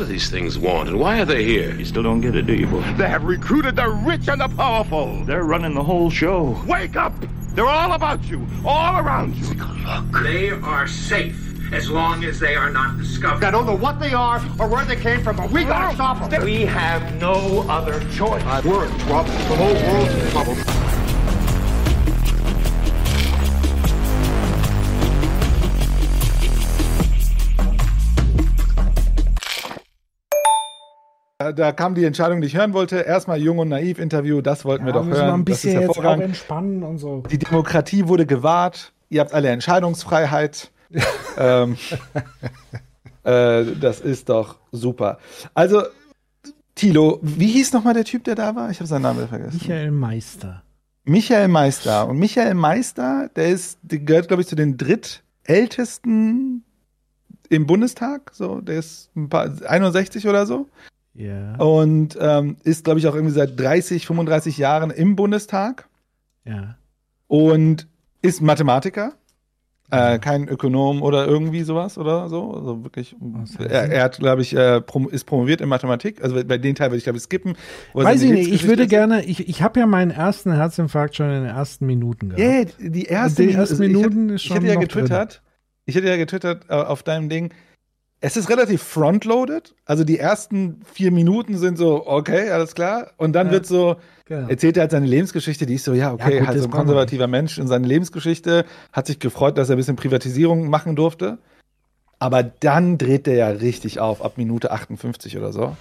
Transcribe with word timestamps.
do 0.00 0.06
these 0.06 0.30
things 0.30 0.58
want, 0.58 0.88
and 0.88 0.98
why 0.98 1.20
are 1.20 1.26
they 1.26 1.44
here? 1.44 1.74
You 1.74 1.84
still 1.84 2.02
don't 2.02 2.22
get 2.22 2.34
it, 2.34 2.46
do 2.46 2.54
you, 2.54 2.66
boy? 2.66 2.80
They 2.96 3.08
have 3.08 3.24
recruited 3.24 3.76
the 3.76 3.88
rich 3.88 4.28
and 4.28 4.40
the 4.40 4.48
powerful. 4.48 5.24
They're 5.26 5.44
running 5.44 5.74
the 5.74 5.82
whole 5.82 6.10
show. 6.10 6.58
Wake 6.66 6.96
up! 6.96 7.12
They're 7.54 7.66
all 7.66 7.92
about 7.92 8.24
you, 8.24 8.46
all 8.64 8.98
around 8.98 9.36
you. 9.36 9.54
They 10.22 10.50
are 10.50 10.88
safe 10.88 11.38
as 11.72 11.90
long 11.90 12.24
as 12.24 12.40
they 12.40 12.56
are 12.56 12.70
not 12.70 12.96
discovered. 12.96 13.44
I 13.44 13.50
don't 13.50 13.66
know 13.66 13.76
what 13.76 14.00
they 14.00 14.14
are 14.14 14.42
or 14.58 14.68
where 14.68 14.84
they 14.86 14.96
came 14.96 15.22
from, 15.22 15.36
but 15.36 15.50
we 15.50 15.64
gotta 15.64 15.94
stop 15.94 16.30
them. 16.30 16.44
We 16.44 16.62
have 16.62 17.14
no 17.16 17.66
other 17.68 18.00
choice. 18.12 18.42
We're 18.64 18.86
in 18.86 18.98
trouble. 19.00 19.30
The 19.32 19.56
whole 19.56 19.74
world's 19.74 20.14
in 20.14 20.30
trouble. 20.30 20.99
Da 31.52 31.72
kam 31.72 31.94
die 31.94 32.04
Entscheidung, 32.04 32.40
die 32.40 32.46
ich 32.46 32.56
hören 32.56 32.72
wollte. 32.72 32.96
Erstmal 32.96 33.40
Jung 33.40 33.58
und 33.58 33.68
Naiv 33.68 33.98
Interview, 33.98 34.40
das 34.40 34.64
wollten 34.64 34.86
wir 34.86 34.92
doch 34.92 35.04
müssen 35.04 35.18
hören. 35.18 35.28
wir 35.28 35.34
ein 35.34 35.44
bisschen 35.44 35.74
das 35.74 35.82
ist 35.82 35.88
jetzt 35.88 35.90
auch 35.90 35.96
hervorragend. 35.96 36.24
entspannen 36.24 36.82
und 36.82 36.98
so. 36.98 37.22
Die 37.30 37.38
Demokratie 37.38 38.08
wurde 38.08 38.26
gewahrt. 38.26 38.92
Ihr 39.08 39.20
habt 39.20 39.34
alle 39.34 39.48
Entscheidungsfreiheit. 39.48 40.70
ähm, 41.38 41.76
äh, 43.24 43.64
das 43.80 44.00
ist 44.00 44.28
doch 44.28 44.58
super. 44.72 45.18
Also, 45.54 45.82
Thilo, 46.74 47.18
wie 47.22 47.48
hieß 47.48 47.72
nochmal 47.72 47.94
der 47.94 48.04
Typ, 48.04 48.24
der 48.24 48.34
da 48.34 48.54
war? 48.54 48.70
Ich 48.70 48.78
habe 48.78 48.86
seinen 48.86 49.02
Namen 49.02 49.28
vergessen. 49.28 49.58
Michael 49.60 49.90
Meister. 49.90 50.62
Michael 51.04 51.48
Meister. 51.48 52.08
Und 52.08 52.18
Michael 52.18 52.54
Meister, 52.54 53.30
der 53.34 53.48
ist, 53.48 53.78
der 53.82 53.98
gehört, 53.98 54.28
glaube 54.28 54.42
ich, 54.42 54.48
zu 54.48 54.56
den 54.56 54.76
drittältesten 54.76 56.64
im 57.48 57.66
Bundestag. 57.66 58.30
So, 58.32 58.60
der 58.60 58.78
ist 58.78 59.10
ein 59.16 59.28
paar, 59.28 59.50
61 59.66 60.26
oder 60.28 60.46
so. 60.46 60.68
Ja. 61.20 61.56
Und 61.56 62.16
ähm, 62.20 62.56
ist, 62.64 62.84
glaube 62.84 62.98
ich, 63.00 63.06
auch 63.06 63.14
irgendwie 63.14 63.34
seit 63.34 63.58
30, 63.58 64.06
35 64.06 64.58
Jahren 64.58 64.90
im 64.90 65.16
Bundestag. 65.16 65.88
Ja. 66.44 66.76
Und 67.28 67.86
ist 68.22 68.40
Mathematiker. 68.42 69.12
Äh, 69.92 70.20
kein 70.20 70.46
Ökonom 70.46 71.02
oder 71.02 71.26
irgendwie 71.26 71.62
sowas 71.62 71.98
oder 71.98 72.28
so. 72.28 72.54
Also 72.54 72.84
wirklich. 72.84 73.16
Er, 73.58 73.90
er 73.90 74.04
hat, 74.04 74.18
glaube 74.18 74.40
ich, 74.40 74.54
äh, 74.54 74.80
prom 74.80 75.08
ist 75.10 75.24
promoviert 75.24 75.60
in 75.60 75.68
Mathematik. 75.68 76.22
Also 76.22 76.44
bei 76.44 76.58
den 76.58 76.76
Teil 76.76 76.90
würde 76.90 76.98
ich, 76.98 77.02
glaube 77.02 77.16
ich, 77.18 77.24
skippen. 77.24 77.56
Weiß 77.92 78.22
ich 78.22 78.30
nicht, 78.30 78.52
ich 78.52 78.62
würde 78.68 78.84
erzählt. 78.84 78.90
gerne, 78.90 79.24
ich, 79.24 79.48
ich 79.48 79.62
habe 79.62 79.80
ja 79.80 79.86
meinen 79.86 80.12
ersten 80.12 80.52
Herzinfarkt 80.52 81.16
schon 81.16 81.26
in 81.30 81.42
den 81.42 81.46
ersten 81.46 81.86
Minuten 81.86 82.28
gehabt. 82.28 82.40
Ja, 82.40 82.50
yeah, 82.50 82.66
die 82.78 83.08
ersten, 83.08 83.42
Die 83.42 83.52
ersten 83.52 83.58
also 83.58 83.82
ich 83.82 83.88
Minuten 83.92 84.22
hätte- 84.22 84.34
ist 84.34 84.42
Ich 84.42 84.46
schon 84.46 84.56
hätte 84.58 84.66
ja 84.68 84.74
getwittert. 84.78 85.42
Ich 85.86 85.96
hätte 85.96 86.06
ja 86.06 86.16
getwittert 86.16 86.66
äh, 86.68 86.74
auf 86.74 87.02
deinem 87.02 87.28
Ding. 87.28 87.52
Es 88.22 88.36
ist 88.36 88.50
relativ 88.50 88.82
frontloaded. 88.82 89.74
Also 89.86 90.04
die 90.04 90.18
ersten 90.18 90.82
vier 90.92 91.10
Minuten 91.10 91.56
sind 91.56 91.78
so, 91.78 92.06
okay, 92.06 92.50
alles 92.50 92.74
klar. 92.74 93.12
Und 93.16 93.32
dann 93.32 93.46
Ja. 93.46 93.52
wird 93.54 93.66
so, 93.66 93.96
Genau. 94.26 94.46
erzählt 94.48 94.76
er 94.76 94.82
halt 94.82 94.90
seine 94.90 95.06
Lebensgeschichte, 95.06 95.64
die 95.64 95.74
ist 95.74 95.84
so, 95.84 95.94
ja, 95.94 96.12
okay, 96.12 96.34
Ja, 96.34 96.38
gut, 96.40 96.48
halt 96.48 96.58
so 96.58 96.64
ein 96.66 96.70
konservativer 96.70 97.26
Mensch 97.26 97.58
in 97.58 97.66
seiner 97.66 97.86
Lebensgeschichte, 97.86 98.66
hat 98.92 99.06
sich 99.06 99.18
gefreut, 99.18 99.56
dass 99.56 99.70
er 99.70 99.76
ein 99.76 99.78
bisschen 99.78 99.96
Privatisierung 99.96 100.68
machen 100.68 100.96
durfte. 100.96 101.38
Aber 102.18 102.42
dann 102.42 102.98
dreht 102.98 103.26
der 103.26 103.34
ja 103.36 103.48
richtig 103.48 104.00
auf, 104.00 104.22
ab 104.22 104.36
Minute 104.36 104.70
58 104.70 105.38
oder 105.38 105.52
so. 105.54 105.74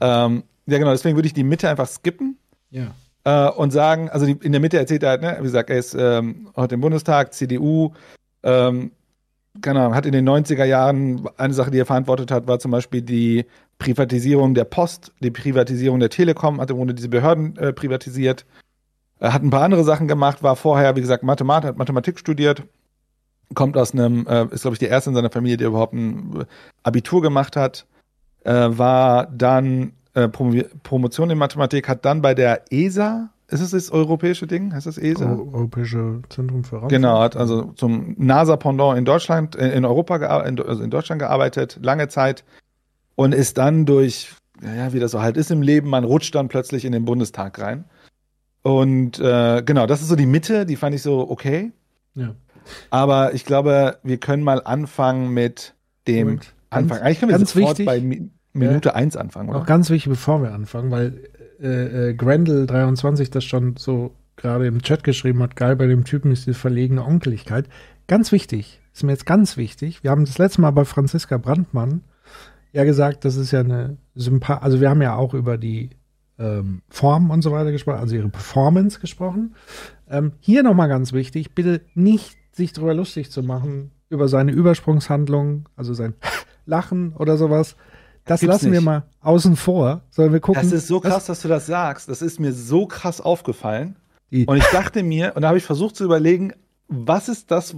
Ähm, 0.00 0.42
ja, 0.66 0.76
genau, 0.78 0.90
deswegen 0.90 1.16
würde 1.16 1.26
ich 1.26 1.34
die 1.34 1.44
Mitte 1.44 1.70
einfach 1.70 1.88
skippen 1.88 2.36
Ja. 2.70 2.94
äh, 3.24 3.50
und 3.50 3.70
sagen, 3.70 4.10
also 4.10 4.26
die, 4.26 4.32
in 4.44 4.52
der 4.52 4.60
Mitte 4.60 4.76
erzählt 4.78 5.02
er 5.02 5.10
halt, 5.10 5.22
ne, 5.22 5.36
wie 5.38 5.44
gesagt, 5.44 5.70
er 5.70 5.78
ist 5.78 5.94
ähm, 5.98 6.50
heute 6.56 6.74
im 6.74 6.82
Bundestag, 6.82 7.32
CDU, 7.32 7.92
ähm, 8.42 8.90
keine 9.60 9.80
Ahnung, 9.80 9.94
hat 9.94 10.06
in 10.06 10.12
den 10.12 10.28
90er 10.28 10.64
Jahren, 10.64 11.28
eine 11.36 11.54
Sache, 11.54 11.70
die 11.70 11.78
er 11.78 11.86
verantwortet 11.86 12.30
hat, 12.30 12.46
war 12.46 12.58
zum 12.58 12.70
Beispiel 12.70 13.02
die 13.02 13.46
Privatisierung 13.78 14.54
der 14.54 14.64
Post, 14.64 15.12
die 15.20 15.30
Privatisierung 15.30 16.00
der 16.00 16.10
Telekom, 16.10 16.60
hat 16.60 16.70
im 16.70 16.76
Grunde 16.76 16.94
diese 16.94 17.08
Behörden 17.08 17.56
äh, 17.56 17.72
privatisiert, 17.72 18.44
er 19.20 19.32
hat 19.32 19.42
ein 19.42 19.50
paar 19.50 19.62
andere 19.62 19.84
Sachen 19.84 20.08
gemacht, 20.08 20.42
war 20.42 20.56
vorher, 20.56 20.96
wie 20.96 21.00
gesagt, 21.00 21.22
Mathematik, 21.22 21.68
hat 21.68 21.78
Mathematik 21.78 22.18
studiert, 22.18 22.64
kommt 23.54 23.76
aus 23.76 23.92
einem, 23.92 24.26
äh, 24.26 24.46
ist 24.50 24.62
glaube 24.62 24.74
ich 24.74 24.80
der 24.80 24.90
erste 24.90 25.10
in 25.10 25.16
seiner 25.16 25.30
Familie, 25.30 25.56
der 25.56 25.68
überhaupt 25.68 25.94
ein 25.94 26.44
Abitur 26.82 27.22
gemacht 27.22 27.56
hat, 27.56 27.86
äh, 28.44 28.52
war 28.52 29.26
dann 29.26 29.92
äh, 30.14 30.28
Promo 30.28 30.62
Promotion 30.82 31.30
in 31.30 31.38
Mathematik, 31.38 31.88
hat 31.88 32.04
dann 32.04 32.22
bei 32.22 32.34
der 32.34 32.64
ESA, 32.70 33.30
ist 33.48 33.60
es 33.60 33.70
das 33.72 33.90
europäische 33.90 34.46
Ding? 34.46 34.72
Heißt 34.72 34.86
das 34.86 34.98
ESA? 34.98 35.24
Eu- 35.34 35.52
Europäische 35.52 36.22
Zentrum 36.30 36.64
für 36.64 36.76
Raumfahrt. 36.76 36.90
Genau, 36.90 37.20
hat 37.20 37.36
also 37.36 37.72
zum 37.76 38.14
NASA-Pendant 38.18 38.98
in 38.98 39.04
Deutschland, 39.04 39.56
äh, 39.56 39.72
in 39.74 39.84
Europa, 39.84 40.16
also 40.16 40.82
in 40.82 40.90
Deutschland 40.90 41.20
gearbeitet, 41.20 41.78
lange 41.82 42.08
Zeit 42.08 42.44
und 43.16 43.34
ist 43.34 43.58
dann 43.58 43.84
durch, 43.86 44.32
ja, 44.62 44.92
wie 44.92 45.00
das 45.00 45.10
so 45.12 45.20
halt 45.22 45.36
ist 45.36 45.50
im 45.50 45.62
Leben, 45.62 45.88
man 45.90 46.04
rutscht 46.04 46.34
dann 46.34 46.48
plötzlich 46.48 46.84
in 46.84 46.92
den 46.92 47.04
Bundestag 47.04 47.58
rein. 47.60 47.84
Und 48.62 49.18
äh, 49.20 49.62
genau, 49.64 49.86
das 49.86 50.00
ist 50.00 50.08
so 50.08 50.16
die 50.16 50.26
Mitte, 50.26 50.64
die 50.64 50.76
fand 50.76 50.94
ich 50.94 51.02
so 51.02 51.28
okay. 51.30 51.72
Ja. 52.14 52.34
Aber 52.90 53.34
ich 53.34 53.44
glaube, 53.44 53.98
wir 54.02 54.16
können 54.16 54.42
mal 54.42 54.62
anfangen 54.64 55.30
mit 55.34 55.74
dem 56.08 56.26
Moment. 56.28 56.54
Anfang. 56.70 56.98
Eigentlich 57.02 57.20
können 57.20 57.30
wir 57.32 57.38
ganz 57.38 57.52
sofort 57.52 57.78
wichtig. 57.78 57.86
bei 57.86 58.00
Mi 58.00 58.30
Minute 58.56 58.94
1 58.94 59.16
anfangen, 59.16 59.50
Auch 59.50 59.56
oder? 59.56 59.64
ganz 59.64 59.90
wichtig, 59.90 60.08
bevor 60.10 60.40
wir 60.40 60.52
anfangen, 60.52 60.90
weil 60.92 61.24
äh, 61.60 62.10
äh, 62.10 62.16
Grendel23 62.16 63.30
das 63.30 63.44
schon 63.44 63.76
so 63.76 64.14
gerade 64.36 64.66
im 64.66 64.82
Chat 64.82 65.04
geschrieben 65.04 65.42
hat, 65.42 65.56
geil, 65.56 65.76
bei 65.76 65.86
dem 65.86 66.04
Typen 66.04 66.32
ist 66.32 66.46
die 66.46 66.54
verlegene 66.54 67.04
Onkeligkeit. 67.04 67.68
Ganz 68.08 68.32
wichtig, 68.32 68.80
ist 68.92 69.04
mir 69.04 69.12
jetzt 69.12 69.26
ganz 69.26 69.56
wichtig. 69.56 70.02
Wir 70.02 70.10
haben 70.10 70.24
das 70.24 70.38
letzte 70.38 70.60
Mal 70.60 70.72
bei 70.72 70.84
Franziska 70.84 71.38
Brandmann 71.38 72.02
ja 72.72 72.84
gesagt, 72.84 73.24
das 73.24 73.36
ist 73.36 73.52
ja 73.52 73.60
eine 73.60 73.96
Sympath, 74.16 74.62
also 74.62 74.80
wir 74.80 74.90
haben 74.90 75.00
ja 75.00 75.14
auch 75.14 75.32
über 75.32 75.56
die 75.56 75.90
ähm, 76.38 76.82
Form 76.88 77.30
und 77.30 77.42
so 77.42 77.52
weiter 77.52 77.70
gesprochen, 77.70 78.00
also 78.00 78.16
ihre 78.16 78.28
Performance 78.28 78.98
gesprochen. 78.98 79.54
Ähm, 80.10 80.32
hier 80.40 80.64
nochmal 80.64 80.88
ganz 80.88 81.12
wichtig, 81.12 81.54
bitte 81.54 81.82
nicht 81.94 82.36
sich 82.50 82.72
darüber 82.72 82.94
lustig 82.94 83.30
zu 83.30 83.44
machen, 83.44 83.92
über 84.08 84.26
seine 84.26 84.50
Übersprungshandlung, 84.50 85.68
also 85.76 85.94
sein 85.94 86.14
Lachen 86.66 87.12
oder 87.14 87.36
sowas. 87.36 87.76
Das 88.26 88.40
Gibt's 88.40 88.54
lassen 88.54 88.72
wir 88.72 88.80
nicht. 88.80 88.84
mal 88.86 89.04
außen 89.20 89.56
vor, 89.56 90.02
sondern 90.10 90.32
wir 90.32 90.40
gucken. 90.40 90.62
Das 90.62 90.72
ist 90.72 90.88
so 90.88 91.00
krass, 91.00 91.26
dass 91.26 91.42
du 91.42 91.48
das 91.48 91.66
sagst. 91.66 92.08
Das 92.08 92.22
ist 92.22 92.40
mir 92.40 92.52
so 92.52 92.86
krass 92.86 93.20
aufgefallen. 93.20 93.96
Die- 94.30 94.46
Und 94.46 94.56
ich 94.56 94.64
dachte 94.66 95.02
mir, 95.02 95.32
und 95.36 95.42
da 95.42 95.48
habe 95.48 95.58
ich 95.58 95.64
versucht 95.64 95.96
zu 95.96 96.04
überlegen, 96.04 96.52
was 96.88 97.28
ist 97.28 97.50
das, 97.50 97.76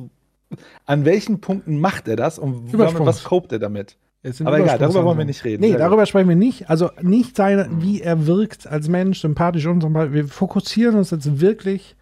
an 0.84 1.04
welchen 1.04 1.40
Punkten 1.40 1.80
macht 1.80 2.06
er 2.08 2.16
das 2.16 2.38
und 2.38 2.72
was 2.72 3.24
copt 3.24 3.52
er 3.52 3.58
damit? 3.58 3.96
Aber 4.44 4.58
egal, 4.58 4.78
darüber 4.78 5.04
wollen 5.04 5.18
wir 5.18 5.24
nicht 5.24 5.44
reden. 5.44 5.60
Nee, 5.60 5.76
darüber 5.76 6.02
gut. 6.02 6.08
sprechen 6.08 6.28
wir 6.28 6.34
nicht. 6.36 6.68
Also 6.68 6.90
nicht 7.00 7.36
seine, 7.36 7.68
wie 7.80 8.00
er 8.00 8.26
wirkt 8.26 8.66
als 8.66 8.88
Mensch, 8.88 9.20
sympathisch 9.20 9.66
und 9.66 9.80
so 9.82 9.92
weiter. 9.94 10.12
Wir 10.12 10.26
fokussieren 10.26 10.96
uns 10.96 11.10
jetzt 11.12 11.40
wirklich, 11.40 11.94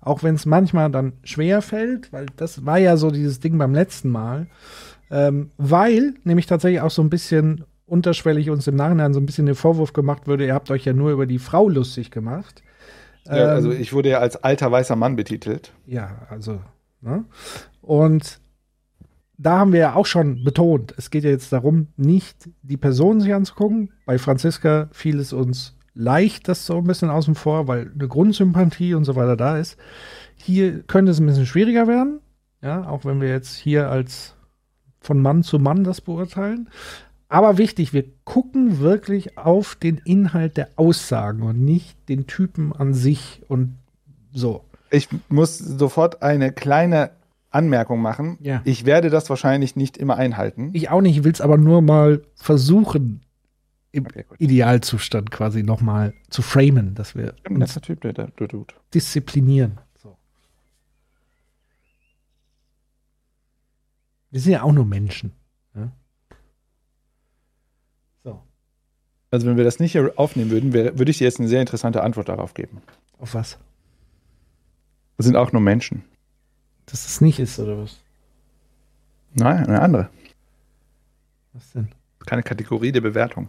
auch 0.00 0.22
wenn 0.24 0.34
es 0.34 0.44
manchmal 0.46 0.90
dann 0.90 1.12
schwer 1.22 1.62
fällt, 1.62 2.12
weil 2.12 2.26
das 2.36 2.64
war 2.66 2.78
ja 2.78 2.96
so 2.96 3.10
dieses 3.12 3.38
Ding 3.38 3.58
beim 3.58 3.74
letzten 3.74 4.08
Mal, 4.10 4.48
ähm, 5.10 5.50
weil 5.56 6.14
nämlich 6.24 6.46
tatsächlich 6.46 6.80
auch 6.80 6.90
so 6.90 7.00
ein 7.02 7.10
bisschen 7.10 7.64
unterschwellig 7.88 8.50
uns 8.50 8.66
im 8.66 8.76
Nachhinein 8.76 9.14
so 9.14 9.20
ein 9.20 9.26
bisschen 9.26 9.46
der 9.46 9.54
Vorwurf 9.54 9.92
gemacht 9.92 10.26
würde, 10.26 10.46
ihr 10.46 10.54
habt 10.54 10.70
euch 10.70 10.84
ja 10.84 10.92
nur 10.92 11.10
über 11.10 11.26
die 11.26 11.38
Frau 11.38 11.68
lustig 11.68 12.10
gemacht. 12.10 12.62
Ja, 13.26 13.46
also 13.46 13.72
Ähm, 13.72 13.80
ich 13.80 13.92
wurde 13.92 14.10
ja 14.10 14.18
als 14.18 14.36
alter 14.36 14.70
weißer 14.70 14.96
Mann 14.96 15.16
betitelt. 15.16 15.72
Ja, 15.86 16.26
also. 16.30 16.60
Ne? 17.00 17.24
Und 17.80 18.40
da 19.36 19.58
haben 19.58 19.72
wir 19.72 19.80
ja 19.80 19.94
auch 19.94 20.06
schon 20.06 20.42
betont, 20.42 20.94
es 20.96 21.10
geht 21.10 21.24
ja 21.24 21.30
jetzt 21.30 21.52
darum, 21.52 21.88
nicht 21.96 22.48
die 22.62 22.76
Person 22.76 23.20
sich 23.20 23.32
anzugucken. 23.32 23.92
Bei 24.04 24.18
Franziska 24.18 24.88
fiel 24.90 25.20
es 25.20 25.32
uns 25.32 25.76
leicht, 25.94 26.48
das 26.48 26.66
so 26.66 26.78
ein 26.78 26.84
bisschen 26.84 27.10
außen 27.10 27.34
vor, 27.36 27.68
weil 27.68 27.92
eine 27.94 28.08
Grundsympathie 28.08 28.94
und 28.94 29.04
so 29.04 29.14
weiter 29.14 29.36
da 29.36 29.58
ist. 29.58 29.76
Hier 30.36 30.82
könnte 30.82 31.12
es 31.12 31.20
ein 31.20 31.26
bisschen 31.26 31.46
schwieriger 31.46 31.86
werden, 31.86 32.20
ja, 32.62 32.88
auch 32.88 33.04
wenn 33.04 33.20
wir 33.20 33.28
jetzt 33.28 33.54
hier 33.56 33.90
als 33.90 34.34
von 35.00 35.20
Mann 35.22 35.42
zu 35.42 35.58
Mann 35.58 35.84
das 35.84 36.00
beurteilen. 36.00 36.68
Aber 37.28 37.58
wichtig, 37.58 37.92
wir 37.92 38.04
gucken 38.24 38.78
wirklich 38.80 39.36
auf 39.36 39.74
den 39.74 39.98
Inhalt 40.04 40.56
der 40.56 40.70
Aussagen 40.76 41.42
und 41.42 41.62
nicht 41.62 41.96
den 42.08 42.26
Typen 42.26 42.72
an 42.72 42.94
sich 42.94 43.42
und 43.48 43.76
so. 44.32 44.64
Ich 44.90 45.08
muss 45.28 45.58
sofort 45.58 46.22
eine 46.22 46.52
kleine 46.52 47.10
Anmerkung 47.50 48.00
machen. 48.00 48.38
Ja. 48.40 48.62
Ich 48.64 48.86
werde 48.86 49.10
das 49.10 49.28
wahrscheinlich 49.28 49.76
nicht 49.76 49.98
immer 49.98 50.16
einhalten. 50.16 50.70
Ich 50.72 50.88
auch 50.90 51.02
nicht, 51.02 51.18
ich 51.18 51.24
will 51.24 51.32
es 51.32 51.40
aber 51.42 51.58
nur 51.58 51.82
mal 51.82 52.22
versuchen, 52.34 53.20
im 53.90 54.06
Okay. 54.06 54.24
Idealzustand 54.38 55.30
quasi 55.30 55.62
nochmal 55.62 56.12
zu 56.28 56.42
framen, 56.42 56.94
dass 56.94 57.14
wir 57.14 57.34
uns 57.48 57.58
netter 57.58 57.80
Typ, 57.80 58.00
der 58.02 58.12
der 58.12 58.26
der 58.28 58.48
tut. 58.48 58.74
disziplinieren. 58.94 59.78
So. 60.02 60.16
Wir 64.30 64.40
sind 64.40 64.52
ja 64.52 64.62
auch 64.62 64.72
nur 64.72 64.84
Menschen. 64.84 65.32
Ja? 65.74 65.90
So, 68.22 68.42
Also 69.30 69.46
wenn 69.46 69.56
wir 69.56 69.64
das 69.64 69.78
nicht 69.78 69.92
hier 69.92 70.12
aufnehmen 70.16 70.50
würden, 70.50 70.72
wäre- 70.72 70.98
würde 70.98 71.10
ich 71.10 71.18
dir 71.18 71.24
jetzt 71.24 71.38
eine 71.38 71.48
sehr 71.48 71.60
interessante 71.60 72.02
Antwort 72.02 72.28
darauf 72.28 72.54
geben. 72.54 72.80
auf 73.18 73.34
was? 73.34 73.58
Wir 75.16 75.24
sind 75.24 75.36
auch 75.36 75.52
nur 75.52 75.60
Menschen. 75.60 76.04
Dass 76.86 77.04
es 77.06 77.20
nicht 77.20 77.38
ist, 77.40 77.58
oder 77.58 77.76
was? 77.78 77.98
Nein, 79.34 79.66
eine 79.66 79.80
andere. 79.82 80.08
Was 81.52 81.72
denn? 81.72 81.88
Keine 82.24 82.42
Kategorie 82.42 82.92
der 82.92 83.00
Bewertung. 83.00 83.48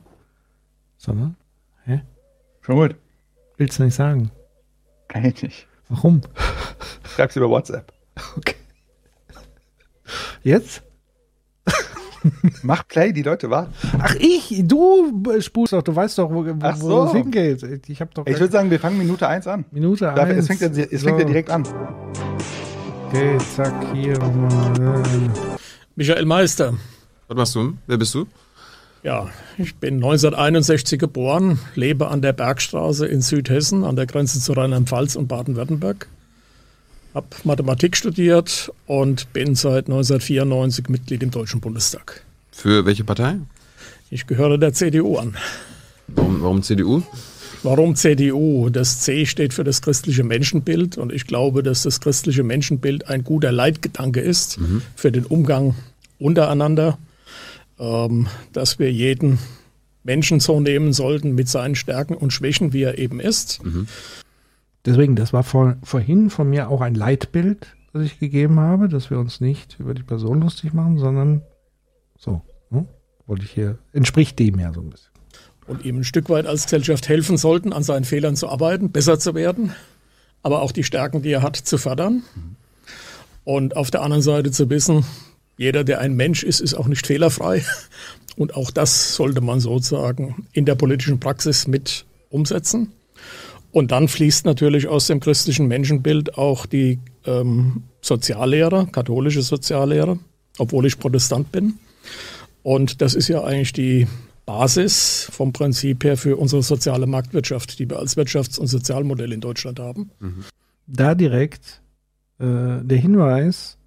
Sondern? 0.98 1.36
Hä? 1.86 2.02
Schon 2.62 2.76
gut. 2.76 2.96
Willst 3.58 3.78
du 3.80 3.84
nicht 3.84 3.94
sagen? 3.96 4.32
Kann 5.08 5.24
ich 5.26 5.42
nicht. 5.44 5.68
Warum? 5.88 6.22
Schreib's 7.16 7.36
über 7.36 7.50
WhatsApp. 7.50 7.94
Okay. 8.36 8.56
Jetzt? 10.44 10.82
Mach 12.64 12.88
Play, 12.88 13.12
die 13.14 13.24
Leute 13.24 13.50
warten. 13.50 13.74
Ach, 14.00 14.16
ich? 14.16 14.62
Du 14.66 15.24
spulst 15.40 15.74
doch, 15.74 15.82
du 15.82 15.96
weißt 15.96 16.18
doch, 16.18 16.30
wo, 16.32 16.46
wo, 16.46 16.54
Ach 16.62 16.76
wo 16.80 16.88
so. 16.90 17.06
es 17.08 17.12
hingeht. 17.14 17.64
Ich 17.88 18.02
habe 18.02 18.12
doch 18.14 18.26
Ich 18.28 18.40
würde 18.40 18.52
sagen, 18.52 18.70
wir 18.72 18.80
fangen 18.80 18.98
Minute 18.98 19.28
1 19.28 19.48
an. 19.48 19.66
Minute 19.72 20.06
Darf, 20.06 20.20
eins. 20.30 20.50
es 20.50 20.58
fängt, 20.60 20.62
ja, 20.78 20.84
es 20.84 21.04
fängt 21.04 21.18
ja 21.20 21.24
So. 21.24 21.28
direkt 21.28 21.50
an. 21.50 21.64
Okay, 23.08 23.38
zack, 23.56 23.74
hier. 23.94 24.18
Michael 25.96 26.26
Meister. 26.26 26.74
Was 27.28 27.38
machst 27.38 27.56
du? 27.56 27.74
Wer 27.88 27.98
bist 27.98 28.14
du? 28.16 28.26
Ja, 29.04 29.28
ich 29.58 29.76
bin 29.78 29.96
1961 29.96 31.00
geboren, 31.00 31.58
lebe 31.76 32.10
an 32.10 32.22
der 32.22 32.34
Bergstraße 32.34 33.06
in 33.08 33.22
Südhessen, 33.22 33.84
an 33.86 33.96
der 33.96 34.06
Grenze 34.08 34.40
zu 34.42 34.52
Rheinland-Pfalz 34.54 35.16
und 35.16 35.28
Baden-Württemberg. 35.28 36.08
Habe 37.14 37.28
Mathematik 37.44 37.98
studiert 37.98 38.72
und 38.86 39.34
bin 39.34 39.56
seit 39.56 39.88
1994 39.88 40.90
Mitglied 40.90 41.24
im 41.24 41.32
Deutschen 41.32 41.60
Bundestag. 41.60 42.24
Für 42.52 42.86
welche 42.86 43.04
Partei? 43.04 43.38
Ich 44.12 44.28
gehöre 44.28 44.58
der 44.58 44.74
CDU 44.74 45.18
an. 45.18 45.36
Warum, 46.08 46.42
warum 46.42 46.64
CDU? 46.64 47.02
Warum 47.64 47.96
CDU? 47.96 48.70
Das 48.70 49.02
C 49.02 49.26
steht 49.26 49.54
für 49.54 49.64
das 49.64 49.82
christliche 49.82 50.24
Menschenbild 50.24 50.98
und 50.98 51.12
ich 51.12 51.26
glaube, 51.26 51.64
dass 51.64 51.84
das 51.84 52.00
christliche 52.00 52.44
Menschenbild 52.44 53.08
ein 53.08 53.24
guter 53.24 53.52
Leitgedanke 53.52 54.22
ist 54.22 54.60
für 54.96 55.12
den 55.12 55.26
Umgang 55.26 55.76
untereinander, 56.20 56.98
ähm, 57.80 58.28
dass 58.54 58.80
wir 58.80 58.92
jeden 58.92 59.40
Menschen 60.04 60.40
so 60.40 60.60
nehmen 60.60 60.94
sollten 60.94 61.34
mit 61.36 61.50
seinen 61.50 61.76
Stärken 61.76 62.14
und 62.14 62.32
Schwächen, 62.32 62.72
wie 62.72 62.84
er 62.84 62.98
eben 62.98 63.20
ist. 63.20 63.60
Deswegen, 64.90 65.16
das 65.16 65.34
war 65.34 65.44
vor, 65.44 65.78
vorhin 65.84 66.32
von 66.32 66.50
mir 66.50 66.68
auch 66.68 66.82
ein 66.82 66.96
Leitbild, 66.96 67.68
das 67.94 68.02
ich 68.02 68.18
gegeben 68.18 68.60
habe, 68.60 68.90
dass 68.90 69.12
wir 69.12 69.20
uns 69.20 69.40
nicht 69.40 69.80
über 69.80 69.94
die 69.94 70.02
Person 70.02 70.42
lustig 70.42 70.74
machen, 70.74 70.98
sondern 70.98 71.44
so. 72.18 72.42
Ne? 72.72 72.88
Wollte 73.28 73.46
ich 73.46 73.52
hier, 73.52 73.78
entspricht 73.94 74.40
dem 74.40 74.60
ja 74.60 74.74
so 74.74 74.82
ein 74.82 74.90
bisschen. 74.90 75.12
und 75.68 75.86
ihm 75.86 75.98
ein 75.98 76.04
Stück 76.04 76.28
weit 76.32 76.48
als 76.48 76.64
Gesellschaft 76.64 77.08
helfen 77.08 77.38
sollten, 77.38 77.72
an 77.72 77.84
seinen 77.84 78.04
Fehlern 78.04 78.36
zu 78.36 78.50
arbeiten, 78.50 78.90
besser 78.90 79.20
zu 79.20 79.36
werden, 79.36 79.76
aber 80.42 80.64
auch 80.64 80.72
die 80.72 80.84
Stärken, 80.84 81.22
die 81.22 81.30
er 81.30 81.44
hat, 81.44 81.56
zu 81.56 81.78
fördern. 81.78 82.24
Und 83.44 83.76
auf 83.76 83.92
der 83.92 84.02
anderen 84.02 84.24
Seite 84.24 84.50
zu 84.50 84.72
wissen, 84.72 85.06
jeder, 85.56 85.84
der 85.84 86.00
ein 86.00 86.16
Mensch 86.16 86.42
ist, 86.42 86.62
ist 86.62 86.74
auch 86.74 86.88
nicht 86.88 87.06
fehlerfrei. 87.06 87.64
Und 88.38 88.56
auch 88.56 88.72
das 88.72 89.14
sollte 89.14 89.42
man 89.42 89.60
sozusagen 89.60 90.48
in 90.52 90.66
der 90.66 90.74
politischen 90.74 91.20
Praxis 91.20 91.68
mit 91.68 92.06
umsetzen. 92.32 92.92
Und 93.72 93.92
dann 93.92 94.08
fließt 94.08 94.46
natürlich 94.46 94.88
aus 94.88 95.08
dem 95.08 95.20
christlichen 95.20 95.68
Menschenbild 95.68 96.38
auch 96.38 96.66
die 96.66 97.00
ähm, 97.26 97.84
Soziallehre, 98.02 98.88
katholische 98.92 99.42
Soziallehre, 99.42 100.18
obwohl 100.58 100.86
ich 100.86 101.00
Protestant 101.00 101.52
bin. 101.52 101.76
Und 102.64 103.02
das 103.02 103.16
ist 103.16 103.28
ja 103.28 103.44
eigentlich 103.44 103.74
die 103.74 104.08
Basis 104.46 105.30
vom 105.32 105.54
Prinzip 105.54 106.04
her 106.04 106.18
für 106.18 106.38
unsere 106.38 106.64
soziale 106.64 107.06
Marktwirtschaft, 107.06 107.78
die 107.78 107.88
wir 107.90 108.00
als 108.00 108.18
Wirtschafts- 108.18 108.60
und 108.60 108.68
Sozialmodell 108.68 109.32
in 109.32 109.42
Deutschland 109.42 109.80
haben. 109.80 110.10
Da 110.88 111.14
direkt 111.14 111.82
äh, 112.40 112.82
der 112.82 112.98
Hinweis, 112.98 113.78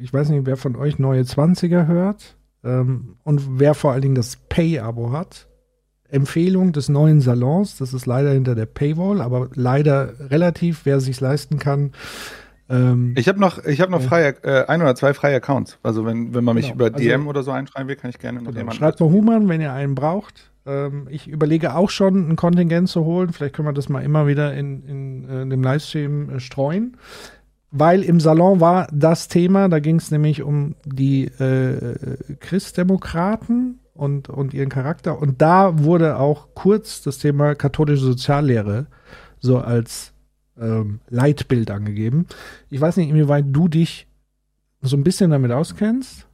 ich 0.00 0.12
weiß 0.12 0.30
nicht, 0.30 0.46
wer 0.46 0.56
von 0.56 0.74
euch 0.76 0.98
neue 0.98 1.22
20er 1.22 1.86
hört 1.86 2.36
ähm, 2.64 3.16
und 3.24 3.58
wer 3.58 3.74
vor 3.74 3.92
allen 3.92 4.02
Dingen 4.02 4.14
das 4.14 4.36
Pay-Abo 4.48 5.12
hat. 5.12 5.48
Empfehlung 6.10 6.72
des 6.72 6.88
neuen 6.88 7.20
Salons, 7.20 7.76
das 7.78 7.92
ist 7.94 8.06
leider 8.06 8.30
hinter 8.32 8.54
der 8.54 8.66
Paywall, 8.66 9.20
aber 9.20 9.48
leider 9.54 10.12
relativ, 10.30 10.80
wer 10.84 11.00
sich 11.00 11.20
leisten 11.20 11.58
kann. 11.58 11.92
Ähm, 12.68 13.14
Ich 13.16 13.28
habe 13.28 13.38
noch, 13.40 13.64
ich 13.64 13.80
hab 13.80 13.90
noch 13.90 14.02
freie, 14.02 14.34
äh, 14.42 14.66
ein 14.66 14.82
oder 14.82 14.94
zwei 14.96 15.14
freie 15.14 15.36
Accounts. 15.36 15.78
Also 15.82 16.04
wenn, 16.04 16.34
wenn 16.34 16.42
man 16.44 16.54
mich 16.56 16.66
Genau, 16.66 16.74
über 16.76 16.84
also- 16.86 16.98
DM 16.98 17.28
oder 17.28 17.42
so 17.42 17.50
einschreiben 17.52 17.88
will, 17.88 17.96
kann 17.96 18.10
ich 18.10 18.18
gerne 18.18 18.38
noch 18.38 18.46
Genau. 18.46 18.58
jemanden. 18.58 18.78
Schreibt 18.78 19.00
mal 19.00 19.10
Human, 19.10 19.48
wenn 19.48 19.60
ihr 19.60 19.72
einen 19.72 19.94
braucht. 19.94 20.50
Ähm, 20.66 21.06
ich 21.10 21.28
überlege 21.28 21.76
auch 21.76 21.90
schon, 21.90 22.28
ein 22.28 22.34
Kontingent 22.36 22.88
zu 22.88 23.04
holen. 23.04 23.32
Vielleicht 23.32 23.54
können 23.54 23.68
wir 23.68 23.72
das 23.72 23.88
mal 23.88 24.02
immer 24.02 24.26
wieder 24.26 24.52
in, 24.54 24.82
in, 24.84 25.28
äh, 25.28 25.46
dem 25.48 25.62
Livestream 25.62 26.30
äh, 26.30 26.40
streuen. 26.40 26.96
Weil 27.70 28.02
im 28.02 28.18
Salon 28.20 28.58
war 28.60 28.88
das 28.92 29.28
Thema, 29.28 29.68
da 29.68 29.78
ging 29.80 29.96
es 29.96 30.10
nämlich 30.10 30.42
um 30.42 30.74
die 30.84 31.26
äh, 31.26 31.96
Christdemokraten 32.40 33.78
und, 33.96 34.28
und 34.28 34.54
ihren 34.54 34.68
Charakter. 34.68 35.20
Und 35.20 35.42
da 35.42 35.82
wurde 35.82 36.18
auch 36.18 36.48
kurz 36.54 37.02
das 37.02 37.18
Thema 37.18 37.54
katholische 37.54 38.04
Soziallehre 38.04 38.86
so 39.40 39.58
als 39.58 40.12
ähm, 40.60 41.00
Leitbild 41.08 41.70
angegeben. 41.70 42.26
Ich 42.70 42.80
weiß 42.80 42.96
nicht, 42.96 43.08
inwieweit 43.10 43.46
du 43.48 43.68
dich 43.68 44.06
so 44.82 44.96
ein 44.96 45.04
bisschen 45.04 45.30
damit 45.30 45.50
auskennst. 45.52 46.26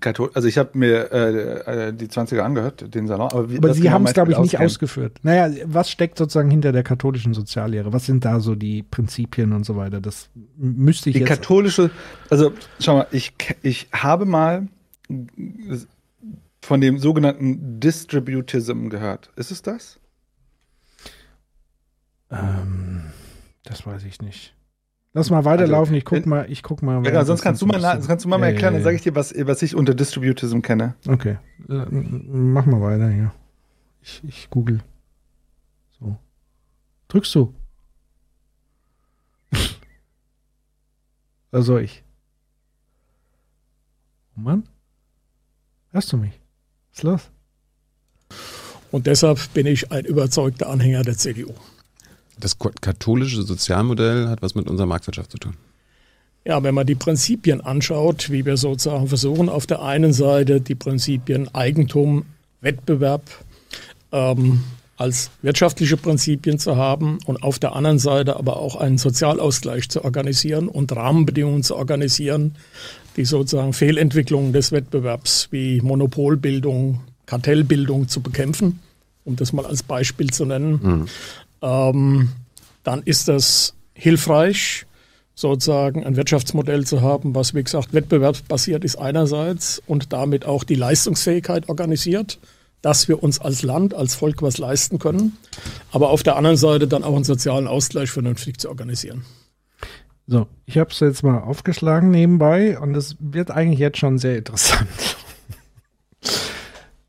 Kathol 0.00 0.30
also 0.32 0.48
ich 0.48 0.56
habe 0.56 0.70
mir 0.78 1.12
äh, 1.12 1.88
äh, 1.88 1.92
die 1.92 2.06
20er 2.08 2.40
angehört, 2.40 2.94
den 2.94 3.06
Salon. 3.06 3.30
Aber, 3.30 3.40
Aber 3.42 3.74
Sie 3.74 3.82
genau 3.82 3.92
haben 3.92 4.06
es, 4.06 4.14
glaube 4.14 4.32
ich, 4.32 4.38
nicht 4.38 4.54
auskennen? 4.54 4.66
ausgeführt. 4.66 5.18
Naja, 5.22 5.54
was 5.66 5.90
steckt 5.90 6.16
sozusagen 6.16 6.50
hinter 6.50 6.72
der 6.72 6.82
katholischen 6.82 7.34
Soziallehre? 7.34 7.92
Was 7.92 8.06
sind 8.06 8.24
da 8.24 8.40
so 8.40 8.54
die 8.54 8.82
Prinzipien 8.82 9.52
und 9.52 9.64
so 9.64 9.76
weiter? 9.76 10.00
Das 10.00 10.30
müsste 10.56 11.10
ich 11.10 11.14
Die 11.14 11.20
jetzt. 11.20 11.28
katholische, 11.28 11.90
also 12.30 12.52
schau 12.80 12.96
mal, 12.96 13.06
ich, 13.10 13.34
ich 13.62 13.88
habe 13.92 14.24
mal 14.24 14.68
von 16.64 16.80
dem 16.80 16.98
sogenannten 16.98 17.78
Distributism 17.80 18.88
gehört. 18.88 19.30
Ist 19.36 19.50
es 19.50 19.62
das? 19.62 20.00
ähm, 22.30 23.02
das 23.64 23.86
weiß 23.86 24.04
ich 24.04 24.20
nicht. 24.22 24.54
Lass 25.12 25.30
mal 25.30 25.44
weiterlaufen. 25.44 25.94
ich 25.94 26.04
guck 26.04 26.26
mal. 26.26 26.50
Ich 26.50 26.62
guck 26.64 26.82
mal. 26.82 26.96
Ja, 27.04 27.10
genau, 27.10 27.24
sonst 27.24 27.42
kannst 27.42 27.62
du 27.62 27.66
mal, 27.66 27.80
sonst 27.80 28.08
kannst 28.08 28.24
du 28.24 28.28
mal, 28.28 28.38
mal 28.38 28.46
Ja, 28.46 28.52
erklären, 28.52 28.74
ja, 28.74 28.78
dann 28.78 28.80
ja. 28.80 28.84
sage 28.84 28.96
ich 28.96 29.02
dir, 29.02 29.14
was, 29.14 29.32
was 29.46 29.62
ich 29.62 29.76
unter 29.76 29.94
Distributism 29.94 30.60
kenne. 30.60 30.94
Okay. 31.06 31.38
Äh, 31.68 31.86
mach 31.90 32.66
mal 32.66 32.80
weiter 32.80 33.08
hier. 33.10 33.32
Ich, 34.02 34.22
ich 34.24 34.50
google. 34.50 34.80
So. 36.00 36.16
Drückst 37.08 37.34
du? 37.36 37.54
Soll 41.52 41.82
ich? 41.82 42.02
Mann? 44.34 44.68
Hörst 45.92 46.12
du 46.12 46.16
mich? 46.16 46.40
Was 46.94 46.98
ist 46.98 47.02
los? 47.02 47.20
Und 48.92 49.08
deshalb 49.08 49.52
bin 49.52 49.66
ich 49.66 49.90
ein 49.90 50.04
überzeugter 50.04 50.68
Anhänger 50.68 51.02
der 51.02 51.16
CDU. 51.16 51.52
Das 52.38 52.56
katholische 52.80 53.42
Sozialmodell 53.42 54.28
hat 54.28 54.42
was 54.42 54.54
mit 54.54 54.68
unserer 54.68 54.86
Marktwirtschaft 54.86 55.32
zu 55.32 55.38
tun. 55.38 55.54
Ja, 56.44 56.62
wenn 56.62 56.74
man 56.74 56.86
die 56.86 56.94
Prinzipien 56.94 57.60
anschaut, 57.60 58.30
wie 58.30 58.44
wir 58.44 58.56
sozusagen 58.56 59.08
versuchen, 59.08 59.48
auf 59.48 59.66
der 59.66 59.82
einen 59.82 60.12
Seite 60.12 60.60
die 60.60 60.74
Prinzipien 60.74 61.52
Eigentum, 61.54 62.26
Wettbewerb 62.60 63.22
ähm, 64.12 64.62
als 64.96 65.30
wirtschaftliche 65.42 65.96
Prinzipien 65.96 66.58
zu 66.58 66.76
haben 66.76 67.18
und 67.24 67.42
auf 67.42 67.58
der 67.58 67.74
anderen 67.74 67.98
Seite 67.98 68.36
aber 68.36 68.58
auch 68.58 68.76
einen 68.76 68.98
Sozialausgleich 68.98 69.88
zu 69.88 70.04
organisieren 70.04 70.68
und 70.68 70.94
Rahmenbedingungen 70.94 71.62
zu 71.62 71.74
organisieren, 71.74 72.54
die 73.16 73.24
sozusagen 73.24 73.72
Fehlentwicklungen 73.72 74.52
des 74.52 74.72
Wettbewerbs 74.72 75.48
wie 75.50 75.80
Monopolbildung, 75.80 77.00
Kartellbildung 77.26 78.08
zu 78.08 78.20
bekämpfen, 78.20 78.80
um 79.24 79.36
das 79.36 79.52
mal 79.52 79.66
als 79.66 79.82
Beispiel 79.82 80.30
zu 80.30 80.44
nennen, 80.44 81.08
ähm, 81.62 82.28
dann 82.82 83.02
ist 83.02 83.28
das 83.28 83.74
hilfreich, 83.94 84.86
sozusagen 85.34 86.04
ein 86.04 86.16
Wirtschaftsmodell 86.16 86.86
zu 86.86 87.00
haben, 87.00 87.34
was, 87.34 87.54
wie 87.54 87.64
gesagt, 87.64 87.92
wettbewerbsbasiert 87.92 88.84
ist 88.84 88.96
einerseits 88.96 89.82
und 89.86 90.12
damit 90.12 90.44
auch 90.44 90.62
die 90.64 90.76
Leistungsfähigkeit 90.76 91.68
organisiert, 91.68 92.38
dass 92.82 93.08
wir 93.08 93.22
uns 93.22 93.40
als 93.40 93.62
Land, 93.62 93.94
als 93.94 94.14
Volk 94.14 94.42
was 94.42 94.58
leisten 94.58 94.98
können, 94.98 95.36
aber 95.90 96.10
auf 96.10 96.22
der 96.22 96.36
anderen 96.36 96.56
Seite 96.56 96.86
dann 96.86 97.02
auch 97.02 97.14
einen 97.16 97.24
sozialen 97.24 97.66
Ausgleich 97.66 98.10
vernünftig 98.10 98.58
zu 98.58 98.68
organisieren. 98.68 99.24
So, 100.26 100.46
ich 100.64 100.78
habe 100.78 100.88
es 100.90 101.00
jetzt 101.00 101.22
mal 101.22 101.40
aufgeschlagen 101.40 102.10
nebenbei 102.10 102.78
und 102.78 102.96
es 102.96 103.16
wird 103.20 103.50
eigentlich 103.50 103.78
jetzt 103.78 103.98
schon 103.98 104.16
sehr 104.18 104.38
interessant. 104.38 104.88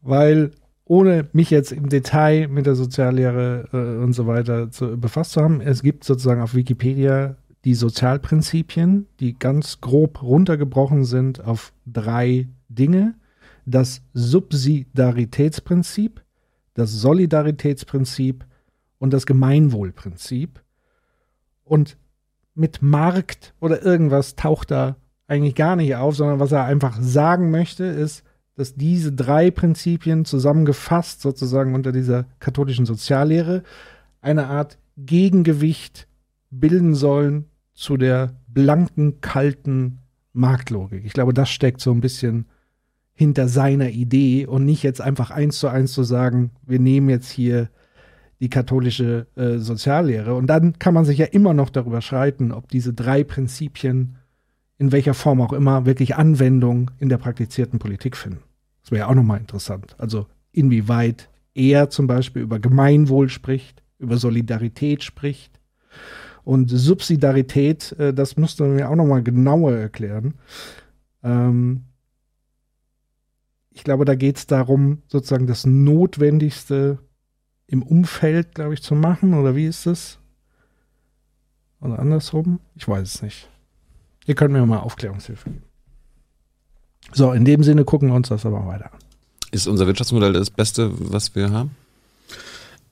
Weil 0.01 0.51
ohne 0.84 1.29
mich 1.31 1.50
jetzt 1.50 1.72
im 1.72 1.88
Detail 1.89 2.50
mit 2.50 2.65
der 2.65 2.75
Soziallehre 2.75 3.69
äh, 3.72 4.03
und 4.03 4.12
so 4.13 4.27
weiter 4.27 4.69
zu, 4.69 5.00
befasst 5.00 5.31
zu 5.31 5.41
haben, 5.41 5.62
es 5.62 5.81
gibt 5.81 6.03
sozusagen 6.03 6.41
auf 6.41 6.55
Wikipedia 6.55 7.38
die 7.63 7.74
Sozialprinzipien, 7.74 9.07
die 9.19 9.39
ganz 9.39 9.79
grob 9.81 10.22
runtergebrochen 10.22 11.05
sind 11.05 11.43
auf 11.43 11.74
drei 11.88 12.48
Dinge. 12.69 13.15
Das 13.65 14.03
Subsidiaritätsprinzip, 14.13 16.22
das 16.75 16.91
Solidaritätsprinzip 16.91 18.45
und 19.00 19.12
das 19.12 19.25
Gemeinwohlprinzip. 19.25 20.62
Und 21.63 21.98
mit 22.55 22.81
Markt 22.81 23.53
oder 23.59 23.83
irgendwas 23.83 24.35
taucht 24.35 24.71
da 24.71 24.95
eigentlich 25.27 25.55
gar 25.55 25.75
nicht 25.75 25.95
auf, 25.95 26.15
sondern 26.15 26.39
was 26.39 26.51
er 26.51 26.65
einfach 26.65 26.97
sagen 27.01 27.51
möchte, 27.51 27.83
ist, 27.83 28.24
dass 28.55 28.75
diese 28.75 29.12
drei 29.12 29.51
Prinzipien 29.51 30.24
zusammengefasst 30.24 31.21
sozusagen 31.21 31.75
unter 31.75 31.91
dieser 31.91 32.25
katholischen 32.39 32.85
Soziallehre 32.85 33.63
eine 34.21 34.47
Art 34.47 34.77
Gegengewicht 34.97 36.07
bilden 36.50 36.95
sollen 36.95 37.45
zu 37.74 37.97
der 37.97 38.33
blanken, 38.47 39.19
kalten 39.19 40.00
Marktlogik. 40.31 41.03
Ich 41.05 41.13
glaube, 41.13 41.33
das 41.33 41.50
steckt 41.50 41.81
so 41.81 41.91
ein 41.91 42.00
bisschen 42.00 42.45
hinter 43.13 43.47
seiner 43.47 43.89
Idee 43.89 44.45
und 44.45 44.65
nicht 44.65 44.83
jetzt 44.83 45.01
einfach 45.01 45.31
eins 45.31 45.59
zu 45.59 45.67
eins 45.67 45.91
zu 45.91 46.03
sagen, 46.03 46.51
wir 46.65 46.79
nehmen 46.79 47.09
jetzt 47.09 47.29
hier 47.29 47.69
die 48.45 48.49
katholische 48.51 49.25
äh, 49.35 49.57
Soziallehre. 49.57 50.35
Und 50.35 50.45
dann 50.45 50.77
kann 50.77 50.93
man 50.93 51.03
sich 51.03 51.17
ja 51.17 51.25
immer 51.25 51.55
noch 51.55 51.71
darüber 51.71 52.01
streiten, 52.01 52.51
ob 52.51 52.69
diese 52.69 52.93
drei 52.93 53.23
Prinzipien 53.23 54.17
in 54.77 54.91
welcher 54.91 55.15
Form 55.15 55.41
auch 55.41 55.51
immer 55.51 55.87
wirklich 55.87 56.15
Anwendung 56.15 56.91
in 56.99 57.09
der 57.09 57.17
praktizierten 57.17 57.79
Politik 57.79 58.15
finden. 58.15 58.43
Das 58.83 58.91
wäre 58.91 58.99
ja 58.99 59.07
auch 59.07 59.15
nochmal 59.15 59.39
interessant. 59.39 59.95
Also 59.97 60.27
inwieweit 60.51 61.27
er 61.55 61.89
zum 61.89 62.05
Beispiel 62.05 62.43
über 62.43 62.59
Gemeinwohl 62.59 63.29
spricht, 63.29 63.81
über 63.97 64.17
Solidarität 64.17 65.03
spricht. 65.03 65.59
Und 66.43 66.69
Subsidiarität, 66.69 67.93
äh, 67.93 68.13
das 68.13 68.37
müsste 68.37 68.61
man 68.61 68.75
mir 68.75 68.91
auch 68.91 68.95
nochmal 68.95 69.23
genauer 69.23 69.71
erklären. 69.71 70.35
Ähm, 71.23 71.85
ich 73.71 73.83
glaube, 73.83 74.05
da 74.05 74.13
geht 74.13 74.37
es 74.37 74.45
darum, 74.45 75.01
sozusagen 75.07 75.47
das 75.47 75.65
Notwendigste 75.65 76.99
im 77.67 77.84
Umfeld, 77.84 78.55
glaube 78.55 78.74
ich, 78.74 78.81
zu 78.81 78.95
machen. 78.95 79.34
Oder 79.34 79.55
wie 79.55 79.65
ist 79.65 79.86
es? 79.86 80.19
Oder 81.81 82.00
andersrum? 82.00 82.60
Ich 82.75 82.88
weiß 82.88 83.15
es 83.15 83.22
nicht. 83.22 83.50
Ihr 84.25 84.36
könnt 84.36 84.53
mir 84.53 84.65
mal 84.65 84.79
Aufklärungshilfe 84.79 85.50
geben. 85.50 85.63
So, 87.13 87.31
in 87.31 87.45
dem 87.45 87.63
Sinne 87.63 87.86
gucken 87.86 88.10
wir 88.10 88.15
uns 88.15 88.29
das 88.29 88.45
aber 88.45 88.65
weiter 88.65 88.91
an. 88.91 89.00
Ist 89.51 89.67
unser 89.67 89.88
Wirtschaftsmodell 89.88 90.34
das 90.34 90.50
Beste, 90.50 90.91
was 91.12 91.36
wir 91.36 91.51
haben? 91.51 91.75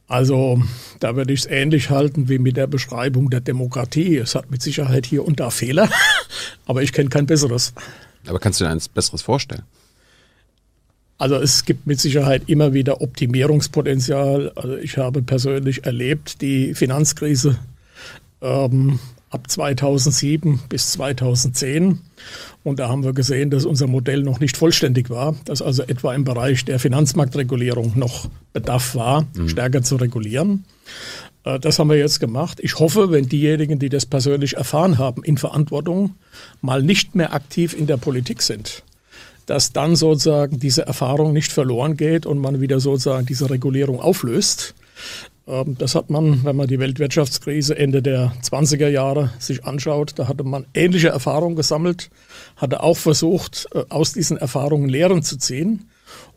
Also 0.07 0.61
da 0.99 1.15
würde 1.15 1.33
ich 1.33 1.41
es 1.41 1.45
ähnlich 1.47 1.89
halten 1.89 2.29
wie 2.29 2.37
mit 2.37 2.55
der 2.55 2.67
Beschreibung 2.67 3.29
der 3.29 3.41
Demokratie. 3.41 4.17
Es 4.17 4.35
hat 4.35 4.51
mit 4.51 4.61
Sicherheit 4.61 5.05
hier 5.05 5.25
und 5.25 5.39
da 5.39 5.49
Fehler, 5.49 5.89
aber 6.65 6.83
ich 6.83 6.93
kenne 6.93 7.09
kein 7.09 7.25
besseres. 7.25 7.73
Aber 8.27 8.39
kannst 8.39 8.59
du 8.59 8.65
dir 8.65 8.69
eins 8.69 8.87
Besseres 8.87 9.23
vorstellen? 9.23 9.63
Also 11.17 11.35
es 11.35 11.65
gibt 11.65 11.87
mit 11.87 11.99
Sicherheit 11.99 12.43
immer 12.47 12.73
wieder 12.73 13.01
Optimierungspotenzial. 13.01 14.51
Also 14.55 14.77
ich 14.77 14.97
habe 14.97 15.21
persönlich 15.21 15.85
erlebt, 15.85 16.41
die 16.41 16.73
Finanzkrise 16.73 17.57
ähm, 18.41 18.99
ab 19.29 19.49
2007 19.49 20.59
bis 20.69 20.91
2010. 20.91 21.99
Und 22.63 22.79
da 22.79 22.89
haben 22.89 23.03
wir 23.03 23.13
gesehen, 23.13 23.49
dass 23.49 23.65
unser 23.65 23.87
Modell 23.87 24.21
noch 24.21 24.39
nicht 24.39 24.57
vollständig 24.57 25.09
war, 25.09 25.35
dass 25.45 25.61
also 25.61 25.83
etwa 25.83 26.13
im 26.13 26.23
Bereich 26.23 26.65
der 26.65 26.79
Finanzmarktregulierung 26.79 27.93
noch 27.95 28.29
Bedarf 28.53 28.95
war, 28.95 29.25
mhm. 29.35 29.49
stärker 29.49 29.81
zu 29.81 29.95
regulieren. 29.95 30.65
Äh, 31.43 31.59
das 31.59 31.79
haben 31.79 31.89
wir 31.89 31.97
jetzt 31.97 32.19
gemacht. 32.19 32.59
Ich 32.61 32.79
hoffe, 32.79 33.11
wenn 33.11 33.27
diejenigen, 33.27 33.79
die 33.79 33.89
das 33.89 34.05
persönlich 34.05 34.55
erfahren 34.55 34.97
haben, 34.97 35.23
in 35.23 35.37
Verantwortung 35.37 36.15
mal 36.61 36.83
nicht 36.83 37.15
mehr 37.15 37.33
aktiv 37.33 37.73
in 37.77 37.87
der 37.87 37.97
Politik 37.97 38.41
sind, 38.41 38.83
dass 39.45 39.73
dann 39.73 39.95
sozusagen 39.95 40.59
diese 40.59 40.85
Erfahrung 40.85 41.33
nicht 41.33 41.51
verloren 41.51 41.97
geht 41.97 42.25
und 42.25 42.39
man 42.39 42.61
wieder 42.61 42.79
sozusagen 42.79 43.25
diese 43.25 43.49
Regulierung 43.49 43.99
auflöst. 43.99 44.75
Ähm, 45.47 45.75
das 45.77 45.95
hat 45.95 46.09
man, 46.09 46.43
wenn 46.43 46.55
man 46.55 46.67
die 46.67 46.79
Weltwirtschaftskrise 46.79 47.77
Ende 47.77 48.01
der 48.01 48.33
20er 48.41 48.87
Jahre 48.87 49.31
sich 49.39 49.65
anschaut, 49.65 50.13
da 50.15 50.27
hatte 50.27 50.43
man 50.43 50.65
ähnliche 50.73 51.09
Erfahrungen 51.09 51.55
gesammelt, 51.55 52.09
hatte 52.55 52.81
auch 52.81 52.97
versucht, 52.97 53.67
äh, 53.73 53.83
aus 53.89 54.13
diesen 54.13 54.37
Erfahrungen 54.37 54.89
Lehren 54.89 55.23
zu 55.23 55.37
ziehen. 55.37 55.89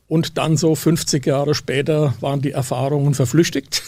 Und 0.09 0.39
dann 0.39 0.57
so 0.57 0.77
50 0.77 1.27
Jahre 1.27 1.55
später 1.57 2.15
waren 2.21 2.41
die 2.41 2.53
Erfahrungen 2.53 3.15
verflüchtigt 3.15 3.83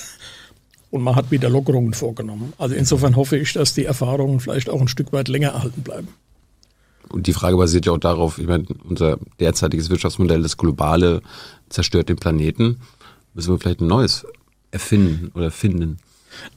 und 0.91 1.03
man 1.03 1.15
hat 1.15 1.31
wieder 1.31 1.49
Lockerungen 1.49 1.95
vorgenommen. 1.95 2.53
Also 2.59 2.75
insofern 2.75 3.15
hoffe 3.15 3.37
ich, 3.37 3.53
dass 3.53 3.75
die 3.75 3.85
Erfahrungen 3.85 4.41
vielleicht 4.41 4.69
auch 4.69 4.81
ein 4.81 4.89
Stück 4.89 5.13
weit 5.13 5.29
länger 5.29 5.51
erhalten 5.51 5.83
bleiben. 5.83 6.09
Und 7.11 7.27
die 7.27 7.33
Frage 7.33 7.57
basiert 7.57 7.87
ja 7.87 7.93
auch 7.93 7.99
darauf, 7.99 8.39
ich 8.39 8.47
meine, 8.47 8.67
unser 8.85 9.19
derzeitiges 9.41 9.91
Wirtschaftsmodell, 9.91 10.43
das 10.43 10.57
globale, 10.57 11.23
zerstört 11.69 12.09
den 12.09 12.17
Planeten. 12.17 12.81
Müssen 13.35 13.53
wir 13.53 13.59
vielleicht 13.59 13.81
ein 13.81 13.87
neues 13.87 14.27
erfinden 14.71 15.31
oder 15.35 15.51
finden? 15.51 15.99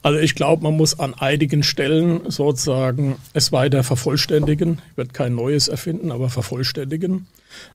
Also 0.03 0.20
ich 0.20 0.36
glaube, 0.36 0.63
man 0.63 0.75
muss 0.75 1.00
an 1.00 1.13
einigen 1.13 1.63
Stellen 1.63 2.29
sozusagen 2.29 3.17
es 3.34 3.51
weiter 3.51 3.84
vervollständigen. 3.84 4.81
Ich 4.91 4.98
werde 4.98 5.12
kein 5.12 5.36
neues 5.36 5.67
erfinden, 5.67 6.12
aber 6.12 6.29
vervollständigen. 6.29 7.27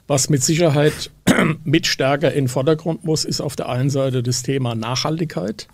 Was 0.06 0.28
mit 0.28 0.42
Sicherheit 0.42 1.10
mit 1.64 1.86
stärker 1.86 2.32
in 2.32 2.44
den 2.44 2.48
Vordergrund 2.48 3.04
muss, 3.04 3.24
ist 3.24 3.40
auf 3.40 3.56
der 3.56 3.68
einen 3.68 3.90
Seite 3.90 4.22
das 4.22 4.42
Thema 4.42 4.74
Nachhaltigkeit. 4.74 5.68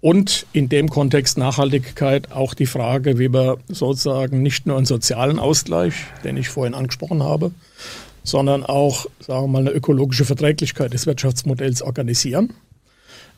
Und 0.00 0.46
in 0.52 0.68
dem 0.70 0.88
Kontext 0.88 1.36
Nachhaltigkeit 1.36 2.32
auch 2.32 2.54
die 2.54 2.66
Frage, 2.66 3.18
wie 3.18 3.32
wir 3.32 3.58
sozusagen 3.68 4.42
nicht 4.42 4.66
nur 4.66 4.78
einen 4.78 4.86
sozialen 4.86 5.38
Ausgleich, 5.38 5.94
den 6.24 6.38
ich 6.38 6.48
vorhin 6.48 6.74
angesprochen 6.74 7.22
habe, 7.22 7.50
sondern 8.24 8.64
auch, 8.64 9.06
sagen 9.20 9.44
wir 9.44 9.48
mal, 9.48 9.58
eine 9.60 9.70
ökologische 9.70 10.24
Verträglichkeit 10.24 10.94
des 10.94 11.06
Wirtschaftsmodells 11.06 11.82
organisieren. 11.82 12.54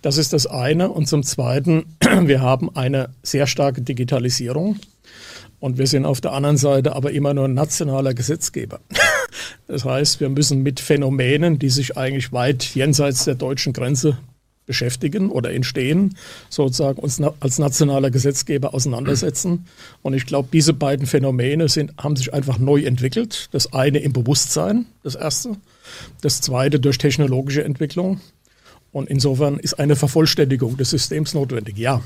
Das 0.03 0.19
ist 0.19 0.33
das 0.33 0.47
eine. 0.47 0.91
Und 0.91 1.07
zum 1.07 1.23
Zweiten, 1.25 1.97
wir 2.23 2.41
haben 2.41 2.75
eine 2.77 3.11
sehr 3.23 3.47
starke 3.47 3.83
Digitalisierung. 3.83 4.77
Und 5.59 5.79
wir 5.79 5.87
sind 5.87 6.07
auf 6.07 6.21
der 6.21 6.33
anderen 6.33 6.57
Seite 6.57 6.97
aber 6.97 7.13
immer 7.13 7.35
nur 7.35 7.45
ein 7.45 7.55
nationaler 7.55 8.15
Gesetzgeber. 8.15 8.81
Das 9.67 9.87
heißt, 9.87 10.21
wir 10.21 10.29
müssen 10.29 10.63
mit 10.63 10.81
Phänomenen, 10.81 11.59
die 11.59 11.71
sich 11.71 11.97
eigentlich 11.97 12.33
weit 12.33 12.63
jenseits 12.75 13.25
der 13.25 13.37
deutschen 13.37 13.73
Grenze 13.73 14.19
beschäftigen 14.67 15.31
oder 15.31 15.53
entstehen, 15.53 16.17
sozusagen 16.49 16.99
uns 17.01 17.21
als 17.41 17.59
nationaler 17.59 18.11
Gesetzgeber 18.11 18.75
auseinandersetzen. 18.75 19.67
Und 20.03 20.15
ich 20.15 20.27
glaube, 20.27 20.49
diese 20.53 20.73
beiden 20.73 21.07
Phänomene 21.07 21.69
sind, 21.69 21.93
haben 21.99 22.17
sich 22.17 22.33
einfach 22.33 22.59
neu 22.59 22.83
entwickelt. 22.83 23.49
Das 23.53 23.73
eine 23.73 23.99
im 23.99 24.13
Bewusstsein, 24.13 24.87
das 25.03 25.15
erste. 25.15 25.57
Das 26.21 26.41
zweite 26.41 26.81
durch 26.81 26.99
technologische 26.99 27.65
Entwicklung. 27.65 28.21
Und 28.93 29.09
insofern 29.09 29.59
ist 29.59 29.79
eine 29.79 29.97
Vervollständigung 29.97 30.77
des 30.77 30.91
Systems 30.91 31.35
notwendig, 31.35 31.79
ja. 31.79 32.03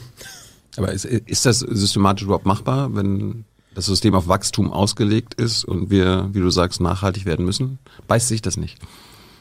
Aber 0.77 0.93
ist, 0.93 1.05
ist 1.05 1.47
das 1.47 1.61
systematisch 1.61 2.25
überhaupt 2.25 2.47
machbar, 2.47 2.95
wenn 2.95 3.45
das 3.75 3.87
System 3.87 4.15
auf 4.15 4.29
Wachstum 4.29 4.73
ausgelegt 4.73 5.35
ist 5.35 5.65
und 5.65 5.91
wir, 5.91 6.31
wie 6.33 6.41
du 6.41 6.51
sagst, 6.51 6.81
nachhaltig 6.81 7.27
werden 7.27 7.45
müssen? 7.45 7.79
Beißt 8.09 8.29
sich 8.29 8.41
das 8.41 8.57
nicht? 8.57 8.79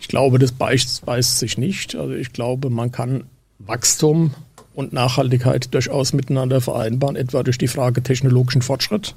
Ich 0.06 0.10
glaube, 0.10 0.38
das 0.38 0.52
beißt, 0.52 1.04
beißt 1.04 1.40
sich 1.40 1.58
nicht. 1.58 1.96
Also 1.96 2.14
ich 2.14 2.32
glaube, 2.32 2.70
man 2.70 2.92
kann 2.92 3.24
Wachstum 3.58 4.36
und 4.76 4.94
Nachhaltigkeit 4.94 5.74
durchaus 5.74 6.14
miteinander 6.14 6.62
vereinbaren, 6.62 7.16
etwa 7.16 7.42
durch 7.42 7.58
die 7.58 7.68
Frage 7.68 8.04
technologischen 8.04 8.62
Fortschritt. 8.62 9.16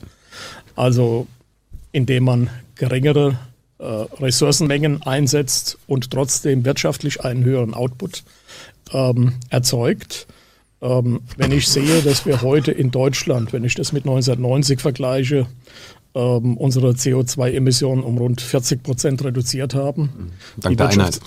Also 0.76 1.26
indem 1.92 2.24
man 2.24 2.48
geringere 2.74 3.38
äh, 3.76 3.84
Ressourcenmengen 3.84 5.02
einsetzt 5.02 5.76
und 5.86 6.10
trotzdem 6.10 6.64
wirtschaftlich 6.64 7.22
einen 7.22 7.44
höheren 7.44 7.74
Output 7.74 8.24
ähm, 8.94 9.34
erzeugt. 9.50 10.26
Ähm, 10.80 11.20
wenn 11.36 11.52
ich 11.52 11.68
sehe, 11.68 12.00
dass 12.00 12.24
wir 12.24 12.40
heute 12.40 12.72
in 12.72 12.90
Deutschland, 12.90 13.52
wenn 13.52 13.64
ich 13.64 13.74
das 13.74 13.92
mit 13.92 14.04
1990 14.04 14.80
vergleiche, 14.80 15.48
ähm, 16.18 16.56
unsere 16.56 16.90
CO2-Emissionen 16.90 18.02
um 18.02 18.18
rund 18.18 18.40
40 18.40 18.82
Prozent 18.82 19.24
reduziert 19.24 19.74
haben. 19.74 20.32
Dank 20.56 20.76
der 20.76 20.88
Einheit. 20.88 21.20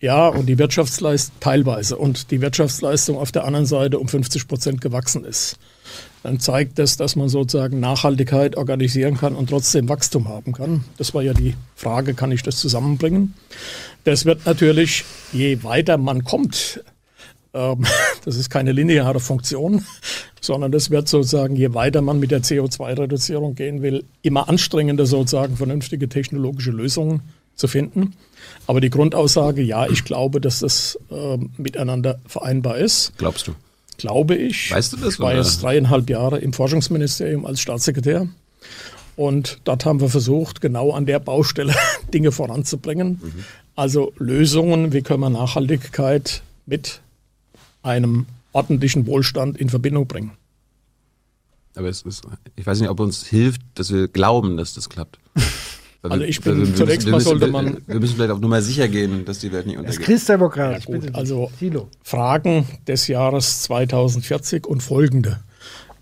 Ja, 0.00 0.28
und 0.28 0.46
die 0.46 0.58
Wirtschaftsleistung 0.58 1.36
teilweise 1.40 1.96
und 1.96 2.30
die 2.30 2.40
Wirtschaftsleistung 2.40 3.16
auf 3.16 3.32
der 3.32 3.44
anderen 3.44 3.66
Seite 3.66 3.98
um 3.98 4.08
50 4.08 4.48
Prozent 4.48 4.80
gewachsen 4.80 5.24
ist 5.24 5.58
dann 6.24 6.40
zeigt 6.40 6.78
das, 6.78 6.96
dass 6.96 7.16
man 7.16 7.28
sozusagen 7.28 7.80
Nachhaltigkeit 7.80 8.56
organisieren 8.56 9.18
kann 9.18 9.36
und 9.36 9.50
trotzdem 9.50 9.90
Wachstum 9.90 10.26
haben 10.26 10.52
kann. 10.52 10.82
Das 10.96 11.12
war 11.12 11.22
ja 11.22 11.34
die 11.34 11.54
Frage, 11.76 12.14
kann 12.14 12.32
ich 12.32 12.42
das 12.42 12.56
zusammenbringen? 12.56 13.34
Das 14.04 14.24
wird 14.24 14.46
natürlich, 14.46 15.04
je 15.32 15.62
weiter 15.62 15.98
man 15.98 16.24
kommt, 16.24 16.82
ähm, 17.54 17.84
das 18.24 18.36
ist 18.36 18.50
keine 18.50 18.72
lineare 18.72 19.20
Funktion, 19.20 19.84
sondern 20.40 20.72
das 20.72 20.90
wird 20.90 21.08
sozusagen, 21.08 21.56
je 21.56 21.74
weiter 21.74 22.02
man 22.02 22.20
mit 22.20 22.30
der 22.30 22.42
CO2-Reduzierung 22.42 23.54
gehen 23.54 23.82
will, 23.82 24.04
immer 24.22 24.48
anstrengender 24.48 25.06
sozusagen 25.06 25.56
vernünftige 25.56 26.08
technologische 26.08 26.70
Lösungen 26.70 27.22
zu 27.54 27.68
finden. 27.68 28.14
Aber 28.66 28.80
die 28.80 28.90
Grundaussage, 28.90 29.62
ja, 29.62 29.86
ich 29.86 30.04
glaube, 30.04 30.40
dass 30.40 30.58
das 30.58 30.98
äh, 31.10 31.38
miteinander 31.56 32.18
vereinbar 32.26 32.78
ist. 32.78 33.12
Glaubst 33.16 33.46
du? 33.46 33.54
glaube 33.96 34.34
ich. 34.34 34.70
Weißt 34.70 34.92
du 34.92 34.96
das? 34.96 35.14
Ich 35.14 35.20
war 35.20 35.28
oder? 35.28 35.38
jetzt 35.38 35.62
dreieinhalb 35.62 36.10
Jahre 36.10 36.38
im 36.38 36.52
Forschungsministerium 36.52 37.46
als 37.46 37.60
Staatssekretär. 37.60 38.28
Und 39.16 39.60
dort 39.64 39.84
haben 39.84 40.00
wir 40.00 40.08
versucht, 40.08 40.60
genau 40.60 40.90
an 40.92 41.06
der 41.06 41.20
Baustelle 41.20 41.74
Dinge 42.12 42.32
voranzubringen. 42.32 43.20
Mhm. 43.22 43.44
Also 43.76 44.12
Lösungen, 44.18 44.92
wie 44.92 45.02
können 45.02 45.20
wir 45.20 45.30
Nachhaltigkeit 45.30 46.42
mit 46.66 47.00
einem 47.84 48.26
ordentlichen 48.52 49.06
Wohlstand 49.06 49.56
in 49.58 49.68
Verbindung 49.68 50.06
bringen. 50.06 50.32
Aber 51.76 51.88
es 51.88 52.02
ist, 52.02 52.24
ich 52.56 52.66
weiß 52.66 52.80
nicht, 52.80 52.90
ob 52.90 53.00
uns 53.00 53.26
hilft, 53.26 53.60
dass 53.74 53.92
wir 53.92 54.08
glauben, 54.08 54.56
dass 54.56 54.74
das 54.74 54.88
klappt. 54.88 55.18
Also 56.10 56.22
ich 56.22 56.38
bin 56.42 56.74
zunächst 56.76 57.08
mal 57.08 57.18
sollte 57.18 57.46
man. 57.46 57.78
Wir 57.86 57.98
müssen 57.98 58.16
vielleicht 58.16 58.30
auch 58.32 58.38
nur 58.38 58.50
mal 58.50 58.60
sicher 58.60 58.88
gehen, 58.88 59.24
dass 59.24 59.38
die 59.38 59.50
Welt 59.52 59.66
nicht 59.66 59.76
Das 59.78 59.84
untergeht. 59.86 60.04
Christdemokrat. 60.04 60.72
Ja, 60.72 60.78
ich 60.78 60.84
gut, 60.84 61.00
bitte 61.00 61.14
also-. 61.14 61.50
Thilo. 61.58 61.88
Fragen 62.02 62.66
des 62.86 63.08
Jahres 63.08 63.62
2040 63.62 64.66
und 64.66 64.82
folgende 64.82 65.40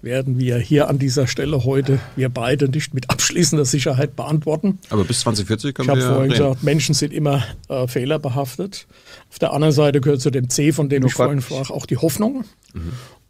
werden 0.03 0.41
wir 0.41 0.59
hier 0.59 0.89
an 0.89 0.99
dieser 0.99 1.29
Stelle 1.29 1.63
heute, 1.65 2.01
wir 2.17 2.29
beide, 2.29 2.69
nicht 2.69 2.93
mit 2.93 3.09
abschließender 3.11 3.65
Sicherheit 3.65 4.17
beantworten. 4.17 4.81
Aber 4.91 5.05
bis 5.05 5.21
2040 5.21 5.75
können 5.75 5.87
Ich 5.87 5.91
habe 5.91 6.01
wir 6.01 6.07
vorhin 6.09 6.33
reden. 6.33 6.45
gesagt, 6.45 6.63
Menschen 6.65 6.95
sind 6.97 7.13
immer 7.13 7.45
äh, 7.69 7.87
fehlerbehaftet. 7.87 8.87
Auf 9.33 9.39
der 9.39 9.53
anderen 9.55 9.73
Seite 9.73 10.03
gehört 10.03 10.21
zu 10.21 10.31
dem 10.31 10.51
C, 10.51 10.73
von 10.73 10.91
dem 10.91 11.07
ich 11.07 11.15
vorhin 11.15 11.41
sprach, 11.41 11.71
auch 11.71 11.87
die 11.87 11.97
Hoffnung. 11.97 12.45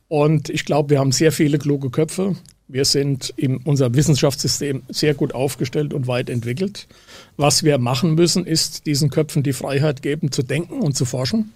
Und 0.09 0.50
ich 0.50 0.64
glaube, 0.64 0.90
wir 0.90 0.99
haben 0.99 1.12
sehr 1.12 1.32
viele 1.32 1.59
kluge 1.59 1.90
Köpfe. 1.90 2.35
Wir 2.68 2.85
sind 2.85 3.32
in 3.37 3.59
unserem 3.59 3.94
Wissenschaftssystem 3.94 4.82
sehr 4.88 5.14
gut 5.14 5.35
aufgestellt 5.35 5.94
und 5.94 6.06
weit 6.09 6.28
entwickelt. 6.28 6.87
Was 7.37 7.62
wir 7.64 7.78
machen 7.78 8.14
müssen, 8.14 8.47
ist 8.47 8.87
diesen 8.87 9.11
Köpfen 9.11 9.42
die 9.42 9.52
Freiheit 9.52 10.02
geben, 10.02 10.32
zu 10.32 10.42
denken 10.42 10.80
und 10.80 10.97
zu 10.97 11.04
forschen. 11.04 11.52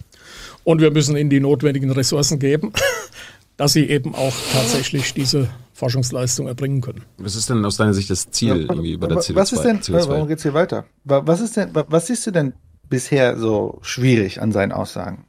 Und 0.65 0.81
wir 0.81 0.91
müssen 0.91 1.17
ihnen 1.17 1.31
die 1.31 1.41
notwendigen 1.41 1.91
Ressourcen 1.91 2.39
geben, 2.39 2.73
dass 3.57 3.73
sie 3.73 3.89
eben 3.89 4.15
auch 4.15 4.35
tatsächlich 4.53 5.13
diese 5.15 5.49
Forschungsleistung 5.73 6.47
erbringen 6.47 6.81
können. 6.83 7.03
Was 7.19 7.35
ist 7.37 7.49
denn 7.51 7.65
aus 7.65 7.77
deiner 7.79 7.95
Sicht 7.95 8.11
das 8.11 8.31
Ziel 8.31 8.67
irgendwie 8.69 8.97
bei 8.97 9.07
der 9.07 9.19
CO2? 9.19 9.35
was 9.35 9.53
ist 9.53 9.63
denn, 9.63 9.81
CO2? 9.81 10.09
warum 10.09 10.29
geht's 10.29 10.43
hier 10.43 10.55
weiter? 10.55 10.85
Wa- 11.05 11.23
Was 11.25 11.41
ist 11.41 11.57
denn, 11.57 11.75
wa- 11.75 11.87
was 11.89 12.07
siehst 12.09 12.27
du 12.27 12.31
denn 12.31 12.53
bisher 12.89 13.37
so 13.37 13.79
schwierig 13.83 14.41
an 14.43 14.53
seinen 14.53 14.73
Aussagen? 14.73 15.25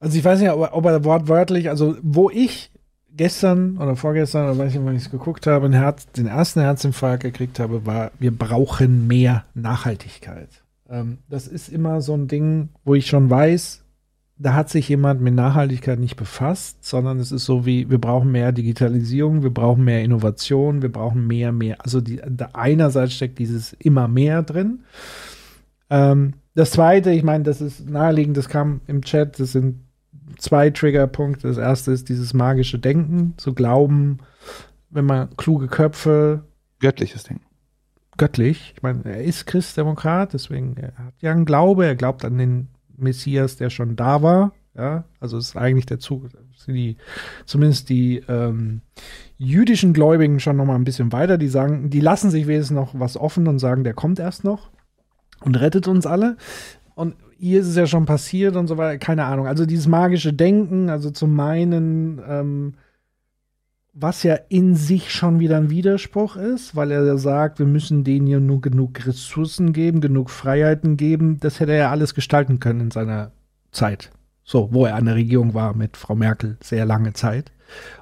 Also 0.00 0.18
ich 0.18 0.24
weiß 0.24 0.40
nicht, 0.40 0.50
ob, 0.50 0.84
er- 0.84 1.04
wortwörtlich, 1.04 1.68
also 1.68 1.96
wo 2.02 2.30
ich 2.30 2.70
gestern 3.10 3.78
oder 3.78 3.96
vorgestern, 3.96 4.44
oder 4.44 4.58
weiß 4.58 4.74
nicht, 4.74 4.84
wann 4.84 4.94
ich 4.96 5.04
es 5.04 5.10
geguckt 5.10 5.46
habe, 5.46 5.72
Herz, 5.72 6.06
den 6.12 6.26
ersten 6.26 6.60
Herzinfarkt 6.60 7.22
gekriegt 7.22 7.58
habe, 7.58 7.86
war, 7.86 8.10
wir 8.18 8.36
brauchen 8.36 9.06
mehr 9.06 9.44
Nachhaltigkeit. 9.54 10.50
Ähm, 10.88 11.18
das 11.28 11.48
ist 11.48 11.68
immer 11.68 12.02
so 12.02 12.14
ein 12.14 12.28
Ding, 12.28 12.68
wo 12.84 12.94
ich 12.94 13.06
schon 13.06 13.30
weiß, 13.30 13.82
da 14.38 14.52
hat 14.52 14.68
sich 14.68 14.88
jemand 14.88 15.22
mit 15.22 15.34
Nachhaltigkeit 15.34 15.98
nicht 15.98 16.16
befasst, 16.16 16.84
sondern 16.84 17.18
es 17.20 17.32
ist 17.32 17.46
so 17.46 17.64
wie, 17.64 17.88
wir 17.88 17.98
brauchen 17.98 18.30
mehr 18.30 18.52
Digitalisierung, 18.52 19.42
wir 19.42 19.50
brauchen 19.50 19.84
mehr 19.84 20.02
Innovation, 20.02 20.82
wir 20.82 20.92
brauchen 20.92 21.26
mehr, 21.26 21.52
mehr. 21.52 21.76
Also 21.80 22.02
die, 22.02 22.20
da 22.28 22.50
einerseits 22.52 23.14
steckt 23.14 23.38
dieses 23.38 23.72
immer 23.74 24.08
mehr 24.08 24.42
drin. 24.42 24.80
Ähm, 25.88 26.34
das 26.54 26.72
zweite, 26.72 27.12
ich 27.12 27.22
meine, 27.22 27.44
das 27.44 27.60
ist 27.60 27.88
naheliegend, 27.88 28.36
das 28.36 28.48
kam 28.48 28.82
im 28.86 29.02
Chat, 29.02 29.40
das 29.40 29.52
sind 29.52 29.80
zwei 30.38 30.68
Triggerpunkte. 30.68 31.48
Das 31.48 31.58
erste 31.58 31.92
ist 31.92 32.10
dieses 32.10 32.34
magische 32.34 32.78
Denken, 32.78 33.34
zu 33.38 33.54
glauben, 33.54 34.18
wenn 34.90 35.06
man 35.06 35.34
kluge 35.36 35.68
Köpfe, 35.68 36.44
Göttliches 36.78 37.24
Ding. 37.24 37.40
göttlich, 38.18 38.74
ich 38.76 38.82
meine, 38.82 39.02
er 39.04 39.24
ist 39.24 39.46
Christdemokrat, 39.46 40.34
deswegen 40.34 40.76
er 40.76 40.92
hat 40.98 41.14
ja 41.20 41.32
einen 41.32 41.46
Glaube, 41.46 41.86
er 41.86 41.96
glaubt 41.96 42.22
an 42.22 42.36
den 42.36 42.68
Messias, 42.98 43.56
der 43.56 43.70
schon 43.70 43.96
da 43.96 44.22
war. 44.22 44.52
Ja, 44.76 45.04
also 45.20 45.38
es 45.38 45.48
ist 45.48 45.56
eigentlich 45.56 45.86
der 45.86 45.98
Zug, 45.98 46.24
die, 46.66 46.96
zumindest 47.46 47.88
die 47.88 48.22
ähm, 48.28 48.82
jüdischen 49.38 49.94
Gläubigen 49.94 50.38
schon 50.38 50.56
noch 50.58 50.66
mal 50.66 50.74
ein 50.74 50.84
bisschen 50.84 51.12
weiter. 51.12 51.38
Die 51.38 51.48
sagen, 51.48 51.88
die 51.88 52.00
lassen 52.00 52.30
sich 52.30 52.46
wenigstens 52.46 52.74
noch 52.74 52.98
was 52.98 53.16
offen 53.16 53.46
und 53.48 53.58
sagen, 53.58 53.84
der 53.84 53.94
kommt 53.94 54.18
erst 54.18 54.44
noch 54.44 54.70
und 55.40 55.58
rettet 55.58 55.88
uns 55.88 56.06
alle. 56.06 56.36
Und 56.94 57.14
hier 57.38 57.60
ist 57.60 57.68
es 57.68 57.76
ja 57.76 57.86
schon 57.86 58.06
passiert 58.06 58.56
und 58.56 58.66
so 58.66 58.76
weiter, 58.76 58.98
keine 58.98 59.24
Ahnung. 59.24 59.46
Also 59.46 59.66
dieses 59.66 59.86
magische 59.86 60.32
Denken, 60.32 60.90
also 60.90 61.10
zu 61.10 61.26
meinen, 61.26 62.20
ähm, 62.26 62.74
was 63.98 64.22
ja 64.24 64.38
in 64.50 64.74
sich 64.74 65.10
schon 65.10 65.40
wieder 65.40 65.56
ein 65.56 65.70
Widerspruch 65.70 66.36
ist, 66.36 66.76
weil 66.76 66.90
er 66.90 67.02
ja 67.04 67.16
sagt, 67.16 67.58
wir 67.58 67.66
müssen 67.66 68.04
denen 68.04 68.26
ja 68.26 68.38
nur 68.38 68.60
genug 68.60 69.06
Ressourcen 69.06 69.72
geben, 69.72 70.02
genug 70.02 70.28
Freiheiten 70.28 70.98
geben. 70.98 71.38
Das 71.40 71.60
hätte 71.60 71.72
er 71.72 71.78
ja 71.78 71.90
alles 71.90 72.14
gestalten 72.14 72.60
können 72.60 72.80
in 72.80 72.90
seiner 72.90 73.32
Zeit. 73.72 74.10
So, 74.44 74.68
wo 74.70 74.84
er 74.84 74.96
an 74.96 75.06
der 75.06 75.14
Regierung 75.14 75.54
war 75.54 75.74
mit 75.74 75.96
Frau 75.96 76.14
Merkel, 76.14 76.58
sehr 76.62 76.84
lange 76.84 77.14
Zeit. 77.14 77.52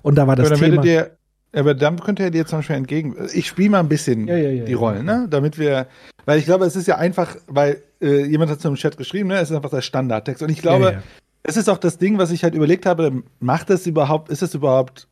Und 0.02 0.16
da 0.16 0.26
war 0.26 0.34
das 0.34 0.50
aber, 0.50 0.58
dann 0.58 0.82
Thema. 0.82 0.84
ihr, 0.84 1.10
aber 1.52 1.74
dann 1.74 2.00
könnte 2.00 2.24
er 2.24 2.32
dir 2.32 2.44
zum 2.44 2.58
Beispiel 2.58 2.76
entgegen. 2.76 3.14
Ich 3.32 3.46
spiele 3.46 3.70
mal 3.70 3.80
ein 3.80 3.88
bisschen 3.88 4.26
Ja, 4.26 4.36
ja, 4.36 4.50
ja, 4.50 4.64
die. 4.64 4.74
Rollen, 4.74 5.06
ne? 5.06 5.28
Damit 5.30 5.58
wir. 5.58 5.86
Weil 6.24 6.40
ich 6.40 6.44
glaube, 6.44 6.64
es 6.64 6.74
ist 6.74 6.88
ja 6.88 6.98
einfach, 6.98 7.36
weil 7.46 7.80
äh, 8.02 8.24
jemand 8.26 8.50
hat 8.50 8.58
es 8.58 8.64
im 8.64 8.74
Chat 8.74 8.96
geschrieben, 8.96 9.28
ne? 9.28 9.36
Es 9.36 9.50
ist 9.50 9.56
einfach 9.56 9.70
der 9.70 9.80
Standardtext. 9.80 10.42
Und 10.42 10.50
ich 10.50 10.60
glaube, 10.60 11.04
es 11.44 11.56
ist 11.56 11.68
auch 11.68 11.78
das 11.78 11.98
Ding, 11.98 12.18
was 12.18 12.32
ich 12.32 12.42
halt 12.42 12.56
überlegt 12.56 12.84
habe, 12.84 13.22
macht 13.38 13.70
es 13.70 13.86
überhaupt, 13.86 14.28
ist 14.28 14.42
es 14.42 14.54
überhaupt 14.54 15.06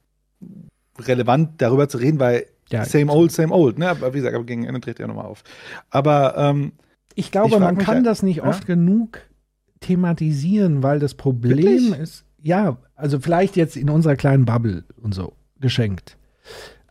relevant, 1.09 1.61
darüber 1.61 1.89
zu 1.89 1.99
reden, 1.99 2.19
weil 2.21 2.47
Ja. 2.71 2.85
same 2.85 3.13
old, 3.13 3.31
same 3.33 3.53
old, 3.53 3.79
ne? 3.79 3.89
Aber 3.89 4.13
wie 4.15 4.19
gesagt, 4.19 4.35
aber 4.35 4.45
gegen 4.45 4.65
Ende 4.65 4.81
tritt 4.81 4.99
er 5.01 5.09
nochmal 5.09 5.27
auf. 5.27 5.43
Aber 5.91 6.37
ähm, 6.37 6.73
Ich 7.15 7.31
glaube, 7.31 7.55
Ich 7.55 7.59
man 7.61 7.77
kann 7.77 7.97
halt- 7.97 8.07
das 8.07 8.23
nicht 8.23 8.39
Ja? 8.39 8.45
oft 8.45 8.67
genug 8.67 9.19
thematisieren, 9.81 10.83
weil 10.83 10.99
das 10.99 11.15
Problem 11.15 11.59
Wirklich? 11.59 11.99
ist, 11.99 12.25
ja, 12.43 12.79
also 12.95 13.19
vielleicht 13.21 13.57
jetzt 13.57 13.77
in 13.77 13.91
unserer 13.91 14.17
kleinen 14.17 14.45
Bubble 14.45 14.85
und 15.01 15.15
so 15.15 15.35
geschenkt. 15.61 16.17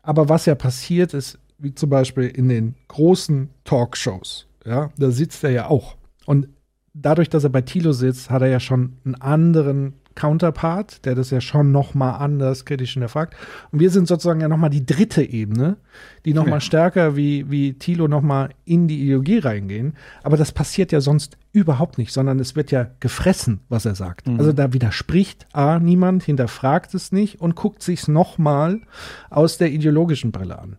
Aber 0.04 0.30
was 0.30 0.46
ja 0.46 0.56
passiert 0.56 1.14
ist, 1.14 1.40
wie 1.58 1.74
zum 1.74 1.90
Beispiel 1.90 2.26
in 2.28 2.50
den 2.50 2.76
großen 2.88 3.50
Talkshows, 3.64 4.48
ja, 4.66 4.90
da 4.98 5.12
sitzt 5.12 5.44
er 5.44 5.52
ja 5.52 5.68
auch. 5.68 5.96
Und 6.26 6.48
dadurch, 6.94 7.30
dass 7.30 7.44
er 7.44 7.50
bei 7.50 7.62
Tilo 7.62 7.92
sitzt, 7.94 8.30
hat 8.30 8.42
er 8.42 8.48
ja 8.50 8.60
schon 8.60 8.98
einen 9.06 9.16
anderen 9.16 9.94
Counterpart, 10.16 11.06
der 11.06 11.16
das 11.16 11.30
ja 11.30 11.42
schon 11.42 11.72
noch 11.72 11.94
mal 11.94 12.12
anders 12.18 12.66
kritisch 12.66 12.94
hinterfragt. 12.94 13.36
Und 13.72 13.80
wir 13.80 13.90
sind 13.90 14.08
sozusagen 14.08 14.42
ja 14.42 14.48
noch 14.48 14.58
mal 14.58 14.70
die 14.70 14.86
dritte 14.86 15.24
Ebene, 15.24 15.78
die 16.26 16.34
noch 16.34 16.46
mal 16.46 16.58
Ja. 16.58 16.60
stärker 16.62 17.16
wie, 17.16 17.50
wie 17.50 17.74
Thilo 17.74 18.08
noch 18.08 18.22
mal 18.22 18.50
in 18.66 18.88
die 18.88 19.02
Ideologie 19.02 19.40
reingehen. 19.40 19.94
Aber 20.24 20.38
das 20.38 20.52
passiert 20.52 20.92
ja 20.92 21.02
sonst 21.02 21.38
überhaupt 21.54 21.98
nicht, 21.98 22.14
sondern 22.14 22.40
es 22.40 22.56
wird 22.56 22.72
ja 22.72 22.88
gefressen, 23.00 23.62
was 23.70 23.86
er 23.86 23.96
sagt. 23.96 24.28
Also 24.28 24.54
da 24.54 24.74
widerspricht 24.74 25.48
A, 25.54 25.80
niemand, 25.80 26.24
hinterfragt 26.24 26.94
es 26.94 27.12
nicht 27.12 27.42
und 27.42 27.56
guckt 27.56 27.84
sich's 27.84 28.08
noch 28.08 28.38
mal 28.38 28.82
aus 29.30 29.58
der 29.58 29.72
ideologischen 29.72 30.32
Brille 30.32 30.58
an. 30.60 30.78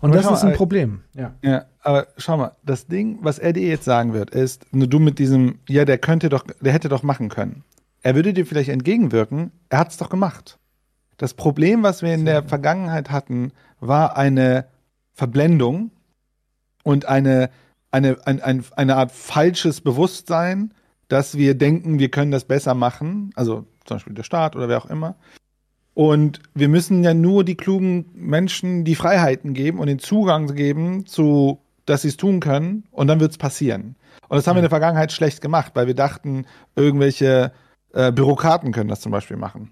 Und 0.00 0.10
Aber 0.10 0.20
das 0.20 0.30
ist 0.30 0.42
ein 0.42 0.50
mal, 0.50 0.56
Problem. 0.56 1.00
Ja. 1.14 1.32
Ja, 1.42 1.64
aber 1.80 2.08
schau 2.18 2.36
mal, 2.36 2.52
das 2.62 2.86
Ding, 2.88 3.20
was 3.22 3.38
er 3.38 3.54
dir 3.54 3.66
jetzt 3.66 3.84
sagen 3.86 4.12
wird, 4.12 4.30
ist, 4.30 4.66
nur 4.74 4.86
du 4.86 4.98
mit 4.98 5.18
diesem, 5.18 5.60
ja, 5.66 5.86
der 5.86 5.96
könnte 5.96 6.28
doch, 6.28 6.44
der 6.60 6.72
hätte 6.74 6.90
doch 6.90 7.02
machen 7.02 7.30
können. 7.30 7.62
Er 8.04 8.14
würde 8.14 8.34
dir 8.34 8.44
vielleicht 8.44 8.68
entgegenwirken, 8.68 9.50
er 9.70 9.78
hat 9.78 9.90
es 9.90 9.96
doch 9.96 10.10
gemacht. 10.10 10.58
Das 11.16 11.32
Problem, 11.32 11.82
was 11.82 12.02
wir 12.02 12.12
in 12.12 12.26
der 12.26 12.42
Vergangenheit 12.42 13.10
hatten, 13.10 13.52
war 13.80 14.18
eine 14.18 14.66
Verblendung 15.14 15.90
und 16.82 17.06
eine, 17.06 17.48
eine, 17.90 18.18
ein, 18.26 18.42
ein, 18.42 18.62
eine 18.76 18.96
Art 18.96 19.10
falsches 19.10 19.80
Bewusstsein, 19.80 20.74
dass 21.08 21.38
wir 21.38 21.54
denken, 21.54 21.98
wir 21.98 22.10
können 22.10 22.30
das 22.30 22.44
besser 22.44 22.74
machen, 22.74 23.30
also 23.36 23.64
zum 23.86 23.96
Beispiel 23.96 24.12
der 24.12 24.22
Staat 24.22 24.54
oder 24.54 24.68
wer 24.68 24.76
auch 24.76 24.90
immer. 24.90 25.16
Und 25.94 26.40
wir 26.52 26.68
müssen 26.68 27.04
ja 27.04 27.14
nur 27.14 27.42
die 27.42 27.56
klugen 27.56 28.10
Menschen 28.12 28.84
die 28.84 28.96
Freiheiten 28.96 29.54
geben 29.54 29.78
und 29.78 29.86
den 29.86 29.98
Zugang 29.98 30.54
geben 30.54 31.06
zu, 31.06 31.58
dass 31.86 32.02
sie 32.02 32.08
es 32.08 32.18
tun 32.18 32.40
können 32.40 32.84
und 32.90 33.06
dann 33.06 33.20
wird 33.20 33.30
es 33.30 33.38
passieren. 33.38 33.96
Und 34.28 34.36
das 34.36 34.46
haben 34.46 34.56
wir 34.56 34.60
in 34.60 34.64
der 34.64 34.70
Vergangenheit 34.70 35.10
schlecht 35.10 35.40
gemacht, 35.40 35.72
weil 35.74 35.86
wir 35.86 35.94
dachten, 35.94 36.44
irgendwelche 36.76 37.52
äh, 37.94 38.12
Bürokraten 38.12 38.72
können 38.72 38.88
das 38.88 39.00
zum 39.00 39.12
Beispiel 39.12 39.36
machen. 39.36 39.70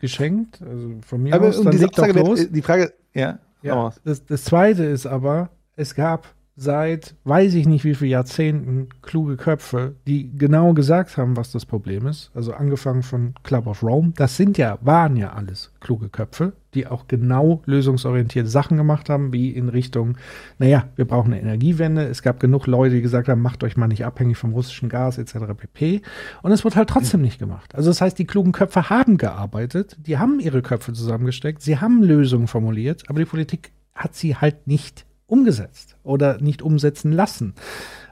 Geschenkt, 0.00 0.62
also 0.62 1.00
von 1.04 1.20
mir 1.24 1.34
Aber 1.34 1.48
aus, 1.48 1.60
dann 1.60 1.72
diese 1.72 1.88
Aussage 1.88 2.12
los. 2.12 2.38
wird, 2.38 2.54
die 2.54 2.62
Frage, 2.62 2.94
ja, 3.14 3.40
Ja, 3.62 3.92
das, 4.04 4.24
das 4.24 4.44
Zweite 4.44 4.84
ist 4.84 5.06
aber, 5.06 5.50
es 5.74 5.92
gab 5.96 6.28
seit 6.60 7.14
weiß 7.22 7.54
ich 7.54 7.68
nicht 7.68 7.84
wie 7.84 7.94
viele 7.94 8.10
Jahrzehnten 8.10 8.88
kluge 9.00 9.36
Köpfe, 9.36 9.94
die 10.08 10.36
genau 10.36 10.74
gesagt 10.74 11.16
haben, 11.16 11.36
was 11.36 11.52
das 11.52 11.64
Problem 11.64 12.06
ist. 12.08 12.32
Also 12.34 12.52
angefangen 12.52 13.04
von 13.04 13.34
Club 13.44 13.68
of 13.68 13.84
Rome. 13.84 14.12
Das 14.16 14.36
sind 14.36 14.58
ja, 14.58 14.76
waren 14.80 15.16
ja 15.16 15.34
alles 15.34 15.70
kluge 15.78 16.08
Köpfe, 16.08 16.54
die 16.74 16.88
auch 16.88 17.06
genau 17.06 17.62
lösungsorientierte 17.64 18.50
Sachen 18.50 18.76
gemacht 18.76 19.08
haben, 19.08 19.32
wie 19.32 19.50
in 19.50 19.68
Richtung, 19.68 20.18
naja, 20.58 20.88
wir 20.96 21.04
brauchen 21.04 21.32
eine 21.32 21.40
Energiewende. 21.40 22.02
Es 22.02 22.22
gab 22.22 22.40
genug 22.40 22.66
Leute, 22.66 22.96
die 22.96 23.02
gesagt 23.02 23.28
haben, 23.28 23.40
macht 23.40 23.62
euch 23.62 23.76
mal 23.76 23.86
nicht 23.86 24.04
abhängig 24.04 24.36
vom 24.36 24.52
russischen 24.52 24.88
Gas 24.88 25.16
etc. 25.18 25.36
pp. 25.56 26.02
Und 26.42 26.50
es 26.50 26.64
wird 26.64 26.74
halt 26.74 26.90
trotzdem 26.90 27.22
nicht 27.22 27.38
gemacht. 27.38 27.76
Also 27.76 27.90
das 27.90 28.00
heißt, 28.00 28.18
die 28.18 28.26
klugen 28.26 28.50
Köpfe 28.50 28.90
haben 28.90 29.16
gearbeitet, 29.16 29.96
die 30.04 30.18
haben 30.18 30.40
ihre 30.40 30.62
Köpfe 30.62 30.92
zusammengesteckt, 30.92 31.62
sie 31.62 31.78
haben 31.78 32.02
Lösungen 32.02 32.48
formuliert, 32.48 33.04
aber 33.06 33.20
die 33.20 33.26
Politik 33.26 33.70
hat 33.94 34.16
sie 34.16 34.34
halt 34.34 34.66
nicht 34.66 35.07
umgesetzt 35.28 35.96
oder 36.02 36.40
nicht 36.40 36.62
umsetzen 36.62 37.12
lassen. 37.12 37.54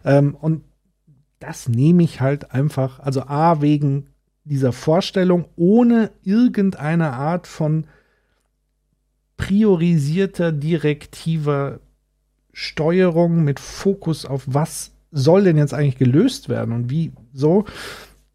Ähm, 0.05 0.37
und 0.37 0.62
das 1.40 1.68
nehme 1.68 2.05
ich 2.05 2.20
halt 2.20 2.52
einfach, 2.52 3.00
also 3.00 3.22
A, 3.22 3.61
wegen 3.61 4.07
dieser 4.44 4.72
Vorstellung, 4.72 5.46
ohne 5.57 6.12
irgendeine 6.22 7.12
Art 7.12 7.48
von 7.48 7.87
priorisierter, 9.37 10.52
direktiver 10.52 11.81
Steuerung 12.52 13.44
mit 13.44 13.61
Fokus 13.61 14.24
auf 14.24 14.44
was 14.46 14.92
soll 15.11 15.44
denn 15.44 15.57
jetzt 15.57 15.74
eigentlich 15.74 15.98
gelöst 15.98 16.48
werden 16.48 16.74
und 16.74 16.90
wie 16.90 17.12
so, 17.33 17.64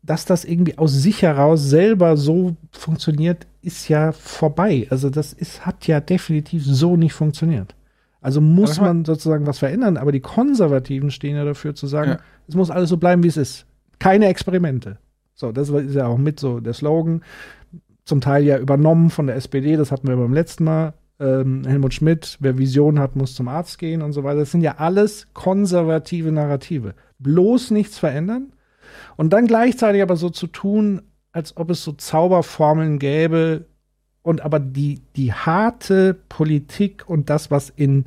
dass 0.03 0.25
das 0.25 0.45
irgendwie 0.45 0.77
aus 0.77 0.93
sich 0.93 1.21
heraus 1.21 1.63
selber 1.63 2.17
so 2.17 2.55
funktioniert, 2.71 3.45
ist 3.61 3.87
ja 3.87 4.11
vorbei. 4.11 4.87
Also 4.89 5.09
das 5.09 5.33
ist, 5.33 5.65
hat 5.65 5.87
ja 5.87 5.99
definitiv 5.99 6.65
so 6.65 6.97
nicht 6.97 7.13
funktioniert. 7.13 7.75
Also 8.21 8.39
muss 8.39 8.79
man 8.79 9.03
sozusagen 9.03 9.47
was 9.47 9.59
verändern, 9.59 9.97
aber 9.97 10.11
die 10.11 10.19
Konservativen 10.19 11.09
stehen 11.09 11.35
ja 11.35 11.43
dafür 11.43 11.73
zu 11.73 11.87
sagen, 11.87 12.11
Ja. 12.11 12.19
es 12.47 12.55
muss 12.55 12.69
alles 12.69 12.89
so 12.89 12.97
bleiben, 12.97 13.23
wie 13.23 13.27
es 13.27 13.37
ist. 13.37 13.65
Keine 13.99 14.27
Experimente. 14.27 14.97
So, 15.33 15.51
das 15.51 15.69
ist 15.69 15.95
ja 15.95 16.05
auch 16.05 16.19
mit 16.19 16.39
so 16.39 16.59
der 16.59 16.73
Slogan. 16.73 17.23
Zum 18.05 18.21
Teil 18.21 18.43
ja 18.43 18.57
übernommen 18.59 19.09
von 19.09 19.25
der 19.27 19.35
SPD, 19.37 19.75
das 19.75 19.91
hatten 19.91 20.07
wir 20.07 20.15
beim 20.15 20.33
letzten 20.33 20.63
Mal. 20.65 20.93
Ähm, 21.19 21.63
Helmut 21.65 21.93
Schmidt, 21.93 22.37
wer 22.39 22.57
Vision 22.57 22.99
hat, 22.99 23.15
muss 23.15 23.35
zum 23.35 23.47
Arzt 23.47 23.77
gehen 23.79 24.01
und 24.01 24.11
so 24.13 24.23
weiter. 24.23 24.39
Das 24.39 24.51
sind 24.51 24.61
ja 24.61 24.75
alles 24.77 25.27
konservative 25.33 26.31
Narrative. 26.31 26.93
Bloß 27.19 27.71
nichts 27.71 27.97
verändern 27.99 28.53
und 29.17 29.31
dann 29.33 29.47
gleichzeitig 29.47 30.01
aber 30.01 30.15
so 30.15 30.29
zu 30.29 30.47
tun, 30.47 31.01
als 31.31 31.57
ob 31.57 31.69
es 31.69 31.83
so 31.83 31.91
Zauberformeln 31.93 32.99
gäbe 32.99 33.65
und 34.23 34.41
aber 34.41 34.59
die, 34.59 35.01
die 35.15 35.33
harte 35.33 36.13
Politik 36.29 37.09
und 37.09 37.29
das, 37.29 37.49
was 37.51 37.69
in 37.69 38.05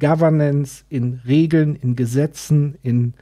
Governance, 0.00 0.84
in 0.88 1.20
Regeln, 1.26 1.76
in 1.76 1.94
Gesetzen, 1.96 2.76
in 2.82 3.14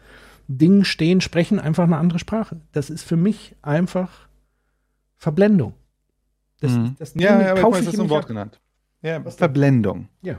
Dingen 0.48 0.84
stehen, 0.84 1.20
sprechen 1.20 1.58
einfach 1.58 1.84
eine 1.84 1.96
andere 1.98 2.18
Sprache. 2.18 2.56
Das 2.72 2.90
ist 2.90 3.02
für 3.02 3.16
mich 3.16 3.54
einfach 3.62 4.28
Verblendung. 5.16 5.74
Das, 6.60 6.72
Mhm. 6.72 6.96
das 6.98 7.14
ja, 7.14 7.40
ja, 7.40 7.50
aber 7.52 7.60
kaufe 7.60 7.78
ich 7.78 7.84
ich 7.84 7.90
das 7.90 7.94
ihm 7.98 8.02
ein 8.06 8.10
Wort 8.10 8.24
ab. 8.24 8.28
genannt. 8.28 8.60
Ja? 9.02 9.20
Verblendung. 9.22 10.08
Ja. 10.22 10.38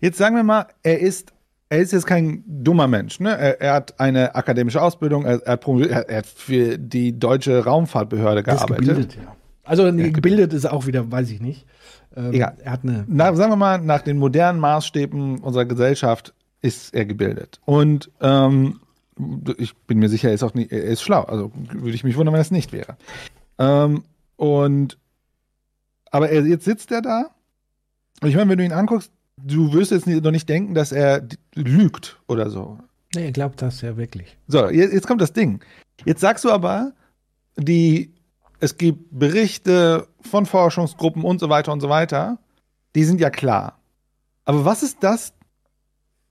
Jetzt 0.00 0.18
sagen 0.18 0.36
wir 0.36 0.42
mal, 0.44 0.66
er 0.82 1.00
ist, 1.00 1.32
er 1.68 1.78
ist 1.80 1.92
jetzt 1.92 2.06
kein 2.06 2.44
dummer 2.46 2.86
Mensch. 2.86 3.18
Ne? 3.20 3.30
Er, 3.36 3.60
er 3.60 3.72
hat 3.74 3.98
eine 3.98 4.34
akademische 4.34 4.80
Ausbildung, 4.82 5.24
er, 5.24 5.40
er, 5.44 5.52
hat 5.54 5.66
er, 5.66 6.16
hat 6.18 6.26
für 6.26 6.78
die 6.78 7.18
deutsche 7.18 7.64
Raumfahrtbehörde 7.64 8.40
ist 8.40 8.44
gearbeitet. 8.46 8.86
gebildet, 8.86 9.16
ja. 9.16 9.36
Also 9.64 9.90
nee, 9.90 10.10
gebildet 10.10 10.52
ist 10.52 10.64
er 10.64 10.72
auch 10.72 10.86
wieder, 10.86 11.10
weiß 11.10 11.30
ich 11.30 11.40
nicht. 11.40 11.66
Ähm, 12.16 12.32
Egal. 12.32 12.56
Er 12.62 12.72
hat 12.72 12.82
eine. 12.82 13.04
Na, 13.08 13.34
sagen 13.34 13.52
wir 13.52 13.56
mal, 13.56 13.80
nach 13.80 14.02
den 14.02 14.18
modernen 14.18 14.60
Maßstäben 14.60 15.40
unserer 15.40 15.64
Gesellschaft 15.64 16.34
ist 16.60 16.94
er 16.94 17.04
gebildet. 17.06 17.60
Und 17.64 18.10
ähm, 18.20 18.80
ich 19.58 19.76
bin 19.76 19.98
mir 19.98 20.08
sicher, 20.08 20.28
er 20.28 20.34
ist 20.34 20.42
auch 20.42 20.54
nicht, 20.54 20.72
er 20.72 20.84
ist 20.84 21.02
schlau. 21.02 21.22
Also 21.22 21.52
würde 21.72 21.94
ich 21.94 22.04
mich 22.04 22.16
wundern, 22.16 22.34
wenn 22.34 22.40
es 22.40 22.50
nicht 22.50 22.72
wäre. 22.72 22.96
Ähm, 23.58 24.04
und 24.36 24.98
aber 26.10 26.30
er, 26.30 26.46
jetzt 26.46 26.64
sitzt 26.64 26.92
er 26.92 27.02
da. 27.02 27.30
Und 28.22 28.28
ich 28.28 28.36
meine, 28.36 28.50
wenn 28.50 28.58
du 28.58 28.64
ihn 28.64 28.72
anguckst, 28.72 29.10
du 29.36 29.72
wirst 29.72 29.90
jetzt 29.90 30.06
noch 30.06 30.30
nicht 30.30 30.48
denken, 30.48 30.74
dass 30.74 30.92
er 30.92 31.26
lügt 31.54 32.20
oder 32.28 32.50
so. 32.50 32.78
Nee, 33.14 33.26
er 33.26 33.32
glaubt 33.32 33.60
das 33.62 33.80
ja 33.80 33.96
wirklich. 33.96 34.36
So, 34.46 34.68
jetzt, 34.70 34.92
jetzt 34.92 35.06
kommt 35.06 35.20
das 35.20 35.32
Ding. 35.32 35.60
Jetzt 36.04 36.20
sagst 36.20 36.44
du 36.44 36.50
aber, 36.50 36.92
die, 37.56 38.13
es 38.64 38.78
gibt 38.78 39.08
Berichte 39.10 40.08
von 40.22 40.46
Forschungsgruppen 40.46 41.22
und 41.22 41.38
so 41.38 41.50
weiter 41.50 41.70
und 41.70 41.80
so 41.80 41.90
weiter, 41.90 42.38
die 42.94 43.04
sind 43.04 43.20
ja 43.20 43.28
klar. 43.28 43.78
Aber 44.46 44.64
was 44.64 44.82
ist 44.82 45.02
das, 45.02 45.34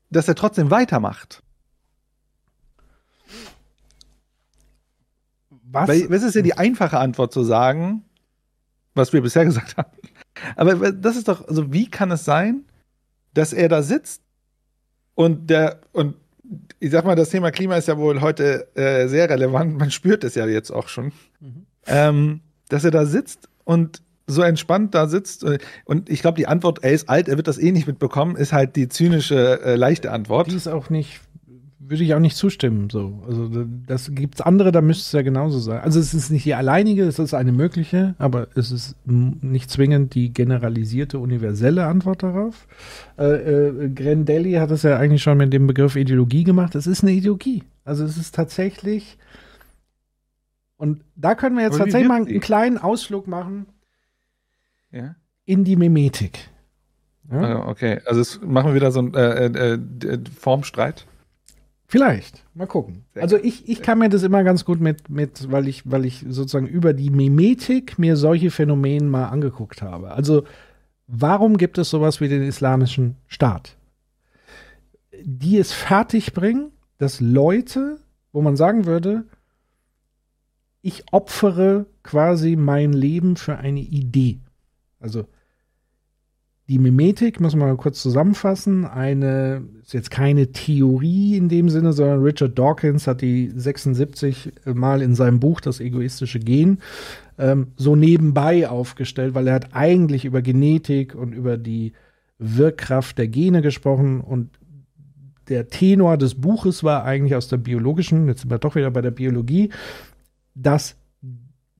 dass 0.09 0.27
er 0.27 0.33
trotzdem 0.33 0.71
weitermacht? 0.71 1.43
Was? 5.61 5.87
Weil, 5.87 6.07
das 6.07 6.23
ist 6.23 6.33
ja 6.33 6.41
die 6.41 6.57
einfache 6.57 6.97
Antwort 6.97 7.31
zu 7.31 7.43
sagen, 7.43 8.03
was 8.95 9.13
wir 9.13 9.21
bisher 9.21 9.45
gesagt 9.51 9.77
haben. 9.77 9.91
Aber 10.55 10.91
das 10.91 11.15
ist 11.15 11.27
doch, 11.27 11.47
also 11.47 11.71
wie 11.71 11.87
kann 11.87 12.09
es 12.09 12.25
sein, 12.25 12.65
dass 13.35 13.53
er 13.53 13.69
da 13.69 13.83
sitzt 13.83 14.23
und 15.13 15.51
der, 15.51 15.81
und 15.91 16.15
ich 16.79 16.89
sag 16.89 17.05
mal, 17.05 17.15
das 17.15 17.29
Thema 17.29 17.51
Klima 17.51 17.77
ist 17.77 17.87
ja 17.87 17.97
wohl 17.99 18.21
heute 18.21 18.75
äh, 18.75 19.07
sehr 19.07 19.29
relevant, 19.29 19.77
man 19.77 19.91
spürt 19.91 20.23
es 20.23 20.33
ja 20.33 20.47
jetzt 20.47 20.71
auch 20.71 20.87
schon, 20.87 21.11
ähm, 21.87 22.41
dass 22.69 22.83
er 22.83 22.91
da 22.91 23.05
sitzt 23.05 23.49
und 23.63 24.01
so 24.25 24.41
entspannt 24.41 24.95
da 24.95 25.07
sitzt. 25.07 25.45
Und 25.85 26.09
ich 26.09 26.21
glaube, 26.21 26.37
die 26.37 26.47
Antwort, 26.47 26.79
er 26.81 26.91
ist 26.91 27.09
alt, 27.09 27.27
er 27.27 27.35
wird 27.37 27.47
das 27.47 27.57
eh 27.57 27.71
nicht 27.71 27.87
mitbekommen, 27.87 28.35
ist 28.37 28.53
halt 28.53 28.75
die 28.77 28.87
zynische, 28.87 29.61
äh, 29.61 29.75
leichte 29.75 30.11
Antwort. 30.11 30.49
Die 30.49 30.55
ist 30.55 30.67
auch 30.69 30.89
nicht, 30.89 31.19
würde 31.77 32.05
ich 32.05 32.13
auch 32.15 32.19
nicht 32.19 32.37
zustimmen. 32.37 32.89
So. 32.89 33.21
Also 33.27 33.49
da- 33.49 33.65
das 33.85 34.11
gibt's 34.15 34.39
andere, 34.39 34.71
da 34.71 34.79
müsste 34.81 35.01
es 35.01 35.11
ja 35.11 35.23
genauso 35.23 35.59
sein. 35.59 35.81
Also 35.81 35.99
es 35.99 36.13
ist 36.13 36.29
nicht 36.31 36.45
die 36.45 36.53
alleinige, 36.55 37.03
es 37.03 37.19
ist 37.19 37.33
eine 37.33 37.51
mögliche, 37.51 38.15
aber 38.17 38.47
es 38.55 38.71
ist 38.71 38.95
nicht 39.05 39.69
zwingend 39.69 40.15
die 40.15 40.31
generalisierte, 40.31 41.19
universelle 41.19 41.85
Antwort 41.85 42.23
darauf. 42.23 42.65
Äh, 43.19 43.25
äh, 43.25 43.89
Grendelli 43.89 44.53
hat 44.53 44.71
es 44.71 44.83
ja 44.83 44.97
eigentlich 44.97 45.21
schon 45.21 45.37
mit 45.37 45.51
dem 45.51 45.67
Begriff 45.67 45.97
Ideologie 45.97 46.45
gemacht. 46.45 46.75
Es 46.75 46.87
ist 46.87 47.03
eine 47.03 47.11
Ideologie. 47.11 47.63
Also 47.83 48.05
es 48.05 48.15
ist 48.15 48.33
tatsächlich. 48.33 49.17
Und 50.83 51.01
da 51.15 51.33
können 51.33 51.55
wir 51.55 51.63
jetzt 51.63 51.75
Aber 51.75 51.85
tatsächlich 51.85 52.09
mal 52.09 52.25
einen 52.25 52.41
kleinen 52.41 52.77
Ausflug 52.77 53.25
machen 53.25 53.67
Ja? 54.91 55.15
in 55.45 55.63
die 55.63 55.77
Mimetik. 55.77 56.49
Ja? 57.31 57.39
Also, 57.39 57.69
okay, 57.69 58.01
also 58.05 58.45
machen 58.45 58.71
wir 58.71 58.75
wieder 58.75 58.91
so 58.91 58.99
einen 58.99 59.13
äh, 59.13 59.45
äh, 59.45 60.19
Formstreit. 60.37 61.07
Vielleicht. 61.87 62.43
Mal 62.53 62.67
gucken. 62.67 63.05
Also 63.15 63.37
ich, 63.37 63.69
ich 63.69 63.81
kann 63.81 63.97
mir 63.97 64.09
das 64.09 64.23
immer 64.23 64.43
ganz 64.43 64.65
gut 64.65 64.81
mit, 64.81 65.09
mit, 65.09 65.49
weil 65.49 65.69
ich, 65.69 65.89
weil 65.89 66.03
ich 66.03 66.25
sozusagen 66.27 66.67
über 66.67 66.91
die 66.91 67.11
Mimetik 67.11 67.97
mir 67.97 68.17
solche 68.17 68.51
Phänomene 68.51 69.05
mal 69.05 69.29
angeguckt 69.29 69.81
habe. 69.81 70.11
Also 70.11 70.43
warum 71.07 71.55
gibt 71.55 71.77
es 71.77 71.89
sowas 71.89 72.19
wie 72.19 72.27
den 72.27 72.43
islamischen 72.43 73.15
Staat? 73.27 73.77
Die 75.23 75.57
es 75.59 75.71
fertigbringen, 75.71 76.73
dass 76.97 77.21
Leute, 77.21 78.01
wo 78.33 78.41
man 78.41 78.57
sagen 78.57 78.85
würde, 78.85 79.23
ich 80.83 81.05
opfere 81.11 81.87
quasi 82.03 82.55
mein 82.55 82.93
Leben 82.93 83.37
für 83.37 83.57
eine 83.57 83.79
Idee. 83.79 84.39
Also 84.99 85.25
die 86.67 86.77
Mimetik, 86.77 87.39
muss 87.39 87.55
man 87.55 87.69
mal 87.69 87.77
kurz 87.77 88.01
zusammenfassen, 88.01 88.85
eine, 88.85 89.63
ist 89.81 89.93
jetzt 89.93 90.11
keine 90.11 90.51
Theorie 90.51 91.35
in 91.35 91.49
dem 91.49 91.69
Sinne, 91.69 91.93
sondern 91.93 92.21
Richard 92.21 92.57
Dawkins 92.59 93.07
hat 93.07 93.21
die 93.21 93.51
76 93.55 94.51
Mal 94.65 95.01
in 95.01 95.15
seinem 95.15 95.39
Buch 95.39 95.61
Das 95.61 95.79
egoistische 95.79 96.39
Gen 96.39 96.79
ähm, 97.37 97.67
so 97.77 97.95
nebenbei 97.95 98.69
aufgestellt, 98.69 99.33
weil 99.33 99.47
er 99.47 99.55
hat 99.55 99.73
eigentlich 99.73 100.25
über 100.25 100.41
Genetik 100.41 101.15
und 101.15 101.33
über 101.33 101.57
die 101.57 101.93
Wirkkraft 102.39 103.17
der 103.17 103.29
Gene 103.29 103.61
gesprochen 103.61 104.21
und 104.21 104.49
der 105.49 105.67
Tenor 105.67 106.17
des 106.17 106.35
Buches 106.35 106.83
war 106.83 107.03
eigentlich 107.03 107.35
aus 107.35 107.47
der 107.49 107.57
biologischen, 107.57 108.27
jetzt 108.27 108.41
sind 108.41 108.51
wir 108.51 108.59
doch 108.59 108.75
wieder 108.75 108.91
bei 108.91 109.01
der 109.01 109.11
Biologie, 109.11 109.69
dass 110.55 110.95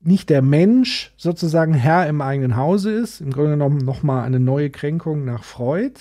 nicht 0.02 0.30
der 0.30 0.42
Mensch 0.42 1.14
sozusagen 1.18 1.74
Herr 1.74 2.08
im 2.08 2.22
eigenen 2.22 2.56
Hause 2.58 2.92
ist, 2.92 3.22
im 3.22 3.32
Grunde 3.32 3.52
genommen 3.52 3.78
nochmal 3.78 4.26
eine 4.26 4.40
neue 4.40 4.70
Kränkung 4.70 5.24
nach 5.26 5.44
Freud, 5.44 5.94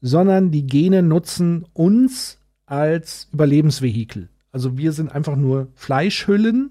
sondern 0.00 0.50
die 0.50 0.66
Gene 0.66 1.02
nutzen 1.02 1.66
uns 1.72 2.38
als 2.66 3.28
Überlebensvehikel. 3.32 4.28
Also 4.52 4.78
wir 4.78 4.92
sind 4.92 5.12
einfach 5.12 5.36
nur 5.36 5.68
Fleischhüllen 5.74 6.70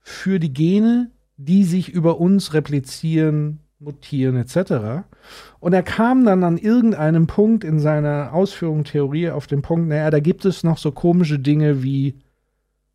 für 0.00 0.38
die 0.38 0.52
Gene, 0.52 1.10
die 1.36 1.64
sich 1.64 1.88
über 1.88 2.20
uns 2.20 2.52
replizieren, 2.52 3.60
mutieren 3.78 4.36
etc. 4.36 5.04
Und 5.58 5.72
er 5.72 5.82
kam 5.82 6.24
dann 6.24 6.44
an 6.44 6.58
irgendeinem 6.58 7.26
Punkt 7.26 7.64
in 7.64 7.78
seiner 7.78 8.32
Ausführung 8.34 8.84
Theorie 8.84 9.30
auf 9.30 9.46
den 9.46 9.62
Punkt, 9.62 9.88
naja, 9.88 10.10
da 10.10 10.20
gibt 10.20 10.44
es 10.44 10.64
noch 10.64 10.78
so 10.78 10.92
komische 10.92 11.38
Dinge 11.38 11.82
wie 11.82 12.16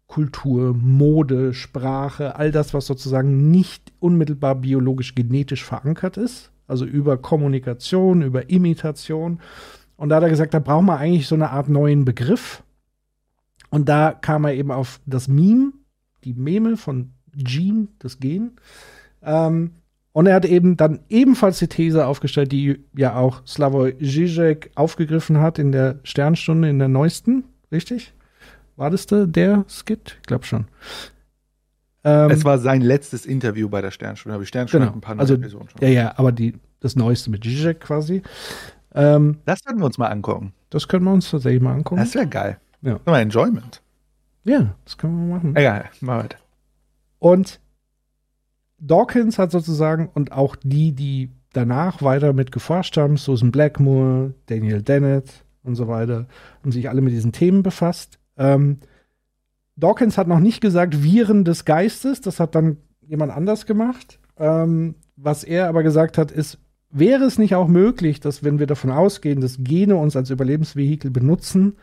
Kultur, 0.08 0.74
Mode, 0.74 1.54
Sprache, 1.54 2.36
all 2.36 2.52
das, 2.52 2.74
was 2.74 2.86
sozusagen 2.86 3.50
nicht 3.52 3.92
unmittelbar 4.00 4.56
biologisch 4.56 5.16
genetisch 5.16 5.64
verankert 5.64 6.18
ist, 6.18 6.52
also 6.68 6.86
über 6.86 7.18
Kommunikation, 7.18 8.22
über 8.22 8.50
Imitation. 8.50 9.40
Und 9.98 10.10
da 10.10 10.18
hat 10.18 10.24
er 10.24 10.30
gesagt, 10.30 10.54
da 10.54 10.60
braucht 10.60 10.86
man 10.86 11.00
eigentlich 11.00 11.28
so 11.28 11.36
eine 11.36 11.50
Art 11.50 11.70
neuen 11.70 12.06
Begriff. 12.06 12.64
Und 13.70 13.90
da 13.90 14.12
kam 14.12 14.46
er 14.46 14.54
eben 14.54 14.72
auf 14.72 15.00
das 15.06 15.28
Meme, 15.28 15.74
die 16.24 16.34
Meme 16.34 16.78
von 16.78 17.12
Gene, 17.36 17.88
das 18.00 18.20
Gen. 18.20 18.52
Ähm, 19.22 19.72
und 20.16 20.28
er 20.28 20.36
hat 20.36 20.46
eben 20.46 20.78
dann 20.78 21.02
ebenfalls 21.10 21.60
die 21.60 21.68
These 21.68 22.06
aufgestellt, 22.06 22.54
die 22.54 22.80
ja 22.96 23.16
auch 23.18 23.46
Slavoj 23.46 23.96
Žižek 24.00 24.72
aufgegriffen 24.76 25.42
hat 25.42 25.60
in 25.60 25.74
der 25.74 26.00
Sternstunde, 26.04 26.70
in 26.70 26.80
der 26.80 26.88
neuesten, 26.88 27.44
richtig? 27.70 28.14
War 28.76 28.90
das 28.90 29.06
der, 29.08 29.26
der 29.28 29.66
Skit? 29.68 30.18
Ich 30.22 30.28
glaube 30.28 30.46
schon. 30.46 30.66
Ähm, 32.04 32.30
es 32.30 32.44
war 32.46 32.60
sein 32.60 32.82
letztes 32.82 33.26
Interview 33.26 33.68
bei 33.70 33.82
der 33.82 33.92
Sternstunde, 33.92 34.36
aber 34.36 34.44
die 34.44 34.48
Sternstunde 34.48 34.88
genau. 34.88 34.98
ein 34.98 35.02
paar 35.02 35.16
neue 35.16 35.22
Also, 35.22 35.34
Episoden 35.36 35.70
schon. 35.70 35.82
ja, 35.82 35.88
ja, 35.90 36.14
aber 36.18 36.32
die, 36.32 36.54
das 36.80 36.96
Neueste 36.96 37.32
mit 37.32 37.44
Zizek 37.44 37.80
quasi. 37.80 38.22
Ähm, 38.94 39.38
Das 39.46 39.66
werden 39.66 39.80
wir 39.80 39.86
uns 39.86 39.98
mal 39.98 40.08
angucken. 40.08 40.54
das 40.70 40.88
können 40.88 41.06
wir 41.06 41.14
uns 41.14 41.32
tatsächlich 41.32 41.62
mal 41.62 41.74
angucken. 41.74 42.00
Das 42.02 42.14
wäre 42.14 42.28
geil. 42.28 42.60
Ja. 42.82 43.00
Mal 43.06 43.22
Enjoyment. 43.22 43.82
ja, 44.44 44.76
das 44.86 44.98
können 44.98 45.28
wir 45.28 45.36
machen. 45.36 45.56
Egal, 45.56 45.90
mal 46.02 46.24
weiter. 46.24 46.38
Und 47.20 47.60
Dawkins 48.78 49.40
hat 49.40 49.52
sozusagen 49.52 50.10
und 50.14 50.32
auch 50.32 50.56
die, 50.58 50.92
die 50.92 51.32
danach 51.54 52.02
weiter 52.04 52.34
mit 52.34 52.52
geforscht 52.52 52.98
haben, 52.98 53.18
Susan 53.18 53.52
Blackmore, 53.52 54.34
Daniel 54.48 54.82
Dennett 54.84 55.44
und 55.64 55.76
so 55.76 55.88
weiter, 55.88 56.28
haben 56.62 56.72
sich 56.72 56.90
alle 56.90 57.02
mit 57.02 57.14
diesen 57.14 57.32
Themen 57.32 57.64
befasst. 57.64 58.20
Ähm, 58.38 58.80
Dawkins 59.76 60.18
hat 60.18 60.28
noch 60.28 60.40
nicht 60.40 60.62
gesagt 60.62 61.04
Viren 61.04 61.44
des 61.44 61.66
Geistes, 61.66 62.22
das 62.22 62.40
hat 62.40 62.56
dann 62.56 62.78
jemand 63.02 63.32
anders 63.32 63.66
gemacht. 63.66 64.20
Ähm, 64.38 64.96
was 65.16 65.44
er 65.44 65.68
aber 65.68 65.84
gesagt 65.84 66.18
hat, 66.18 66.32
ist, 66.32 66.58
wäre 66.90 67.26
es 67.26 67.38
nicht 67.38 67.56
auch 67.56 67.68
möglich, 67.68 68.20
dass 68.20 68.44
wenn 68.44 68.60
wir 68.60 68.68
davon 68.68 68.92
ausgehen, 68.92 69.42
dass 69.42 69.58
Gene 69.64 69.96
uns 69.96 70.16
als 70.16 70.30
Überlebensvehikel 70.30 71.12
benutzen, 71.12 71.76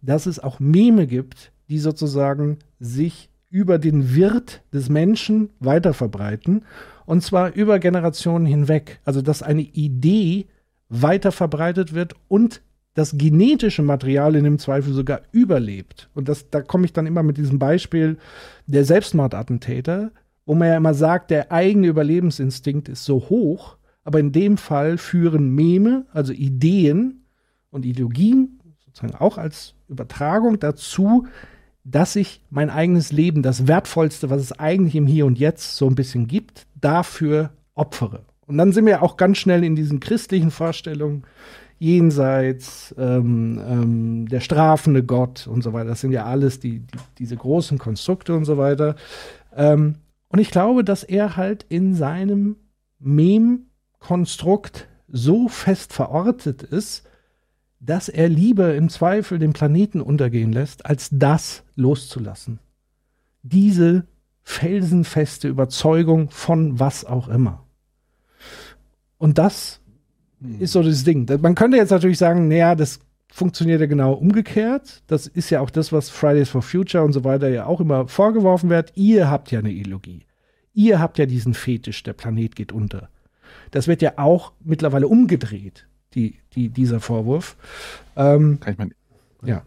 dass 0.00 0.26
es 0.26 0.38
auch 0.38 0.60
Meme 0.60 1.06
gibt, 1.06 1.52
die 1.68 1.78
sozusagen 1.78 2.58
sich 2.78 3.30
über 3.50 3.78
den 3.78 4.14
Wirt 4.14 4.62
des 4.72 4.88
Menschen 4.88 5.50
weiterverbreiten 5.58 6.64
und 7.06 7.22
zwar 7.22 7.54
über 7.54 7.78
Generationen 7.78 8.46
hinweg. 8.46 9.00
Also 9.04 9.22
dass 9.22 9.42
eine 9.42 9.62
Idee 9.62 10.46
weiter 10.88 11.32
verbreitet 11.32 11.94
wird 11.94 12.14
und 12.28 12.60
das 12.94 13.16
genetische 13.16 13.82
Material 13.82 14.34
in 14.34 14.44
dem 14.44 14.58
Zweifel 14.58 14.92
sogar 14.92 15.22
überlebt. 15.30 16.08
Und 16.14 16.28
das, 16.28 16.50
da 16.50 16.62
komme 16.62 16.84
ich 16.84 16.92
dann 16.92 17.06
immer 17.06 17.22
mit 17.22 17.36
diesem 17.36 17.58
Beispiel 17.58 18.18
der 18.66 18.84
Selbstmordattentäter, 18.84 20.10
wo 20.46 20.54
man 20.54 20.68
ja 20.68 20.76
immer 20.76 20.94
sagt, 20.94 21.30
der 21.30 21.52
eigene 21.52 21.88
Überlebensinstinkt 21.88 22.88
ist 22.88 23.04
so 23.04 23.28
hoch, 23.28 23.76
aber 24.02 24.18
in 24.18 24.32
dem 24.32 24.56
Fall 24.56 24.98
führen 24.98 25.54
Meme, 25.54 26.06
also 26.12 26.32
Ideen 26.32 27.26
und 27.70 27.84
Ideologien, 27.84 28.60
sozusagen 28.78 29.14
auch 29.14 29.38
als 29.38 29.74
Übertragung 29.88 30.58
dazu, 30.58 31.26
dass 31.84 32.16
ich 32.16 32.42
mein 32.50 32.70
eigenes 32.70 33.12
Leben, 33.12 33.42
das 33.42 33.66
Wertvollste, 33.66 34.30
was 34.30 34.40
es 34.40 34.58
eigentlich 34.58 34.96
im 34.96 35.06
Hier 35.06 35.26
und 35.26 35.38
Jetzt 35.38 35.76
so 35.76 35.86
ein 35.86 35.94
bisschen 35.94 36.26
gibt, 36.26 36.66
dafür 36.74 37.50
opfere. 37.74 38.24
Und 38.46 38.58
dann 38.58 38.72
sind 38.72 38.86
wir 38.86 39.02
auch 39.02 39.16
ganz 39.16 39.38
schnell 39.38 39.62
in 39.62 39.76
diesen 39.76 40.00
christlichen 40.00 40.50
Vorstellungen, 40.50 41.24
jenseits, 41.78 42.94
ähm, 42.98 43.60
ähm, 43.66 44.28
der 44.28 44.40
strafende 44.40 45.04
Gott 45.04 45.46
und 45.46 45.62
so 45.62 45.72
weiter. 45.72 45.90
Das 45.90 46.00
sind 46.00 46.12
ja 46.12 46.24
alles 46.24 46.60
die, 46.60 46.80
die 46.80 46.98
diese 47.18 47.36
großen 47.36 47.78
Konstrukte 47.78 48.34
und 48.34 48.44
so 48.44 48.58
weiter. 48.58 48.96
Ähm, 49.54 49.96
und 50.28 50.38
ich 50.38 50.50
glaube, 50.50 50.84
dass 50.84 51.04
er 51.04 51.36
halt 51.36 51.64
in 51.68 51.94
seinem 51.94 52.56
Mem-Konstrukt 52.98 54.88
so 55.08 55.48
fest 55.48 55.92
verortet 55.92 56.62
ist, 56.62 57.04
dass 57.80 58.08
er 58.08 58.28
lieber 58.28 58.74
im 58.74 58.88
Zweifel 58.88 59.38
den 59.38 59.52
Planeten 59.52 60.00
untergehen 60.00 60.52
lässt, 60.52 60.84
als 60.84 61.08
das 61.12 61.62
loszulassen. 61.76 62.58
Diese 63.42 64.04
felsenfeste 64.42 65.48
Überzeugung 65.48 66.30
von 66.30 66.80
was 66.80 67.04
auch 67.04 67.28
immer. 67.28 67.64
Und 69.16 69.38
das 69.38 69.77
hm. 70.40 70.60
ist 70.60 70.72
so 70.72 70.82
das 70.82 71.04
Ding. 71.04 71.26
Man 71.40 71.54
könnte 71.54 71.76
jetzt 71.76 71.90
natürlich 71.90 72.18
sagen, 72.18 72.48
naja, 72.48 72.74
das 72.74 73.00
funktioniert 73.30 73.80
ja 73.80 73.86
genau 73.86 74.14
umgekehrt. 74.14 75.02
Das 75.06 75.26
ist 75.26 75.50
ja 75.50 75.60
auch 75.60 75.70
das, 75.70 75.92
was 75.92 76.10
Fridays 76.10 76.48
for 76.48 76.62
Future 76.62 77.04
und 77.04 77.12
so 77.12 77.24
weiter 77.24 77.48
ja 77.48 77.66
auch 77.66 77.80
immer 77.80 78.08
vorgeworfen 78.08 78.70
wird. 78.70 78.92
Ihr 78.96 79.30
habt 79.30 79.50
ja 79.50 79.58
eine 79.58 79.70
Ideologie. 79.70 80.24
Ihr 80.74 81.00
habt 81.00 81.18
ja 81.18 81.26
diesen 81.26 81.54
Fetisch, 81.54 82.02
der 82.02 82.12
Planet 82.12 82.56
geht 82.56 82.72
unter. 82.72 83.08
Das 83.70 83.88
wird 83.88 84.02
ja 84.02 84.12
auch 84.16 84.52
mittlerweile 84.60 85.08
umgedreht, 85.08 85.86
die, 86.14 86.36
die, 86.54 86.68
dieser 86.68 87.00
Vorwurf. 87.00 87.56
Ähm, 88.16 88.60
Kann 88.60 88.72
ich 88.72 88.78
mal. 88.78 88.90
Ja. 89.44 89.62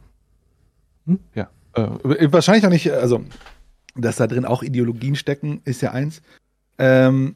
Hm? 1.05 1.19
Ja. 1.35 1.49
Äh, 1.73 2.31
wahrscheinlich 2.31 2.65
auch 2.65 2.69
nicht, 2.69 2.91
also, 2.91 3.23
dass 3.95 4.17
da 4.17 4.27
drin 4.27 4.45
auch 4.45 4.63
Ideologien 4.63 5.15
stecken, 5.15 5.61
ist 5.65 5.81
ja 5.81 5.91
eins. 5.91 6.21
Ähm, 6.77 7.35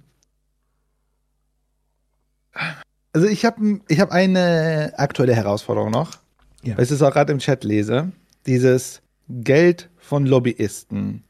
also 3.16 3.28
ich 3.28 3.46
habe 3.46 3.80
ich 3.88 4.02
hab 4.02 4.12
eine 4.12 4.92
aktuelle 4.98 5.34
Herausforderung 5.34 5.90
noch, 5.90 6.20
ja. 6.64 6.76
weil 6.76 6.84
ich 6.84 6.92
es 6.92 7.02
auch 7.02 7.14
gerade 7.14 7.32
im 7.32 7.40
Chat 7.40 7.64
lese. 7.64 8.12
Dieses 8.46 9.02
Geld 9.30 9.90
von 9.98 10.26
Lobbyisten 10.26 11.24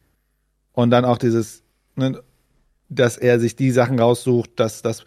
und 0.73 0.89
dann 0.89 1.05
auch 1.05 1.19
dieses, 1.19 1.61
ne, 1.95 2.23
dass 2.89 3.17
er 3.17 3.39
sich 3.39 3.55
die 3.55 3.69
Sachen 3.69 3.99
raussucht, 3.99 4.49
dass 4.55 4.81
das. 4.81 5.05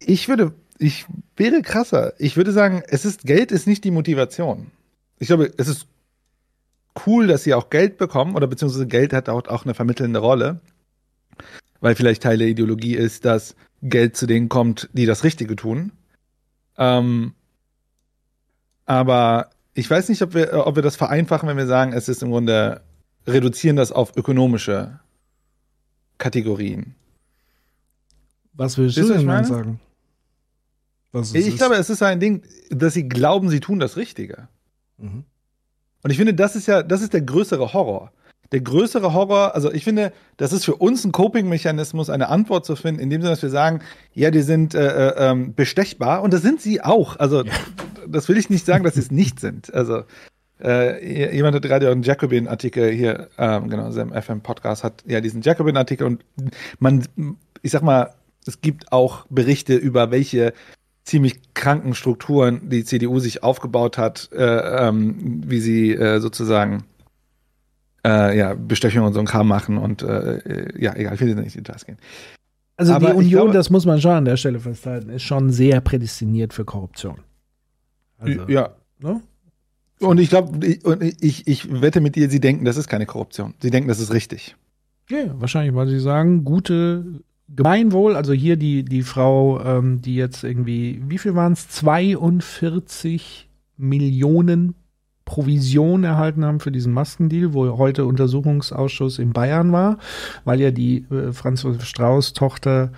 Ich 0.00 0.28
würde, 0.28 0.52
ich 0.78 1.06
wäre 1.36 1.62
krasser. 1.62 2.14
Ich 2.18 2.36
würde 2.36 2.50
sagen, 2.50 2.82
es 2.88 3.04
ist 3.04 3.22
Geld 3.22 3.52
ist 3.52 3.68
nicht 3.68 3.84
die 3.84 3.92
Motivation. 3.92 4.72
Ich 5.20 5.28
glaube, 5.28 5.52
es 5.58 5.68
ist 5.68 5.86
cool, 7.06 7.28
dass 7.28 7.44
sie 7.44 7.54
auch 7.54 7.70
Geld 7.70 7.98
bekommen 7.98 8.34
oder 8.34 8.48
beziehungsweise 8.48 8.88
Geld 8.88 9.12
hat 9.12 9.28
auch, 9.28 9.46
auch 9.46 9.64
eine 9.64 9.74
vermittelnde 9.74 10.18
Rolle, 10.18 10.60
weil 11.80 11.94
vielleicht 11.94 12.22
Teil 12.22 12.38
der 12.38 12.48
Ideologie 12.48 12.94
ist, 12.94 13.24
dass 13.24 13.54
Geld 13.82 14.16
zu 14.16 14.26
denen 14.26 14.48
kommt, 14.48 14.88
die 14.92 15.06
das 15.06 15.24
Richtige 15.24 15.56
tun. 15.56 15.92
Ähm, 16.76 17.34
aber 18.86 19.50
ich 19.74 19.88
weiß 19.88 20.08
nicht, 20.08 20.22
ob 20.22 20.34
wir, 20.34 20.66
ob 20.66 20.76
wir 20.76 20.82
das 20.82 20.96
vereinfachen, 20.96 21.48
wenn 21.48 21.56
wir 21.56 21.66
sagen, 21.66 21.92
es 21.92 22.08
ist 22.08 22.22
im 22.22 22.30
Grunde, 22.30 22.82
reduzieren 23.26 23.76
das 23.76 23.92
auf 23.92 24.16
ökonomische 24.16 24.98
Kategorien. 26.18 26.94
Was 28.54 28.76
willst 28.76 28.96
du 28.96 29.06
denn 29.06 29.24
meine? 29.24 29.46
sagen? 29.46 29.80
ich 31.32 31.46
ist? 31.46 31.58
glaube, 31.58 31.76
es 31.76 31.90
ist 31.90 32.02
ein 32.02 32.20
Ding, 32.20 32.42
dass 32.70 32.94
sie 32.94 33.08
glauben, 33.08 33.48
sie 33.48 33.60
tun 33.60 33.78
das 33.78 33.96
Richtige. 33.96 34.48
Mhm. 34.96 35.24
Und 36.02 36.10
ich 36.10 36.16
finde, 36.16 36.34
das 36.34 36.56
ist 36.56 36.66
ja, 36.66 36.82
das 36.82 37.02
ist 37.02 37.12
der 37.12 37.22
größere 37.22 37.72
Horror 37.72 38.12
der 38.52 38.60
größere 38.60 39.12
Horror, 39.12 39.54
also 39.54 39.72
ich 39.72 39.84
finde, 39.84 40.12
das 40.36 40.52
ist 40.52 40.64
für 40.64 40.76
uns 40.76 41.04
ein 41.04 41.12
Coping-Mechanismus, 41.12 42.08
eine 42.08 42.28
Antwort 42.28 42.64
zu 42.64 42.76
finden, 42.76 43.00
in 43.00 43.10
dem 43.10 43.20
Sinne, 43.20 43.32
dass 43.32 43.42
wir 43.42 43.50
sagen, 43.50 43.80
ja, 44.14 44.30
die 44.30 44.42
sind 44.42 44.74
äh, 44.74 45.10
äh, 45.10 45.30
ähm, 45.30 45.54
bestechbar 45.54 46.22
und 46.22 46.32
das 46.32 46.42
sind 46.42 46.60
sie 46.60 46.82
auch. 46.82 47.16
Also 47.18 47.44
ja. 47.44 47.52
das 48.06 48.28
will 48.28 48.38
ich 48.38 48.48
nicht 48.48 48.64
sagen, 48.64 48.84
dass 48.84 48.94
sie 48.94 49.00
es 49.00 49.10
nicht 49.10 49.38
sind. 49.38 49.72
Also 49.74 50.04
äh, 50.62 51.34
jemand 51.34 51.56
hat 51.56 51.62
gerade 51.62 51.90
einen 51.90 52.02
Jacobin-Artikel 52.02 52.90
hier, 52.90 53.28
ähm, 53.38 53.68
genau, 53.68 53.90
im 53.90 54.12
FM-Podcast 54.12 54.82
hat 54.82 55.04
ja 55.06 55.20
diesen 55.20 55.42
Jacobin-Artikel 55.42 56.06
und 56.06 56.24
man, 56.78 57.04
ich 57.62 57.70
sag 57.70 57.82
mal, 57.82 58.14
es 58.46 58.60
gibt 58.62 58.92
auch 58.92 59.26
Berichte 59.28 59.74
über 59.74 60.10
welche 60.10 60.54
ziemlich 61.04 61.54
kranken 61.54 61.94
Strukturen 61.94 62.68
die 62.68 62.84
CDU 62.84 63.18
sich 63.18 63.42
aufgebaut 63.42 63.98
hat, 63.98 64.30
äh, 64.32 64.88
ähm, 64.88 65.42
wie 65.46 65.60
sie 65.60 65.92
äh, 65.92 66.20
sozusagen 66.20 66.84
äh, 68.08 68.38
ja, 68.38 68.54
Bestechung 68.54 69.04
und 69.04 69.12
so 69.12 69.20
ein 69.20 69.26
Kram 69.26 69.48
machen 69.48 69.78
und 69.78 70.02
äh, 70.02 70.80
ja, 70.80 70.94
egal, 70.96 71.14
ich 71.14 71.20
will 71.20 71.34
nicht 71.34 71.56
in 71.56 71.64
Details 71.64 71.84
gehen. 71.84 71.98
Also 72.76 72.94
Aber 72.94 73.08
die 73.08 73.16
Union, 73.16 73.30
glaube, 73.30 73.52
das 73.52 73.70
muss 73.70 73.84
man 73.86 74.00
schon 74.00 74.12
an 74.12 74.24
der 74.24 74.36
Stelle 74.36 74.60
festhalten, 74.60 75.10
ist 75.10 75.24
schon 75.24 75.50
sehr 75.50 75.80
prädestiniert 75.80 76.54
für 76.54 76.64
Korruption. 76.64 77.18
Also, 78.18 78.48
ja. 78.48 78.70
Ne? 79.00 79.20
Und 80.00 80.18
ich 80.18 80.30
glaube, 80.30 80.64
ich, 80.64 80.80
ich, 81.20 81.46
ich 81.46 81.80
wette 81.82 82.00
mit 82.00 82.14
dir, 82.14 82.30
sie 82.30 82.40
denken, 82.40 82.64
das 82.64 82.76
ist 82.76 82.88
keine 82.88 83.06
Korruption. 83.06 83.54
Sie 83.60 83.70
denken, 83.70 83.88
das 83.88 83.98
ist 83.98 84.12
richtig. 84.12 84.56
Ja, 85.10 85.40
wahrscheinlich, 85.40 85.74
weil 85.74 85.88
sie 85.88 85.98
sagen, 85.98 86.44
gute 86.44 87.04
Gemeinwohl, 87.48 88.14
also 88.14 88.32
hier 88.32 88.56
die, 88.56 88.84
die 88.84 89.02
Frau, 89.02 89.60
ähm, 89.64 90.00
die 90.00 90.14
jetzt 90.14 90.44
irgendwie, 90.44 91.02
wie 91.08 91.18
viel 91.18 91.34
waren 91.34 91.54
es? 91.54 91.68
42 91.70 93.48
Millionen 93.76 94.74
Provision 95.28 96.04
erhalten 96.04 96.42
haben 96.42 96.58
für 96.58 96.72
diesen 96.72 96.94
Maskendeal, 96.94 97.52
wo 97.52 97.76
heute 97.76 98.06
Untersuchungsausschuss 98.06 99.18
in 99.18 99.34
Bayern 99.34 99.72
war, 99.72 99.98
weil 100.46 100.58
ja 100.58 100.70
die 100.70 101.04
äh, 101.10 101.34
Franz 101.34 101.66
Strauß 101.82 102.32
Tochter 102.32 102.92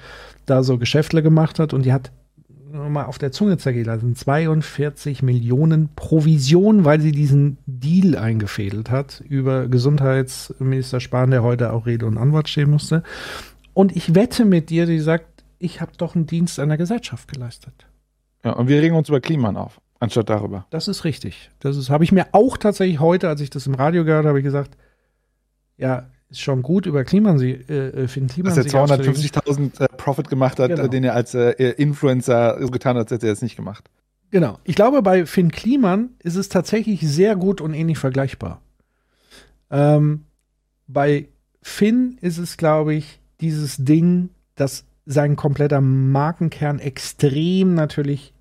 da 0.47 0.63
so 0.63 0.79
Geschäftle 0.79 1.25
gemacht 1.25 1.59
hat 1.59 1.75
und 1.75 1.85
die 1.85 1.93
hat 1.93 2.13
mal 2.73 3.07
auf 3.07 3.19
der 3.19 3.33
Zunge 3.33 3.59
zergehen 3.59 3.87
lassen, 3.87 4.15
42 4.15 5.25
Millionen 5.25 5.89
Provision, 5.97 6.85
weil 6.85 7.01
sie 7.01 7.11
diesen 7.11 7.59
Deal 7.67 8.17
eingefädelt 8.17 8.93
hat 8.93 9.25
über 9.29 9.67
Gesundheitsminister 9.67 11.01
Spahn, 11.01 11.33
der 11.33 11.43
heute 11.43 11.73
auch 11.73 11.87
Rede 11.87 12.07
und 12.07 12.17
Antwort 12.17 12.49
stehen 12.49 12.71
musste. 12.71 13.03
Und 13.75 13.97
ich 13.97 14.15
wette 14.15 14.45
mit 14.45 14.71
dir, 14.71 14.87
die 14.87 15.01
sagt, 15.01 15.27
ich 15.59 15.81
habe 15.81 15.91
doch 15.99 16.15
einen 16.15 16.27
Dienst 16.27 16.61
an 16.61 16.69
der 16.69 16.79
Gesellschaft 16.79 17.27
geleistet. 17.27 17.89
Ja, 18.45 18.53
und 18.53 18.69
wir 18.69 18.81
regen 18.81 18.95
uns 18.95 19.09
über 19.09 19.21
Kliman 19.21 19.57
auf 19.57 19.81
anstatt 20.01 20.29
darüber. 20.29 20.67
Das 20.71 20.89
ist 20.89 21.05
richtig. 21.05 21.51
Das 21.61 21.77
ist, 21.77 21.91
habe 21.91 22.03
ich 22.03 22.11
mir 22.11 22.27
auch 22.33 22.57
tatsächlich 22.57 22.99
heute, 22.99 23.29
als 23.29 23.41
ich 23.41 23.51
das 23.51 23.67
im 23.67 23.75
Radio 23.75 24.05
gehört 24.05 24.27
habe, 24.27 24.43
gesagt, 24.43 24.77
ja, 25.77 26.09
ist 26.29 26.41
schon 26.41 26.63
gut 26.63 26.87
über 26.87 27.05
Kliman, 27.05 27.41
äh, 27.41 27.53
äh 27.53 28.09
Finn 28.09 28.27
Kliman. 28.27 28.55
Dass 28.55 28.65
er 28.65 28.87
250.000 28.87 29.81
äh, 29.81 29.89
Profit 29.97 30.29
gemacht 30.29 30.59
hat, 30.59 30.71
genau. 30.71 30.89
den 30.89 31.05
er 31.05 31.15
als 31.15 31.35
äh, 31.35 31.51
Influencer 31.73 32.59
so 32.61 32.69
getan 32.69 32.97
hat, 32.97 33.05
als 33.05 33.13
hätte 33.13 33.27
er 33.27 33.33
es 33.33 33.43
nicht 33.43 33.57
gemacht. 33.57 33.89
Genau. 34.31 34.59
Ich 34.65 34.77
glaube, 34.77 35.03
bei 35.03 35.27
Finn 35.27 35.51
Kliman 35.51 36.11
ist 36.21 36.37
es 36.37 36.49
tatsächlich 36.49 37.01
sehr 37.01 37.37
gut 37.37 37.61
und 37.61 37.75
ähnlich 37.75 37.99
vergleichbar. 37.99 38.61
Ähm, 39.71 40.25
bei 40.87 41.29
Finn 41.63 42.17
ist 42.21 42.39
es, 42.39 42.57
glaube 42.57 42.95
ich, 42.95 43.21
dieses 43.41 43.77
Ding, 43.79 44.31
dass 44.55 44.85
sein 45.05 45.35
kompletter 45.35 45.81
Markenkern 45.81 46.79
extrem 46.79 47.75
natürlich 47.75 48.33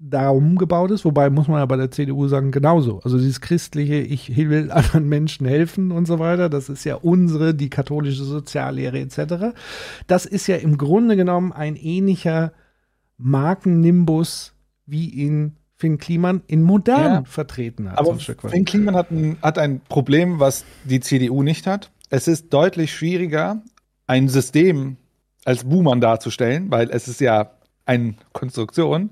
darum 0.00 0.56
gebaut 0.56 0.90
ist, 0.90 1.04
wobei 1.04 1.28
muss 1.28 1.46
man 1.46 1.58
ja 1.58 1.66
bei 1.66 1.76
der 1.76 1.90
CDU 1.90 2.26
sagen, 2.26 2.50
genauso. 2.50 3.00
Also 3.04 3.18
dieses 3.18 3.42
christliche, 3.42 3.96
ich 3.96 4.34
will 4.34 4.70
anderen 4.72 5.08
Menschen 5.08 5.46
helfen 5.46 5.92
und 5.92 6.06
so 6.06 6.18
weiter, 6.18 6.48
das 6.48 6.70
ist 6.70 6.84
ja 6.84 6.94
unsere, 6.94 7.54
die 7.54 7.68
katholische 7.68 8.24
Soziallehre 8.24 8.98
etc. 8.98 9.54
Das 10.06 10.24
ist 10.24 10.46
ja 10.46 10.56
im 10.56 10.78
Grunde 10.78 11.16
genommen 11.16 11.52
ein 11.52 11.76
ähnlicher 11.76 12.52
Markennimbus, 13.18 14.54
wie 14.86 15.10
ihn 15.10 15.56
Finn 15.76 15.98
Kliman 15.98 16.42
in 16.46 16.62
modern 16.62 17.12
ja, 17.12 17.22
vertreten 17.24 17.90
hat. 17.90 17.98
Aber 17.98 18.16
Finn 18.16 18.64
Kliman 18.64 18.96
hat 18.96 19.10
ein, 19.10 19.36
hat 19.42 19.58
ein 19.58 19.80
Problem, 19.80 20.40
was 20.40 20.64
die 20.84 21.00
CDU 21.00 21.42
nicht 21.42 21.66
hat. 21.66 21.90
Es 22.08 22.26
ist 22.26 22.52
deutlich 22.52 22.92
schwieriger, 22.92 23.62
ein 24.06 24.28
System 24.28 24.96
als 25.44 25.64
Buhmann 25.64 26.00
darzustellen, 26.00 26.70
weil 26.70 26.90
es 26.90 27.06
ist 27.06 27.20
ja 27.20 27.52
eine 27.84 28.14
Konstruktion 28.32 29.10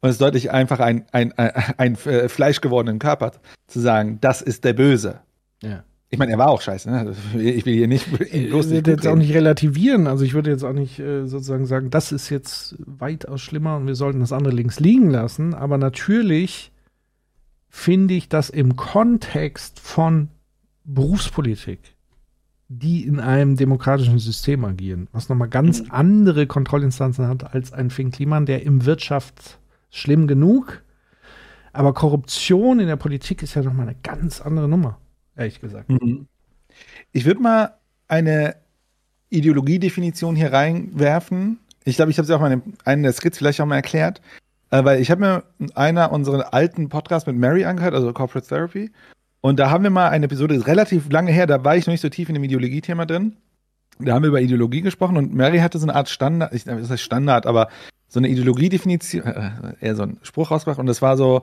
und 0.00 0.10
es 0.10 0.16
ist 0.16 0.20
deutlich 0.20 0.50
einfacher, 0.50 0.84
ein, 0.84 1.04
ein, 1.12 1.32
ein, 1.32 1.52
ein 1.78 1.94
äh, 2.04 2.28
fleischgewordenen 2.28 2.98
Körper 2.98 3.32
zu 3.66 3.80
sagen, 3.80 4.18
das 4.20 4.42
ist 4.42 4.64
der 4.64 4.74
Böse. 4.74 5.20
Ja. 5.62 5.84
Ich 6.08 6.18
meine, 6.18 6.32
er 6.32 6.38
war 6.38 6.48
auch 6.48 6.60
scheiße. 6.60 6.88
Ne? 6.88 7.14
Ich 7.34 7.66
will 7.66 7.74
hier 7.74 7.88
nicht 7.88 8.06
ihn 8.32 8.46
Ich 8.46 8.52
würde 8.52 8.92
jetzt 8.92 9.06
auch 9.06 9.16
nicht 9.16 9.34
relativieren. 9.34 10.06
Also 10.06 10.24
ich 10.24 10.34
würde 10.34 10.50
jetzt 10.50 10.62
auch 10.62 10.72
nicht 10.72 11.00
äh, 11.00 11.26
sozusagen 11.26 11.66
sagen, 11.66 11.90
das 11.90 12.12
ist 12.12 12.30
jetzt 12.30 12.76
weitaus 12.78 13.40
schlimmer 13.40 13.76
und 13.76 13.86
wir 13.86 13.96
sollten 13.96 14.20
das 14.20 14.32
andere 14.32 14.54
links 14.54 14.78
liegen 14.78 15.10
lassen. 15.10 15.52
Aber 15.52 15.78
natürlich 15.78 16.70
finde 17.68 18.14
ich 18.14 18.28
das 18.28 18.50
im 18.50 18.76
Kontext 18.76 19.80
von 19.80 20.28
Berufspolitik, 20.84 21.80
die 22.68 23.04
in 23.04 23.18
einem 23.18 23.56
demokratischen 23.56 24.20
System 24.20 24.64
agieren, 24.64 25.08
was 25.10 25.28
nochmal 25.28 25.48
ganz 25.48 25.82
andere 25.88 26.46
Kontrollinstanzen 26.46 27.26
hat 27.26 27.52
als 27.52 27.72
ein 27.72 27.90
Finn 27.90 28.12
Kliman, 28.12 28.46
der 28.46 28.62
im 28.62 28.86
Wirtschaft 28.86 29.58
schlimm 29.96 30.26
genug. 30.26 30.82
Aber 31.72 31.92
Korruption 31.92 32.80
in 32.80 32.86
der 32.86 32.96
Politik 32.96 33.42
ist 33.42 33.54
ja 33.54 33.62
nochmal 33.62 33.88
eine 33.88 33.96
ganz 34.02 34.40
andere 34.40 34.68
Nummer, 34.68 34.98
ehrlich 35.36 35.60
gesagt. 35.60 35.90
Mhm. 35.90 36.26
Ich 37.12 37.24
würde 37.24 37.40
mal 37.40 37.74
eine 38.08 38.56
Ideologiedefinition 39.30 40.36
hier 40.36 40.52
reinwerfen. 40.52 41.58
Ich 41.84 41.96
glaube, 41.96 42.10
ich 42.10 42.18
habe 42.18 42.26
sie 42.26 42.34
auch 42.34 42.40
mal 42.40 42.52
in 42.52 42.62
einem 42.84 43.02
der 43.02 43.12
Skits 43.12 43.38
vielleicht 43.38 43.60
auch 43.60 43.66
mal 43.66 43.76
erklärt, 43.76 44.20
äh, 44.70 44.84
weil 44.84 45.00
ich 45.00 45.10
habe 45.10 45.20
mir 45.20 45.44
einer 45.74 46.12
unserer 46.12 46.54
alten 46.54 46.88
Podcasts 46.88 47.26
mit 47.26 47.36
Mary 47.36 47.64
angehört, 47.64 47.94
also 47.94 48.12
Corporate 48.12 48.46
Therapy, 48.46 48.90
und 49.46 49.60
da 49.60 49.70
haben 49.70 49.84
wir 49.84 49.90
mal 49.90 50.08
eine 50.08 50.26
Episode, 50.26 50.66
relativ 50.66 51.08
lange 51.12 51.30
her, 51.30 51.46
da 51.46 51.62
war 51.62 51.76
ich 51.76 51.86
noch 51.86 51.92
nicht 51.92 52.00
so 52.00 52.08
tief 52.08 52.28
in 52.28 52.34
dem 52.34 52.42
Ideologiethema 52.42 53.06
drin. 53.06 53.36
Da 54.00 54.14
haben 54.14 54.22
wir 54.22 54.28
über 54.30 54.40
Ideologie 54.40 54.80
gesprochen 54.80 55.16
und 55.16 55.34
Mary 55.34 55.58
hatte 55.58 55.78
so 55.78 55.86
eine 55.86 55.94
Art 55.94 56.08
Standard, 56.08 56.52
ich, 56.52 56.64
das 56.64 56.90
heißt 56.90 57.02
Standard, 57.02 57.46
aber 57.46 57.68
so 58.16 58.20
eine 58.20 58.28
Ideologiedefinition, 58.28 59.24
äh, 59.26 59.50
eher 59.78 59.94
so 59.94 60.04
ein 60.04 60.16
Spruch 60.22 60.50
rausgebracht 60.50 60.78
und 60.78 60.86
das 60.86 61.02
war 61.02 61.18
so, 61.18 61.42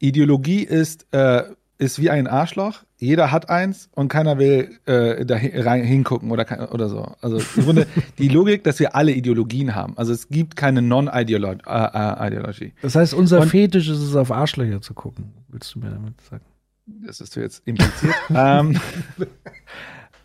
Ideologie 0.00 0.62
ist, 0.62 1.06
äh, 1.12 1.44
ist 1.78 1.98
wie 1.98 2.10
ein 2.10 2.26
Arschloch, 2.26 2.82
jeder 2.98 3.32
hat 3.32 3.48
eins 3.48 3.88
und 3.92 4.08
keiner 4.08 4.36
will 4.38 4.76
äh, 4.84 5.24
da 5.24 5.36
rein 5.40 5.82
hingucken 5.82 6.30
oder, 6.30 6.74
oder 6.74 6.90
so. 6.90 7.10
Also 7.22 7.38
im 7.56 7.64
Grunde 7.64 7.86
die 8.18 8.28
Logik, 8.28 8.64
dass 8.64 8.78
wir 8.80 8.94
alle 8.94 9.12
Ideologien 9.12 9.74
haben. 9.74 9.96
Also 9.96 10.12
es 10.12 10.28
gibt 10.28 10.56
keine 10.56 10.82
Non-Ideologie. 10.82 12.74
Das 12.82 12.96
heißt, 12.96 13.14
unser 13.14 13.40
Und- 13.40 13.48
Fetisch 13.48 13.88
ist 13.88 14.00
es, 14.00 14.14
auf 14.14 14.30
Arschlöcher 14.30 14.82
zu 14.82 14.92
gucken. 14.92 15.32
Willst 15.48 15.74
du 15.74 15.78
mir 15.78 15.88
damit 15.88 16.20
sagen? 16.20 16.44
Das 16.84 17.22
ist 17.22 17.34
jetzt 17.36 17.62
impliziert. 17.66 18.14
ähm, 18.28 18.78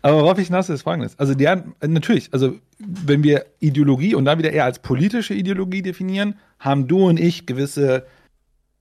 aber 0.02 0.22
worauf 0.22 0.38
ich 0.38 0.50
will, 0.50 0.58
ist 0.58 0.82
folgendes. 0.82 1.18
Also 1.18 1.34
die 1.34 1.48
haben, 1.48 1.74
natürlich, 1.80 2.32
also 2.32 2.56
wenn 2.78 3.22
wir 3.22 3.46
Ideologie 3.60 4.14
und 4.14 4.24
da 4.24 4.38
wieder 4.38 4.52
eher 4.52 4.64
als 4.64 4.78
politische 4.78 5.34
Ideologie 5.34 5.82
definieren, 5.82 6.36
haben 6.58 6.86
du 6.86 7.06
und 7.06 7.18
ich 7.18 7.46
gewisse, 7.46 8.06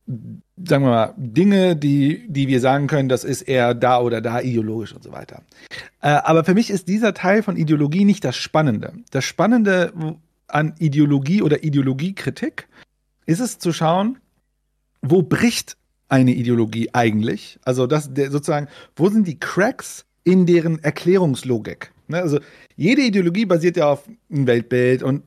sagen 0.08 0.84
wir 0.84 0.92
mal, 0.92 1.14
Dinge, 1.18 1.76
die, 1.76 2.26
die 2.28 2.48
wir 2.48 2.60
sagen 2.60 2.88
können, 2.88 3.10
das 3.10 3.24
ist 3.24 3.42
eher 3.44 3.74
da 3.74 4.00
oder 4.00 4.22
da 4.22 4.42
ideologisch 4.42 4.94
und 4.94 5.04
so 5.04 5.12
weiter. 5.12 5.42
Äh, 6.02 6.10
aber 6.10 6.44
für 6.44 6.54
mich 6.54 6.70
ist 6.70 6.88
dieser 6.88 7.14
Teil 7.14 7.44
von 7.44 7.58
Ideologie 7.58 8.06
nicht 8.06 8.24
das 8.24 8.36
Spannende. 8.36 8.94
Das 9.12 9.26
Spannende 9.26 9.94
an 10.48 10.76
Ideologie 10.80 11.42
oder 11.42 11.64
Ideologiekritik 11.64 12.68
ist 13.26 13.40
es 13.40 13.58
zu 13.58 13.74
schauen, 13.74 14.20
wo 15.02 15.22
bricht 15.24 15.78
eine 16.08 16.34
Ideologie 16.34 16.90
eigentlich? 16.94 17.60
Also 17.64 17.88
das 17.88 18.14
der 18.14 18.32
sozusagen, 18.32 18.68
wo 18.96 19.10
sind 19.10 19.28
die 19.28 19.40
Cracks 19.40 20.06
in 20.26 20.46
deren 20.46 20.84
Erklärungslogik? 20.84 21.94
Ne? 22.08 22.22
Also 22.22 22.40
jede 22.76 23.02
Ideologie 23.02 23.46
basiert 23.46 23.78
ja 23.78 23.90
auf 23.90 24.08
einem 24.30 24.48
Weltbild 24.48 25.02
und 25.02 25.24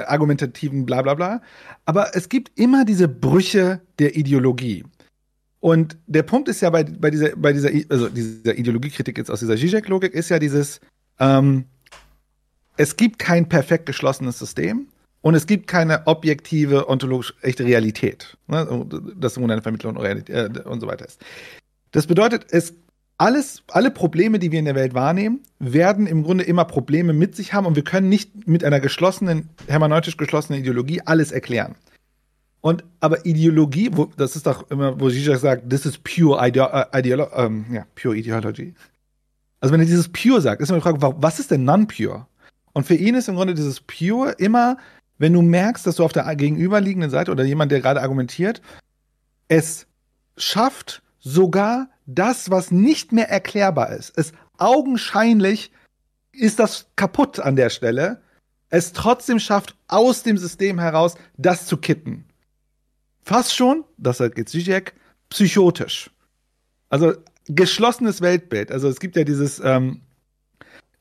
argumentativen 0.00 0.84
bla 0.84 1.02
bla 1.02 1.14
bla. 1.14 1.42
Aber 1.84 2.16
es 2.16 2.28
gibt 2.28 2.58
immer 2.58 2.84
diese 2.84 3.06
Brüche 3.06 3.80
der 4.00 4.16
Ideologie. 4.16 4.84
Und 5.60 5.96
der 6.06 6.22
Punkt 6.22 6.48
ist 6.48 6.60
ja 6.60 6.70
bei, 6.70 6.84
bei 6.84 7.10
dieser, 7.10 7.34
bei 7.36 7.52
dieser, 7.52 7.70
also 7.88 8.08
dieser 8.08 8.56
Ideologiekritik 8.56 9.18
jetzt 9.18 9.30
aus 9.30 9.40
dieser 9.40 9.56
Zizek-Logik 9.56 10.14
ist 10.14 10.28
ja 10.28 10.38
dieses, 10.38 10.80
ähm, 11.18 11.64
es 12.76 12.96
gibt 12.96 13.18
kein 13.18 13.48
perfekt 13.48 13.86
geschlossenes 13.86 14.38
System 14.38 14.86
und 15.20 15.34
es 15.34 15.46
gibt 15.46 15.66
keine 15.66 16.06
objektive, 16.06 16.88
ontologisch 16.88 17.34
echte 17.42 17.64
Realität. 17.64 18.36
Ne? 18.46 18.68
Eine 18.68 19.62
Vermittlung 19.62 19.96
und, 19.96 20.02
Realität, 20.02 20.56
äh, 20.56 20.60
und 20.60 20.80
so 20.80 20.86
weiter 20.86 21.06
ist. 21.06 21.20
Das 21.90 22.06
bedeutet, 22.06 22.46
es 22.50 22.74
alles, 23.18 23.62
alle 23.68 23.90
Probleme, 23.90 24.38
die 24.38 24.52
wir 24.52 24.60
in 24.60 24.64
der 24.64 24.74
Welt 24.76 24.94
wahrnehmen, 24.94 25.40
werden 25.58 26.06
im 26.06 26.22
Grunde 26.22 26.44
immer 26.44 26.64
Probleme 26.64 27.12
mit 27.12 27.34
sich 27.34 27.52
haben 27.52 27.66
und 27.66 27.74
wir 27.76 27.84
können 27.84 28.08
nicht 28.08 28.46
mit 28.46 28.64
einer 28.64 28.80
geschlossenen, 28.80 29.50
hermeneutisch 29.66 30.16
geschlossenen 30.16 30.60
Ideologie 30.60 31.02
alles 31.04 31.32
erklären. 31.32 31.74
Und 32.60 32.84
aber 33.00 33.26
Ideologie, 33.26 33.90
wo, 33.92 34.06
das 34.16 34.36
ist 34.36 34.46
doch 34.46 34.70
immer, 34.70 35.00
wo 35.00 35.10
Zizek 35.10 35.38
sagt, 35.38 35.70
this 35.70 35.84
is 35.84 35.98
pure 35.98 36.38
ideo 36.46 36.66
äh, 36.66 36.86
ideolo 36.98 37.28
ähm, 37.34 37.66
ja, 37.72 37.86
pure 38.00 38.16
ideology. 38.16 38.74
Also 39.60 39.72
wenn 39.72 39.80
er 39.80 39.86
dieses 39.86 40.08
pure 40.08 40.40
sagt, 40.40 40.60
ist 40.60 40.68
immer 40.70 40.78
die 40.78 40.82
Frage, 40.82 41.02
wa- 41.02 41.16
was 41.18 41.40
ist 41.40 41.50
denn 41.50 41.64
non-pure? 41.64 42.26
Und 42.72 42.86
für 42.86 42.94
ihn 42.94 43.14
ist 43.16 43.28
im 43.28 43.34
Grunde 43.34 43.54
dieses 43.54 43.80
pure 43.80 44.32
immer, 44.38 44.76
wenn 45.18 45.32
du 45.32 45.42
merkst, 45.42 45.86
dass 45.86 45.96
du 45.96 46.04
auf 46.04 46.12
der 46.12 46.32
gegenüberliegenden 46.36 47.10
Seite 47.10 47.32
oder 47.32 47.44
jemand, 47.44 47.72
der 47.72 47.80
gerade 47.80 48.00
argumentiert, 48.00 48.60
es 49.48 49.86
schafft 50.36 51.02
sogar 51.18 51.88
das, 52.08 52.50
was 52.50 52.70
nicht 52.70 53.12
mehr 53.12 53.28
erklärbar 53.28 53.90
ist. 53.90 54.16
Es 54.16 54.32
augenscheinlich 54.56 55.70
ist 56.32 56.58
das 56.58 56.86
kaputt 56.96 57.38
an 57.38 57.54
der 57.54 57.70
Stelle. 57.70 58.22
Es 58.70 58.92
trotzdem 58.92 59.38
schafft, 59.38 59.76
aus 59.88 60.22
dem 60.22 60.38
System 60.38 60.78
heraus 60.78 61.14
das 61.36 61.66
zu 61.66 61.76
kitten. 61.76 62.24
Fast 63.22 63.54
schon, 63.54 63.84
das 63.98 64.18
sagt 64.18 64.38
jetzt 64.38 64.52
Zizek, 64.52 64.94
psychotisch. 65.28 66.10
Also 66.88 67.12
geschlossenes 67.46 68.22
Weltbild. 68.22 68.72
Also 68.72 68.88
es 68.88 69.00
gibt 69.00 69.16
ja 69.16 69.24
dieses, 69.24 69.60
ähm, 69.62 70.00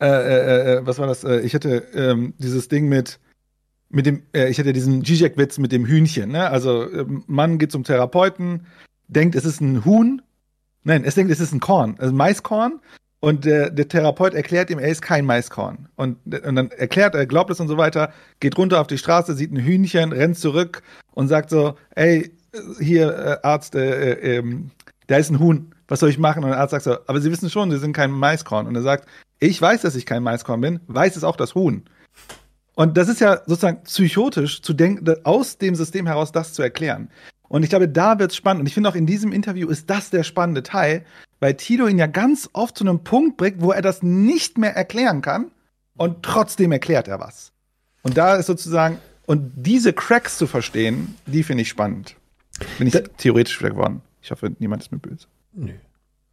äh, 0.01 0.07
äh, 0.07 0.73
äh, 0.73 0.85
was 0.85 0.99
war 0.99 1.07
das? 1.07 1.23
Äh, 1.23 1.39
ich 1.39 1.55
hatte 1.55 1.87
ähm, 1.93 2.33
dieses 2.37 2.67
Ding 2.67 2.89
mit, 2.89 3.19
mit 3.89 4.05
dem, 4.05 4.23
äh, 4.33 4.49
ich 4.49 4.59
hatte 4.59 4.73
diesen 4.73 5.05
Zizek-Witz 5.05 5.57
mit 5.57 5.71
dem 5.71 5.85
Hühnchen. 5.85 6.31
Ne? 6.31 6.49
Also 6.49 6.91
ähm, 6.91 7.23
Mann 7.27 7.57
geht 7.57 7.71
zum 7.71 7.85
Therapeuten, 7.85 8.65
denkt, 9.07 9.35
es 9.35 9.45
ist 9.45 9.61
ein 9.61 9.85
Huhn. 9.85 10.21
Nein, 10.87 11.03
es 11.03 11.15
denkt, 11.15 11.33
es 11.33 11.41
ist 11.41 11.51
ein 11.51 11.59
Korn, 11.59 11.97
also 11.99 12.13
Maiskorn. 12.13 12.79
Und 13.19 13.43
der, 13.43 13.71
der 13.71 13.89
Therapeut 13.89 14.33
erklärt 14.33 14.69
ihm, 14.69 14.79
er 14.79 14.87
ist 14.87 15.01
kein 15.01 15.25
Maiskorn. 15.25 15.89
Und, 15.95 16.17
und 16.45 16.55
dann 16.55 16.71
erklärt 16.71 17.13
er, 17.13 17.25
glaubt 17.25 17.49
es 17.49 17.59
und 17.59 17.67
so 17.67 17.77
weiter, 17.77 18.13
geht 18.39 18.57
runter 18.57 18.79
auf 18.79 18.87
die 18.87 18.97
Straße, 18.97 19.33
sieht 19.33 19.51
ein 19.51 19.57
Hühnchen, 19.57 20.13
rennt 20.13 20.37
zurück 20.37 20.83
und 21.13 21.27
sagt 21.27 21.49
so, 21.49 21.75
ey, 21.95 22.31
hier, 22.79 23.41
äh, 23.43 23.45
Arzt, 23.45 23.75
äh, 23.75 24.13
äh, 24.13 24.37
ähm, 24.37 24.71
da 25.07 25.17
ist 25.17 25.29
ein 25.29 25.39
Huhn, 25.39 25.73
was 25.89 25.99
soll 25.99 26.09
ich 26.09 26.19
machen? 26.19 26.45
Und 26.45 26.51
der 26.51 26.59
Arzt 26.59 26.71
sagt 26.71 26.85
so, 26.85 26.97
aber 27.05 27.19
Sie 27.19 27.31
wissen 27.31 27.49
schon, 27.49 27.69
Sie 27.69 27.79
sind 27.79 27.91
kein 27.91 28.11
Maiskorn. 28.11 28.65
Und 28.65 28.75
er 28.75 28.81
sagt, 28.81 29.09
ich 29.39 29.61
weiß, 29.61 29.81
dass 29.81 29.95
ich 29.95 30.05
kein 30.05 30.23
Maiskorn 30.23 30.61
bin, 30.61 30.79
weiß 30.87 31.17
es 31.17 31.25
auch 31.25 31.35
das 31.35 31.53
Huhn. 31.53 31.83
Und 32.75 32.95
das 32.95 33.09
ist 33.09 33.19
ja 33.19 33.41
sozusagen 33.45 33.83
psychotisch, 33.83 34.61
zu 34.61 34.73
denken, 34.73 35.05
aus 35.25 35.57
dem 35.57 35.75
System 35.75 36.05
heraus 36.05 36.31
das 36.31 36.53
zu 36.53 36.61
erklären. 36.61 37.09
Und 37.49 37.63
ich 37.63 37.69
glaube, 37.69 37.87
da 37.87 38.19
wird 38.19 38.31
es 38.31 38.37
spannend. 38.37 38.61
Und 38.61 38.67
ich 38.67 38.73
finde 38.73 38.89
auch 38.89 38.95
in 38.95 39.05
diesem 39.05 39.31
Interview 39.31 39.69
ist 39.69 39.89
das 39.89 40.09
der 40.09 40.23
spannende 40.23 40.63
Teil, 40.63 41.05
weil 41.39 41.53
Tito 41.55 41.87
ihn 41.87 41.97
ja 41.97 42.07
ganz 42.07 42.49
oft 42.53 42.77
zu 42.77 42.83
einem 42.83 43.03
Punkt 43.03 43.37
bringt, 43.37 43.61
wo 43.61 43.71
er 43.71 43.81
das 43.81 44.03
nicht 44.03 44.57
mehr 44.57 44.75
erklären 44.75 45.21
kann 45.21 45.51
und 45.95 46.23
trotzdem 46.23 46.71
erklärt 46.71 47.07
er 47.07 47.19
was. 47.19 47.51
Und 48.03 48.17
da 48.17 48.35
ist 48.35 48.47
sozusagen, 48.47 48.99
und 49.25 49.51
diese 49.55 49.93
Cracks 49.93 50.37
zu 50.37 50.47
verstehen, 50.47 51.15
die 51.25 51.43
finde 51.43 51.63
ich 51.63 51.69
spannend. 51.69 52.15
Bin 52.77 52.87
ich 52.87 52.97
theoretisch 53.17 53.59
wieder 53.59 53.71
geworden. 53.71 54.01
Ich 54.21 54.31
hoffe, 54.31 54.55
niemand 54.59 54.83
ist 54.83 54.91
mir 54.91 54.99
böse. 54.99 55.27
Nö. 55.53 55.73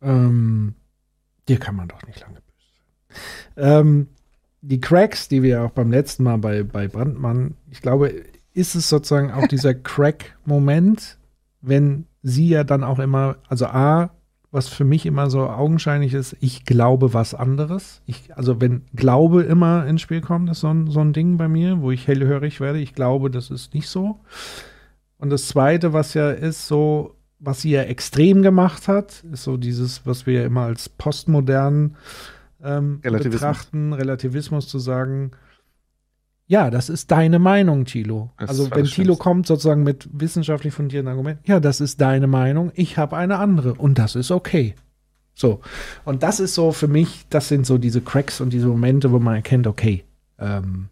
Ähm, 0.02 0.74
dir 1.48 1.58
kann 1.58 1.76
man 1.76 1.88
doch 1.88 2.02
nicht 2.06 2.20
lange 2.20 2.40
böse 2.40 2.68
sein. 3.56 3.80
Ähm, 3.80 4.08
die 4.62 4.80
Cracks, 4.80 5.28
die 5.28 5.42
wir 5.42 5.62
auch 5.62 5.70
beim 5.70 5.90
letzten 5.90 6.22
Mal 6.22 6.38
bei, 6.38 6.62
bei 6.62 6.88
Brandmann, 6.88 7.54
ich 7.70 7.82
glaube, 7.82 8.24
ist 8.54 8.74
es 8.74 8.88
sozusagen 8.88 9.30
auch 9.30 9.46
dieser 9.46 9.74
Crack-Moment, 9.74 11.18
wenn 11.60 12.06
sie 12.22 12.48
ja 12.48 12.64
dann 12.64 12.82
auch 12.84 12.98
immer, 12.98 13.36
also 13.48 13.66
A, 13.66 14.10
was 14.50 14.68
für 14.68 14.84
mich 14.84 15.04
immer 15.04 15.30
so 15.30 15.48
augenscheinlich 15.48 16.14
ist, 16.14 16.36
ich 16.38 16.64
glaube 16.64 17.12
was 17.12 17.34
anderes. 17.34 18.02
Ich, 18.06 18.36
also 18.36 18.60
wenn 18.60 18.82
Glaube 18.94 19.42
immer 19.42 19.84
ins 19.84 20.00
Spiel 20.00 20.20
kommt, 20.20 20.48
ist 20.48 20.60
so 20.60 20.68
ein, 20.68 20.88
so 20.88 21.00
ein 21.00 21.12
Ding 21.12 21.36
bei 21.36 21.48
mir, 21.48 21.80
wo 21.80 21.90
ich 21.90 22.06
hellhörig 22.06 22.60
werde. 22.60 22.78
Ich 22.78 22.94
glaube, 22.94 23.30
das 23.30 23.50
ist 23.50 23.74
nicht 23.74 23.88
so. 23.88 24.20
Und 25.18 25.30
das 25.30 25.48
Zweite, 25.48 25.92
was 25.92 26.14
ja 26.14 26.30
ist, 26.30 26.68
so, 26.68 27.16
was 27.40 27.62
sie 27.62 27.70
ja 27.70 27.82
extrem 27.82 28.42
gemacht 28.42 28.86
hat, 28.86 29.24
ist 29.32 29.42
so 29.42 29.56
dieses, 29.56 30.06
was 30.06 30.24
wir 30.24 30.34
ja 30.34 30.46
immer 30.46 30.62
als 30.62 30.88
postmodern 30.88 31.96
ähm, 32.62 33.00
Relativismus. 33.02 33.40
betrachten, 33.40 33.92
Relativismus 33.92 34.68
zu 34.68 34.78
sagen, 34.78 35.32
ja, 36.46 36.70
das 36.70 36.88
ist 36.88 37.10
deine 37.10 37.38
Meinung, 37.38 37.86
Thilo. 37.86 38.30
Das 38.38 38.50
also 38.50 38.70
wenn 38.70 38.84
Thilo 38.84 39.16
kommt 39.16 39.46
sozusagen 39.46 39.82
mit 39.82 40.08
wissenschaftlich 40.12 40.74
fundierten 40.74 41.08
Argumenten, 41.08 41.42
ja, 41.46 41.58
das 41.58 41.80
ist 41.80 42.00
deine 42.00 42.26
Meinung, 42.26 42.70
ich 42.74 42.98
habe 42.98 43.16
eine 43.16 43.38
andere 43.38 43.74
und 43.74 43.98
das 43.98 44.14
ist 44.14 44.30
okay. 44.30 44.74
So. 45.34 45.60
Und 46.04 46.22
das 46.22 46.40
ist 46.40 46.54
so 46.54 46.72
für 46.72 46.86
mich, 46.86 47.26
das 47.30 47.48
sind 47.48 47.66
so 47.66 47.78
diese 47.78 48.00
Cracks 48.00 48.40
und 48.40 48.52
diese 48.52 48.68
Momente, 48.68 49.10
wo 49.10 49.18
man 49.18 49.36
erkennt, 49.36 49.66
okay, 49.66 50.04
ähm, 50.38 50.88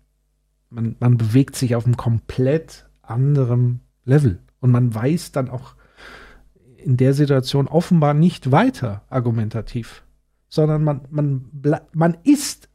man, 0.70 0.96
man 0.98 1.16
bewegt 1.18 1.54
sich 1.54 1.76
auf 1.76 1.84
einem 1.84 1.96
komplett 1.96 2.86
anderen 3.02 3.80
Level. 4.04 4.38
Und 4.60 4.70
man 4.70 4.94
weiß 4.94 5.32
dann 5.32 5.50
auch 5.50 5.74
in 6.76 6.96
der 6.96 7.14
Situation 7.14 7.68
offenbar 7.68 8.14
nicht 8.14 8.50
weiter 8.50 9.02
argumentativ, 9.08 10.02
sondern 10.48 10.82
man, 10.82 11.02
man, 11.10 11.44
man 11.92 12.16
ist 12.24 12.68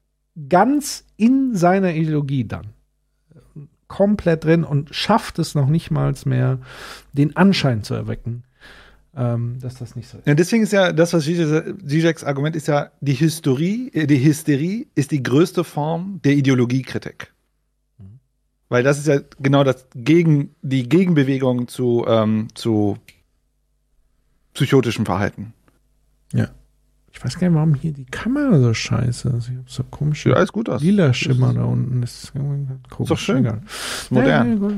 ganz 0.49 1.05
in 1.17 1.55
seiner 1.55 1.93
Ideologie 1.93 2.45
dann 2.45 2.73
komplett 3.87 4.43
drin 4.43 4.63
und 4.63 4.93
schafft 4.93 5.39
es 5.39 5.55
noch 5.55 5.67
nicht 5.67 5.91
mal 5.91 6.13
mehr, 6.25 6.59
den 7.13 7.35
Anschein 7.35 7.83
zu 7.83 7.93
erwecken, 7.93 8.43
ähm, 9.15 9.57
dass 9.59 9.75
das 9.75 9.95
nicht 9.95 10.09
so 10.09 10.17
ist. 10.17 10.27
Ja, 10.27 10.35
deswegen 10.35 10.63
ist 10.63 10.73
ja 10.73 10.91
das, 10.91 11.13
was 11.13 11.23
Zizeks 11.23 12.23
Argument 12.23 12.55
ist 12.55 12.67
ja, 12.67 12.91
die 13.01 13.19
Hysterie, 13.19 13.89
äh, 13.93 14.07
die 14.07 14.23
Hysterie 14.23 14.87
ist 14.95 15.11
die 15.11 15.23
größte 15.23 15.63
Form 15.63 16.19
der 16.23 16.33
Ideologiekritik. 16.33 17.33
Mhm. 17.97 18.19
Weil 18.69 18.83
das 18.83 18.99
ist 18.99 19.07
ja 19.07 19.21
genau 19.39 19.63
das 19.63 19.87
gegen 19.95 20.53
die 20.61 20.87
Gegenbewegung 20.87 21.67
zu, 21.67 22.05
ähm, 22.07 22.49
zu 22.53 22.97
psychotischem 24.53 25.05
Verhalten. 25.05 25.53
Ja. 26.33 26.49
Ich 27.17 27.25
weiß 27.25 27.39
gar 27.39 27.49
nicht, 27.49 27.55
warum 27.55 27.73
hier 27.73 27.93
die 27.93 28.05
Kamera 28.05 28.59
so 28.59 28.73
scheiße 28.75 29.29
ist. 29.29 29.49
Ich 29.49 29.57
hab 29.57 29.69
so 29.69 29.83
komische 29.83 30.29
ja, 30.29 30.35
alles 30.35 30.51
gut 30.53 30.69
aus. 30.69 30.83
lila 30.83 31.13
Schimmer 31.13 31.51
da 31.51 31.63
unten. 31.63 32.01
Das 32.01 32.25
ist, 32.25 32.33
komisch. 32.33 32.69
ist 32.99 33.09
doch 33.09 33.17
schön. 33.17 33.37
Egal. 33.37 33.61
Modern. 34.11 34.61
Ja, 34.61 34.71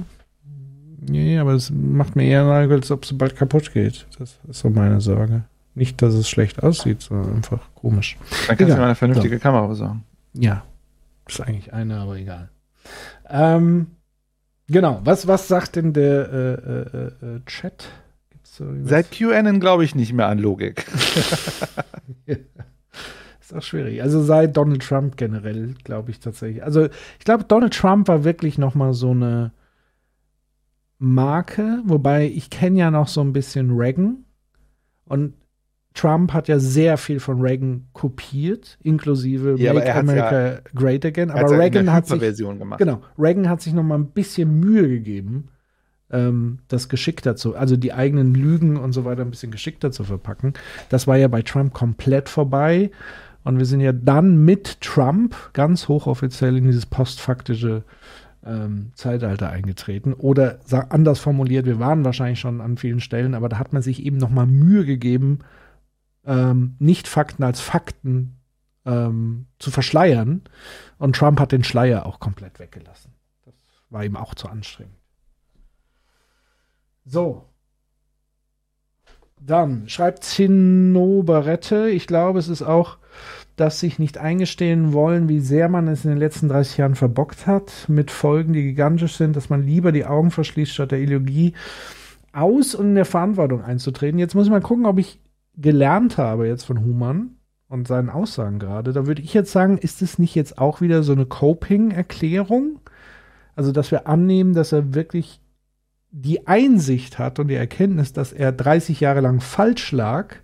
Nee, 1.02 1.40
aber 1.40 1.54
es 1.54 1.72
macht 1.72 2.16
mir 2.16 2.26
eher 2.26 2.44
Nagel, 2.46 2.78
als 2.78 2.92
ob 2.92 3.04
es 3.04 3.18
bald 3.18 3.36
kaputt 3.36 3.74
geht. 3.74 4.06
Das 4.18 4.40
ist 4.48 4.60
so 4.62 4.70
meine 4.70 5.02
Sorge. 5.02 5.44
Nicht, 5.76 6.02
dass 6.02 6.14
es 6.14 6.30
schlecht 6.30 6.62
aussieht, 6.62 7.02
sondern 7.02 7.38
einfach 7.38 7.62
komisch. 7.76 8.18
Dann 8.20 8.58
kannst 8.58 8.62
egal. 8.62 8.76
du 8.76 8.82
mal 8.82 8.86
eine 8.86 8.96
vernünftige 8.96 9.38
so. 9.38 9.42
Kamera 9.42 9.68
besorgen. 9.68 10.04
Ja. 10.34 10.64
Ist 11.28 11.42
eigentlich 11.42 11.74
eine, 11.74 11.98
aber 11.98 12.18
egal. 12.18 12.50
Ähm, 13.30 13.88
genau. 14.68 15.02
Was, 15.04 15.28
was 15.28 15.48
sagt 15.48 15.76
denn 15.76 15.94
der 15.94 16.30
äh, 16.32 16.54
äh, 16.54 17.36
äh, 17.36 17.40
Chat? 17.46 17.88
Seit 18.84 19.12
QAnon 19.12 19.60
glaube 19.60 19.84
ich 19.84 19.96
nicht 19.96 20.14
mehr 20.14 20.28
an 20.28 20.40
Logik. 20.40 20.86
Ist 23.50 23.56
auch 23.56 23.64
schwierig. 23.64 24.04
Also 24.04 24.22
seit 24.22 24.56
Donald 24.56 24.84
Trump 24.84 25.18
generell, 25.18 25.74
glaube 25.84 26.12
ich 26.12 26.20
tatsächlich. 26.20 26.64
Also 26.64 26.86
ich 26.86 27.26
glaube, 27.26 27.46
Donald 27.46 27.74
Trump 27.74 28.08
war 28.08 28.24
wirklich 28.24 28.60
noch 28.60 28.76
mal 28.76 28.94
so 28.94 29.12
eine 29.12 29.52
Marke, 31.00 31.82
wobei 31.86 32.28
ich 32.28 32.52
kenne 32.52 32.78
ja 32.78 32.92
noch 32.92 33.08
so 33.08 33.22
ein 33.22 33.34
bisschen 33.34 33.72
Reagan 33.72 34.26
und 35.06 35.34
Trump 35.96 36.34
hat 36.34 36.48
ja 36.48 36.60
sehr 36.60 36.98
viel 36.98 37.20
von 37.20 37.42
Reagan 37.42 37.88
kopiert, 37.94 38.78
inklusive 38.84 39.56
ja, 39.58 39.74
Make 39.74 39.96
America 39.96 40.52
ja, 40.52 40.60
Great 40.76 41.04
Again. 41.04 41.32
Aber 41.32 41.58
Reagan 41.58 41.92
hat 41.92 42.06
sich 42.06 42.20
gemacht. 42.38 42.78
genau 42.78 43.02
Reagan 43.18 43.50
hat 43.50 43.62
sich 43.62 43.74
noch 43.74 43.84
mal 43.84 43.98
ein 43.98 44.12
bisschen 44.12 44.60
Mühe 44.60 44.88
gegeben, 44.88 45.50
ähm, 46.12 46.60
das 46.68 46.90
geschickter 46.90 47.36
zu, 47.36 47.56
also 47.56 47.78
die 47.78 47.94
eigenen 47.94 48.34
Lügen 48.34 48.78
und 48.78 48.94
so 48.94 49.06
weiter 49.06 49.22
ein 49.22 49.32
bisschen 49.32 49.52
geschickter 49.52 49.92
zu 49.92 50.04
verpacken. 50.04 50.54
Das 50.90 51.08
war 51.08 51.18
ja 51.18 51.28
bei 51.28 51.42
Trump 51.42 51.74
komplett 51.74 52.30
vorbei. 52.30 52.92
Und 53.44 53.58
wir 53.58 53.66
sind 53.66 53.80
ja 53.80 53.94
dann 53.94 54.44
mit 54.44 54.82
Trump 54.82 55.36
ganz 55.54 55.88
hochoffiziell 55.88 56.58
in 56.58 56.66
dieses 56.66 56.86
postfaktische 56.86 57.84
ähm, 58.46 58.92
Zeitalter 58.96 59.50
eingetreten. 59.50 60.14
Oder 60.14 60.60
anders 60.90 61.20
formuliert, 61.20 61.66
wir 61.66 61.80
waren 61.80 62.06
wahrscheinlich 62.06 62.40
schon 62.40 62.62
an 62.62 62.78
vielen 62.78 63.00
Stellen, 63.00 63.34
aber 63.34 63.50
da 63.50 63.58
hat 63.58 63.74
man 63.74 63.82
sich 63.82 64.04
eben 64.04 64.18
noch 64.18 64.30
mal 64.30 64.46
Mühe 64.46 64.86
gegeben, 64.86 65.40
ähm, 66.26 66.76
nicht 66.80 67.08
Fakten 67.08 67.44
als 67.44 67.62
Fakten 67.62 68.38
ähm, 68.86 69.46
zu 69.58 69.72
verschleiern. 69.72 70.42
Und 70.98 71.16
Trump 71.16 71.40
hat 71.40 71.52
den 71.52 71.64
Schleier 71.64 72.06
auch 72.06 72.20
komplett 72.20 72.60
weggelassen. 72.60 73.14
Das 73.46 73.56
war 73.90 74.04
ihm 74.04 74.18
auch 74.18 74.36
zu 74.36 74.50
anstrengend. 74.50 74.99
So. 77.10 77.46
Dann 79.42 79.90
schreibt 79.90 80.24
Zinnoberette. 80.24 81.90
Ich 81.90 82.06
glaube, 82.06 82.38
es 82.38 82.50
ist 82.50 82.62
auch 82.62 82.98
das 83.56 83.80
sich 83.80 83.98
nicht 83.98 84.20
eingestehen 84.20 84.94
wollen, 84.94 85.28
wie 85.28 85.40
sehr 85.40 85.70
man 85.70 85.88
es 85.88 86.06
in 86.06 86.12
den 86.12 86.20
letzten 86.20 86.50
30 86.50 86.78
Jahren 86.78 86.96
verbockt 86.96 87.48
hat, 87.48 87.86
mit 87.88 88.12
Folgen, 88.12 88.54
die 88.54 88.62
gigantisch 88.62 89.18
sind, 89.18 89.36
dass 89.36 89.50
man 89.50 89.64
lieber 89.64 89.92
die 89.92 90.06
Augen 90.06 90.30
verschließt, 90.30 90.72
statt 90.72 90.92
der 90.92 91.00
Ideologie 91.00 91.54
aus 92.32 92.76
und 92.76 92.90
in 92.90 92.96
der 92.96 93.06
Verantwortung 93.06 93.64
einzutreten. 93.64 94.20
Jetzt 94.20 94.36
muss 94.36 94.46
ich 94.46 94.52
mal 94.52 94.62
gucken, 94.62 94.86
ob 94.86 95.00
ich 95.00 95.20
gelernt 95.58 96.18
habe 96.18 96.48
jetzt 96.48 96.64
von 96.64 96.86
Humann 96.86 97.38
und 97.68 97.88
seinen 97.88 98.10
Aussagen 98.10 98.60
gerade. 98.60 98.94
Da 98.94 99.08
würde 99.08 99.24
ich 99.24 99.34
jetzt 99.34 99.52
sagen, 99.52 99.80
ist 99.80 100.04
es 100.04 100.20
nicht 100.20 100.36
jetzt 100.36 100.60
auch 100.60 100.80
wieder 100.80 101.02
so 101.02 101.14
eine 101.14 101.26
Coping-Erklärung? 101.26 102.80
Also, 103.56 103.72
dass 103.72 103.92
wir 103.92 104.08
annehmen, 104.08 104.54
dass 104.54 104.72
er 104.72 104.94
wirklich 104.94 105.42
die 106.12 106.48
Einsicht 106.48 107.20
hat 107.20 107.40
und 107.40 107.48
die 107.48 107.56
Erkenntnis, 107.56 108.14
dass 108.14 108.34
er 108.34 108.52
30 108.52 109.00
Jahre 109.00 109.22
lang 109.22 109.42
falsch 109.42 109.92
lag, 109.92 110.36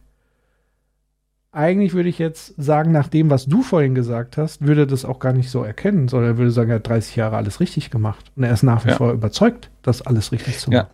eigentlich 1.55 1.93
würde 1.93 2.09
ich 2.09 2.19
jetzt 2.19 2.53
sagen, 2.57 2.91
nach 2.91 3.07
dem, 3.07 3.29
was 3.29 3.45
du 3.45 3.61
vorhin 3.61 3.95
gesagt 3.95 4.35
hast, 4.35 4.67
würde 4.67 4.81
er 4.81 4.87
das 4.87 5.05
auch 5.05 5.19
gar 5.19 5.31
nicht 5.31 5.49
so 5.49 5.63
erkennen, 5.63 6.09
sondern 6.09 6.31
er 6.31 6.37
würde 6.37 6.51
sagen, 6.51 6.69
er 6.69 6.75
hat 6.75 6.87
30 6.87 7.15
Jahre 7.15 7.37
alles 7.37 7.61
richtig 7.61 7.89
gemacht. 7.89 8.29
Und 8.35 8.43
er 8.43 8.51
ist 8.51 8.63
nach 8.63 8.83
wie 8.83 8.89
ja. 8.89 8.95
vor 8.95 9.13
überzeugt, 9.13 9.71
das 9.81 10.01
alles 10.01 10.33
richtig 10.33 10.59
zu 10.59 10.69
machen. 10.69 10.89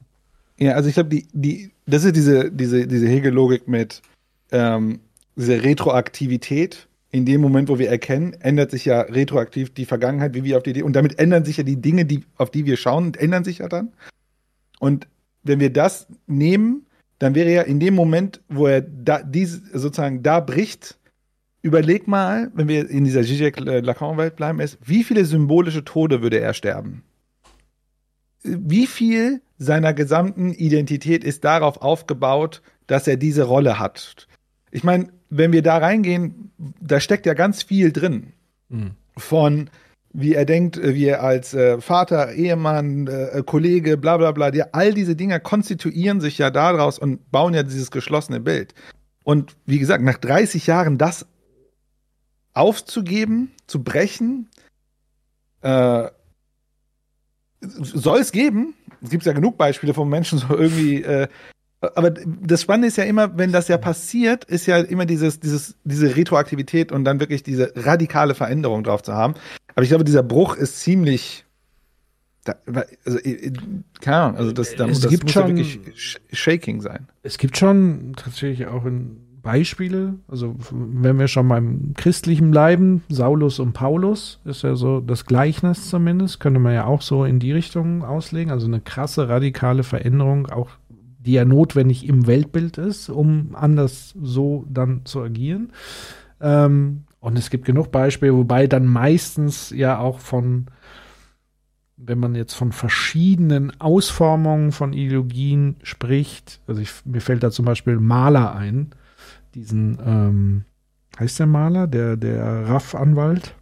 Ja, 0.58 0.68
ja 0.68 0.74
also 0.76 0.88
ich 0.88 0.94
glaube, 0.94 1.10
die, 1.10 1.28
die, 1.34 1.72
das 1.88 2.04
ist 2.04 2.16
diese, 2.16 2.52
diese, 2.52 2.86
diese 2.86 3.08
Hegel-Logik 3.08 3.68
mit 3.68 4.04
ähm, 4.52 5.00
dieser 5.36 5.64
Retroaktivität. 5.64 6.88
In 7.10 7.26
dem 7.26 7.42
Moment, 7.42 7.68
wo 7.68 7.80
wir 7.80 7.90
erkennen, 7.90 8.34
ändert 8.40 8.70
sich 8.70 8.86
ja 8.86 9.02
retroaktiv 9.02 9.74
die 9.74 9.86
Vergangenheit, 9.86 10.36
wie 10.36 10.44
wir 10.44 10.58
auf 10.58 10.64
die 10.64 10.70
Idee, 10.70 10.84
und 10.84 10.96
damit 10.96 11.20
ändern 11.20 11.44
sich 11.44 11.58
ja 11.58 11.64
die 11.64 11.82
Dinge, 11.82 12.06
die, 12.06 12.24
auf 12.38 12.52
die 12.52 12.66
wir 12.66 12.78
schauen, 12.78 13.16
ändern 13.16 13.44
sich 13.44 13.58
ja 13.58 13.68
dann. 13.68 13.90
Und 14.82 15.08
wenn 15.44 15.60
wir 15.60 15.72
das 15.72 16.08
nehmen, 16.26 16.88
dann 17.20 17.36
wäre 17.36 17.54
ja 17.54 17.62
in 17.62 17.80
dem 17.80 17.94
Moment, 17.94 18.42
wo 18.50 18.66
er 18.66 18.82
da, 18.82 19.22
dies, 19.22 19.62
sozusagen 19.74 20.24
da 20.24 20.40
bricht, 20.40 20.98
überleg 21.62 22.08
mal, 22.08 22.50
wenn 22.56 22.68
wir 22.68 22.90
in 22.90 23.04
dieser 23.04 23.22
Zizek-Lacan-Welt 23.22 24.36
bleiben, 24.36 24.60
ist, 24.60 24.80
wie 24.84 25.04
viele 25.04 25.26
symbolische 25.26 25.86
Tode 25.86 26.24
würde 26.24 26.40
er 26.40 26.56
sterben? 26.56 27.04
Wie 28.42 28.88
viel 28.88 29.42
seiner 29.60 29.94
gesamten 29.94 30.52
Identität 30.52 31.24
ist 31.24 31.44
darauf 31.44 31.84
aufgebaut, 31.84 32.64
dass 32.88 33.08
er 33.08 33.18
diese 33.18 33.44
Rolle 33.44 33.78
hat? 33.78 34.28
Ich 34.72 34.84
meine, 34.84 35.10
wenn 35.30 35.54
wir 35.54 35.62
da 35.62 35.78
reingehen, 35.78 36.52
da 36.58 37.00
steckt 37.00 37.28
ja 37.28 37.36
ganz 37.36 37.62
viel 37.62 37.92
drin. 37.92 38.34
Mhm. 38.70 38.92
Von 39.16 39.70
wie 40.14 40.34
er 40.34 40.46
denkt, 40.46 40.78
äh, 40.78 40.94
wie 40.96 41.06
er 41.06 41.24
als 41.24 41.54
äh, 41.54 41.80
Vater, 41.80 42.34
Ehemann, 42.34 43.08
äh, 43.08 43.40
äh, 43.40 43.44
Kollege, 43.44 43.98
bla 43.98 44.18
bla 44.18 44.32
bla, 44.32 44.52
die, 44.52 44.64
all 44.74 44.94
diese 44.94 45.16
Dinge 45.16 45.40
konstituieren 45.40 46.22
sich 46.22 46.38
ja 46.38 46.50
daraus 46.50 47.00
und 47.00 47.32
bauen 47.32 47.54
ja 47.54 47.64
dieses 47.64 47.92
geschlossene 47.92 48.40
Bild. 48.40 48.74
Und 49.24 49.56
wie 49.66 49.80
gesagt, 49.80 50.04
nach 50.04 50.18
30 50.18 50.68
Jahren 50.68 50.98
das 50.98 51.26
aufzugeben, 52.54 53.52
zu 53.68 53.84
brechen, 53.84 54.50
äh, 55.62 56.10
soll 57.62 58.20
es 58.20 58.32
geben. 58.32 58.74
Es 59.02 59.10
gibt 59.10 59.26
ja 59.26 59.34
genug 59.34 59.58
Beispiele 59.58 59.94
von 59.94 60.10
Menschen, 60.10 60.40
so 60.40 60.58
irgendwie 60.58 61.04
äh, 61.04 61.28
aber 61.82 62.12
das 62.12 62.62
Spannende 62.62 62.88
ist 62.88 62.98
ja 62.98 63.06
immer, 63.06 63.38
wenn 63.38 63.52
das 63.52 63.68
ja 63.68 63.78
passiert, 63.78 64.46
ist 64.46 64.68
ja 64.68 64.78
immer 64.78 65.06
dieses, 65.06 65.40
dieses, 65.40 65.76
diese 65.84 66.16
Retroaktivität 66.16 66.92
und 66.92 67.06
dann 67.06 67.20
wirklich 67.20 67.42
diese 67.42 67.74
radikale 67.76 68.36
Veränderung 68.36 68.84
drauf 68.84 69.02
zu 69.02 69.14
haben. 69.14 69.34
Aber 69.76 69.84
ich 69.84 69.90
glaube, 69.90 70.04
dieser 70.04 70.22
Bruch 70.22 70.56
ist 70.56 70.80
ziemlich, 70.80 71.44
da, 72.44 72.56
also, 73.06 73.18
keine 74.00 74.18
Ahnung, 74.18 74.38
also 74.38 74.52
das, 74.52 74.76
da, 74.76 74.88
es 74.88 75.00
das 75.00 75.10
gibt 75.10 75.24
muss 75.24 75.34
schon, 75.34 75.42
ja 75.42 75.48
wirklich 75.50 76.20
shaking 76.32 76.82
sein. 76.82 77.08
Es 77.24 77.40
gibt 77.40 77.58
schon 77.58 78.14
tatsächlich 78.16 78.68
auch 78.68 78.86
in 78.86 79.18
Beispiele, 79.42 80.16
also 80.28 80.56
wenn 80.72 81.18
wir 81.18 81.28
schon 81.28 81.48
beim 81.48 81.94
Christlichen 81.98 82.52
bleiben, 82.52 83.02
Saulus 83.10 83.60
und 83.60 83.74
Paulus 83.74 84.40
ist 84.46 84.62
ja 84.62 84.76
so 84.76 85.02
das 85.02 85.26
Gleichnis 85.26 85.90
zumindest, 85.90 86.40
könnte 86.40 86.60
man 86.60 86.76
ja 86.76 86.86
auch 86.86 87.02
so 87.02 87.26
in 87.26 87.40
die 87.40 87.52
Richtung 87.52 88.04
auslegen, 88.04 88.52
also 88.52 88.68
eine 88.68 88.82
krasse 88.82 89.30
radikale 89.30 89.82
Veränderung, 89.82 90.48
auch 90.48 90.70
die 91.26 91.34
ja 91.34 91.46
notwendig 91.46 92.08
im 92.08 92.28
Weltbild 92.28 92.78
ist, 92.78 93.10
um 93.10 93.56
anders 93.56 94.16
so 94.22 94.66
dann 94.70 95.06
zu 95.06 95.22
agieren. 95.22 95.72
Ähm, 96.40 97.04
und 97.20 97.38
es 97.38 97.50
gibt 97.50 97.66
genug 97.66 97.92
Beispiele, 97.92 98.34
wobei 98.34 98.66
dann 98.66 98.86
meistens 98.86 99.70
ja 99.70 100.00
auch 100.00 100.20
von, 100.20 100.66
wenn 101.98 102.18
man 102.18 102.34
jetzt 102.34 102.56
von 102.56 102.72
verschiedenen 102.72 103.80
Ausformungen 103.80 104.72
von 104.72 104.94
Ideologien 104.94 105.76
spricht, 105.84 106.60
also 106.66 106.82
ich, 106.82 106.92
mir 107.06 107.22
fällt 107.22 107.44
da 107.44 107.52
zum 107.52 107.66
Beispiel 107.66 108.00
Maler 108.00 108.56
ein, 108.56 108.90
diesen, 109.54 110.00
ähm, 110.04 110.66
heißt 111.20 111.40
der 111.40 111.48
Maler, 111.48 111.86
der, 111.86 112.18
der 112.18 112.68
Raff-Anwalt, 112.68 113.54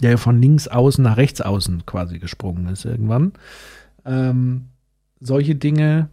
der 0.00 0.18
von 0.18 0.42
links 0.42 0.66
außen 0.66 1.04
nach 1.04 1.16
rechts 1.16 1.40
außen 1.40 1.86
quasi 1.86 2.18
gesprungen 2.18 2.66
ist 2.66 2.84
irgendwann. 2.84 3.32
Ähm, 4.04 4.70
solche 5.20 5.54
Dinge 5.54 6.08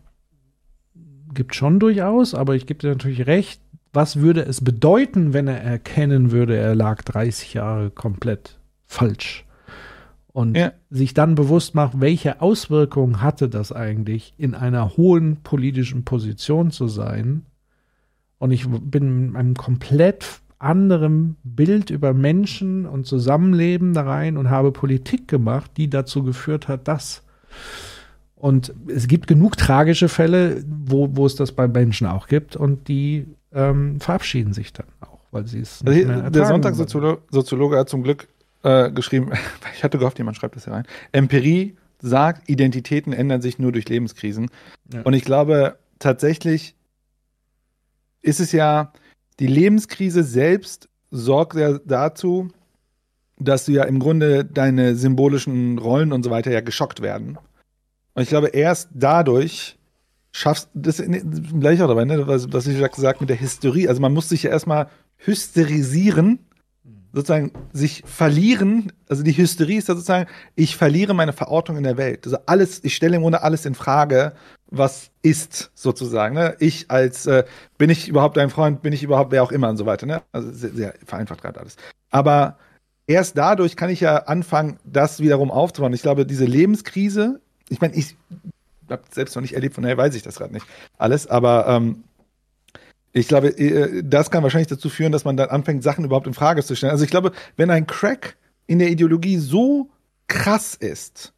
gibt 1.34 1.56
schon 1.56 1.80
durchaus, 1.80 2.34
aber 2.34 2.56
ich 2.56 2.66
gebe 2.66 2.80
dir 2.80 2.90
natürlich 2.90 3.28
recht. 3.28 3.62
Was 3.92 4.18
würde 4.18 4.42
es 4.46 4.64
bedeuten, 4.64 5.34
wenn 5.34 5.48
er 5.48 5.62
erkennen 5.62 6.32
würde, 6.32 6.56
er 6.56 6.76
lag 6.76 7.02
30 7.04 7.56
Jahre 7.56 7.90
komplett 7.90 8.60
falsch? 8.86 9.46
Und 10.32 10.56
Ja. 10.56 10.74
sich 10.92 11.14
dann 11.16 11.34
bewusst 11.36 11.74
macht, 11.74 12.00
welche 12.00 12.40
Auswirkungen 12.42 13.22
hatte 13.22 13.50
das 13.50 13.72
eigentlich, 13.72 14.34
in 14.38 14.54
einer 14.54 14.96
hohen 14.96 15.38
politischen 15.38 16.06
Position 16.06 16.70
zu 16.72 16.88
sein. 16.88 17.46
Und 18.38 18.52
ich 18.52 18.68
bin 18.70 19.28
mit 19.28 19.36
einem 19.36 19.56
komplett 19.56 20.40
anderen 20.60 21.36
Bild 21.44 21.90
über 21.90 22.14
Menschen 22.14 22.86
und 22.86 23.06
Zusammenleben 23.08 23.94
da 23.94 24.04
rein 24.04 24.38
und 24.38 24.50
habe 24.50 24.72
Politik 24.72 25.28
gemacht, 25.28 25.72
die 25.78 25.90
dazu 25.90 26.24
geführt 26.24 26.68
hat, 26.68 26.88
dass. 26.88 27.24
Und 28.40 28.74
es 28.88 29.08
gibt 29.08 29.28
genug 29.28 29.58
tragische 29.58 30.08
Fälle, 30.08 30.64
wo, 30.66 31.10
wo 31.12 31.26
es 31.26 31.36
das 31.36 31.52
bei 31.52 31.68
Menschen 31.68 32.08
auch 32.08 32.28
gibt 32.28 32.56
und 32.56 32.88
die 32.88 33.28
ähm, 33.54 34.00
verabschieden 34.00 34.54
sich 34.54 34.72
dann 34.72 34.88
auch, 35.02 35.20
weil 35.32 35.46
sie 35.46 35.60
es 35.60 35.82
Also 35.86 35.98
nicht 35.98 36.08
mehr 36.08 36.22
hier, 36.22 36.30
der 36.30 36.46
Sonntagssoziologe 36.46 37.22
Soziologe 37.30 37.78
hat 37.78 37.90
zum 37.90 38.02
Glück 38.02 38.30
äh, 38.64 38.92
geschrieben, 38.92 39.32
ich 39.76 39.84
hatte 39.84 39.98
gehofft, 39.98 40.18
jemand 40.20 40.38
schreibt 40.38 40.56
das 40.56 40.64
hier 40.64 40.74
rein. 40.74 40.86
Empirie 41.12 41.76
sagt, 42.02 42.50
Identitäten 42.50 43.12
ändern 43.12 43.42
sich 43.42 43.60
nur 43.60 43.74
durch 43.74 43.90
Lebenskrisen. 43.90 44.50
Ja. 44.94 45.02
Und 45.02 45.14
ich 45.14 45.26
glaube, 45.26 45.78
tatsächlich 46.00 46.76
ist 48.22 48.40
es 48.40 48.54
ja, 48.54 48.94
die 49.40 49.48
Lebenskrise 49.48 50.24
selbst 50.24 50.88
sorgt 51.12 51.56
ja 51.56 51.78
dazu, 51.84 52.50
dass 53.38 53.66
du 53.66 53.74
ja 53.74 53.84
im 53.84 54.00
Grunde 54.00 54.46
deine 54.46 54.96
symbolischen 54.96 55.78
Rollen 55.78 56.14
und 56.14 56.24
so 56.24 56.30
weiter 56.30 56.52
ja 56.52 56.62
geschockt 56.62 57.02
werden. 57.02 57.38
Und 58.14 58.24
ich 58.24 58.30
glaube, 58.30 58.48
erst 58.48 58.90
dadurch 58.94 59.78
schaffst 60.32 60.70
das 60.74 61.02
gleich 61.60 61.82
auch 61.82 61.88
dabei, 61.88 62.06
ne, 62.06 62.28
was, 62.28 62.52
was 62.52 62.68
ich 62.68 62.80
gesagt 62.92 63.22
mit 63.22 63.30
der 63.30 63.40
Hysterie. 63.40 63.88
Also 63.88 64.02
man 64.02 64.14
muss 64.14 64.30
sich 64.30 64.44
ja 64.44 64.52
erstmal 64.52 64.88
hysterisieren, 65.18 66.40
sozusagen 67.14 67.52
sich 67.74 68.04
verlieren. 68.06 68.92
Also 69.08 69.24
die 69.24 69.36
Hysterie 69.36 69.78
ist 69.78 69.88
ja 69.88 69.96
sozusagen, 69.96 70.30
ich 70.56 70.76
verliere 70.76 71.14
meine 71.14 71.34
Verortung 71.34 71.78
in 71.78 71.84
der 71.84 71.98
Welt. 71.98 72.26
Also 72.26 72.38
alles, 72.46 72.84
ich 72.84 72.96
stelle 72.96 73.16
im 73.16 73.24
Grunde 73.24 73.42
alles 73.42 73.66
in 73.66 73.76
Frage, 73.76 74.34
was 74.68 75.12
ist 75.22 75.72
sozusagen. 75.74 76.36
Ne? 76.36 76.56
Ich 76.60 76.92
als, 76.92 77.26
äh, 77.26 77.44
bin 77.78 77.90
ich 77.90 78.08
überhaupt 78.08 78.38
dein 78.38 78.50
Freund, 78.50 78.82
bin 78.82 78.94
ich 78.94 79.04
überhaupt 79.04 79.32
wer 79.32 79.44
auch 79.44 79.52
immer 79.52 79.70
und 79.70 79.78
so 79.78 79.86
weiter. 79.86 80.06
Ne? 80.06 80.22
Also 80.32 80.52
sehr, 80.52 80.72
sehr 80.72 80.94
vereinfacht 81.06 81.42
gerade 81.42 81.60
alles. 81.60 81.76
Aber 82.12 82.58
erst 83.08 83.38
dadurch 83.38 83.76
kann 83.76 83.90
ich 83.90 84.02
ja 84.02 84.18
anfangen, 84.18 84.78
das 84.84 85.20
wiederum 85.20 85.50
aufzubauen. 85.50 85.94
Ich 85.94 86.04
glaube, 86.04 86.26
diese 86.26 86.46
Lebenskrise, 86.46 87.42
ich 87.70 87.82
meine, 87.82 87.96
ich 87.96 88.16
habe 88.90 89.04
selbst 89.12 89.36
noch 89.36 89.42
nicht 89.42 89.54
erlebt, 89.54 89.76
von 89.76 89.84
daher 89.84 89.98
weiß 89.98 90.16
ich 90.16 90.24
das 90.24 90.38
gerade 90.38 90.54
nicht 90.54 90.66
alles, 90.98 91.28
aber 91.28 91.68
ähm, 91.68 92.04
ich 93.12 93.28
glaube, 93.28 93.50
äh, 93.50 94.04
das 94.04 94.32
kann 94.32 94.44
wahrscheinlich 94.44 94.68
dazu 94.68 94.90
führen, 94.90 95.12
dass 95.12 95.26
man 95.26 95.38
dann 95.38 95.50
anfängt, 95.50 95.84
Sachen 95.84 96.06
überhaupt 96.06 96.28
in 96.28 96.34
Frage 96.34 96.64
zu 96.64 96.76
stellen. 96.76 96.92
Also 96.92 97.04
ich 97.04 97.12
glaube, 97.12 97.32
wenn 97.58 97.70
ein 97.70 97.88
Crack 97.88 98.38
in 98.68 98.80
der 98.80 98.90
Ideologie 98.90 99.38
so 99.38 99.90
krass 100.28 100.76
ist, 100.76 101.34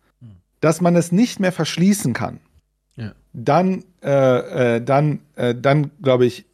dass 0.60 0.82
man 0.82 0.96
es 0.96 1.12
nicht 1.12 1.40
mehr 1.40 1.52
verschließen 1.52 2.14
kann, 2.14 2.40
Ja. 2.96 3.14
dann, 3.34 3.84
äh, 4.04 4.76
äh, 4.78 4.82
dann, 4.84 5.22
äh, 5.36 5.56
dann 5.56 5.92
glaube 6.02 6.26
ich, 6.26 6.46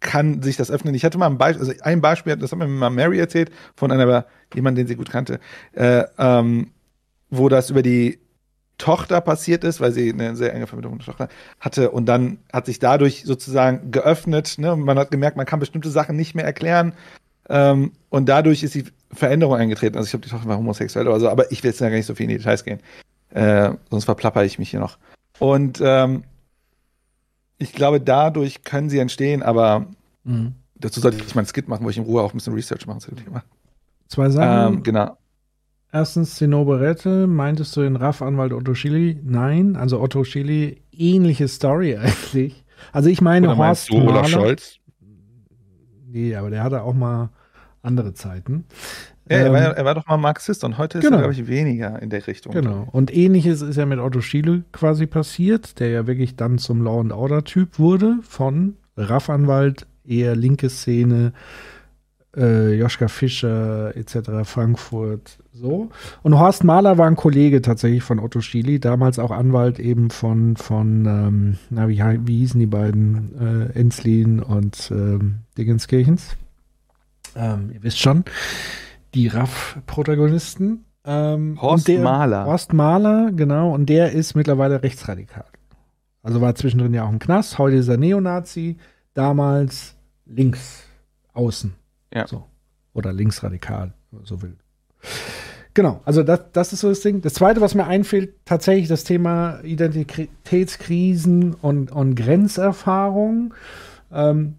kann 0.00 0.42
sich 0.42 0.56
das 0.56 0.70
öffnen. 0.70 0.94
Ich 0.94 1.04
hatte 1.04 1.18
mal 1.18 1.26
ein 1.26 1.38
Beispiel, 1.38 1.68
also 1.68 1.82
ein 1.82 2.00
Beispiel, 2.00 2.36
das 2.36 2.52
hat 2.52 2.58
mir 2.58 2.68
mal 2.68 2.88
Mary 2.90 3.18
erzählt, 3.18 3.50
von 3.74 3.90
einer, 3.90 4.26
jemand, 4.54 4.78
den 4.78 4.86
sie 4.86 4.94
gut 4.94 5.10
kannte, 5.10 5.40
äh, 5.72 6.04
ähm, 6.18 6.70
wo 7.30 7.48
das 7.48 7.70
über 7.70 7.82
die 7.82 8.18
Tochter 8.78 9.20
passiert 9.20 9.64
ist, 9.64 9.80
weil 9.80 9.92
sie 9.92 10.12
eine 10.12 10.36
sehr 10.36 10.54
enge 10.54 10.66
Verbindung 10.66 10.92
mit 10.94 11.02
der 11.02 11.12
Tochter 11.12 11.28
hatte 11.60 11.90
und 11.90 12.06
dann 12.06 12.38
hat 12.52 12.66
sich 12.66 12.78
dadurch 12.78 13.24
sozusagen 13.24 13.90
geöffnet. 13.90 14.54
Ne? 14.58 14.76
Man 14.76 14.98
hat 14.98 15.10
gemerkt, 15.10 15.36
man 15.36 15.46
kann 15.46 15.60
bestimmte 15.60 15.90
Sachen 15.90 16.16
nicht 16.16 16.34
mehr 16.34 16.44
erklären 16.44 16.92
ähm, 17.48 17.92
und 18.08 18.28
dadurch 18.28 18.62
ist 18.62 18.74
die 18.74 18.84
Veränderung 19.12 19.56
eingetreten. 19.56 19.96
Also 19.96 20.06
ich 20.06 20.10
glaube, 20.12 20.24
die 20.24 20.30
Tochter 20.30 20.48
war 20.48 20.58
homosexuell 20.58 21.08
oder 21.08 21.18
so, 21.20 21.28
aber 21.28 21.50
ich 21.50 21.62
will 21.62 21.70
jetzt 21.70 21.80
ja 21.80 21.88
gar 21.88 21.96
nicht 21.96 22.06
so 22.06 22.14
viel 22.14 22.24
in 22.24 22.30
die 22.30 22.38
Details 22.38 22.64
gehen, 22.64 22.80
äh, 23.30 23.70
sonst 23.90 24.04
verplapper 24.04 24.44
ich 24.44 24.58
mich 24.58 24.70
hier 24.70 24.80
noch. 24.80 24.96
Und 25.38 25.80
ähm, 25.82 26.24
ich 27.58 27.72
glaube, 27.72 28.00
dadurch 28.00 28.62
können 28.62 28.88
sie 28.90 28.98
entstehen, 28.98 29.42
aber 29.42 29.86
Mhm. 30.24 30.54
dazu 30.74 31.00
sollte 31.00 31.16
ich 31.24 31.34
mal 31.34 31.40
einen 31.40 31.48
Skit 31.48 31.68
machen, 31.68 31.84
wo 31.84 31.90
ich 31.90 31.96
in 31.96 32.04
Ruhe 32.04 32.22
auch 32.22 32.32
ein 32.32 32.36
bisschen 32.36 32.52
Research 32.52 32.86
machen 32.86 33.00
zu 33.00 33.10
dem 33.10 33.24
Thema. 33.24 33.42
Zwei 34.08 34.28
Sachen. 34.28 34.74
Ähm, 34.74 34.82
genau. 34.82 35.16
Erstens, 35.92 36.34
Zinnober 36.36 36.80
Rette, 36.80 37.26
meintest 37.26 37.74
du 37.76 37.80
den 37.80 37.96
RAF-Anwalt 37.96 38.52
Otto 38.52 38.74
Schilly? 38.74 39.18
Nein, 39.24 39.74
also 39.76 40.00
Otto 40.00 40.22
Schilly, 40.24 40.82
ähnliche 40.92 41.48
Story 41.48 41.96
eigentlich. 41.98 42.64
Also 42.92 43.08
ich 43.08 43.20
meine 43.20 43.48
Oder 43.48 43.56
Horst 43.56 43.90
du 43.90 43.96
Olaf 43.96 44.06
Mahler. 44.14 44.28
Scholz? 44.28 44.78
Nee, 46.06 46.34
aber 46.36 46.50
der 46.50 46.62
hatte 46.62 46.82
auch 46.82 46.94
mal 46.94 47.30
andere 47.82 48.12
Zeiten. 48.14 48.64
Ja, 49.30 49.36
er, 49.38 49.46
Ähm, 49.46 49.52
war, 49.52 49.60
er 49.76 49.84
war 49.84 49.94
doch 49.94 50.06
mal 50.06 50.16
Marxist 50.16 50.64
und 50.64 50.78
heute 50.78 50.98
ist 50.98 51.04
genau. 51.04 51.18
er, 51.18 51.22
glaube 51.22 51.34
ich, 51.34 51.46
weniger 51.46 52.00
in 52.00 52.10
der 52.10 52.26
Richtung. 52.26 52.52
Genau. 52.52 52.88
Und 52.92 53.14
ähnliches 53.14 53.62
ist 53.62 53.76
ja 53.76 53.86
mit 53.86 53.98
Otto 53.98 54.20
Schiele 54.20 54.64
quasi 54.72 55.06
passiert, 55.06 55.80
der 55.80 55.88
ja 55.90 56.06
wirklich 56.06 56.36
dann 56.36 56.58
zum 56.58 56.82
Law 56.82 57.00
and 57.00 57.12
Order 57.12 57.44
Typ 57.44 57.78
wurde, 57.78 58.18
von 58.22 58.76
RAF-Anwalt, 58.96 59.86
eher 60.06 60.34
linke 60.34 60.70
Szene, 60.70 61.32
äh, 62.38 62.74
Joschka 62.74 63.08
Fischer 63.08 63.96
etc., 63.96 64.30
Frankfurt, 64.44 65.38
so. 65.52 65.90
Und 66.22 66.38
Horst 66.38 66.62
Mahler 66.64 66.96
war 66.96 67.06
ein 67.08 67.16
Kollege 67.16 67.60
tatsächlich 67.62 68.02
von 68.02 68.20
Otto 68.20 68.40
Schily, 68.40 68.78
damals 68.80 69.18
auch 69.18 69.30
Anwalt 69.32 69.78
eben 69.80 70.10
von, 70.10 70.56
von 70.56 71.04
ähm, 71.06 71.58
na, 71.70 71.88
wie, 71.88 71.98
wie 72.26 72.38
hießen 72.38 72.60
die 72.60 72.66
beiden, 72.66 73.34
äh, 73.74 73.78
Enslin 73.78 74.40
und 74.40 74.90
ähm, 74.92 75.38
Dingenskirchens. 75.58 76.36
Ähm, 77.36 77.70
ihr 77.74 77.82
wisst 77.82 77.98
schon, 77.98 78.24
die 79.14 79.28
RAF-Protagonisten. 79.28 80.84
Ähm, 81.04 81.58
Horst 81.60 81.88
der- 81.88 82.00
Mahler. 82.02 82.44
Horst 82.44 82.72
Mahler, 82.72 83.32
genau, 83.34 83.72
und 83.74 83.86
der 83.86 84.12
ist 84.12 84.34
mittlerweile 84.34 84.82
rechtsradikal. 84.82 85.44
Also 86.22 86.40
war 86.40 86.54
zwischendrin 86.54 86.92
ja 86.94 87.04
auch 87.04 87.10
im 87.10 87.18
Knast, 87.18 87.58
heute 87.58 87.76
ist 87.76 87.88
er 87.88 87.96
Neonazi, 87.96 88.76
damals 89.14 89.94
links 90.26 90.84
außen. 91.32 91.72
Ja. 92.12 92.26
So. 92.26 92.44
Oder 92.94 93.12
linksradikal, 93.12 93.94
so 94.24 94.42
will. 94.42 94.56
Genau, 95.74 96.00
also 96.04 96.22
das, 96.24 96.40
das 96.52 96.72
ist 96.72 96.80
so 96.80 96.88
das 96.88 97.00
Ding. 97.00 97.20
Das 97.20 97.34
zweite, 97.34 97.60
was 97.60 97.74
mir 97.74 97.86
einfällt, 97.86 98.34
tatsächlich 98.44 98.88
das 98.88 99.04
Thema 99.04 99.60
Identitätskrisen 99.62 101.54
und, 101.54 101.92
und 101.92 102.16
Grenzerfahrung. 102.16 103.54
Ähm, 104.10 104.56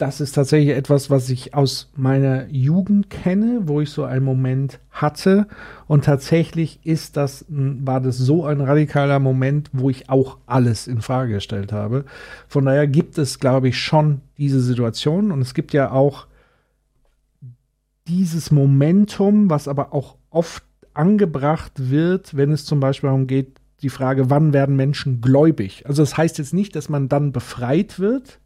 das 0.00 0.20
ist 0.20 0.32
tatsächlich 0.32 0.74
etwas, 0.76 1.10
was 1.10 1.28
ich 1.28 1.54
aus 1.54 1.90
meiner 1.94 2.46
Jugend 2.48 3.10
kenne, 3.10 3.62
wo 3.64 3.82
ich 3.82 3.90
so 3.90 4.04
einen 4.04 4.24
Moment 4.24 4.80
hatte. 4.90 5.46
Und 5.86 6.06
tatsächlich 6.06 6.80
ist 6.84 7.18
das, 7.18 7.44
war 7.48 8.00
das 8.00 8.16
so 8.16 8.46
ein 8.46 8.62
radikaler 8.62 9.18
Moment, 9.18 9.68
wo 9.72 9.90
ich 9.90 10.08
auch 10.08 10.38
alles 10.46 10.86
in 10.86 11.02
Frage 11.02 11.34
gestellt 11.34 11.72
habe. 11.72 12.06
Von 12.48 12.64
daher 12.64 12.86
gibt 12.86 13.18
es, 13.18 13.40
glaube 13.40 13.68
ich, 13.68 13.78
schon 13.78 14.22
diese 14.38 14.60
Situation. 14.60 15.32
Und 15.32 15.42
es 15.42 15.52
gibt 15.52 15.74
ja 15.74 15.90
auch 15.90 16.26
dieses 18.10 18.50
Momentum, 18.50 19.48
was 19.48 19.68
aber 19.68 19.94
auch 19.94 20.16
oft 20.30 20.64
angebracht 20.92 21.72
wird, 21.76 22.36
wenn 22.36 22.50
es 22.50 22.64
zum 22.64 22.80
Beispiel 22.80 23.08
darum 23.08 23.28
geht, 23.28 23.60
die 23.82 23.88
Frage, 23.88 24.28
wann 24.28 24.52
werden 24.52 24.76
Menschen 24.76 25.20
gläubig? 25.20 25.86
Also 25.86 26.02
das 26.02 26.16
heißt 26.16 26.38
jetzt 26.38 26.52
nicht, 26.52 26.74
dass 26.74 26.88
man 26.88 27.08
dann 27.08 27.32
befreit 27.32 27.98
wird, 28.00 28.40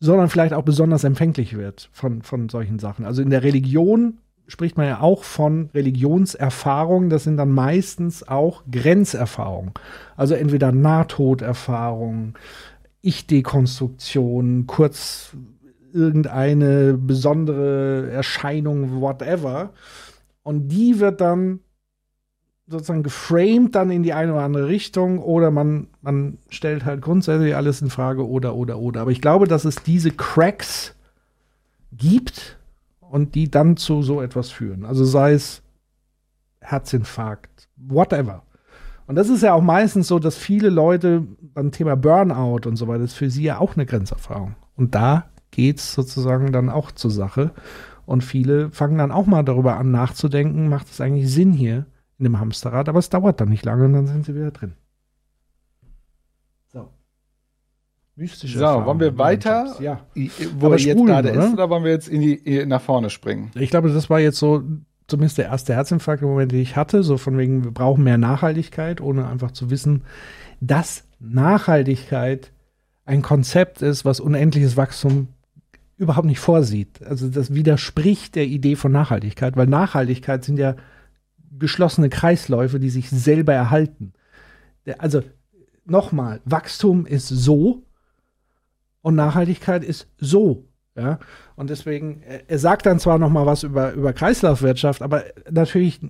sondern 0.00 0.30
vielleicht 0.30 0.54
auch 0.54 0.62
besonders 0.62 1.04
empfänglich 1.04 1.56
wird 1.56 1.90
von, 1.92 2.22
von 2.22 2.48
solchen 2.48 2.78
Sachen. 2.78 3.04
Also 3.04 3.20
in 3.20 3.30
der 3.30 3.42
Religion 3.42 4.18
spricht 4.46 4.78
man 4.78 4.86
ja 4.86 5.00
auch 5.00 5.22
von 5.22 5.68
Religionserfahrungen, 5.74 7.10
das 7.10 7.24
sind 7.24 7.36
dann 7.36 7.52
meistens 7.52 8.26
auch 8.26 8.62
Grenzerfahrungen. 8.70 9.72
Also 10.16 10.34
entweder 10.34 10.72
Nahtoderfahrungen, 10.72 12.34
Ich-Dekonstruktion, 13.02 14.66
kurz 14.66 15.36
irgendeine 15.92 16.94
besondere 16.94 18.10
Erscheinung, 18.10 19.00
whatever. 19.00 19.70
Und 20.42 20.68
die 20.68 21.00
wird 21.00 21.20
dann 21.20 21.60
sozusagen 22.66 23.02
geframed 23.02 23.74
dann 23.74 23.90
in 23.90 24.02
die 24.02 24.12
eine 24.12 24.32
oder 24.32 24.42
andere 24.42 24.68
Richtung 24.68 25.18
oder 25.18 25.50
man, 25.50 25.88
man 26.02 26.38
stellt 26.50 26.84
halt 26.84 27.00
grundsätzlich 27.00 27.56
alles 27.56 27.80
in 27.80 27.90
Frage 27.90 28.28
oder, 28.28 28.54
oder, 28.54 28.78
oder. 28.78 29.00
Aber 29.00 29.10
ich 29.10 29.22
glaube, 29.22 29.48
dass 29.48 29.64
es 29.64 29.76
diese 29.76 30.10
Cracks 30.10 30.94
gibt 31.92 32.58
und 33.00 33.34
die 33.34 33.50
dann 33.50 33.76
zu 33.76 34.02
so 34.02 34.20
etwas 34.20 34.50
führen. 34.50 34.84
Also 34.84 35.04
sei 35.04 35.32
es 35.32 35.62
Herzinfarkt, 36.60 37.68
whatever. 37.76 38.42
Und 39.06 39.16
das 39.16 39.30
ist 39.30 39.42
ja 39.42 39.54
auch 39.54 39.62
meistens 39.62 40.08
so, 40.08 40.18
dass 40.18 40.36
viele 40.36 40.68
Leute 40.68 41.26
beim 41.54 41.72
Thema 41.72 41.96
Burnout 41.96 42.68
und 42.68 42.76
so 42.76 42.88
weiter, 42.88 43.04
ist 43.04 43.14
für 43.14 43.30
sie 43.30 43.44
ja 43.44 43.58
auch 43.58 43.74
eine 43.74 43.86
Grenzerfahrung. 43.86 44.54
Und 44.76 44.94
da 44.94 45.30
geht's 45.50 45.94
sozusagen 45.94 46.52
dann 46.52 46.70
auch 46.70 46.90
zur 46.90 47.10
Sache. 47.10 47.52
Und 48.06 48.24
viele 48.24 48.70
fangen 48.70 48.98
dann 48.98 49.12
auch 49.12 49.26
mal 49.26 49.42
darüber 49.42 49.76
an 49.76 49.90
nachzudenken, 49.90 50.68
macht 50.68 50.90
es 50.90 51.00
eigentlich 51.00 51.30
Sinn 51.30 51.52
hier 51.52 51.86
in 52.18 52.24
dem 52.24 52.40
Hamsterrad, 52.40 52.88
aber 52.88 52.98
es 52.98 53.10
dauert 53.10 53.40
dann 53.40 53.48
nicht 53.48 53.64
lange 53.64 53.84
und 53.84 53.92
dann 53.92 54.06
sind 54.06 54.24
sie 54.24 54.34
wieder 54.34 54.50
drin. 54.50 54.72
So. 56.72 56.88
Mystische 58.16 58.58
So, 58.58 58.64
Erfahrungen, 58.64 58.86
wollen 58.86 59.00
wir 59.00 59.18
weiter? 59.18 59.76
Ja. 59.80 60.00
Wo 60.58 60.66
Aber 60.66 60.76
er 60.76 60.80
jetzt 60.80 61.04
gerade 61.04 61.32
oder? 61.32 61.46
ist, 61.46 61.52
oder 61.52 61.70
wollen 61.70 61.84
wir 61.84 61.92
jetzt 61.92 62.08
in 62.08 62.20
die, 62.20 62.66
nach 62.66 62.80
vorne 62.80 63.10
springen? 63.10 63.50
Ich 63.54 63.70
glaube, 63.70 63.92
das 63.92 64.10
war 64.10 64.20
jetzt 64.20 64.38
so 64.38 64.62
zumindest 65.06 65.38
der 65.38 65.46
erste 65.46 65.74
Herzinfarkt 65.74 66.22
im 66.22 66.28
Moment, 66.28 66.52
den 66.52 66.60
ich 66.60 66.76
hatte, 66.76 67.02
so 67.02 67.16
von 67.16 67.38
wegen, 67.38 67.64
wir 67.64 67.72
brauchen 67.72 68.04
mehr 68.04 68.18
Nachhaltigkeit, 68.18 69.00
ohne 69.00 69.26
einfach 69.26 69.50
zu 69.50 69.70
wissen, 69.70 70.04
dass 70.60 71.04
Nachhaltigkeit 71.18 72.52
ein 73.04 73.22
Konzept 73.22 73.82
ist, 73.82 74.04
was 74.04 74.20
unendliches 74.20 74.76
Wachstum 74.76 75.28
überhaupt 75.98 76.26
nicht 76.26 76.40
vorsieht. 76.40 77.02
Also 77.02 77.28
das 77.28 77.52
widerspricht 77.52 78.36
der 78.36 78.46
Idee 78.46 78.76
von 78.76 78.92
Nachhaltigkeit, 78.92 79.56
weil 79.56 79.66
Nachhaltigkeit 79.66 80.44
sind 80.44 80.58
ja 80.58 80.76
geschlossene 81.58 82.08
Kreisläufe, 82.08 82.78
die 82.78 82.90
sich 82.90 83.10
selber 83.10 83.52
erhalten. 83.52 84.12
Also 84.98 85.22
nochmal, 85.84 86.40
Wachstum 86.44 87.04
ist 87.04 87.28
so 87.28 87.82
und 89.02 89.16
Nachhaltigkeit 89.16 89.84
ist 89.84 90.08
so. 90.18 90.64
Ja, 90.96 91.20
und 91.54 91.70
deswegen, 91.70 92.22
er, 92.22 92.50
er 92.50 92.58
sagt 92.58 92.84
dann 92.84 92.98
zwar 92.98 93.18
noch 93.18 93.30
mal 93.30 93.46
was 93.46 93.62
über, 93.62 93.92
über 93.92 94.12
Kreislaufwirtschaft, 94.12 95.00
aber 95.00 95.24
natürlich 95.48 96.00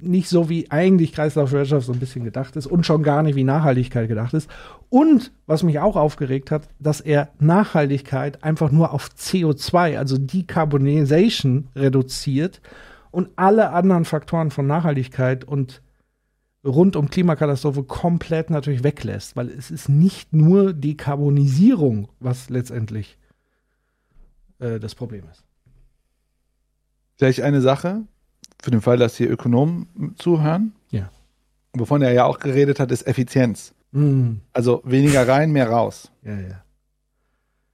nicht 0.00 0.28
so, 0.28 0.48
wie 0.48 0.70
eigentlich 0.70 1.12
Kreislaufwirtschaft 1.12 1.86
so 1.86 1.92
ein 1.92 1.98
bisschen 1.98 2.24
gedacht 2.24 2.56
ist 2.56 2.66
und 2.66 2.86
schon 2.86 3.02
gar 3.02 3.22
nicht, 3.22 3.34
wie 3.36 3.44
Nachhaltigkeit 3.44 4.08
gedacht 4.08 4.34
ist. 4.34 4.50
Und 4.90 5.32
was 5.46 5.62
mich 5.62 5.78
auch 5.78 5.96
aufgeregt 5.96 6.50
hat, 6.50 6.68
dass 6.78 7.00
er 7.00 7.30
Nachhaltigkeit 7.38 8.42
einfach 8.44 8.70
nur 8.70 8.92
auf 8.92 9.08
CO2, 9.08 9.98
also 9.98 10.16
Decarbonization, 10.18 11.68
reduziert 11.74 12.60
und 13.10 13.30
alle 13.36 13.70
anderen 13.70 14.04
Faktoren 14.04 14.50
von 14.50 14.66
Nachhaltigkeit 14.66 15.44
und 15.44 15.82
rund 16.64 16.96
um 16.96 17.10
Klimakatastrophe 17.10 17.84
komplett 17.84 18.50
natürlich 18.50 18.84
weglässt, 18.84 19.36
weil 19.36 19.48
es 19.48 19.70
ist 19.70 19.88
nicht 19.88 20.32
nur 20.32 20.72
Dekarbonisierung, 20.72 22.08
was 22.20 22.50
letztendlich 22.50 23.18
äh, 24.58 24.78
das 24.78 24.94
Problem 24.94 25.24
ist. 25.30 25.44
Vielleicht 27.16 27.42
eine 27.42 27.60
Sache, 27.60 28.04
für 28.62 28.70
den 28.70 28.80
Fall, 28.80 28.96
dass 28.96 29.16
hier 29.16 29.30
Ökonomen 29.30 30.14
zuhören. 30.16 30.72
Ja. 30.90 31.10
Wovon 31.74 32.02
er 32.02 32.12
ja 32.12 32.24
auch 32.24 32.38
geredet 32.38 32.80
hat, 32.80 32.90
ist 32.90 33.06
Effizienz. 33.06 33.74
Mm. 33.92 34.36
Also 34.52 34.82
weniger 34.84 35.26
rein, 35.28 35.50
mehr 35.52 35.68
raus. 35.70 36.10
Ja, 36.22 36.38
ja. 36.40 36.62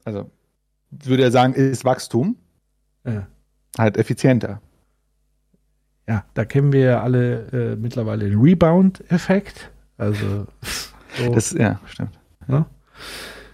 Also 0.04 0.30
würde 0.90 1.22
er 1.24 1.30
sagen, 1.30 1.54
ist 1.54 1.84
Wachstum 1.84 2.36
Ja. 3.04 3.26
halt 3.78 3.96
effizienter. 3.96 4.60
Ja, 6.06 6.24
da 6.34 6.44
kennen 6.44 6.72
wir 6.72 6.80
ja 6.80 7.02
alle 7.02 7.72
äh, 7.72 7.76
mittlerweile 7.76 8.28
den 8.28 8.38
Rebound-Effekt. 8.38 9.70
Also, 9.96 10.46
so, 11.18 11.32
Das, 11.32 11.52
ja, 11.52 11.80
stimmt. 11.86 12.18
ne? 12.46 12.66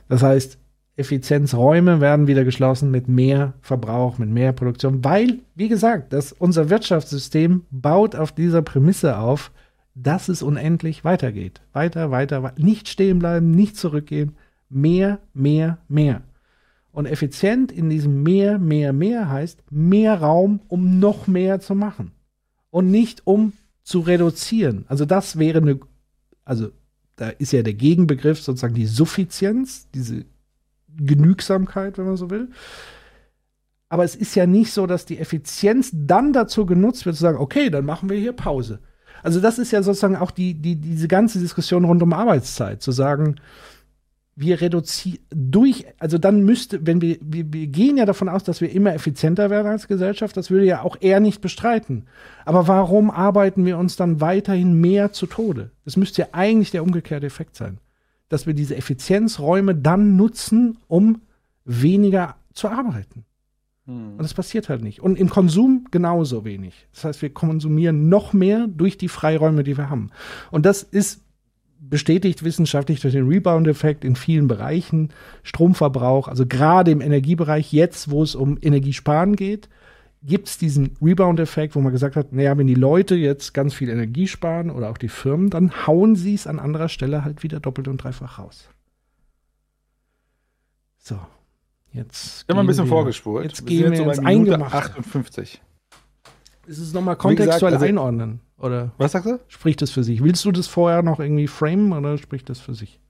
das 0.09 0.23
heißt, 0.23 0.59
Effizienzräume 1.01 2.01
werden 2.01 2.29
wieder 2.29 2.45
geschlossen 2.45 2.91
mit 2.91 3.09
mehr 3.09 3.55
Verbrauch, 3.61 4.19
mit 4.19 4.29
mehr 4.29 4.53
Produktion, 4.53 5.05
weil, 5.05 5.41
wie 5.55 5.69
gesagt, 5.69 6.13
das, 6.13 6.33
unser 6.33 6.71
Wirtschaftssystem 6.71 7.65
baut 7.71 8.15
auf 8.15 8.33
dieser 8.33 8.63
Prämisse 8.63 9.19
auf, 9.19 9.51
dass 9.95 10.29
es 10.29 10.43
unendlich 10.43 11.05
weitergeht. 11.05 11.61
Weiter, 11.73 12.11
weiter, 12.11 12.43
weiter. 12.43 12.55
Nicht 12.59 12.89
stehen 12.89 13.19
bleiben, 13.19 13.51
nicht 13.51 13.77
zurückgehen. 13.77 14.37
Mehr, 14.69 15.19
mehr, 15.35 15.79
mehr. 15.89 16.23
Und 16.93 17.07
effizient 17.07 17.73
in 17.73 17.91
diesem 17.91 18.23
mehr, 18.23 18.59
mehr, 18.59 18.93
mehr 18.93 19.29
heißt 19.29 19.63
mehr 19.71 20.21
Raum, 20.21 20.61
um 20.69 20.99
noch 20.99 21.27
mehr 21.27 21.61
zu 21.61 21.75
machen. 21.75 22.13
Und 22.71 22.91
nicht 22.91 23.27
um 23.27 23.53
zu 23.83 24.01
reduzieren. 24.01 24.85
Also 24.89 25.05
das 25.05 25.39
wäre 25.39 25.59
eine, 25.59 25.81
also 26.45 26.71
da 27.17 27.29
ist 27.31 27.53
ja 27.53 27.63
der 27.63 27.75
Gegenbegriff 27.75 28.41
sozusagen 28.41 28.75
die 28.75 28.87
Suffizienz, 28.87 29.89
diese 29.93 30.25
Genügsamkeit, 30.97 31.99
wenn 31.99 32.07
man 32.07 32.17
so 32.17 32.31
will. 32.31 32.49
Aber 33.89 34.05
es 34.05 34.15
ist 34.15 34.37
ja 34.37 34.47
nicht 34.47 34.73
so, 34.73 34.87
dass 34.87 35.05
die 35.05 35.19
Effizienz 35.19 35.91
dann 35.93 36.33
dazu 36.33 36.65
genutzt 36.65 37.07
wird, 37.07 37.17
zu 37.17 37.23
sagen, 37.23 37.39
okay, 37.39 37.71
dann 37.71 37.85
machen 37.85 38.09
wir 38.09 38.17
hier 38.17 38.33
Pause. 38.33 38.81
Also 39.23 39.41
das 39.41 39.59
ist 39.59 39.73
ja 39.73 39.83
sozusagen 39.83 40.17
auch 40.17 40.31
die, 40.31 40.55
die, 40.55 40.77
diese 40.77 41.09
ganze 41.09 41.41
Diskussion 41.41 41.85
rund 41.85 42.03
um 42.03 42.13
Arbeitszeit, 42.13 42.83
zu 42.83 42.93
sagen, 42.93 43.37
wir 44.37 44.61
reduzieren 44.61 45.19
durch, 45.29 45.85
also 45.99 46.17
dann 46.17 46.45
müsste, 46.45 46.87
wenn 46.87 47.03
wir, 47.03 47.19
wir, 47.21 47.53
wir 47.53 47.67
gehen 47.67 47.99
ja 47.99 48.07
davon 48.07 48.29
aus, 48.29 48.43
dass 48.43 48.61
wir 48.61 48.71
immer 48.73 48.95
effizienter 48.95 49.51
werden 49.51 49.67
als 49.67 49.89
Gesellschaft, 49.89 50.37
das 50.37 50.51
würde 50.51 50.65
ja 50.65 50.83
auch 50.83 50.97
er 51.01 51.21
nicht 51.21 51.43
bestreiten. 51.43 52.07
Aber 52.47 52.67
warum 52.67 53.11
arbeiten 53.11 53.67
wir 53.67 53.77
uns 53.77 53.97
dann 53.97 54.21
weiterhin 54.21 54.81
mehr 54.81 55.13
zu 55.13 55.27
Tode? 55.27 55.73
Das 55.85 55.97
müsste 55.97 56.23
ja 56.23 56.29
eigentlich 56.33 56.71
der 56.71 56.83
umgekehrte 56.83 57.27
Effekt 57.27 57.57
sein. 57.57 57.79
Dass 58.31 58.47
wir 58.47 58.55
diese 58.55 58.77
Effizienzräume 58.77 59.75
dann 59.75 60.17
nutzen, 60.17 60.79
um 60.89 61.21
weniger 61.67 62.37
zu 62.55 62.69
arbeiten. 62.69 63.27
Und 64.13 64.23
das 64.23 64.35
passiert 64.35 64.69
halt 64.69 64.83
nicht. 64.83 65.01
Und 65.01 65.19
im 65.19 65.29
Konsum 65.29 65.89
genauso 65.91 66.45
wenig. 66.45 66.87
Das 66.95 67.05
heißt, 67.05 67.23
wir 67.23 67.31
konsumieren 67.35 68.09
noch 68.09 68.33
mehr 68.33 68.69
durch 68.69 68.97
die 68.97 69.09
Freiräume, 69.09 69.65
die 69.65 69.77
wir 69.77 69.91
haben. 69.91 70.11
Und 70.51 70.65
das 70.65 70.83
ist 70.83 71.23
bestätigt 71.81 72.45
wissenschaftlich 72.45 73.01
durch 73.01 73.15
den 73.15 73.27
Rebound-Effekt 73.27 74.05
in 74.05 74.15
vielen 74.15 74.47
Bereichen. 74.47 75.09
Stromverbrauch, 75.43 76.29
also 76.29 76.47
gerade 76.47 76.91
im 76.91 77.01
Energiebereich, 77.01 77.73
jetzt, 77.73 78.11
wo 78.11 78.23
es 78.23 78.35
um 78.35 78.59
Energiesparen 78.61 79.35
geht, 79.35 79.69
gibt 80.23 80.49
es 80.49 80.59
diesen 80.59 80.97
Rebound-Effekt, 81.01 81.75
wo 81.75 81.81
man 81.81 81.93
gesagt 81.93 82.15
hat, 82.17 82.33
naja, 82.33 82.57
wenn 82.59 82.67
die 82.67 82.75
Leute 82.75 83.15
jetzt 83.15 83.55
ganz 83.55 83.73
viel 83.73 83.89
Energie 83.89 84.27
sparen 84.27 84.71
oder 84.71 84.91
auch 84.91 84.99
die 84.99 85.09
Firmen, 85.09 85.49
dann 85.51 85.87
hauen 85.87 86.15
sie 86.15 86.35
es 86.35 86.47
an 86.47 86.59
anderer 86.59 86.89
Stelle 86.91 87.25
halt 87.25 87.43
wieder 87.43 87.59
doppelt 87.61 87.89
und 87.89 87.99
dreifach 88.05 88.39
raus. 88.39 88.69
So, 90.99 91.19
jetzt. 91.93 92.45
Haben 92.49 92.59
ein 92.59 92.67
bisschen 92.67 92.85
wir- 92.85 92.89
vorgespult. 92.91 93.45
Jetzt 93.45 93.67
gehen 93.67 93.91
wir 93.93 94.05
bei 94.05 94.11
ins 94.11 94.19
Eingemachte. 94.19 94.77
58. 94.77 95.61
Ist 96.67 96.79
es 96.79 96.93
nochmal 96.93 97.15
Wie 97.17 97.35
gesagt, 97.35 97.39
kontextuell 97.39 97.73
also- 97.75 97.87
einordnen? 97.87 98.41
Oder 98.59 98.93
Was 98.99 99.13
sagst 99.13 99.27
du? 99.31 99.41
spricht 99.49 99.81
das 99.81 99.91
für 99.91 100.05
sich? 100.05 100.23
Willst 100.23 100.45
du 100.45 100.53
das 100.53 100.67
vorher 100.67 101.03
noch 101.03 101.19
irgendwie 101.19 101.47
framen 101.47 101.93
oder 101.95 102.19
spricht 102.19 102.51
das 102.51 102.61
für 102.61 102.75
sich? 102.75 103.01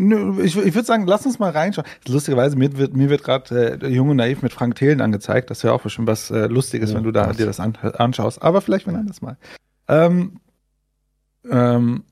Ich, 0.00 0.56
ich 0.56 0.74
würde 0.74 0.84
sagen, 0.84 1.08
lass 1.08 1.26
uns 1.26 1.40
mal 1.40 1.50
reinschauen. 1.50 1.86
Lustigerweise, 2.06 2.54
mir 2.54 2.78
wird, 2.78 2.94
mir 2.94 3.10
wird 3.10 3.24
gerade 3.24 3.80
äh, 3.82 3.88
Jung 3.88 4.10
und 4.10 4.18
Naiv 4.18 4.42
mit 4.42 4.52
Frank 4.52 4.76
Thelen 4.76 5.00
angezeigt. 5.00 5.50
Das 5.50 5.64
wäre 5.64 5.74
auch 5.74 5.82
bestimmt 5.82 6.06
was 6.06 6.30
äh, 6.30 6.46
Lustiges, 6.46 6.94
wenn 6.94 7.02
du 7.02 7.10
da 7.10 7.32
dir 7.32 7.46
das 7.46 7.58
an, 7.58 7.76
anschaust. 7.76 8.40
Aber 8.40 8.60
vielleicht 8.60 8.86
ein 8.86 8.94
anderes 8.94 9.22
Mal. 9.22 9.36
Ähm, 9.88 10.38
ähm, 11.50 12.04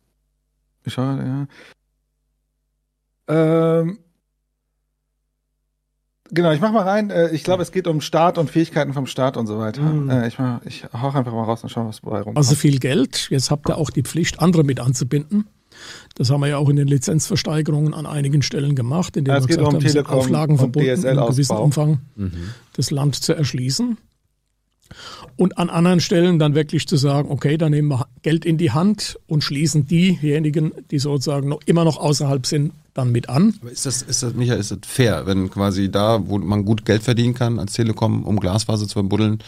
ich 0.85 0.95
schau, 0.95 1.03
ja. 1.03 1.47
Ähm, 3.29 3.99
genau, 6.31 6.51
ich 6.51 6.61
mach 6.61 6.73
mal 6.73 6.83
rein. 6.83 7.11
Äh, 7.11 7.31
ich 7.31 7.45
glaube, 7.45 7.63
es 7.63 7.71
geht 7.71 7.87
um 7.87 8.01
Staat 8.01 8.37
und 8.37 8.51
Fähigkeiten 8.51 8.95
vom 8.95 9.07
Staat 9.07 9.37
und 9.37 9.47
so 9.47 9.61
weiter. 9.61 9.83
Mhm. 9.83 10.25
Ich, 10.25 10.41
mach, 10.41 10.61
ich 10.65 10.87
hauch 10.93 11.15
einfach 11.15 11.33
mal 11.33 11.45
raus 11.45 11.63
und 11.63 11.69
schau, 11.69 11.87
was 11.87 12.01
bei 12.01 12.17
rumkommt. 12.17 12.37
Also 12.37 12.57
viel 12.57 12.81
Geld. 12.81 13.29
Jetzt 13.31 13.53
habt 13.53 13.69
ihr 13.69 13.79
auch 13.79 13.91
die 13.91 14.03
Pflicht, 14.03 14.41
andere 14.41 14.65
mit 14.65 14.81
anzubinden. 14.81 15.47
Das 16.15 16.31
haben 16.31 16.41
wir 16.41 16.49
ja 16.49 16.57
auch 16.59 16.69
in 16.69 16.77
den 16.77 16.89
Lizenzversteigerungen 16.89 17.95
an 17.95 18.07
einigen 18.07 18.43
Stellen 18.43 18.75
gemacht, 18.75 19.17
indem 19.17 19.33
Ja, 19.33 19.39
es 19.39 19.45
wir 19.45 19.57
gesagt 19.57 19.69
um 19.69 19.75
haben, 19.75 19.85
Telekom 19.85 20.19
Auflagen 20.19 20.59
verbunden, 20.59 20.89
in 20.89 21.07
einem 21.07 21.27
gewissen. 21.27 21.57
Umfang 21.57 21.99
das 22.75 22.91
Land 22.91 23.17
zu 23.17 23.35
erschließen. 23.35 23.99
Und 25.37 25.59
an 25.59 25.69
anderen 25.69 26.01
Stellen 26.01 26.39
dann 26.39 26.55
wirklich 26.55 26.87
zu 26.87 26.97
sagen, 26.97 27.31
okay, 27.31 27.59
dann 27.59 27.73
nehmen 27.73 27.89
wir 27.89 28.07
Geld 28.23 28.45
in 28.45 28.57
die 28.57 28.71
Hand 28.71 29.19
und 29.27 29.45
schließen 29.45 29.87
diejenigen, 29.87 30.73
die 30.91 30.99
sozusagen 30.99 31.49
noch 31.49 31.61
immer 31.67 31.85
noch 31.85 31.99
außerhalb 31.99 32.47
sind, 32.47 32.73
dann 32.95 33.13
mit 33.13 33.29
an. 33.29 33.55
Aber 33.61 33.71
ist 33.71 33.85
das, 33.85 34.03
ist 34.03 34.23
das, 34.23 34.35
Michael, 34.35 34.59
ist 34.59 34.71
das 34.71 34.79
fair, 34.87 35.27
wenn 35.27 35.51
quasi 35.51 35.91
da, 35.91 36.27
wo 36.27 36.39
man 36.39 36.65
gut 36.65 36.87
Geld 36.87 37.03
verdienen 37.03 37.35
kann 37.35 37.59
als 37.59 37.75
Telekom, 37.75 38.25
um 38.25 38.41
Glasfaser 38.41 38.87
zu 38.87 38.95
verbuddeln, 38.95 39.41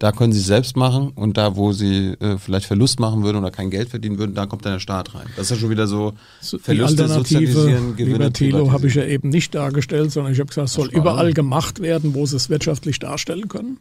da 0.00 0.12
können 0.12 0.32
sie 0.32 0.40
es 0.40 0.46
selbst 0.46 0.76
machen 0.76 1.10
und 1.14 1.36
da, 1.36 1.56
wo 1.56 1.72
sie 1.72 2.14
äh, 2.20 2.38
vielleicht 2.38 2.64
Verlust 2.64 2.98
machen 3.00 3.22
würden 3.22 3.36
oder 3.36 3.50
kein 3.50 3.68
Geld 3.68 3.90
verdienen 3.90 4.18
würden, 4.18 4.34
da 4.34 4.46
kommt 4.46 4.64
dann 4.64 4.72
der 4.72 4.80
Staat 4.80 5.14
rein. 5.14 5.26
Das 5.36 5.46
ist 5.46 5.50
ja 5.50 5.56
schon 5.58 5.68
wieder 5.68 5.86
so, 5.86 6.14
So, 6.40 6.58
Verluste 6.58 7.02
Alternative, 7.02 7.52
sozialisieren, 7.52 7.96
Gewinne 7.96 8.16
lieber 8.16 8.32
Thilo, 8.32 8.72
habe 8.72 8.86
ich 8.86 8.94
ja 8.94 9.04
eben 9.04 9.28
nicht 9.28 9.54
dargestellt, 9.54 10.10
sondern 10.10 10.32
ich 10.32 10.40
habe 10.40 10.48
gesagt, 10.48 10.68
es 10.68 10.72
soll 10.72 10.88
überall 10.88 11.34
gemacht 11.34 11.80
werden, 11.80 12.14
wo 12.14 12.24
sie 12.24 12.36
es 12.36 12.48
wirtschaftlich 12.48 12.98
darstellen 12.98 13.48
können. 13.48 13.76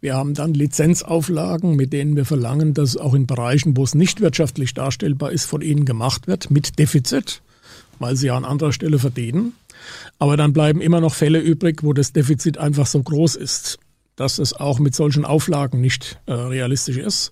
Wir 0.00 0.14
haben 0.14 0.34
dann 0.34 0.54
Lizenzauflagen, 0.54 1.74
mit 1.74 1.92
denen 1.92 2.14
wir 2.14 2.24
verlangen, 2.24 2.72
dass 2.72 2.96
auch 2.96 3.14
in 3.14 3.26
Bereichen, 3.26 3.76
wo 3.76 3.82
es 3.82 3.96
nicht 3.96 4.20
wirtschaftlich 4.20 4.74
darstellbar 4.74 5.32
ist, 5.32 5.46
von 5.46 5.60
ihnen 5.60 5.84
gemacht 5.84 6.28
wird, 6.28 6.52
mit 6.52 6.78
Defizit, 6.78 7.42
weil 7.98 8.14
sie 8.14 8.28
ja 8.28 8.36
an 8.36 8.44
anderer 8.44 8.72
Stelle 8.72 9.00
verdienen. 9.00 9.54
Aber 10.20 10.36
dann 10.36 10.52
bleiben 10.52 10.80
immer 10.80 11.00
noch 11.00 11.14
Fälle 11.14 11.40
übrig, 11.40 11.82
wo 11.82 11.92
das 11.92 12.12
Defizit 12.12 12.58
einfach 12.58 12.86
so 12.86 13.02
groß 13.02 13.34
ist, 13.34 13.80
dass 14.16 14.38
es 14.38 14.52
auch 14.52 14.78
mit 14.78 14.94
solchen 14.94 15.24
Auflagen 15.24 15.80
nicht 15.80 16.20
äh, 16.26 16.32
realistisch 16.32 16.98
ist. 16.98 17.30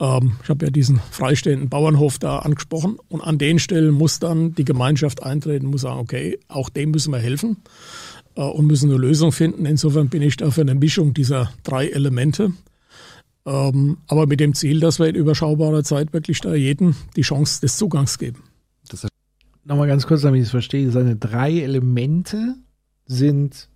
Ähm, 0.00 0.36
ich 0.42 0.48
habe 0.48 0.66
ja 0.66 0.70
diesen 0.70 1.00
freistehenden 1.10 1.68
Bauernhof 1.68 2.18
da 2.18 2.40
angesprochen 2.40 2.98
und 3.08 3.20
an 3.20 3.38
den 3.38 3.58
Stellen 3.58 3.92
muss 3.92 4.18
dann 4.18 4.54
die 4.54 4.64
Gemeinschaft 4.64 5.22
eintreten, 5.22 5.66
muss 5.66 5.82
sagen, 5.82 6.00
okay, 6.00 6.38
auch 6.48 6.70
dem 6.70 6.90
müssen 6.90 7.12
wir 7.12 7.18
helfen 7.18 7.58
äh, 8.34 8.42
und 8.42 8.66
müssen 8.66 8.90
eine 8.90 8.98
Lösung 8.98 9.32
finden. 9.32 9.66
Insofern 9.66 10.08
bin 10.08 10.22
ich 10.22 10.36
da 10.36 10.50
für 10.50 10.62
eine 10.62 10.74
Mischung 10.74 11.14
dieser 11.14 11.52
drei 11.62 11.88
Elemente. 11.88 12.52
Ähm, 13.46 13.98
aber 14.06 14.26
mit 14.26 14.40
dem 14.40 14.54
Ziel, 14.54 14.80
dass 14.80 14.98
wir 14.98 15.08
in 15.08 15.14
überschaubarer 15.14 15.82
Zeit 15.82 16.12
wirklich 16.12 16.40
da 16.40 16.54
jedem 16.54 16.94
die 17.16 17.22
Chance 17.22 17.60
des 17.60 17.76
Zugangs 17.76 18.18
geben. 18.18 18.42
Nochmal 19.64 19.86
ganz 19.86 20.06
kurz, 20.06 20.22
damit 20.22 20.40
ich 20.40 20.46
es 20.46 20.50
verstehe. 20.50 20.90
Seine 20.90 21.16
drei 21.16 21.60
Elemente 21.60 22.56
sind 23.06 23.68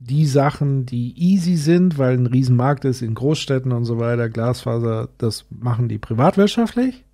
die 0.00 0.24
Sachen, 0.24 0.86
die 0.86 1.12
easy 1.16 1.56
sind, 1.56 1.98
weil 1.98 2.16
ein 2.16 2.26
Riesenmarkt 2.26 2.86
ist 2.86 3.02
in 3.02 3.14
Großstädten 3.14 3.70
und 3.70 3.84
so 3.84 3.98
weiter, 3.98 4.30
Glasfaser, 4.30 5.10
das 5.18 5.44
machen 5.50 5.88
die 5.88 5.98
privatwirtschaftlich. 5.98 7.04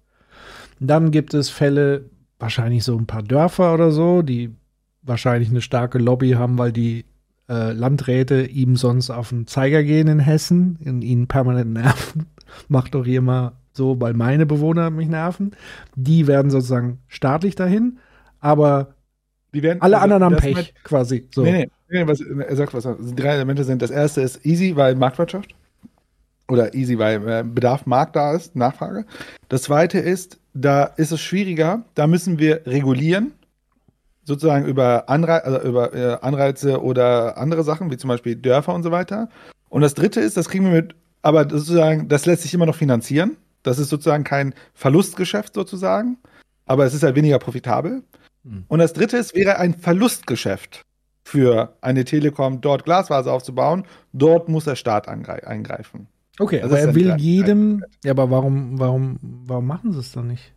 Dann 0.79 1.11
gibt 1.11 1.35
es 1.35 1.51
Fälle, 1.51 2.09
wahrscheinlich 2.39 2.85
so 2.85 2.97
ein 2.97 3.07
paar 3.07 3.25
Dörfer 3.25 3.75
oder 3.75 3.91
so, 3.91 4.23
die 4.23 4.55
wahrscheinlich 5.03 5.51
eine 5.51 5.63
starke 5.63 5.99
Lobby 5.99 6.33
haben, 6.33 6.59
weil 6.59 6.71
die 6.71 7.05
äh, 7.49 7.73
Landräte 7.73 8.47
ihm 8.47 8.77
sonst 8.77 9.11
auf 9.11 9.31
den 9.31 9.49
Zeiger 9.49 9.83
gehen 9.83 10.07
in 10.07 10.21
Hessen, 10.21 10.79
in 10.81 11.03
ihn 11.03 11.27
permanent 11.27 11.73
nerven. 11.73 12.27
Macht 12.69 12.95
doch 12.95 13.05
hier 13.05 13.23
mal 13.23 13.53
so, 13.73 14.01
weil 14.01 14.15
meine 14.15 14.47
Bewohner 14.47 14.91
mich 14.91 15.09
nerven. 15.09 15.57
Die 15.97 16.29
werden 16.29 16.51
sozusagen 16.51 17.01
staatlich 17.09 17.57
dahin, 17.57 17.99
aber 18.39 18.96
Die 19.57 19.63
werden, 19.63 19.81
alle 19.81 19.97
also, 19.97 20.05
anderen 20.05 20.25
haben 20.25 20.37
Pech, 20.37 20.55
mit- 20.55 20.85
quasi. 20.85 21.27
So. 21.35 21.43
Nee, 21.43 21.53
nee, 21.53 21.69
nee 21.89 22.07
was, 22.07 22.21
er 22.21 22.57
sagt 22.57 22.75
was. 22.75 22.87
Die 23.01 23.15
drei 23.15 23.37
Elemente 23.37 23.65
sind: 23.65 23.81
Das 23.81 23.91
erste 23.91 24.21
ist 24.21 24.45
easy, 24.45 24.77
weil 24.77 24.95
Marktwirtschaft. 24.97 25.55
Oder 26.47 26.75
easy, 26.75 26.99
weil 26.99 27.27
äh, 27.27 27.43
Bedarf, 27.43 27.87
Markt 27.87 28.17
da 28.17 28.35
ist, 28.35 28.55
Nachfrage. 28.55 29.07
Das 29.49 29.63
zweite 29.63 29.99
ist, 29.99 30.39
da 30.53 30.85
ist 30.85 31.11
es 31.11 31.23
schwieriger, 31.23 31.85
da 31.95 32.07
müssen 32.07 32.39
wir 32.39 32.67
regulieren, 32.67 33.33
sozusagen 34.25 34.67
über, 34.67 35.09
Anrei 35.09 35.39
also 35.39 35.67
über 35.67 35.95
äh, 35.95 36.19
Anreize 36.21 36.83
oder 36.83 37.39
andere 37.39 37.65
Sachen, 37.65 37.91
wie 37.91 37.97
zum 37.97 38.09
Beispiel 38.09 38.37
Dörfer 38.37 38.75
und 38.75 38.83
so 38.83 38.91
weiter. 38.91 39.31
Und 39.71 39.81
das 39.81 39.95
dritte 39.95 40.21
ist, 40.21 40.37
das 40.37 40.51
kriegen 40.51 40.67
wir 40.67 40.73
mit, 40.73 40.95
aber 41.23 41.49
sozusagen, 41.49 42.09
das 42.09 42.27
lässt 42.27 42.43
sich 42.43 42.53
immer 42.53 42.67
noch 42.67 42.77
finanzieren. 42.77 43.39
Das 43.63 43.79
ist 43.79 43.89
sozusagen 43.89 44.23
kein 44.23 44.55
Verlustgeschäft 44.75 45.55
sozusagen, 45.55 46.19
aber 46.67 46.85
es 46.85 46.93
ist 46.93 47.03
halt 47.03 47.17
weniger 47.17 47.39
profitabel. 47.39 48.03
Und 48.69 48.79
das 48.79 48.93
dritte 48.93 49.17
ist, 49.17 49.35
wäre 49.35 49.59
ein 49.59 49.75
Verlustgeschäft 49.75 50.83
für 51.25 51.77
eine 51.81 52.05
Telekom, 52.05 52.61
dort 52.61 52.85
Glasfaser 52.85 53.33
aufzubauen. 53.33 53.85
Dort 54.13 54.49
muss 54.49 54.65
der 54.65 54.77
Staat 54.77 55.09
eingreifen. 55.09 56.07
Okay, 56.39 56.61
Das 56.61 56.71
aber 56.71 56.79
er 56.81 56.95
will 56.95 57.17
die- 57.17 57.25
jedem. 57.37 57.85
Ja, 58.05 58.13
aber 58.13 58.31
warum, 58.31 58.79
warum, 58.79 59.19
warum 59.23 59.67
machen 59.67 59.93
sie 59.93 59.99
es 59.99 60.13
dann 60.13 60.29
nicht? 60.29 60.53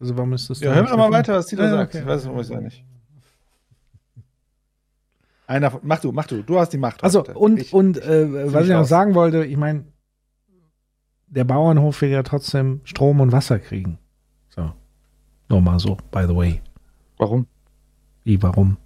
Also 0.00 0.16
warum 0.16 0.32
ist 0.32 0.48
das 0.48 0.60
Ja, 0.60 0.72
hören 0.74 0.86
wir 0.86 0.96
mal 0.96 1.10
weiter, 1.10 1.34
was 1.34 1.46
Tito 1.46 1.62
Ja, 1.62 1.70
sagt. 1.70 1.94
okay. 1.94 2.02
Ich 2.02 2.06
weiß 2.08 2.26
es 2.26 2.48
ja 2.48 2.60
nicht. 2.60 2.84
Einer 5.46 5.70
von, 5.70 5.80
mach 5.82 5.98
du, 6.00 6.12
mach 6.12 6.26
du, 6.26 6.42
du 6.42 6.58
hast 6.58 6.70
die 6.72 6.78
Macht. 6.78 7.04
Also 7.04 7.22
und, 7.34 7.60
Ich- 7.60 7.74
und 7.74 7.98
äh, 7.98 8.52
was 8.52 8.64
ich 8.64 8.70
noch 8.70 8.78
raus. 8.80 8.88
sagen 8.88 9.14
wollte, 9.14 9.44
ich 9.44 9.56
meine, 9.58 9.84
der 11.26 11.44
Bauernhof 11.44 12.00
will 12.00 12.08
ja 12.10 12.22
trotzdem 12.22 12.80
Strom 12.84 13.20
und 13.20 13.32
Wasser 13.32 13.58
kriegen. 13.58 13.98
So. 14.48 14.72
Nur 15.50 15.60
mal 15.60 15.78
so, 15.78 15.96
by 16.10 16.22
the 16.26 16.34
way. 16.34 16.62
Warum? 17.18 17.46
Wie, 18.24 18.42
warum? 18.42 18.76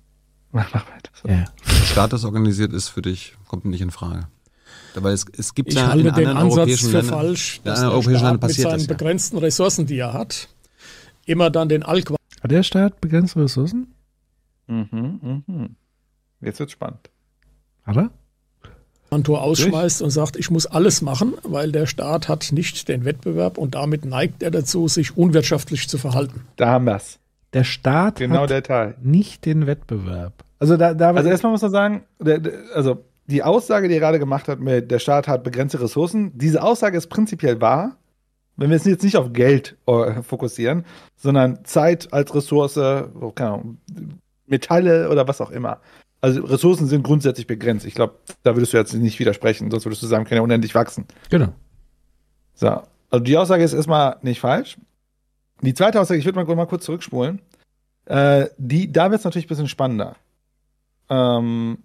Mach, 0.52 0.72
mach 0.72 0.86
weiter. 0.90 1.10
So. 1.14 1.28
Ja. 1.28 1.44
Der 1.66 1.84
Staat 1.84 2.12
das 2.12 2.24
organisiert 2.24 2.72
ist 2.72 2.88
für 2.88 3.02
dich, 3.02 3.36
kommt 3.46 3.64
nicht 3.64 3.80
in 3.80 3.90
Frage. 3.90 4.28
Weil 4.94 5.12
es, 5.12 5.26
es 5.36 5.54
gibt 5.54 5.68
Ich 5.68 5.74
ja 5.76 5.88
halte 5.88 6.08
in 6.08 6.14
den 6.14 6.26
anderen 6.26 6.36
Ansatz 6.38 6.58
europäischen 6.58 6.90
für 6.90 6.96
Ländern, 6.96 7.14
falsch, 7.14 7.60
dass 7.62 7.80
der 7.80 7.90
europäischen 7.90 8.24
Ländern 8.24 8.36
Staat 8.36 8.48
mit 8.48 8.56
seinen 8.56 8.72
das 8.72 8.82
ja. 8.82 8.88
begrenzten 8.88 9.38
Ressourcen, 9.38 9.86
die 9.86 9.98
er 9.98 10.12
hat, 10.12 10.48
immer 11.26 11.50
dann 11.50 11.68
den 11.68 11.82
Allquantor 11.82 12.18
Hat 12.42 12.50
der 12.50 12.62
Staat 12.62 13.00
begrenzte 13.00 13.40
Ressourcen? 13.40 13.94
Mhm, 14.66 15.42
mhm. 15.46 15.76
Jetzt 16.40 16.58
wird's 16.58 16.72
spannend. 16.72 17.10
Hat 17.84 17.96
er? 17.96 18.10
ausschmeißt 19.10 20.02
und 20.02 20.10
sagt, 20.10 20.36
ich 20.36 20.50
muss 20.50 20.66
alles 20.66 21.00
machen, 21.00 21.34
weil 21.42 21.72
der 21.72 21.86
Staat 21.86 22.28
hat 22.28 22.52
nicht 22.52 22.88
den 22.88 23.04
Wettbewerb 23.04 23.56
und 23.56 23.74
damit 23.74 24.04
neigt 24.04 24.42
er 24.42 24.50
dazu, 24.50 24.86
sich 24.88 25.16
unwirtschaftlich 25.16 25.88
zu 25.88 25.96
verhalten. 25.96 26.42
Da 26.56 26.68
haben 26.72 26.84
wir's. 26.84 27.18
Der 27.52 27.64
Staat 27.64 28.16
Genau 28.16 28.42
hat 28.42 28.50
der 28.50 28.62
Teil. 28.62 28.94
nicht 29.02 29.46
den 29.46 29.66
Wettbewerb. 29.66 30.44
Also 30.58 30.76
da, 30.76 30.94
da 30.94 31.12
Also 31.12 31.28
erstmal 31.28 31.52
muss 31.52 31.62
man 31.62 31.70
sagen, 31.70 32.04
der, 32.18 32.38
der, 32.38 32.52
also 32.74 33.04
die 33.26 33.42
Aussage, 33.42 33.88
die 33.88 33.94
er 33.94 34.00
gerade 34.00 34.18
gemacht 34.18 34.48
hat, 34.48 34.60
mit 34.60 34.90
der 34.90 34.98
Staat 34.98 35.28
hat 35.28 35.44
begrenzte 35.44 35.80
Ressourcen, 35.80 36.32
diese 36.36 36.62
Aussage 36.62 36.96
ist 36.96 37.08
prinzipiell 37.08 37.60
wahr, 37.60 37.96
wenn 38.56 38.70
wir 38.70 38.76
es 38.76 38.84
jetzt 38.84 39.04
nicht 39.04 39.16
auf 39.16 39.32
Geld 39.32 39.76
äh, 39.86 40.22
fokussieren, 40.22 40.84
sondern 41.16 41.64
Zeit 41.64 42.12
als 42.12 42.34
Ressource, 42.34 42.76
oh, 42.76 43.30
keine 43.34 43.50
Ahnung, 43.50 43.78
Metalle 44.46 45.10
oder 45.10 45.28
was 45.28 45.40
auch 45.40 45.50
immer. 45.50 45.80
Also 46.20 46.42
Ressourcen 46.42 46.86
sind 46.88 47.04
grundsätzlich 47.04 47.46
begrenzt. 47.46 47.86
Ich 47.86 47.94
glaube, 47.94 48.14
da 48.42 48.56
würdest 48.56 48.72
du 48.72 48.76
jetzt 48.76 48.92
nicht 48.94 49.18
widersprechen, 49.20 49.70
sonst 49.70 49.86
würdest 49.86 50.02
du 50.02 50.06
sagen, 50.06 50.24
können 50.24 50.38
ja 50.38 50.42
unendlich 50.42 50.74
wachsen. 50.74 51.06
genau. 51.30 51.52
So, 52.54 52.82
also 53.10 53.24
die 53.24 53.36
Aussage 53.36 53.62
ist 53.62 53.72
erstmal 53.72 54.16
nicht 54.22 54.40
falsch. 54.40 54.78
Die 55.62 55.74
zweite 55.74 56.00
Aussage, 56.00 56.18
ich 56.20 56.24
würde 56.24 56.42
mal, 56.44 56.56
mal 56.56 56.66
kurz 56.66 56.84
zurückspulen. 56.84 57.40
Äh, 58.06 58.46
die, 58.58 58.90
da 58.92 59.10
wird 59.10 59.18
es 59.20 59.24
natürlich 59.24 59.46
ein 59.46 59.48
bisschen 59.48 59.68
spannender. 59.68 60.16
Ähm, 61.10 61.78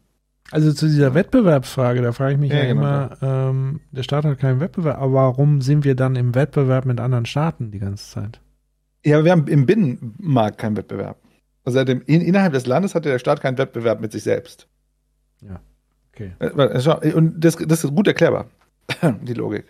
Also 0.52 0.72
zu 0.74 0.86
dieser 0.88 1.14
Wettbewerbsfrage, 1.14 2.02
da 2.02 2.12
frage 2.12 2.34
ich 2.34 2.40
mich 2.40 2.52
ja, 2.52 2.58
Ja, 2.60 2.66
genau. 2.66 2.82
immer, 2.82 3.18
ähm, 3.22 3.80
der 3.92 4.04
Staat 4.04 4.26
hat 4.26 4.40
keinen 4.40 4.60
Wettbewerb, 4.60 4.98
aber 5.02 5.14
warum 5.14 5.62
sind 5.62 5.84
wir 5.86 5.96
dann 5.96 6.16
im 6.16 6.36
Wettbewerb 6.36 6.86
mit 6.86 7.00
anderen 7.00 7.26
Staaten 7.26 7.72
die 7.72 7.80
ganze 7.80 8.10
Zeit? 8.12 8.40
Ja, 9.06 9.16
aber 9.18 9.26
wir 9.26 9.32
haben 9.32 9.48
im 9.48 9.66
Binnenmarkt 9.66 10.58
keinen 10.58 10.78
Wettbewerb. 10.78 11.18
Also 11.66 11.80
in, 11.80 12.02
in, 12.02 12.22
innerhalb 12.22 12.54
des 12.54 12.66
Landes 12.68 12.94
hatte 12.94 13.10
der 13.10 13.20
Staat 13.20 13.42
keinen 13.42 13.58
Wettbewerb 13.58 14.00
mit 14.02 14.12
sich 14.12 14.24
selbst. 14.24 14.68
Ja, 15.42 15.60
okay. 16.14 16.34
Äh, 16.40 17.14
Und 17.14 17.40
das, 17.44 17.56
das 17.56 17.84
ist 17.84 17.96
gut 17.96 18.08
erklärbar, 18.08 18.48
die 19.24 19.34
Logik. 19.34 19.66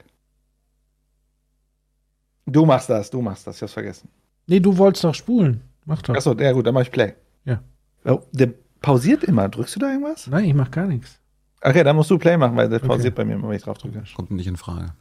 Du 2.46 2.66
machst 2.66 2.90
das, 2.90 3.10
du 3.10 3.22
machst 3.22 3.48
das, 3.48 3.56
ich 3.58 3.62
hab's 3.62 3.74
vergessen. 3.74 4.10
Nee, 4.48 4.60
du 4.60 4.78
wolltest 4.78 5.04
doch 5.04 5.16
spulen. 5.16 5.62
Mach 5.86 6.02
doch. 6.02 6.16
Achso, 6.16 6.34
ja 6.34 6.52
gut, 6.52 6.68
dann 6.68 6.74
mach 6.74 6.82
ich 6.82 6.92
Play. 6.92 7.14
Ja. 7.46 7.62
Oh, 8.06 8.22
der 8.32 8.50
pausiert 8.82 9.24
immer. 9.24 9.48
Drückst 9.50 9.76
du 9.76 9.80
da 9.80 9.92
irgendwas? 9.92 10.28
Nein, 10.28 10.46
ich 10.46 10.54
mach 10.54 10.70
gar 10.72 10.86
nichts. 10.86 11.20
Okay, 11.62 11.84
dann 11.84 11.96
musst 11.96 12.12
du 12.12 12.18
Play 12.18 12.36
machen, 12.38 12.58
weil 12.58 12.68
der 12.70 12.80
Okay. 12.80 12.88
pausiert 12.88 13.16
bei 13.16 13.24
mir, 13.24 13.36
immer, 13.36 13.50
wenn 13.50 13.56
ich 13.56 13.64
drauf 13.64 13.78
drücke. 13.78 14.04
Kommt 14.16 14.32
nicht 14.32 14.48
in 14.48 14.58
Frage. 14.58 14.94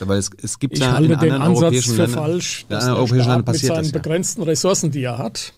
Weil 0.00 0.18
es, 0.18 0.30
es 0.42 0.58
gibt 0.58 0.74
Ich 0.74 0.80
ja 0.80 0.92
halte 0.92 1.12
in 1.12 1.18
den 1.18 1.30
anderen 1.32 1.42
Ansatz 1.42 1.62
europäischen 1.62 1.94
für 1.94 2.02
Ländern, 2.02 2.20
falsch, 2.20 2.66
dass 2.68 2.84
der 2.84 2.96
europäischen 2.96 3.28
Ländern 3.28 3.42
Staat 3.42 3.52
mit 3.52 3.60
seinen 3.62 3.76
das 3.78 3.86
ja. 3.86 3.98
begrenzten 3.98 4.42
Ressourcen, 4.42 4.90
die 4.90 5.02
er 5.02 5.18
hat, 5.18 5.54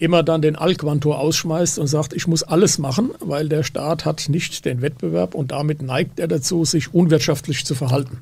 immer 0.00 0.22
dann 0.22 0.40
den 0.40 0.56
Allquantor 0.56 1.20
ausschmeißt 1.20 1.78
und 1.78 1.86
sagt, 1.86 2.14
ich 2.14 2.26
muss 2.26 2.42
alles 2.42 2.78
machen, 2.78 3.10
weil 3.20 3.50
der 3.50 3.62
Staat 3.62 4.06
hat 4.06 4.30
nicht 4.30 4.64
den 4.64 4.80
Wettbewerb 4.80 5.34
und 5.34 5.52
damit 5.52 5.82
neigt 5.82 6.18
er 6.18 6.26
dazu, 6.26 6.64
sich 6.64 6.94
unwirtschaftlich 6.94 7.66
zu 7.66 7.74
verhalten. 7.74 8.18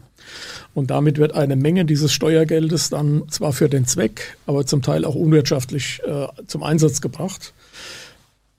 Und 0.74 0.90
damit 0.90 1.18
wird 1.18 1.34
eine 1.34 1.54
Menge 1.54 1.84
dieses 1.84 2.12
Steuergeldes 2.12 2.90
dann 2.90 3.28
zwar 3.30 3.52
für 3.52 3.68
den 3.68 3.86
Zweck, 3.86 4.36
aber 4.44 4.66
zum 4.66 4.82
Teil 4.82 5.04
auch 5.04 5.14
unwirtschaftlich 5.14 6.00
äh, 6.04 6.26
zum 6.48 6.64
Einsatz 6.64 7.00
gebracht. 7.00 7.54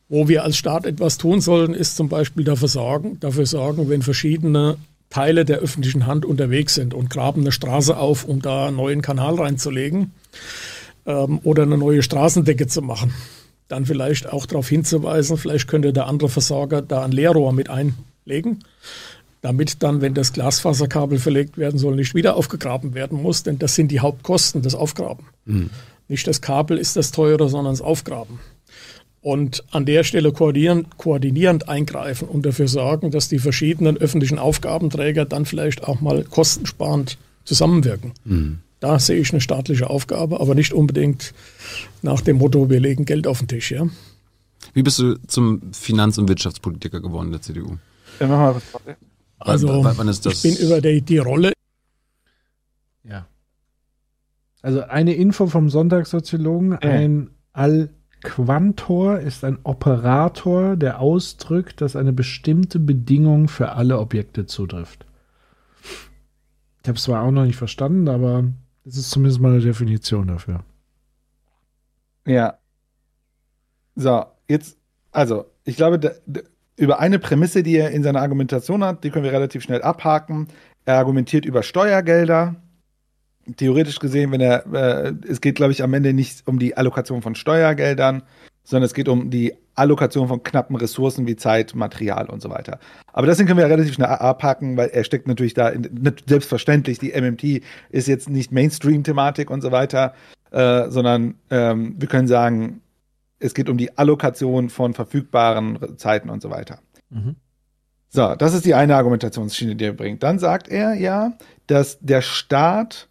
Wo 0.08 0.30
wir 0.30 0.46
als 0.46 0.56
Staat 0.56 0.86
etwas 0.86 1.18
tun 1.18 1.42
sollen, 1.42 1.74
ist 1.74 1.98
zum 1.98 2.08
Beispiel 2.08 2.46
dafür 2.46 2.70
sorgen, 2.70 3.20
dafür 3.20 3.46
sorgen, 3.46 3.90
wenn 3.90 4.02
verschiedene 4.02 4.78
Teile 5.10 5.44
der 5.44 5.58
öffentlichen 5.58 6.08
Hand 6.08 6.26
unterwegs 6.26 6.74
sind 6.74 6.94
und 6.94 7.10
graben 7.10 7.42
eine 7.42 7.52
Straße 7.52 7.98
auf, 7.98 8.24
um 8.24 8.42
da 8.42 8.68
einen 8.68 8.78
neuen 8.78 9.02
Kanal 9.02 9.36
reinzulegen 9.36 10.14
ähm, 11.10 11.40
oder 11.44 11.64
eine 11.64 11.78
neue 11.78 12.04
Straßendecke 12.04 12.68
zu 12.68 12.82
machen. 12.82 13.14
Dann 13.68 13.86
vielleicht 13.86 14.32
auch 14.32 14.46
darauf 14.46 14.70
hinzuweisen, 14.70 15.38
vielleicht 15.38 15.68
könnte 15.68 15.92
der 15.92 16.08
andere 16.08 16.30
Versorger 16.30 16.82
da 16.82 17.04
ein 17.04 17.12
Leerrohr 17.12 17.52
mit 17.52 17.70
einlegen, 17.70 18.64
damit 19.42 19.84
dann, 19.84 20.02
wenn 20.02 20.14
das 20.14 20.34
Glasfaserkabel 20.34 21.20
verlegt 21.20 21.58
werden 21.58 21.78
soll, 21.78 21.96
nicht 21.96 22.16
wieder 22.16 22.36
aufgegraben 22.36 22.94
werden 22.94 23.22
muss, 23.22 23.44
denn 23.44 23.60
das 23.60 23.76
sind 23.76 23.90
die 23.90 24.00
Hauptkosten, 24.00 24.62
das 24.62 24.76
Aufgraben. 24.76 25.26
Nicht 26.08 26.28
das 26.28 26.42
Kabel 26.42 26.78
ist 26.78 26.96
das 26.96 27.12
teure, 27.12 27.50
sondern 27.50 27.74
das 27.74 27.82
Aufgraben. 27.82 28.40
Und 29.22 29.64
an 29.72 29.86
der 29.86 30.04
Stelle 30.04 30.32
koordinierend, 30.32 30.98
koordinierend 30.98 31.68
eingreifen 31.70 32.28
und 32.28 32.46
dafür 32.46 32.68
sorgen, 32.68 33.12
dass 33.12 33.28
die 33.28 33.40
verschiedenen 33.40 33.98
öffentlichen 33.98 34.40
Aufgabenträger 34.40 35.26
dann 35.26 35.46
vielleicht 35.46 35.84
auch 35.84 36.02
mal 36.02 36.24
kostensparend 36.24 37.18
zusammenwirken. 37.44 38.14
Da 38.80 38.98
sehe 39.00 39.18
ich 39.20 39.32
eine 39.32 39.42
staatliche 39.42 39.90
Aufgabe, 39.90 40.40
aber 40.40 40.56
nicht 40.56 40.74
unbedingt 40.74 41.34
nach 42.02 42.22
dem 42.22 42.38
Motto, 42.38 42.70
wir 42.70 42.80
legen 42.80 43.06
Geld 43.06 43.28
auf 43.28 43.40
den 43.40 43.48
Tisch. 43.50 43.72
Ja? 43.72 43.88
Wie 44.74 44.84
bist 44.84 45.00
du 45.00 45.16
zum 45.28 45.74
Finanz- 45.74 46.18
und 46.18 46.30
Wirtschaftspolitiker 46.30 47.02
geworden 47.02 47.32
der 47.32 47.42
CDU? 47.42 47.78
Ja, 48.20 48.28
mach 48.28 48.38
mal 48.38 48.56
was. 48.56 48.64
Also 49.40 49.68
wann- 49.70 49.98
wann 49.98 50.10
ich 50.10 50.42
bin 50.42 50.56
über 50.58 50.82
die, 50.82 51.02
die 51.02 51.18
Rolle 51.18 51.54
Ja. 53.04 53.26
Also 54.62 54.82
eine 54.84 55.14
Info 55.14 55.48
vom 55.48 55.70
Sonntagssoziologen, 55.70 56.74
ein 56.74 57.30
Allquantor 57.54 59.20
ist 59.20 59.44
ein 59.46 59.58
Operator, 59.64 60.76
der 60.76 61.00
ausdrückt, 61.00 61.80
dass 61.82 61.96
eine 61.96 62.12
bestimmte 62.12 62.80
Bedingung 62.80 63.48
für 63.48 63.72
alle 63.72 64.00
Objekte 64.00 64.46
zutrifft. 64.46 65.06
Ich 66.82 66.88
habe 66.90 66.98
es 66.98 67.04
zwar 67.04 67.24
auch 67.24 67.32
noch 67.32 67.46
nicht 67.46 67.56
verstanden, 67.58 68.10
aber 68.10 68.46
das 68.90 68.98
ist 68.98 69.12
zumindest 69.12 69.40
mal 69.40 69.52
eine 69.52 69.62
Definition 69.62 70.28
dafür. 70.28 70.64
Ja. 72.26 72.58
So, 73.96 74.26
jetzt, 74.48 74.78
also, 75.12 75.46
ich 75.64 75.76
glaube, 75.76 76.00
da, 76.00 76.12
da, 76.26 76.42
über 76.76 77.00
eine 77.00 77.20
Prämisse, 77.20 77.62
die 77.62 77.76
er 77.76 77.92
in 77.92 78.04
seiner 78.04 78.22
Argumentation 78.22 78.84
hat, 78.84 79.04
die 79.04 79.12
können 79.12 79.26
wir 79.26 79.32
relativ 79.32 79.62
schnell 79.62 79.82
abhaken. 79.84 80.48
Er 80.86 80.96
argumentiert 80.96 81.46
über 81.46 81.62
Steuergelder. 81.62 82.56
Theoretisch 83.58 84.00
gesehen, 84.00 84.32
wenn 84.32 84.42
er, 84.42 84.66
äh, 84.74 85.14
es 85.28 85.42
geht, 85.42 85.56
glaube 85.56 85.72
ich, 85.72 85.84
am 85.84 85.94
Ende 85.94 86.14
nicht 86.14 86.48
um 86.48 86.58
die 86.58 86.78
Allokation 86.78 87.22
von 87.22 87.36
Steuergeldern, 87.36 88.24
sondern 88.70 88.86
es 88.86 88.94
geht 88.94 89.10
um 89.10 89.32
die 89.32 89.54
Allokation 89.74 90.28
von 90.28 90.44
knappen 90.44 90.76
Ressourcen 90.76 91.26
wie 91.26 91.36
Zeit, 91.36 91.74
Material 91.74 92.30
und 92.30 92.40
so 92.40 92.52
weiter. 92.52 92.80
Aber 93.12 93.26
das 93.26 93.40
können 93.40 93.58
wir 93.58 93.66
relativ 93.66 93.96
schnell 93.96 94.08
abhaken, 94.08 94.78
weil 94.78 94.90
er 94.90 95.04
steckt 95.04 95.28
natürlich 95.28 95.56
da, 95.56 95.70
in, 95.70 96.14
selbstverständlich, 96.28 97.00
die 97.00 97.20
MMT 97.20 97.64
ist 97.90 98.08
jetzt 98.08 98.30
nicht 98.30 98.52
Mainstream-Thematik 98.52 99.50
und 99.50 99.62
so 99.62 99.72
weiter, 99.72 100.14
äh, 100.52 100.88
sondern 100.90 101.36
ähm, 101.50 101.96
wir 101.98 102.08
können 102.08 102.28
sagen, 102.28 102.82
es 103.40 103.56
geht 103.56 103.70
um 103.70 103.78
die 103.78 103.98
Allokation 103.98 104.70
von 104.70 104.94
verfügbaren 104.94 105.98
Zeiten 105.98 106.30
und 106.30 106.44
so 106.44 106.52
weiter. 106.52 106.78
Mhm. 107.10 107.38
So, 108.10 108.36
das 108.36 108.54
ist 108.54 108.66
die 108.66 108.76
eine 108.76 108.96
Argumentationsschiene, 108.96 109.76
die 109.76 109.86
er 109.86 109.94
bringt. 109.94 110.22
Dann 110.22 110.38
sagt 110.38 110.68
er 110.68 110.94
ja, 110.94 111.34
dass 111.66 111.98
der 112.02 112.22
Staat, 112.22 113.08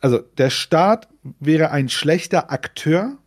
also 0.00 0.18
der 0.18 0.50
Staat 0.50 1.06
wäre 1.38 1.70
ein 1.70 1.88
schlechter 1.88 2.50
Akteur, 2.50 3.18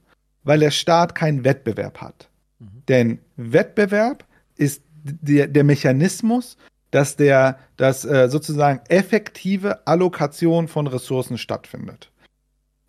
weil 0.43 0.59
der 0.59 0.71
Staat 0.71 1.15
keinen 1.15 1.43
Wettbewerb 1.43 2.01
hat. 2.01 2.29
Mhm. 2.59 2.67
Denn 2.87 3.19
Wettbewerb 3.35 4.25
ist 4.55 4.83
der, 5.03 5.47
der 5.47 5.63
Mechanismus, 5.63 6.57
dass 6.91 7.15
der, 7.15 7.57
dass 7.77 8.05
äh, 8.05 8.29
sozusagen 8.29 8.81
effektive 8.87 9.85
Allokation 9.87 10.67
von 10.67 10.87
Ressourcen 10.87 11.37
stattfindet. 11.37 12.11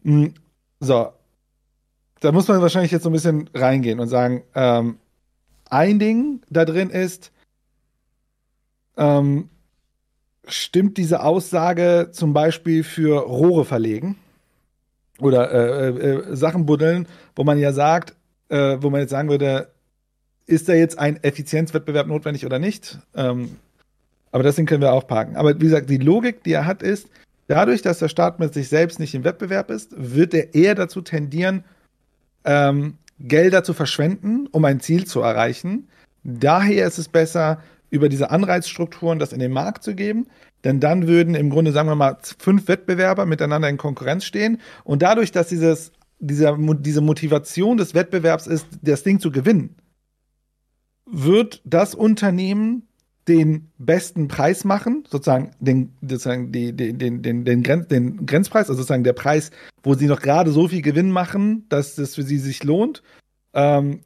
Mhm. 0.02 0.34
So, 0.80 1.12
da 2.20 2.32
muss 2.32 2.48
man 2.48 2.61
wahrscheinlich 2.61 2.92
jetzt 2.92 3.02
so 3.02 3.11
ein 3.11 3.14
bisschen 3.14 3.48
reingehen 3.55 4.00
und 4.00 4.09
sagen, 4.09 4.44
ähm, 4.55 4.98
ein 5.70 5.98
Ding 5.98 6.42
da 6.50 6.64
drin 6.64 6.90
ist, 6.90 7.32
ähm, 8.96 9.48
stimmt 10.46 10.98
diese 10.98 11.22
Aussage 11.22 12.11
zum 12.12 12.32
Beispiel 12.32 12.84
für 12.84 13.22
Rohre 13.22 13.64
verlegen 13.64 14.16
oder 15.21 15.51
äh, 15.53 15.89
äh, 15.89 16.31
äh, 16.31 16.37
Sachen 16.37 16.67
buddeln, 16.67 17.07
wo 17.37 17.45
man 17.45 17.59
ja 17.59 17.73
sagt, 17.73 18.15
äh, 18.49 18.77
wo 18.81 18.91
man 18.91 19.01
jetzt 19.01 19.11
sagen 19.11 19.29
würde, 19.29 19.69
ist 20.47 20.69
da 20.69 20.75
jetzt 20.75 20.99
ein 20.99 21.23
Effizienzwettbewerb 21.23 22.07
notwendig 22.07 22.45
oder 22.45 22.59
nicht? 22.59 22.99
Ähm, 23.15 23.57
aber 24.31 24.43
das 24.43 24.57
Ding 24.57 24.67
können 24.67 24.83
wir 24.83 24.93
auch 24.93 25.07
parken. 25.07 25.37
Aber 25.37 25.55
wie 25.61 25.65
gesagt, 25.65 25.89
die 25.89 25.99
Logik, 25.99 26.43
die 26.43 26.53
er 26.53 26.67
hat, 26.67 26.83
ist, 26.83 27.09
dadurch, 27.47 27.83
dass 27.83 28.01
der 28.01 28.09
Staat 28.09 28.41
mit 28.41 28.53
sich 28.53 28.69
selbst 28.69 28.99
nicht 28.99 29.15
im 29.15 29.25
Wettbewerb 29.25 29.71
ist, 29.71 29.95
wird 29.97 30.35
er 30.35 30.55
eher 30.55 30.75
dazu 30.75 31.01
tendieren, 31.01 31.65
ähm, 32.45 32.99
Gelder 33.21 33.62
zu 33.62 33.75
verschwenden, 33.75 34.49
um 34.51 34.65
ein 34.65 34.81
Ziel 34.81 35.07
zu 35.07 35.21
erreichen. 35.21 35.89
Daher 36.25 36.87
ist 36.87 36.99
es 36.99 37.09
besser, 37.09 37.62
über 37.91 38.09
diese 38.09 38.31
Anreizstrukturen 38.31 39.21
das 39.21 39.33
in 39.33 39.39
den 39.39 39.53
Markt 39.53 39.85
zu 39.85 39.95
geben, 39.95 40.27
denn 40.65 40.81
dann 40.81 41.07
würden 41.07 41.35
im 41.35 41.51
Grunde, 41.51 41.73
sagen 41.73 41.89
wir 41.89 41.95
mal, 41.95 42.19
fünf 42.39 42.69
Wettbewerber 42.69 43.27
miteinander 43.27 43.69
in 43.69 43.77
Konkurrenz 43.77 44.25
stehen 44.25 44.61
und 44.83 45.03
dadurch, 45.03 45.31
dass 45.31 45.49
dieses, 45.49 45.93
dieser, 46.19 46.57
diese 46.59 47.01
Motivation 47.01 47.77
des 47.77 47.95
Wettbewerbs 47.95 48.47
ist, 48.47 48.67
das 48.83 49.03
Ding 49.03 49.21
zu 49.21 49.31
gewinnen, 49.31 49.77
wird 51.07 51.61
das 51.65 51.95
Unternehmen 51.95 52.89
den 53.29 53.71
besten 53.79 54.29
Preis 54.29 54.65
machen, 54.65 55.05
sozusagen 55.09 55.53
den, 55.59 55.95
sozusagen 56.03 56.53
die, 56.53 56.75
den, 56.75 57.23
den, 57.23 57.45
den, 57.45 57.62
Grenz, 57.62 57.89
den 57.89 58.27
Grenzpreis, 58.27 58.69
also 58.69 58.75
sozusagen 58.75 59.05
der 59.05 59.15
Preis, 59.15 59.51
wo 59.83 59.95
sie 59.95 60.07
noch 60.07 60.21
gerade 60.21 60.51
so 60.51 60.69
viel 60.69 60.83
Gewinn 60.83 61.11
machen, 61.11 61.67
dass 61.69 61.95
das 61.95 62.15
für 62.15 62.23
sie 62.23 62.39
sich 62.39 62.65
lohnt. 62.65 63.03
Ähm, 63.55 64.01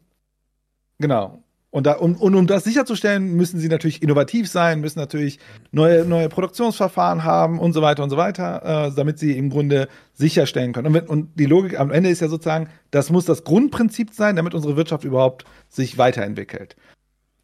genau. 0.99 1.43
Und, 1.71 1.87
da, 1.87 1.93
um, 1.93 2.17
und 2.17 2.35
um 2.35 2.47
das 2.47 2.65
sicherzustellen, 2.65 3.35
müssen 3.35 3.61
sie 3.61 3.69
natürlich 3.69 4.03
innovativ 4.03 4.49
sein, 4.49 4.81
müssen 4.81 4.99
natürlich 4.99 5.39
neue, 5.71 6.07
neue 6.07 6.31
Produktionsverfahren 6.31 7.25
haben 7.25 7.59
und 7.59 7.75
so 7.75 7.83
weiter 7.83 8.03
und 8.03 8.09
so 8.09 8.17
weiter, 8.17 8.87
äh, 8.87 8.95
damit 8.95 9.19
sie 9.19 9.37
im 9.37 9.51
Grunde 9.51 9.89
sicherstellen 10.15 10.73
können. 10.73 10.87
Und, 10.87 10.95
wenn, 10.95 11.07
und 11.07 11.39
die 11.39 11.45
Logik 11.45 11.79
am 11.79 11.91
Ende 11.91 12.09
ist 12.09 12.21
ja 12.21 12.29
sozusagen, 12.29 12.71
das 12.91 13.11
muss 13.11 13.27
das 13.27 13.45
Grundprinzip 13.45 14.15
sein, 14.15 14.37
damit 14.37 14.55
unsere 14.55 14.77
Wirtschaft 14.77 15.05
überhaupt 15.05 15.45
sich 15.69 15.99
weiterentwickelt. 15.99 16.75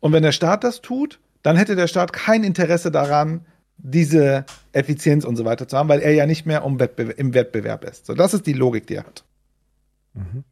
Und 0.00 0.12
wenn 0.12 0.22
der 0.22 0.32
Staat 0.32 0.64
das 0.64 0.80
tut, 0.80 1.20
dann 1.42 1.56
hätte 1.56 1.76
der 1.76 1.86
Staat 1.86 2.14
kein 2.14 2.44
Interesse 2.44 2.90
daran, 2.90 3.44
diese 3.76 4.46
Effizienz 4.72 5.24
und 5.26 5.36
so 5.36 5.44
weiter 5.44 5.68
zu 5.68 5.76
haben, 5.76 5.90
weil 5.90 6.00
er 6.00 6.12
ja 6.12 6.24
nicht 6.24 6.46
mehr 6.46 6.64
um 6.64 6.80
Wettbe 6.80 7.02
im 7.02 7.34
Wettbewerb 7.34 7.84
ist. 7.84 8.06
So, 8.06 8.14
das 8.14 8.32
ist 8.32 8.46
die 8.46 8.52
Logik, 8.54 8.86
die 8.86 8.94
er 8.94 9.04
hat. 9.04 9.24
Mhm. 10.14 10.44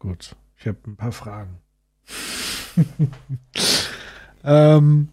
Gut. 0.00 0.34
Ich 0.60 0.66
habe 0.66 0.78
ein 0.86 0.96
paar 0.96 1.12
Fragen. 1.12 1.56
ähm, 4.44 5.08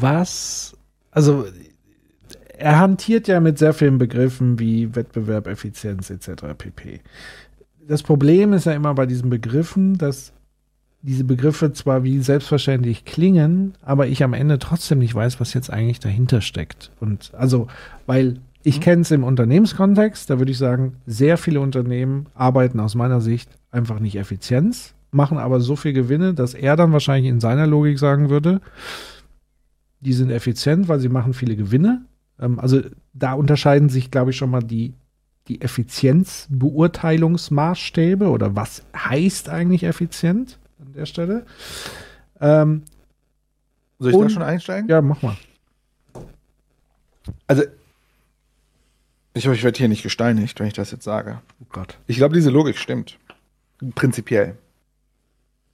was, 0.00 0.74
also 1.10 1.46
er 2.56 2.78
hantiert 2.78 3.28
ja 3.28 3.40
mit 3.40 3.58
sehr 3.58 3.74
vielen 3.74 3.98
Begriffen 3.98 4.58
wie 4.58 4.94
Wettbewerb, 4.94 5.46
Effizienz 5.46 6.08
etc. 6.08 6.54
pp. 6.56 7.00
Das 7.86 8.02
Problem 8.02 8.54
ist 8.54 8.64
ja 8.64 8.72
immer 8.72 8.94
bei 8.94 9.04
diesen 9.04 9.28
Begriffen, 9.28 9.98
dass 9.98 10.32
diese 11.02 11.24
Begriffe 11.24 11.74
zwar 11.74 12.02
wie 12.02 12.20
selbstverständlich 12.20 13.04
klingen, 13.04 13.74
aber 13.82 14.06
ich 14.06 14.24
am 14.24 14.32
Ende 14.32 14.58
trotzdem 14.58 15.00
nicht 15.00 15.14
weiß, 15.14 15.38
was 15.38 15.52
jetzt 15.52 15.68
eigentlich 15.68 16.00
dahinter 16.00 16.40
steckt. 16.40 16.92
Und 16.98 17.34
also, 17.34 17.66
weil 18.06 18.40
ich 18.64 18.78
mhm. 18.78 18.82
kenne 18.82 19.02
es 19.02 19.10
im 19.10 19.24
Unternehmenskontext, 19.24 20.30
da 20.30 20.38
würde 20.38 20.50
ich 20.50 20.56
sagen, 20.58 20.96
sehr 21.06 21.36
viele 21.36 21.60
Unternehmen 21.60 22.26
arbeiten 22.34 22.80
aus 22.80 22.94
meiner 22.94 23.20
Sicht 23.20 23.50
einfach 23.70 24.00
nicht 24.00 24.16
Effizienz, 24.16 24.94
machen 25.10 25.36
aber 25.38 25.60
so 25.60 25.76
viel 25.76 25.92
Gewinne, 25.92 26.32
dass 26.34 26.54
er 26.54 26.74
dann 26.74 26.92
wahrscheinlich 26.92 27.30
in 27.30 27.40
seiner 27.40 27.66
Logik 27.66 27.98
sagen 27.98 28.30
würde, 28.30 28.62
die 30.00 30.14
sind 30.14 30.30
effizient, 30.30 30.88
weil 30.88 30.98
sie 30.98 31.10
machen 31.10 31.34
viele 31.34 31.56
Gewinne. 31.56 32.06
Ähm, 32.40 32.58
also 32.58 32.80
da 33.12 33.34
unterscheiden 33.34 33.90
sich, 33.90 34.10
glaube 34.10 34.32
ich, 34.32 34.38
schon 34.38 34.50
mal 34.50 34.62
die, 34.62 34.94
die 35.48 35.60
Effizienzbeurteilungsmaßstäbe 35.60 38.28
oder 38.28 38.56
was 38.56 38.82
heißt 38.96 39.50
eigentlich 39.50 39.84
effizient 39.84 40.58
an 40.80 40.94
der 40.94 41.06
Stelle. 41.06 41.44
Ähm, 42.40 42.82
Soll 43.98 44.10
ich 44.10 44.16
und, 44.16 44.24
da 44.24 44.30
schon 44.30 44.42
einsteigen? 44.42 44.88
Ja, 44.88 45.02
mach 45.02 45.22
mal. 45.22 45.36
Also 47.46 47.62
ich 49.34 49.46
hoffe, 49.46 49.56
ich 49.56 49.64
werde 49.64 49.76
hier 49.76 49.88
nicht 49.88 50.02
gesteinigt, 50.02 50.58
wenn 50.60 50.68
ich 50.68 50.74
das 50.74 50.92
jetzt 50.92 51.04
sage. 51.04 51.40
Oh 51.60 51.66
Gott. 51.70 51.98
Ich 52.06 52.16
glaube, 52.16 52.34
diese 52.34 52.50
Logik 52.50 52.78
stimmt. 52.78 53.18
Prinzipiell. 53.94 54.56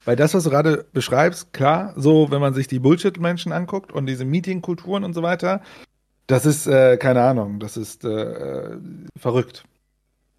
Weil 0.04 0.16
das, 0.16 0.32
was 0.32 0.44
du 0.44 0.50
gerade 0.50 0.86
beschreibst, 0.94 1.52
klar, 1.52 1.92
so, 1.96 2.30
wenn 2.30 2.40
man 2.40 2.54
sich 2.54 2.66
die 2.66 2.78
Bullshit-Menschen 2.78 3.52
anguckt 3.52 3.92
und 3.92 4.06
diese 4.06 4.24
Meeting-Kulturen 4.24 5.04
und 5.04 5.12
so 5.12 5.22
weiter, 5.22 5.61
das 6.26 6.46
ist, 6.46 6.66
äh, 6.66 6.96
keine 6.96 7.22
Ahnung, 7.22 7.61
das 7.61 7.76
ist 7.76 8.04
äh, 8.04 8.76
verrückt. 9.16 9.64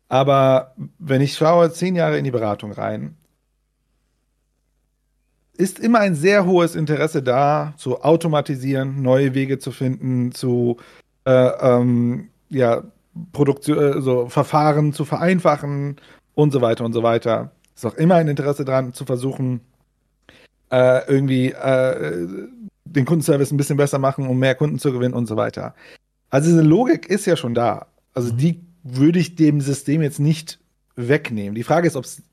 Aber 0.10 0.74
wenn 0.98 1.22
ich 1.22 1.36
schaue, 1.36 1.72
zehn 1.72 1.96
Jahre 1.96 2.18
in 2.18 2.24
die 2.24 2.32
Beratung 2.32 2.72
rein, 2.72 3.16
ist 5.54 5.80
immer 5.80 6.00
ein 6.00 6.16
sehr 6.16 6.46
hohes 6.46 6.76
Interesse 6.76 7.22
da, 7.22 7.74
zu 7.78 8.02
automatisieren, 8.02 9.04
neue 9.04 9.36
Wege 9.36 9.60
zu 9.60 9.72
finden, 9.72 10.32
zu 10.32 10.78
äh, 11.26 11.32
ähm, 11.32 12.30
ja, 12.50 12.84
Produktion, 13.32 13.78
äh, 13.78 14.02
so 14.02 14.28
Verfahren 14.28 14.94
zu 14.94 15.06
vereinfachen 15.06 15.98
und 16.34 16.52
so 16.52 16.62
weiter 16.62 16.86
und 16.86 16.94
so 16.94 17.04
weiter. 17.04 17.52
Ist 17.76 17.86
auch 17.86 17.96
immer 17.96 18.16
ein 18.16 18.28
Interesse 18.28 18.66
daran, 18.66 18.94
zu 18.94 19.06
versuchen, 19.06 19.62
äh, 20.72 21.06
irgendwie 21.08 21.52
äh, 21.52 22.48
den 22.86 23.06
Kundenservice 23.06 23.52
ein 23.52 23.58
bisschen 23.58 23.78
besser 23.78 24.00
machen, 24.00 24.28
um 24.28 24.40
mehr 24.40 24.56
Kunden 24.56 24.80
zu 24.80 24.92
gewinnen 24.92 25.14
und 25.14 25.28
so 25.28 25.36
weiter. 25.36 25.76
Also 26.30 26.50
diese 26.50 26.62
Logik 26.62 27.08
ist 27.08 27.26
ja 27.26 27.36
schon 27.36 27.54
da. 27.54 27.88
Also 28.14 28.34
mhm. 28.34 28.38
die 28.38 28.62
würde 28.84 29.20
ich 29.20 29.36
dem 29.36 29.62
System 29.62 30.02
jetzt 30.02 30.20
nicht 30.20 30.60
wegnehmen. 30.96 31.56
Die 31.56 31.64
Frage 31.64 31.88
ist, 31.88 31.96
ob 31.96 32.06
es 32.06 32.24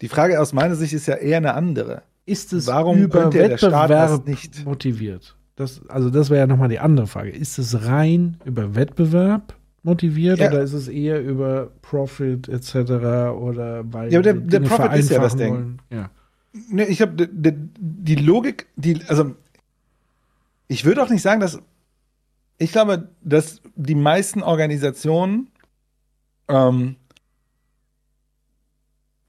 die 0.00 0.08
Frage 0.08 0.40
aus 0.40 0.52
meiner 0.52 0.76
Sicht 0.76 0.92
ist 0.92 1.06
ja 1.06 1.16
eher 1.16 1.38
eine 1.38 1.54
andere. 1.54 2.02
Ist 2.24 2.52
es 2.52 2.66
Warum 2.66 2.98
über 2.98 3.22
könnte 3.22 3.38
der 3.48 3.58
Staat 3.58 3.90
das 3.90 4.24
nicht 4.24 4.64
motiviert? 4.64 5.36
Das, 5.56 5.82
also 5.88 6.08
das 6.08 6.30
wäre 6.30 6.40
ja 6.40 6.46
nochmal 6.46 6.68
die 6.68 6.78
andere 6.78 7.06
Frage. 7.06 7.30
Ist 7.30 7.58
es 7.58 7.84
rein 7.84 8.38
über 8.44 8.74
Wettbewerb 8.74 9.54
motiviert 9.82 10.38
ja. 10.38 10.48
oder 10.48 10.60
ist 10.62 10.72
es 10.72 10.88
eher 10.88 11.22
über 11.22 11.70
Profit 11.82 12.48
etc. 12.48 12.74
oder 12.74 13.82
weil 13.92 14.12
ja, 14.12 14.18
aber 14.18 14.32
der, 14.32 14.34
der 14.34 14.60
Profit 14.60 14.92
ist 14.98 15.10
ja 15.10 15.20
das 15.20 15.36
Ding. 15.36 15.78
Ja. 15.90 16.10
Ne, 16.68 16.86
ich 16.86 17.00
habe 17.00 17.26
die, 17.26 17.52
die 17.78 18.16
Logik, 18.16 18.66
die 18.76 19.00
also 19.06 19.34
ich 20.68 20.84
würde 20.84 21.02
auch 21.02 21.10
nicht 21.10 21.22
sagen, 21.22 21.40
dass 21.40 21.60
ich 22.58 22.72
glaube, 22.72 23.08
dass 23.22 23.62
die 23.74 23.94
meisten 23.94 24.42
Organisationen 24.42 25.48
ähm, 26.48 26.96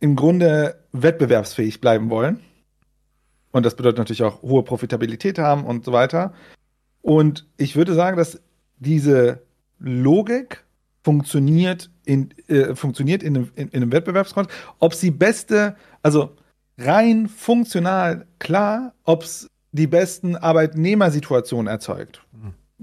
im 0.02 0.16
Grunde 0.16 0.84
wettbewerbsfähig 0.91 1.80
bleiben 1.80 2.10
wollen. 2.10 2.41
Und 3.52 3.66
das 3.66 3.76
bedeutet 3.76 3.99
natürlich 3.99 4.24
auch 4.24 4.41
hohe 4.41 4.64
Profitabilität 4.64 5.39
haben 5.39 5.66
und 5.66 5.86
so 5.86 5.93
weiter. 5.93 6.34
Und 7.02 7.47
ich 7.58 7.76
würde 7.76 7.93
sagen, 7.93 8.18
dass 8.18 8.41
diese 8.80 9.41
Logik 9.82 10.63
funktioniert 11.03 11.89
in, 12.05 12.29
äh, 12.47 12.75
funktioniert 12.75 13.23
in 13.23 13.36
einem, 13.36 13.51
in, 13.55 13.69
in 13.69 13.82
einem 13.82 13.91
Wettbewerbskontext. 13.91 14.57
Ob 14.79 14.93
sie 14.93 15.11
beste, 15.11 15.75
also 16.03 16.36
rein 16.77 17.27
funktional 17.27 18.27
klar, 18.39 18.93
ob 19.03 19.23
es 19.23 19.47
die 19.71 19.88
besten 19.88 20.36
Arbeitnehmersituationen 20.36 21.67
erzeugt. 21.67 22.21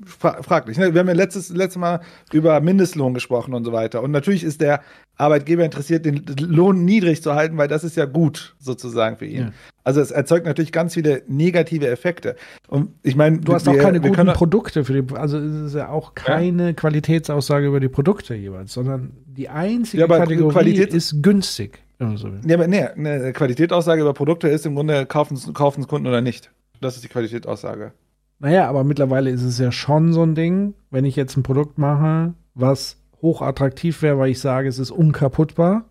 Fra 0.04 0.42
fraglich. 0.42 0.78
Ne? 0.78 0.92
Wir 0.94 1.00
haben 1.00 1.08
ja 1.08 1.14
letztes, 1.14 1.50
letztes 1.50 1.78
Mal 1.78 2.00
über 2.32 2.60
Mindestlohn 2.60 3.14
gesprochen 3.14 3.54
und 3.54 3.64
so 3.64 3.72
weiter. 3.72 4.02
Und 4.02 4.10
natürlich 4.10 4.44
ist 4.44 4.60
der 4.60 4.80
Arbeitgeber 5.16 5.64
interessiert, 5.64 6.04
den 6.04 6.24
Lohn 6.40 6.84
niedrig 6.84 7.22
zu 7.22 7.34
halten, 7.34 7.56
weil 7.58 7.68
das 7.68 7.82
ist 7.84 7.96
ja 7.96 8.04
gut 8.04 8.54
sozusagen 8.58 9.16
für 9.16 9.26
ihn. 9.26 9.40
Ja. 9.40 9.52
Also 9.84 10.00
es 10.00 10.10
erzeugt 10.10 10.46
natürlich 10.46 10.70
ganz 10.70 10.94
viele 10.94 11.22
negative 11.26 11.88
Effekte. 11.88 12.36
Und 12.68 12.90
ich 13.02 13.16
meine, 13.16 13.38
Du 13.38 13.54
hast 13.54 13.66
wir- 13.66 13.72
auch 13.72 13.78
keine 13.78 14.00
guten 14.00 14.26
Produkte 14.32 14.84
für 14.84 15.02
die, 15.02 15.14
also 15.16 15.38
es 15.38 15.68
ist 15.68 15.74
ja 15.74 15.88
auch 15.88 16.14
keine 16.14 16.74
Qualitätsaussage 16.74 17.66
über 17.66 17.80
die 17.80 17.88
Produkte 17.88 18.34
jeweils, 18.34 18.72
sondern 18.72 19.10
die 19.26 19.48
einzige 19.48 20.02
Ja, 20.02 20.06
Kategorie 20.06 20.52
Qualität- 20.52 20.94
ist 20.94 21.22
günstig. 21.22 21.78
so. 22.14 22.28
Ja, 22.46 22.54
aber 22.56 22.68
nee, 22.68 22.82
eine 22.84 23.32
Qualitätsaussage 23.32 24.02
über 24.02 24.14
Produkte 24.14 24.46
ist 24.48 24.66
im 24.66 24.74
Grunde, 24.74 25.04
kaufen 25.06 25.34
es 25.36 25.88
Kunden 25.88 26.06
oder 26.06 26.20
nicht. 26.20 26.50
Das 26.80 26.94
ist 26.94 27.02
die 27.02 27.08
Qualitätsaussage. 27.08 27.92
Naja, 28.40 28.68
aber 28.68 28.84
mittlerweile 28.84 29.30
ist 29.30 29.42
es 29.42 29.58
ja 29.58 29.72
schon 29.72 30.12
so 30.12 30.22
ein 30.22 30.34
Ding, 30.34 30.74
wenn 30.90 31.04
ich 31.04 31.16
jetzt 31.16 31.36
ein 31.36 31.42
Produkt 31.42 31.78
mache, 31.78 32.34
was 32.54 32.96
hochattraktiv 33.20 34.00
wäre, 34.02 34.18
weil 34.18 34.30
ich 34.30 34.38
sage, 34.40 34.68
es 34.68 34.78
ist 34.78 34.90
unkaputtbar, 34.92 35.86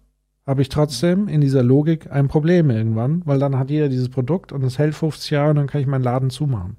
habe 0.45 0.61
ich 0.61 0.69
trotzdem 0.69 1.27
in 1.27 1.41
dieser 1.41 1.61
Logik 1.61 2.09
ein 2.09 2.29
Problem 2.29 2.69
irgendwann, 2.69 3.21
weil 3.25 3.37
dann 3.37 3.59
hat 3.59 3.69
jeder 3.69 3.89
dieses 3.89 4.07
Produkt 4.07 4.53
und 4.53 4.63
es 4.63 4.79
hält 4.79 4.95
50 4.95 5.29
Jahre 5.31 5.49
und 5.49 5.57
dann 5.57 5.67
kann 5.67 5.81
ich 5.81 5.87
meinen 5.87 6.03
Laden 6.03 6.29
zumachen. 6.29 6.77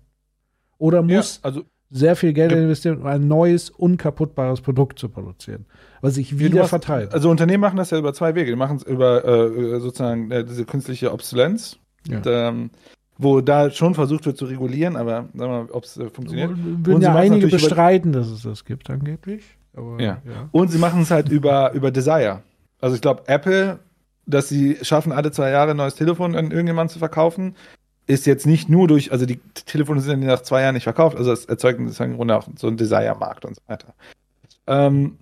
Oder 0.79 1.03
muss 1.03 1.41
also 1.43 1.65
sehr 1.91 2.17
viel 2.17 2.33
Geld 2.33 2.53
Ja. 2.53 2.59
investieren, 2.59 3.01
um 3.01 3.07
ein 3.07 3.29
neues, 3.29 3.69
unkaputtbares 3.69 4.63
Produkt 4.63 4.99
zu 4.99 5.11
produzieren, 5.11 5.67
was 6.01 6.17
ich 6.17 6.31
du 6.31 6.39
wieder 6.39 6.63
hast- 6.63 6.71
vertreibe. 6.71 7.13
Also 7.13 7.31
Unternehmen 7.31 7.61
machen 7.61 7.77
das 7.77 7.91
ja 7.91 7.99
über 7.99 8.15
zwei 8.15 8.35
Wege. 8.35 8.51
Die 8.51 8.57
machen 8.57 8.77
es 8.79 8.85
über 8.85 9.23
äh, 9.25 9.81
sozusagen 9.81 10.31
äh, 10.31 10.45
diese 10.45 10.65
künstliche 10.65 11.13
Obsolenz, 11.13 11.79
Ja. 12.07 12.19
und, 12.19 12.27
ähm, 12.27 12.71
wo 13.19 13.41
da 13.41 13.71
schon 13.71 13.95
versucht 13.95 14.25
wird 14.27 14.39
zu 14.39 14.47
regulieren, 14.47 14.97
aber 14.97 15.23
sagen 15.23 15.33
wir 15.35 15.49
mal, 15.49 15.71
ob 15.73 15.85
es 15.85 15.97
äh, 15.97 16.09
funktioniert. 16.09 16.53
Würden 16.55 17.03
ja 17.03 17.15
einige 17.15 17.49
bestreiten, 17.49 18.13
dass 18.13 18.29
es 18.29 18.43
das 18.43 18.65
gibt, 18.65 18.89
angeblich. 18.89 19.45
Aber, 19.75 20.01
Ja. 20.01 20.23
Und 20.53 20.69
sie 20.69 20.79
machen 20.79 21.03
es 21.03 21.11
halt 21.11 21.29
über, 21.29 21.73
über 21.73 21.91
Desire. 21.91 22.43
Also 22.81 22.95
ich 22.95 23.03
glaube, 23.03 23.25
Apple, 23.27 23.81
dass 24.25 24.49
sie 24.49 24.79
schaffen, 24.83 25.11
alle 25.13 25.33
zwei 25.33 25.51
Jahre 25.51 25.73
ein 25.73 25.77
neues 25.77 25.97
Telefon 25.97 26.37
an 26.37 26.51
irgendjemanden 26.53 26.93
zu 26.93 27.01
verkaufen, 27.01 27.57
ist 28.07 28.25
jetzt 28.25 28.47
nicht 28.47 28.69
nur 28.69 28.89
durch, 28.89 29.13
also 29.13 29.27
die 29.27 29.39
Telefone 29.67 30.01
sind 30.01 30.23
ja 30.23 30.29
nach 30.29 30.43
zwei 30.43 30.63
Jahren 30.63 30.75
nicht 30.75 30.85
verkauft, 30.85 31.17
also 31.17 31.31
es 31.33 31.45
erzeugt 31.45 31.79
im 31.79 32.17
Grunde 32.17 32.37
auch 32.37 32.49
so 32.57 32.69
einen 32.69 32.77
Desire-Markt 32.77 33.45
und 33.45 33.57
so 33.57 33.63
weiter. 33.67 33.95
Ähm, 34.67 35.19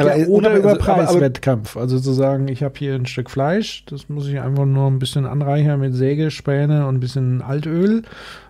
Ja, 0.00 0.14
äh, 0.16 0.26
oder 0.26 0.56
über 0.56 0.70
aber- 0.72 0.88
aber- 0.88 1.04
Preiswettkampf. 1.04 1.76
Also 1.76 1.98
zu 1.98 2.12
sagen, 2.12 2.48
ich 2.48 2.62
habe 2.62 2.74
hier 2.78 2.94
ein 2.94 3.06
Stück 3.06 3.30
Fleisch, 3.30 3.84
das 3.86 4.08
muss 4.08 4.28
ich 4.28 4.40
einfach 4.40 4.64
nur 4.64 4.86
ein 4.88 4.98
bisschen 4.98 5.26
anreichern 5.26 5.80
mit 5.80 5.94
Sägespäne 5.94 6.86
und 6.86 6.96
ein 6.96 7.00
bisschen 7.00 7.42
Altöl 7.42 8.02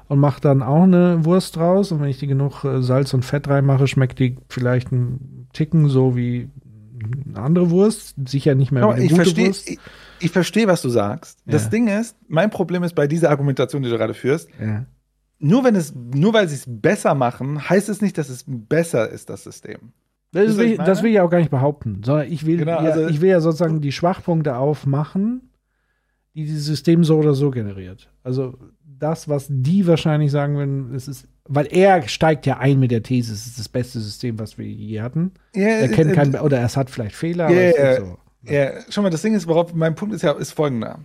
und 0.08 0.18
mache 0.18 0.40
dann 0.40 0.62
auch 0.62 0.82
eine 0.82 1.24
Wurst 1.24 1.56
draus. 1.56 1.90
Und 1.92 2.00
wenn 2.02 2.08
ich 2.08 2.18
die 2.18 2.26
genug 2.26 2.64
äh, 2.64 2.82
Salz 2.82 3.14
und 3.14 3.24
Fett 3.24 3.48
reinmache, 3.48 3.86
schmeckt 3.86 4.18
die 4.18 4.36
vielleicht 4.48 4.92
ein 4.92 5.48
Ticken 5.54 5.88
so 5.88 6.16
wie 6.16 6.50
eine 7.32 7.40
andere 7.42 7.70
Wurst. 7.70 8.14
Sicher 8.26 8.54
nicht 8.54 8.70
mehr 8.72 8.82
Aber 8.82 8.92
wie 8.92 8.96
eine 8.96 9.04
ich 9.04 9.10
gute 9.12 9.22
verstehe, 9.22 9.46
Wurst. 9.48 9.70
ich, 9.70 9.78
ich 10.20 10.30
verstehe, 10.30 10.66
was 10.66 10.82
du 10.82 10.90
sagst. 10.90 11.38
Ja. 11.46 11.52
Das 11.52 11.70
Ding 11.70 11.88
ist, 11.88 12.16
mein 12.28 12.50
Problem 12.50 12.82
ist 12.82 12.94
bei 12.94 13.06
dieser 13.06 13.30
Argumentation, 13.30 13.82
die 13.82 13.88
du 13.88 13.96
gerade 13.96 14.14
führst, 14.14 14.48
Ja. 14.60 14.84
nur 15.38 15.64
wenn 15.64 15.76
es, 15.76 15.94
nur 15.94 16.34
weil 16.34 16.46
sie 16.48 16.56
es 16.56 16.64
besser 16.66 17.14
machen, 17.14 17.70
heißt 17.70 17.88
es 17.88 18.02
nicht, 18.02 18.18
dass 18.18 18.28
es 18.28 18.44
besser 18.46 19.08
ist, 19.08 19.30
das 19.30 19.44
System. 19.44 19.78
Das, 20.32 20.56
will, 20.56 20.72
ich 20.72 20.78
das 20.78 21.02
will 21.02 21.10
ich 21.12 21.20
auch 21.20 21.30
gar 21.30 21.38
nicht 21.38 21.50
behaupten, 21.50 22.02
sondern 22.04 22.30
ich 22.30 22.44
will, 22.44 22.58
Genau, 22.58 22.72
ja, 22.82 22.90
also- 22.90 23.08
ich 23.08 23.20
will 23.20 23.30
ja 23.30 23.40
sozusagen 23.40 23.80
die 23.80 23.92
Schwachpunkte 23.92 24.56
aufmachen, 24.56 25.50
die 26.34 26.44
dieses 26.44 26.66
System 26.66 27.02
so 27.04 27.16
oder 27.18 27.34
so 27.34 27.50
generiert. 27.50 28.10
Also 28.22 28.56
das, 28.84 29.28
was 29.28 29.46
die 29.48 29.86
wahrscheinlich 29.86 30.30
sagen 30.30 30.56
würden, 30.56 30.94
es 30.94 31.08
ist, 31.08 31.28
weil 31.44 31.66
er 31.70 32.06
steigt 32.08 32.46
ja 32.46 32.58
ein 32.58 32.78
mit 32.78 32.90
der 32.90 33.02
These, 33.02 33.32
es 33.32 33.46
ist 33.46 33.58
das 33.58 33.68
beste 33.68 34.00
System, 34.00 34.38
was 34.38 34.58
wir 34.58 34.66
je 34.66 35.00
hatten. 35.00 35.32
Ja, 35.54 35.66
Er 35.68 35.88
kennt 35.88 36.10
äh, 36.10 36.14
keinen, 36.14 36.34
oder 36.36 36.60
es 36.62 36.76
hat 36.76 36.90
vielleicht 36.90 37.14
Fehler, 37.14 37.48
ist 37.48 37.98
so. 38.00 38.18
Ja, 38.42 38.72
schau 38.88 39.02
mal, 39.02 39.10
das 39.10 39.22
Ding 39.22 39.34
ist, 39.34 39.46
worauf 39.46 39.74
mein 39.74 39.94
Punkt 39.94 40.14
ist 40.14 40.22
ja, 40.22 40.32
ist 40.32 40.52
folgender. 40.52 41.00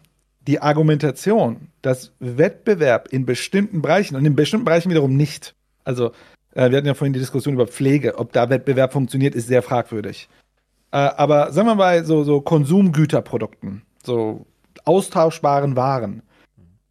Die 0.48 0.62
Argumentation, 0.62 1.70
dass 1.82 2.14
Wettbewerb 2.20 3.08
in 3.12 3.26
bestimmten 3.26 3.82
Bereichen 3.82 4.16
und 4.16 4.26
in 4.26 4.36
bestimmten 4.36 4.66
Bereichen 4.66 4.90
wiederum 4.90 5.16
nicht, 5.16 5.56
also 5.84 6.12
äh, 6.56 6.70
wir 6.70 6.78
hatten 6.78 6.88
ja 6.88 6.94
vorhin 6.94 7.14
die 7.14 7.20
Diskussion 7.20 7.56
über 7.56 7.68
Pflege, 7.68 8.18
ob 8.18 8.32
da 8.34 8.50
Wettbewerb 8.50 8.94
funktioniert, 8.94 9.36
ist 9.36 9.48
sehr 9.48 9.62
fragwürdig. 9.62 10.30
Äh, 10.92 10.98
aber 10.98 11.52
sagen 11.52 11.68
wir 11.68 11.76
mal, 11.76 12.06
so, 12.06 12.24
so 12.24 12.42
Konsumgüterprodukten, 12.42 13.82
so 14.04 14.46
austauschbaren 14.86 15.76
Waren, 15.76 16.22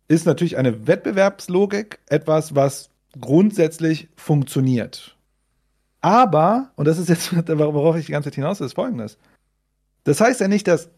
ist 0.09 0.27
natürlich 0.27 0.57
eine 0.57 0.87
Wettbewerbslogik 0.87 2.01
etwas, 2.09 2.55
was 2.55 2.91
grundsätzlich 3.21 4.09
funktioniert. 4.17 5.17
Aber, 6.01 6.73
und 6.77 6.87
das 6.87 6.99
ist 6.99 7.09
jetzt, 7.09 7.33
worauf 7.59 7.97
ich 7.97 8.07
die 8.07 8.13
ganze 8.13 8.31
Zeit 8.31 8.35
hinaus 8.35 8.61
will, 8.61 8.67
ist 8.67 8.75
folgendes. 8.75 9.19
Das 10.05 10.21
heißt 10.21 10.41
ja 10.41 10.49
nicht, 10.49 10.67
dass 10.67 10.91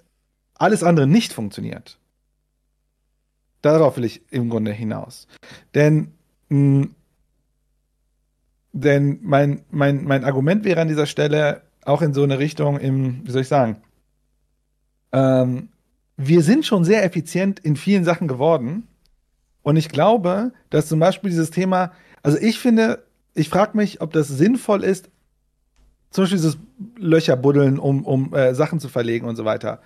alles 0.55 0.83
andere 0.83 1.07
nicht 1.07 1.33
funktioniert. 1.33 1.99
Darauf 3.61 3.97
will 3.97 4.05
ich 4.05 4.23
im 4.31 4.49
Grunde 4.51 4.73
hinaus. 4.73 5.27
Denn, 5.75 6.13
mh, 6.49 6.89
denn 8.75 9.21
mein, 9.23 9.63
mein, 9.71 10.05
mein 10.05 10.25
Argument 10.25 10.65
wäre 10.65 10.81
an 10.81 10.89
dieser 10.89 11.07
Stelle 11.07 11.63
auch 11.85 12.03
in 12.03 12.13
so 12.13 12.25
eine 12.25 12.41
Richtung, 12.41 12.79
im, 12.79 13.25
wie 13.25 13.31
soll 13.31 13.43
ich 13.43 13.49
sagen, 13.49 13.77
ähm, 15.13 15.69
wir 16.17 16.43
sind 16.43 16.67
schon 16.67 16.85
sehr 16.85 17.05
effizient 17.05 17.61
in 17.61 17.77
vielen 17.77 18.05
Sachen 18.05 18.27
geworden. 18.27 18.89
Und 19.63 19.77
ich 19.77 19.89
glaube, 19.89 20.53
dass 20.71 20.89
zum 20.89 20.99
Beispiel 20.99 21.31
dieses 21.31 21.53
Thema, 21.53 21.93
also 22.23 22.37
ich 22.39 22.59
finde, 22.59 23.05
ich 23.35 23.49
frage 23.49 23.77
mich, 23.77 24.01
ob 24.01 24.13
das 24.13 24.27
sinnvoll 24.27 24.83
ist, 24.83 25.09
zum 26.11 26.25
Beispiel 26.25 26.39
dieses 26.39 26.59
Löcher 26.99 27.37
buddeln, 27.37 27.79
um, 27.79 28.05
um 28.05 28.35
äh, 28.35 28.55
Sachen 28.55 28.81
zu 28.81 28.89
verlegen 28.89 29.27
und 29.27 29.37
so 29.37 29.45
weiter. 29.45 29.81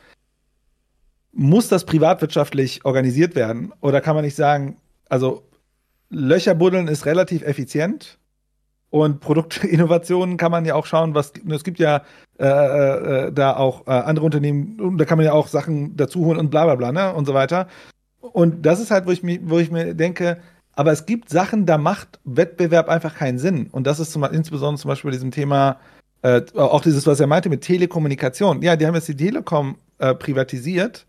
Muss 1.32 1.68
das 1.68 1.84
privatwirtschaftlich 1.84 2.86
organisiert 2.86 3.34
werden? 3.34 3.72
Oder 3.80 4.00
kann 4.00 4.14
man 4.14 4.24
nicht 4.24 4.36
sagen, 4.36 4.78
also 5.10 5.42
Löcher 6.08 6.54
buddeln 6.54 6.88
ist 6.88 7.04
relativ 7.04 7.42
effizient 7.42 8.18
und 8.90 9.20
Produktinnovationen 9.20 10.36
kann 10.36 10.50
man 10.50 10.64
ja 10.64 10.74
auch 10.74 10.86
schauen, 10.86 11.14
was 11.14 11.32
es 11.48 11.64
gibt 11.64 11.78
ja 11.78 12.02
äh, 12.38 12.46
äh, 12.46 13.32
da 13.32 13.56
auch 13.56 13.86
äh, 13.86 13.90
andere 13.90 14.24
Unternehmen, 14.24 14.96
da 14.96 15.04
kann 15.04 15.18
man 15.18 15.26
ja 15.26 15.32
auch 15.32 15.48
Sachen 15.48 15.96
dazu 15.96 16.24
holen 16.24 16.38
und 16.38 16.50
bla 16.50 16.64
bla 16.64 16.74
bla, 16.74 16.92
ne? 16.92 17.12
Und 17.12 17.26
so 17.26 17.34
weiter. 17.34 17.68
Und 18.20 18.64
das 18.64 18.80
ist 18.80 18.90
halt, 18.90 19.06
wo 19.06 19.10
ich, 19.10 19.22
mi- 19.22 19.40
wo 19.42 19.58
ich 19.58 19.70
mir 19.70 19.94
denke, 19.94 20.38
aber 20.74 20.92
es 20.92 21.06
gibt 21.06 21.28
Sachen, 21.28 21.66
da 21.66 21.76
macht 21.76 22.20
Wettbewerb 22.24 22.88
einfach 22.88 23.16
keinen 23.16 23.38
Sinn. 23.38 23.68
Und 23.72 23.86
das 23.86 23.98
ist 24.00 24.12
zum, 24.12 24.24
insbesondere 24.24 24.80
zum 24.80 24.88
Beispiel 24.88 25.10
bei 25.10 25.16
diesem 25.16 25.32
Thema, 25.32 25.78
äh, 26.22 26.42
auch 26.54 26.80
dieses, 26.80 27.06
was 27.06 27.20
er 27.20 27.26
meinte 27.26 27.48
mit 27.48 27.62
Telekommunikation. 27.62 28.62
Ja, 28.62 28.76
die 28.76 28.86
haben 28.86 28.94
jetzt 28.94 29.08
die 29.08 29.16
Telekom 29.16 29.76
äh, 29.98 30.14
privatisiert. 30.14 31.06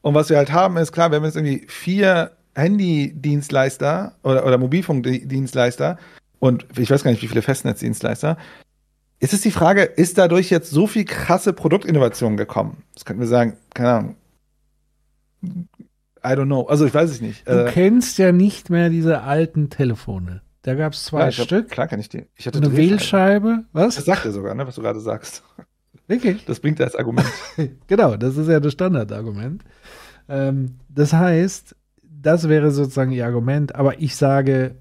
Und 0.00 0.14
was 0.14 0.30
wir 0.30 0.36
halt 0.38 0.52
haben, 0.52 0.76
ist 0.78 0.92
klar, 0.92 1.10
wir 1.10 1.16
haben 1.16 1.24
jetzt 1.24 1.36
irgendwie 1.36 1.66
vier 1.68 2.32
Handydienstleister 2.54 4.14
oder, 4.22 4.46
oder 4.46 4.58
Mobilfunkdienstleister 4.58 5.98
und 6.38 6.66
ich 6.78 6.90
weiß 6.90 7.02
gar 7.04 7.10
nicht, 7.10 7.22
wie 7.22 7.28
viele 7.28 7.42
Festnetzdienstleister. 7.42 8.36
Ist 9.20 9.32
es 9.32 9.40
die 9.40 9.50
Frage, 9.52 9.82
ist 9.82 10.18
dadurch 10.18 10.50
jetzt 10.50 10.70
so 10.70 10.86
viel 10.86 11.04
krasse 11.04 11.52
Produktinnovation 11.52 12.36
gekommen? 12.36 12.82
Das 12.94 13.04
könnten 13.04 13.20
wir 13.20 13.28
sagen, 13.28 13.56
keine 13.72 13.90
Ahnung. 13.90 14.16
I 15.42 16.28
don't 16.28 16.46
know. 16.46 16.62
Also 16.66 16.86
ich 16.86 16.94
weiß 16.94 17.10
es 17.10 17.20
nicht. 17.20 17.46
Du 17.48 17.66
Äh, 17.66 17.70
kennst 17.70 18.18
ja 18.18 18.32
nicht 18.32 18.70
mehr 18.70 18.88
diese 18.88 19.22
alten 19.22 19.70
Telefone. 19.70 20.42
Da 20.62 20.74
gab 20.74 20.94
es 20.94 21.04
zwei 21.04 21.18
klar, 21.18 21.28
ich 21.28 21.38
hab- 21.38 21.44
Stück. 21.46 21.70
Klar 21.70 21.86
kann 21.88 22.00
ich 22.00 22.08
die. 22.08 22.24
Ich 22.34 22.46
hatte 22.46 22.58
eine. 22.58 22.74
Wählscheibe. 22.76 23.64
Was? 23.72 23.96
Das 23.96 24.06
sagt 24.06 24.24
er 24.24 24.32
sogar, 24.32 24.54
ne, 24.54 24.66
was 24.66 24.74
du 24.76 24.82
gerade 24.82 25.00
sagst. 25.00 25.42
Wirklich? 26.06 26.44
Das 26.46 26.60
bringt 26.60 26.80
er 26.80 26.86
als 26.86 26.96
Argument. 26.96 27.26
Genau, 27.86 28.16
das 28.16 28.36
ist 28.36 28.48
ja 28.48 28.60
das 28.60 28.72
Standardargument. 28.72 29.62
Ähm, 30.28 30.78
das 30.88 31.12
heißt, 31.12 31.76
das 32.02 32.48
wäre 32.48 32.70
sozusagen 32.70 33.12
ihr 33.12 33.26
Argument, 33.26 33.74
aber 33.74 34.00
ich 34.00 34.16
sage 34.16 34.76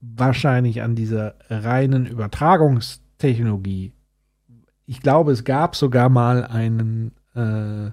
wahrscheinlich 0.00 0.82
an 0.82 0.94
dieser 0.94 1.34
reinen 1.50 2.06
Übertragungstechnologie. 2.06 3.92
Ich 4.86 5.00
glaube, 5.02 5.32
es 5.32 5.44
gab 5.44 5.76
sogar 5.76 6.08
mal 6.08 6.44
einen, 6.46 7.12
äh, 7.34 7.90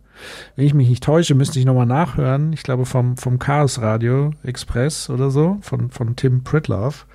wenn 0.56 0.66
ich 0.66 0.74
mich 0.74 0.88
nicht 0.88 1.04
täusche, 1.04 1.36
müsste 1.36 1.60
ich 1.60 1.66
nochmal 1.66 1.86
nachhören. 1.88 2.54
Ich 2.54 2.64
glaube, 2.64 2.86
vom, 2.86 3.18
vom 3.18 3.38
Chaos 3.38 3.82
Radio 3.82 4.32
Express 4.44 5.10
oder 5.10 5.30
so, 5.30 5.58
von, 5.62 5.90
von 5.90 6.16
Tim 6.16 6.44
Pritloff, 6.44 7.06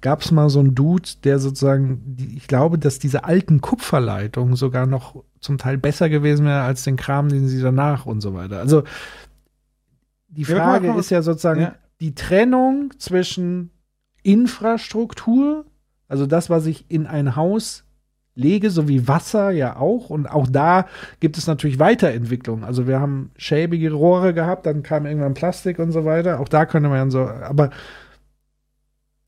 gab 0.00 0.22
es 0.22 0.32
mal 0.32 0.50
so 0.50 0.58
einen 0.60 0.74
Dude, 0.74 1.08
der 1.22 1.38
sozusagen, 1.38 2.00
die, 2.16 2.36
ich 2.36 2.48
glaube, 2.48 2.78
dass 2.78 2.98
diese 2.98 3.24
alten 3.24 3.60
Kupferleitungen 3.60 4.56
sogar 4.56 4.86
noch 4.86 5.22
zum 5.40 5.56
Teil 5.58 5.78
besser 5.78 6.08
gewesen 6.08 6.44
wäre 6.46 6.62
als 6.62 6.82
den 6.82 6.96
Kram, 6.96 7.28
den 7.28 7.46
sie 7.46 7.60
danach 7.62 8.06
und 8.06 8.20
so 8.20 8.34
weiter. 8.34 8.58
Also 8.58 8.82
die 10.28 10.42
Ja, 10.42 10.56
Frage 10.56 10.88
mal, 10.88 10.98
ist 10.98 11.10
ja 11.10 11.22
sozusagen 11.22 11.60
ja. 11.60 11.74
die 12.00 12.14
Trennung 12.14 12.92
zwischen 12.98 13.70
Infrastruktur, 14.28 15.64
also 16.06 16.26
das, 16.26 16.50
was 16.50 16.66
ich 16.66 16.84
in 16.88 17.06
ein 17.06 17.34
Haus 17.34 17.84
lege, 18.34 18.70
so 18.70 18.88
wie 18.88 19.08
Wasser 19.08 19.50
ja 19.50 19.76
auch. 19.76 20.10
Und 20.10 20.26
auch 20.26 20.46
da 20.46 20.86
gibt 21.18 21.38
es 21.38 21.46
natürlich 21.46 21.78
Weiterentwicklung. 21.78 22.62
Also 22.62 22.86
wir 22.86 23.00
haben 23.00 23.30
schäbige 23.36 23.90
Rohre 23.92 24.34
gehabt, 24.34 24.66
dann 24.66 24.82
kam 24.82 25.06
irgendwann 25.06 25.34
Plastik 25.34 25.78
und 25.78 25.92
so 25.92 26.04
weiter. 26.04 26.40
Auch 26.40 26.48
da 26.48 26.66
könnte 26.66 26.90
man 26.90 27.10
so, 27.10 27.26
aber 27.26 27.70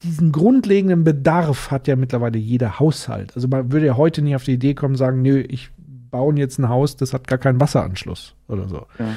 diesen 0.02 0.32
grundlegenden 0.32 1.02
Bedarf 1.02 1.70
hat 1.70 1.88
ja 1.88 1.96
mittlerweile 1.96 2.38
jeder 2.38 2.78
Haushalt. 2.78 3.34
Also 3.34 3.48
man 3.48 3.72
würde 3.72 3.86
ja 3.86 3.96
heute 3.96 4.20
nicht 4.20 4.36
auf 4.36 4.44
die 4.44 4.54
Idee 4.54 4.74
kommen, 4.74 4.96
sagen, 4.96 5.22
nö, 5.22 5.40
ich 5.40 5.70
baue 6.10 6.34
jetzt 6.36 6.58
ein 6.58 6.68
Haus, 6.68 6.96
das 6.96 7.14
hat 7.14 7.26
gar 7.26 7.38
keinen 7.38 7.60
Wasseranschluss 7.60 8.34
oder 8.48 8.68
so. 8.68 8.86
Ja. 8.98 9.14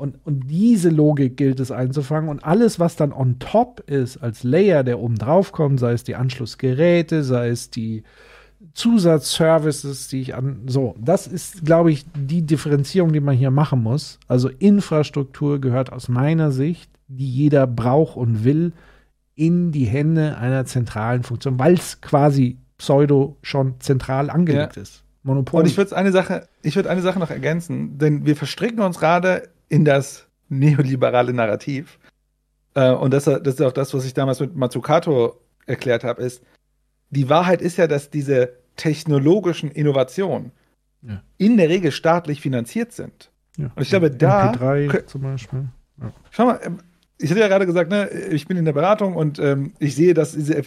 Und, 0.00 0.16
und 0.24 0.48
diese 0.48 0.88
Logik 0.88 1.36
gilt 1.36 1.60
es 1.60 1.70
einzufangen. 1.70 2.30
Und 2.30 2.42
alles, 2.42 2.80
was 2.80 2.96
dann 2.96 3.12
on 3.12 3.38
top 3.38 3.80
ist, 3.86 4.16
als 4.16 4.42
Layer, 4.44 4.82
der 4.82 4.98
oben 4.98 5.16
drauf 5.16 5.52
kommt, 5.52 5.78
sei 5.78 5.92
es 5.92 6.04
die 6.04 6.16
Anschlussgeräte, 6.16 7.22
sei 7.22 7.50
es 7.50 7.68
die 7.68 8.02
Zusatzservices, 8.72 10.08
die 10.08 10.22
ich 10.22 10.34
an. 10.34 10.62
So, 10.66 10.94
das 10.98 11.26
ist, 11.26 11.64
glaube 11.66 11.92
ich, 11.92 12.06
die 12.14 12.42
Differenzierung, 12.42 13.12
die 13.12 13.20
man 13.20 13.36
hier 13.36 13.50
machen 13.50 13.82
muss. 13.82 14.18
Also 14.26 14.48
Infrastruktur 14.48 15.60
gehört 15.60 15.92
aus 15.92 16.08
meiner 16.08 16.50
Sicht, 16.50 16.90
die 17.08 17.30
jeder 17.30 17.66
braucht 17.66 18.16
und 18.16 18.42
will, 18.44 18.72
in 19.34 19.70
die 19.70 19.84
Hände 19.84 20.36
einer 20.38 20.64
zentralen 20.64 21.22
Funktion, 21.22 21.58
weil 21.58 21.74
es 21.74 22.00
quasi 22.00 22.58
pseudo 22.78 23.36
schon 23.42 23.74
zentral 23.80 24.30
angelegt 24.30 24.76
Ja. 24.76 24.82
ist. 24.82 25.04
Monopol. 25.22 25.60
Und 25.60 25.66
ich 25.66 25.76
würde 25.76 25.94
eine 25.94 26.12
Sache, 26.12 26.48
ich 26.62 26.76
würde 26.76 26.88
eine 26.88 27.02
Sache 27.02 27.18
noch 27.18 27.30
ergänzen, 27.30 27.98
denn 27.98 28.24
wir 28.24 28.36
verstricken 28.36 28.80
uns 28.80 28.98
gerade 28.98 29.48
in 29.70 29.86
das 29.86 30.26
neoliberale 30.50 31.32
Narrativ. 31.32 31.98
Äh, 32.74 32.90
und 32.92 33.12
das, 33.14 33.24
das 33.24 33.38
ist 33.46 33.62
auch 33.62 33.72
das, 33.72 33.94
was 33.94 34.04
ich 34.04 34.12
damals 34.12 34.40
mit 34.40 34.54
Matsukato 34.54 35.40
erklärt 35.66 36.04
habe, 36.04 36.22
ist, 36.22 36.42
die 37.10 37.28
Wahrheit 37.30 37.62
ist 37.62 37.78
ja, 37.78 37.86
dass 37.86 38.10
diese 38.10 38.52
technologischen 38.76 39.70
Innovationen 39.70 40.52
Ja. 41.02 41.22
in 41.38 41.56
der 41.56 41.68
Regel 41.68 41.90
staatlich 41.92 42.40
finanziert 42.40 42.92
sind. 42.92 43.30
ja. 43.56 43.70
Und 43.74 43.82
ich 43.82 43.88
glaube, 43.88 44.10
da 44.10 44.52
MP3 44.52 44.88
kö- 44.90 45.06
zum 45.06 45.22
Beispiel. 45.22 45.68
Schau 46.30 46.44
mal, 46.46 46.60
ähm, 46.62 46.78
ich 47.18 47.30
hatte 47.30 47.40
ja 47.40 47.48
gerade 47.48 47.66
gesagt, 47.66 47.90
ne, 47.90 48.08
ich 48.08 48.46
bin 48.46 48.56
in 48.56 48.64
der 48.64 48.72
Beratung 48.72 49.14
und 49.14 49.38
ähm, 49.38 49.72
ich 49.78 49.94
sehe, 49.94 50.14
dass 50.14 50.32
diese 50.32 50.62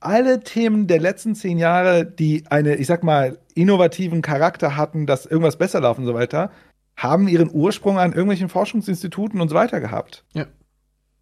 alle 0.00 0.40
Themen 0.40 0.86
der 0.86 1.00
letzten 1.00 1.34
zehn 1.34 1.58
Jahre, 1.58 2.04
die 2.06 2.44
eine, 2.50 2.76
ich 2.76 2.86
sag 2.86 3.02
mal, 3.02 3.38
innovativen 3.54 4.22
Charakter 4.22 4.76
hatten, 4.76 5.06
dass 5.06 5.26
irgendwas 5.26 5.56
besser 5.56 5.80
laufen 5.80 6.02
und 6.02 6.06
so 6.06 6.14
weiter, 6.14 6.52
haben 6.98 7.28
ihren 7.28 7.48
Ursprung 7.50 7.98
an 7.98 8.10
irgendwelchen 8.10 8.48
Forschungsinstituten 8.48 9.40
und 9.40 9.48
so 9.48 9.54
weiter 9.54 9.80
gehabt. 9.80 10.24
Ja. 10.34 10.46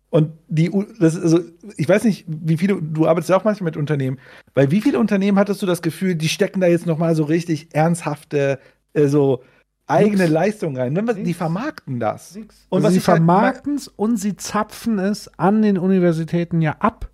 Und 0.08 0.32
die, 0.48 0.70
das 0.98 1.14
ist 1.14 1.22
also, 1.22 1.40
ich 1.76 1.88
weiß 1.88 2.04
nicht, 2.04 2.24
wie 2.26 2.56
viele, 2.56 2.80
du 2.80 3.06
arbeitest 3.06 3.28
ja 3.28 3.36
auch 3.36 3.44
manchmal 3.44 3.66
mit 3.66 3.76
Unternehmen, 3.76 4.18
weil 4.54 4.70
wie 4.70 4.80
viele 4.80 4.98
Unternehmen 4.98 5.38
hattest 5.38 5.60
du 5.60 5.66
das 5.66 5.82
Gefühl, 5.82 6.14
die 6.14 6.30
stecken 6.30 6.60
da 6.60 6.66
jetzt 6.66 6.86
nochmal 6.86 7.14
so 7.14 7.24
richtig 7.24 7.74
ernsthafte, 7.74 8.58
äh, 8.94 9.08
so 9.08 9.42
eigene 9.86 10.22
Nix. 10.22 10.30
Leistung 10.30 10.76
rein? 10.76 10.94
Ne? 10.94 11.04
Die 11.14 11.22
Nix. 11.22 11.36
vermarkten 11.36 12.00
das. 12.00 12.38
Und 12.70 12.84
also 12.84 12.88
sie 12.88 12.94
halt 12.94 13.04
vermarkten 13.04 13.74
es 13.74 13.88
und 13.88 14.16
sie 14.16 14.36
zapfen 14.36 14.98
es 14.98 15.28
an 15.38 15.60
den 15.60 15.76
Universitäten 15.76 16.62
ja 16.62 16.76
ab. 16.78 17.10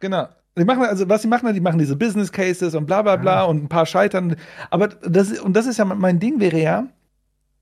Genau. 0.00 0.26
Die 0.58 0.64
machen, 0.64 0.82
also 0.82 1.08
was 1.08 1.22
sie 1.22 1.28
machen, 1.28 1.54
die 1.54 1.60
machen 1.60 1.78
diese 1.78 1.96
Business 1.96 2.32
Cases 2.32 2.74
und 2.74 2.86
bla 2.86 3.02
bla 3.02 3.16
bla 3.16 3.44
und 3.44 3.62
ein 3.62 3.68
paar 3.68 3.86
scheitern. 3.86 4.36
Aber 4.70 4.88
das, 4.88 5.38
und 5.38 5.54
das 5.54 5.66
ist 5.66 5.78
ja 5.78 5.84
mein 5.84 6.18
Ding 6.18 6.40
wäre 6.40 6.60
ja, 6.60 6.88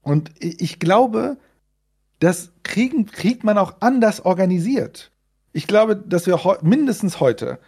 und 0.03 0.31
ich 0.39 0.79
glaube, 0.79 1.37
das 2.19 2.53
kriegen, 2.63 3.07
kriegt 3.07 3.45
man 3.45 3.59
auch 3.59 3.77
anders 3.81 4.25
organisiert. 4.25 5.11
Ich 5.53 5.67
glaube, 5.67 5.97
dass 5.97 6.27
wir 6.27 6.45
heu, 6.45 6.57
mindestens 6.63 7.21
heute 7.21 7.59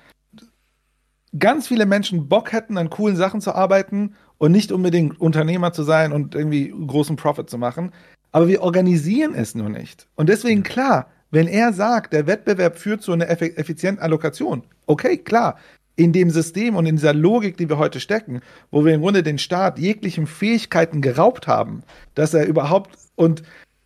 ganz 1.39 1.69
viele 1.69 1.87
Menschen 1.87 2.29
Bock 2.29 2.53
hätten, 2.53 2.77
an 2.77 2.91
coolen 2.91 3.17
Sachen 3.17 3.41
zu 3.41 3.55
arbeiten 3.55 4.15
und 4.39 4.53
nicht 4.53 4.73
unbedingt 4.73 5.21
Unternehmer 5.21 5.73
zu 5.73 5.83
sein 5.83 6.13
und 6.13 6.35
irgendwie 6.35 6.69
großen 6.69 7.17
Profit 7.17 7.49
zu 7.49 7.59
machen. 7.59 7.93
Aber 8.33 8.49
wir 8.49 8.63
organisieren 8.63 9.35
es 9.35 9.55
nur 9.55 9.69
nicht. 9.69 10.09
Und 10.15 10.29
deswegen 10.29 10.63
klar, 10.63 11.11
wenn 11.31 11.47
er 11.47 11.73
sagt, 11.73 12.13
der 12.13 12.27
Wettbewerb 12.27 12.77
führt 12.77 13.03
zu 13.03 13.13
einer 13.13 13.31
effi- 13.31 13.57
effizienten 13.57 14.03
Allokation, 14.03 14.65
okay, 14.87 15.17
klar, 15.17 15.59
in 15.97 16.13
dem 16.13 16.31
System 16.31 16.77
und 16.77 16.87
in 16.87 16.97
dieser 16.97 17.15
Logik, 17.15 17.57
die 17.57 17.69
wir 17.69 17.79
heute 17.79 18.01
stecken, 18.01 18.41
wo 18.71 18.85
wir 18.85 18.95
im 18.95 19.03
Grunde 19.03 19.23
den 19.23 19.39
Staat 19.39 19.79
jeglichen 19.79 20.27
Fähigkeiten 20.27 21.03
geraubt 21.03 21.47
haben, 21.47 21.83
dass 22.15 22.35
er 22.35 22.47
überhaupt 22.47 22.97
und 23.15 23.43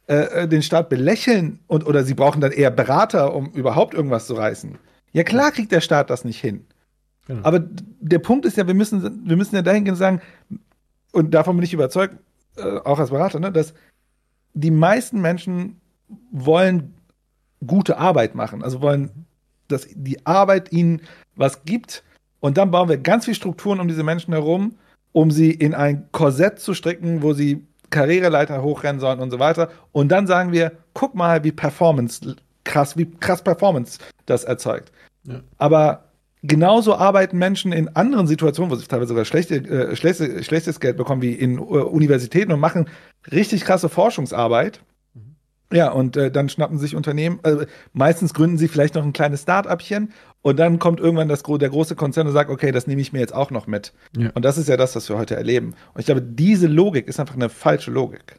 äh, 0.06 0.42
äh, 0.42 0.48
den 0.48 0.62
Staat 0.62 0.88
belächeln 0.88 1.58
und 1.66 1.84
oder 1.86 2.04
sie 2.04 2.14
brauchen 2.14 2.40
dann 2.40 2.52
eher 2.52 2.70
Berater, 2.70 3.34
um 3.34 3.50
überhaupt 3.50 3.92
irgendwas 3.94 4.26
zu 4.26 4.34
reißen. 4.34 4.78
Ja 5.12 5.24
klar 5.24 5.50
kriegt 5.50 5.72
der 5.72 5.80
Staat 5.80 6.10
das 6.10 6.24
nicht 6.24 6.40
hin. 6.40 6.64
Genau. 7.26 7.42
Aber 7.42 7.60
der 8.00 8.20
Punkt 8.20 8.44
ist 8.46 8.56
ja, 8.56 8.66
wir 8.66 8.74
müssen, 8.74 9.28
wir 9.28 9.36
müssen 9.36 9.56
ja 9.56 9.62
dahingehend 9.62 9.98
sagen, 9.98 10.20
und 11.12 11.34
davon 11.34 11.56
bin 11.56 11.64
ich 11.64 11.74
überzeugt, 11.74 12.16
äh, 12.56 12.78
auch 12.84 12.98
als 12.98 13.10
Berater, 13.10 13.40
ne, 13.40 13.50
dass 13.50 13.74
die 14.54 14.70
meisten 14.70 15.20
Menschen 15.20 15.80
wollen 16.30 16.94
gute 17.66 17.98
Arbeit 17.98 18.34
machen, 18.34 18.62
also 18.62 18.80
wollen, 18.80 19.26
dass 19.68 19.86
die 19.92 20.24
Arbeit 20.26 20.72
ihnen 20.72 21.02
was 21.34 21.64
gibt 21.64 22.02
und 22.40 22.58
dann 22.58 22.70
bauen 22.70 22.88
wir 22.88 22.98
ganz 22.98 23.24
viel 23.24 23.34
Strukturen 23.34 23.80
um 23.80 23.88
diese 23.88 24.02
Menschen 24.02 24.32
herum, 24.32 24.76
um 25.12 25.30
sie 25.30 25.50
in 25.50 25.74
ein 25.74 26.08
Korsett 26.12 26.58
zu 26.60 26.74
stricken, 26.74 27.22
wo 27.22 27.32
sie 27.32 27.66
Karriereleiter 27.90 28.62
hochrennen 28.62 29.00
sollen 29.00 29.20
und 29.20 29.30
so 29.30 29.38
weiter. 29.38 29.70
Und 29.92 30.08
dann 30.10 30.26
sagen 30.26 30.52
wir, 30.52 30.72
guck 30.92 31.14
mal, 31.14 31.44
wie 31.44 31.52
Performance 31.52 32.36
krass, 32.64 32.96
wie 32.96 33.10
krass 33.10 33.42
Performance 33.42 33.98
das 34.26 34.44
erzeugt. 34.44 34.92
Ja. 35.24 35.40
Aber 35.58 36.04
genauso 36.42 36.94
arbeiten 36.96 37.38
Menschen 37.38 37.72
in 37.72 37.88
anderen 37.96 38.26
Situationen, 38.26 38.70
wo 38.70 38.76
sie 38.76 38.86
teilweise 38.86 39.08
sogar 39.08 39.24
schlechte, 39.24 39.56
äh, 39.56 39.96
schlechte, 39.96 40.42
schlechtes 40.42 40.80
Geld 40.80 40.96
bekommen, 40.96 41.22
wie 41.22 41.32
in 41.32 41.58
äh, 41.58 41.60
Universitäten 41.60 42.52
und 42.52 42.60
machen 42.60 42.88
richtig 43.30 43.64
krasse 43.64 43.88
Forschungsarbeit. 43.88 44.80
Ja, 45.72 45.90
und 45.90 46.16
äh, 46.16 46.30
dann 46.30 46.48
schnappen 46.48 46.78
sich 46.78 46.94
Unternehmen, 46.94 47.40
äh, 47.42 47.66
meistens 47.92 48.34
gründen 48.34 48.56
sie 48.56 48.68
vielleicht 48.68 48.94
noch 48.94 49.02
ein 49.02 49.12
kleines 49.12 49.42
Start-upchen 49.42 50.12
und 50.42 50.58
dann 50.58 50.78
kommt 50.78 51.00
irgendwann 51.00 51.28
das, 51.28 51.42
der 51.42 51.68
große 51.68 51.96
Konzern 51.96 52.28
und 52.28 52.32
sagt, 52.32 52.50
okay, 52.50 52.70
das 52.70 52.86
nehme 52.86 53.00
ich 53.00 53.12
mir 53.12 53.18
jetzt 53.18 53.34
auch 53.34 53.50
noch 53.50 53.66
mit. 53.66 53.92
Ja. 54.16 54.30
Und 54.34 54.44
das 54.44 54.58
ist 54.58 54.68
ja 54.68 54.76
das, 54.76 54.94
was 54.94 55.08
wir 55.08 55.18
heute 55.18 55.34
erleben. 55.34 55.74
Und 55.92 56.00
ich 56.00 56.06
glaube, 56.06 56.22
diese 56.22 56.68
Logik 56.68 57.08
ist 57.08 57.18
einfach 57.18 57.34
eine 57.34 57.48
falsche 57.48 57.90
Logik. 57.90 58.38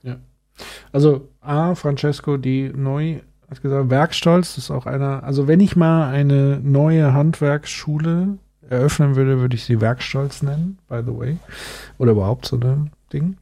Also, 0.92 1.28
A, 1.42 1.76
Francesco 1.76 2.38
Di 2.38 2.72
Neu 2.74 3.20
hat 3.50 3.62
gesagt, 3.62 3.90
Werkstolz 3.90 4.58
ist 4.58 4.72
auch 4.72 4.86
einer, 4.86 5.24
also 5.24 5.48
wenn 5.48 5.60
ich 5.60 5.76
mal 5.76 6.10
eine 6.10 6.60
neue 6.62 7.14
Handwerksschule 7.14 8.38
eröffnen 8.70 9.16
würde, 9.16 9.40
würde 9.40 9.56
ich 9.56 9.66
sie 9.66 9.82
Werkstolz 9.82 10.42
nennen, 10.44 10.78
by 10.88 11.02
the 11.06 11.18
way. 11.18 11.38
Oder 11.98 12.12
überhaupt 12.12 12.46
so 12.46 12.58
ein 12.58 12.92
Ding. 13.12 13.38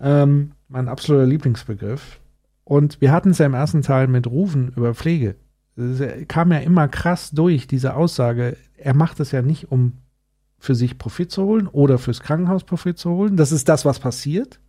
Ähm, 0.00 0.52
mein 0.68 0.88
absoluter 0.88 1.26
Lieblingsbegriff. 1.26 2.20
Und 2.68 3.00
wir 3.00 3.12
hatten 3.12 3.30
es 3.30 3.38
ja 3.38 3.46
im 3.46 3.54
ersten 3.54 3.82
Teil 3.82 4.08
mit 4.08 4.26
Rufen 4.26 4.72
über 4.76 4.94
Pflege. 4.94 5.36
Es 5.76 6.02
kam 6.28 6.52
ja 6.52 6.58
immer 6.58 6.88
krass 6.88 7.30
durch, 7.30 7.66
diese 7.66 7.94
Aussage, 7.94 8.56
er 8.76 8.94
macht 8.94 9.20
es 9.20 9.32
ja 9.32 9.42
nicht, 9.42 9.70
um 9.70 9.92
für 10.58 10.74
sich 10.74 10.98
Profit 10.98 11.30
zu 11.30 11.44
holen 11.44 11.66
oder 11.66 11.98
fürs 11.98 12.20
Krankenhaus 12.20 12.64
Profit 12.64 12.98
zu 12.98 13.10
holen. 13.10 13.36
Das 13.36 13.52
ist 13.52 13.68
das, 13.68 13.84
was 13.84 14.00
passiert 14.00 14.60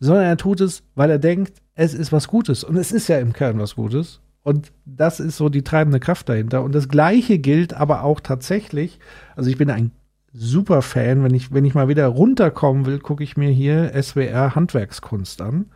sondern 0.00 0.24
er 0.24 0.36
tut 0.36 0.60
es, 0.60 0.82
weil 0.94 1.10
er 1.10 1.18
denkt, 1.18 1.62
es 1.74 1.94
ist 1.94 2.12
was 2.12 2.28
Gutes. 2.28 2.64
Und 2.64 2.76
es 2.76 2.92
ist 2.92 3.08
ja 3.08 3.18
im 3.18 3.32
Kern 3.32 3.58
was 3.58 3.76
Gutes. 3.76 4.20
Und 4.42 4.72
das 4.84 5.20
ist 5.20 5.36
so 5.36 5.48
die 5.48 5.62
treibende 5.62 6.00
Kraft 6.00 6.28
dahinter. 6.28 6.62
Und 6.62 6.74
das 6.74 6.88
Gleiche 6.88 7.38
gilt 7.38 7.74
aber 7.74 8.04
auch 8.04 8.20
tatsächlich, 8.20 9.00
also 9.34 9.50
ich 9.50 9.58
bin 9.58 9.70
ein 9.70 9.90
super 10.32 10.82
Fan, 10.82 11.24
wenn 11.24 11.34
ich, 11.34 11.52
wenn 11.52 11.64
ich 11.64 11.74
mal 11.74 11.88
wieder 11.88 12.06
runterkommen 12.06 12.86
will, 12.86 12.98
gucke 12.98 13.24
ich 13.24 13.36
mir 13.36 13.50
hier 13.50 13.90
SWR 14.00 14.54
Handwerkskunst 14.54 15.40
an, 15.40 15.66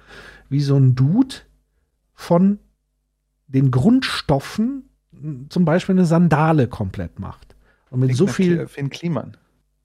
wie 0.51 0.61
so 0.61 0.77
ein 0.77 0.95
Dude 0.95 1.37
von 2.13 2.59
den 3.47 3.71
Grundstoffen 3.71 4.91
zum 5.49 5.65
Beispiel 5.65 5.95
eine 5.95 6.05
Sandale 6.05 6.69
komplett 6.69 7.19
macht. 7.19 7.57
Und 7.91 8.01
mit 8.01 8.15
so 8.15 8.27
viel 8.27 8.67
Finn 8.69 8.91
Kliman. 8.91 9.37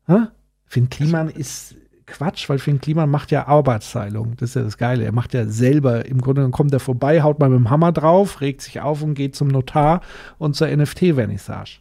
Hä? 0.07 0.27
Finn 0.65 0.89
Kliman 0.89 1.29
ist 1.29 1.75
Quatsch, 2.05 2.49
weil 2.49 2.59
Finn 2.59 2.79
Kliman 2.79 3.09
macht 3.09 3.31
ja 3.31 3.47
Arbeitsteilung. 3.47 4.35
Das 4.37 4.49
ist 4.49 4.55
ja 4.55 4.63
das 4.63 4.77
Geile. 4.77 5.03
Er 5.03 5.11
macht 5.11 5.33
ja 5.33 5.47
selber, 5.47 6.05
im 6.05 6.21
Grunde 6.21 6.41
genommen 6.41 6.51
kommt 6.51 6.73
er 6.73 6.79
vorbei, 6.79 7.23
haut 7.23 7.39
mal 7.39 7.49
mit 7.49 7.59
dem 7.59 7.69
Hammer 7.69 7.91
drauf, 7.91 8.41
regt 8.41 8.61
sich 8.61 8.81
auf 8.81 9.01
und 9.01 9.15
geht 9.15 9.35
zum 9.35 9.47
Notar 9.47 10.01
und 10.37 10.55
zur 10.55 10.67
NFT-Vernissage. 10.67 11.79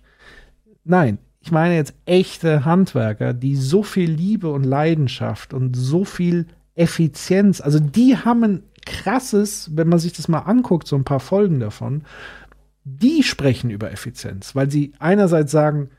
Nein, 0.84 1.18
ich 1.40 1.50
meine 1.50 1.74
jetzt 1.76 1.94
echte 2.06 2.64
Handwerker, 2.64 3.34
die 3.34 3.56
so 3.56 3.82
viel 3.82 4.10
Liebe 4.10 4.50
und 4.50 4.64
Leidenschaft 4.64 5.52
und 5.52 5.74
so 5.76 6.04
viel 6.04 6.46
Effizienz, 6.74 7.60
also 7.60 7.78
die 7.78 8.16
haben 8.16 8.62
krasses, 8.86 9.70
wenn 9.74 9.88
man 9.88 9.98
sich 9.98 10.12
das 10.12 10.28
mal 10.28 10.40
anguckt, 10.40 10.86
so 10.86 10.96
ein 10.96 11.04
paar 11.04 11.20
Folgen 11.20 11.60
davon, 11.60 12.02
die 12.84 13.22
sprechen 13.22 13.70
über 13.70 13.90
Effizienz, 13.90 14.54
weil 14.54 14.70
sie 14.70 14.92
einerseits 14.98 15.52
sagen, 15.52 15.90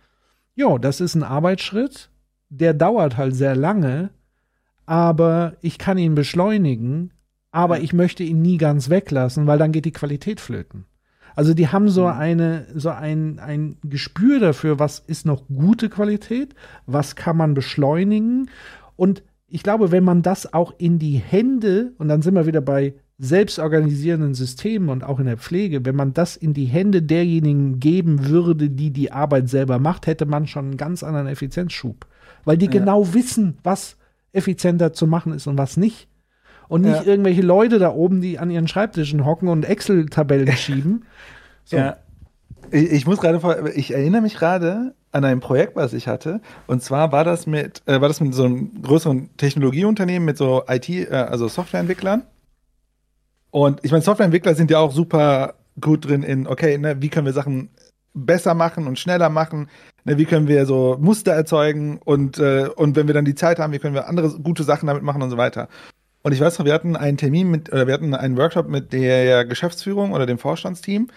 jo, 0.56 0.78
das 0.78 1.02
ist 1.02 1.16
ein 1.16 1.24
Arbeitsschritt, 1.24 2.10
der 2.50 2.74
dauert 2.74 3.18
halt 3.18 3.36
sehr 3.36 3.56
lange, 3.56 4.12
aber 4.86 5.58
ich 5.62 5.78
kann 5.78 5.98
ihn 5.98 6.16
beschleunigen, 6.16 7.12
aber 7.52 7.80
ich 7.80 7.94
möchte 7.94 8.24
ihn 8.24 8.42
nie 8.42 8.58
ganz 8.58 8.90
weglassen, 8.90 9.48
weil 9.48 9.58
dann 9.58 9.72
geht 9.72 9.86
die 9.86 9.92
Qualität 9.92 10.40
flöten. 10.40 10.86
Also 11.36 11.54
die 11.54 11.68
haben 11.68 11.90
so 11.90 12.06
eine, 12.06 12.66
so 12.74 12.90
ein, 12.90 13.40
ein 13.40 13.78
Gespür 13.84 14.40
dafür, 14.40 14.80
was 14.80 15.00
ist 15.00 15.26
noch 15.26 15.48
gute 15.48 15.90
Qualität, 15.90 16.56
was 16.86 17.16
kann 17.16 17.36
man 17.36 17.54
beschleunigen. 17.54 18.50
Und 18.96 19.24
ich 19.48 19.64
glaube, 19.64 19.92
wenn 19.92 20.04
man 20.04 20.22
das 20.22 20.54
auch 20.54 20.74
in 20.78 21.00
die 21.00 21.18
Hände, 21.18 21.94
und 21.98 22.08
dann 22.08 22.22
sind 22.22 22.34
wir 22.36 22.46
wieder 22.48 22.62
bei 22.62 22.96
selbstorganisierenden 23.18 24.34
Systemen 24.34 24.90
und 24.90 25.04
auch 25.04 25.20
in 25.20 25.26
der 25.28 25.38
Pflege, 25.38 25.86
wenn 25.86 25.96
man 25.96 26.14
das 26.14 26.36
in 26.36 26.54
die 26.54 26.66
Hände 26.66 27.02
derjenigen 27.02 27.80
geben 27.80 28.28
würde, 28.28 28.70
die 28.70 28.92
die 28.92 29.12
Arbeit 29.12 29.48
selber 29.50 29.80
macht, 29.80 30.08
hätte 30.08 30.26
man 30.26 30.48
schon 30.48 30.66
einen 30.66 30.78
ganz 30.78 31.04
anderen 31.04 31.28
Effizienzschub. 31.28 32.06
Weil 32.44 32.58
die 32.58 32.66
Ja. 32.66 32.72
genau 32.72 33.14
wissen, 33.14 33.58
was 33.64 33.98
effizienter 34.34 34.94
zu 34.94 35.08
machen 35.08 35.32
ist 35.34 35.48
und 35.48 35.58
was 35.58 35.78
nicht. 35.78 36.08
Und 36.68 36.82
nicht 36.82 36.96
Ja. 36.96 37.04
irgendwelche 37.06 37.42
Leute 37.44 37.78
da 37.80 37.92
oben, 37.94 38.20
die 38.22 38.40
an 38.40 38.50
ihren 38.50 38.68
Schreibtischen 38.68 39.26
hocken 39.26 39.48
und 39.48 39.64
Excel-Tabellen 39.64 40.52
schieben. 40.58 41.06
So. 41.64 41.78
Ja. 41.78 41.98
Ich, 42.72 42.92
ich 42.92 43.06
muss 43.08 43.20
gerade 43.22 43.40
vor, 43.40 43.68
ich 43.76 43.94
erinnere 43.94 44.22
mich 44.22 44.36
gerade 44.36 44.96
an 45.16 45.24
ein 45.24 45.40
Projekt, 45.40 45.76
was 45.76 45.94
ich 45.94 46.08
hatte. 46.08 46.42
Und 46.68 46.84
zwar 46.84 47.12
war 47.12 47.24
das 47.24 47.48
mit, 47.48 47.82
äh, 47.88 48.02
war 48.02 48.10
das 48.10 48.20
mit 48.20 48.34
so 48.34 48.44
einem 48.44 48.82
größeren 48.82 49.30
Technologieunternehmen 49.38 50.26
mit 50.26 50.38
so 50.38 50.64
IT, 50.68 50.90
äh, 50.90 51.08
also 51.10 51.48
Softwareentwicklern. 51.48 52.24
Und 53.50 53.80
ich 53.84 53.92
meine, 53.92 54.04
Softwareentwickler 54.04 54.56
sind 54.56 54.70
ja 54.70 54.80
auch 54.80 54.92
super 54.92 55.56
gut 55.80 56.06
drin 56.06 56.24
in, 56.24 56.48
okay, 56.48 56.78
ne, 56.78 57.02
wie 57.02 57.10
können 57.10 57.26
wir 57.26 57.34
Sachen 57.34 57.70
besser 58.14 58.54
machen 58.54 58.88
und 58.88 59.00
schneller 59.00 59.30
machen? 59.30 59.70
Ne, 60.04 60.18
wie 60.18 60.26
können 60.26 60.50
wir 60.50 60.66
so 60.66 60.98
Muster 61.00 61.32
erzeugen? 61.32 62.00
Und, 62.04 62.38
äh, 62.38 62.68
und 62.76 62.98
wenn 62.98 63.08
wir 63.08 63.14
dann 63.14 63.26
die 63.26 63.36
Zeit 63.36 63.60
haben, 63.60 63.72
wie 63.72 63.80
können 63.80 63.96
wir 63.96 64.10
andere 64.10 64.30
gute 64.40 64.64
Sachen 64.64 64.88
damit 64.88 65.04
machen 65.04 65.22
und 65.22 65.30
so 65.30 65.38
weiter? 65.38 65.70
Und 66.24 66.34
ich 66.34 66.42
weiß 66.42 66.60
noch, 66.60 66.66
wir 66.66 66.74
hatten 66.74 66.98
einen 66.98 67.18
Termin 67.18 67.50
mit, 67.50 67.72
oder 67.72 67.88
wir 67.88 67.94
hatten 67.94 68.14
einen 68.14 68.36
Workshop 68.36 68.68
mit 68.68 68.92
der 68.92 69.46
Geschäftsführung 69.46 70.12
oder 70.12 70.26
dem 70.26 70.40
Vorstandsteam. 70.40 71.08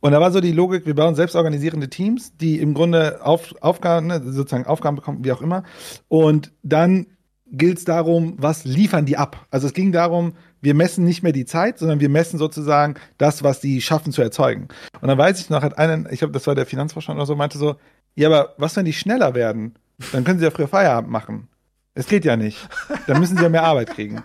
Und 0.00 0.12
da 0.12 0.20
war 0.20 0.30
so 0.30 0.40
die 0.40 0.52
Logik, 0.52 0.86
wir 0.86 0.94
bauen 0.94 1.14
selbstorganisierende 1.14 1.88
Teams, 1.88 2.36
die 2.36 2.60
im 2.60 2.74
Grunde 2.74 3.24
auf, 3.24 3.54
Aufgaben, 3.60 4.08
ne, 4.08 4.22
sozusagen 4.22 4.66
Aufgaben 4.66 4.96
bekommen, 4.96 5.24
wie 5.24 5.32
auch 5.32 5.42
immer. 5.42 5.64
Und 6.08 6.52
dann 6.62 7.06
gilt 7.50 7.78
es 7.78 7.84
darum, 7.84 8.34
was 8.38 8.64
liefern 8.64 9.06
die 9.06 9.16
ab? 9.16 9.46
Also 9.50 9.66
es 9.66 9.72
ging 9.72 9.92
darum, 9.92 10.34
wir 10.60 10.74
messen 10.74 11.04
nicht 11.04 11.22
mehr 11.22 11.32
die 11.32 11.44
Zeit, 11.44 11.78
sondern 11.78 12.00
wir 12.00 12.08
messen 12.08 12.38
sozusagen 12.38 12.94
das, 13.18 13.42
was 13.42 13.60
die 13.60 13.80
schaffen 13.80 14.12
zu 14.12 14.22
erzeugen. 14.22 14.68
Und 15.00 15.08
dann 15.08 15.18
weiß 15.18 15.40
ich 15.40 15.50
noch, 15.50 15.62
hat 15.62 15.78
einen, 15.78 16.08
ich 16.10 16.18
glaube, 16.18 16.32
das 16.32 16.46
war 16.46 16.54
der 16.54 16.66
Finanzvorstand 16.66 17.16
oder 17.16 17.26
so, 17.26 17.36
meinte 17.36 17.58
so, 17.58 17.76
ja, 18.14 18.28
aber 18.28 18.54
was, 18.58 18.76
wenn 18.76 18.84
die 18.84 18.92
schneller 18.92 19.34
werden? 19.34 19.74
Dann 20.12 20.24
können 20.24 20.38
sie 20.38 20.44
ja 20.44 20.50
früher 20.50 20.68
Feierabend 20.68 21.10
machen. 21.10 21.48
Es 21.94 22.06
geht 22.06 22.24
ja 22.24 22.36
nicht. 22.36 22.68
Dann 23.06 23.20
müssen 23.20 23.36
sie 23.36 23.42
ja 23.42 23.48
mehr 23.48 23.64
Arbeit 23.64 23.90
kriegen. 23.90 24.22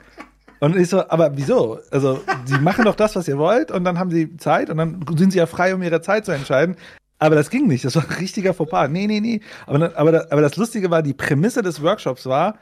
Und 0.61 0.77
ich 0.77 0.89
so, 0.89 1.09
aber 1.09 1.35
wieso? 1.35 1.79
Also, 1.89 2.21
sie 2.45 2.59
machen 2.59 2.85
doch 2.85 2.95
das, 2.95 3.15
was 3.15 3.27
ihr 3.27 3.37
wollt, 3.37 3.71
und 3.71 3.83
dann 3.83 3.97
haben 3.97 4.11
sie 4.11 4.37
Zeit, 4.37 4.69
und 4.69 4.77
dann 4.77 5.03
sind 5.17 5.31
sie 5.31 5.39
ja 5.39 5.47
frei, 5.47 5.73
um 5.73 5.81
ihre 5.81 6.01
Zeit 6.01 6.23
zu 6.23 6.31
entscheiden. 6.31 6.77
Aber 7.17 7.35
das 7.35 7.49
ging 7.49 7.67
nicht. 7.67 7.83
Das 7.83 7.95
war 7.95 8.03
ein 8.03 8.15
richtiger 8.15 8.53
Fauxpas. 8.53 8.87
Nee, 8.87 9.07
nee, 9.07 9.19
nee. 9.19 9.41
Aber, 9.65 9.97
aber, 9.97 10.31
aber 10.31 10.41
das 10.41 10.55
Lustige 10.57 10.89
war, 10.91 11.01
die 11.01 11.13
Prämisse 11.13 11.63
des 11.63 11.81
Workshops 11.81 12.27
war, 12.27 12.57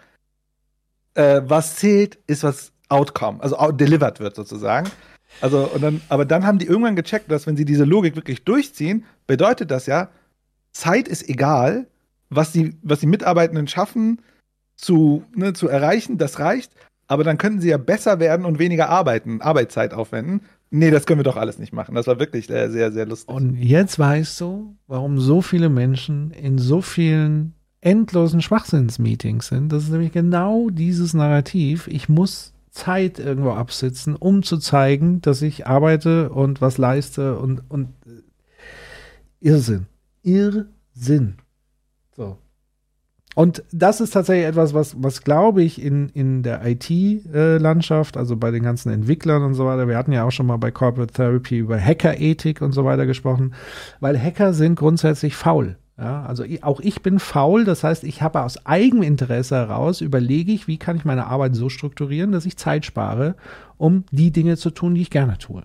äh, 1.14 1.42
was 1.44 1.76
zählt, 1.76 2.18
ist 2.26 2.44
was 2.44 2.72
Outcome, 2.88 3.42
also 3.44 3.58
out 3.58 3.80
delivered 3.80 4.20
wird 4.20 4.36
sozusagen. 4.36 4.90
Also, 5.42 5.70
und 5.74 5.82
dann, 5.82 6.02
aber 6.10 6.26
dann 6.26 6.46
haben 6.46 6.58
die 6.58 6.66
irgendwann 6.66 6.96
gecheckt, 6.96 7.30
dass 7.30 7.48
wenn 7.48 7.56
sie 7.56 7.66
diese 7.66 7.84
Logik 7.84 8.16
wirklich 8.16 8.44
durchziehen, 8.44 9.06
bedeutet 9.28 9.72
das 9.72 9.86
ja, 9.86 10.10
Zeit 10.72 11.08
ist 11.08 11.28
egal, 11.30 11.88
was 12.30 12.52
die, 12.52 12.78
was 12.82 13.00
die 13.00 13.08
Mitarbeitenden 13.08 13.68
schaffen 13.68 14.22
zu, 14.76 15.24
ne, 15.36 15.54
zu 15.54 15.68
erreichen, 15.68 16.18
das 16.18 16.40
reicht, 16.40 16.72
aber 17.10 17.24
dann 17.24 17.40
könnten 17.40 17.60
sie 17.60 17.70
ja 17.70 17.78
besser 17.78 18.20
werden 18.20 18.46
und 18.46 18.60
weniger 18.60 18.88
arbeiten, 18.90 19.42
Arbeitszeit 19.42 19.94
aufwenden. 19.94 20.42
Nee, 20.70 20.92
das 20.92 21.08
können 21.08 21.20
wir 21.20 21.24
doch 21.24 21.38
alles 21.38 21.58
nicht 21.58 21.74
machen. 21.74 21.96
Das 21.96 22.06
war 22.06 22.20
wirklich 22.20 22.50
äh, 22.52 22.70
sehr, 22.70 22.92
sehr 22.92 23.08
lustig. 23.08 23.36
Und 23.36 23.56
jetzt 23.56 23.98
weißt 23.98 24.40
du, 24.40 24.76
warum 24.86 25.20
so 25.20 25.42
viele 25.42 25.70
Menschen 25.70 26.30
in 26.30 26.60
so 26.60 26.82
vielen 26.82 27.56
endlosen 27.82 28.42
Schwachsinnsmeetings 28.42 29.48
sind. 29.48 29.74
Das 29.74 29.84
ist 29.84 29.90
nämlich 29.90 30.12
genau 30.12 30.70
dieses 30.70 31.16
Narrativ. 31.16 31.88
Ich 31.88 32.10
muss 32.10 32.54
Zeit 32.70 33.18
irgendwo 33.18 33.52
absitzen, 33.52 34.16
um 34.16 34.44
zu 34.44 34.58
zeigen, 34.58 35.20
dass 35.22 35.42
ich 35.42 35.66
arbeite 35.66 36.30
und 36.30 36.62
was 36.62 36.78
leiste 36.78 37.40
und, 37.40 37.64
und 37.70 37.88
äh, 38.06 38.22
Irrsinn. 39.42 39.88
Irrsinn. 40.22 41.38
Und 43.40 43.64
das 43.72 44.02
ist 44.02 44.10
tatsächlich 44.10 44.48
etwas, 44.48 44.74
was, 44.74 45.02
was 45.02 45.24
glaube 45.24 45.64
ich, 45.64 45.82
in, 45.82 46.10
in 46.10 46.44
der 46.44 46.60
IT-Landschaft, 46.66 48.18
also 48.18 48.36
bei 48.36 48.52
den 48.52 48.64
ganzen 48.64 48.92
Entwicklern 48.92 49.44
und 49.44 49.54
so 49.54 49.66
weiter, 49.66 49.88
wir 49.88 49.96
hatten 49.96 50.12
ja 50.12 50.26
auch 50.26 50.32
schon 50.32 50.46
mal 50.46 50.58
bei 50.58 50.72
Corporate 50.72 51.14
Therapy 51.14 51.58
über 51.58 51.80
Hackerethik 51.80 52.62
und 52.62 52.74
so 52.74 52.84
weiter 52.84 53.06
gesprochen, 53.06 53.54
weil 54.02 54.22
Hacker 54.22 54.52
sind 54.52 54.76
grundsätzlich 54.76 55.38
faul. 55.38 55.78
Ja, 55.98 56.26
also 56.26 56.44
auch 56.64 56.82
ich 56.82 57.02
bin 57.02 57.18
faul, 57.18 57.64
das 57.64 57.86
heißt, 57.86 58.04
ich 58.04 58.22
habe 58.22 58.42
aus 58.42 58.66
Eigeninteresse 58.66 59.56
heraus, 59.56 60.02
überlege 60.02 60.52
ich, 60.52 60.68
wie 60.68 60.78
kann 60.78 60.98
ich 60.98 61.06
meine 61.06 61.28
Arbeit 61.28 61.56
so 61.56 61.70
strukturieren, 61.70 62.34
dass 62.34 62.46
ich 62.46 62.58
Zeit 62.58 62.86
spare, 62.86 63.36
um 63.78 64.04
die 64.12 64.32
Dinge 64.32 64.58
zu 64.58 64.70
tun, 64.70 64.96
die 64.96 65.02
ich 65.02 65.12
gerne 65.12 65.38
tue. 65.38 65.64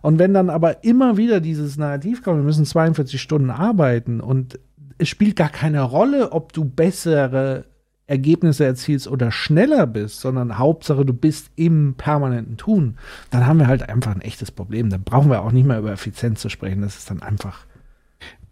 Und 0.00 0.20
wenn 0.20 0.32
dann 0.32 0.48
aber 0.48 0.84
immer 0.84 1.16
wieder 1.16 1.40
dieses 1.40 1.76
Narrativ 1.76 2.22
kommt, 2.22 2.38
wir 2.38 2.44
müssen 2.44 2.64
42 2.64 3.20
Stunden 3.20 3.50
arbeiten 3.50 4.20
und 4.20 4.60
es 4.98 5.08
spielt 5.08 5.36
gar 5.36 5.48
keine 5.48 5.82
Rolle, 5.82 6.32
ob 6.32 6.52
du 6.52 6.64
bessere 6.64 7.64
Ergebnisse 8.06 8.64
erzielst 8.64 9.08
oder 9.08 9.30
schneller 9.30 9.86
bist, 9.86 10.20
sondern 10.20 10.58
Hauptsache 10.58 11.06
du 11.06 11.14
bist 11.14 11.50
im 11.56 11.94
permanenten 11.94 12.58
Tun, 12.58 12.98
dann 13.30 13.46
haben 13.46 13.58
wir 13.58 13.66
halt 13.66 13.88
einfach 13.88 14.14
ein 14.14 14.20
echtes 14.20 14.50
Problem. 14.50 14.90
Dann 14.90 15.04
brauchen 15.04 15.30
wir 15.30 15.42
auch 15.42 15.52
nicht 15.52 15.66
mehr 15.66 15.78
über 15.78 15.92
Effizienz 15.92 16.40
zu 16.40 16.50
sprechen. 16.50 16.82
Das 16.82 16.96
ist 16.98 17.10
dann 17.10 17.22
einfach 17.22 17.64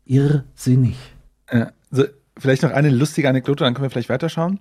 irrsinnig. 0.06 0.97
Ja, 1.52 1.73
so, 1.90 2.05
vielleicht 2.39 2.62
noch 2.62 2.70
eine 2.70 2.89
lustige 2.89 3.28
Anekdote, 3.28 3.64
dann 3.64 3.74
können 3.74 3.85
wir 3.85 3.90
vielleicht 3.90 4.09
weiterschauen. 4.09 4.59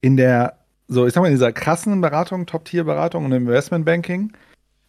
In 0.00 0.16
der, 0.16 0.58
so 0.88 1.06
ich 1.06 1.14
sag 1.14 1.20
mal, 1.20 1.28
in 1.28 1.34
dieser 1.34 1.52
krassen 1.52 2.00
Beratung, 2.00 2.46
Top-Tier-Beratung 2.46 3.24
und 3.24 3.32
Investmentbanking 3.32 4.32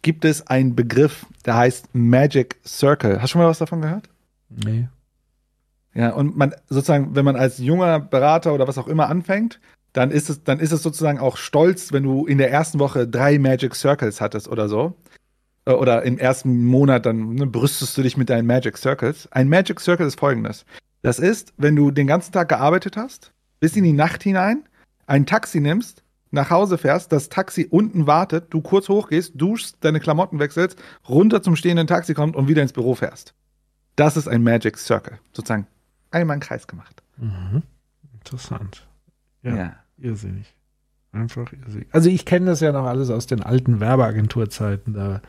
gibt 0.02 0.24
es 0.24 0.46
einen 0.48 0.74
Begriff, 0.74 1.26
der 1.46 1.56
heißt 1.56 1.94
Magic 1.94 2.56
Circle. 2.66 3.22
Hast 3.22 3.24
du 3.24 3.28
schon 3.28 3.42
mal 3.42 3.48
was 3.48 3.58
davon 3.58 3.82
gehört? 3.82 4.08
Nee. 4.50 4.88
Ja, 5.94 6.10
und 6.10 6.36
man 6.36 6.54
sozusagen, 6.68 7.14
wenn 7.14 7.24
man 7.24 7.36
als 7.36 7.58
junger 7.58 8.00
Berater 8.00 8.52
oder 8.52 8.66
was 8.66 8.78
auch 8.78 8.88
immer 8.88 9.08
anfängt, 9.08 9.60
dann 9.92 10.10
ist 10.10 10.28
es, 10.28 10.42
dann 10.42 10.58
ist 10.58 10.72
es 10.72 10.82
sozusagen 10.82 11.20
auch 11.20 11.36
stolz, 11.36 11.92
wenn 11.92 12.02
du 12.02 12.26
in 12.26 12.38
der 12.38 12.50
ersten 12.50 12.80
Woche 12.80 13.06
drei 13.06 13.38
Magic 13.38 13.76
Circles 13.76 14.20
hattest 14.20 14.48
oder 14.48 14.68
so. 14.68 14.96
Äh, 15.66 15.72
Oder 15.72 16.02
im 16.02 16.18
ersten 16.18 16.64
Monat, 16.64 17.06
dann 17.06 17.34
ne, 17.34 17.46
brüstest 17.46 17.96
du 17.96 18.02
dich 18.02 18.16
mit 18.16 18.30
deinen 18.30 18.46
Magic 18.46 18.76
Circles. 18.76 19.28
Ein 19.32 19.48
Magic 19.48 19.80
Circle 19.80 20.06
ist 20.06 20.18
folgendes. 20.18 20.64
Das 21.02 21.18
ist, 21.18 21.52
wenn 21.56 21.76
du 21.76 21.90
den 21.90 22.06
ganzen 22.06 22.32
Tag 22.32 22.48
gearbeitet 22.48 22.96
hast, 22.96 23.32
bis 23.60 23.76
in 23.76 23.84
die 23.84 23.92
Nacht 23.92 24.22
hinein, 24.22 24.64
ein 25.06 25.26
Taxi 25.26 25.60
nimmst, 25.60 26.02
nach 26.30 26.50
Hause 26.50 26.78
fährst, 26.78 27.12
das 27.12 27.28
Taxi 27.28 27.66
unten 27.70 28.06
wartet, 28.06 28.46
du 28.50 28.60
kurz 28.60 28.88
hochgehst, 28.88 29.32
duschst, 29.36 29.76
deine 29.80 30.00
Klamotten 30.00 30.38
wechselst, 30.38 30.78
runter 31.08 31.42
zum 31.42 31.56
stehenden 31.56 31.86
Taxi 31.86 32.14
kommt 32.14 32.36
und 32.36 32.48
wieder 32.48 32.62
ins 32.62 32.72
Büro 32.72 32.94
fährst. 32.94 33.34
Das 33.96 34.16
ist 34.16 34.26
ein 34.26 34.42
Magic 34.42 34.76
Circle. 34.76 35.18
Sozusagen 35.32 35.66
einmal 36.14 36.34
einen 36.34 36.40
Kreis 36.40 36.66
gemacht. 36.66 37.02
Mhm. 37.18 37.62
Interessant. 38.14 38.86
Ja, 39.42 39.54
Ja. 39.56 39.76
irrsinnig. 39.98 40.54
Einfach 41.12 41.52
irrsinnig. 41.52 41.88
Also 41.92 42.08
ich 42.08 42.24
kenne 42.24 42.46
das 42.46 42.60
ja 42.60 42.72
noch 42.72 42.84
alles 42.86 43.10
aus 43.10 43.26
den 43.26 43.42
alten 43.42 43.80
Werbeagenturzeiten. 43.80 44.94
Da 44.94 45.20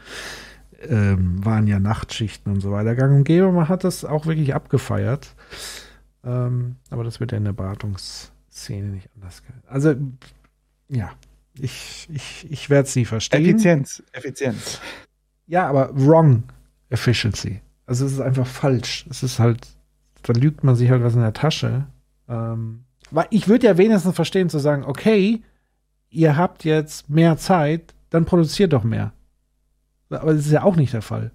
ähm, 0.81 1.43
waren 1.45 1.67
ja 1.67 1.79
Nachtschichten 1.79 2.53
und 2.53 2.61
so 2.61 2.71
weiter. 2.71 2.95
Gang 2.95 3.15
und 3.15 3.23
Gäbe, 3.23 3.51
man 3.51 3.69
hat 3.69 3.83
das 3.83 4.05
auch 4.05 4.25
wirklich 4.25 4.53
abgefeiert. 4.55 5.35
Ähm, 6.23 6.77
aber 6.89 7.03
das 7.03 7.19
wird 7.19 7.31
ja 7.31 7.37
in 7.37 7.43
der 7.45 7.53
Beratungsszene 7.53 8.87
nicht 8.87 9.09
anders. 9.15 9.43
Also, 9.67 9.95
ja, 10.89 11.11
ich, 11.59 12.07
ich, 12.11 12.47
ich 12.49 12.69
werde 12.69 12.87
es 12.87 12.95
nie 12.95 13.05
verstehen. 13.05 13.43
Effizienz, 13.45 14.03
Effizienz. 14.11 14.79
Ja, 15.47 15.67
aber 15.67 15.89
wrong 15.93 16.43
efficiency. 16.89 17.61
Also 17.85 18.05
es 18.05 18.13
ist 18.13 18.19
einfach 18.21 18.47
falsch. 18.47 19.05
Es 19.09 19.21
ist 19.23 19.37
halt, 19.39 19.67
da 20.25 20.33
lügt 20.33 20.63
man 20.63 20.75
sich 20.75 20.89
halt 20.89 21.03
was 21.03 21.15
in 21.15 21.21
der 21.21 21.33
Tasche. 21.33 21.85
Ähm, 22.27 22.85
weil 23.11 23.27
ich 23.29 23.47
würde 23.47 23.67
ja 23.67 23.77
wenigstens 23.77 24.15
verstehen 24.15 24.49
zu 24.49 24.59
sagen, 24.59 24.83
okay, 24.83 25.43
ihr 26.09 26.37
habt 26.37 26.63
jetzt 26.63 27.09
mehr 27.09 27.37
Zeit, 27.37 27.93
dann 28.09 28.25
produziert 28.25 28.73
doch 28.73 28.83
mehr. 28.83 29.13
Aber 30.09 30.33
das 30.33 30.45
ist 30.45 30.51
ja 30.51 30.63
auch 30.63 30.75
nicht 30.75 30.93
der 30.93 31.01
Fall. 31.01 31.31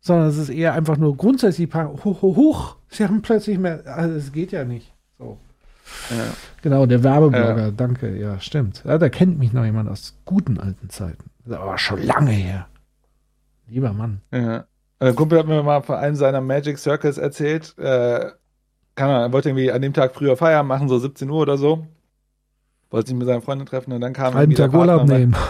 Sondern 0.00 0.28
es 0.28 0.38
ist 0.38 0.48
eher 0.48 0.74
einfach 0.74 0.96
nur 0.96 1.16
grundsätzlich, 1.16 1.72
hoch, 1.72 2.04
hoch, 2.04 2.22
hoch, 2.22 2.76
sie 2.88 3.04
haben 3.04 3.22
plötzlich 3.22 3.58
mehr, 3.58 3.82
also 3.86 4.14
es 4.14 4.32
geht 4.32 4.52
ja 4.52 4.64
nicht. 4.64 4.92
So. 5.18 5.38
Ja. 6.10 6.32
Genau, 6.62 6.86
der 6.86 7.04
Werbeblogger, 7.04 7.70
danke, 7.72 8.16
ja, 8.16 8.40
stimmt. 8.40 8.82
Ja, 8.84 8.98
da 8.98 9.08
kennt 9.08 9.38
mich 9.38 9.52
noch 9.52 9.64
jemand 9.64 9.88
aus 9.88 10.16
guten 10.24 10.58
alten 10.58 10.90
Zeiten. 10.90 11.30
Aber 11.48 11.78
schon 11.78 12.02
lange 12.02 12.32
her. 12.32 12.66
Lieber 13.68 13.92
Mann. 13.92 14.20
Ja. 14.32 14.66
Ein 14.98 15.14
Kumpel 15.14 15.38
hat 15.38 15.46
mir 15.46 15.62
mal 15.62 15.82
von 15.82 15.96
einem 15.96 16.16
seiner 16.16 16.40
Magic 16.40 16.78
Circles 16.78 17.18
erzählt. 17.18 17.74
Äh, 17.78 18.30
keine 18.94 19.10
Ahnung, 19.12 19.22
er 19.24 19.32
wollte 19.32 19.50
irgendwie 19.50 19.70
an 19.70 19.82
dem 19.82 19.92
Tag 19.92 20.14
früher 20.14 20.36
Feierabend 20.36 20.68
machen, 20.68 20.88
so 20.88 20.98
17 20.98 21.28
Uhr 21.28 21.40
oder 21.42 21.58
so. 21.58 21.86
Wollte 22.90 23.08
sich 23.08 23.16
mit 23.16 23.26
seiner 23.26 23.42
Freundin 23.42 23.66
treffen 23.66 23.92
und 23.92 24.00
dann 24.00 24.12
kam 24.14 24.34
Halben 24.34 24.54
Tag 24.54 24.72
Urlaub 24.72 25.04
nehmen. 25.06 25.34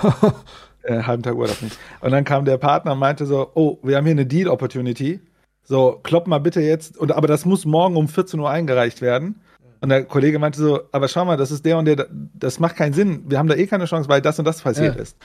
Äh, 0.83 1.03
halben 1.03 1.25
Tag 1.25 1.35
Urlaub 1.35 1.61
nicht. 1.63 1.77
Und 2.01 2.13
dann 2.13 2.23
kam 2.23 2.45
der 2.45 2.59
Partner 2.59 2.93
und 2.93 3.01
meinte 3.01 3.27
so, 3.27 3.51
oh, 3.55 3.79
wir 3.83 3.97
haben 3.97 4.05
hier 4.05 4.13
eine 4.13 4.25
Deal-Opportunity. 4.25 5.19
So, 5.65 5.99
klopp 6.05 6.29
mal 6.29 6.39
bitte 6.39 6.61
jetzt. 6.61 6.97
Und, 6.97 7.11
aber 7.11 7.27
das 7.27 7.45
muss 7.45 7.65
morgen 7.65 7.97
um 7.97 8.07
14 8.07 8.39
Uhr 8.39 8.49
eingereicht 8.49 9.03
werden. 9.03 9.41
Und 9.81 9.89
der 9.89 10.05
Kollege 10.05 10.39
meinte 10.39 10.61
so, 10.61 10.83
aber 10.93 11.09
schau 11.09 11.25
mal, 11.25 11.37
das 11.37 11.51
ist 11.51 11.65
der 11.65 11.79
und 11.79 11.87
der, 11.87 12.07
das 12.35 12.61
macht 12.61 12.77
keinen 12.77 12.93
Sinn. 12.93 13.25
Wir 13.27 13.39
haben 13.41 13.49
da 13.49 13.57
eh 13.57 13.67
keine 13.67 13.87
Chance, 13.87 14.09
weil 14.09 14.23
das 14.23 14.39
und 14.39 14.45
das 14.45 14.63
passiert 14.63 14.95
Ja. 14.95 15.03
ist. 15.03 15.17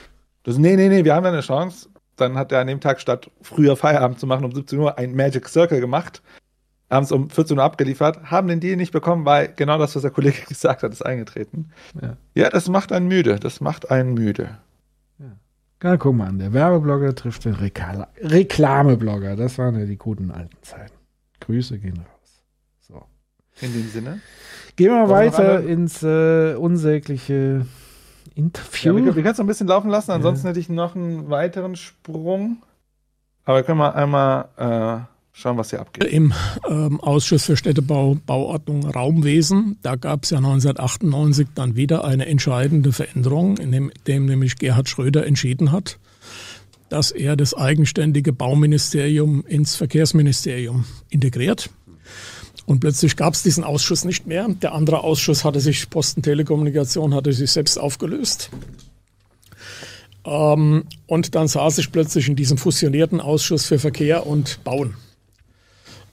Das, 0.42 0.58
nee, 0.58 0.74
nee, 0.74 0.88
nee, 0.88 1.04
wir 1.04 1.14
haben 1.14 1.22
da 1.22 1.30
eine 1.30 1.42
Chance. 1.42 1.88
Dann 2.16 2.36
hat 2.36 2.52
er 2.52 2.60
an 2.60 2.66
dem 2.66 2.80
Tag 2.80 3.00
statt 3.00 3.30
früher 3.40 3.76
Feierabend 3.76 4.20
zu 4.20 4.26
machen 4.26 4.44
um 4.44 4.52
17 4.52 4.78
Uhr 4.78 4.98
ein 4.98 5.14
Magic 5.14 5.48
Circle 5.48 5.80
gemacht, 5.80 6.22
haben 6.90 7.04
es 7.04 7.12
um 7.12 7.30
14 7.30 7.56
Uhr 7.56 7.64
abgeliefert, 7.64 8.30
haben 8.30 8.48
den 8.48 8.60
Deal 8.60 8.76
nicht 8.76 8.92
bekommen, 8.92 9.24
weil 9.24 9.52
genau 9.56 9.78
das, 9.78 9.96
was 9.96 10.02
der 10.02 10.10
Kollege 10.10 10.42
gesagt 10.48 10.82
hat, 10.82 10.92
ist 10.92 11.04
eingetreten. 11.04 11.70
Ja. 12.00 12.16
Ja, 12.34 12.50
das 12.50 12.68
macht 12.68 12.92
einen 12.92 13.08
müde. 13.08 13.36
Das 13.36 13.60
macht 13.60 13.90
einen 13.90 14.14
müde. 14.14 14.58
Ja, 15.82 15.96
guck 15.96 16.14
mal 16.14 16.28
an, 16.28 16.38
der 16.38 16.52
Werbeblogger 16.52 17.12
trifft 17.14 17.44
den 17.44 17.54
Rekla 17.54 18.06
Reklameblogger. 18.20 19.34
Das 19.34 19.58
waren 19.58 19.76
ja 19.76 19.84
die 19.84 19.96
guten 19.96 20.30
alten 20.30 20.56
Zeiten. 20.62 20.94
Grüße 21.40 21.78
gehen 21.80 21.96
raus. 21.96 22.44
So. 22.80 23.02
In 23.60 23.72
dem 23.72 23.88
Sinne. 23.88 24.20
Gehen 24.76 24.92
wir 24.92 25.08
weiter 25.08 25.60
ins 25.60 26.02
äh, 26.04 26.54
unsägliche 26.54 27.66
Ja, 28.34 28.42
Interview. 28.42 28.96
wir, 28.96 29.04
wir 29.04 29.12
können 29.22 29.32
es 29.32 29.38
noch 29.38 29.44
ein 29.44 29.48
bisschen 29.48 29.68
laufen 29.68 29.90
lassen, 29.90 30.10
ansonsten 30.10 30.46
hätte 30.46 30.60
ich 30.60 30.68
noch 30.68 30.94
einen 30.94 31.30
weiteren 31.30 31.76
Sprung. 31.76 32.62
Aber 33.44 33.58
wir 33.58 33.62
können 33.64 33.78
mal 33.78 33.90
einmal 33.90 34.48
äh, 34.56 35.04
schauen, 35.32 35.56
was 35.56 35.70
hier 35.70 35.80
abgeht. 35.80 36.04
Im 36.04 36.32
ähm, 36.68 37.00
Ausschuss 37.00 37.44
für 37.44 37.56
Städtebau, 37.56 38.16
Bauordnung, 38.26 38.88
Raumwesen, 38.88 39.78
da 39.82 39.96
gab 39.96 40.24
es 40.24 40.30
ja 40.30 40.38
1998 40.38 41.48
dann 41.54 41.76
wieder 41.76 42.04
eine 42.04 42.26
entscheidende 42.26 42.92
Veränderung, 42.92 43.56
in 43.58 43.72
dem, 43.72 43.90
dem 44.06 44.26
nämlich 44.26 44.56
Gerhard 44.56 44.88
Schröder 44.88 45.26
entschieden 45.26 45.72
hat, 45.72 45.98
dass 46.88 47.10
er 47.10 47.36
das 47.36 47.54
eigenständige 47.54 48.32
Bauministerium 48.32 49.44
ins 49.46 49.76
Verkehrsministerium 49.76 50.84
integriert. 51.08 51.70
Und 52.66 52.80
plötzlich 52.80 53.16
gab 53.16 53.34
es 53.34 53.42
diesen 53.42 53.64
Ausschuss 53.64 54.04
nicht 54.04 54.26
mehr. 54.26 54.48
Der 54.48 54.72
andere 54.72 55.02
Ausschuss 55.02 55.44
hatte 55.44 55.60
sich, 55.60 55.90
Posten 55.90 56.22
Telekommunikation, 56.22 57.14
hatte 57.14 57.32
sich 57.32 57.50
selbst 57.50 57.78
aufgelöst. 57.78 58.50
Ähm, 60.24 60.84
und 61.06 61.34
dann 61.34 61.48
saß 61.48 61.78
ich 61.78 61.90
plötzlich 61.90 62.28
in 62.28 62.36
diesem 62.36 62.58
fusionierten 62.58 63.20
Ausschuss 63.20 63.66
für 63.66 63.78
Verkehr 63.78 64.26
und 64.26 64.62
Bauen. 64.64 64.94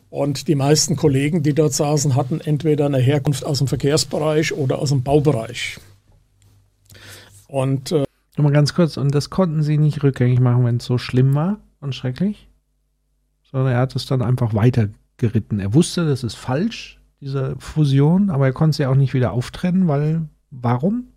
Und 0.10 0.48
die 0.48 0.56
meisten 0.56 0.96
Kollegen, 0.96 1.44
die 1.44 1.54
dort 1.54 1.74
saßen, 1.74 2.16
hatten 2.16 2.42
entweder 2.42 2.88
eine 2.88 2.98
Herkunft 2.98 3.46
aus 3.46 3.60
dem 3.60 3.68
Verkehrsbereich 3.68 4.54
oder 4.54 4.80
aus 4.80 4.90
dem 4.90 5.04
Baubereich. 5.04 5.80
Und 7.48 7.92
äh, 7.92 8.06
Nur 8.36 8.46
mal 8.46 8.54
ganz 8.54 8.74
kurz, 8.74 8.98
und 8.98 9.14
das 9.14 9.30
konnten 9.30 9.62
sie 9.62 9.78
nicht 9.78 10.02
rückgängig 10.04 10.40
machen, 10.40 10.66
wenn 10.66 10.78
es 10.78 10.86
so 10.86 10.98
schlimm 10.98 11.36
war 11.36 11.60
und 11.80 11.94
schrecklich, 11.94 12.48
sondern 13.52 13.74
er 13.74 13.80
hat 13.80 13.96
es 13.96 14.08
dann 14.08 14.24
einfach 14.24 14.54
weitergeritten. 15.20 15.60
Er 15.60 15.74
wusste, 15.74 16.08
das 16.08 16.24
ist 16.24 16.36
falsch, 16.36 17.00
diese 17.22 17.56
Fusion, 17.60 18.30
aber 18.30 18.48
er 18.48 18.54
konnte 18.54 18.78
sie 18.78 18.86
auch 18.86 18.96
nicht 18.96 19.14
wieder 19.14 19.32
auftrennen, 19.32 19.88
weil, 19.88 20.28
warum? 20.52 21.08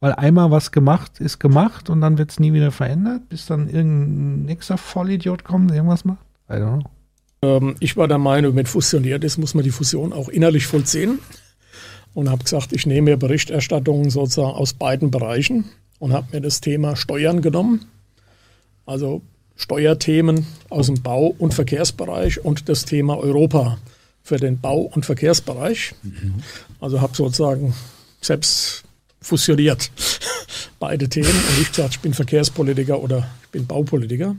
Weil 0.00 0.12
einmal 0.12 0.50
was 0.50 0.70
gemacht 0.70 1.20
ist 1.20 1.38
gemacht 1.38 1.90
und 1.90 2.00
dann 2.00 2.18
wird 2.18 2.30
es 2.30 2.40
nie 2.40 2.52
wieder 2.52 2.70
verändert, 2.70 3.28
bis 3.28 3.46
dann 3.46 3.68
irgendein 3.68 4.44
nächster 4.44 4.76
Vollidiot 4.76 5.44
kommt, 5.44 5.70
und 5.70 5.76
irgendwas 5.76 6.04
macht. 6.04 6.24
I 6.48 6.54
don't 6.54 6.80
know. 6.80 6.90
ähm, 7.42 7.74
ich 7.80 7.96
war 7.96 8.06
der 8.06 8.18
Meinung, 8.18 8.54
wenn 8.54 8.66
fusioniert 8.66 9.24
ist, 9.24 9.38
muss 9.38 9.54
man 9.54 9.64
die 9.64 9.70
Fusion 9.70 10.12
auch 10.12 10.28
innerlich 10.28 10.66
vollziehen. 10.66 11.18
Und 12.12 12.30
habe 12.30 12.44
gesagt, 12.44 12.72
ich 12.72 12.86
nehme 12.86 13.10
mir 13.10 13.16
Berichterstattungen 13.16 14.08
sozusagen 14.08 14.54
aus 14.54 14.74
beiden 14.74 15.10
Bereichen 15.10 15.64
und 15.98 16.12
habe 16.12 16.28
mir 16.30 16.40
das 16.40 16.60
Thema 16.60 16.94
Steuern 16.94 17.42
genommen. 17.42 17.86
Also 18.86 19.22
Steuerthemen 19.56 20.46
aus 20.68 20.86
dem 20.86 21.02
Bau- 21.02 21.34
und 21.38 21.54
Verkehrsbereich 21.54 22.44
und 22.44 22.68
das 22.68 22.84
Thema 22.84 23.16
Europa 23.16 23.78
für 24.22 24.38
den 24.38 24.60
Bau- 24.60 24.90
und 24.94 25.06
Verkehrsbereich. 25.06 25.94
Also 26.80 27.00
habe 27.00 27.14
sozusagen 27.14 27.74
selbst 28.20 28.84
fusioniert 29.20 29.90
beide 30.78 31.08
Themen 31.08 31.28
und 31.28 31.58
nicht 31.58 31.74
gesagt, 31.74 31.94
ich 31.94 32.00
bin 32.00 32.14
Verkehrspolitiker 32.14 33.00
oder 33.00 33.30
ich 33.42 33.48
bin 33.50 33.66
Baupolitiker. 33.66 34.36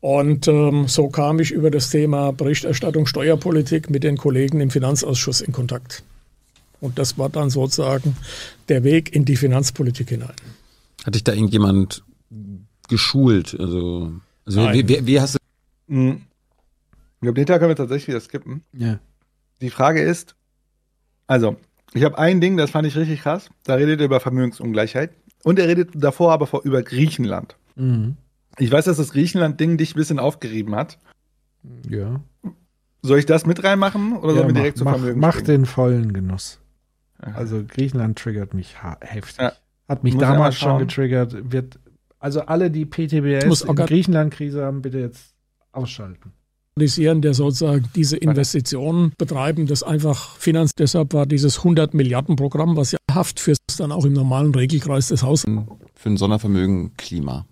Und 0.00 0.48
ähm, 0.48 0.86
so 0.86 1.08
kam 1.08 1.40
ich 1.40 1.50
über 1.50 1.70
das 1.70 1.88
Thema 1.88 2.32
Berichterstattung 2.32 3.06
Steuerpolitik 3.06 3.88
mit 3.88 4.04
den 4.04 4.18
Kollegen 4.18 4.60
im 4.60 4.70
Finanzausschuss 4.70 5.40
in 5.40 5.52
Kontakt. 5.52 6.02
Und 6.80 6.98
das 6.98 7.16
war 7.16 7.30
dann 7.30 7.48
sozusagen 7.48 8.14
der 8.68 8.84
Weg 8.84 9.14
in 9.14 9.24
die 9.24 9.36
Finanzpolitik 9.36 10.10
hinein. 10.10 10.34
Hat 11.04 11.14
dich 11.14 11.24
da 11.24 11.32
irgendjemand 11.32 12.02
geschult? 12.88 13.56
Also, 13.58 14.12
also 14.46 14.72
wie, 14.72 14.88
wie, 14.88 15.06
wie 15.06 15.20
hast 15.20 15.34
du. 15.34 15.38
Mhm. 15.86 16.22
Ich 16.92 17.20
glaube, 17.20 17.34
den 17.34 17.46
Tag 17.46 17.60
können 17.60 17.70
wir 17.70 17.76
tatsächlich 17.76 18.08
wieder 18.08 18.20
skippen. 18.20 18.62
Ja. 18.72 18.98
Die 19.60 19.70
Frage 19.70 20.02
ist, 20.02 20.34
also, 21.26 21.56
ich 21.94 22.04
habe 22.04 22.18
ein 22.18 22.40
Ding, 22.40 22.56
das 22.56 22.70
fand 22.70 22.86
ich 22.86 22.96
richtig 22.96 23.22
krass. 23.22 23.48
Da 23.64 23.74
redet 23.74 24.00
er 24.00 24.06
über 24.06 24.20
Vermögensungleichheit. 24.20 25.10
Und 25.42 25.58
er 25.58 25.68
redet 25.68 25.90
davor 25.94 26.32
aber 26.32 26.46
vor, 26.46 26.62
über 26.64 26.82
Griechenland. 26.82 27.56
Mhm. 27.76 28.16
Ich 28.58 28.70
weiß, 28.70 28.84
dass 28.86 28.96
das 28.96 29.12
Griechenland-Ding 29.12 29.76
dich 29.76 29.94
ein 29.94 29.98
bisschen 29.98 30.18
aufgerieben 30.18 30.74
hat. 30.74 30.98
Ja. 31.88 32.20
Soll 33.02 33.18
ich 33.18 33.26
das 33.26 33.46
mit 33.46 33.62
reinmachen 33.64 34.16
oder 34.16 34.32
ja 34.32 34.34
sollen 34.34 34.48
wir 34.48 34.54
mach, 34.54 34.60
direkt 34.60 34.78
zu 34.78 34.84
mach, 34.84 34.92
Vermögen 34.94 35.20
mach 35.20 35.40
den 35.40 35.66
vollen 35.66 36.12
Genuss. 36.12 36.60
Also 37.18 37.64
Griechenland 37.66 38.18
triggert 38.18 38.54
mich 38.54 38.76
heftig. 39.00 39.38
Ja. 39.38 39.52
Hat 39.88 40.04
mich 40.04 40.16
damals 40.16 40.56
schon 40.56 40.78
getriggert. 40.78 41.52
Wird, 41.52 41.78
also 42.24 42.40
alle, 42.40 42.70
die 42.70 42.86
PTBS 42.86 43.44
muss 43.44 43.64
auch 43.64 43.76
in 43.76 43.84
Griechenland-Krise 43.84 44.64
haben, 44.64 44.80
bitte 44.80 44.98
jetzt 44.98 45.34
ausschalten. 45.72 46.32
Der 46.76 47.34
sozusagen 47.34 47.84
diese 47.94 48.16
Investitionen 48.16 49.12
betreiben, 49.18 49.66
das 49.66 49.82
einfach 49.82 50.36
finanz. 50.38 50.72
Deshalb 50.76 51.12
war 51.12 51.26
dieses 51.26 51.58
100 51.58 51.92
Milliarden 51.92 52.34
Programm, 52.34 52.76
was 52.78 52.92
ja 52.92 52.98
Haft 53.12 53.38
für 53.40 53.54
dann 53.76 53.92
auch 53.92 54.06
im 54.06 54.14
normalen 54.14 54.54
Regelkreis 54.54 55.08
des 55.08 55.22
Haushalts. 55.22 55.68
für 55.94 56.08
ein 56.08 56.16
Sondervermögen 56.16 56.96
Klima? 56.96 57.44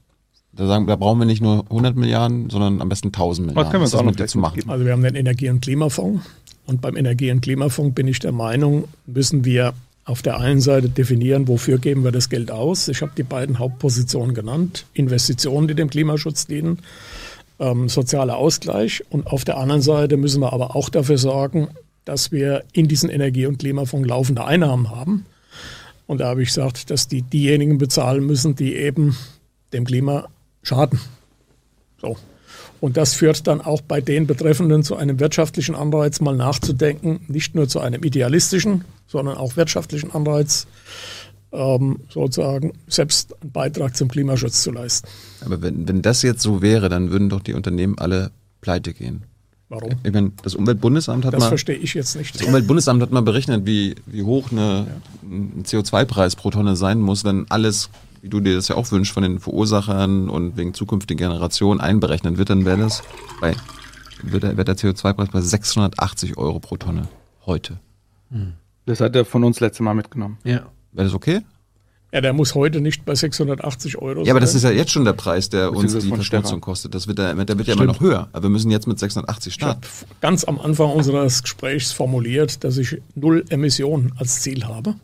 Da, 0.52 0.66
sagen, 0.66 0.86
da 0.86 0.96
brauchen 0.96 1.18
wir 1.18 1.26
nicht 1.26 1.42
nur 1.42 1.64
100 1.70 1.94
Milliarden, 1.94 2.48
sondern 2.48 2.80
am 2.80 2.88
besten 2.88 3.08
1000 3.08 3.48
Milliarden. 3.48 3.70
können 3.70 3.82
wir 3.82 3.84
uns 3.84 3.92
Was 3.92 3.94
ist 3.94 4.00
auch 4.00 4.04
noch 4.04 4.10
mit 4.10 4.14
dir 4.14 4.24
gleich 4.24 4.30
zu 4.30 4.38
machen? 4.38 4.70
Also 4.70 4.84
wir 4.86 4.92
haben 4.92 5.02
den 5.02 5.16
Energie- 5.16 5.50
und 5.50 5.60
Klimafonds. 5.60 6.24
Und 6.66 6.80
beim 6.80 6.96
Energie- 6.96 7.30
und 7.30 7.42
Klimafonds 7.42 7.94
bin 7.94 8.08
ich 8.08 8.20
der 8.20 8.32
Meinung, 8.32 8.84
müssen 9.06 9.44
wir 9.44 9.74
auf 10.04 10.22
der 10.22 10.38
einen 10.38 10.60
Seite 10.60 10.88
definieren, 10.88 11.46
wofür 11.46 11.78
geben 11.78 12.02
wir 12.04 12.10
das 12.10 12.28
Geld 12.28 12.50
aus. 12.50 12.88
Ich 12.88 13.02
habe 13.02 13.12
die 13.16 13.22
beiden 13.22 13.58
Hauptpositionen 13.58 14.34
genannt. 14.34 14.84
Investitionen, 14.94 15.68
die 15.68 15.74
dem 15.74 15.90
Klimaschutz 15.90 16.46
dienen, 16.46 16.78
ähm, 17.60 17.88
sozialer 17.88 18.36
Ausgleich. 18.36 19.04
Und 19.10 19.28
auf 19.28 19.44
der 19.44 19.58
anderen 19.58 19.82
Seite 19.82 20.16
müssen 20.16 20.40
wir 20.40 20.52
aber 20.52 20.74
auch 20.74 20.88
dafür 20.88 21.18
sorgen, 21.18 21.68
dass 22.04 22.32
wir 22.32 22.64
in 22.72 22.88
diesen 22.88 23.10
Energie- 23.10 23.46
und 23.46 23.58
Klimafonds 23.58 24.08
laufende 24.08 24.44
Einnahmen 24.44 24.90
haben. 24.90 25.24
Und 26.08 26.18
da 26.18 26.26
habe 26.26 26.42
ich 26.42 26.48
gesagt, 26.48 26.90
dass 26.90 27.06
die 27.06 27.22
diejenigen 27.22 27.78
bezahlen 27.78 28.26
müssen, 28.26 28.56
die 28.56 28.74
eben 28.74 29.16
dem 29.72 29.84
Klima 29.84 30.28
schaden. 30.62 30.98
So. 32.00 32.16
Und 32.82 32.96
das 32.96 33.14
führt 33.14 33.46
dann 33.46 33.60
auch 33.60 33.80
bei 33.80 34.00
den 34.00 34.26
Betreffenden 34.26 34.82
zu 34.82 34.96
einem 34.96 35.20
wirtschaftlichen 35.20 35.76
Anreiz, 35.76 36.20
mal 36.20 36.34
nachzudenken, 36.34 37.20
nicht 37.28 37.54
nur 37.54 37.68
zu 37.68 37.78
einem 37.78 38.02
idealistischen, 38.02 38.82
sondern 39.06 39.36
auch 39.36 39.54
wirtschaftlichen 39.56 40.10
Anreiz, 40.10 40.66
ähm, 41.52 42.00
sozusagen 42.08 42.72
selbst 42.88 43.40
einen 43.40 43.52
Beitrag 43.52 43.96
zum 43.96 44.08
Klimaschutz 44.08 44.64
zu 44.64 44.72
leisten. 44.72 45.06
Aber 45.44 45.62
wenn, 45.62 45.86
wenn 45.86 46.02
das 46.02 46.22
jetzt 46.22 46.42
so 46.42 46.60
wäre, 46.60 46.88
dann 46.88 47.12
würden 47.12 47.28
doch 47.28 47.38
die 47.38 47.54
Unternehmen 47.54 47.98
alle 47.98 48.32
pleite 48.60 48.92
gehen. 48.92 49.22
Warum? 49.68 49.92
Ich 50.02 50.12
meine, 50.12 50.32
das 50.42 50.56
Umweltbundesamt 50.56 51.24
hat 51.24 51.34
Das 51.34 51.40
mal. 51.40 51.48
verstehe 51.50 51.76
ich 51.76 51.94
jetzt 51.94 52.16
nicht. 52.16 52.34
Das 52.34 52.42
Umweltbundesamt 52.42 53.00
hat 53.00 53.12
mal 53.12 53.22
berechnet, 53.22 53.64
wie, 53.64 53.94
wie 54.06 54.24
hoch 54.24 54.50
eine, 54.50 54.88
ein 55.22 55.62
CO2-Preis 55.64 56.34
pro 56.34 56.50
Tonne 56.50 56.74
sein 56.74 56.98
muss, 56.98 57.24
wenn 57.24 57.48
alles, 57.48 57.90
wie 58.22 58.28
du 58.28 58.40
dir 58.40 58.54
das 58.54 58.68
ja 58.68 58.76
auch 58.76 58.90
wünschst, 58.90 59.12
von 59.12 59.22
den 59.24 59.40
Verursachern 59.40 60.30
und 60.30 60.56
wegen 60.56 60.72
zukünftigen 60.74 61.18
Generationen 61.28 61.80
einberechnet 61.80 62.38
wird, 62.38 62.50
dann 62.50 62.64
wäre 62.64 62.78
das 62.78 63.02
bei, 63.40 63.54
wird 64.22 64.44
der, 64.44 64.54
der 64.54 64.76
CO2-Preis 64.76 65.28
bei 65.30 65.40
680 65.40 66.38
Euro 66.38 66.60
pro 66.60 66.76
Tonne 66.76 67.08
heute. 67.44 67.78
Das 68.86 69.00
hat 69.00 69.14
er 69.16 69.24
von 69.24 69.44
uns 69.44 69.60
letztes 69.60 69.80
Mal 69.80 69.94
mitgenommen. 69.94 70.38
Ja. 70.44 70.66
Wäre 70.92 71.06
das 71.06 71.14
okay? 71.14 71.42
Ja, 72.12 72.20
der 72.20 72.32
muss 72.34 72.54
heute 72.54 72.80
nicht 72.82 73.04
bei 73.06 73.14
680 73.14 73.96
Euro 73.98 74.22
Ja, 74.22 74.32
aber 74.32 74.40
das 74.40 74.54
ist 74.54 74.62
sein. 74.62 74.72
ja 74.72 74.78
jetzt 74.78 74.90
schon 74.92 75.04
der 75.06 75.14
Preis, 75.14 75.48
der 75.48 75.72
uns 75.72 75.96
die 75.96 76.08
Verschmutzung 76.08 76.60
kostet. 76.60 76.94
Das 76.94 77.08
wird 77.08 77.18
ja, 77.18 77.32
der 77.32 77.58
wird 77.58 77.68
ja 77.68 77.74
immer 77.74 77.86
noch 77.86 78.00
höher. 78.00 78.28
Aber 78.32 78.44
wir 78.44 78.50
müssen 78.50 78.70
jetzt 78.70 78.86
mit 78.86 78.98
680 78.98 79.56
Ich 79.56 79.62
habe 79.62 79.80
starten. 79.80 80.16
ganz 80.20 80.44
am 80.44 80.60
Anfang 80.60 80.90
unseres 80.92 81.42
Gesprächs 81.42 81.90
formuliert, 81.90 82.64
dass 82.64 82.76
ich 82.76 83.00
null 83.14 83.44
Emissionen 83.48 84.12
als 84.18 84.42
Ziel 84.42 84.64
habe. 84.64 84.94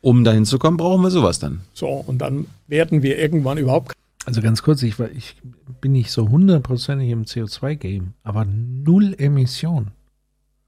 Um 0.00 0.24
dahin 0.24 0.44
zu 0.44 0.58
kommen, 0.58 0.76
brauchen 0.76 1.02
wir 1.02 1.10
sowas 1.10 1.38
dann. 1.38 1.60
So, 1.74 1.88
und 1.88 2.18
dann 2.18 2.46
werden 2.68 3.02
wir 3.02 3.18
irgendwann 3.18 3.58
überhaupt 3.58 3.92
Also 4.26 4.40
ganz 4.42 4.62
kurz, 4.62 4.82
ich, 4.82 4.98
war- 4.98 5.10
ich 5.10 5.36
bin 5.80 5.92
nicht 5.92 6.10
so 6.10 6.28
hundertprozentig 6.28 7.10
im 7.10 7.24
CO2-Game, 7.24 8.12
aber 8.22 8.44
null 8.44 9.14
Emission. 9.18 9.88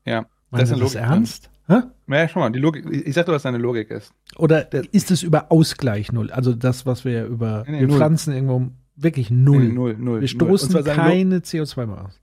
Ja. 0.05 0.27
Meint 0.51 0.65
ist 0.65 0.70
ihr 0.70 0.74
eine 0.77 0.85
das 0.85 0.94
Logik, 0.94 1.09
ernst? 1.09 1.51
Hä? 1.69 1.82
Ja, 2.09 2.28
schau 2.28 2.40
mal, 2.40 2.51
die 2.51 2.59
Logik, 2.59 2.85
ich 2.90 3.15
sag 3.15 3.27
dir, 3.27 3.32
was 3.32 3.43
deine 3.43 3.59
Logik 3.59 3.90
ist. 3.90 4.12
Oder 4.36 4.66
ist 4.93 5.11
es 5.12 5.23
über 5.23 5.52
Ausgleich 5.52 6.11
null? 6.11 6.32
Also 6.32 6.52
das, 6.55 6.85
was 6.86 7.05
wir 7.05 7.24
über, 7.27 7.62
Nee, 7.66 7.73
nee, 7.73 7.81
wir 7.82 7.86
null. 7.89 7.97
pflanzen 7.98 8.35
irgendwo 8.35 8.66
wirklich 8.97 9.31
null. 9.31 9.61
Nee, 9.61 9.73
null, 9.73 9.93
null, 9.94 9.97
null. 9.98 10.20
Wir 10.23 10.28
stoßen 10.28 10.73
Lo- 10.73 10.82
keine 10.82 11.39
CO2 11.39 11.86
mehr 11.86 12.07
aus. 12.07 12.19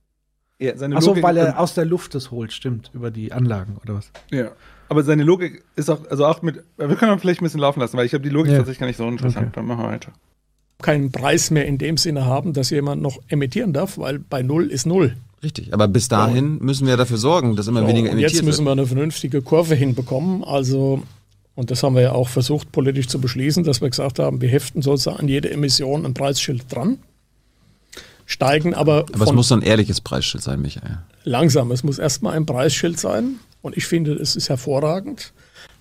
Ja, 0.59 0.75
seine 0.75 0.97
Achso, 0.97 1.11
Logik- 1.11 1.23
weil 1.23 1.37
er 1.37 1.59
aus 1.59 1.75
der 1.75 1.85
Luft 1.85 2.15
das 2.15 2.31
holt, 2.31 2.51
stimmt, 2.51 2.91
über 2.93 3.11
die 3.11 3.31
Anlagen 3.31 3.77
oder 3.81 3.93
was? 3.95 4.11
Ja. 4.31 4.51
Aber 4.89 5.03
seine 5.03 5.23
Logik 5.23 5.63
ist 5.75 5.89
auch, 5.89 5.99
also 6.09 6.25
auch 6.25 6.41
mit, 6.41 6.63
wir 6.77 6.95
können 6.95 7.19
vielleicht 7.19 7.41
ein 7.41 7.45
bisschen 7.45 7.59
laufen 7.59 7.79
lassen, 7.81 7.97
weil 7.97 8.05
ich 8.05 8.11
glaube, 8.11 8.23
die 8.23 8.29
Logik 8.29 8.51
Ja. 8.51 8.57
tatsächlich 8.59 8.79
gar 8.79 8.87
nicht 8.87 8.97
so 8.97 9.07
interessant. 9.07 9.47
Okay. 9.47 9.51
Dann 9.55 9.65
machen 9.65 9.83
wir 9.83 9.89
weiter. 9.89 10.11
keinen 10.81 11.11
Preis 11.11 11.49
mehr 11.51 11.65
in 11.65 11.77
dem 11.77 11.97
Sinne 11.97 12.25
haben, 12.25 12.53
dass 12.53 12.69
jemand 12.69 13.01
noch 13.01 13.17
emittieren 13.29 13.73
darf, 13.73 13.97
weil 13.97 14.19
bei 14.19 14.43
Null 14.43 14.67
ist 14.67 14.85
Null. 14.85 15.17
Richtig, 15.43 15.73
aber 15.73 15.87
bis 15.87 16.07
dahin 16.07 16.57
müssen 16.59 16.87
wir 16.87 16.97
dafür 16.97 17.17
sorgen, 17.17 17.55
dass 17.55 17.67
immer 17.67 17.81
So, 17.81 17.87
weniger 17.87 18.09
emittiert 18.09 18.31
jetzt 18.33 18.43
müssen 18.43 18.59
wird. 18.65 18.67
wir 18.77 18.81
eine 18.81 18.87
vernünftige 18.87 19.41
Kurve 19.41 19.75
hinbekommen. 19.75 20.43
Also, 20.43 21.03
und 21.55 21.69
das 21.71 21.83
haben 21.83 21.95
wir 21.95 22.01
ja 22.03 22.11
auch 22.13 22.29
versucht, 22.29 22.71
politisch 22.71 23.07
zu 23.07 23.19
beschließen, 23.19 23.63
dass 23.63 23.81
wir 23.81 23.89
gesagt 23.89 24.19
haben, 24.19 24.39
wir 24.41 24.49
heften 24.49 24.81
sozusagen 24.81 25.19
an 25.19 25.27
jede 25.27 25.49
Emission 25.51 26.05
ein 26.05 26.13
Preisschild 26.13 26.63
dran. 26.73 26.97
Steigen 28.25 28.73
aber, 28.73 29.05
Aber 29.13 29.23
es 29.23 29.31
muss 29.31 29.47
so 29.47 29.55
ein 29.55 29.61
ehrliches 29.61 30.01
Preisschild 30.01 30.43
sein, 30.43 30.61
Michael. 30.61 30.99
langsam. 31.23 31.71
Es 31.71 31.83
muss 31.83 31.97
erstmal 31.97 32.35
ein 32.35 32.45
Preisschild 32.45 32.99
sein. 32.99 33.35
Und 33.67 33.75
ich 33.75 33.85
finde, 33.85 34.13
es 34.13 34.37
ist 34.37 34.47
hervorragend, 34.47 35.33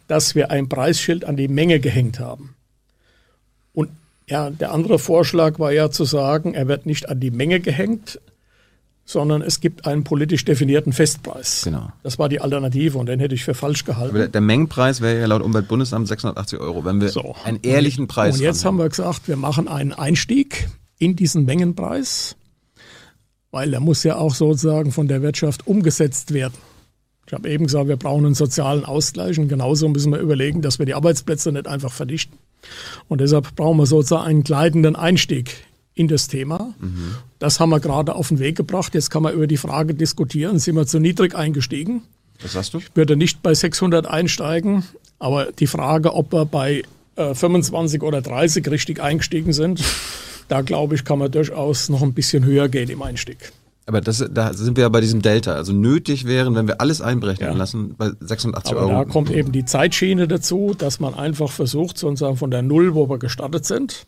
dass 0.08 0.34
wir 0.34 0.50
ein 0.50 0.68
Preisschild 0.68 1.24
an 1.24 1.36
die 1.36 1.46
Menge 1.46 1.78
gehängt 1.78 2.18
haben. 2.18 2.56
Und 3.72 3.90
ja, 4.28 4.50
der 4.50 4.72
andere 4.72 4.98
Vorschlag 4.98 5.60
war 5.60 5.70
ja 5.70 5.88
zu 5.88 6.04
sagen, 6.04 6.52
er 6.54 6.66
wird 6.66 6.84
nicht 6.84 7.08
an 7.08 7.20
die 7.20 7.30
Menge 7.30 7.60
gehängt, 7.60 8.20
sondern 9.04 9.40
es 9.40 9.60
gibt 9.60 9.86
einen 9.86 10.02
politisch 10.02 10.44
definierten 10.44 10.92
Festpreis. 10.92 11.62
Genau. 11.62 11.92
Das 12.02 12.18
war 12.18 12.28
die 12.28 12.40
Alternative 12.40 12.98
und 12.98 13.06
den 13.06 13.20
hätte 13.20 13.36
ich 13.36 13.44
für 13.44 13.54
falsch 13.54 13.84
gehalten. 13.84 14.16
Der, 14.16 14.26
der 14.26 14.40
Mengenpreis 14.40 15.00
wäre 15.00 15.20
ja 15.20 15.26
laut 15.26 15.42
Umweltbundesamt 15.42 16.08
680 16.08 16.58
Euro, 16.58 16.84
wenn 16.84 17.00
wir 17.00 17.10
So. 17.10 17.36
einen 17.44 17.60
ehrlichen 17.62 18.08
Preis 18.08 18.34
Und 18.34 18.40
jetzt 18.40 18.64
haben 18.64 18.78
wir 18.78 18.88
gesagt, 18.88 19.28
wir 19.28 19.36
machen 19.36 19.68
einen 19.68 19.92
Einstieg 19.92 20.68
in 20.98 21.14
diesen 21.14 21.44
Mengenpreis, 21.44 22.34
weil 23.52 23.70
der 23.70 23.78
muss 23.78 24.02
ja 24.02 24.16
auch 24.16 24.34
sozusagen 24.34 24.90
von 24.90 25.06
der 25.06 25.22
Wirtschaft 25.22 25.68
umgesetzt 25.68 26.34
werden. 26.34 26.54
Ich 27.26 27.32
habe 27.32 27.48
eben 27.48 27.66
gesagt, 27.66 27.88
wir 27.88 27.96
brauchen 27.96 28.24
einen 28.24 28.34
sozialen 28.34 28.84
Ausgleich 28.84 29.38
und 29.38 29.48
genauso 29.48 29.88
müssen 29.88 30.12
wir 30.12 30.20
überlegen, 30.20 30.62
dass 30.62 30.78
wir 30.78 30.86
die 30.86 30.94
Arbeitsplätze 30.94 31.50
nicht 31.50 31.66
einfach 31.66 31.92
verdichten. 31.92 32.38
Und 33.08 33.20
deshalb 33.20 33.54
brauchen 33.56 33.78
wir 33.78 33.86
sozusagen 33.86 34.24
einen 34.26 34.42
gleitenden 34.44 34.94
Einstieg 34.94 35.56
in 35.94 36.08
das 36.08 36.28
Thema. 36.28 36.74
Das 37.38 37.58
haben 37.58 37.70
wir 37.70 37.80
gerade 37.80 38.14
auf 38.14 38.28
den 38.28 38.38
Weg 38.38 38.56
gebracht. 38.56 38.94
Jetzt 38.94 39.10
kann 39.10 39.22
man 39.22 39.34
über 39.34 39.46
die 39.46 39.56
Frage 39.56 39.94
diskutieren, 39.94 40.58
sind 40.58 40.76
wir 40.76 40.86
zu 40.86 41.00
niedrig 41.00 41.34
eingestiegen? 41.34 42.02
Was 42.42 42.52
sagst 42.52 42.74
du? 42.74 42.80
würde 42.94 43.16
nicht 43.16 43.42
bei 43.42 43.54
600 43.54 44.06
einsteigen, 44.06 44.84
aber 45.18 45.50
die 45.52 45.66
Frage, 45.66 46.12
ob 46.14 46.32
wir 46.32 46.44
bei 46.44 46.82
äh, 47.16 47.34
25 47.34 48.02
oder 48.02 48.20
30 48.20 48.70
richtig 48.70 49.00
eingestiegen 49.00 49.52
sind, 49.52 49.82
da 50.48 50.60
glaube 50.60 50.94
ich, 50.94 51.04
kann 51.04 51.18
man 51.18 51.30
durchaus 51.30 51.88
noch 51.88 52.02
ein 52.02 52.12
bisschen 52.12 52.44
höher 52.44 52.68
gehen 52.68 52.90
im 52.90 53.02
Einstieg. 53.02 53.52
Aber 53.88 54.00
das, 54.00 54.24
da 54.32 54.52
sind 54.52 54.76
wir 54.76 54.82
ja 54.82 54.88
bei 54.88 55.00
diesem 55.00 55.22
Delta. 55.22 55.54
Also 55.54 55.72
nötig 55.72 56.26
wären, 56.26 56.56
wenn 56.56 56.66
wir 56.66 56.80
alles 56.80 57.00
einberechnen 57.00 57.50
Ja. 57.52 57.56
lassen, 57.56 57.94
bei 57.96 58.10
86 58.20 58.72
Aber 58.72 58.80
Euro. 58.80 58.90
da 58.90 59.04
kommt 59.04 59.30
eben 59.30 59.52
die 59.52 59.64
Zeitschiene 59.64 60.26
dazu, 60.26 60.74
dass 60.76 60.98
man 60.98 61.14
einfach 61.14 61.50
versucht, 61.52 61.96
sozusagen 61.96 62.36
von 62.36 62.50
der 62.50 62.62
Null, 62.62 62.94
wo 62.96 63.08
wir 63.08 63.18
gestartet 63.18 63.64
sind, 63.64 64.06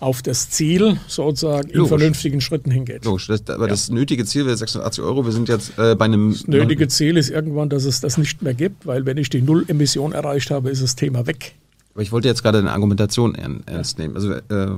auf 0.00 0.20
das 0.20 0.50
Ziel 0.50 0.98
sozusagen 1.06 1.70
in 1.70 1.76
Logisch. 1.78 1.88
vernünftigen 1.88 2.40
Schritten 2.42 2.70
hingeht. 2.70 3.06
Logisch, 3.06 3.26
das, 3.28 3.46
aber 3.48 3.68
das 3.68 3.88
nötige 3.88 4.26
Ziel 4.26 4.44
wäre 4.44 4.56
86 4.56 5.02
Euro. 5.02 5.24
Wir 5.24 5.32
sind 5.32 5.48
jetzt 5.48 5.78
äh, 5.78 5.94
bei 5.94 6.04
einem. 6.04 6.32
Das 6.32 6.46
nötige 6.46 6.86
Ziel 6.88 7.16
ist 7.16 7.30
irgendwann, 7.30 7.70
dass 7.70 7.84
es 7.84 8.02
das 8.02 8.18
nicht 8.18 8.42
mehr 8.42 8.52
gibt, 8.52 8.84
weil 8.84 9.06
wenn 9.06 9.16
ich 9.16 9.30
die 9.30 9.40
Null-Emission 9.40 10.12
erreicht 10.12 10.50
habe, 10.50 10.68
ist 10.68 10.82
das 10.82 10.94
Thema 10.94 11.26
weg. 11.26 11.54
Aber 11.94 12.02
ich 12.02 12.12
wollte 12.12 12.28
jetzt 12.28 12.42
gerade 12.42 12.58
eine 12.58 12.72
Argumentation 12.72 13.34
ern- 13.34 13.62
ernst 13.64 13.98
nehmen. 13.98 14.14
Also, 14.16 14.32
äh, 14.32 14.76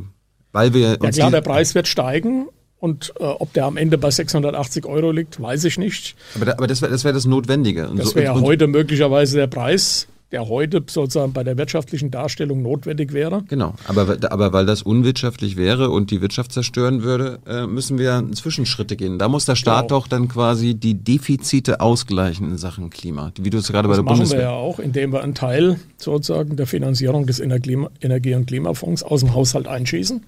weil 0.53 0.75
wir 0.75 0.99
Ja 1.03 1.11
klar, 1.11 1.31
der 1.33 1.41
Preis 1.41 1.75
wird 1.75 1.89
steigen 1.89 2.47
und 2.87 3.13
äh, 3.21 3.25
ob 3.25 3.53
der 3.53 3.65
am 3.67 3.77
Ende 3.77 3.99
bei 3.99 4.11
680 4.11 4.87
Euro 4.87 5.11
liegt, 5.11 5.41
weiß 5.41 5.65
ich 5.65 5.79
nicht. 5.79 6.15
aber, 6.37 6.45
da, 6.47 6.53
aber 6.53 6.67
das 6.67 6.81
wäre 6.83 6.93
das, 6.93 7.05
wär 7.05 7.13
das 7.13 7.27
Notwendige. 7.27 7.89
Und 7.89 7.99
Das 7.99 8.11
so- 8.11 8.15
wäre 8.15 8.27
ja 8.27 8.33
und- 8.33 8.43
heute 8.43 8.67
möglicherweise 8.69 9.37
der 9.37 9.49
Preis, 9.49 10.07
der 10.33 10.49
heute 10.49 10.83
sozusagen 10.89 11.33
bei 11.33 11.45
der 11.45 11.57
wirtschaftlichen 11.57 12.11
Darstellung 12.11 12.61
notwendig 12.61 13.13
wäre. 13.13 13.45
Genau, 13.49 13.75
aber, 13.87 14.09
weil- 14.09 14.19
aber 14.29 14.53
weil 14.53 14.67
das 14.67 14.83
unwirtschaftlich 14.83 15.57
wäre 15.57 15.91
und 15.91 16.11
die 16.11 16.21
Wirtschaft 16.21 16.51
zerstören 16.51 17.05
würde, 17.05 17.39
äh, 17.47 17.67
müssen 17.67 17.97
wir 17.99 18.25
Zwischenschritte 18.35 18.97
gehen. 18.97 19.21
Da 19.21 19.29
muss 19.29 19.45
der 19.45 19.55
Staat 19.55 19.89
Genau. 19.89 20.01
doch 20.01 20.09
dann 20.09 20.27
quasi 20.27 20.75
die 20.75 20.95
Defizite 20.95 21.81
ausgleichen 21.81 22.51
in 22.51 22.59
Sachen 22.59 22.91
Klima, 22.91 23.31
wie 23.41 23.51
du 23.51 23.59
es 23.59 23.69
gerade 23.69 23.87
bei 23.87 23.95
Das 23.95 23.99
der 23.99 24.05
machen 24.05 24.17
wir 24.19 24.25
Bundeswehr. 24.25 24.41
ja 24.43 24.51
auch, 24.51 24.81
indem 24.81 25.13
wir 25.13 25.23
einen 25.23 25.35
Teil 25.35 25.79
sozusagen 25.97 26.57
der 26.57 26.67
Finanzierung 26.67 27.27
des 27.27 27.39
Energie- 27.39 27.79
Energie- 28.01 28.35
und 28.35 28.47
Klimafonds 28.47 29.05
aus 29.05 29.21
dem 29.21 29.33
Haushalt 29.33 29.69
einschießen. 29.69 30.25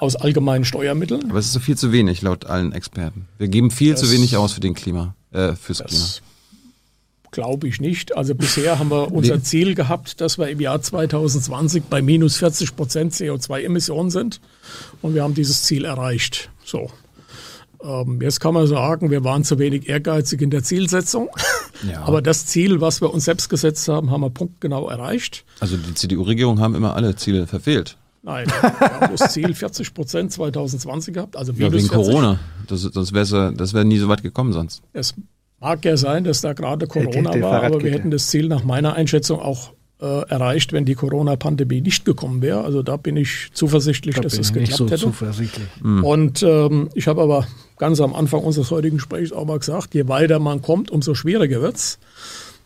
Aus 0.00 0.16
allgemeinen 0.16 0.64
Steuermitteln. 0.64 1.28
Aber 1.30 1.38
es 1.38 1.46
ist 1.46 1.52
so 1.52 1.60
viel 1.60 1.76
zu 1.76 1.90
wenig 1.92 2.22
laut 2.22 2.46
allen 2.46 2.72
Experten. 2.72 3.26
Wir 3.38 3.48
geben 3.48 3.70
viel 3.70 3.92
Das- 3.92 4.00
zu 4.00 4.10
wenig 4.12 4.36
aus 4.36 4.52
für 4.52 4.60
den 4.60 4.74
Klima, 4.74 5.14
äh, 5.32 5.54
fürs 5.54 5.82
Klima. 5.84 6.04
Glaube 7.30 7.68
ich 7.68 7.80
nicht. 7.80 8.16
Also 8.16 8.34
bisher 8.34 8.78
haben 8.78 8.90
wir 8.90 9.12
unser 9.12 9.36
Nee. 9.36 9.42
Ziel 9.42 9.74
gehabt, 9.74 10.20
dass 10.22 10.38
wir 10.38 10.48
im 10.48 10.60
Jahr 10.60 10.80
2020 10.80 11.84
bei 11.84 12.00
minus 12.00 12.36
40 12.36 12.74
Prozent 12.74 13.12
CO2-Emissionen 13.12 14.10
sind. 14.10 14.40
Und 15.02 15.14
wir 15.14 15.22
haben 15.24 15.34
dieses 15.34 15.62
Ziel 15.64 15.84
erreicht. 15.84 16.48
So. 16.64 16.90
Ähm, 17.84 18.20
jetzt 18.22 18.40
kann 18.40 18.54
man 18.54 18.66
sagen, 18.66 19.10
wir 19.10 19.24
waren 19.24 19.44
zu 19.44 19.58
wenig 19.58 19.88
ehrgeizig 19.88 20.40
in 20.40 20.50
der 20.50 20.62
Zielsetzung. 20.62 21.28
Ja. 21.88 22.02
Aber 22.06 22.22
das 22.22 22.46
Ziel, 22.46 22.80
was 22.80 23.02
wir 23.02 23.12
uns 23.12 23.26
selbst 23.26 23.50
gesetzt 23.50 23.86
haben, 23.88 24.10
haben 24.10 24.22
wir 24.22 24.30
punktgenau 24.30 24.88
erreicht. 24.88 25.44
Also 25.60 25.76
die 25.76 25.94
CDU-Regierung 25.94 26.60
haben 26.60 26.74
immer 26.74 26.96
alle 26.96 27.14
Ziele 27.16 27.46
verfehlt. 27.46 27.98
Nein, 28.28 28.46
wir 28.60 28.90
haben 29.00 29.16
das 29.16 29.32
Ziel 29.32 29.54
40 29.54 29.94
Prozent 29.94 30.32
2020 30.32 31.14
gehabt, 31.14 31.36
also 31.36 31.52
Ja, 31.52 31.72
wegen 31.72 31.88
40. 31.88 31.90
Corona. 31.90 32.38
Das, 32.66 32.82
sonst 32.82 33.12
wär's, 33.14 33.30
das 33.30 33.72
wäre 33.72 33.84
nie 33.86 33.96
so 33.98 34.08
weit 34.08 34.22
gekommen 34.22 34.52
sonst. 34.52 34.82
Es 34.92 35.14
mag 35.60 35.82
ja 35.84 35.96
sein, 35.96 36.24
dass 36.24 36.42
da 36.42 36.52
gerade 36.52 36.86
Corona 36.86 37.30
der 37.30 37.42
war, 37.42 37.62
aber 37.62 37.82
wir 37.82 37.90
hätten 37.90 38.10
das 38.10 38.26
Ziel 38.28 38.48
nach 38.48 38.64
meiner 38.64 38.92
Einschätzung 38.94 39.40
auch 39.40 39.72
äh, 40.00 40.28
erreicht, 40.28 40.72
wenn 40.74 40.84
die 40.84 40.94
Corona-Pandemie 40.94 41.80
nicht 41.80 42.04
gekommen 42.04 42.42
wäre. 42.42 42.62
Also 42.64 42.82
da 42.82 42.96
bin 42.98 43.16
ich 43.16 43.48
zuversichtlich, 43.54 44.16
Da 44.16 44.20
dass 44.20 44.34
es 44.34 44.52
nicht 44.52 44.54
geklappt 44.54 44.76
so 44.78 44.86
hätte. 44.86 44.98
zuversichtlich. 44.98 45.66
Und 45.82 46.42
ähm, 46.42 46.90
ich 46.94 47.08
habe 47.08 47.22
aber 47.22 47.46
ganz 47.78 48.00
am 48.00 48.14
Anfang 48.14 48.42
unseres 48.44 48.70
heutigen 48.70 48.98
Gesprächs 48.98 49.32
auch 49.32 49.46
mal 49.46 49.58
gesagt, 49.58 49.94
je 49.94 50.06
weiter 50.06 50.38
man 50.38 50.60
kommt, 50.62 50.90
umso 50.90 51.14
schwieriger 51.14 51.62
wird's. 51.62 51.98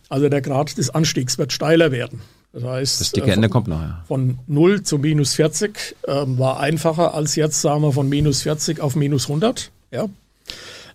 Also 0.08 0.28
der 0.28 0.42
Grad 0.42 0.76
des 0.76 0.90
Anstiegs 0.90 1.38
wird 1.38 1.52
steiler 1.52 1.90
werden. 1.92 2.20
Das 2.52 2.64
heißt, 2.64 3.00
Das 3.00 3.12
dicke 3.12 3.30
äh, 3.30 3.34
Ende 3.34 3.48
kommt 3.48 3.68
nachher. 3.68 4.04
von 4.06 4.38
0 4.46 4.82
zu 4.82 4.98
minus 4.98 5.34
40 5.34 5.96
ähm, 6.06 6.38
war 6.38 6.60
einfacher 6.60 7.14
als 7.14 7.34
jetzt, 7.34 7.60
sagen 7.62 7.82
wir, 7.82 7.92
von 7.92 8.08
minus 8.08 8.42
40 8.42 8.80
auf 8.80 8.94
minus 8.94 9.28
100. 9.28 9.70
Ja? 9.90 10.06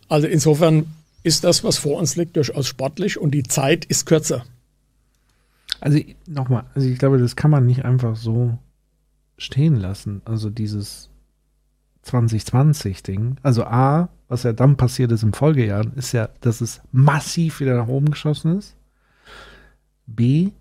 Also 0.07 0.27
insofern 0.27 0.85
ist 1.23 1.43
das, 1.43 1.63
was 1.63 1.77
vor 1.77 1.97
uns 1.97 2.15
liegt, 2.15 2.35
durchaus 2.35 2.67
sportlich 2.67 3.19
und 3.19 3.31
die 3.31 3.43
Zeit 3.43 3.85
ist 3.85 4.05
kürzer. 4.05 4.45
Also 5.81 5.99
nochmal, 6.27 6.65
also 6.75 6.87
ich 6.87 6.97
glaube, 6.99 7.17
das 7.17 7.35
kann 7.35 7.51
man 7.51 7.65
nicht 7.65 7.83
einfach 7.85 8.15
so 8.15 8.57
stehen 9.37 9.75
lassen. 9.75 10.21
Also 10.25 10.49
dieses 10.49 11.09
2020-Ding. 12.05 13.37
Also 13.43 13.63
A, 13.65 14.09
was 14.27 14.43
ja 14.43 14.53
dann 14.53 14.77
passiert 14.77 15.11
ist 15.11 15.23
im 15.23 15.33
Folgejahren, 15.33 15.93
ist 15.95 16.13
ja, 16.13 16.29
dass 16.41 16.61
es 16.61 16.81
massiv 16.91 17.59
wieder 17.59 17.75
nach 17.75 17.87
oben 17.87 18.11
geschossen 18.11 18.57
ist. 18.57 18.75
B 20.05 20.51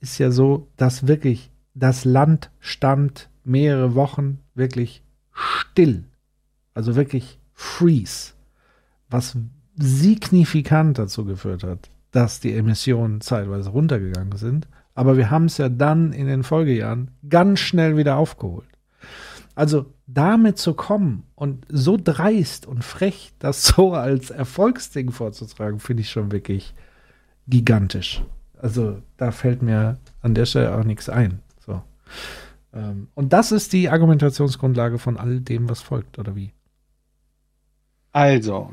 ist 0.00 0.18
ja 0.18 0.30
so, 0.30 0.68
dass 0.76 1.06
wirklich 1.06 1.50
das 1.74 2.04
Land 2.04 2.50
stand 2.58 3.30
mehrere 3.44 3.94
Wochen 3.94 4.40
wirklich 4.54 5.02
still. 5.32 6.04
Also 6.74 6.96
wirklich 6.96 7.38
freeze. 7.52 8.34
Was 9.10 9.36
signifikant 9.76 10.98
dazu 10.98 11.24
geführt 11.24 11.64
hat, 11.64 11.90
dass 12.10 12.40
die 12.40 12.52
Emissionen 12.54 13.20
zeitweise 13.20 13.70
runtergegangen 13.70 14.36
sind. 14.36 14.68
Aber 14.94 15.16
wir 15.16 15.30
haben 15.30 15.44
es 15.44 15.58
ja 15.58 15.68
dann 15.68 16.12
in 16.12 16.26
den 16.26 16.42
Folgejahren 16.42 17.12
ganz 17.28 17.60
schnell 17.60 17.96
wieder 17.96 18.16
aufgeholt. 18.16 18.68
Also 19.54 19.86
damit 20.06 20.58
zu 20.58 20.74
kommen 20.74 21.24
und 21.34 21.66
so 21.68 21.96
dreist 22.02 22.66
und 22.66 22.84
frech 22.84 23.32
das 23.38 23.64
so 23.66 23.94
als 23.94 24.30
Erfolgsding 24.30 25.10
vorzutragen, 25.10 25.80
finde 25.80 26.02
ich 26.02 26.10
schon 26.10 26.32
wirklich 26.32 26.74
gigantisch. 27.46 28.22
Also 28.60 29.00
da 29.16 29.30
fällt 29.30 29.62
mir 29.62 29.98
an 30.22 30.34
der 30.34 30.46
Stelle 30.46 30.76
auch 30.76 30.84
nichts 30.84 31.08
ein. 31.08 31.40
So. 31.64 31.82
Ähm, 32.74 33.08
und 33.14 33.32
das 33.32 33.52
ist 33.52 33.72
die 33.72 33.88
Argumentationsgrundlage 33.88 34.98
von 34.98 35.16
all 35.16 35.40
dem, 35.40 35.68
was 35.68 35.80
folgt, 35.80 36.18
oder 36.18 36.34
wie? 36.36 36.52
Also, 38.12 38.72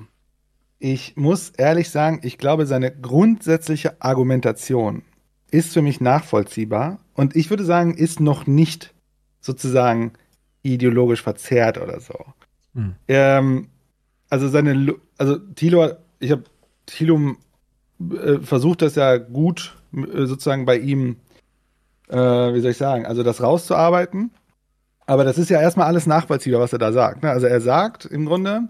ich 0.80 1.16
muss 1.16 1.50
ehrlich 1.50 1.90
sagen, 1.90 2.22
ich 2.24 2.38
glaube, 2.38 2.66
seine 2.66 2.92
grundsätzliche 2.92 4.02
Argumentation 4.02 5.04
ist 5.52 5.74
für 5.74 5.82
mich 5.82 6.02
nachvollziehbar 6.02 7.00
und 7.14 7.36
ich 7.36 7.50
würde 7.50 7.64
sagen, 7.64 7.94
ist 7.96 8.20
noch 8.20 8.48
nicht 8.48 8.94
sozusagen 9.40 10.14
ideologisch 10.64 11.22
verzerrt 11.22 11.78
oder 11.78 12.00
so. 12.00 12.26
Hm. 12.74 12.96
Ähm, 13.08 13.70
also 14.30 14.50
seine, 14.50 14.96
also 15.18 15.38
Thilo, 15.38 15.92
ich 16.20 16.32
habe 16.32 16.44
Thilo 16.88 17.36
äh, 18.00 18.40
versucht 18.40 18.82
das 18.82 18.96
ja 18.96 19.18
gut 19.18 19.76
äh, 19.94 20.26
sozusagen 20.26 20.66
bei 20.66 20.78
ihm, 20.78 21.18
äh, 22.10 22.16
wie 22.18 22.60
soll 22.62 22.72
ich 22.72 22.78
sagen, 22.78 23.06
also 23.06 23.24
das 23.24 23.42
rauszuarbeiten. 23.42 24.32
Aber 25.08 25.24
das 25.24 25.38
ist 25.38 25.50
ja 25.50 25.62
erstmal 25.62 25.88
alles 25.88 26.08
nachvollziehbar, 26.08 26.60
was 26.62 26.74
er 26.74 26.80
da 26.80 26.92
sagt. 26.92 27.22
Ne? 27.24 27.30
Also 27.30 27.46
er 27.48 27.62
sagt 27.62 28.06
im 28.06 28.26
Grunde, 28.26 28.64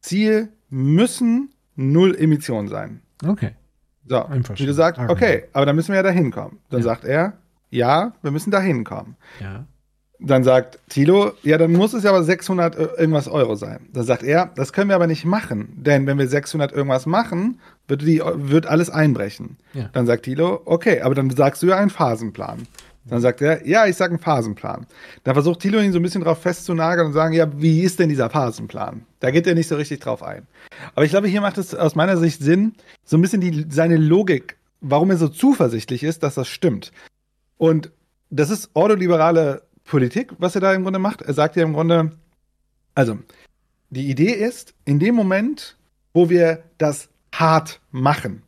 Ziel 0.00 0.48
müssen 0.68 1.50
null 1.76 2.16
Emissionen 2.16 2.68
sein. 2.68 3.02
Okay. 3.24 3.52
So, 4.08 4.24
wie 4.56 4.66
du 4.66 4.72
sagst, 4.72 5.00
okay, 5.08 5.44
aber 5.52 5.66
dann 5.66 5.74
müssen 5.74 5.88
wir 5.88 5.96
ja 5.96 6.02
dahin 6.02 6.30
kommen. 6.30 6.58
Dann 6.70 6.80
Ja. 6.80 6.84
sagt 6.84 7.04
er, 7.04 7.34
ja, 7.70 8.12
wir 8.22 8.30
müssen 8.30 8.50
dahin 8.52 8.84
kommen. 8.84 9.16
Ja. 9.40 9.64
Dann 10.18 10.44
sagt 10.44 10.78
Thilo, 10.88 11.32
ja, 11.42 11.58
dann 11.58 11.72
muss 11.72 11.92
es 11.92 12.04
ja 12.04 12.10
aber 12.10 12.22
600 12.22 12.76
irgendwas 12.98 13.28
Euro 13.28 13.54
sein. 13.54 13.80
Dann 13.92 14.04
sagt 14.04 14.22
er, 14.22 14.50
das 14.54 14.72
können 14.72 14.88
wir 14.88 14.96
aber 14.96 15.06
nicht 15.06 15.24
machen, 15.24 15.68
denn 15.76 16.06
wenn 16.06 16.18
wir 16.18 16.26
600 16.26 16.72
irgendwas 16.72 17.04
machen, 17.04 17.60
wird, 17.86 18.02
die, 18.02 18.22
wird 18.24 18.66
alles 18.66 18.88
einbrechen. 18.88 19.56
Ja. 19.74 19.90
Dann 19.92 20.06
sagt 20.06 20.24
Thilo, 20.24 20.62
okay, 20.64 21.02
aber 21.02 21.14
dann 21.14 21.28
sagst 21.30 21.62
du 21.62 21.66
ja 21.66 21.76
einen 21.76 21.90
Phasenplan. 21.90 22.66
Dann 23.08 23.20
sagt 23.20 23.40
er, 23.40 23.66
ja, 23.66 23.86
ich 23.86 23.96
sage 23.96 24.12
einen 24.12 24.18
Phasenplan. 24.18 24.86
Dann 25.22 25.34
versucht 25.34 25.60
Thilo 25.60 25.80
ihn 25.80 25.92
so 25.92 25.98
ein 25.98 26.02
bisschen 26.02 26.24
drauf 26.24 26.42
festzunageln 26.42 27.06
und 27.06 27.12
sagen, 27.12 27.34
ja, 27.34 27.46
wie 27.60 27.82
ist 27.82 28.00
denn 28.00 28.08
dieser 28.08 28.30
Phasenplan? 28.30 29.04
Da 29.20 29.30
geht 29.30 29.46
er 29.46 29.54
nicht 29.54 29.68
so 29.68 29.76
richtig 29.76 30.00
drauf 30.00 30.22
ein. 30.22 30.46
Aber 30.94 31.04
ich 31.04 31.10
glaube, 31.10 31.28
hier 31.28 31.40
macht 31.40 31.58
es 31.58 31.74
aus 31.74 31.94
meiner 31.94 32.16
Sicht 32.16 32.42
Sinn, 32.42 32.74
so 33.04 33.16
ein 33.16 33.22
bisschen 33.22 33.40
die, 33.40 33.66
seine 33.70 33.96
Logik, 33.96 34.56
warum 34.80 35.10
er 35.10 35.18
so 35.18 35.28
zuversichtlich 35.28 36.02
ist, 36.02 36.24
dass 36.24 36.34
das 36.34 36.48
stimmt. 36.48 36.90
Und 37.58 37.92
das 38.30 38.50
ist 38.50 38.70
ordoliberale 38.74 39.62
Politik, 39.86 40.32
was 40.38 40.54
er 40.54 40.60
da 40.60 40.74
im 40.74 40.82
Grunde 40.82 40.98
macht. 40.98 41.22
Er 41.22 41.34
sagt 41.34 41.56
ja 41.56 41.62
im 41.62 41.72
Grunde, 41.72 42.12
also, 42.94 43.18
die 43.90 44.10
Idee 44.10 44.32
ist, 44.32 44.74
in 44.84 44.98
dem 44.98 45.14
Moment, 45.14 45.76
wo 46.12 46.28
wir 46.28 46.62
das 46.78 47.08
hart 47.32 47.80
machen, 47.90 48.42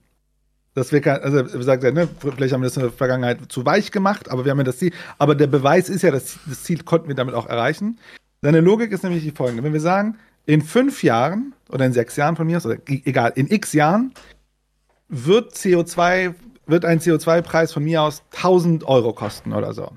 dass 0.75 0.93
wir 0.93 1.05
also 1.23 1.45
wie 1.53 1.59
gesagt, 1.59 1.83
ne, 1.83 2.09
vielleicht 2.21 2.55
haben 2.55 2.63
wir 2.63 2.69
das 2.69 2.77
in 2.77 2.85
der 2.85 2.93
Vergangenheit 2.93 3.41
zu 3.49 3.67
weich 3.67 3.91
gemacht, 3.91 4.31
aber 4.31 4.45
wir 4.45 4.53
haben 4.53 4.59
ja 4.59 4.65
das 4.65 4.79
Ziel. 4.79 4.93
Aber 5.19 5.35
der 5.35 5.49
Beweis 5.49 5.89
ist 5.89 6.03
ja, 6.03 6.11
dass 6.11 6.39
das 6.47 6.63
Ziel 6.63 6.85
konnten 6.85 7.09
wir 7.09 7.17
damit 7.17 7.35
auch 7.35 7.47
erreichen. 7.47 7.99
Seine 8.43 8.61
Logik 8.61 8.93
ist 8.93 9.03
nämlich 9.03 9.25
die 9.25 9.33
folgende: 9.33 9.65
Wenn 9.65 9.73
wir 9.73 9.81
sagen, 9.81 10.17
in 10.47 10.63
fünf 10.63 11.03
Jahren 11.03 11.53
oder 11.69 11.85
in 11.85 11.93
sechs 11.93 12.17
Jahren 12.17 12.37
von 12.37 12.47
mir 12.47 12.59
aus, 12.59 12.67
oder 12.67 12.79
egal, 12.87 13.33
in 13.35 13.51
x 13.51 13.73
Jahren 13.73 14.13
wird 15.09 15.53
CO2, 15.55 16.35
wird 16.67 16.85
ein 16.85 17.01
CO2-Preis 17.01 17.73
von 17.73 17.83
mir 17.83 18.03
aus 18.03 18.23
1000 18.37 18.85
Euro 18.85 19.13
kosten 19.13 19.53
oder 19.53 19.73
so. 19.73 19.91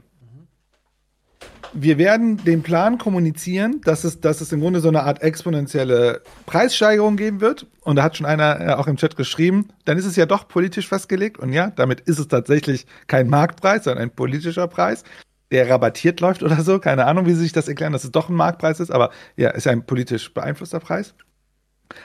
Wir 1.74 1.98
werden 1.98 2.38
den 2.44 2.64
Plan 2.64 2.98
kommunizieren, 2.98 3.80
dass 3.86 4.04
es, 4.04 4.20
dass 4.20 4.42
es 4.42 4.52
im 4.52 4.60
Grunde 4.60 4.82
so 4.82 4.90
eine 4.90 5.04
Art 5.04 5.22
exponentielle 5.22 6.22
Preissteigerung 6.46 7.16
geben 7.16 7.40
wird. 7.40 7.66
Und 7.82 7.96
da 7.96 8.04
hat 8.04 8.18
schon 8.18 8.26
einer 8.26 8.60
äh, 8.60 8.74
auch 8.74 8.88
im 8.88 8.98
Chat 8.98 9.16
geschrieben, 9.16 9.70
dann 9.86 9.98
ist 9.98 10.06
es 10.06 10.18
ja 10.18 10.26
doch 10.26 10.50
politisch 10.50 10.90
festgelegt. 10.90 11.40
Und 11.40 11.54
ja, 11.54 11.72
damit 11.72 12.02
ist 12.02 12.20
es 12.20 12.28
tatsächlich 12.28 12.86
kein 13.08 13.30
Marktpreis, 13.30 13.86
sondern 13.86 14.04
ein 14.04 14.16
politischer 14.16 14.68
Preis, 14.68 15.04
der 15.52 15.70
rabattiert 15.70 16.20
läuft 16.20 16.44
oder 16.44 16.62
so. 16.62 16.80
Keine 16.80 17.06
Ahnung, 17.06 17.26
wie 17.26 17.34
sie 17.34 17.42
sich 17.44 17.54
das 17.54 17.70
erklären, 17.70 17.94
dass 17.94 18.04
es 18.04 18.12
doch 18.12 18.28
ein 18.28 18.36
Marktpreis 18.36 18.82
ist, 18.82 18.92
aber 18.92 19.10
ja, 19.38 19.52
ist 19.52 19.66
ja 19.66 19.72
ein 19.72 19.86
politisch 19.86 20.34
beeinflusster 20.34 20.82
Preis. 20.82 21.14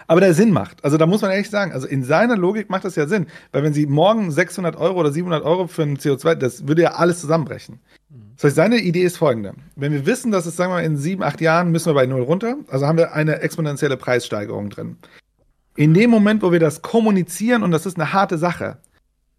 Aber 0.07 0.21
der 0.21 0.35
Sinn 0.35 0.53
macht. 0.53 0.85
Also 0.85 0.97
da 0.97 1.07
muss 1.07 1.23
man 1.23 1.33
ehrlich 1.33 1.51
sagen, 1.51 1.73
also 1.73 1.89
in 1.89 2.05
seiner 2.05 2.37
Logik 2.37 2.71
macht 2.71 2.85
das 2.85 2.97
ja 2.97 3.07
Sinn. 3.07 3.27
Weil 3.51 3.65
wenn 3.65 3.73
sie 3.73 3.87
morgen 3.87 4.31
600 4.31 4.77
Euro 4.77 5.01
oder 5.01 5.13
700 5.13 5.45
Euro 5.45 5.67
für 5.67 5.83
ein 5.83 5.97
CO2, 5.97 6.35
das 6.37 6.69
würde 6.69 6.83
ja 6.83 6.95
alles 6.95 7.21
zusammenbrechen. 7.21 7.81
Das 8.37 8.45
heißt, 8.45 8.57
seine 8.57 8.79
Idee 8.79 9.03
ist 9.03 9.17
folgende. 9.17 9.55
Wenn 9.77 9.93
wir 9.93 10.05
wissen, 10.05 10.31
dass 10.31 10.45
es, 10.45 10.57
sagen 10.57 10.71
wir 10.71 10.77
mal, 10.77 10.85
in 10.85 10.99
sieben, 10.99 11.23
acht 11.23 11.41
Jahren 11.41 11.71
müssen 11.71 11.87
wir 11.87 11.95
bei 11.95 12.07
null 12.07 12.23
runter, 12.23 12.57
also 12.69 12.87
haben 12.87 12.99
wir 12.99 13.15
eine 13.15 13.41
exponentielle 13.41 13.97
Preissteigerung 13.97 14.69
drin. 14.69 14.99
In 15.75 15.95
dem 15.95 16.11
Moment, 16.11 16.43
wo 16.43 16.53
wir 16.53 16.61
das 16.61 16.83
kommunizieren, 16.83 17.63
und 17.63 17.71
das 17.71 17.87
ist 17.87 17.97
eine 17.97 18.13
harte 18.13 18.37
Sache, 18.37 18.79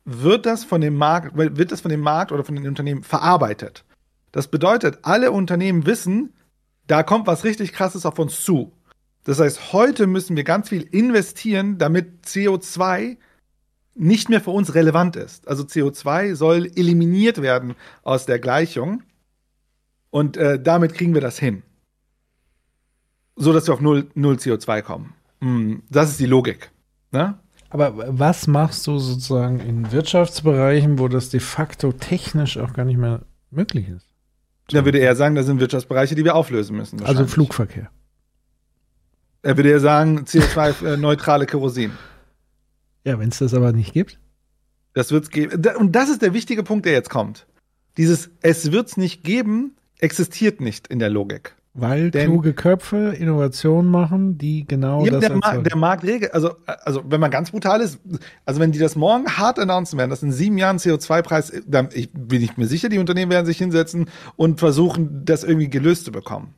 wird 0.06 0.46
das 0.46 0.64
von 0.64 0.82
dem 0.82 0.96
Markt, 0.96 1.38
wird 1.38 1.72
das 1.72 1.82
von 1.82 1.92
dem 1.92 2.00
Markt 2.02 2.32
oder 2.32 2.44
von 2.44 2.56
den 2.56 2.68
Unternehmen 2.68 3.04
verarbeitet. 3.04 3.84
Das 4.32 4.48
bedeutet, 4.48 5.00
alle 5.04 5.32
Unternehmen 5.32 5.86
wissen, 5.86 6.34
da 6.88 7.04
kommt 7.04 7.28
was 7.28 7.44
richtig 7.44 7.74
krasses 7.74 8.06
auf 8.06 8.18
uns 8.18 8.42
zu. 8.42 8.72
Das 9.26 9.40
heißt, 9.40 9.74
heute 9.74 10.08
müssen 10.08 10.36
wir 10.36 10.44
ganz 10.44 10.70
viel 10.70 10.84
investieren, 10.84 11.78
damit 11.78 12.26
CO2 12.26 13.18
nicht 13.98 14.30
mehr 14.30 14.42
für 14.42 14.52
uns 14.52 14.76
relevant 14.76 15.16
ist. 15.16 15.48
Also 15.48 15.64
CO2 15.64 16.36
soll 16.36 16.72
eliminiert 16.76 17.42
werden 17.42 17.76
aus 18.04 18.26
der 18.26 18.40
Gleichung 18.40 19.04
und 20.10 20.38
äh, 20.38 20.62
damit 20.62 20.94
kriegen 20.94 21.14
wir 21.14 21.22
das 21.22 21.40
hin. 21.40 21.64
So 23.36 23.54
dass 23.54 23.68
wir 23.68 23.74
auf 23.74 23.82
null, 23.82 24.08
null 24.16 24.36
CO2 24.36 24.82
kommen. 24.82 25.14
Hm, 25.42 25.84
das 25.90 26.12
ist 26.12 26.20
die 26.20 26.26
Logik. 26.26 26.72
Ne? 27.12 27.38
Aber 27.70 27.94
was 28.18 28.48
machst 28.48 28.88
du 28.88 28.98
sozusagen 28.98 29.60
in 29.60 29.92
Wirtschaftsbereichen, 29.92 31.00
wo 31.00 31.08
das 31.08 31.30
de 31.30 31.40
facto 31.40 31.92
technisch 31.92 32.58
auch 32.58 32.74
gar 32.74 32.86
nicht 32.86 32.98
mehr 32.98 33.22
möglich 33.52 33.90
ist? 33.90 34.08
Da 34.70 34.86
würde 34.86 35.00
er 35.00 35.16
sagen, 35.16 35.36
das 35.36 35.46
sind 35.46 35.60
Wirtschaftsbereiche, 35.60 36.16
die 36.16 36.24
wir 36.24 36.36
auflösen 36.36 36.76
müssen. 36.76 37.02
Also 37.04 37.26
Flugverkehr. 37.26 37.90
Er 39.42 39.56
würde 39.56 39.72
ja 39.72 39.80
sagen, 39.80 40.26
CO2-neutrale 40.26 41.46
Kerosin. 41.46 41.92
Ja, 43.08 43.20
wenn 43.20 43.30
es 43.30 43.38
das 43.38 43.54
aber 43.54 43.72
nicht 43.72 43.94
gibt. 43.94 44.20
Das 44.94 45.14
wird 45.14 45.24
es 45.24 45.30
geben. 45.30 45.62
Und 45.78 45.96
das 45.96 46.10
ist 46.10 46.22
der 46.22 46.34
wichtige 46.34 46.62
Punkt, 46.64 46.86
der 46.86 46.92
jetzt 46.92 47.10
kommt. 47.10 47.48
Dieses 47.96 48.30
Es 48.42 48.74
wird 48.74 48.90
es 48.90 48.98
nicht 48.98 49.24
geben, 49.24 49.78
existiert 49.98 50.60
nicht 50.60 50.88
in 50.88 51.00
der 51.00 51.10
Logik. 51.10 51.56
Weil 51.74 52.12
Denn, 52.12 52.26
kluge 52.26 52.54
Köpfe 52.54 53.14
Innovationen 53.18 53.90
machen, 53.90 54.38
die 54.38 54.68
genau 54.68 55.06
ja, 55.06 55.12
das 55.12 55.22
der, 55.22 55.36
Mar 55.38 55.62
der 55.62 55.78
Markt 55.78 56.04
regelt, 56.04 56.34
also, 56.34 56.56
also 56.66 57.04
wenn 57.08 57.22
man 57.22 57.32
ganz 57.32 57.52
brutal 57.52 57.80
ist, 57.80 58.00
also 58.46 58.60
wenn 58.60 58.74
die 58.74 58.80
das 58.80 58.96
morgen 58.98 59.26
hart 59.38 59.58
announcen 59.58 59.98
werden, 59.98 60.10
dass 60.10 60.24
in 60.24 60.32
sieben 60.34 60.58
Jahren 60.58 60.78
CO2-Preis, 60.78 61.54
dann 61.66 61.90
ich, 61.94 62.12
bin 62.12 62.42
ich 62.42 62.58
mir 62.58 62.66
sicher, 62.66 62.90
die 62.90 62.98
Unternehmen 62.98 63.32
werden 63.32 63.46
sich 63.46 63.60
hinsetzen 63.60 64.10
und 64.36 64.60
versuchen, 64.60 65.24
das 65.24 65.44
irgendwie 65.44 65.70
gelöst 65.70 66.04
zu 66.04 66.12
bekommen. 66.12 66.56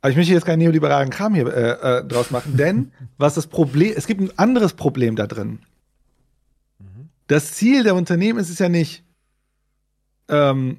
Aber 0.00 0.10
ich 0.10 0.16
möchte 0.16 0.32
jetzt 0.32 0.46
keinen 0.46 0.60
neoliberalen 0.60 1.10
Kram 1.10 1.34
hier 1.34 1.46
äh, 1.46 1.98
äh, 1.98 2.04
draus 2.04 2.30
machen, 2.30 2.56
denn 2.56 2.92
was 3.16 3.34
das 3.34 3.46
Problem, 3.48 3.92
es 3.96 4.06
gibt 4.06 4.20
ein 4.20 4.38
anderes 4.38 4.74
Problem 4.74 5.16
da 5.16 5.26
drin. 5.26 5.60
Das 7.26 7.52
Ziel 7.52 7.84
der 7.84 7.94
Unternehmen 7.94 8.38
ist 8.38 8.48
es 8.48 8.58
ja 8.58 8.68
nicht, 8.68 9.04
ähm, 10.28 10.78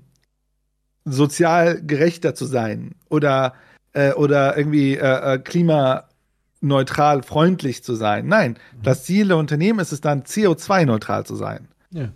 sozial 1.05 1.81
gerechter 1.81 2.35
zu 2.35 2.45
sein 2.45 2.95
oder, 3.09 3.53
äh, 3.93 4.13
oder 4.13 4.57
irgendwie 4.57 4.95
äh, 4.95 5.35
äh 5.35 5.39
klimaneutral 5.39 7.23
freundlich 7.23 7.83
zu 7.83 7.95
sein. 7.95 8.27
Nein, 8.27 8.51
mhm. 8.51 8.83
das 8.83 9.03
Ziel 9.03 9.27
der 9.27 9.37
Unternehmen 9.37 9.79
ist 9.79 9.91
es 9.91 10.01
dann, 10.01 10.23
CO2-neutral 10.23 11.25
zu 11.25 11.35
sein. 11.35 11.67
Ja. 11.91 12.09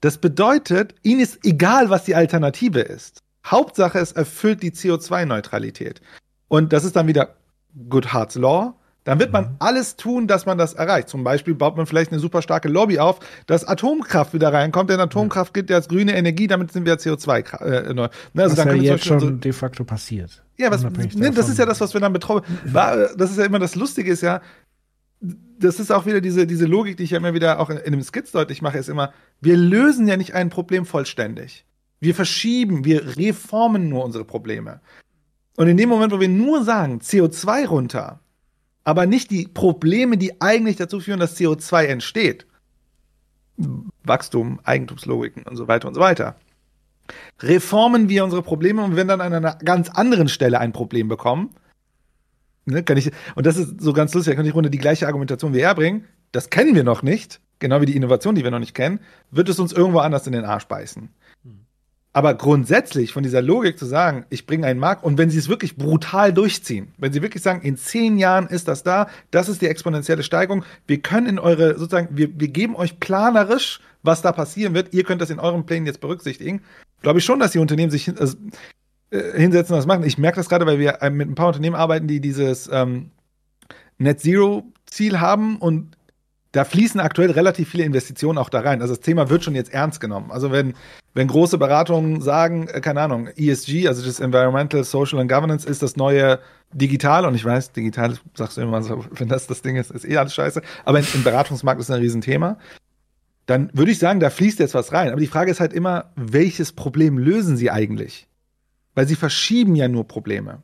Das 0.00 0.18
bedeutet, 0.18 0.94
ihnen 1.02 1.20
ist 1.20 1.44
egal, 1.44 1.90
was 1.90 2.04
die 2.04 2.14
Alternative 2.14 2.80
ist. 2.80 3.18
Hauptsache, 3.46 3.98
es 3.98 4.12
erfüllt 4.12 4.62
die 4.62 4.72
CO2-Neutralität. 4.72 6.00
Und 6.52 6.74
das 6.74 6.84
ist 6.84 6.96
dann 6.96 7.06
wieder 7.06 7.36
Goodhart's 7.88 8.34
Law. 8.34 8.74
Dann 9.04 9.18
wird 9.18 9.32
man 9.32 9.44
mhm. 9.44 9.56
alles 9.58 9.96
tun, 9.96 10.26
dass 10.26 10.44
man 10.44 10.58
das 10.58 10.74
erreicht. 10.74 11.08
Zum 11.08 11.24
Beispiel 11.24 11.54
baut 11.54 11.78
man 11.78 11.86
vielleicht 11.86 12.12
eine 12.12 12.20
super 12.20 12.42
starke 12.42 12.68
Lobby 12.68 12.98
auf, 12.98 13.20
dass 13.46 13.64
Atomkraft 13.64 14.34
wieder 14.34 14.52
reinkommt, 14.52 14.90
denn 14.90 15.00
Atomkraft 15.00 15.54
gilt 15.54 15.70
ja 15.70 15.76
als 15.76 15.88
grüne 15.88 16.14
Energie, 16.14 16.48
damit 16.48 16.70
sind 16.70 16.84
wir 16.84 16.96
CO2 16.96 17.58
äh, 17.62 17.94
ne, 17.94 18.10
also 18.36 18.58
was 18.58 18.64
ja 18.66 18.74
jetzt 18.74 19.06
schon 19.06 19.18
so, 19.18 19.30
de 19.30 19.52
facto 19.54 19.84
passiert. 19.84 20.42
Ja, 20.58 20.70
was, 20.70 20.84
ne, 20.84 21.30
das 21.30 21.48
ist 21.48 21.58
ja 21.58 21.64
das, 21.64 21.80
was 21.80 21.94
wir 21.94 22.02
dann 22.02 22.12
betroffen. 22.12 22.44
Das 22.70 23.30
ist 23.30 23.38
ja 23.38 23.46
immer 23.46 23.58
das 23.58 23.74
Lustige 23.74 24.12
ist 24.12 24.20
ja, 24.20 24.42
das 25.58 25.80
ist 25.80 25.90
auch 25.90 26.04
wieder 26.04 26.20
diese, 26.20 26.46
diese 26.46 26.66
Logik, 26.66 26.98
die 26.98 27.04
ich 27.04 27.12
ja 27.12 27.16
immer 27.16 27.32
wieder 27.32 27.60
auch 27.60 27.70
in, 27.70 27.78
in 27.78 27.92
dem 27.92 28.02
Skizz 28.02 28.30
deutlich 28.30 28.60
mache, 28.60 28.76
ist 28.76 28.90
immer, 28.90 29.14
wir 29.40 29.56
lösen 29.56 30.06
ja 30.06 30.18
nicht 30.18 30.34
ein 30.34 30.50
Problem 30.50 30.84
vollständig. 30.84 31.64
Wir 31.98 32.14
verschieben, 32.14 32.84
wir 32.84 33.16
reformen 33.16 33.88
nur 33.88 34.04
unsere 34.04 34.26
Probleme. 34.26 34.82
Und 35.56 35.68
in 35.68 35.76
dem 35.76 35.88
Moment, 35.88 36.12
wo 36.12 36.20
wir 36.20 36.28
nur 36.28 36.64
sagen, 36.64 37.00
CO2 37.00 37.66
runter, 37.66 38.20
aber 38.84 39.06
nicht 39.06 39.30
die 39.30 39.46
Probleme, 39.46 40.16
die 40.16 40.40
eigentlich 40.40 40.76
dazu 40.76 41.00
führen, 41.00 41.20
dass 41.20 41.38
CO2 41.38 41.84
entsteht, 41.84 42.46
Wachstum, 44.04 44.60
Eigentumslogiken 44.64 45.44
und 45.44 45.56
so 45.56 45.68
weiter 45.68 45.88
und 45.88 45.94
so 45.94 46.00
weiter, 46.00 46.36
reformen 47.40 48.08
wir 48.08 48.24
unsere 48.24 48.42
Probleme 48.42 48.82
und 48.82 48.96
wenn 48.96 49.08
dann 49.08 49.20
an 49.20 49.32
einer 49.32 49.56
ganz 49.56 49.90
anderen 49.90 50.28
Stelle 50.28 50.58
ein 50.58 50.72
Problem 50.72 51.08
bekommen, 51.08 51.50
ne, 52.64 52.82
kann 52.82 52.96
ich, 52.96 53.10
und 53.34 53.46
das 53.46 53.56
ist 53.56 53.80
so 53.80 53.92
ganz 53.92 54.14
lustig, 54.14 54.32
da 54.32 54.36
kann 54.36 54.46
ich 54.46 54.54
runter 54.54 54.70
die 54.70 54.78
gleiche 54.78 55.06
Argumentation 55.06 55.52
wie 55.52 55.60
er 55.60 55.74
bringen, 55.74 56.06
das 56.32 56.50
kennen 56.50 56.74
wir 56.74 56.84
noch 56.84 57.02
nicht, 57.02 57.40
genau 57.58 57.80
wie 57.80 57.86
die 57.86 57.96
Innovation, 57.96 58.34
die 58.34 58.44
wir 58.44 58.50
noch 58.50 58.58
nicht 58.58 58.74
kennen, 58.74 59.00
wird 59.30 59.48
es 59.48 59.58
uns 59.58 59.72
irgendwo 59.72 59.98
anders 59.98 60.26
in 60.26 60.32
den 60.32 60.44
Arsch 60.44 60.66
beißen. 60.66 61.10
Aber 62.14 62.34
grundsätzlich 62.34 63.12
von 63.12 63.22
dieser 63.22 63.40
Logik 63.40 63.78
zu 63.78 63.86
sagen, 63.86 64.26
ich 64.28 64.46
bringe 64.46 64.66
einen 64.66 64.78
Markt 64.78 65.02
und 65.02 65.16
wenn 65.16 65.30
sie 65.30 65.38
es 65.38 65.48
wirklich 65.48 65.76
brutal 65.76 66.32
durchziehen, 66.32 66.92
wenn 66.98 67.12
sie 67.12 67.22
wirklich 67.22 67.42
sagen, 67.42 67.62
in 67.62 67.78
zehn 67.78 68.18
Jahren 68.18 68.48
ist 68.48 68.68
das 68.68 68.82
da, 68.82 69.08
das 69.30 69.48
ist 69.48 69.62
die 69.62 69.66
exponentielle 69.66 70.22
Steigerung, 70.22 70.64
wir 70.86 71.00
können 71.00 71.26
in 71.26 71.38
eure, 71.38 71.78
sozusagen, 71.78 72.14
wir, 72.16 72.28
wir 72.38 72.48
geben 72.48 72.76
euch 72.76 73.00
planerisch, 73.00 73.80
was 74.02 74.20
da 74.20 74.32
passieren 74.32 74.74
wird, 74.74 74.92
ihr 74.92 75.04
könnt 75.04 75.22
das 75.22 75.30
in 75.30 75.38
euren 75.38 75.64
Plänen 75.64 75.86
jetzt 75.86 76.00
berücksichtigen, 76.00 76.60
glaube 77.00 77.20
ich 77.20 77.24
schon, 77.24 77.40
dass 77.40 77.52
die 77.52 77.58
Unternehmen 77.58 77.90
sich 77.90 78.08
also, 78.20 78.36
äh, 79.10 79.38
hinsetzen 79.38 79.74
und 79.74 79.78
das 79.78 79.86
machen. 79.86 80.04
Ich 80.04 80.18
merke 80.18 80.36
das 80.36 80.50
gerade, 80.50 80.66
weil 80.66 80.78
wir 80.78 81.00
äh, 81.00 81.08
mit 81.08 81.30
ein 81.30 81.34
paar 81.34 81.48
Unternehmen 81.48 81.76
arbeiten, 81.76 82.08
die 82.08 82.20
dieses 82.20 82.68
ähm, 82.70 83.10
Net 83.98 84.20
Zero 84.20 84.64
Ziel 84.86 85.20
haben 85.20 85.56
und 85.56 85.96
da 86.52 86.64
fließen 86.64 87.00
aktuell 87.00 87.30
relativ 87.30 87.70
viele 87.70 87.84
Investitionen 87.84 88.38
auch 88.38 88.50
da 88.50 88.60
rein. 88.60 88.82
Also 88.82 88.94
das 88.94 89.00
Thema 89.00 89.30
wird 89.30 89.42
schon 89.42 89.54
jetzt 89.54 89.72
ernst 89.72 90.00
genommen. 90.00 90.30
Also 90.30 90.52
wenn, 90.52 90.74
wenn 91.14 91.26
große 91.26 91.56
Beratungen 91.56 92.20
sagen, 92.20 92.68
äh, 92.68 92.80
keine 92.80 93.00
Ahnung, 93.00 93.28
ESG, 93.28 93.88
also 93.88 94.04
das 94.04 94.20
Environmental, 94.20 94.84
Social 94.84 95.18
and 95.18 95.30
Governance 95.30 95.66
ist 95.66 95.82
das 95.82 95.96
neue 95.96 96.38
Digital 96.74 97.24
und 97.24 97.34
ich 97.34 97.44
weiß, 97.44 97.72
digital 97.72 98.16
sagst 98.34 98.58
du 98.58 98.60
immer 98.60 98.82
so, 98.82 99.04
wenn 99.10 99.28
das 99.28 99.46
das 99.46 99.62
Ding 99.62 99.76
ist, 99.76 99.90
ist 99.90 100.04
eh 100.04 100.18
alles 100.18 100.34
scheiße, 100.34 100.62
aber 100.84 101.00
im 101.00 101.24
Beratungsmarkt 101.24 101.80
ist 101.80 101.90
ein 101.90 102.00
Riesenthema. 102.00 102.58
Dann 103.46 103.70
würde 103.72 103.90
ich 103.90 103.98
sagen, 103.98 104.20
da 104.20 104.30
fließt 104.30 104.60
jetzt 104.60 104.74
was 104.74 104.92
rein. 104.92 105.10
Aber 105.10 105.20
die 105.20 105.26
Frage 105.26 105.50
ist 105.50 105.58
halt 105.58 105.72
immer, 105.72 106.12
welches 106.14 106.72
Problem 106.72 107.18
lösen 107.18 107.56
sie 107.56 107.70
eigentlich? 107.70 108.28
Weil 108.94 109.08
sie 109.08 109.16
verschieben 109.16 109.74
ja 109.74 109.88
nur 109.88 110.06
Probleme. 110.06 110.62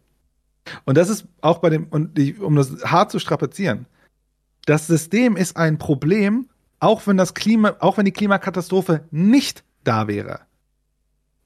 Und 0.85 0.97
das 0.97 1.09
ist 1.09 1.27
auch 1.41 1.59
bei 1.59 1.71
dem, 1.71 1.89
und 1.89 2.19
ich, 2.19 2.39
um 2.41 2.55
das 2.55 2.85
hart 2.85 3.11
zu 3.11 3.19
strapazieren, 3.19 3.87
das 4.69 4.87
System 4.87 5.37
ist 5.37 5.57
ein 5.57 5.79
Problem, 5.79 6.49
auch 6.79 7.07
wenn 7.07 7.17
das 7.17 7.33
Klima, 7.33 7.77
auch 7.81 7.97
wenn 7.97 8.05
die 8.05 8.13
Klimakatastrophe 8.13 9.07
nicht 9.11 9.65
da 9.83 10.09
wäre. 10.09 10.41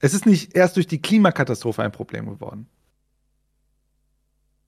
Es 0.01 0.12
ist 0.12 0.27
nicht 0.27 0.57
erst 0.57 0.74
durch 0.77 0.89
die 0.89 1.01
Klimakatastrophe 1.01 1.82
ein 1.82 1.93
Problem 1.93 2.28
geworden. 2.28 2.66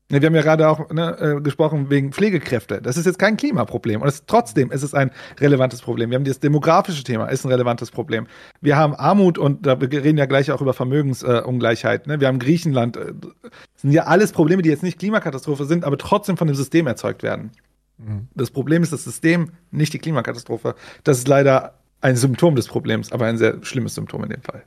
Wir 0.08 0.20
haben 0.26 0.34
ja 0.34 0.42
gerade 0.42 0.68
auch 0.68 0.90
ne, 0.90 1.18
äh, 1.18 1.40
gesprochen 1.40 1.90
wegen 1.90 2.12
Pflegekräfte. 2.12 2.80
Das 2.80 2.96
ist 2.96 3.06
jetzt 3.06 3.18
kein 3.18 3.36
Klimaproblem. 3.36 4.02
Und 4.02 4.06
es, 4.06 4.26
trotzdem 4.26 4.70
ist 4.70 4.82
es 4.82 4.94
ein 4.94 5.10
relevantes 5.40 5.80
Problem. 5.80 6.10
Wir 6.10 6.16
haben 6.16 6.24
das 6.24 6.38
demografische 6.38 7.02
Thema, 7.02 7.26
ist 7.26 7.44
ein 7.44 7.50
relevantes 7.50 7.90
Problem. 7.90 8.28
Wir 8.60 8.76
haben 8.76 8.94
Armut 8.94 9.38
und 9.38 9.66
da, 9.66 9.80
wir 9.80 9.90
reden 9.90 10.18
ja 10.18 10.26
gleich 10.26 10.52
auch 10.52 10.60
über 10.60 10.74
Vermögensungleichheit. 10.74 12.06
Äh, 12.06 12.10
ne? 12.10 12.20
Wir 12.20 12.28
haben 12.28 12.38
Griechenland. 12.38 12.96
Äh, 12.96 13.14
das 13.42 13.82
sind 13.82 13.92
ja 13.92 14.04
alles 14.04 14.30
Probleme, 14.30 14.62
die 14.62 14.68
jetzt 14.68 14.84
nicht 14.84 14.98
Klimakatastrophe 15.00 15.64
sind, 15.64 15.84
aber 15.84 15.98
trotzdem 15.98 16.36
von 16.36 16.46
dem 16.46 16.54
System 16.54 16.86
erzeugt 16.86 17.24
werden. 17.24 17.50
Mhm. 17.98 18.28
Das 18.34 18.50
Problem 18.50 18.82
ist 18.82 18.92
das 18.92 19.04
System, 19.04 19.50
nicht 19.70 19.92
die 19.92 19.98
Klimakatastrophe. 19.98 20.74
Das 21.04 21.18
ist 21.18 21.28
leider 21.28 21.74
ein 22.00 22.16
Symptom 22.16 22.56
des 22.56 22.68
Problems, 22.68 23.12
aber 23.12 23.26
ein 23.26 23.38
sehr 23.38 23.64
schlimmes 23.64 23.94
Symptom 23.94 24.24
in 24.24 24.30
dem 24.30 24.42
Fall. 24.42 24.64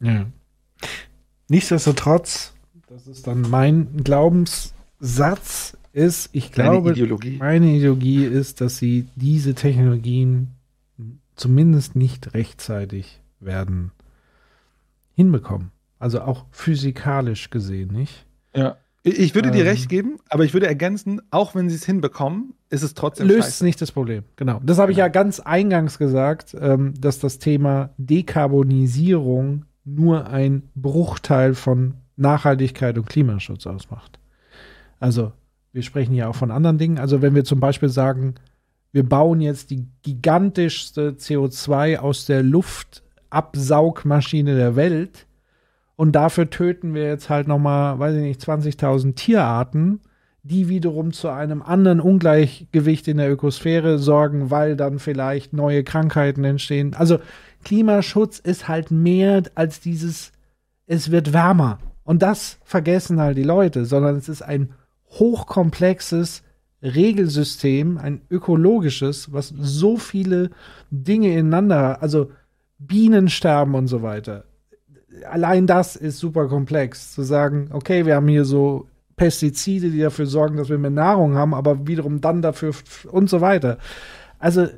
Ja. 0.00 0.26
Nichtsdestotrotz, 1.48 2.54
das 2.88 3.06
ist 3.06 3.26
dann 3.26 3.42
mein 3.42 4.04
Glaubens 4.04 4.74
Satz 4.98 5.76
ist, 5.92 6.28
ich 6.32 6.52
glaube, 6.52 6.80
meine 6.80 6.92
Ideologie. 6.92 7.36
meine 7.38 7.74
Ideologie 7.74 8.24
ist, 8.24 8.60
dass 8.60 8.78
sie 8.78 9.08
diese 9.16 9.54
Technologien 9.54 10.52
zumindest 11.36 11.96
nicht 11.96 12.34
rechtzeitig 12.34 13.20
werden 13.40 13.92
hinbekommen. 15.14 15.70
Also 15.98 16.20
auch 16.20 16.44
physikalisch 16.50 17.50
gesehen, 17.50 17.92
nicht? 17.92 18.26
Ja. 18.54 18.76
Ich 19.08 19.36
würde 19.36 19.52
dir 19.52 19.62
ähm, 19.62 19.68
recht 19.68 19.88
geben, 19.88 20.18
aber 20.28 20.44
ich 20.44 20.52
würde 20.52 20.66
ergänzen, 20.66 21.22
auch 21.30 21.54
wenn 21.54 21.68
sie 21.68 21.76
es 21.76 21.86
hinbekommen, 21.86 22.54
ist 22.70 22.82
es 22.82 22.94
trotzdem 22.94 23.28
löst 23.28 23.44
scheiße. 23.44 23.64
nicht 23.64 23.80
das 23.80 23.92
Problem. 23.92 24.24
Genau. 24.34 24.60
Das 24.64 24.78
habe 24.78 24.90
ich 24.90 24.98
ja 24.98 25.06
ganz 25.06 25.38
eingangs 25.38 25.98
gesagt, 25.98 26.56
ähm, 26.60 26.92
dass 26.98 27.20
das 27.20 27.38
Thema 27.38 27.90
Dekarbonisierung 27.98 29.64
nur 29.84 30.26
ein 30.26 30.64
Bruchteil 30.74 31.54
von 31.54 31.94
Nachhaltigkeit 32.16 32.98
und 32.98 33.08
Klimaschutz 33.08 33.68
ausmacht. 33.68 34.18
Also 34.98 35.30
wir 35.72 35.82
sprechen 35.82 36.14
ja 36.14 36.26
auch 36.26 36.34
von 36.34 36.50
anderen 36.50 36.78
Dingen. 36.78 36.98
Also 36.98 37.22
wenn 37.22 37.36
wir 37.36 37.44
zum 37.44 37.60
Beispiel 37.60 37.90
sagen, 37.90 38.34
wir 38.90 39.08
bauen 39.08 39.40
jetzt 39.40 39.70
die 39.70 39.86
gigantischste 40.02 41.12
CO2 41.12 41.98
aus 41.98 42.26
der 42.26 42.42
Luftabsaugmaschine 42.42 44.56
der 44.56 44.74
Welt 44.74 45.25
und 45.96 46.12
dafür 46.12 46.50
töten 46.50 46.94
wir 46.94 47.04
jetzt 47.04 47.30
halt 47.30 47.48
noch 47.48 47.58
mal, 47.58 47.98
weiß 47.98 48.16
ich 48.16 48.22
nicht, 48.22 48.40
20.000 48.40 49.14
Tierarten, 49.14 50.00
die 50.42 50.68
wiederum 50.68 51.12
zu 51.12 51.28
einem 51.28 51.62
anderen 51.62 52.00
Ungleichgewicht 52.00 53.08
in 53.08 53.16
der 53.16 53.32
Ökosphäre 53.32 53.98
sorgen, 53.98 54.50
weil 54.50 54.76
dann 54.76 54.98
vielleicht 54.98 55.52
neue 55.52 55.82
Krankheiten 55.82 56.44
entstehen. 56.44 56.94
Also 56.94 57.18
Klimaschutz 57.64 58.38
ist 58.38 58.68
halt 58.68 58.90
mehr 58.90 59.42
als 59.56 59.80
dieses, 59.80 60.32
es 60.86 61.10
wird 61.10 61.32
wärmer. 61.32 61.78
Und 62.04 62.22
das 62.22 62.58
vergessen 62.62 63.20
halt 63.20 63.36
die 63.36 63.42
Leute, 63.42 63.86
sondern 63.86 64.14
es 64.16 64.28
ist 64.28 64.42
ein 64.42 64.74
hochkomplexes 65.10 66.44
Regelsystem, 66.82 67.98
ein 67.98 68.20
ökologisches, 68.30 69.32
was 69.32 69.48
so 69.48 69.96
viele 69.96 70.50
Dinge 70.90 71.36
ineinander, 71.36 72.02
also 72.02 72.30
Bienensterben 72.78 73.74
und 73.74 73.88
so 73.88 74.02
weiter. 74.02 74.44
Allein 75.24 75.66
das 75.66 75.96
ist 75.96 76.18
super 76.18 76.48
komplex. 76.48 77.12
Zu 77.12 77.22
sagen, 77.22 77.70
okay, 77.72 78.06
wir 78.06 78.16
haben 78.16 78.28
hier 78.28 78.44
so 78.44 78.86
Pestizide, 79.16 79.90
die 79.90 80.00
dafür 80.00 80.26
sorgen, 80.26 80.56
dass 80.56 80.68
wir 80.68 80.78
mehr 80.78 80.90
Nahrung 80.90 81.34
haben, 81.34 81.54
aber 81.54 81.86
wiederum 81.86 82.20
dann 82.20 82.42
dafür 82.42 82.74
und 83.10 83.30
so 83.30 83.40
weiter. 83.40 83.78
Also 84.38 84.68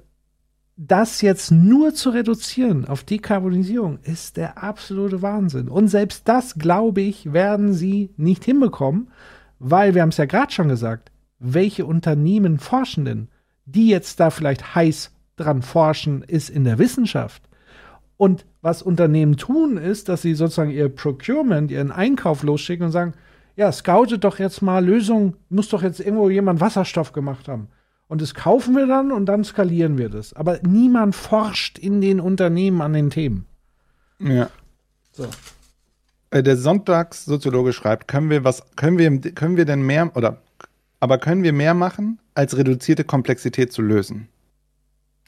das 0.76 1.22
jetzt 1.22 1.50
nur 1.50 1.92
zu 1.92 2.10
reduzieren 2.10 2.86
auf 2.86 3.02
Dekarbonisierung 3.02 3.98
ist 4.04 4.36
der 4.36 4.62
absolute 4.62 5.22
Wahnsinn. 5.22 5.68
Und 5.68 5.88
selbst 5.88 6.28
das, 6.28 6.54
glaube 6.54 7.00
ich, 7.00 7.32
werden 7.32 7.74
sie 7.74 8.10
nicht 8.16 8.44
hinbekommen, 8.44 9.10
weil 9.58 9.94
wir 9.94 10.02
haben 10.02 10.10
es 10.10 10.18
ja 10.18 10.26
gerade 10.26 10.52
schon 10.52 10.68
gesagt, 10.68 11.10
welche 11.40 11.84
Unternehmen 11.84 12.58
forschen 12.58 13.04
denn? 13.04 13.28
Die 13.64 13.88
jetzt 13.88 14.20
da 14.20 14.30
vielleicht 14.30 14.76
heiß 14.76 15.10
dran 15.36 15.62
forschen, 15.62 16.22
ist 16.22 16.48
in 16.48 16.62
der 16.62 16.78
Wissenschaft. 16.78 17.47
Und 18.18 18.44
was 18.60 18.82
Unternehmen 18.82 19.36
tun, 19.36 19.78
ist, 19.78 20.08
dass 20.08 20.22
sie 20.22 20.34
sozusagen 20.34 20.70
ihr 20.70 20.88
Procurement, 20.90 21.70
ihren 21.70 21.92
Einkauf 21.92 22.42
losschicken 22.42 22.86
und 22.86 22.92
sagen, 22.92 23.14
ja, 23.56 23.72
scoutet 23.72 24.24
doch 24.24 24.38
jetzt 24.38 24.60
mal 24.60 24.84
Lösungen, 24.84 25.34
muss 25.48 25.68
doch 25.68 25.82
jetzt 25.82 26.00
irgendwo 26.00 26.28
jemand 26.28 26.60
Wasserstoff 26.60 27.12
gemacht 27.12 27.48
haben. 27.48 27.68
Und 28.08 28.20
das 28.20 28.34
kaufen 28.34 28.74
wir 28.74 28.86
dann 28.86 29.12
und 29.12 29.26
dann 29.26 29.44
skalieren 29.44 29.98
wir 29.98 30.08
das. 30.08 30.32
Aber 30.32 30.58
niemand 30.62 31.14
forscht 31.14 31.78
in 31.78 32.00
den 32.00 32.20
Unternehmen 32.20 32.80
an 32.80 32.92
den 32.92 33.10
Themen. 33.10 33.46
Ja. 34.18 34.50
So. 35.12 35.26
Äh, 36.30 36.42
der 36.42 36.56
Sonntagssoziologe 36.56 37.72
schreibt, 37.72 38.08
können 38.08 38.30
wir 38.30 38.44
was, 38.44 38.64
können 38.76 38.98
wir, 38.98 39.32
können 39.32 39.56
wir 39.56 39.64
denn 39.64 39.82
mehr, 39.82 40.16
oder, 40.16 40.42
aber 41.00 41.18
können 41.18 41.42
wir 41.42 41.52
mehr 41.52 41.74
machen, 41.74 42.18
als 42.34 42.56
reduzierte 42.56 43.04
Komplexität 43.04 43.72
zu 43.72 43.82
lösen? 43.82 44.28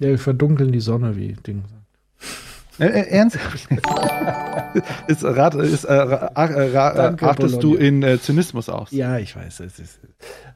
Ja, 0.01 0.09
wir 0.09 0.19
verdunkeln 0.19 0.73
die 0.73 0.81
Sonne, 0.81 1.17
wie 1.17 1.35
Ding 1.35 1.63
sagt. 1.63 2.50
Äh, 2.81 2.87
äh, 2.87 3.09
ernsthaft? 3.11 3.69
ist, 5.07 5.25
rat, 5.25 5.55
ist, 5.55 5.85
äh, 5.85 5.93
ra, 5.93 6.31
ra, 6.35 6.95
Danke, 6.95 7.29
achtest 7.29 7.61
Bologna. 7.61 7.79
du 7.79 7.85
in 7.85 8.03
äh, 8.03 8.21
Zynismus 8.21 8.69
aus? 8.69 8.91
Ja, 8.91 9.19
ich 9.19 9.37
weiß. 9.37 9.61
Es 9.61 9.79
ist, 9.79 10.01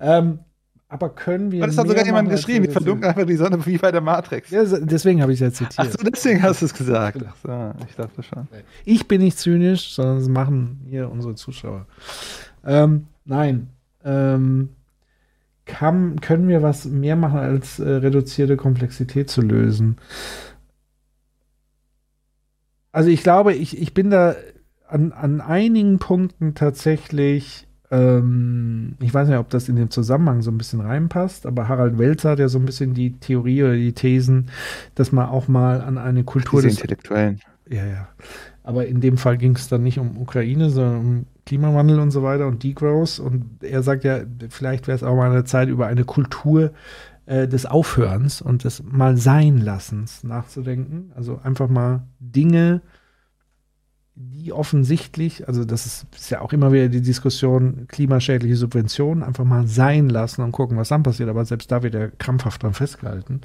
ähm, 0.00 0.40
aber 0.88 1.08
können 1.08 1.50
wir. 1.50 1.66
Das 1.66 1.76
hat 1.76 1.88
sogar 1.88 2.04
jemand 2.04 2.30
geschrieben, 2.30 2.64
wir 2.66 2.72
verdunkeln 2.72 3.10
einfach 3.10 3.26
die 3.26 3.36
Sonne 3.36 3.64
wie 3.66 3.78
bei 3.78 3.90
der 3.90 4.00
Matrix. 4.00 4.50
Ja, 4.50 4.64
deswegen 4.64 5.22
habe 5.22 5.32
ich 5.32 5.40
es 5.40 5.58
ja 5.58 5.66
zitiert. 5.66 5.88
Ach 5.88 5.90
so, 5.90 5.98
deswegen 6.04 6.42
hast 6.42 6.62
du 6.62 6.66
es 6.66 6.74
gesagt. 6.74 7.18
Genau. 7.18 7.32
So, 7.42 7.84
ich 7.88 7.96
dachte 7.96 8.22
schon. 8.22 8.48
Ich 8.84 9.08
bin 9.08 9.20
nicht 9.20 9.38
zynisch, 9.38 9.92
sondern 9.92 10.18
das 10.18 10.28
machen 10.28 10.86
hier 10.88 11.10
unsere 11.10 11.34
Zuschauer. 11.34 11.86
Ähm, 12.64 13.06
nein. 13.24 13.68
Ähm, 14.04 14.68
kann, 15.66 16.20
können 16.20 16.48
wir 16.48 16.62
was 16.62 16.84
mehr 16.84 17.16
machen, 17.16 17.38
als 17.38 17.78
äh, 17.78 17.88
reduzierte 17.88 18.56
Komplexität 18.56 19.30
zu 19.30 19.40
lösen? 19.40 19.96
Also 22.94 23.10
ich 23.10 23.24
glaube, 23.24 23.54
ich, 23.54 23.80
ich 23.80 23.92
bin 23.92 24.10
da 24.10 24.36
an, 24.86 25.10
an 25.12 25.40
einigen 25.40 25.98
Punkten 25.98 26.54
tatsächlich 26.54 27.66
ähm, 27.90 28.94
ich 29.00 29.12
weiß 29.12 29.28
nicht, 29.28 29.38
ob 29.38 29.50
das 29.50 29.68
in 29.68 29.74
dem 29.74 29.90
Zusammenhang 29.90 30.42
so 30.42 30.50
ein 30.52 30.58
bisschen 30.58 30.80
reinpasst, 30.80 31.44
aber 31.44 31.68
Harald 31.68 31.98
Welzer 31.98 32.30
hat 32.30 32.38
ja 32.38 32.48
so 32.48 32.58
ein 32.58 32.64
bisschen 32.64 32.94
die 32.94 33.18
Theorie 33.18 33.64
oder 33.64 33.74
die 33.74 33.92
Thesen, 33.92 34.50
dass 34.94 35.10
man 35.10 35.28
auch 35.28 35.48
mal 35.48 35.80
an 35.80 35.98
eine 35.98 36.22
Kultur 36.22 36.62
Diese 36.62 36.70
des 36.70 36.80
Intellektuellen. 36.80 37.40
Ja, 37.68 37.84
ja. 37.84 38.08
Aber 38.62 38.86
in 38.86 39.00
dem 39.00 39.18
Fall 39.18 39.38
ging 39.38 39.56
es 39.56 39.68
dann 39.68 39.82
nicht 39.82 39.98
um 39.98 40.16
Ukraine, 40.16 40.70
sondern 40.70 40.96
um 40.98 41.26
Klimawandel 41.46 41.98
und 41.98 42.12
so 42.12 42.22
weiter 42.22 42.46
und 42.46 42.62
Degrowth. 42.62 43.18
Und 43.18 43.58
er 43.60 43.82
sagt 43.82 44.04
ja, 44.04 44.20
vielleicht 44.48 44.86
wäre 44.86 44.96
es 44.96 45.02
auch 45.02 45.16
mal 45.16 45.30
eine 45.30 45.44
Zeit, 45.44 45.68
über 45.68 45.86
eine 45.86 46.04
Kultur 46.04 46.70
äh, 47.26 47.48
des 47.48 47.66
Aufhörens 47.66 48.40
und 48.40 48.64
des 48.64 48.82
mal 48.82 49.16
sein 49.16 49.58
Lassens 49.58 50.24
nachzudenken. 50.24 51.12
Also 51.14 51.40
einfach 51.42 51.68
mal 51.68 52.06
Dinge 52.18 52.82
die 54.16 54.52
offensichtlich, 54.52 55.48
also 55.48 55.64
das 55.64 55.86
ist, 55.86 56.06
ist, 56.14 56.30
ja 56.30 56.40
auch 56.40 56.52
immer 56.52 56.72
wieder 56.72 56.88
die 56.88 57.00
Diskussion, 57.00 57.86
klimaschädliche 57.88 58.54
Subventionen 58.56 59.24
einfach 59.24 59.44
mal 59.44 59.66
sein 59.66 60.08
lassen 60.08 60.42
und 60.42 60.52
gucken, 60.52 60.76
was 60.76 60.88
dann 60.88 61.02
passiert. 61.02 61.28
Aber 61.28 61.44
selbst 61.44 61.72
da 61.72 61.82
wird 61.82 61.94
ja 61.94 62.08
krampfhaft 62.08 62.62
dran 62.62 62.74
festgehalten. 62.74 63.40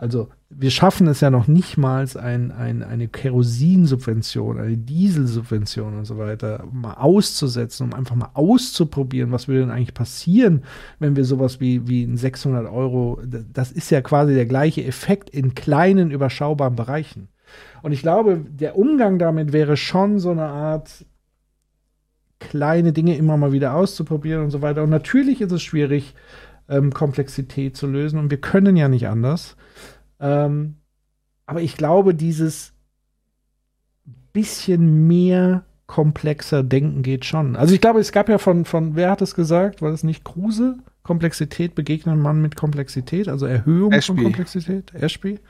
Also 0.00 0.30
wir 0.48 0.70
schaffen 0.70 1.06
es 1.08 1.20
ja 1.20 1.28
noch 1.28 1.46
nicht 1.46 1.76
mal, 1.76 2.06
ein, 2.16 2.52
ein, 2.52 2.82
eine 2.82 3.06
Kerosinsubvention, 3.06 4.58
eine 4.58 4.78
Dieselsubvention 4.78 5.98
und 5.98 6.06
so 6.06 6.16
weiter 6.16 6.64
mal 6.72 6.94
auszusetzen, 6.94 7.84
um 7.84 7.92
einfach 7.92 8.16
mal 8.16 8.30
auszuprobieren, 8.32 9.30
was 9.30 9.46
würde 9.46 9.60
denn 9.60 9.70
eigentlich 9.70 9.92
passieren, 9.92 10.62
wenn 11.00 11.16
wir 11.16 11.26
sowas 11.26 11.60
wie, 11.60 11.86
wie 11.86 12.02
ein 12.04 12.16
600 12.16 12.66
Euro, 12.72 13.20
das 13.52 13.72
ist 13.72 13.90
ja 13.90 14.00
quasi 14.00 14.32
der 14.32 14.46
gleiche 14.46 14.82
Effekt 14.82 15.28
in 15.28 15.54
kleinen, 15.54 16.10
überschaubaren 16.10 16.76
Bereichen. 16.76 17.28
Und 17.82 17.92
ich 17.92 18.00
glaube, 18.00 18.40
der 18.48 18.78
Umgang 18.78 19.18
damit 19.18 19.52
wäre 19.52 19.76
schon 19.76 20.18
so 20.18 20.30
eine 20.30 20.46
Art 20.46 21.04
kleine 22.38 22.94
Dinge 22.94 23.18
immer 23.18 23.36
mal 23.36 23.52
wieder 23.52 23.74
auszuprobieren 23.74 24.44
und 24.44 24.50
so 24.50 24.62
weiter. 24.62 24.82
Und 24.82 24.88
natürlich 24.88 25.42
ist 25.42 25.52
es 25.52 25.60
schwierig, 25.62 26.14
ähm, 26.70 26.94
Komplexität 26.94 27.76
zu 27.76 27.86
lösen 27.86 28.18
und 28.18 28.30
wir 28.30 28.40
können 28.40 28.76
ja 28.76 28.88
nicht 28.88 29.08
anders. 29.08 29.56
Ähm, 30.20 30.76
aber 31.44 31.60
ich 31.60 31.76
glaube, 31.76 32.14
dieses 32.14 32.72
bisschen 34.32 35.08
mehr 35.08 35.64
komplexer 35.86 36.62
Denken 36.62 37.02
geht 37.02 37.24
schon. 37.24 37.56
Also 37.56 37.74
ich 37.74 37.80
glaube, 37.80 37.98
es 37.98 38.12
gab 38.12 38.28
ja 38.28 38.38
von, 38.38 38.64
von 38.64 38.94
wer 38.94 39.10
hat 39.10 39.20
es 39.20 39.34
gesagt? 39.34 39.82
War 39.82 39.90
das 39.90 40.04
nicht 40.04 40.24
Kruse? 40.24 40.78
Komplexität 41.02 41.74
begegnet 41.74 42.16
man 42.16 42.40
mit 42.40 42.54
Komplexität, 42.54 43.28
also 43.28 43.46
Erhöhung 43.46 43.92
Ashby. 43.92 44.14
von 44.14 44.22
Komplexität. 44.22 44.94
Ashby 44.94 45.40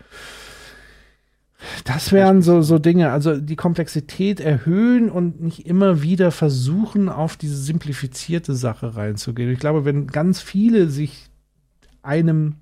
Das 1.84 2.12
wären 2.12 2.42
so, 2.42 2.62
so 2.62 2.78
Dinge, 2.78 3.10
also 3.10 3.36
die 3.36 3.56
Komplexität 3.56 4.40
erhöhen 4.40 5.10
und 5.10 5.40
nicht 5.40 5.66
immer 5.66 6.02
wieder 6.02 6.30
versuchen, 6.30 7.08
auf 7.08 7.36
diese 7.36 7.56
simplifizierte 7.56 8.54
Sache 8.54 8.96
reinzugehen. 8.96 9.50
Ich 9.50 9.58
glaube, 9.58 9.84
wenn 9.84 10.06
ganz 10.06 10.40
viele 10.40 10.88
sich 10.88 11.30
einem 12.02 12.56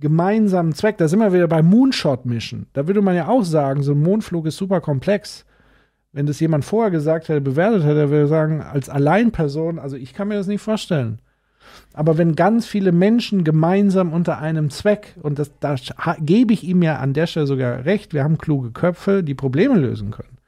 gemeinsamen 0.00 0.74
Zweck, 0.74 0.98
da 0.98 1.08
sind 1.08 1.20
wir 1.20 1.32
wieder 1.32 1.48
bei 1.48 1.62
Moonshot 1.62 2.26
Mission. 2.26 2.66
Da 2.72 2.86
würde 2.86 3.02
man 3.02 3.14
ja 3.14 3.28
auch 3.28 3.44
sagen, 3.44 3.82
so 3.82 3.92
ein 3.92 4.02
Mondflug 4.02 4.46
ist 4.46 4.56
super 4.56 4.80
komplex. 4.80 5.46
Wenn 6.12 6.26
das 6.26 6.40
jemand 6.40 6.64
vorher 6.64 6.90
gesagt 6.90 7.28
hätte, 7.28 7.40
bewertet 7.40 7.84
hätte, 7.84 8.10
würde 8.10 8.24
er 8.24 8.28
sagen, 8.28 8.60
als 8.60 8.90
Alleinperson, 8.90 9.78
also 9.78 9.96
ich 9.96 10.12
kann 10.12 10.28
mir 10.28 10.34
das 10.34 10.46
nicht 10.46 10.60
vorstellen. 10.60 11.20
Aber 11.94 12.16
wenn 12.18 12.34
ganz 12.34 12.66
viele 12.66 12.92
Menschen 12.92 13.44
gemeinsam 13.44 14.12
unter 14.12 14.38
einem 14.38 14.70
Zweck, 14.70 15.14
und 15.22 15.38
das, 15.38 15.52
da 15.60 15.76
gebe 16.20 16.54
ich 16.54 16.64
ihm 16.64 16.82
ja 16.82 16.96
an 16.98 17.12
der 17.12 17.26
Stelle 17.26 17.46
sogar 17.46 17.84
recht, 17.84 18.14
wir 18.14 18.24
haben 18.24 18.38
kluge 18.38 18.70
Köpfe, 18.70 19.22
die 19.22 19.34
Probleme 19.34 19.76
lösen 19.76 20.10
können. 20.10 20.38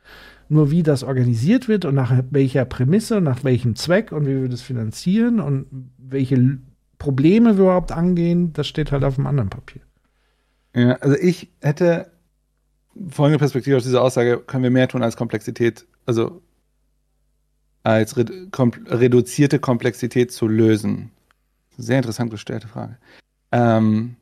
Nur 0.49 0.71
wie 0.71 0.83
das 0.83 1.03
organisiert 1.03 1.69
wird 1.69 1.85
und 1.85 1.95
nach 1.95 2.13
welcher 2.31 2.65
Prämisse, 2.65 3.21
nach 3.21 3.45
welchem 3.45 3.77
Zweck 3.77 4.13
und 4.13 4.27
wie 4.27 4.43
wir 4.43 4.49
das 4.49 4.63
finanzieren 4.63 5.41
und 5.41 5.67
welche 5.99 6.59
Probleme 6.99 7.57
wir 7.57 7.65
überhaupt 7.65 7.93
angehen, 7.93 8.53
das 8.53 8.67
steht 8.67 8.93
halt 8.93 9.05
auf 9.05 9.19
einem 9.19 9.27
anderen 9.27 9.51
Papier. 9.51 9.83
Ja, 10.75 10.93
also 10.97 11.17
ich 11.17 11.51
hätte 11.61 12.11
folgende 13.09 13.39
Perspektive 13.39 13.77
aus 13.77 13.85
dieser 13.85 14.03
Aussage, 14.03 14.39
können 14.39 14.63
wir 14.63 14.71
mehr 14.71 14.89
tun 14.89 15.03
als 15.03 15.17
Komplexität, 15.17 15.87
also 16.07 16.43
als 17.83 18.17
reduzierte 18.17 19.59
Komplexität 19.59 20.33
zu 20.33 20.49
lösen. 20.49 21.11
Sehr 21.77 21.99
interessant 21.99 22.31
gestellte 22.31 22.69
Frage. 22.69 22.97
Ähm, 23.53 24.17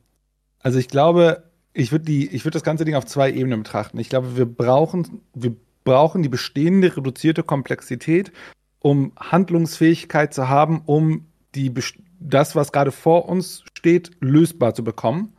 also 0.59 0.79
ich 0.79 0.87
glaube, 0.87 1.43
ich 1.73 1.91
würde 1.91 2.05
würde 2.45 2.51
das 2.51 2.63
ganze 2.63 2.85
Ding 2.85 2.95
auf 2.95 3.05
zwei 3.05 3.31
Ebenen 3.31 3.63
betrachten. 3.63 3.99
Ich 3.99 4.09
glaube, 4.09 4.37
wir 4.37 4.45
brauchen, 4.45 5.21
wir 5.33 5.55
brauchen 5.83 6.23
die 6.23 6.29
bestehende 6.29 6.95
reduzierte 6.95 7.43
Komplexität, 7.43 8.31
um 8.79 9.11
Handlungsfähigkeit 9.17 10.33
zu 10.33 10.49
haben, 10.49 10.81
um 10.85 11.25
die, 11.55 11.73
das, 12.19 12.55
was 12.55 12.71
gerade 12.71 12.91
vor 12.91 13.27
uns 13.27 13.63
steht, 13.73 14.11
lösbar 14.19 14.73
zu 14.73 14.83
bekommen. 14.83 15.33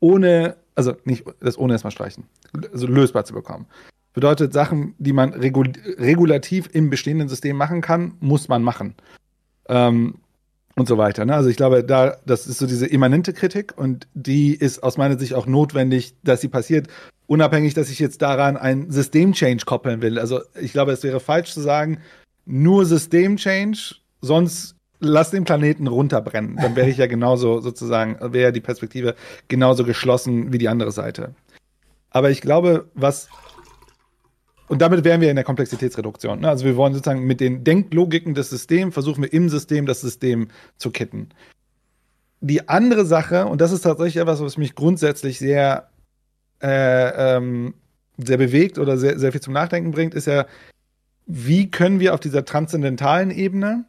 Ohne, 0.00 0.56
also 0.74 0.94
nicht 1.04 1.24
das 1.40 1.58
ohne 1.58 1.74
erstmal 1.74 1.92
streichen, 1.92 2.24
also 2.72 2.86
lösbar 2.86 3.24
zu 3.24 3.34
bekommen. 3.34 3.66
Bedeutet, 4.14 4.52
Sachen, 4.52 4.94
die 4.98 5.12
man 5.12 5.32
regul 5.32 5.72
regulativ 5.98 6.68
im 6.72 6.90
bestehenden 6.90 7.28
System 7.28 7.56
machen 7.56 7.80
kann, 7.80 8.14
muss 8.20 8.48
man 8.48 8.62
machen. 8.62 8.94
Ähm, 9.68 10.16
und 10.76 10.88
so 10.88 10.98
weiter. 10.98 11.24
Ne? 11.24 11.34
Also 11.34 11.48
ich 11.48 11.56
glaube, 11.56 11.84
da, 11.84 12.16
das 12.24 12.46
ist 12.46 12.58
so 12.58 12.66
diese 12.66 12.86
immanente 12.86 13.32
Kritik 13.32 13.76
und 13.76 14.06
die 14.14 14.54
ist 14.54 14.82
aus 14.82 14.96
meiner 14.96 15.18
Sicht 15.18 15.34
auch 15.34 15.46
notwendig, 15.46 16.14
dass 16.22 16.40
sie 16.40 16.48
passiert, 16.48 16.88
unabhängig, 17.26 17.74
dass 17.74 17.90
ich 17.90 17.98
jetzt 17.98 18.22
daran 18.22 18.56
ein 18.56 18.90
System-Change 18.90 19.64
koppeln 19.64 20.02
will. 20.02 20.18
Also 20.18 20.40
ich 20.60 20.72
glaube, 20.72 20.92
es 20.92 21.02
wäre 21.02 21.20
falsch 21.20 21.52
zu 21.52 21.60
sagen, 21.60 21.98
nur 22.44 22.84
System-Change, 22.86 23.96
sonst 24.20 24.76
lass 24.98 25.30
den 25.30 25.44
Planeten 25.44 25.86
runterbrennen. 25.86 26.56
Dann 26.56 26.76
wäre 26.76 26.88
ich 26.88 26.96
ja 26.96 27.06
genauso 27.06 27.60
sozusagen, 27.60 28.16
wäre 28.32 28.52
die 28.52 28.60
Perspektive 28.60 29.14
genauso 29.48 29.84
geschlossen 29.84 30.52
wie 30.52 30.58
die 30.58 30.68
andere 30.68 30.92
Seite. 30.92 31.34
Aber 32.10 32.30
ich 32.30 32.40
glaube, 32.40 32.88
was 32.94 33.28
und 34.72 34.78
damit 34.78 35.04
wären 35.04 35.20
wir 35.20 35.28
in 35.28 35.36
der 35.36 35.44
Komplexitätsreduktion. 35.44 36.40
Ne? 36.40 36.48
Also 36.48 36.64
wir 36.64 36.78
wollen 36.78 36.94
sozusagen 36.94 37.26
mit 37.26 37.40
den 37.40 37.62
Denklogiken 37.62 38.32
des 38.32 38.48
Systems 38.48 38.94
versuchen 38.94 39.22
wir 39.22 39.30
im 39.30 39.50
System 39.50 39.84
das 39.84 40.00
System 40.00 40.48
zu 40.78 40.90
kitten. 40.90 41.28
Die 42.40 42.70
andere 42.70 43.04
Sache, 43.04 43.44
und 43.44 43.60
das 43.60 43.70
ist 43.70 43.82
tatsächlich 43.82 44.16
etwas, 44.16 44.40
was 44.40 44.56
mich 44.56 44.74
grundsätzlich 44.74 45.38
sehr, 45.38 45.90
äh, 46.62 47.36
ähm, 47.36 47.74
sehr 48.16 48.38
bewegt 48.38 48.78
oder 48.78 48.96
sehr, 48.96 49.18
sehr 49.18 49.32
viel 49.32 49.42
zum 49.42 49.52
Nachdenken 49.52 49.90
bringt, 49.90 50.14
ist 50.14 50.26
ja, 50.26 50.46
wie 51.26 51.70
können 51.70 52.00
wir 52.00 52.14
auf 52.14 52.20
dieser 52.20 52.46
transzendentalen 52.46 53.30
Ebene 53.30 53.84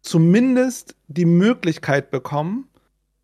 zumindest 0.00 0.96
die 1.08 1.26
Möglichkeit 1.26 2.10
bekommen, 2.10 2.68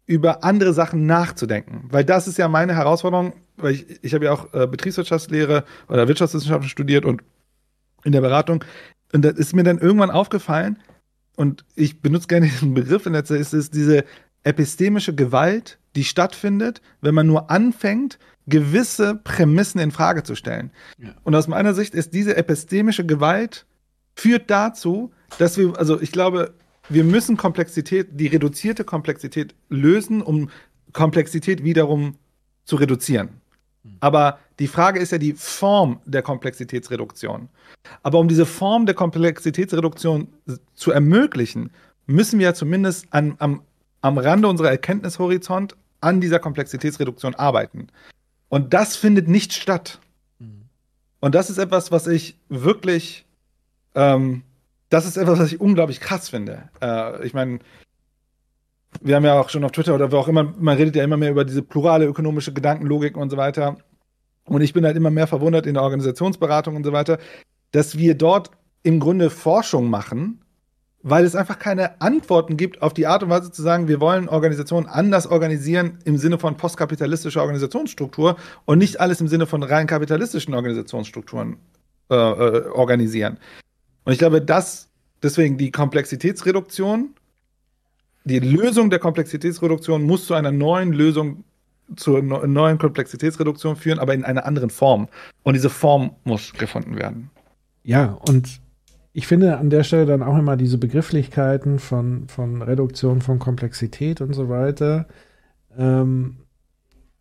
über 0.05 0.45
andere 0.45 0.75
Sachen 0.75 1.07
nachzudenken. 1.07 1.89
Weil 1.91 2.05
das 2.05 2.29
ist 2.29 2.37
ja 2.37 2.49
meine 2.49 2.75
Herausforderung 2.75 3.33
weil 3.63 3.75
ich, 3.75 3.87
ich 4.03 4.15
habe 4.15 4.27
ja 4.27 4.33
auch 4.33 4.53
äh, 4.55 4.67
Betriebswirtschaftslehre 4.67 5.65
oder 5.89 6.09
Wirtschaftswissenschaften 6.09 6.69
studiert 6.69 7.05
und 7.05 7.23
in 8.05 8.13
der 8.13 8.21
Beratung. 8.21 8.65
Und 9.13 9.25
da 9.25 9.31
ist 9.31 9.55
mir 9.55 9.63
dann 9.63 9.79
irgendwann 9.79 10.11
aufgefallen, 10.11 10.79
und 11.37 11.65
ich 11.75 12.01
benutze 12.01 12.27
gerne 12.27 12.47
diesen 12.47 12.75
Begriff 12.75 13.07
in 13.07 13.15
Zeit, 13.15 13.41
ist 13.41 13.55
es 13.55 13.71
diese 13.71 14.05
epistemische 14.45 15.15
Gewalt, 15.15 15.79
die 15.95 16.05
stattfindet, 16.05 16.83
wenn 17.01 17.15
man 17.15 17.27
nur 17.27 17.51
anfängt, 17.51 18.19
gewisse 18.47 19.15
Prämissen 19.15 19.81
in 19.81 19.93
Frage 19.93 20.25
zu 20.25 20.35
stellen. 20.35 20.73
Ja. 20.99 21.15
Und 21.23 21.35
aus 21.35 21.49
meiner 21.49 21.75
Sicht 21.75 21.95
ist 21.95 22.13
diese 22.13 22.37
epistemische 22.37 23.07
Gewalt 23.07 23.67
führt 24.15 24.51
dazu, 24.51 25.13
dass 25.39 25.57
wir, 25.57 25.79
also 25.79 26.01
ich 26.01 26.13
glaube, 26.13 26.55
wir 26.89 27.05
müssen 27.05 27.37
Komplexität, 27.37 28.09
die 28.13 28.27
reduzierte 28.27 28.85
Komplexität 28.85 29.55
lösen, 29.69 30.23
um 30.23 30.51
Komplexität 30.93 31.65
wiederum 31.65 32.17
zu 32.65 32.77
reduzieren. 32.77 33.41
Aber 34.01 34.39
die 34.59 34.69
Frage 34.69 35.01
ist 35.01 35.13
ja 35.13 35.19
die 35.19 35.33
Form 35.33 36.01
der 36.05 36.23
Komplexitätsreduktion. 36.23 37.49
Aber 38.03 38.19
um 38.19 38.29
diese 38.29 38.47
Form 38.47 38.87
der 38.87 38.95
Komplexitätsreduktion 38.95 40.29
zu 40.75 40.93
ermöglichen, 40.93 41.71
müssen 42.07 42.39
wir 42.39 42.47
ja 42.47 42.55
zumindest 42.55 43.07
an, 43.11 43.35
am, 43.39 43.63
am 44.01 44.19
Rande 44.19 44.49
unserer 44.49 44.71
Erkenntnishorizont 44.71 45.77
an 46.01 46.21
dieser 46.21 46.39
Komplexitätsreduktion 46.39 47.35
arbeiten. 47.35 47.89
Und 48.49 48.75
das 48.75 48.97
findet 48.97 49.29
nicht 49.29 49.53
statt. 49.53 50.01
Und 51.23 51.37
das 51.37 51.51
ist 51.51 51.59
etwas, 51.59 51.93
was 51.93 52.09
ich 52.09 52.37
wirklich, 52.49 53.25
ähm, 53.95 54.43
das 54.89 55.07
ist 55.07 55.17
etwas, 55.17 55.39
was 55.39 55.53
ich 55.53 55.61
unglaublich 55.61 56.01
krass 56.01 56.29
finde. 56.29 56.69
Äh, 56.81 57.25
ich 57.25 57.33
meine, 57.33 57.61
wir 59.01 59.17
haben 59.17 59.25
ja 59.25 59.41
auch 59.41 59.49
schon 59.49 59.65
auf 59.65 59.73
Twitter 59.73 59.95
oder 59.95 60.13
wo 60.13 60.19
auch 60.19 60.29
immer, 60.29 60.53
man 60.59 60.77
redet 60.77 60.97
ja 60.97 61.05
immer 61.05 61.17
mehr 61.17 61.31
über 61.31 61.45
diese 61.45 61.63
plurale 61.63 62.05
ökonomische 62.05 62.53
Gedankenlogik 62.53 63.17
und 63.17 63.31
so 63.31 63.37
weiter. 63.37 63.77
Und 64.45 64.61
ich 64.61 64.73
bin 64.73 64.85
halt 64.85 64.97
immer 64.97 65.11
mehr 65.11 65.27
verwundert 65.27 65.67
in 65.67 65.75
der 65.75 65.83
Organisationsberatung 65.83 66.77
und 66.77 66.85
so 66.85 66.93
weiter, 66.93 67.19
dass 67.71 67.97
wir 67.97 68.15
dort 68.15 68.51
im 68.83 69.01
Grunde 69.01 69.31
Forschung 69.31 69.89
machen, 69.89 70.41
weil 71.03 71.25
es 71.25 71.35
einfach 71.35 71.59
keine 71.59 72.01
Antworten 72.01 72.57
gibt 72.57 72.83
auf 72.83 72.93
die 72.95 73.07
Art 73.07 73.23
und 73.23 73.31
Weise 73.31 73.51
zu 73.51 73.63
sagen, 73.63 73.89
wir 73.89 74.01
wollen 74.01 74.29
Organisationen 74.29 74.87
anders 74.87 75.27
organisieren 75.27 75.99
im 76.05 76.17
Sinne 76.17 76.39
von 76.39 76.57
postkapitalistischer 76.57 77.41
Organisationsstruktur 77.41 78.37
und 78.65 78.79
nicht 78.79 79.01
alles 79.01 79.21
im 79.21 79.29
Sinne 79.29 79.47
von 79.47 79.63
rein 79.63 79.87
kapitalistischen 79.87 80.55
Organisationsstrukturen 80.55 81.57
äh, 82.11 82.15
äh, 82.15 82.69
organisieren. 82.69 83.39
Und 84.05 84.13
ich 84.13 84.19
glaube, 84.19 84.43
dass 84.43 84.91
deswegen 85.23 85.57
die 85.59 85.71
Komplexitätsreduktion 85.71 87.15
die 88.25 88.39
Lösung 88.39 88.91
der 88.91 88.99
Komplexitätsreduktion 88.99 90.03
muss 90.03 90.27
zu 90.27 90.35
einer 90.35 90.53
neuen 90.53 90.93
Lösung, 90.93 91.45
zur 91.97 92.23
neuen 92.23 92.79
Komplexitätsreduktion 92.79 93.77
führen, 93.77 93.99
aber 93.99 94.15
in 94.15 94.25
einer 94.25 94.47
anderen 94.47 94.71
Form. 94.71 95.09
Und 95.43 95.55
diese 95.55 95.71
Form 95.71 96.13
muss 96.25 96.53
gefunden 96.53 96.97
werden. 96.97 97.31
Ja, 97.83 98.19
und 98.27 98.61
ich 99.13 99.27
finde 99.27 99.59
an 99.59 99.71
der 99.71 99.85
Stelle 99.85 100.07
dann 100.07 100.23
auch 100.23 100.39
immer 100.39 100.57
diese 100.57 100.79
Begrifflichkeiten 100.79 101.79
von, 101.79 102.29
von 102.29 102.63
Reduktion 102.63 103.21
von 103.21 103.39
Komplexität 103.39 104.21
und 104.21 104.33
so 104.33 104.49
weiter, 104.49 105.07
ähm, 105.77 106.39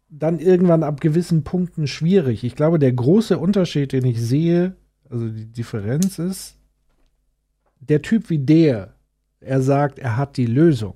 dann 0.09 0.39
irgendwann 0.39 0.83
ab 0.83 1.01
gewissen 1.01 1.43
Punkten 1.43 1.87
schwierig. 1.87 2.43
Ich 2.43 2.55
glaube, 2.55 2.79
der 2.79 2.91
große 2.91 3.37
Unterschied, 3.37 3.93
den 3.93 4.05
ich 4.05 4.21
sehe, 4.21 4.75
also 5.09 5.27
die 5.27 5.51
Differenz 5.51 6.19
ist, 6.19 6.57
der 7.79 8.01
Typ 8.01 8.29
wie 8.29 8.39
der, 8.39 8.93
er 9.41 9.61
sagt, 9.61 9.99
er 9.99 10.17
hat 10.17 10.37
die 10.37 10.45
Lösung. 10.45 10.95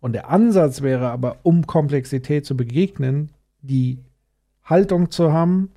Und 0.00 0.14
der 0.14 0.30
Ansatz 0.30 0.82
wäre 0.82 1.10
aber, 1.10 1.38
um 1.42 1.66
Komplexität 1.66 2.44
zu 2.44 2.56
begegnen, 2.56 3.30
die 3.60 3.98
Haltung 4.64 5.10
zu 5.10 5.32
haben, 5.32 5.70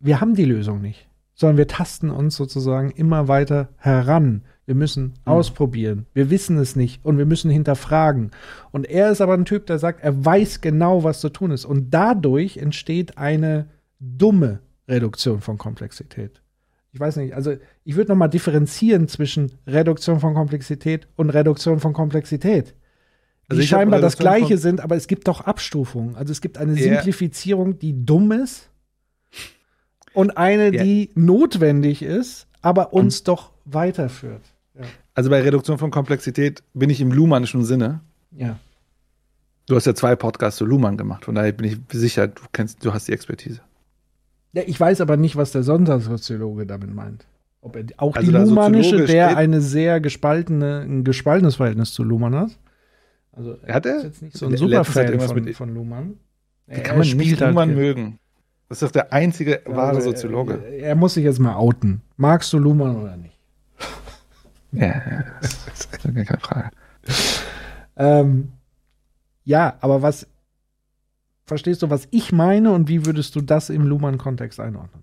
wir 0.00 0.20
haben 0.20 0.34
die 0.34 0.44
Lösung 0.44 0.80
nicht, 0.80 1.08
sondern 1.34 1.56
wir 1.56 1.66
tasten 1.66 2.10
uns 2.10 2.36
sozusagen 2.36 2.90
immer 2.90 3.26
weiter 3.26 3.70
heran. 3.76 4.42
Wir 4.66 4.74
müssen 4.74 5.04
mhm. 5.04 5.12
ausprobieren. 5.24 6.06
Wir 6.12 6.30
wissen 6.30 6.58
es 6.58 6.76
nicht 6.76 7.04
und 7.04 7.16
wir 7.16 7.26
müssen 7.26 7.50
hinterfragen. 7.50 8.32
Und 8.70 8.86
er 8.86 9.10
ist 9.10 9.20
aber 9.20 9.34
ein 9.34 9.46
Typ, 9.46 9.66
der 9.66 9.78
sagt, 9.78 10.02
er 10.02 10.24
weiß 10.24 10.60
genau, 10.60 11.04
was 11.04 11.20
zu 11.20 11.30
tun 11.30 11.50
ist. 11.50 11.64
Und 11.64 11.90
dadurch 11.90 12.58
entsteht 12.58 13.16
eine 13.16 13.70
dumme 13.98 14.60
Reduktion 14.86 15.40
von 15.40 15.56
Komplexität 15.56 16.42
ich 16.98 17.00
weiß 17.00 17.14
nicht, 17.14 17.32
also 17.32 17.54
ich 17.84 17.94
würde 17.94 18.10
nochmal 18.10 18.28
differenzieren 18.28 19.06
zwischen 19.06 19.52
Reduktion 19.68 20.18
von 20.18 20.34
Komplexität 20.34 21.06
und 21.14 21.30
Reduktion 21.30 21.78
von 21.78 21.92
Komplexität. 21.92 22.74
Die 23.46 23.50
also 23.50 23.62
scheinbar 23.62 24.00
das 24.00 24.18
Gleiche 24.18 24.58
sind, 24.58 24.80
aber 24.80 24.96
es 24.96 25.06
gibt 25.06 25.28
doch 25.28 25.42
Abstufungen. 25.42 26.16
Also 26.16 26.32
es 26.32 26.40
gibt 26.40 26.58
eine 26.58 26.72
yeah. 26.72 26.96
Simplifizierung, 26.96 27.78
die 27.78 28.04
dumm 28.04 28.32
ist 28.32 28.68
und 30.12 30.36
eine, 30.36 30.72
yeah. 30.72 30.82
die 30.82 31.10
notwendig 31.14 32.02
ist, 32.02 32.48
aber 32.62 32.92
uns 32.92 33.20
und 33.20 33.28
doch 33.28 33.52
weiterführt. 33.64 34.42
Ja. 34.74 34.82
Also 35.14 35.30
bei 35.30 35.40
Reduktion 35.40 35.78
von 35.78 35.92
Komplexität 35.92 36.64
bin 36.74 36.90
ich 36.90 37.00
im 37.00 37.12
Luhmannischen 37.12 37.64
Sinne. 37.64 38.00
Ja. 38.32 38.58
Du 39.66 39.76
hast 39.76 39.86
ja 39.86 39.94
zwei 39.94 40.16
Podcasts 40.16 40.58
zu 40.58 40.66
Luhmann 40.66 40.96
gemacht, 40.96 41.26
von 41.26 41.36
daher 41.36 41.52
bin 41.52 41.64
ich 41.64 41.76
sicher, 41.92 42.26
du 42.26 42.42
kennst, 42.52 42.84
du 42.84 42.92
hast 42.92 43.06
die 43.06 43.12
Expertise. 43.12 43.60
Ja, 44.52 44.62
ich 44.66 44.78
weiß 44.80 45.00
aber 45.00 45.16
nicht, 45.16 45.36
was 45.36 45.52
der 45.52 45.62
Sondersoziologe 45.62 46.66
damit 46.66 46.94
meint. 46.94 47.26
Ob 47.60 47.76
er 47.76 47.84
auch 47.98 48.14
Also 48.16 48.26
die 48.26 48.32
der 48.32 48.46
Luhmannische, 48.46 48.96
der 48.98 49.06
steht- 49.28 49.36
eine 49.36 49.60
sehr 49.60 50.00
gespaltene, 50.00 50.80
ein 50.80 51.04
gespaltenes 51.04 51.56
Verhältnis 51.56 51.92
zu 51.92 52.02
Luhmann 52.04 52.34
hat. 52.34 52.50
Also 53.32 53.56
Hat 53.68 53.84
er? 53.86 53.96
ist 53.98 54.04
jetzt 54.04 54.22
nicht 54.22 54.36
so 54.36 54.46
ein 54.46 54.56
Superfan 54.56 55.20
von, 55.20 55.44
mit- 55.44 55.56
von 55.56 55.74
Luhmann. 55.74 56.14
Wie 56.66 56.80
kann 56.80 56.98
man 56.98 57.06
nicht 57.08 57.40
halt 57.40 57.50
Luhmann 57.50 57.68
ge- 57.70 57.76
mögen? 57.78 58.18
Das 58.68 58.82
ist 58.82 58.88
doch 58.88 58.92
der 58.92 59.12
einzige 59.12 59.62
wahre 59.66 59.96
Also, 59.96 60.10
Soziologe. 60.10 60.62
Er, 60.64 60.88
er 60.88 60.94
muss 60.94 61.14
sich 61.14 61.24
jetzt 61.24 61.38
mal 61.40 61.54
outen. 61.56 62.02
Magst 62.16 62.52
du 62.52 62.58
Luhmann 62.58 62.96
oder 62.96 63.16
nicht? 63.16 63.34
Ja, 64.72 64.86
ja, 64.86 65.24
das 65.40 65.68
ist 65.72 66.02
gar 66.02 66.12
keine 66.12 66.40
Frage. 66.40 66.70
Ähm, 67.96 68.48
ja, 69.44 69.76
aber 69.80 70.02
was 70.02 70.26
verstehst 71.48 71.82
du, 71.82 71.90
was 71.90 72.06
ich 72.10 72.32
meine 72.32 72.72
und 72.72 72.88
wie 72.88 73.06
würdest 73.06 73.34
du 73.34 73.40
das 73.40 73.70
im 73.70 73.86
Luhmann-Kontext 73.86 74.60
einordnen? 74.60 75.02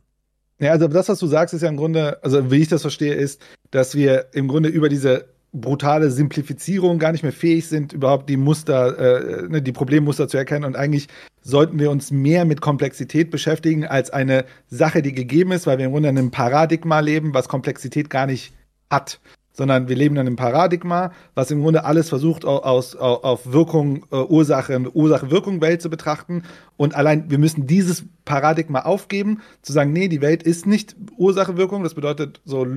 Ja, 0.60 0.72
also 0.72 0.88
das, 0.88 1.10
was 1.10 1.20
du 1.20 1.28
sagst, 1.28 1.54
ist 1.54 1.62
ja 1.62 1.70
im 1.70 1.78
Grunde, 1.78 2.24
also 2.24 2.50
wie 2.50 2.62
ich 2.62 2.70
das 2.70 2.82
verstehe, 2.82 3.14
ist, 3.14 3.42
dass 3.72 3.96
wir 3.96 4.28
im 4.34 4.48
Grunde 4.48 4.70
über 4.70 4.88
diese 4.88 5.26
brutale 5.52 6.12
Simplifizierung 6.12 7.00
gar 7.00 7.12
nicht 7.12 7.24
mehr 7.24 7.32
fähig 7.32 7.68
sind, 7.68 7.94
überhaupt 7.94 8.30
die 8.30 8.38
Muster, 8.38 9.44
äh, 9.44 9.48
ne, 9.48 9.62
die 9.62 9.72
Problemmuster 9.72 10.28
zu 10.28 10.38
erkennen. 10.38 10.66
Und 10.66 10.76
eigentlich 10.76 11.08
sollten 11.42 11.80
wir 11.80 11.92
uns 11.92 12.12
mehr 12.12 12.46
mit 12.46 12.62
Komplexität 12.62 13.32
beschäftigen 13.32 13.86
als 13.86 14.10
eine 14.10 14.46
Sache, 14.68 15.02
die 15.02 15.14
gegeben 15.14 15.52
ist, 15.52 15.68
weil 15.68 15.78
wir 15.78 15.86
im 15.86 15.92
Grunde 15.92 16.10
in 16.10 16.18
einem 16.18 16.32
Paradigma 16.32 17.00
leben, 17.00 17.34
was 17.34 17.50
Komplexität 17.50 18.10
gar 18.10 18.26
nicht 18.26 18.54
hat. 18.90 19.20
Sondern 19.58 19.88
wir 19.88 19.96
leben 19.96 20.16
in 20.16 20.20
einem 20.20 20.36
Paradigma, 20.36 21.14
was 21.34 21.50
im 21.50 21.62
Grunde 21.62 21.86
alles 21.86 22.10
versucht, 22.10 22.44
au- 22.44 22.60
aus, 22.60 22.96
au- 22.98 23.22
auf 23.24 23.54
Wirkung, 23.54 24.06
äh, 24.12 24.18
Ursache, 24.18 24.78
Ursache-Wirkung-Welt 24.94 25.82
zu 25.82 25.90
betrachten. 25.90 26.44
Und 26.76 26.94
allein, 26.94 27.30
wir 27.30 27.38
müssen 27.38 27.66
dieses 27.66 28.04
Paradigma 28.26 28.82
aufgeben, 28.82 29.40
zu 29.62 29.72
sagen, 29.72 29.94
nee, 29.94 30.10
die 30.10 30.20
Welt 30.22 30.44
ist 30.44 30.66
nicht 30.66 30.98
Ursache-Wirkung. 31.16 31.84
Das 31.84 31.94
bedeutet, 31.94 32.42
so 32.44 32.68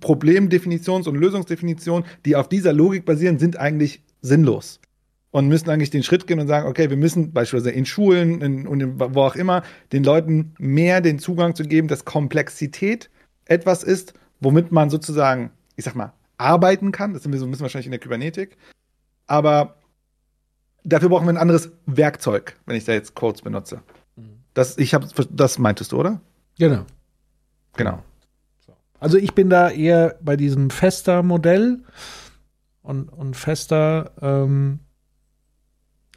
Problemdefinitions- 0.00 1.08
und 1.08 1.16
Lösungsdefinitionen, 1.16 2.04
die 2.24 2.36
auf 2.36 2.48
dieser 2.48 2.72
Logik 2.72 3.04
basieren, 3.04 3.40
sind 3.40 3.58
eigentlich 3.58 4.02
sinnlos. 4.22 4.80
Und 5.32 5.48
müssen 5.48 5.70
eigentlich 5.70 5.90
den 5.90 6.02
Schritt 6.02 6.26
gehen 6.26 6.40
und 6.40 6.48
sagen, 6.48 6.68
okay, 6.68 6.90
wir 6.90 6.96
müssen 6.96 7.32
beispielsweise 7.32 7.70
in 7.70 7.86
Schulen 7.86 8.66
und 8.66 9.00
wo 9.14 9.22
auch 9.22 9.36
immer 9.36 9.62
den 9.92 10.02
Leuten 10.04 10.54
mehr 10.58 11.00
den 11.00 11.18
Zugang 11.20 11.54
zu 11.54 11.62
geben, 11.64 11.86
dass 11.88 12.04
Komplexität 12.04 13.10
etwas 13.46 13.84
ist, 13.84 14.14
womit 14.40 14.72
man 14.72 14.90
sozusagen, 14.90 15.50
ich 15.76 15.84
sag 15.84 15.94
mal, 15.94 16.12
arbeiten 16.40 16.92
kann. 16.92 17.12
Das 17.12 17.22
sind 17.22 17.32
wir 17.32 17.38
so 17.38 17.46
ein 17.46 17.50
bisschen 17.50 17.62
wahrscheinlich 17.62 17.86
in 17.86 17.92
der 17.92 18.00
Kybernetik. 18.00 18.56
Aber 19.26 19.76
dafür 20.84 21.08
brauchen 21.08 21.26
wir 21.26 21.32
ein 21.32 21.36
anderes 21.36 21.70
Werkzeug, 21.86 22.56
wenn 22.66 22.76
ich 22.76 22.84
da 22.84 22.92
jetzt 22.92 23.14
Codes 23.14 23.42
benutze. 23.42 23.82
Das, 24.54 24.78
ich 24.78 24.94
hab, 24.94 25.04
das 25.30 25.58
meintest 25.58 25.92
du, 25.92 25.98
oder? 26.00 26.20
Genau. 26.58 26.84
Genau. 27.76 28.02
Also 28.98 29.16
ich 29.16 29.34
bin 29.34 29.48
da 29.48 29.70
eher 29.70 30.18
bei 30.20 30.36
diesem 30.36 30.70
Fester-Modell 30.70 31.84
und, 32.82 33.08
und 33.08 33.34
Fester, 33.36 34.10
ähm, 34.20 34.80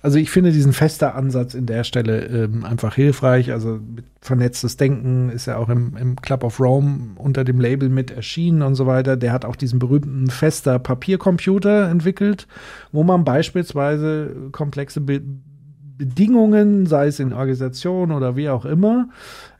also 0.03 0.19
ich 0.19 0.29
finde 0.29 0.51
diesen 0.51 0.73
Fester-Ansatz 0.73 1.53
in 1.53 1.65
der 1.65 1.83
Stelle 1.85 2.25
ähm, 2.25 2.65
einfach 2.65 2.93
hilfreich. 2.93 3.51
Also 3.53 3.79
mit 3.95 4.03
vernetztes 4.21 4.75
Denken 4.77 5.29
ist 5.29 5.45
ja 5.47 5.57
auch 5.57 5.69
im, 5.69 5.95
im 5.97 6.17
Club 6.17 6.43
of 6.43 6.59
Rome 6.59 7.11
unter 7.15 7.43
dem 7.45 7.59
Label 7.59 7.87
mit 7.87 8.11
erschienen 8.11 8.61
und 8.61 8.75
so 8.75 8.85
weiter. 8.85 9.15
Der 9.15 9.31
hat 9.31 9.45
auch 9.45 9.55
diesen 9.55 9.79
berühmten 9.79 10.29
Fester 10.29 10.77
Papiercomputer 10.77 11.89
entwickelt, 11.89 12.47
wo 12.91 13.03
man 13.03 13.23
beispielsweise 13.23 14.49
komplexe 14.51 15.01
Be 15.01 15.21
Bedingungen, 15.95 16.87
sei 16.87 17.05
es 17.07 17.19
in 17.19 17.33
Organisation 17.33 18.11
oder 18.11 18.35
wie 18.35 18.49
auch 18.49 18.65
immer, 18.65 19.09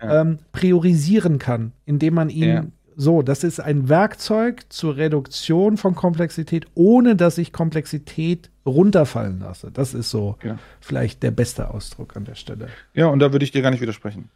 Ja. 0.01 0.21
ähm, 0.21 0.39
priorisieren 0.51 1.37
kann, 1.37 1.71
indem 1.85 2.15
man 2.15 2.29
ihn 2.29 2.43
Ja. 2.49 2.65
So, 2.95 3.21
das 3.21 3.43
ist 3.43 3.59
ein 3.59 3.89
Werkzeug 3.89 4.61
zur 4.69 4.95
Reduktion 4.97 5.77
von 5.77 5.95
Komplexität, 5.95 6.65
ohne 6.75 7.15
dass 7.15 7.37
ich 7.37 7.51
Komplexität 7.53 8.49
runterfallen 8.65 9.39
lasse. 9.39 9.71
Das 9.71 9.93
ist 9.93 10.09
so 10.09 10.37
Ja. 10.43 10.57
vielleicht 10.79 11.21
der 11.23 11.31
beste 11.31 11.69
Ausdruck 11.73 12.15
an 12.15 12.25
der 12.25 12.35
Stelle. 12.35 12.67
Ja, 12.93 13.07
und 13.07 13.19
da 13.19 13.31
würde 13.31 13.43
ich 13.45 13.51
dir 13.51 13.61
gar 13.61 13.71
nicht 13.71 13.81
widersprechen. 13.81 14.29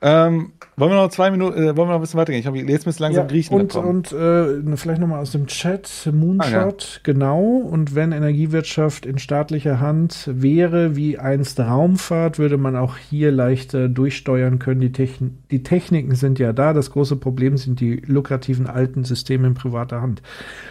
Ähm, 0.00 0.52
wollen 0.76 0.90
wir 0.90 0.96
noch 0.96 1.10
zwei 1.10 1.30
Minuten, 1.30 1.58
äh, 1.58 1.76
wollen 1.76 1.76
wir 1.76 1.86
noch 1.86 1.94
ein 1.96 2.00
bisschen 2.00 2.18
weitergehen? 2.18 2.40
Ich 2.40 2.46
habe 2.46 2.58
jetzt 2.58 2.86
müsste 2.86 3.02
langsam 3.02 3.28
Griechenland 3.28 3.74
und 3.76 4.08
kommen. 4.10 4.64
und 4.64 4.72
äh, 4.72 4.76
vielleicht 4.76 5.00
nochmal 5.00 5.20
aus 5.20 5.32
dem 5.32 5.46
Chat, 5.46 6.10
Moonshot, 6.12 7.00
genau. 7.02 7.42
Und 7.42 7.94
wenn 7.94 8.12
Energiewirtschaft 8.12 9.06
in 9.06 9.18
staatlicher 9.18 9.80
Hand 9.80 10.28
wäre, 10.32 10.96
wie 10.96 11.18
einst 11.18 11.60
Raumfahrt, 11.60 12.38
würde 12.38 12.56
man 12.56 12.74
auch 12.74 12.96
hier 12.96 13.30
leichter 13.30 13.88
durchsteuern 13.88 14.58
können. 14.58 14.80
Die, 14.80 14.92
Techn 14.92 15.38
die 15.50 15.62
Techniken 15.62 16.14
sind 16.14 16.38
ja 16.38 16.52
da. 16.52 16.72
Das 16.72 16.90
große 16.90 17.16
Problem 17.16 17.56
sind 17.56 17.80
die 17.80 17.96
lukrativen 18.06 18.66
alten 18.66 19.04
Systeme 19.04 19.46
in 19.46 19.54
privater 19.54 20.00
Hand. 20.00 20.22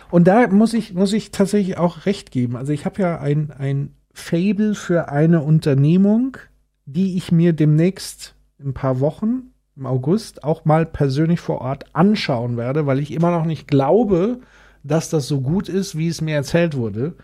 Und 0.10 0.28
da 0.28 0.48
muss 0.48 0.74
ich, 0.74 0.94
muss 0.94 1.14
ich 1.14 1.32
tatsächlich 1.32 1.78
auch 1.78 2.06
recht 2.06 2.32
geben. 2.32 2.56
Also 2.56 2.74
ich 2.74 2.86
habe 2.86 3.02
ja 3.02 3.20
ein, 3.20 3.52
ein 3.58 3.94
Fable 4.14 4.76
für 4.76 5.10
eine 5.10 5.42
Unternehmung, 5.42 6.38
die 6.86 7.16
ich 7.18 7.32
mir 7.32 7.54
demnächst 7.54 8.36
in 8.62 8.70
ein 8.70 8.74
paar 8.74 9.00
Wochen 9.00 9.52
im 9.76 9.86
August 9.86 10.44
auch 10.44 10.66
mal 10.66 10.86
persönlich 10.86 11.40
vor 11.40 11.62
Ort 11.62 11.96
anschauen 11.96 12.58
werde, 12.58 12.86
weil 12.86 13.00
ich 13.00 13.12
immer 13.12 13.32
noch 13.32 13.46
nicht 13.46 13.68
glaube, 13.68 14.40
dass 14.84 15.10
das 15.10 15.28
so 15.28 15.42
gut 15.42 15.70
ist, 15.70 15.98
wie 15.98 16.08
es 16.08 16.22
mir 16.22 16.36
erzählt 16.36 16.76
wurde, 16.76 17.16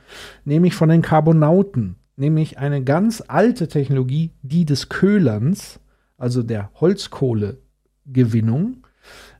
nämlich 0.45 0.75
von 0.75 0.89
den 0.89 1.01
Carbonauten, 1.01 1.95
nämlich 2.15 2.57
eine 2.57 2.83
ganz 2.83 3.23
alte 3.27 3.67
Technologie, 3.67 4.31
die 4.41 4.65
des 4.65 4.89
Köhlerns, 4.89 5.79
also 6.17 6.43
der 6.43 6.71
Holzkohlegewinnung, 6.79 8.85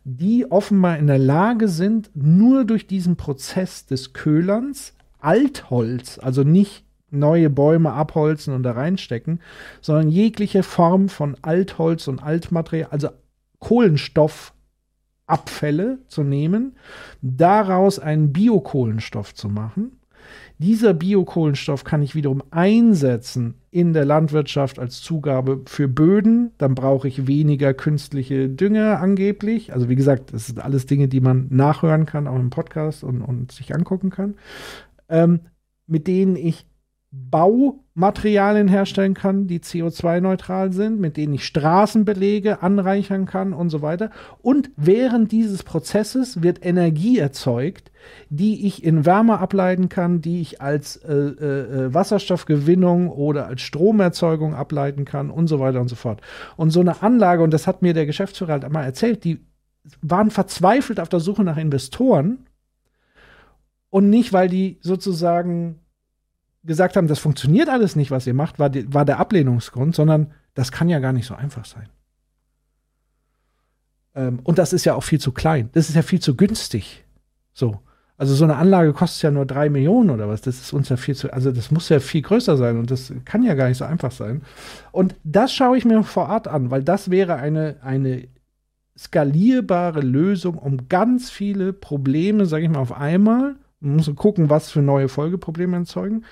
die 0.03 0.51
offenbar 0.51 0.97
in 0.97 1.07
der 1.07 1.19
Lage 1.19 1.67
sind, 1.67 2.11
nur 2.13 2.65
durch 2.65 2.87
diesen 2.87 3.17
Prozess 3.17 3.85
des 3.85 4.13
Köhlerns 4.13 4.93
Altholz, 5.19 6.19
also 6.19 6.43
nicht 6.43 6.86
neue 7.09 7.49
Bäume 7.49 7.93
abholzen 7.93 8.53
und 8.53 8.61
da 8.63 8.73
reinstecken, 8.73 9.39
sondern 9.81 10.09
jegliche 10.09 10.61
Form 10.63 11.07
von 11.09 11.35
Altholz 11.41 12.07
und 12.07 12.21
Altmaterial, 12.21 12.89
also 12.91 13.09
Kohlenstoffabfälle 13.59 15.99
zu 16.07 16.21
nehmen, 16.23 16.75
daraus 17.21 17.99
einen 17.99 18.33
Biokohlenstoff 18.33 19.33
zu 19.33 19.49
machen. 19.49 19.97
Dieser 20.59 20.93
Biokohlenstoff 20.93 21.83
kann 21.83 22.01
ich 22.01 22.15
wiederum 22.15 22.41
einsetzen 22.49 23.55
in 23.69 23.93
der 23.93 24.05
Landwirtschaft 24.05 24.79
als 24.79 25.01
Zugabe 25.01 25.61
für 25.67 25.87
Böden. 25.87 26.51
Dann 26.57 26.73
brauche 26.73 27.07
ich 27.07 27.27
weniger 27.27 27.75
künstliche 27.75 28.49
Dünger 28.49 28.99
angeblich. 28.99 29.73
Also 29.73 29.87
wie 29.87 29.95
gesagt, 29.95 30.33
das 30.33 30.47
sind 30.47 30.59
alles 30.59 30.87
Dinge, 30.87 31.07
die 31.07 31.21
man 31.21 31.45
nachhören 31.51 32.07
kann, 32.07 32.27
auch 32.27 32.39
im 32.39 32.49
Podcast 32.49 33.03
und, 33.03 33.21
und 33.21 33.51
sich 33.51 33.75
angucken 33.75 34.09
kann. 34.09 34.35
Ähm, 35.09 35.41
mit 35.85 36.07
denen 36.07 36.35
ich 36.35 36.65
Baumaterialien 37.09 38.67
herstellen 38.67 39.13
kann, 39.13 39.47
die 39.47 39.59
CO2-neutral 39.59 40.73
sind, 40.73 40.99
mit 40.99 41.15
denen 41.15 41.35
ich 41.35 41.45
Straßenbelege 41.45 42.61
anreichern 42.61 43.25
kann 43.25 43.53
und 43.53 43.69
so 43.69 43.81
weiter. 43.81 44.11
Und 44.41 44.71
während 44.75 45.31
dieses 45.31 45.63
Prozesses 45.63 46.43
wird 46.43 46.65
Energie 46.65 47.17
erzeugt, 47.17 47.91
die 48.29 48.67
ich 48.67 48.83
in 48.83 49.05
Wärme 49.05 49.39
ableiten 49.39 49.87
kann, 49.87 50.21
die 50.21 50.41
ich 50.41 50.61
als 50.61 50.97
äh, 50.97 51.13
äh, 51.13 51.93
Wasserstoffgewinnung 51.93 53.09
oder 53.09 53.47
als 53.47 53.61
Stromerzeugung 53.61 54.53
ableiten 54.53 55.05
kann 55.05 55.29
und 55.29 55.47
so 55.47 55.61
weiter 55.61 55.79
und 55.79 55.87
so 55.87 55.95
fort. 55.95 56.19
Und 56.57 56.71
so 56.71 56.81
eine 56.81 57.01
Anlage, 57.01 57.41
und 57.41 57.51
das 57.51 57.67
hat 57.67 57.81
mir 57.81 57.93
der 57.93 58.05
Geschäftsführer 58.05 58.51
halt 58.51 58.65
einmal 58.65 58.83
erzählt, 58.83 59.23
die 59.23 59.45
waren 60.01 60.29
verzweifelt 60.29 60.99
auf 60.99 61.07
der 61.07 61.21
Suche 61.21 61.45
nach 61.45 61.57
Investoren 61.57 62.47
und 63.89 64.09
nicht, 64.09 64.33
weil 64.33 64.49
die 64.49 64.77
sozusagen 64.81 65.79
gesagt 66.67 66.95
haben, 66.95 67.07
das 67.07 67.19
funktioniert 67.19 67.69
alles 67.69 67.95
nicht, 67.95 68.11
was 68.11 68.27
ihr 68.27 68.35
macht, 68.35 68.59
war, 68.59 68.69
die, 68.69 68.93
war 68.93 69.05
der 69.05 69.19
Ablehnungsgrund, 69.19 69.95
sondern 69.95 70.33
das 70.53 70.71
kann 70.71 70.89
ja 70.89 70.99
gar 70.99 71.13
nicht 71.13 71.25
so 71.25 71.33
einfach 71.33 71.65
sein. 71.65 71.89
Ähm, 74.13 74.39
und 74.43 74.59
das 74.59 74.73
ist 74.73 74.85
ja 74.85 74.93
auch 74.93 75.03
viel 75.03 75.19
zu 75.19 75.31
klein. 75.31 75.69
Das 75.73 75.89
ist 75.89 75.95
ja 75.95 76.01
viel 76.01 76.19
zu 76.19 76.35
günstig. 76.35 77.05
So. 77.53 77.79
Also 78.19 78.33
so 78.33 78.45
eine 78.45 78.55
Anlage 78.55 78.93
kostet 78.93 79.21
ja 79.21 79.31
nur 79.31 79.45
drei 79.45 79.69
Millionen 79.69 80.09
oder 80.09 80.27
was. 80.27 80.41
Das 80.41 80.59
ist 80.59 80.73
uns 80.73 80.89
ja 80.89 80.97
viel 80.97 81.15
zu, 81.15 81.31
also 81.31 81.51
das 81.51 81.69
muss 81.69 81.87
ja 81.89 81.99
viel 81.99 82.23
größer 82.23 82.57
sein 82.57 82.77
und 82.77 82.89
das 82.89 83.13
kann 83.25 83.43
ja 83.43 83.53
gar 83.53 83.67
nicht 83.67 83.77
so 83.77 83.85
einfach 83.85 84.11
sein. 84.11 84.41
Und 84.91 85.15
das 85.23 85.53
schaue 85.53 85.77
ich 85.77 85.85
mir 85.85 86.03
vor 86.03 86.27
Ort 86.29 86.47
an, 86.47 86.71
weil 86.71 86.83
das 86.83 87.11
wäre 87.11 87.35
eine, 87.35 87.77
eine 87.81 88.27
skalierbare 88.97 90.01
Lösung, 90.01 90.57
um 90.57 90.89
ganz 90.89 91.29
viele 91.29 91.73
Probleme, 91.73 92.47
sage 92.47 92.63
ich 92.63 92.69
mal, 92.71 92.79
auf 92.79 92.91
einmal 92.91 93.55
man 93.79 93.97
muss 93.97 94.13
gucken, 94.15 94.49
was 94.49 94.71
für 94.71 94.81
neue 94.81 95.09
Folgeprobleme 95.09 95.77
erzeugen. 95.77 96.23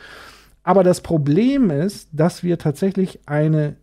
Aber 0.63 0.83
das 0.83 1.01
Problem 1.01 1.69
ist, 1.69 2.09
dass 2.11 2.43
wir 2.43 2.57
tatsächlich 2.57 3.19
eine 3.27 3.77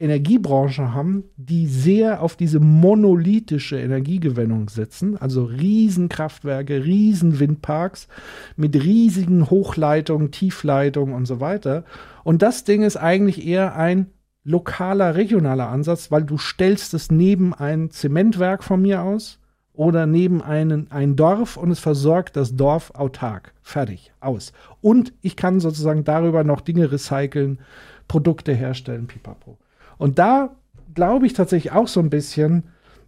Energiebranche 0.00 0.92
haben, 0.92 1.24
die 1.36 1.66
sehr 1.66 2.20
auf 2.20 2.34
diese 2.34 2.60
monolithische 2.60 3.78
Energiegewinnung 3.78 4.68
setzen, 4.68 5.16
also 5.16 5.44
Riesenkraftwerke, 5.44 6.84
Riesenwindparks 6.84 8.08
mit 8.56 8.74
riesigen 8.74 9.50
Hochleitungen, 9.50 10.30
Tiefleitungen 10.30 11.14
und 11.14 11.26
so 11.26 11.40
weiter. 11.40 11.84
Und 12.24 12.42
das 12.42 12.64
Ding 12.64 12.82
ist 12.82 12.96
eigentlich 12.96 13.46
eher 13.46 13.76
ein 13.76 14.08
lokaler, 14.42 15.14
regionaler 15.14 15.68
Ansatz, 15.68 16.10
weil 16.10 16.24
du 16.24 16.38
stellst 16.38 16.92
es 16.94 17.10
neben 17.10 17.54
ein 17.54 17.90
Zementwerk 17.90 18.64
von 18.64 18.82
mir 18.82 19.02
aus 19.02 19.38
oder 19.74 20.06
neben 20.06 20.40
einen, 20.40 20.90
ein 20.90 21.16
Dorf 21.16 21.56
und 21.56 21.70
es 21.70 21.80
versorgt 21.80 22.36
das 22.36 22.56
Dorf 22.56 22.92
autark. 22.94 23.52
Fertig, 23.62 24.12
aus. 24.20 24.52
Und 24.80 25.12
ich 25.20 25.36
kann 25.36 25.60
sozusagen 25.60 26.04
darüber 26.04 26.44
noch 26.44 26.60
Dinge 26.60 26.90
recyceln, 26.90 27.58
Produkte 28.06 28.52
herstellen, 28.52 29.06
pipapo. 29.06 29.58
Und 29.98 30.18
da 30.18 30.50
glaube 30.94 31.26
ich 31.26 31.32
tatsächlich 31.32 31.72
auch 31.72 31.88
so 31.88 32.00
ein 32.00 32.10
bisschen, 32.10 32.64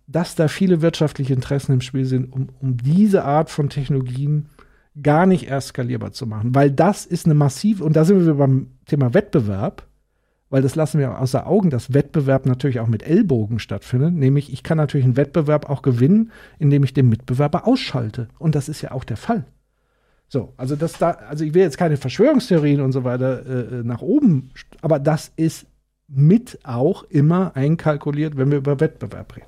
dass 0.09 0.35
da 0.35 0.49
viele 0.49 0.83
wirtschaftliche 0.83 1.35
Interessen 1.35 1.73
im 1.73 1.81
Spiel 1.81 2.05
sind, 2.05 2.33
um, 2.33 2.49
um 2.61 2.77
diese 2.77 3.25
Art 3.25 3.51
von 3.51 3.69
Technologien 3.69 4.47
gar 5.01 5.27
nicht 5.27 5.49
erst 5.49 5.69
skalierbar 5.69 6.13
zu 6.13 6.27
machen. 6.27 6.55
Weil 6.55 6.71
das 6.71 7.07
ist 7.07 7.27
eine 7.27 7.35
massive, 7.35 7.85
und 7.85 7.95
da 7.95 8.05
sind 8.05 8.25
wir 8.25 8.35
beim 8.35 8.69
Thema 8.87 9.15
Wettbewerb, 9.15 9.86
weil 10.49 10.63
das 10.63 10.75
lassen 10.75 10.99
wir 11.01 11.19
außer 11.19 11.47
Augen, 11.47 11.71
dass 11.71 11.93
Wettbewerb 11.93 12.47
natürlich 12.47 12.81
auch 12.81 12.87
mit 12.87 13.03
Ellbogen 13.03 13.59
stattfindet. 13.59 14.15
Nämlich, 14.15 14.53
ich 14.53 14.63
kann 14.63 14.79
natürlich 14.79 15.05
einen 15.05 15.17
Wettbewerb 15.17 15.69
auch 15.69 15.83
gewinnen, 15.83 16.31
indem 16.59 16.85
ich 16.85 16.95
den 16.95 17.09
Mitbewerber 17.09 17.67
ausschalte. 17.67 18.29
Und 18.39 18.55
das 18.55 18.69
ist 18.69 18.83
ja 18.83 18.93
auch 18.93 19.05
der 19.05 19.17
Fall. 19.17 19.45
So, 20.29 20.53
also 20.57 20.75
das 20.75 20.99
da, 20.99 21.11
also 21.11 21.45
ich 21.45 21.55
will 21.55 21.63
jetzt 21.63 21.79
keine 21.79 21.97
Verschwörungstheorien 21.97 22.81
und 22.81 22.93
so 22.93 23.05
weiter 23.05 23.47
äh, 23.47 23.85
nach 23.85 24.03
oben, 24.03 24.51
aber 24.83 24.99
das 24.99 25.33
ist 25.37 25.67
mit 26.09 26.59
auch 26.65 27.05
immer 27.05 27.55
einkalkuliert, 27.57 28.37
wenn 28.37 28.51
wir 28.51 28.59
über 28.59 28.81
Wettbewerb 28.81 29.37
reden. 29.37 29.47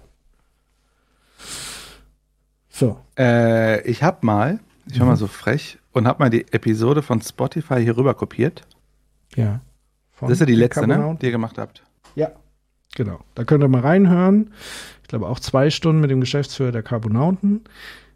So. 2.69 3.01
Äh, 3.19 3.83
ich 3.89 4.03
habe 4.03 4.25
mal, 4.25 4.61
ich 4.87 4.99
war 4.99 5.07
mhm. 5.07 5.13
mal 5.13 5.17
so 5.17 5.27
frech 5.27 5.79
und 5.93 6.07
habe 6.07 6.23
mal 6.23 6.31
die 6.31 6.47
Episode 6.53 7.03
von 7.03 7.21
Spotify 7.21 7.83
hier 7.83 7.97
rüber 7.97 8.15
kopiert. 8.15 8.63
Ja. 9.35 9.61
Das 10.21 10.33
ist 10.33 10.41
ja 10.41 10.47
die 10.47 10.55
letzte, 10.55 10.87
ne, 10.87 11.17
die 11.21 11.27
ihr 11.27 11.33
gemacht 11.33 11.59
habt. 11.59 11.83
Ja, 12.15 12.33
genau. 12.95 13.21
Da 13.35 13.45
könnt 13.45 13.63
ihr 13.63 13.69
mal 13.69 13.81
reinhören. 13.81 14.53
Ich 15.03 15.09
glaube 15.09 15.29
auch 15.29 15.41
zwei 15.41 15.71
Stunden 15.71 16.01
mit 16.01 16.11
dem 16.11 16.21
Geschäftsführer 16.21 16.73
der 16.73 16.83
Carbonauten. 16.83 17.63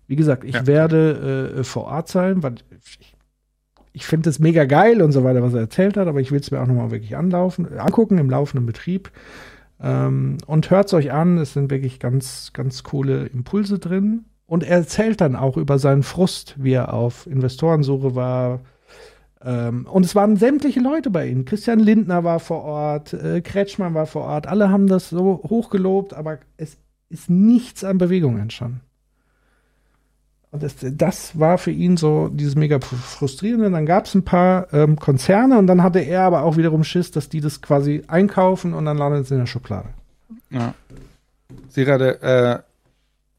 Wie 0.06 0.16
gesagt, 0.16 0.44
ich 0.44 0.54
ja. 0.54 0.66
werde 0.66 1.54
äh, 1.58 1.64
vor 1.64 1.84
Ort 1.84 2.08
sein, 2.08 2.42
weil 2.42 2.56
ich 2.98 3.12
ich 3.92 4.06
finde 4.06 4.30
es 4.30 4.38
mega 4.38 4.64
geil 4.64 5.02
und 5.02 5.12
so 5.12 5.22
weiter, 5.22 5.42
was 5.42 5.54
er 5.54 5.60
erzählt 5.60 5.96
hat, 5.96 6.08
aber 6.08 6.20
ich 6.20 6.32
will 6.32 6.40
es 6.40 6.50
mir 6.50 6.60
auch 6.60 6.66
nochmal 6.66 6.90
wirklich 6.90 7.16
anlaufen, 7.16 7.78
angucken 7.78 8.18
im 8.18 8.30
laufenden 8.30 8.66
Betrieb. 8.66 9.10
Ähm, 9.80 10.38
und 10.46 10.70
hört 10.70 10.86
es 10.86 10.94
euch 10.94 11.12
an, 11.12 11.38
es 11.38 11.52
sind 11.52 11.70
wirklich 11.70 12.00
ganz, 12.00 12.52
ganz 12.52 12.84
coole 12.84 13.26
Impulse 13.26 13.78
drin. 13.78 14.24
Und 14.46 14.64
er 14.64 14.78
erzählt 14.78 15.20
dann 15.20 15.36
auch 15.36 15.56
über 15.56 15.78
seinen 15.78 16.02
Frust, 16.02 16.54
wie 16.58 16.72
er 16.72 16.92
auf 16.92 17.26
Investorensuche 17.26 18.14
war. 18.14 18.60
Ähm, 19.44 19.86
und 19.90 20.04
es 20.04 20.14
waren 20.14 20.36
sämtliche 20.36 20.80
Leute 20.80 21.10
bei 21.10 21.26
ihm. 21.26 21.44
Christian 21.44 21.78
Lindner 21.78 22.24
war 22.24 22.40
vor 22.40 22.62
Ort, 22.62 23.12
äh, 23.12 23.40
Kretschmann 23.40 23.94
war 23.94 24.06
vor 24.06 24.22
Ort. 24.22 24.46
Alle 24.46 24.70
haben 24.70 24.86
das 24.86 25.10
so 25.10 25.42
hochgelobt, 25.48 26.14
aber 26.14 26.38
es 26.56 26.76
ist 27.08 27.28
nichts 27.28 27.84
an 27.84 27.98
Bewegung 27.98 28.38
entstanden. 28.38 28.80
Und 30.52 30.62
das, 30.62 30.76
das 30.80 31.38
war 31.38 31.56
für 31.56 31.70
ihn 31.70 31.96
so 31.96 32.28
dieses 32.28 32.56
mega 32.56 32.78
frustrierende. 32.78 33.70
Dann 33.70 33.86
gab 33.86 34.04
es 34.04 34.14
ein 34.14 34.24
paar 34.24 34.72
ähm, 34.74 34.96
Konzerne 34.96 35.58
und 35.58 35.66
dann 35.66 35.82
hatte 35.82 35.98
er 35.98 36.22
aber 36.22 36.42
auch 36.42 36.58
wiederum 36.58 36.84
Schiss, 36.84 37.10
dass 37.10 37.30
die 37.30 37.40
das 37.40 37.62
quasi 37.62 38.02
einkaufen 38.06 38.74
und 38.74 38.84
dann 38.84 38.98
landet 38.98 39.24
es 39.24 39.30
in 39.30 39.38
der 39.38 39.46
Schublade. 39.46 39.88
Ja. 40.50 40.74
Sie 41.70 41.86
gerade, 41.86 42.20
äh, 42.22 42.58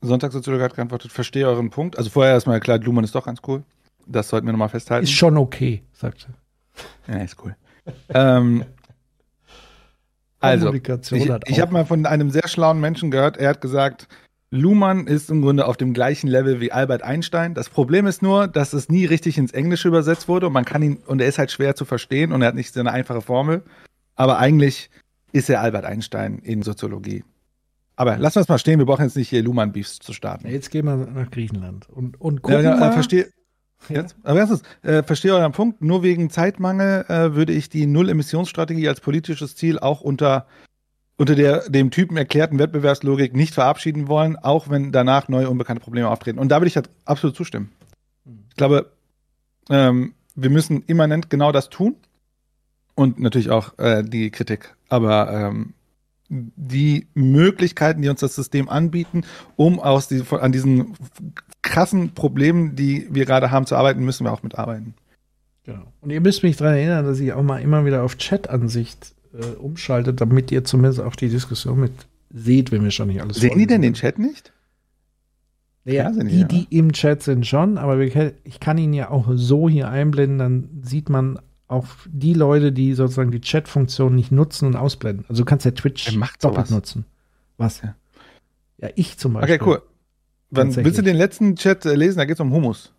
Sonntagssoziologe 0.01 0.63
hat 0.63 0.75
geantwortet, 0.75 1.11
verstehe 1.11 1.47
euren 1.47 1.69
Punkt. 1.69 1.99
Also 1.99 2.09
vorher 2.09 2.33
erstmal 2.33 2.59
klar, 2.59 2.79
Luhmann 2.79 3.03
ist 3.03 3.13
doch 3.13 3.25
ganz 3.25 3.41
cool. 3.47 3.61
Das 4.07 4.29
sollten 4.29 4.47
wir 4.47 4.51
nochmal 4.51 4.69
festhalten. 4.69 5.03
Ist 5.03 5.11
schon 5.11 5.37
okay, 5.37 5.83
sagt 5.93 6.27
er. 7.07 7.15
Ja, 7.15 7.23
ist 7.23 7.37
cool. 7.43 7.55
ähm, 8.09 8.65
also, 10.39 10.73
ich, 10.73 10.81
ich 11.45 11.59
habe 11.59 11.73
mal 11.73 11.85
von 11.85 12.05
einem 12.05 12.29
sehr 12.29 12.47
schlauen 12.47 12.79
Menschen 12.79 13.11
gehört, 13.11 13.37
er 13.37 13.49
hat 13.49 13.61
gesagt, 13.61 14.07
Luhmann 14.53 15.07
ist 15.07 15.31
im 15.31 15.41
Grunde 15.41 15.65
auf 15.65 15.77
dem 15.77 15.95
gleichen 15.95 16.27
Level 16.27 16.61
wie 16.61 16.71
Albert 16.71 17.01
Einstein. 17.01 17.55
Das 17.55 17.69
Problem 17.69 18.05
ist 18.05 18.21
nur, 18.21 18.47
dass 18.47 18.73
es 18.73 18.87
nie 18.87 19.05
richtig 19.05 19.39
ins 19.39 19.51
Englische 19.51 19.87
übersetzt 19.87 20.27
wurde 20.27 20.45
und 20.45 20.53
man 20.53 20.63
kann 20.63 20.83
ihn, 20.83 20.97
und 21.07 21.21
er 21.21 21.27
ist 21.27 21.39
halt 21.39 21.49
schwer 21.49 21.75
zu 21.75 21.85
verstehen 21.85 22.31
und 22.31 22.43
er 22.43 22.49
hat 22.49 22.55
nicht 22.55 22.71
so 22.71 22.79
eine 22.79 22.91
einfache 22.91 23.21
Formel. 23.21 23.63
Aber 24.15 24.37
eigentlich 24.37 24.91
ist 25.31 25.49
er 25.49 25.61
Albert 25.61 25.85
Einstein 25.85 26.37
in 26.37 26.61
Soziologie. 26.61 27.23
Aber 27.95 28.17
lassen 28.17 28.35
wir 28.35 28.41
es 28.41 28.47
mal 28.47 28.59
stehen, 28.59 28.77
wir 28.77 28.85
brauchen 28.85 29.05
jetzt 29.05 29.17
nicht 29.17 29.29
hier 29.29 29.41
Luhmann-Beefs 29.41 29.97
zu 29.97 30.13
starten. 30.13 30.47
Jetzt 30.47 30.69
gehen 30.69 30.85
wir 30.85 30.97
nach 30.97 31.31
Griechenland 31.31 31.89
und, 31.89 32.21
und 32.21 32.43
gucken 32.43 32.63
ja, 32.63 32.77
ja, 32.77 32.89
äh, 32.89 32.91
verstehe, 32.91 33.29
Jetzt, 33.89 34.15
aber 34.23 34.39
erstens, 34.39 34.63
äh, 34.81 35.03
verstehe 35.03 35.33
euren 35.33 35.51
Punkt. 35.51 35.81
Nur 35.81 36.03
wegen 36.03 36.29
Zeitmangel 36.29 37.05
äh, 37.07 37.33
würde 37.33 37.53
ich 37.53 37.69
die 37.69 37.85
Null-Emissionsstrategie 37.85 38.87
als 38.87 39.01
politisches 39.01 39.55
Ziel 39.55 39.79
auch 39.79 40.01
unter 40.01 40.45
unter 41.15 41.35
der 41.35 41.69
dem 41.69 41.91
Typen 41.91 42.17
erklärten 42.17 42.59
Wettbewerbslogik 42.59 43.35
nicht 43.35 43.53
verabschieden 43.53 44.07
wollen, 44.07 44.35
auch 44.35 44.69
wenn 44.69 44.91
danach 44.91 45.27
neue 45.27 45.49
unbekannte 45.49 45.81
Probleme 45.81 46.09
auftreten. 46.09 46.39
Und 46.39 46.49
da 46.49 46.57
würde 46.57 46.67
ich 46.67 46.75
halt 46.75 46.89
absolut 47.05 47.35
zustimmen. 47.35 47.71
Ich 48.49 48.55
glaube, 48.55 48.91
ähm, 49.69 50.15
wir 50.35 50.49
müssen 50.49 50.83
immanent 50.87 51.29
genau 51.29 51.51
das 51.51 51.69
tun 51.69 51.95
und 52.95 53.19
natürlich 53.19 53.51
auch 53.51 53.77
äh, 53.77 54.03
die 54.03 54.31
Kritik. 54.31 54.75
Aber 54.89 55.31
ähm, 55.31 55.73
die 56.29 57.07
Möglichkeiten, 57.13 58.01
die 58.01 58.09
uns 58.09 58.21
das 58.21 58.35
System 58.35 58.67
anbieten, 58.69 59.23
um 59.55 59.79
aus 59.79 60.07
die, 60.07 60.23
an 60.31 60.51
diesen 60.51 60.95
krassen 61.63 62.13
Problemen, 62.13 62.75
die 62.75 63.07
wir 63.09 63.25
gerade 63.25 63.49
haben, 63.49 63.65
zu 63.65 63.75
arbeiten, 63.75 64.05
müssen 64.05 64.25
wir 64.25 64.31
auch 64.31 64.43
mitarbeiten. 64.43 64.93
Genau. 65.63 65.91
Und 66.01 66.11
ihr 66.11 66.21
müsst 66.21 66.43
mich 66.43 66.57
daran 66.57 66.75
erinnern, 66.75 67.05
dass 67.05 67.19
ich 67.19 67.33
auch 67.33 67.41
mal 67.41 67.59
immer 67.59 67.85
wieder 67.85 68.03
auf 68.03 68.17
Chat-Ansicht 68.17 69.13
äh, 69.33 69.55
umschaltet, 69.55 70.21
damit 70.21 70.51
ihr 70.51 70.63
zumindest 70.63 71.01
auch 71.01 71.15
die 71.15 71.29
Diskussion 71.29 71.79
mit 71.79 71.93
seht, 72.33 72.71
wenn 72.71 72.83
wir 72.83 72.91
schon 72.91 73.07
nicht 73.07 73.21
alles 73.21 73.37
Sehen 73.37 73.57
die 73.57 73.67
denn 73.67 73.81
den 73.81 73.93
Chat 73.93 74.19
nicht? 74.19 74.51
Ja, 75.85 76.11
die, 76.11 76.45
die, 76.45 76.45
die 76.45 76.77
im 76.77 76.93
Chat 76.93 77.23
sind 77.23 77.45
schon, 77.45 77.77
aber 77.77 77.99
ich 77.99 78.59
kann 78.61 78.77
ihn 78.77 78.93
ja 78.93 79.09
auch 79.09 79.27
so 79.33 79.67
hier 79.67 79.89
einblenden, 79.89 80.37
dann 80.37 80.69
sieht 80.81 81.09
man 81.09 81.39
auch 81.67 81.87
die 82.07 82.33
Leute, 82.33 82.71
die 82.71 82.93
sozusagen 82.93 83.31
die 83.31 83.41
Chat-Funktion 83.41 84.15
nicht 84.15 84.31
nutzen 84.31 84.67
und 84.67 84.75
ausblenden. 84.75 85.25
Also 85.27 85.43
du 85.43 85.45
kannst 85.45 85.65
ja 85.65 85.71
Twitch 85.71 86.17
doppelt 86.39 86.71
nutzen. 86.71 87.05
Was? 87.57 87.81
Ja. 87.81 87.95
ja, 88.77 88.89
ich 88.95 89.17
zum 89.17 89.33
Beispiel. 89.33 89.55
Okay, 89.55 89.65
cool. 89.65 89.81
Wann, 90.55 90.75
willst 90.75 90.97
du 90.97 91.01
den 91.03 91.17
letzten 91.17 91.55
Chat 91.55 91.85
äh, 91.85 91.95
lesen? 91.95 92.17
Da 92.17 92.25
geht 92.25 92.35
es 92.35 92.39
um 92.39 92.51
Humus. 92.51 92.93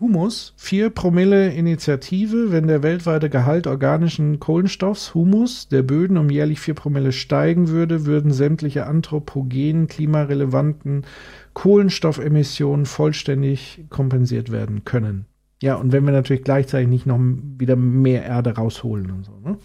Humus, 0.00 0.54
4 0.56 0.90
Promille 0.90 1.52
Initiative, 1.52 2.50
wenn 2.50 2.66
der 2.66 2.82
weltweite 2.82 3.30
Gehalt 3.30 3.68
organischen 3.68 4.40
Kohlenstoffs, 4.40 5.14
Humus, 5.14 5.68
der 5.68 5.82
Böden 5.82 6.16
um 6.16 6.28
jährlich 6.28 6.58
4 6.60 6.74
Promille 6.74 7.12
steigen 7.12 7.68
würde, 7.68 8.04
würden 8.04 8.32
sämtliche 8.32 8.86
anthropogenen, 8.86 9.86
klimarelevanten 9.86 11.04
Kohlenstoffemissionen 11.52 12.86
vollständig 12.86 13.84
kompensiert 13.90 14.50
werden 14.50 14.84
können. 14.84 15.26
Ja, 15.62 15.76
und 15.76 15.92
wenn 15.92 16.04
wir 16.04 16.12
natürlich 16.12 16.42
gleichzeitig 16.42 16.88
nicht 16.88 17.06
noch 17.06 17.20
wieder 17.20 17.76
mehr 17.76 18.24
Erde 18.24 18.56
rausholen 18.56 19.10
und 19.12 19.24
so, 19.24 19.38
ne? 19.38 19.58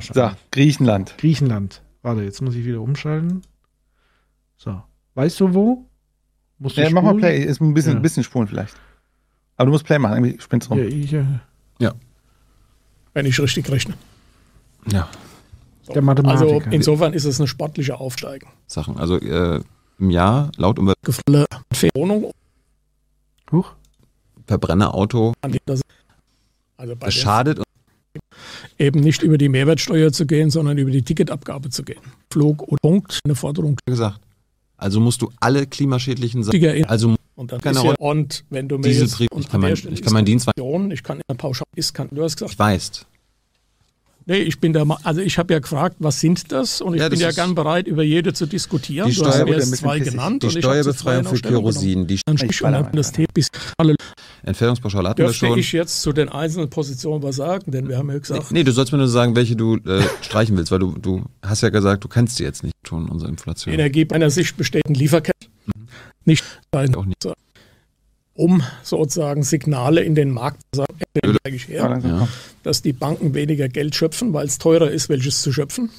So, 0.00 0.30
Griechenland. 0.52 1.14
Griechenland. 1.16 1.82
Warte, 2.02 2.22
jetzt 2.22 2.42
muss 2.42 2.54
ich 2.54 2.64
wieder 2.66 2.82
umschalten. 2.82 3.40
So. 4.56 4.82
Weißt 5.14 5.40
du 5.40 5.54
wo? 5.54 5.86
Musst 6.58 6.76
du 6.76 6.82
ja, 6.82 6.90
mach 6.90 7.02
mal 7.02 7.14
Play. 7.14 7.42
Ist 7.42 7.60
ein 7.60 7.74
bisschen, 7.74 7.94
ja. 7.94 7.98
bisschen 8.00 8.22
spulen 8.22 8.46
vielleicht. 8.46 8.76
Aber 9.56 9.66
du 9.66 9.72
musst 9.72 9.84
Play 9.84 9.98
machen, 9.98 10.24
irgendwie 10.24 10.40
spinnst 10.40 10.70
rum. 10.70 10.78
Ja, 10.78 10.84
ich, 10.84 11.12
äh, 11.12 11.24
ja. 11.78 11.94
Wenn 13.14 13.26
ich 13.26 13.40
richtig 13.40 13.70
rechne. 13.70 13.94
Ja. 14.90 15.08
So. 15.82 15.92
Der 15.92 16.02
Mathematiker. 16.02 16.54
Also 16.54 16.70
insofern 16.70 17.12
ist 17.12 17.24
es 17.24 17.40
eine 17.40 17.48
sportliche 17.48 17.98
Aufsteigen. 17.98 18.48
Sachen. 18.66 18.98
Also 18.98 19.18
äh, 19.18 19.60
im 19.98 20.10
Jahr 20.10 20.52
laut 20.56 20.78
Umwelt. 20.78 20.96
Gefälle 21.02 21.46
Wohnung. 21.94 22.30
Huch. 23.52 23.72
Verbrennerauto. 24.46 25.34
Also 25.40 26.94
das 26.94 27.14
schadet. 27.14 27.62
Eben 28.78 29.00
nicht 29.00 29.22
über 29.22 29.38
die 29.38 29.48
Mehrwertsteuer 29.48 30.12
zu 30.12 30.26
gehen, 30.26 30.50
sondern 30.50 30.78
über 30.78 30.90
die 30.90 31.02
Ticketabgabe 31.02 31.70
zu 31.70 31.82
gehen. 31.82 32.00
Flug 32.32 32.62
und 32.62 32.80
Punkt, 32.80 33.20
eine 33.24 33.34
Forderung. 33.34 33.76
Gesagt. 33.86 34.20
Also 34.80 35.00
musst 35.00 35.22
du 35.22 35.30
alle 35.40 35.66
klimaschädlichen 35.66 36.42
Sachen. 36.42 36.84
Also 36.86 37.14
und 37.34 37.52
dann. 37.52 37.60
Ja, 37.74 37.94
und 37.98 38.44
wenn 38.50 38.68
du 38.68 38.78
mir 38.78 38.90
jetzt, 38.90 39.20
ich 39.20 39.48
kann, 39.48 39.60
mein, 39.60 39.72
ich 39.72 40.02
kann 40.02 40.12
meinen 40.12 40.24
Dienst 40.24 40.48
ich 40.48 41.02
kann 41.02 41.18
in 41.18 41.22
der 41.28 41.34
Pauschal 41.34 41.66
ist 41.74 41.94
kann, 41.94 42.08
du 42.10 42.22
hast 42.22 42.36
gesagt. 42.36 42.52
Ich 42.52 42.58
weiß. 42.58 43.06
Nee, 44.26 44.38
ich 44.38 44.60
bin 44.60 44.72
da 44.72 44.84
mal, 44.84 44.98
also 45.02 45.20
ich 45.20 45.38
habe 45.38 45.52
ja 45.54 45.58
gefragt, 45.60 45.96
was 45.98 46.20
sind 46.20 46.52
das? 46.52 46.80
Und 46.80 46.94
ich 46.94 47.00
Ja, 47.00 47.08
bin 47.08 47.12
das 47.18 47.22
ja 47.22 47.28
ist- 47.30 47.34
gern 47.36 47.54
bereit, 47.54 47.86
über 47.88 48.02
jede 48.02 48.32
zu 48.32 48.46
diskutieren. 48.46 49.08
Die 49.08 49.14
du 49.16 49.24
hast 49.24 49.34
Steuer- 49.34 49.44
mir 49.46 49.54
jetzt 49.56 49.76
zwei 49.76 49.98
Pissig- 49.98 50.10
genannt. 50.10 50.42
Die 50.42 50.50
Steuerbefreiung 50.50 51.24
für. 51.24 51.40
Kerosin, 51.40 52.06
die 52.06 52.20
alle 53.78 53.94
Entfernungspauschale 54.42 55.08
hatten 55.10 55.22
wir 55.22 55.32
schon. 55.32 55.58
ich 55.58 55.72
jetzt 55.72 56.02
zu 56.02 56.12
den 56.12 56.28
einzelnen 56.28 56.70
Positionen 56.70 57.22
was 57.22 57.36
sagen, 57.36 57.70
denn 57.70 57.88
wir 57.88 57.98
haben 57.98 58.10
ja 58.10 58.18
gesagt, 58.18 58.52
Nee, 58.52 58.62
du 58.64 58.72
sollst 58.72 58.92
mir 58.92 58.98
nur 58.98 59.08
sagen, 59.08 59.36
welche 59.36 59.56
du 59.56 59.76
äh, 59.76 60.02
streichen 60.22 60.56
willst, 60.56 60.70
weil 60.70 60.78
du, 60.78 60.92
du 60.98 61.24
hast 61.42 61.62
ja 61.62 61.68
gesagt, 61.70 62.04
du 62.04 62.08
kennst 62.08 62.38
die 62.38 62.42
jetzt 62.44 62.62
nicht 62.62 62.74
schon, 62.86 63.08
unsere 63.08 63.30
Inflation. 63.30 63.74
Energie 63.74 64.04
bei 64.04 64.16
einer 64.16 64.30
Sicht 64.30 64.56
besteht 64.56 64.82
in 64.86 64.94
Lieferketten. 64.94 65.48
Nicht 66.24 66.44
sein, 66.72 66.94
Auch 66.94 67.04
nicht. 67.06 67.16
Um 68.34 68.62
sozusagen 68.82 69.42
Signale 69.42 70.02
in 70.02 70.14
den 70.14 70.30
Markt 70.30 70.60
zu 70.72 70.82
sagen, 70.82 72.28
dass 72.62 72.82
die 72.82 72.92
Banken 72.92 73.34
weniger 73.34 73.68
Geld 73.68 73.94
schöpfen, 73.94 74.32
weil 74.32 74.46
es 74.46 74.58
teurer 74.58 74.90
ist, 74.90 75.08
welches 75.08 75.42
zu 75.42 75.52
schöpfen. 75.52 75.90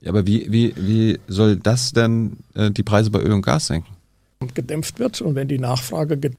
Ja, 0.00 0.10
aber 0.10 0.26
wie, 0.26 0.50
wie, 0.50 0.74
wie 0.76 1.18
soll 1.26 1.56
das 1.56 1.92
denn 1.92 2.38
äh, 2.54 2.70
die 2.70 2.82
Preise 2.82 3.10
bei 3.10 3.20
Öl 3.20 3.32
und 3.32 3.42
Gas 3.42 3.66
senken? 3.68 3.96
und 4.38 4.54
gedämpft 4.54 4.98
wird. 4.98 5.20
Und 5.22 5.34
wenn 5.34 5.48
die 5.48 5.58
Nachfrage 5.58 6.16
gedämpft 6.16 6.38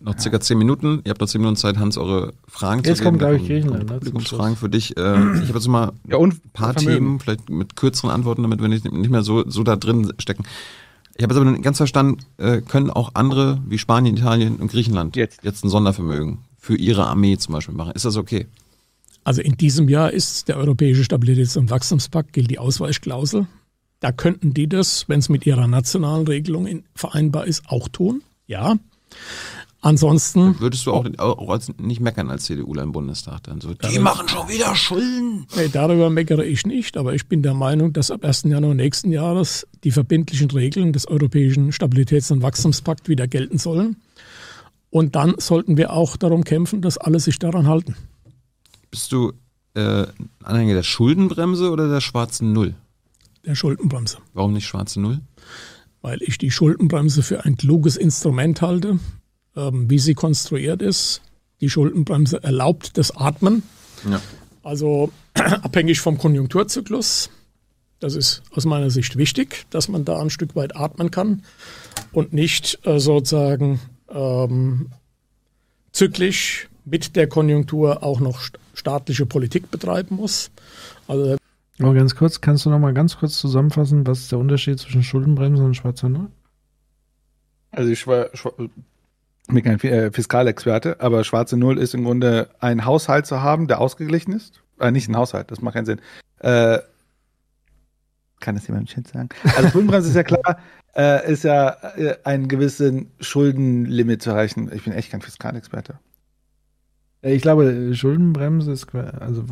Noch 0.00 0.18
circa 0.18 0.40
zehn 0.40 0.58
Minuten. 0.58 1.00
Ihr 1.04 1.10
habt 1.10 1.20
noch 1.20 1.28
zehn 1.28 1.40
Minuten 1.40 1.56
Zeit, 1.56 1.76
Hans, 1.78 1.96
eure 1.96 2.32
Fragen 2.48 2.82
Jetzt 2.82 2.98
zu 2.98 3.04
kommt, 3.04 3.20
geben. 3.20 3.30
glaub 3.30 3.40
ich, 3.40 3.48
Da 3.48 3.54
Griechenland, 3.54 3.86
kommen 3.86 3.98
Publikumsfragen 4.00 4.56
für 4.56 4.68
dich. 4.68 4.96
Äh, 4.96 5.00
ich 5.00 5.48
habe 5.48 5.58
jetzt 5.58 5.68
mal 5.68 5.92
Ja, 6.08 6.16
und 6.16 6.34
ein 6.44 6.50
paar 6.52 6.72
Vermögen. 6.72 6.94
Themen, 6.94 7.20
vielleicht 7.20 7.50
mit 7.50 7.76
kürzeren 7.76 8.10
Antworten, 8.10 8.42
damit 8.42 8.60
wir 8.60 8.68
nicht, 8.68 8.90
nicht 8.90 9.10
mehr 9.10 9.22
so, 9.22 9.48
so 9.48 9.62
da 9.62 9.76
drin 9.76 10.12
stecken. 10.18 10.44
Ich 11.16 11.22
habe 11.22 11.34
jetzt 11.34 11.40
aber 11.40 11.50
nicht 11.50 11.62
ganz 11.62 11.76
verstanden, 11.76 12.18
äh, 12.38 12.60
können 12.60 12.90
auch 12.90 13.10
andere 13.14 13.60
wie 13.66 13.78
Spanien, 13.78 14.16
Italien 14.16 14.56
und 14.56 14.70
Griechenland 14.70 15.16
Jetzt. 15.16 15.42
jetzt 15.42 15.64
ein 15.64 15.68
Sondervermögen 15.68 16.38
für 16.58 16.76
ihre 16.76 17.06
Armee 17.06 17.36
zum 17.36 17.54
Beispiel 17.54 17.74
machen? 17.74 17.92
Ist 17.92 18.04
das 18.04 18.16
okay? 18.16 18.46
Also 19.24 19.40
in 19.40 19.56
diesem 19.56 19.88
Jahr 19.88 20.12
ist 20.12 20.48
der 20.48 20.56
Europäische 20.56 21.02
Stabilitäts- 21.02 21.58
und 21.58 21.70
Wachstumspakt, 21.70 22.32
gilt 22.32 22.50
die 22.50 22.58
Ausweichklausel. 22.58 23.46
Da 24.00 24.10
könnten 24.10 24.52
die 24.52 24.68
das, 24.68 25.08
wenn 25.08 25.20
es 25.20 25.28
mit 25.28 25.46
ihrer 25.46 25.68
nationalen 25.68 26.26
Regelung 26.26 26.66
in, 26.66 26.84
vereinbar 26.94 27.46
ist, 27.46 27.62
auch 27.68 27.88
tun. 27.88 28.22
Ja. 28.46 28.76
Ansonsten, 29.84 30.60
Würdest 30.60 30.86
du 30.86 30.92
auch, 30.92 31.04
auch 31.18 31.50
als, 31.50 31.72
nicht 31.76 32.00
meckern 32.00 32.30
als 32.30 32.44
CDUler 32.44 32.84
im 32.84 32.92
Bundestag 32.92 33.42
dann 33.42 33.60
so? 33.60 33.74
Die 33.74 33.98
machen 33.98 34.28
schon 34.28 34.48
wieder 34.48 34.76
Schulden. 34.76 35.46
nee, 35.56 35.68
darüber 35.72 36.08
meckere 36.08 36.44
ich 36.44 36.64
nicht, 36.64 36.96
aber 36.96 37.14
ich 37.14 37.26
bin 37.26 37.42
der 37.42 37.54
Meinung, 37.54 37.92
dass 37.92 38.12
ab 38.12 38.24
1. 38.24 38.44
Januar 38.44 38.74
nächsten 38.74 39.10
Jahres 39.10 39.66
die 39.82 39.90
verbindlichen 39.90 40.48
Regeln 40.52 40.92
des 40.92 41.08
Europäischen 41.08 41.72
Stabilitäts- 41.72 42.32
und 42.32 42.42
Wachstumspakt 42.42 43.08
wieder 43.08 43.26
gelten 43.26 43.58
sollen. 43.58 43.96
Und 44.90 45.16
dann 45.16 45.34
sollten 45.38 45.76
wir 45.76 45.92
auch 45.92 46.16
darum 46.16 46.44
kämpfen, 46.44 46.80
dass 46.80 46.96
alle 46.96 47.18
sich 47.18 47.40
daran 47.40 47.66
halten. 47.66 47.96
Bist 48.92 49.10
du 49.10 49.32
äh, 49.74 50.06
Anhänger 50.44 50.74
der 50.74 50.84
Schuldenbremse 50.84 51.70
oder 51.72 51.88
der 51.88 52.00
schwarzen 52.00 52.52
Null? 52.52 52.76
Der 53.44 53.56
Schuldenbremse. 53.56 54.18
Warum 54.32 54.52
nicht 54.52 54.66
schwarze 54.66 55.00
Null? 55.00 55.20
weil 56.02 56.18
ich 56.22 56.36
die 56.36 56.50
Schuldenbremse 56.50 57.22
für 57.22 57.44
ein 57.44 57.56
kluges 57.56 57.96
Instrument 57.96 58.60
halte, 58.60 58.98
ähm, 59.56 59.88
wie 59.90 59.98
sie 59.98 60.14
konstruiert 60.14 60.82
ist. 60.82 61.20
Die 61.60 61.70
Schuldenbremse 61.70 62.42
erlaubt 62.42 62.96
das 62.98 63.16
Atmen, 63.16 63.62
Ja. 64.08 64.20
also 64.62 65.10
abhängig 65.34 66.00
vom 66.00 66.18
Konjunkturzyklus. 66.18 67.30
Das 68.00 68.14
ist 68.16 68.42
aus 68.50 68.64
meiner 68.64 68.90
Sicht 68.90 69.16
wichtig, 69.16 69.66
dass 69.70 69.88
man 69.88 70.04
da 70.04 70.20
ein 70.20 70.30
Stück 70.30 70.56
weit 70.56 70.74
atmen 70.74 71.10
kann 71.12 71.44
und 72.12 72.32
nicht 72.32 72.80
äh, 72.84 72.98
sozusagen 72.98 73.78
ähm, 74.10 74.90
zyklisch 75.92 76.68
mit 76.84 77.14
der 77.14 77.28
Konjunktur 77.28 78.02
auch 78.02 78.18
noch 78.18 78.40
st- 78.40 78.56
staatliche 78.74 79.24
Politik 79.26 79.70
betreiben 79.70 80.16
muss. 80.16 80.50
Also 81.06 81.36
Aber 81.78 81.94
ganz 81.94 82.16
kurz, 82.16 82.40
kannst 82.40 82.66
du 82.66 82.70
noch 82.70 82.80
mal 82.80 82.92
ganz 82.92 83.18
kurz 83.18 83.38
zusammenfassen, 83.38 84.04
was 84.06 84.20
ist 84.20 84.32
der 84.32 84.40
Unterschied 84.40 84.80
zwischen 84.80 85.04
Schuldenbremse 85.04 85.62
und 85.62 85.74
schwarzer 85.74 86.08
Null? 86.08 86.26
Also 87.70 87.90
ich 87.90 88.06
war- 88.08 88.30
bin 89.48 89.62
kein 89.62 89.80
äh, 89.80 90.10
Fiskalexperte, 90.12 91.00
aber 91.00 91.24
schwarze 91.24 91.56
Null 91.56 91.78
ist 91.78 91.94
im 91.94 92.04
Grunde 92.04 92.50
ein 92.60 92.84
Haushalt 92.84 93.26
zu 93.26 93.42
haben, 93.42 93.66
der 93.66 93.80
ausgeglichen 93.80 94.32
ist. 94.32 94.62
Äh, 94.78 94.90
nicht 94.90 95.08
ein 95.08 95.16
Haushalt, 95.16 95.50
das 95.50 95.60
macht 95.60 95.74
keinen 95.74 95.86
Sinn. 95.86 96.00
Äh, 96.40 96.78
kann 98.40 98.56
das 98.56 98.66
jemand 98.66 98.90
im 98.90 99.04
sagen? 99.06 99.28
Also 99.56 99.68
Schuldenbremse 99.68 100.08
ist 100.08 100.16
ja 100.16 100.24
klar, 100.24 100.58
äh, 100.96 101.30
ist 101.32 101.44
ja 101.44 101.70
äh, 101.96 102.16
einen 102.24 102.48
gewissen 102.48 103.12
Schuldenlimit 103.20 104.22
zu 104.22 104.30
erreichen. 104.30 104.70
Ich 104.74 104.84
bin 104.84 104.92
echt 104.92 105.12
kein 105.12 105.22
Fiskalexperte. 105.22 105.98
Äh, 107.22 107.34
Ich 107.34 107.42
glaube, 107.42 107.94
Schuldenbremse 107.94 108.72
ist 108.72 108.92
also 108.94 109.44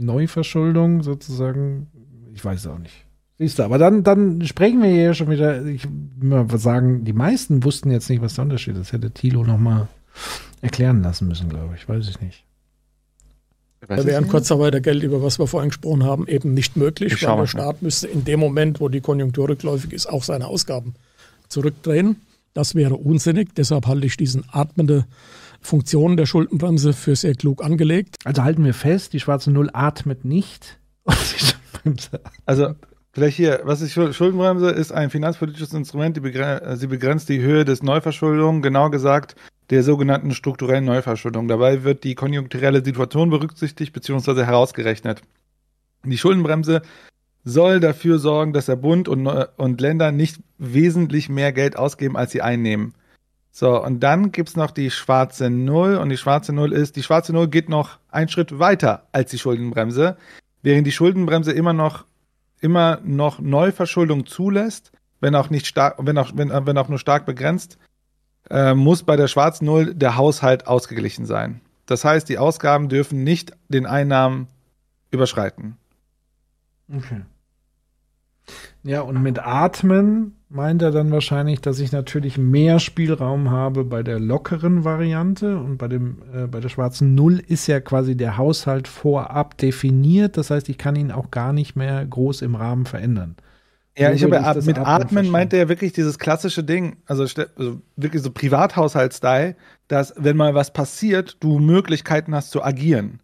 Neuverschuldung 0.00 1.02
sozusagen. 1.02 1.88
Ich 2.32 2.44
weiß 2.44 2.60
es 2.60 2.66
auch 2.66 2.78
nicht. 2.78 3.06
Siehst 3.40 3.58
du, 3.58 3.62
aber 3.62 3.78
dann, 3.78 4.02
dann 4.02 4.44
sprechen 4.44 4.82
wir 4.82 4.90
hier 4.90 5.14
schon 5.14 5.30
wieder. 5.30 5.64
Ich 5.64 5.88
mal 6.20 6.46
sagen, 6.58 7.06
die 7.06 7.14
meisten 7.14 7.64
wussten 7.64 7.90
jetzt 7.90 8.10
nicht, 8.10 8.20
was 8.20 8.34
der 8.34 8.44
Unterschied 8.44 8.76
ist. 8.76 8.92
Hätte 8.92 9.12
Thilo 9.12 9.44
noch 9.44 9.56
mal 9.56 9.88
erklären 10.60 11.02
lassen 11.02 11.26
müssen, 11.26 11.48
glaube 11.48 11.74
ich. 11.74 11.88
Weiß 11.88 12.06
ich 12.10 12.20
nicht. 12.20 12.44
Da 13.88 14.04
wäre 14.04 14.18
ein 14.18 14.28
Kurzarbeitergeld, 14.28 15.02
über 15.02 15.22
was 15.22 15.38
wir 15.38 15.46
vorhin 15.46 15.70
gesprochen 15.70 16.04
haben, 16.04 16.28
eben 16.28 16.52
nicht 16.52 16.76
möglich, 16.76 17.14
Ich 17.14 17.26
weil 17.26 17.36
der. 17.38 17.46
Staat 17.46 17.80
müsste 17.80 18.08
in 18.08 18.26
dem 18.26 18.40
Moment, 18.40 18.78
wo 18.78 18.90
die 18.90 19.00
Konjunktur 19.00 19.48
rückläufig 19.48 19.94
ist, 19.94 20.06
auch 20.06 20.22
seine 20.22 20.46
Ausgaben 20.46 20.92
zurückdrehen. 21.48 22.16
Das 22.52 22.74
wäre 22.74 22.96
unsinnig. 22.96 23.54
Deshalb 23.54 23.86
halte 23.86 24.06
ich 24.06 24.18
diesen 24.18 24.44
atmende 24.52 25.06
Funktion 25.62 26.18
der 26.18 26.26
Schuldenbremse 26.26 26.92
für 26.92 27.16
sehr 27.16 27.34
klug 27.34 27.64
angelegt. 27.64 28.18
Also 28.24 28.44
halten 28.44 28.66
wir 28.66 28.74
fest, 28.74 29.14
die 29.14 29.20
schwarze 29.20 29.50
Null 29.50 29.70
atmet 29.72 30.26
nicht. 30.26 30.78
Und 31.04 31.16
die 31.16 31.38
Schuldenbremse 31.38 32.20
Also, 32.44 32.74
vielleicht 33.12 33.36
hier, 33.36 33.60
was 33.64 33.80
ist 33.80 33.92
Schul- 33.92 34.12
Schuldenbremse? 34.12 34.70
Ist 34.70 34.92
ein 34.92 35.10
finanzpolitisches 35.10 35.72
Instrument, 35.72 36.16
die 36.16 36.20
begren 36.20 36.58
äh, 36.62 36.76
sie 36.76 36.86
begrenzt 36.86 37.28
die 37.28 37.40
Höhe 37.40 37.64
des 37.64 37.82
Neuverschuldung, 37.82 38.62
genau 38.62 38.90
gesagt 38.90 39.36
der 39.70 39.84
sogenannten 39.84 40.32
strukturellen 40.32 40.84
Neuverschuldung. 40.84 41.46
Dabei 41.46 41.84
wird 41.84 42.02
die 42.04 42.16
konjunkturelle 42.16 42.84
Situation 42.84 43.30
berücksichtigt 43.30 43.92
bzw. 43.92 44.44
herausgerechnet. 44.44 45.22
Die 46.04 46.18
Schuldenbremse 46.18 46.82
soll 47.44 47.80
dafür 47.80 48.18
sorgen, 48.18 48.52
dass 48.52 48.66
der 48.66 48.76
Bund 48.76 49.08
und, 49.08 49.26
und 49.26 49.80
Länder 49.80 50.12
nicht 50.12 50.40
wesentlich 50.58 51.28
mehr 51.28 51.52
Geld 51.52 51.76
ausgeben, 51.76 52.16
als 52.16 52.32
sie 52.32 52.42
einnehmen. 52.42 52.94
So, 53.52 53.82
und 53.82 54.00
dann 54.00 54.32
gibt's 54.32 54.56
noch 54.56 54.70
die 54.70 54.90
schwarze 54.90 55.50
Null. 55.50 55.96
Und 55.96 56.08
die 56.10 56.16
schwarze 56.16 56.52
Null 56.52 56.72
ist, 56.72 56.96
die 56.96 57.02
schwarze 57.02 57.32
Null 57.32 57.48
geht 57.48 57.68
noch 57.68 57.98
einen 58.10 58.28
Schritt 58.28 58.58
weiter 58.58 59.06
als 59.12 59.30
die 59.30 59.38
Schuldenbremse, 59.38 60.16
während 60.62 60.86
die 60.86 60.92
Schuldenbremse 60.92 61.52
immer 61.52 61.72
noch 61.72 62.04
immer 62.60 63.00
noch 63.02 63.40
Neuverschuldung 63.40 64.26
zulässt, 64.26 64.92
wenn 65.20 65.34
auch 65.34 65.50
nicht 65.50 65.66
stark, 65.66 65.96
wenn 65.98 66.18
auch, 66.18 66.32
wenn, 66.34 66.50
wenn 66.50 66.78
auch 66.78 66.88
nur 66.88 66.98
stark 66.98 67.26
begrenzt, 67.26 67.78
äh, 68.48 68.74
muss 68.74 69.02
bei 69.02 69.16
der 69.16 69.28
schwarzen 69.28 69.66
Null 69.66 69.94
der 69.94 70.16
Haushalt 70.16 70.66
ausgeglichen 70.66 71.26
sein. 71.26 71.60
Das 71.86 72.04
heißt, 72.04 72.28
die 72.28 72.38
Ausgaben 72.38 72.88
dürfen 72.88 73.24
nicht 73.24 73.52
den 73.68 73.86
Einnahmen 73.86 74.48
überschreiten. 75.10 75.76
Okay. 76.92 77.22
Ja, 78.82 79.02
und 79.02 79.22
mit 79.22 79.38
Atmen 79.38 80.36
meint 80.50 80.82
er 80.82 80.90
dann 80.90 81.12
wahrscheinlich, 81.12 81.60
dass 81.60 81.78
ich 81.78 81.92
natürlich 81.92 82.36
mehr 82.36 82.80
Spielraum 82.80 83.50
habe 83.50 83.84
bei 83.84 84.02
der 84.02 84.18
lockeren 84.18 84.84
Variante 84.84 85.56
und 85.56 85.78
bei 85.78 85.88
dem 85.88 86.18
äh, 86.34 86.46
bei 86.46 86.60
der 86.60 86.68
schwarzen 86.68 87.14
Null 87.14 87.38
ist 87.38 87.68
ja 87.68 87.80
quasi 87.80 88.16
der 88.16 88.36
Haushalt 88.36 88.88
vorab 88.88 89.56
definiert. 89.56 90.36
Das 90.36 90.50
heißt, 90.50 90.68
ich 90.68 90.76
kann 90.76 90.96
ihn 90.96 91.12
auch 91.12 91.30
gar 91.30 91.52
nicht 91.52 91.76
mehr 91.76 92.04
groß 92.04 92.42
im 92.42 92.56
Rahmen 92.56 92.84
verändern. 92.84 93.36
Ja, 93.96 94.12
ich 94.12 94.22
habe 94.22 94.36
ja, 94.36 94.54
mit 94.54 94.78
Atmen 94.78 94.78
Atmen 94.78 95.08
verstehen. 95.08 95.30
meint 95.32 95.52
er 95.52 95.58
ja 95.60 95.68
wirklich 95.68 95.92
dieses 95.92 96.18
klassische 96.18 96.64
Ding, 96.64 96.96
also, 97.06 97.22
also 97.22 97.80
wirklich 97.96 98.22
so 98.22 98.30
Privathaushaltsstyle, 98.30 99.56
dass 99.88 100.14
wenn 100.16 100.36
mal 100.36 100.54
was 100.54 100.72
passiert, 100.72 101.36
du 101.40 101.58
Möglichkeiten 101.58 102.34
hast 102.34 102.50
zu 102.50 102.62
agieren. 102.62 103.20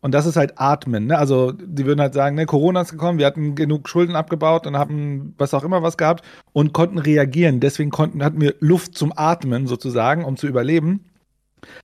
Ja. 0.00 0.06
Und 0.06 0.12
das 0.12 0.26
ist 0.26 0.36
halt 0.36 0.58
Atmen. 0.58 1.06
Ne? 1.06 1.18
Also 1.18 1.52
die 1.52 1.84
würden 1.84 2.00
halt 2.00 2.14
sagen, 2.14 2.36
ne, 2.36 2.46
Corona 2.46 2.80
ist 2.80 2.92
gekommen, 2.92 3.18
wir 3.18 3.26
hatten 3.26 3.54
genug 3.54 3.88
Schulden 3.88 4.16
abgebaut 4.16 4.66
und 4.66 4.76
haben 4.76 5.34
was 5.36 5.54
auch 5.54 5.64
immer 5.64 5.82
was 5.82 5.96
gehabt 5.96 6.24
und 6.52 6.72
konnten 6.72 6.98
reagieren. 6.98 7.60
Deswegen 7.60 7.90
konnten, 7.90 8.24
hatten 8.24 8.40
wir 8.40 8.54
Luft 8.60 8.96
zum 8.96 9.12
Atmen 9.14 9.66
sozusagen, 9.66 10.24
um 10.24 10.36
zu 10.36 10.46
überleben. 10.46 11.04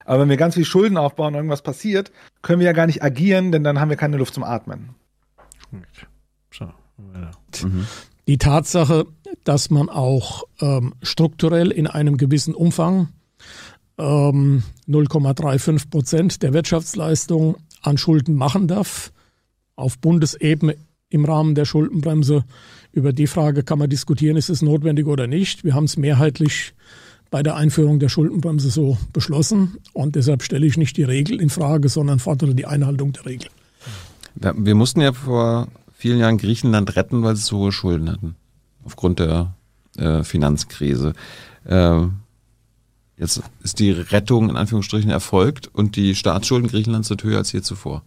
Aber 0.05 0.22
wenn 0.22 0.30
wir 0.30 0.38
ganz 0.38 0.55
viel 0.55 0.64
Schulden 0.64 0.97
aufbauen 0.97 1.28
und 1.28 1.34
irgendwas 1.34 1.62
passiert, 1.62 2.10
können 2.43 2.60
wir 2.60 2.66
ja 2.66 2.72
gar 2.72 2.86
nicht 2.86 3.02
agieren, 3.02 3.52
denn 3.52 3.64
dann 3.64 3.80
haben 3.80 3.90
wir 3.90 3.97
keine 3.97 4.16
Luft 4.16 4.34
zum 4.34 4.44
Atmen. 4.44 4.94
So, 6.51 6.66
weiter. 6.97 7.30
Die 8.26 8.38
Tatsache, 8.38 9.06
dass 9.44 9.70
man 9.70 9.88
auch 9.88 10.44
ähm, 10.60 10.94
strukturell 11.02 11.70
in 11.70 11.86
einem 11.86 12.16
gewissen 12.16 12.55
Umfang 12.55 13.09
ähm, 13.98 14.62
0,35 14.88 15.90
Prozent 15.90 16.43
der 16.43 16.52
Wirtschaftsleistung 16.52 17.56
an 17.86 17.98
Schulden 17.98 18.34
machen 18.34 18.68
darf, 18.68 19.12
auf 19.76 19.98
Bundesebene 19.98 20.76
im 21.08 21.24
Rahmen 21.24 21.54
der 21.54 21.64
Schuldenbremse. 21.64 22.44
Über 22.92 23.12
die 23.12 23.26
Frage 23.26 23.62
kann 23.62 23.78
man 23.78 23.90
diskutieren, 23.90 24.36
ist 24.36 24.48
es 24.48 24.62
notwendig 24.62 25.06
oder 25.06 25.26
nicht. 25.26 25.64
Wir 25.64 25.74
haben 25.74 25.84
es 25.84 25.96
mehrheitlich 25.96 26.74
bei 27.30 27.42
der 27.42 27.56
Einführung 27.56 27.98
der 27.98 28.08
Schuldenbremse 28.08 28.70
so 28.70 28.96
beschlossen. 29.12 29.78
Und 29.92 30.16
deshalb 30.16 30.42
stelle 30.42 30.66
ich 30.66 30.76
nicht 30.76 30.96
die 30.96 31.02
Regel 31.02 31.40
in 31.40 31.50
Frage, 31.50 31.88
sondern 31.88 32.18
fordere 32.18 32.54
die 32.54 32.66
Einhaltung 32.66 33.12
der 33.12 33.26
Regel. 33.26 33.48
Wir, 34.34 34.74
mussten 34.74 35.00
ja 35.00 35.12
vor 35.12 35.68
vielen 35.92 36.18
Jahren 36.18 36.38
Griechenland 36.38 36.96
retten, 36.96 37.22
weil 37.22 37.36
sie 37.36 37.42
so 37.42 37.58
hohe 37.58 37.72
Schulden 37.72 38.10
hatten. 38.10 38.36
Aufgrund 38.84 39.18
der 39.18 39.54
äh, 39.96 40.22
Finanzkrise. 40.22 41.14
Ähm, 41.66 42.16
jetzt 43.16 43.43
ist 43.62 43.78
die 43.78 43.90
Rettung 43.90 44.51
in 44.51 44.56
Anführungsstrichen 44.56 45.10
erfolgt 45.10 45.68
und 45.72 45.97
die 45.97 46.14
Staatsschulden 46.14 46.68
Griechenlands 46.68 47.09
sind 47.09 47.22
höher 47.22 47.38
als 47.38 47.52
je 47.52 47.62
zuvor. 47.62 48.02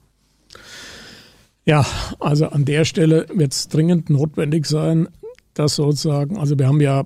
Ja, 1.65 1.85
also 2.19 2.47
an 2.47 2.65
der 2.65 2.85
Stelle 2.85 3.27
wird 3.33 3.53
es 3.53 3.67
dringend 3.67 4.09
notwendig 4.09 4.65
sein, 4.65 5.07
dass 5.53 5.75
sozusagen, 5.75 6.37
also 6.37 6.57
wir 6.57 6.67
haben 6.67 6.81
ja 6.81 7.03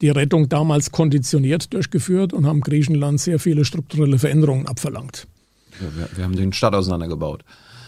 die 0.00 0.10
Rettung 0.10 0.48
damals 0.48 0.90
konditioniert 0.90 1.72
durchgeführt 1.72 2.32
und 2.32 2.46
haben 2.46 2.60
Griechenland 2.60 3.20
sehr 3.20 3.38
viele 3.38 3.64
strukturelle 3.64 4.18
Veränderungen 4.18 4.66
abverlangt. 4.66 5.28
Wir, 5.78 6.08
wir 6.16 6.24
haben 6.24 6.34
den 6.34 6.52
Staat 6.52 6.74
auseinandergebaut. 6.74 7.44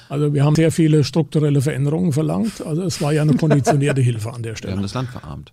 Also 0.09 0.33
wir 0.33 0.45
haben 0.45 0.55
sehr 0.55 0.71
viele 0.71 1.03
strukturelle 1.03 1.61
Veränderungen 1.61 2.13
verlangt. 2.13 2.65
Also 2.65 2.83
es 2.83 3.01
war 3.01 3.13
ja 3.13 3.23
eine 3.23 3.35
konditionierte 3.35 4.01
Hilfe 4.01 4.33
an 4.33 4.43
der 4.43 4.53
Wir 4.53 4.57
Stelle. 4.57 4.75
haben 4.75 4.83
das 4.83 4.95
Land 4.95 5.09
verarmt. 5.09 5.53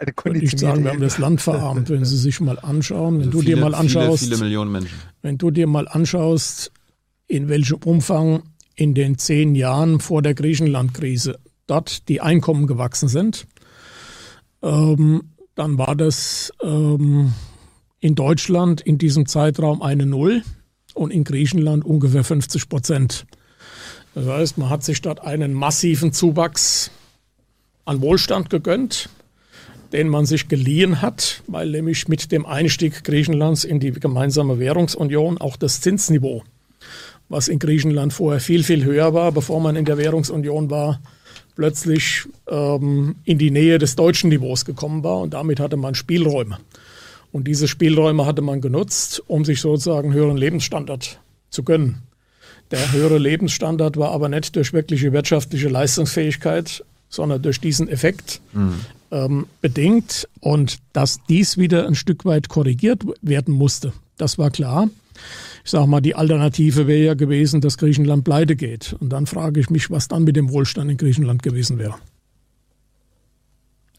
Eine 0.00 0.12
Ich 0.16 0.24
würde 0.24 0.38
nicht 0.38 0.58
sagen, 0.58 0.82
wir 0.84 0.90
haben 0.92 1.00
das 1.00 1.18
Land 1.18 1.40
verarmt, 1.42 1.90
wenn 1.90 2.04
Sie 2.06 2.16
sich 2.16 2.40
mal 2.40 2.58
anschauen, 2.58 3.20
wenn 3.20 3.26
Also 3.28 3.30
du 3.32 3.42
dir 3.42 3.56
viele, 3.56 3.60
mal 3.60 3.74
anschaust, 3.74 4.24
Viele, 4.24 4.36
viele 4.36 4.44
Millionen 4.46 4.72
Menschen. 4.72 4.98
wenn 5.22 5.36
du 5.38 5.50
dir 5.50 5.66
mal 5.66 5.86
anschaust, 5.88 6.72
in 7.26 7.48
welchem 7.48 7.78
Umfang 7.84 8.42
in 8.76 8.94
den 8.94 9.18
zehn 9.18 9.54
Jahren 9.54 10.00
vor 10.00 10.22
der 10.22 10.34
Griechenland-Krise 10.34 11.38
dort 11.66 12.08
die 12.08 12.20
Einkommen 12.22 12.66
gewachsen 12.66 13.08
sind, 13.08 13.46
ähm, 14.62 15.22
dann 15.54 15.76
war 15.78 15.94
das 15.94 16.50
ähm, 16.62 17.34
in 18.00 18.14
Deutschland 18.14 18.80
in 18.80 18.96
diesem 18.96 19.26
Zeitraum 19.26 19.82
eine 19.82 20.06
Null 20.06 20.42
und 20.94 21.10
in 21.10 21.24
Griechenland 21.24 21.84
ungefähr 21.84 22.24
50 22.24 22.68
Prozent. 22.70 23.26
Das 24.14 24.26
heißt, 24.26 24.58
man 24.58 24.70
hat 24.70 24.82
sich 24.82 25.02
dort 25.02 25.20
einen 25.22 25.52
massiven 25.52 26.12
Zuwachs 26.12 26.90
an 27.84 28.00
Wohlstand 28.00 28.48
gegönnt, 28.50 29.10
den 29.92 30.08
man 30.08 30.26
sich 30.26 30.48
geliehen 30.48 31.02
hat, 31.02 31.42
weil 31.46 31.70
nämlich 31.70 32.08
mit 32.08 32.30
dem 32.32 32.46
Einstieg 32.46 33.04
Griechenlands 33.04 33.64
in 33.64 33.80
die 33.80 33.92
gemeinsame 33.92 34.58
Währungsunion 34.58 35.38
auch 35.38 35.56
das 35.56 35.80
Zinsniveau, 35.80 36.44
was 37.28 37.48
in 37.48 37.58
Griechenland 37.58 38.12
vorher 38.12 38.40
viel, 38.40 38.62
viel 38.62 38.84
höher 38.84 39.14
war, 39.14 39.32
bevor 39.32 39.60
man 39.60 39.76
in 39.76 39.84
der 39.84 39.98
Währungsunion 39.98 40.70
war, 40.70 41.00
plötzlich 41.56 42.24
ähm, 42.48 43.16
in 43.24 43.38
die 43.38 43.50
Nähe 43.50 43.78
des 43.78 43.96
deutschen 43.96 44.30
Niveaus 44.30 44.64
gekommen 44.64 45.02
war 45.02 45.18
und 45.18 45.34
damit 45.34 45.60
hatte 45.60 45.76
man 45.76 45.94
Spielräume. 45.94 46.58
Und 47.32 47.46
diese 47.46 47.68
Spielräume 47.68 48.26
hatte 48.26 48.42
man 48.42 48.60
genutzt, 48.60 49.22
um 49.26 49.44
sich 49.44 49.60
sozusagen 49.60 50.12
höheren 50.12 50.36
Lebensstandard 50.36 51.20
zu 51.50 51.62
gönnen. 51.62 52.02
Der 52.70 52.92
höhere 52.92 53.18
Lebensstandard 53.18 53.96
war 53.96 54.12
aber 54.12 54.28
nicht 54.28 54.54
durch 54.56 54.72
wirkliche 54.72 55.12
wirtschaftliche 55.12 55.68
Leistungsfähigkeit, 55.68 56.84
sondern 57.08 57.42
durch 57.42 57.60
diesen 57.60 57.88
Effekt 57.88 58.40
ähm, 59.10 59.46
bedingt. 59.60 60.28
Und 60.40 60.78
dass 60.92 61.20
dies 61.28 61.58
wieder 61.58 61.86
ein 61.86 61.94
Stück 61.94 62.24
weit 62.24 62.48
korrigiert 62.48 63.04
werden 63.22 63.54
musste, 63.54 63.92
das 64.16 64.38
war 64.38 64.50
klar. 64.50 64.88
Ich 65.64 65.70
sage 65.70 65.86
mal, 65.86 66.00
die 66.00 66.14
Alternative 66.14 66.86
wäre 66.86 67.04
ja 67.04 67.14
gewesen, 67.14 67.60
dass 67.60 67.76
Griechenland 67.76 68.24
pleite 68.24 68.56
geht. 68.56 68.96
Und 69.00 69.10
dann 69.10 69.26
frage 69.26 69.60
ich 69.60 69.70
mich, 69.70 69.90
was 69.90 70.08
dann 70.08 70.24
mit 70.24 70.36
dem 70.36 70.50
Wohlstand 70.50 70.90
in 70.90 70.96
Griechenland 70.96 71.42
gewesen 71.42 71.78
wäre. 71.78 71.94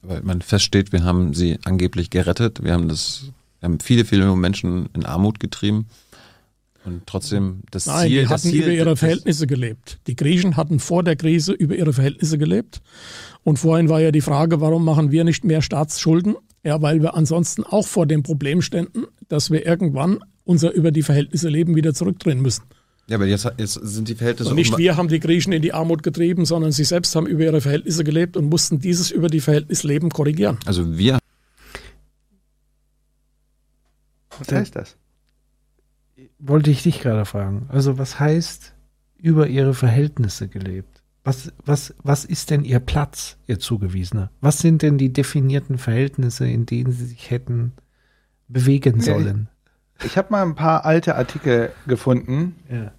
Weil 0.01 0.21
man 0.23 0.41
feststeht, 0.41 0.91
wir 0.91 1.03
haben 1.03 1.33
sie 1.33 1.59
angeblich 1.63 2.09
gerettet. 2.09 2.63
Wir 2.63 2.73
haben 2.73 2.87
das, 2.87 3.25
wir 3.59 3.67
haben 3.67 3.79
viele, 3.79 4.05
viele 4.05 4.35
Menschen 4.35 4.89
in 4.93 5.05
Armut 5.05 5.39
getrieben. 5.39 5.85
Und 6.83 7.05
trotzdem 7.05 7.61
das 7.69 7.85
Nein, 7.85 8.07
Ziel, 8.07 8.09
die 8.09 8.21
das 8.23 8.31
hatten 8.31 8.49
Ziel, 8.49 8.63
über 8.63 8.71
ihre 8.71 8.95
Verhältnisse 8.95 9.45
gelebt. 9.45 9.99
Die 10.07 10.15
Griechen 10.15 10.57
hatten 10.57 10.79
vor 10.79 11.03
der 11.03 11.15
Krise 11.15 11.53
über 11.53 11.75
ihre 11.75 11.93
Verhältnisse 11.93 12.37
gelebt. 12.37 12.81
Und 13.43 13.57
vorhin 13.57 13.89
war 13.89 14.01
ja 14.01 14.11
die 14.11 14.21
Frage, 14.21 14.61
warum 14.61 14.83
machen 14.83 15.11
wir 15.11 15.23
nicht 15.23 15.43
mehr 15.43 15.61
Staatsschulden? 15.61 16.35
Ja, 16.63 16.81
weil 16.81 17.01
wir 17.01 17.15
ansonsten 17.15 17.63
auch 17.63 17.87
vor 17.87 18.05
dem 18.05 18.23
Problem 18.23 18.61
ständen, 18.61 19.05
dass 19.29 19.51
wir 19.51 19.65
irgendwann 19.65 20.19
unser 20.43 20.73
über 20.73 20.91
die 20.91 21.03
Verhältnisse 21.03 21.49
leben 21.49 21.75
wieder 21.75 21.93
zurückdrehen 21.93 22.41
müssen. 22.41 22.63
Ja, 23.07 23.17
aber 23.17 23.25
jetzt, 23.25 23.47
jetzt 23.57 23.73
sind 23.73 24.07
die 24.07 24.15
Verhältnisse 24.15 24.49
Und 24.49 24.55
nicht 24.55 24.77
wir 24.77 24.95
haben 24.95 25.07
die 25.07 25.19
Griechen 25.19 25.53
in 25.53 25.61
die 25.61 25.73
Armut 25.73 26.01
getrieben, 26.01 26.45
sondern 26.45 26.71
sie 26.71 26.83
selbst 26.83 27.15
haben 27.15 27.27
über 27.27 27.43
ihre 27.43 27.61
Verhältnisse 27.61 28.03
gelebt 28.03 28.37
und 28.37 28.45
mussten 28.49 28.79
dieses 28.79 29.11
über 29.11 29.27
die 29.27 29.39
Verhältnisleben 29.39 30.09
korrigieren. 30.09 30.57
Also 30.65 30.97
wir 30.97 31.19
Was 34.39 34.51
heißt 34.51 34.75
das? 34.75 34.95
Wollte 36.43 36.71
ich 36.71 36.83
dich 36.83 37.01
gerade 37.01 37.25
fragen. 37.25 37.67
Also, 37.69 37.97
was 37.97 38.19
heißt 38.19 38.73
über 39.17 39.47
ihre 39.47 39.73
Verhältnisse 39.73 40.47
gelebt? 40.47 41.03
Was, 41.23 41.51
was, 41.65 41.93
was 42.01 42.25
ist 42.25 42.49
denn 42.49 42.63
ihr 42.63 42.79
Platz, 42.79 43.37
ihr 43.45 43.59
Zugewiesener? 43.59 44.31
Was 44.41 44.57
sind 44.59 44.81
denn 44.81 44.97
die 44.97 45.13
definierten 45.13 45.77
Verhältnisse, 45.77 46.47
in 46.47 46.65
denen 46.65 46.91
sie 46.91 47.05
sich 47.05 47.29
hätten 47.29 47.73
bewegen 48.47 49.01
sollen? 49.01 49.47
Ich 50.03 50.17
habe 50.17 50.29
mal 50.31 50.41
ein 50.41 50.55
paar 50.55 50.83
alte 50.83 51.15
Artikel 51.15 51.71
gefunden, 51.85 52.55
Ja. 52.71 52.91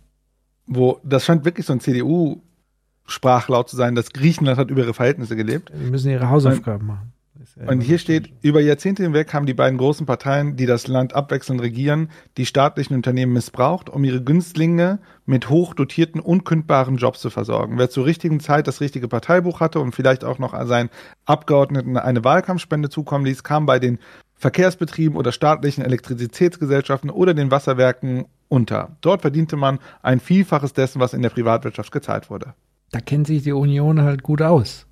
wo 0.69 1.01
das 1.03 1.25
scheint 1.25 1.45
wirklich 1.45 1.67
so 1.67 1.73
ein 1.73 1.81
CDU-Sprachlaut 1.81 3.69
zu 3.69 3.75
sein, 3.75 3.97
dass 3.97 4.13
Griechenland 4.13 4.57
hat 4.57 4.71
über 4.71 4.83
ihre 4.83 4.95
Verhältnisse 4.95 5.35
gelebt. 5.35 5.73
Die 5.75 5.91
müssen 5.91 6.11
ihre 6.13 6.31
Hausaufgaben 6.31 6.87
machen. 6.87 7.13
Ja 7.57 7.69
Und 7.69 7.81
hier 7.81 7.99
steht, 7.99 8.33
über 8.43 8.61
Jahrzehnte 8.61 9.03
hinweg 9.03 9.33
haben 9.33 9.47
die 9.47 9.55
beiden 9.55 9.79
großen 9.79 10.07
Parteien, 10.07 10.57
die 10.57 10.67
das 10.67 10.87
Land 10.87 11.15
abwechselnd 11.15 11.61
regieren, 11.61 12.09
die 12.37 12.47
staatlichen 12.47 12.95
Unternehmen 12.95 13.33
missbraucht, 13.33 13.91
um 13.91 14.05
ihre 14.05 14.23
Günstlinge 14.23 14.99
mit 15.27 15.49
hochdotierten, 15.49 16.21
unkündbaren 16.21 16.97
Jobs 16.97 17.21
zu 17.21 17.31
versorgen. 17.31 17.79
Wer 17.79 17.91
zur 17.91 18.07
richtigen 18.07 18.41
Zeit 18.41 18.67
das 18.67 18.81
richtige 18.81 19.09
Parteibuch 19.09 19.61
hatte 19.61 19.81
und 19.81 19.95
vielleicht 19.95 20.25
auch 20.25 20.39
noch 20.39 20.55
seinen 20.67 20.91
Abgeordneten 21.25 21.97
eine 21.97 22.25
Wahlkampfspende 22.25 22.89
zukommen 22.89 23.25
ließ, 23.25 23.43
kam 23.45 23.67
bei 23.67 23.79
den 23.79 23.99
Verkehrsbetrieben 24.35 25.17
oder 25.17 25.31
staatlichen 25.31 25.85
Elektrizitätsgesellschaften 25.85 27.11
oder 27.11 27.33
den 27.33 27.51
Wasserwerken 27.51 28.27
unter. 28.49 28.97
Dort 29.01 29.23
verdiente 29.23 29.57
man 29.57 29.79
ein 30.03 30.21
Vielfaches 30.21 30.73
dessen, 30.73 31.01
was 31.01 31.15
in 31.15 31.23
der 31.23 31.31
Privatwirtschaft 31.31 31.93
gezahlt 31.93 32.29
wurde. 32.29 32.55
Da 32.91 33.01
kennt 33.01 33.29
sich 33.29 33.43
die 33.45 33.53
Union 33.53 34.03
halt 34.03 34.23
gut 34.23 34.43
aus. 34.43 34.87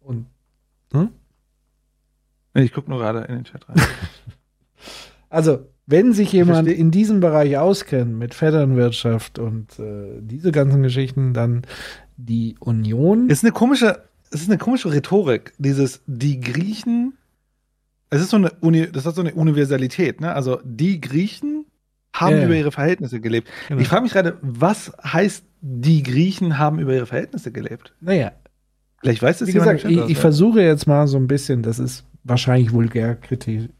Und 0.00 0.26
Ich 2.54 2.72
gucke 2.72 2.90
nur 2.90 2.98
gerade 2.98 3.20
in 3.20 3.36
den 3.36 3.44
Chat 3.44 3.68
rein. 3.68 3.76
Also, 5.30 5.68
wenn 5.86 6.12
sich 6.12 6.32
jemand 6.32 6.66
in 6.66 6.90
diesem 6.90 7.20
Bereich 7.20 7.56
auskennt 7.56 8.18
mit 8.18 8.34
Vetternwirtschaft 8.34 9.38
und 9.38 9.78
äh, 9.78 10.18
diese 10.20 10.50
ganzen 10.50 10.82
Geschichten, 10.82 11.34
dann 11.34 11.62
die 12.16 12.56
Union. 12.58 13.30
ist 13.30 13.44
eine 13.44 13.52
komische, 13.52 14.02
es 14.32 14.42
ist 14.42 14.48
eine 14.48 14.58
komische 14.58 14.92
Rhetorik. 14.92 15.52
Dieses, 15.58 16.02
die 16.06 16.40
Griechen, 16.40 17.14
es 18.10 18.22
ist 18.22 18.30
so 18.30 18.38
eine, 18.38 18.50
Uni, 18.60 18.90
das 18.90 19.06
hat 19.06 19.14
so 19.14 19.20
eine 19.20 19.32
Universalität, 19.32 20.20
ne? 20.20 20.34
Also, 20.34 20.60
die 20.64 21.00
Griechen 21.00 21.66
haben 22.12 22.38
ja. 22.38 22.44
über 22.44 22.56
ihre 22.56 22.72
Verhältnisse 22.72 23.20
gelebt. 23.20 23.48
Genau. 23.68 23.80
Ich 23.80 23.86
frage 23.86 24.02
mich 24.02 24.12
gerade, 24.12 24.36
was 24.42 24.92
heißt, 25.02 25.44
die 25.60 26.02
Griechen 26.02 26.58
haben 26.58 26.80
über 26.80 26.92
ihre 26.92 27.06
Verhältnisse 27.06 27.52
gelebt? 27.52 27.94
naja, 28.00 28.32
Vielleicht 29.00 29.22
weiß 29.22 29.40
es 29.40 29.48
wie 29.48 29.52
jemand 29.52 29.82
gesagt, 29.82 29.90
ich, 29.90 30.10
ich 30.10 30.18
versuche 30.18 30.60
jetzt 30.62 30.86
mal 30.86 31.06
so 31.06 31.16
ein 31.16 31.26
bisschen, 31.26 31.62
das 31.62 31.78
ist 31.78 32.04
wahrscheinlich 32.24 32.72
Vulgärkritik 32.72 33.70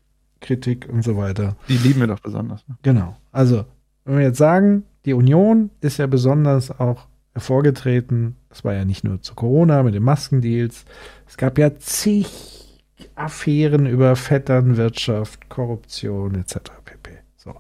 Kritik 0.40 0.88
und 0.90 1.04
so 1.04 1.16
weiter. 1.16 1.56
Die 1.68 1.76
lieben 1.76 2.00
wir 2.00 2.06
doch 2.06 2.20
besonders. 2.20 2.66
Ne? 2.66 2.76
Genau. 2.82 3.16
Also, 3.30 3.64
wenn 4.04 4.16
wir 4.16 4.24
jetzt 4.24 4.38
sagen, 4.38 4.84
die 5.04 5.12
Union 5.12 5.70
ist 5.80 5.98
ja 5.98 6.06
besonders 6.06 6.78
auch 6.80 7.06
hervorgetreten, 7.32 8.36
das 8.48 8.64
war 8.64 8.74
ja 8.74 8.84
nicht 8.84 9.04
nur 9.04 9.22
zu 9.22 9.34
Corona 9.34 9.82
mit 9.82 9.94
den 9.94 10.02
Maskendeals, 10.02 10.84
es 11.26 11.36
gab 11.36 11.58
ja 11.58 11.76
zig 11.76 12.80
Affären 13.14 13.86
über 13.86 14.16
Vetternwirtschaft, 14.16 15.48
Korruption 15.48 16.34
etc. 16.34 16.56
pp. 16.84 17.10
So. 17.36 17.54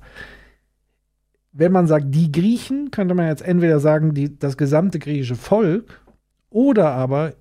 Wenn 1.52 1.72
man 1.72 1.86
sagt, 1.86 2.06
die 2.08 2.30
Griechen, 2.32 2.90
könnte 2.90 3.14
man 3.14 3.26
jetzt 3.26 3.42
entweder 3.42 3.80
sagen, 3.80 4.14
die, 4.14 4.38
das 4.38 4.56
gesamte 4.56 4.98
griechische 4.98 5.36
Volk 5.36 6.00
oder 6.50 6.90
aber 6.92 7.34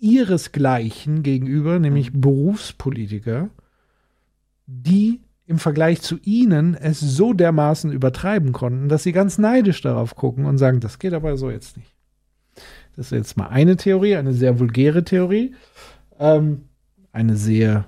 ihresgleichen 0.00 1.22
gegenüber, 1.22 1.78
nämlich 1.78 2.12
Berufspolitiker, 2.12 3.50
die 4.66 5.20
im 5.46 5.58
Vergleich 5.58 6.00
zu 6.00 6.18
ihnen 6.22 6.74
es 6.74 7.00
so 7.00 7.32
dermaßen 7.32 7.92
übertreiben 7.92 8.52
konnten, 8.52 8.88
dass 8.88 9.02
sie 9.02 9.12
ganz 9.12 9.36
neidisch 9.36 9.80
darauf 9.82 10.14
gucken 10.14 10.44
und 10.46 10.58
sagen, 10.58 10.80
das 10.80 10.98
geht 10.98 11.12
aber 11.12 11.36
so 11.36 11.50
jetzt 11.50 11.76
nicht. 11.76 11.94
Das 12.96 13.06
ist 13.06 13.12
jetzt 13.12 13.36
mal 13.36 13.48
eine 13.48 13.76
Theorie, 13.76 14.16
eine 14.16 14.32
sehr 14.32 14.58
vulgäre 14.58 15.04
Theorie, 15.04 15.54
ähm, 16.18 16.68
eine 17.12 17.36
sehr, 17.36 17.86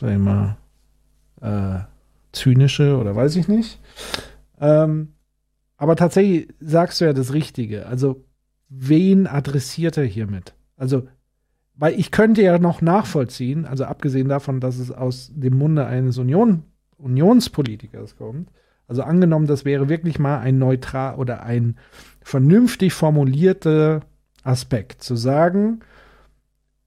sag 0.00 0.12
ich 0.12 0.18
mal, 0.18 0.56
äh, 1.40 1.80
zynische 2.32 2.96
oder 2.96 3.16
weiß 3.16 3.36
ich 3.36 3.48
nicht. 3.48 3.80
Ähm, 4.60 5.14
aber 5.76 5.96
tatsächlich 5.96 6.48
sagst 6.60 7.00
du 7.00 7.06
ja 7.06 7.12
das 7.12 7.32
Richtige. 7.32 7.86
Also, 7.86 8.24
wen 8.68 9.26
adressiert 9.26 9.96
er 9.96 10.04
hiermit? 10.04 10.54
Also, 10.76 11.08
weil 11.74 11.98
ich 11.98 12.10
könnte 12.10 12.42
ja 12.42 12.58
noch 12.58 12.82
nachvollziehen, 12.82 13.64
also 13.64 13.84
abgesehen 13.84 14.28
davon, 14.28 14.60
dass 14.60 14.78
es 14.78 14.90
aus 14.90 15.30
dem 15.34 15.56
Munde 15.56 15.86
eines 15.86 16.18
Union, 16.18 16.64
Unionspolitikers 16.98 18.16
kommt, 18.16 18.50
also 18.86 19.02
angenommen, 19.02 19.46
das 19.46 19.64
wäre 19.64 19.88
wirklich 19.88 20.18
mal 20.18 20.40
ein 20.40 20.58
neutral 20.58 21.14
oder 21.14 21.44
ein 21.44 21.76
vernünftig 22.22 22.92
formulierter 22.92 24.00
Aspekt, 24.42 25.02
zu 25.02 25.14
sagen, 25.14 25.80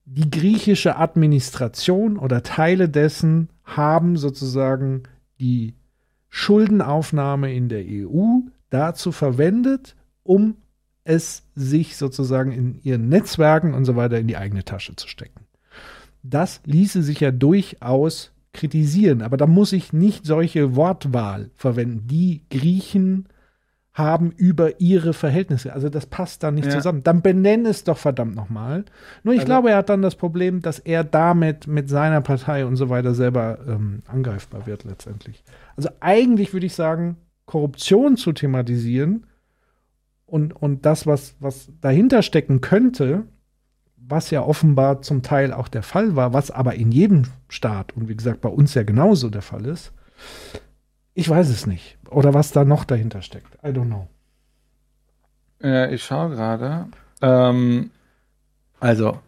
die 0.05 0.29
griechische 0.29 0.97
Administration 0.97 2.17
oder 2.17 2.43
Teile 2.43 2.89
dessen 2.89 3.49
haben 3.63 4.17
sozusagen 4.17 5.03
die 5.39 5.75
Schuldenaufnahme 6.29 7.53
in 7.53 7.69
der 7.69 7.85
EU 7.87 8.39
dazu 8.69 9.11
verwendet, 9.11 9.95
um 10.23 10.57
es 11.03 11.43
sich 11.55 11.97
sozusagen 11.97 12.51
in 12.51 12.79
ihren 12.83 13.09
Netzwerken 13.09 13.73
und 13.73 13.85
so 13.85 13.95
weiter 13.95 14.19
in 14.19 14.27
die 14.27 14.37
eigene 14.37 14.63
Tasche 14.63 14.95
zu 14.95 15.07
stecken. 15.07 15.41
Das 16.23 16.61
ließe 16.65 17.03
sich 17.03 17.19
ja 17.19 17.31
durchaus 17.31 18.31
kritisieren, 18.53 19.21
aber 19.21 19.35
da 19.35 19.47
muss 19.47 19.73
ich 19.73 19.91
nicht 19.93 20.25
solche 20.25 20.75
Wortwahl 20.75 21.49
verwenden. 21.55 22.07
Die 22.07 22.43
Griechen 22.49 23.27
haben 23.93 24.31
über 24.31 24.79
ihre 24.79 25.13
Verhältnisse. 25.13 25.73
Also 25.73 25.89
das 25.89 26.05
passt 26.07 26.41
da 26.41 26.49
nicht 26.51 26.65
Ja. 26.65 26.71
zusammen. 26.71 27.03
Dann 27.03 27.21
benenn 27.21 27.65
es 27.65 27.83
doch 27.83 27.97
verdammt 27.97 28.35
nochmal. 28.35 28.85
Nur 29.23 29.33
ich 29.35 29.41
Also- 29.41 29.49
glaube, 29.51 29.69
er 29.71 29.77
hat 29.77 29.89
dann 29.89 30.01
das 30.01 30.15
Problem, 30.15 30.61
dass 30.61 30.79
er 30.79 31.03
damit 31.03 31.67
mit 31.67 31.89
seiner 31.89 32.21
Partei 32.21 32.65
und 32.65 32.75
so 32.75 32.89
weiter 32.89 33.13
selber 33.13 33.59
ähm, 33.67 34.01
angreifbar 34.07 34.65
wird 34.65 34.83
letztendlich. 34.83 35.43
Also 35.75 35.89
eigentlich 35.99 36.53
würde 36.53 36.65
ich 36.65 36.73
sagen, 36.73 37.17
Korruption 37.45 38.17
zu 38.17 38.31
thematisieren 38.31 39.25
und, 40.33 40.51
und 40.51 40.83
das, 40.83 41.05
was, 41.05 41.35
was 41.39 41.69
dahinter 41.79 42.23
stecken 42.23 42.59
könnte, 42.59 43.25
was 43.97 44.31
ja 44.31 44.41
offenbar 44.41 45.03
zum 45.03 45.21
Teil 45.21 45.53
auch 45.53 45.67
der 45.67 45.83
Fall 45.83 46.15
war, 46.15 46.33
was 46.33 46.49
aber 46.49 46.73
in 46.73 46.91
jedem 46.91 47.25
Staat 47.49 47.95
und 47.95 48.09
wie 48.09 48.15
gesagt 48.15 48.41
bei 48.41 48.49
uns 48.49 48.73
ja 48.73 48.81
genauso 48.81 49.29
der 49.29 49.43
Fall 49.43 49.67
ist, 49.67 49.93
ich 51.13 51.29
weiß 51.29 51.49
es 51.49 51.67
nicht. 51.67 51.99
Oder 52.09 52.33
was 52.33 52.51
da 52.51 52.65
noch 52.65 52.83
dahinter 52.83 53.21
steckt. 53.21 53.53
I 53.63 53.67
don't 53.67 53.85
know. 53.85 54.07
Ja, 55.61 55.87
ich 55.91 56.03
schaue 56.03 56.31
gerade. 56.31 56.87
Ähm, 57.21 57.91
also, 58.79 59.19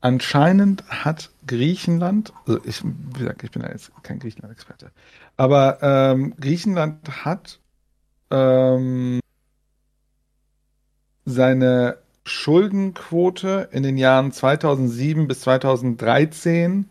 anscheinend 0.00 0.82
hat 0.88 1.30
Griechenland, 1.46 2.32
also 2.46 2.58
ich, 2.64 2.82
wie 2.82 3.18
gesagt, 3.18 3.44
ich 3.44 3.50
bin 3.50 3.60
ja 3.60 3.68
jetzt 3.68 3.92
kein 4.02 4.18
Griechenland-Experte, 4.18 4.92
aber 5.36 5.78
ähm, 5.82 6.34
Griechenland 6.40 7.22
hat 7.26 7.60
ähm, 8.30 9.20
seine 11.24 11.98
Schuldenquote 12.24 13.68
in 13.72 13.82
den 13.82 13.96
Jahren 13.96 14.32
2007 14.32 15.26
bis 15.26 15.40
2013 15.40 16.88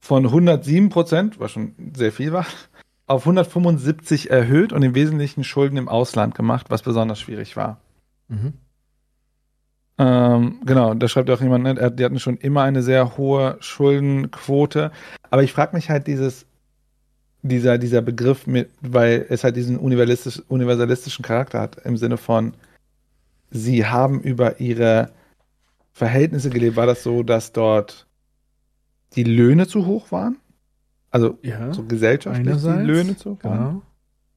von 0.00 0.26
107 0.26 0.88
Prozent, 0.90 1.40
was 1.40 1.52
schon 1.52 1.74
sehr 1.96 2.12
viel 2.12 2.32
war, 2.32 2.46
auf 3.06 3.22
175 3.22 4.30
erhöht 4.30 4.72
und 4.72 4.82
im 4.82 4.94
Wesentlichen 4.94 5.44
Schulden 5.44 5.76
im 5.76 5.88
Ausland 5.88 6.34
gemacht, 6.34 6.66
was 6.68 6.82
besonders 6.82 7.20
schwierig 7.20 7.56
war. 7.56 7.80
Mhm. 8.28 8.54
Ähm, 9.96 10.60
genau, 10.64 10.94
da 10.94 11.08
schreibt 11.08 11.30
auch 11.30 11.40
jemand, 11.40 11.64
ne, 11.64 11.92
die 11.92 12.04
hatten 12.04 12.18
schon 12.18 12.36
immer 12.38 12.62
eine 12.62 12.82
sehr 12.82 13.16
hohe 13.16 13.56
Schuldenquote. 13.60 14.90
Aber 15.30 15.42
ich 15.42 15.52
frage 15.52 15.76
mich 15.76 15.88
halt 15.90 16.06
dieses, 16.06 16.46
dieser, 17.42 17.78
dieser 17.78 18.02
Begriff 18.02 18.46
mit, 18.46 18.70
weil 18.80 19.26
es 19.28 19.44
halt 19.44 19.56
diesen 19.56 19.78
universalistisch, 19.78 20.42
universalistischen 20.48 21.24
Charakter 21.24 21.60
hat, 21.60 21.76
im 21.84 21.96
Sinne 21.96 22.16
von, 22.16 22.54
sie 23.54 23.86
haben 23.86 24.20
über 24.20 24.60
ihre 24.60 25.10
Verhältnisse 25.92 26.50
gelebt. 26.50 26.76
War 26.76 26.86
das 26.86 27.02
so, 27.02 27.22
dass 27.22 27.52
dort 27.52 28.06
die 29.14 29.24
Löhne 29.24 29.66
zu 29.66 29.86
hoch 29.86 30.12
waren? 30.12 30.36
Also 31.10 31.38
Ja, 31.42 31.72
so 31.72 31.84
gesellschaftlich 31.84 32.56
die 32.60 32.68
Löhne 32.68 33.16
zu 33.16 33.32
hoch 33.32 33.44
waren? 33.44 33.58
Genau. 33.58 33.82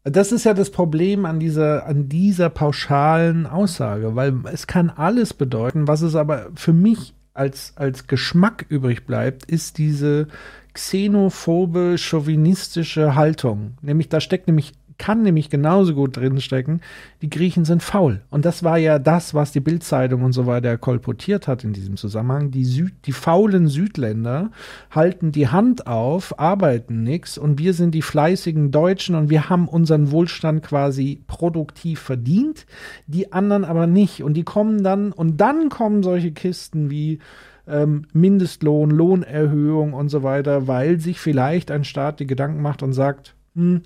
Das 0.03 0.31
ist 0.31 0.45
ja 0.45 0.53
das 0.53 0.69
Problem 0.69 1.25
an 1.25 1.39
dieser, 1.39 1.85
an 1.85 2.07
dieser 2.07 2.49
pauschalen 2.49 3.45
Aussage, 3.45 4.15
weil 4.15 4.35
es 4.53 4.67
kann 4.67 4.89
alles 4.89 5.33
bedeuten, 5.33 5.87
was 5.87 6.01
es 6.01 6.15
aber 6.15 6.49
für 6.55 6.71
mich 6.71 7.13
als, 7.33 7.73
als 7.75 8.07
Geschmack 8.07 8.65
übrig 8.69 9.05
bleibt, 9.05 9.45
ist 9.45 9.79
diese 9.79 10.27
xenophobe, 10.73 11.97
chauvinistische 11.97 13.15
Haltung. 13.15 13.77
Nämlich, 13.81 14.07
da 14.09 14.21
steckt 14.21 14.47
nämlich, 14.47 14.73
kann 14.97 15.21
nämlich 15.21 15.49
genauso 15.49 15.93
gut 15.93 16.17
drinstecken, 16.17 16.81
die 17.21 17.29
Griechen 17.29 17.65
sind 17.65 17.83
faul. 17.83 18.21
Und 18.29 18.45
das 18.45 18.63
war 18.63 18.77
ja 18.77 18.99
das, 18.99 19.33
was 19.33 19.51
die 19.51 19.59
Bildzeitung 19.59 20.23
und 20.23 20.33
so 20.33 20.45
weiter 20.45 20.77
kolportiert 20.77 21.47
hat 21.47 21.63
in 21.63 21.73
diesem 21.73 21.97
Zusammenhang. 21.97 22.51
Die, 22.51 22.65
Süd, 22.65 22.93
die 23.05 23.11
faulen 23.11 23.67
Südländer 23.67 24.51
halten 24.91 25.31
die 25.31 25.47
Hand 25.47 25.87
auf, 25.87 26.39
arbeiten 26.39 27.03
nichts 27.03 27.37
und 27.37 27.59
wir 27.59 27.73
sind 27.73 27.93
die 27.93 28.01
fleißigen 28.01 28.71
Deutschen 28.71 29.15
und 29.15 29.29
wir 29.29 29.49
haben 29.49 29.67
unseren 29.67 30.11
Wohlstand 30.11 30.63
quasi 30.63 31.21
produktiv 31.27 31.99
verdient, 31.99 32.65
die 33.05 33.31
anderen 33.31 33.65
aber 33.65 33.87
nicht. 33.87 34.23
Und 34.23 34.33
die 34.33 34.43
kommen 34.43 34.83
dann, 34.83 35.11
und 35.11 35.37
dann 35.41 35.69
kommen 35.69 36.03
solche 36.03 36.31
Kisten 36.31 36.89
wie 36.89 37.19
ähm, 37.67 38.05
Mindestlohn, 38.13 38.89
Lohnerhöhung 38.89 39.93
und 39.93 40.09
so 40.09 40.23
weiter, 40.23 40.67
weil 40.67 40.99
sich 40.99 41.19
vielleicht 41.19 41.71
ein 41.71 41.83
Staat 41.83 42.19
die 42.19 42.27
Gedanken 42.27 42.61
macht 42.61 42.81
und 42.81 42.93
sagt, 42.93 43.35
hm, 43.55 43.81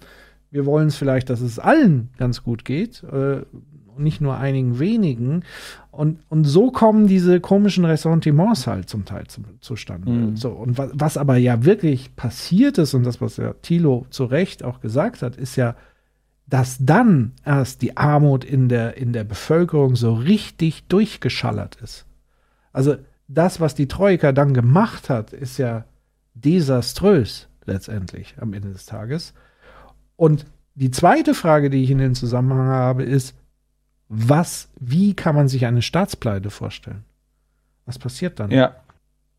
wir 0.52 0.66
wollen 0.66 0.90
es 0.90 0.98
vielleicht, 0.98 1.30
dass 1.30 1.42
es 1.42 1.60
allen 1.60 2.10
ganz 2.18 2.44
gut 2.44 2.66
geht, 2.66 3.04
äh, 3.04 3.42
nicht 3.98 4.22
nur 4.22 4.38
einigen 4.38 4.80
wenigen. 4.80 5.44
Und, 5.92 6.20
und 6.30 6.46
so 6.46 6.72
kommen 6.72 7.08
diese 7.08 7.40
komischen 7.40 7.86
Ressentiments 7.86 8.68
halt 8.68 8.90
zum 8.90 9.06
Teil 9.06 9.28
zu, 9.28 9.42
zustande. 9.60 10.10
Mhm. 10.10 10.38
So, 10.38 10.50
und 10.50 10.78
was, 10.78 10.92
was 10.94 11.18
aber 11.18 11.38
ja 11.38 11.66
wirklich 11.66 12.16
passiert 12.16 12.78
ist, 12.78 12.94
und 12.94 13.04
das, 13.04 13.22
was 13.22 13.38
ja 13.38 13.54
Thilo 13.62 14.06
zu 14.10 14.26
Recht 14.26 14.64
auch 14.64 14.82
gesagt 14.82 15.22
hat, 15.22 15.36
ist 15.38 15.56
ja, 15.56 15.76
dass 16.48 16.78
dann 16.80 17.32
erst 17.46 17.82
die 17.82 17.96
Armut 17.96 18.44
in 18.44 18.68
der, 18.68 18.98
in 18.98 19.14
der 19.14 19.24
Bevölkerung 19.24 19.96
so 19.96 20.14
richtig 20.14 20.84
durchgeschallert 20.88 21.78
ist. 21.82 22.06
Also 22.74 22.96
das, 23.28 23.62
was 23.62 23.76
die 23.76 23.88
Troika 23.88 24.32
dann 24.34 24.54
gemacht 24.54 25.10
hat, 25.10 25.32
ist 25.32 25.58
ja 25.58 25.86
desaströs 26.34 27.48
letztendlich 27.66 28.36
am 28.40 28.54
Ende 28.54 28.72
des 28.72 28.86
Tages. 28.86 29.34
Und 30.22 30.46
die 30.76 30.92
zweite 30.92 31.34
Frage, 31.34 31.72
die 31.72 31.84
ich 31.84 31.90
in 31.90 31.98
den 31.98 32.14
Zusammenhang 32.14 32.68
habe, 32.68 33.02
ist, 33.02 33.34
was, 34.08 34.70
wie 34.80 35.16
kann 35.16 35.34
man 35.34 35.48
sich 35.48 35.66
eine 35.66 35.82
Staatspleite 35.82 36.52
vorstellen? 36.52 37.04
Was 37.88 37.98
passiert 37.98 38.40
dann? 38.40 38.52
Ja. 38.52 38.76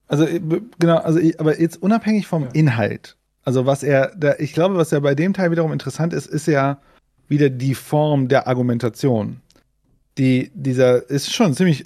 Also 0.08 0.24
äh, 0.26 0.40
genau, 0.80 0.96
also 0.96 1.20
aber 1.38 1.60
jetzt 1.60 1.80
unabhängig 1.80 2.26
vom 2.26 2.42
Ja. 2.42 2.48
Inhalt. 2.54 3.16
Also 3.44 3.64
was 3.64 3.84
er, 3.84 4.12
da, 4.16 4.34
ich 4.40 4.54
glaube, 4.54 4.74
was 4.74 4.90
ja 4.90 4.98
bei 4.98 5.14
dem 5.14 5.34
Teil 5.34 5.52
wiederum 5.52 5.72
interessant 5.72 6.12
ist, 6.12 6.26
ist 6.26 6.48
ja 6.48 6.80
wieder 7.28 7.48
die 7.48 7.76
Form 7.76 8.26
der 8.26 8.48
Argumentation. 8.48 9.40
Die, 10.18 10.50
dieser 10.52 11.08
ist 11.08 11.32
schon 11.32 11.54
ziemlich, 11.54 11.84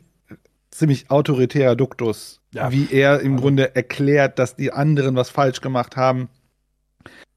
ziemlich 0.71 1.11
autoritärer 1.11 1.77
Duktus, 1.77 2.41
Ja. 2.53 2.73
wie 2.73 2.89
er 2.91 3.21
im 3.21 3.37
Grunde 3.37 3.77
erklärt, 3.77 4.39
dass 4.39 4.57
die 4.57 4.73
anderen 4.73 5.17
was 5.17 5.29
falsch 5.29 5.61
gemacht 5.61 5.97
haben, 5.97 6.31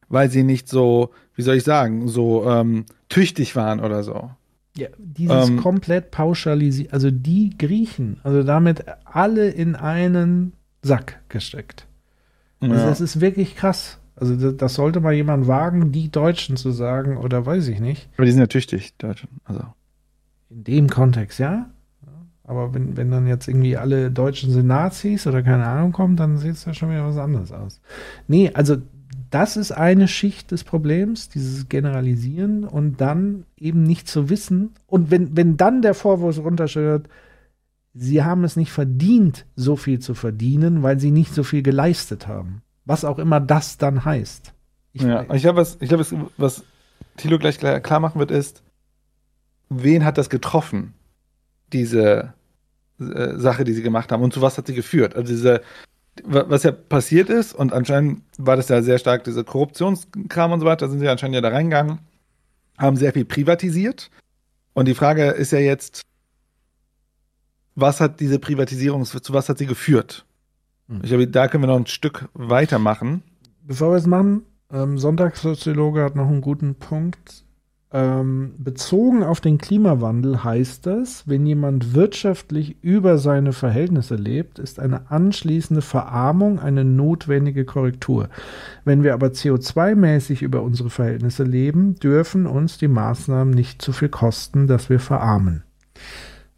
weil 0.08 0.30
sie 0.32 0.44
nicht 0.44 0.70
so, 0.70 1.12
wie 1.40 1.44
soll 1.44 1.56
ich 1.56 1.64
sagen, 1.64 2.10
so 2.10 2.46
ähm, 2.50 2.84
tüchtig 3.08 3.56
waren 3.56 3.80
oder 3.80 4.04
so. 4.04 4.30
Ja, 4.76 4.90
dieses 4.98 5.48
Ähm, 5.48 5.56
komplett 5.56 6.12
pauschalisiert, 6.12 6.92
also 6.92 7.12
die 7.12 7.58
Griechen, 7.58 8.20
also 8.24 8.44
damit 8.44 8.84
alle 9.06 9.48
in 9.50 9.78
einen 9.78 10.52
Sack 10.82 11.22
gesteckt. 11.30 11.88
Also 12.60 12.76
Ja. 12.76 12.86
das 12.88 13.00
ist 13.00 13.22
wirklich 13.22 13.56
krass. 13.56 14.00
Also 14.18 14.36
das, 14.36 14.58
das 14.58 14.74
sollte 14.74 15.00
mal 15.00 15.14
jemand 15.14 15.48
wagen, 15.48 15.94
die 15.94 16.12
Deutschen 16.12 16.58
zu 16.58 16.72
sagen 16.72 17.16
oder 17.16 17.46
weiß 17.46 17.70
ich 17.70 17.80
nicht. 17.80 18.10
Aber 18.18 18.26
die 18.26 18.32
sind 18.32 18.42
ja 18.42 18.48
tüchtig, 18.48 18.98
Deutschen. 18.98 19.30
Also. 19.46 19.64
In 20.50 20.66
dem 20.66 20.90
Kontext, 20.90 21.40
ja. 21.40 21.70
Aber 22.44 22.74
wenn, 22.74 22.98
wenn 22.98 23.12
dann 23.12 23.28
jetzt 23.28 23.48
irgendwie 23.48 23.78
alle 23.78 24.12
Deutschen 24.12 24.52
sind 24.52 24.68
Nazis 24.68 25.26
oder 25.26 25.42
keine 25.42 25.66
Ahnung 25.68 25.94
kommt, 25.94 26.20
dann 26.20 26.38
sieht 26.38 26.56
es 26.56 26.66
ja 26.66 26.74
schon 26.74 26.90
wieder 26.90 27.08
was 27.08 27.16
anderes 27.18 27.54
aus. 27.54 27.80
Nee, 28.28 28.52
also 28.54 28.76
das 29.30 29.58
ist 29.58 29.72
eine 29.72 30.08
Schicht 30.08 30.52
des 30.52 30.64
Problems, 30.64 31.30
dieses 31.30 31.70
Generalisieren 31.70 32.64
und 32.64 33.00
dann 33.00 33.46
eben 33.58 33.84
nicht 33.84 34.08
zu 34.08 34.30
wissen. 34.30 34.74
Und 34.88 35.12
wenn, 35.12 35.38
wenn 35.38 35.58
dann 35.58 35.82
der 35.82 35.94
Vorwurf 35.94 36.40
runtersteht, 36.40 37.04
sie 37.94 38.24
haben 38.24 38.44
es 38.44 38.56
nicht 38.56 38.72
verdient, 38.72 39.46
so 39.56 39.76
viel 39.76 40.00
zu 40.00 40.14
verdienen, 40.16 40.84
weil 40.84 41.00
sie 41.00 41.12
nicht 41.12 41.34
so 41.34 41.44
viel 41.44 41.62
geleistet 41.62 42.28
haben. 42.28 42.62
Was 42.86 43.06
auch 43.06 43.20
immer 43.20 43.40
das 43.40 43.78
dann 43.78 44.04
heißt. 44.04 44.54
Ich, 44.94 45.04
Ja, 45.04 45.32
ich 45.34 45.42
glaube, 45.44 45.60
was, 45.60 45.78
ich 45.80 45.90
glaube, 45.90 46.04
was, 46.04 46.16
was 46.38 46.64
Thilo 47.18 47.38
gleich 47.38 47.60
klar, 47.60 47.80
klar 47.82 48.00
machen 48.00 48.20
wird, 48.20 48.32
ist, 48.32 48.64
wen 49.70 50.06
hat 50.06 50.18
das 50.18 50.30
getroffen, 50.30 50.94
diese 51.72 52.34
äh, 53.00 53.36
Sache, 53.36 53.64
die 53.64 53.74
sie 53.74 53.84
gemacht 53.84 54.12
haben 54.12 54.24
und 54.24 54.34
zu 54.34 54.42
was 54.42 54.58
hat 54.58 54.66
sie 54.66 54.74
geführt? 54.74 55.16
Also 55.16 55.32
diese, 55.32 55.62
was 56.26 56.64
ja 56.64 56.72
passiert 56.72 57.30
ist 57.30 57.54
und 57.54 57.74
anscheinend 57.74 58.22
war 58.38 58.56
das 58.56 58.70
ja 58.70 58.82
sehr 58.82 59.00
stark 59.00 59.24
diese 59.24 59.44
Korruptionskram 59.44 60.52
und 60.52 60.60
so 60.60 60.66
weiter, 60.66 60.86
da 60.86 60.92
sind 60.92 61.00
sie 61.00 61.08
anscheinend 61.08 61.36
ja 61.36 61.42
da 61.42 61.50
reingegangen, 61.50 62.00
haben 62.78 62.98
sehr 62.98 63.14
viel 63.14 63.26
privatisiert 63.26 64.10
und 64.74 64.88
die 64.88 64.96
Frage 64.96 65.26
ist 65.32 65.52
ja 65.52 65.60
jetzt, 65.60 66.02
was 67.76 68.02
hat 68.02 68.20
diese 68.20 68.40
Privatisierung, 68.40 69.06
zu 69.06 69.34
was 69.34 69.50
hat 69.50 69.58
sie 69.58 69.66
geführt? 69.66 70.26
Hm. 70.88 71.02
Ich 71.04 71.10
glaube, 71.10 71.28
da 71.28 71.48
können 71.48 71.64
wir 71.64 71.68
noch 71.68 71.78
ein 71.78 71.88
Stück 71.88 72.30
weitermachen. 72.34 73.24
Bevor 73.62 73.92
wir 73.92 73.98
es 73.98 74.08
machen, 74.08 74.44
ähm, 74.72 74.98
Sonntagssoziologe 74.98 76.04
hat 76.04 76.16
noch 76.16 76.28
einen 76.28 76.42
guten 76.42 76.76
Punkt. 76.76 77.44
Ähm, 77.92 78.54
bezogen 78.60 79.24
auf 79.24 79.42
den 79.42 79.58
Klimawandel 79.58 80.44
heißt 80.44 80.86
das, 80.86 81.28
wenn 81.28 81.48
jemand 81.48 81.96
wirtschaftlich 81.96 82.78
über 82.84 83.18
seine 83.18 83.52
Verhältnisse 83.52 84.16
lebt, 84.16 84.60
ist 84.60 84.80
eine 84.80 85.10
anschließende 85.10 85.82
Verarmung 85.82 86.60
eine 86.60 86.86
notwendige 86.86 87.66
Korrektur. 87.66 88.30
Wenn 88.86 89.02
wir 89.02 89.16
aber 89.16 89.28
CO2-mäßig 89.28 90.44
über 90.44 90.62
unsere 90.62 90.92
Verhältnisse 90.92 91.44
leben, 91.44 91.96
dürfen 91.96 92.46
uns 92.46 92.78
die 92.78 92.88
Maßnahmen 92.88 93.56
nicht 93.56 93.82
zu 93.82 93.92
viel 93.92 94.10
kosten, 94.10 94.68
dass 94.68 94.92
wir 94.92 95.00
verarmen. 95.00 95.64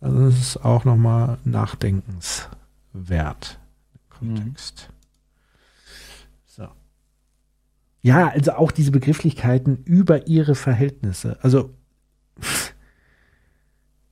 Also 0.01 0.25
das 0.25 0.37
ist 0.37 0.65
auch 0.65 0.83
nochmal 0.83 1.37
nachdenkenswert. 1.45 3.57
Kontext. 4.09 4.89
So. 4.89 5.00
Ja, 8.01 8.29
also 8.29 8.53
auch 8.53 8.71
diese 8.71 8.91
Begrifflichkeiten 8.91 9.79
über 9.85 10.27
ihre 10.27 10.55
Verhältnisse. 10.55 11.37
Also, 11.41 11.69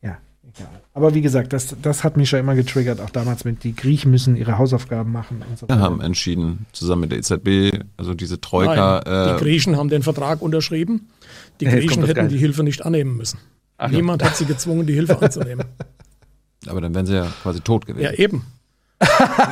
ja, 0.01 0.19
egal. 0.47 0.81
Aber 0.93 1.15
wie 1.15 1.21
gesagt, 1.21 1.53
das, 1.53 1.75
das 1.81 2.03
hat 2.03 2.15
mich 2.15 2.29
schon 2.29 2.39
immer 2.39 2.53
getriggert, 2.53 3.01
auch 3.01 3.09
damals 3.09 3.45
mit, 3.45 3.63
die 3.63 3.75
Griechen 3.75 4.11
müssen 4.11 4.35
ihre 4.35 4.59
Hausaufgaben 4.59 5.11
machen 5.11 5.43
und 5.49 5.57
so 5.57 5.67
Wir 5.67 5.79
haben 5.79 6.01
entschieden, 6.01 6.67
zusammen 6.71 7.01
mit 7.01 7.11
der 7.11 7.19
EZB, 7.19 7.83
also 7.97 8.13
diese 8.13 8.39
Troika. 8.39 9.01
Nein, 9.03 9.25
die 9.25 9.35
äh, 9.35 9.39
Griechen 9.39 9.75
haben 9.75 9.89
den 9.89 10.03
Vertrag 10.03 10.41
unterschrieben. 10.41 11.09
Die 11.59 11.65
Griechen 11.65 12.05
hätten 12.05 12.29
die 12.29 12.37
Hilfe 12.37 12.63
nicht 12.63 12.85
annehmen 12.85 13.17
müssen. 13.17 13.39
Niemand 13.89 14.23
hat 14.23 14.35
sie 14.35 14.45
gezwungen, 14.45 14.85
die 14.85 14.93
Hilfe 14.93 15.19
anzunehmen. 15.21 15.65
aber 16.67 16.81
dann 16.81 16.93
wären 16.93 17.05
sie 17.05 17.15
ja 17.15 17.27
quasi 17.41 17.61
tot 17.61 17.85
gewesen. 17.85 18.03
Ja, 18.03 18.11
eben. 18.13 18.45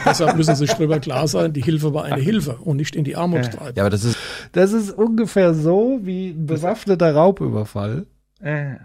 Deshalb 0.05 0.35
müssen 0.35 0.55
sie 0.55 0.65
sich 0.65 0.71
darüber 0.75 0.99
klar 0.99 1.27
sein, 1.27 1.53
die 1.53 1.61
Hilfe 1.61 1.93
war 1.93 2.03
eine 2.03 2.21
Hilfe 2.21 2.57
und 2.57 2.77
nicht 2.77 2.95
in 2.95 3.03
die 3.03 3.15
Armut 3.15 3.51
treiben. 3.51 3.75
Ja, 3.75 3.83
aber 3.83 3.89
das 3.89 4.03
ist, 4.03 4.17
Das 4.51 4.73
ist 4.73 4.91
ungefähr 4.91 5.53
so 5.53 5.99
wie 6.03 6.29
ein 6.31 6.45
bewaffneter 6.45 7.13
Raubüberfall. 7.15 8.05
Äh, 8.41 8.75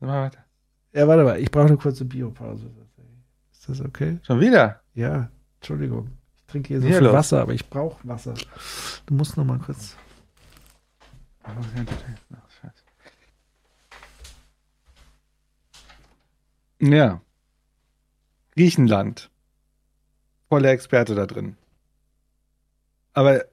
mal 0.00 0.24
weiter. 0.24 0.44
Ja, 0.92 1.08
warte 1.08 1.24
mal, 1.24 1.40
ich 1.40 1.50
brauche 1.50 1.66
eine 1.66 1.76
kurze 1.78 2.04
Biopause. 2.04 2.70
Ist 3.52 3.68
das 3.68 3.80
okay? 3.80 4.18
Schon 4.22 4.40
wieder? 4.40 4.80
Ja, 4.94 5.30
Entschuldigung. 5.60 6.08
Ich 6.36 6.44
trinke 6.46 6.68
hier 6.68 6.80
so 6.80 6.86
Hier 6.86 6.96
viel 6.96 7.06
los. 7.06 7.14
Wasser, 7.14 7.40
aber 7.40 7.54
ich 7.54 7.68
brauche 7.70 7.96
Wasser. 8.06 8.34
Du 9.06 9.14
musst 9.14 9.36
noch 9.36 9.44
mal 9.44 9.58
kurz. 9.58 9.96
Ja. 16.80 17.20
Griechenland. 18.56 19.30
Voller 20.52 20.68
Experte 20.68 21.14
da 21.14 21.24
drin. 21.24 21.56
Aber, 23.14 23.46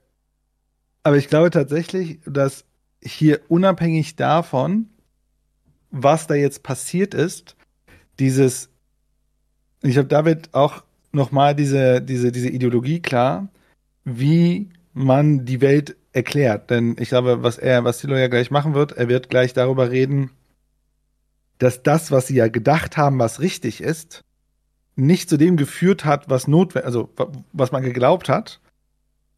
aber 1.02 1.16
ich 1.16 1.30
glaube 1.30 1.50
tatsächlich, 1.50 2.20
dass 2.26 2.66
hier 3.02 3.40
unabhängig 3.48 4.18
davon, 4.18 4.90
was 5.92 6.28
da 6.28 6.36
jetzt 6.36 6.62
passiert 6.62 7.14
ist, 7.14 7.56
dieses, 8.20 8.68
ich 9.82 9.94
glaube, 9.94 10.10
da 10.10 10.26
wird 10.26 10.54
auch 10.54 10.84
nochmal 11.14 11.56
diese, 11.56 12.02
diese, 12.02 12.34
diese 12.34 12.50
Ideologie 12.50 13.02
klar, 13.02 13.48
wie 14.04 14.68
man 14.92 15.46
die 15.46 15.62
Welt 15.62 15.96
erklärt. 16.12 16.70
Denn 16.70 16.98
ich 17.00 17.08
glaube, 17.08 17.44
was 17.44 17.58
er, 17.58 17.86
was 17.86 18.00
Thilo 18.00 18.18
ja 18.18 18.28
gleich 18.28 18.52
machen 18.52 18.74
wird, 18.74 18.92
er 18.92 19.08
wird 19.08 19.30
gleich 19.30 19.54
darüber 19.54 19.90
reden, 19.90 20.32
dass 21.60 21.82
das, 21.82 22.12
was 22.12 22.28
sie 22.28 22.36
ja 22.36 22.50
gedacht 22.50 22.98
haben, 22.98 23.20
was 23.20 23.40
richtig 23.40 23.80
ist, 23.80 24.26
nicht 25.00 25.30
zu 25.30 25.38
dem 25.38 25.58
geführt 25.58 26.06
hat, 26.06 26.30
was 26.30 26.48
notwendig, 26.48 26.86
also 26.86 27.10
wa- 27.16 27.32
was 27.54 27.72
man 27.72 27.84
geglaubt 27.84 28.30
hat. 28.30 28.60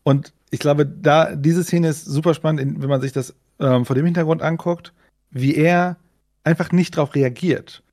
Und 0.04 0.34
ich 0.50 0.60
glaube, 0.60 0.86
da 0.86 1.36
diese 1.36 1.64
Szene 1.64 1.90
ist 1.90 2.06
super 2.06 2.34
spannend, 2.34 2.82
wenn 2.82 2.90
man 2.90 3.02
sich 3.02 3.14
das 3.14 3.34
ähm, 3.60 3.86
vor 3.86 3.96
dem 3.96 4.06
Hintergrund 4.06 4.42
anguckt, 4.42 4.94
wie 5.30 5.56
er 5.56 5.98
einfach 6.44 6.72
nicht 6.72 6.98
darauf 6.98 7.16
reagiert 7.16 7.84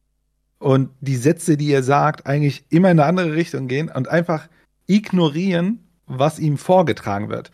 und 0.59 0.91
die 1.01 1.17
Sätze, 1.17 1.57
die 1.57 1.71
er 1.71 1.83
sagt, 1.83 2.27
eigentlich 2.27 2.65
immer 2.71 2.91
in 2.91 2.99
eine 2.99 3.09
andere 3.09 3.35
Richtung 3.35 3.69
gehen 3.69 3.89
und 3.91 4.09
einfach 4.09 4.49
ignorieren, 4.87 5.81
was 6.07 6.39
ihm 6.39 6.57
vorgetragen 6.57 7.29
wird. 7.29 7.53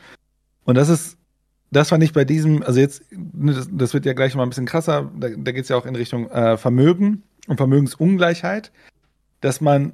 Und 0.64 0.76
das 0.76 0.88
ist, 0.88 1.18
das 1.70 1.88
fand 1.88 2.04
ich 2.04 2.12
bei 2.12 2.24
diesem, 2.24 2.62
also 2.62 2.80
jetzt, 2.80 3.02
ne, 3.10 3.66
das, 3.70 3.92
wird 3.92 4.06
ja 4.06 4.12
gleich 4.12 4.34
mal 4.34 4.44
ein 4.44 4.48
bisschen 4.48 4.66
krasser, 4.66 5.10
da, 5.18 5.28
da 5.28 5.52
geht 5.52 5.64
es 5.64 5.68
ja 5.68 5.76
auch 5.76 5.86
in 5.86 5.96
Richtung 5.96 6.30
äh, 6.30 6.56
Vermögen 6.56 7.24
und 7.48 7.56
Vermögensungleichheit, 7.56 8.72
dass 9.40 9.60
man 9.60 9.92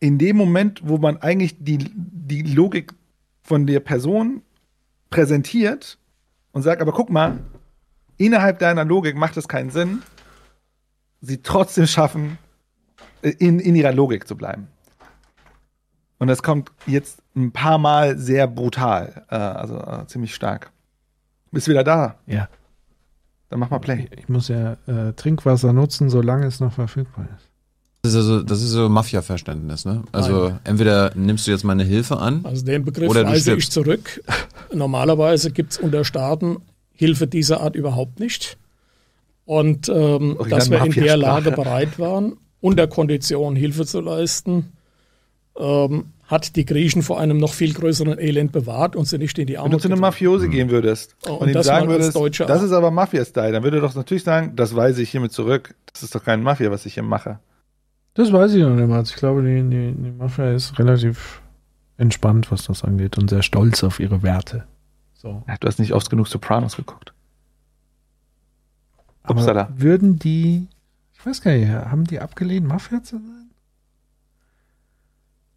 in 0.00 0.18
dem 0.18 0.36
Moment, 0.36 0.80
wo 0.84 0.98
man 0.98 1.16
eigentlich 1.18 1.56
die, 1.58 1.78
die 1.78 2.42
Logik 2.42 2.92
von 3.42 3.66
der 3.66 3.80
Person 3.80 4.42
präsentiert 5.10 5.98
und 6.52 6.62
sagt, 6.62 6.82
aber 6.82 6.92
guck 6.92 7.10
mal, 7.10 7.38
innerhalb 8.16 8.58
deiner 8.58 8.84
Logik 8.84 9.16
macht 9.16 9.36
es 9.36 9.48
keinen 9.48 9.70
Sinn, 9.70 10.02
sie 11.20 11.42
trotzdem 11.42 11.86
schaffen, 11.86 12.38
äh, 13.22 13.30
in, 13.30 13.58
in 13.60 13.74
ihrer 13.74 13.92
Logik 13.92 14.28
zu 14.28 14.36
bleiben. 14.36 14.68
Und 16.18 16.28
das 16.28 16.42
kommt 16.42 16.72
jetzt 16.86 17.22
ein 17.36 17.52
paar 17.52 17.78
Mal 17.78 18.18
sehr 18.18 18.46
brutal, 18.46 19.24
äh, 19.30 19.36
also 19.36 19.78
äh, 19.78 20.06
ziemlich 20.06 20.34
stark. 20.34 20.70
Bist 21.50 21.68
wieder 21.68 21.84
da? 21.84 22.16
Ja. 22.26 22.48
Dann 23.48 23.60
mach 23.60 23.70
mal 23.70 23.78
Play. 23.78 24.08
Ich 24.16 24.28
muss 24.28 24.48
ja 24.48 24.76
äh, 24.86 25.14
Trinkwasser 25.14 25.72
nutzen, 25.72 26.10
solange 26.10 26.46
es 26.46 26.60
noch 26.60 26.72
verfügbar 26.72 27.28
ist. 27.36 27.47
Das 28.02 28.12
ist 28.12 28.16
also, 28.18 28.42
das 28.42 28.62
ist 28.62 28.70
so 28.70 28.88
Mafia-Verständnis, 28.88 29.84
ne? 29.84 30.04
Also 30.12 30.52
entweder 30.64 31.12
nimmst 31.14 31.46
du 31.46 31.50
jetzt 31.50 31.64
meine 31.64 31.84
Hilfe 31.84 32.18
an, 32.18 32.40
Also 32.44 32.64
den 32.64 32.84
Begriff 32.84 33.10
Oder 33.10 33.24
du 33.24 33.30
weise 33.30 33.40
stirbst. 33.42 33.68
ich 33.68 33.70
zurück. 33.72 34.22
Normalerweise 34.72 35.50
gibt 35.50 35.72
es 35.72 35.78
unter 35.78 36.04
Staaten 36.04 36.58
Hilfe 36.92 37.26
dieser 37.26 37.60
Art 37.60 37.76
überhaupt 37.76 38.20
nicht. 38.20 38.56
Und 39.44 39.88
ähm, 39.88 40.36
dass 40.48 40.70
wir 40.70 40.84
in 40.84 40.92
der. 40.92 41.16
Lage 41.16 41.50
bereit 41.52 41.98
waren, 41.98 42.36
unter 42.60 42.86
Kondition 42.86 43.56
Hilfe 43.56 43.86
zu 43.86 44.00
leisten, 44.00 44.72
ähm, 45.58 46.06
hat 46.26 46.54
die 46.56 46.66
Griechen 46.66 47.02
vor 47.02 47.18
einem 47.18 47.38
noch 47.38 47.54
viel 47.54 47.72
größeren 47.72 48.18
Elend 48.18 48.52
bewahrt 48.52 48.94
und 48.94 49.06
sie 49.06 49.16
nicht 49.16 49.38
in 49.38 49.46
die 49.46 49.54
Wenn 49.54 49.60
du 49.60 49.64
Armut 49.64 49.80
zu 49.80 49.88
einem 49.88 49.94
getrieben. 49.94 50.00
Mafiosi 50.02 50.48
gehen 50.48 50.70
würdest 50.70 51.16
Oh, 51.26 51.32
und, 51.32 51.38
und 51.40 51.48
ihm 51.48 51.54
das 51.54 51.66
sagen 51.66 51.88
würdest, 51.88 52.14
Deutscher 52.14 52.44
das 52.46 52.62
ist 52.62 52.72
aber 52.72 52.90
Mafia-Style, 52.90 53.52
dann 53.52 53.62
würde 53.62 53.78
er 53.78 53.80
doch 53.80 53.94
natürlich 53.94 54.24
sagen, 54.24 54.52
das 54.54 54.76
weise 54.76 55.00
ich 55.02 55.10
hiermit 55.10 55.32
zurück. 55.32 55.74
Das 55.92 56.02
ist 56.02 56.14
doch 56.14 56.22
kein 56.22 56.42
Mafia, 56.42 56.70
was 56.70 56.84
ich 56.84 56.94
hier 56.94 57.02
mache. 57.02 57.38
Das 58.14 58.32
weiß 58.32 58.54
ich 58.54 58.62
noch 58.62 58.74
nicht 58.74 58.88
mal. 58.88 59.02
Ich 59.02 59.14
glaube, 59.14 59.42
die, 59.42 59.62
die, 59.62 59.92
die 59.92 60.10
Mafia 60.10 60.52
ist 60.52 60.78
relativ 60.78 61.40
entspannt, 61.98 62.50
was 62.50 62.64
das 62.64 62.84
angeht 62.84 63.18
und 63.18 63.28
sehr 63.30 63.42
stolz 63.42 63.84
auf 63.84 64.00
ihre 64.00 64.22
Werte. 64.22 64.64
So. 65.14 65.42
Ja, 65.48 65.56
du 65.58 65.66
hast 65.66 65.78
nicht 65.78 65.92
oft 65.92 66.10
genug 66.10 66.28
Sopranos 66.28 66.76
geguckt. 66.76 67.12
Aber 69.22 69.40
Upsala. 69.40 69.68
würden 69.76 70.18
die, 70.18 70.66
ich 71.14 71.26
weiß 71.26 71.42
gar 71.42 71.52
nicht, 71.52 71.68
haben 71.68 72.04
die 72.04 72.20
abgelehnt, 72.20 72.66
Mafia 72.66 73.02
zu 73.02 73.16
sein? 73.16 73.50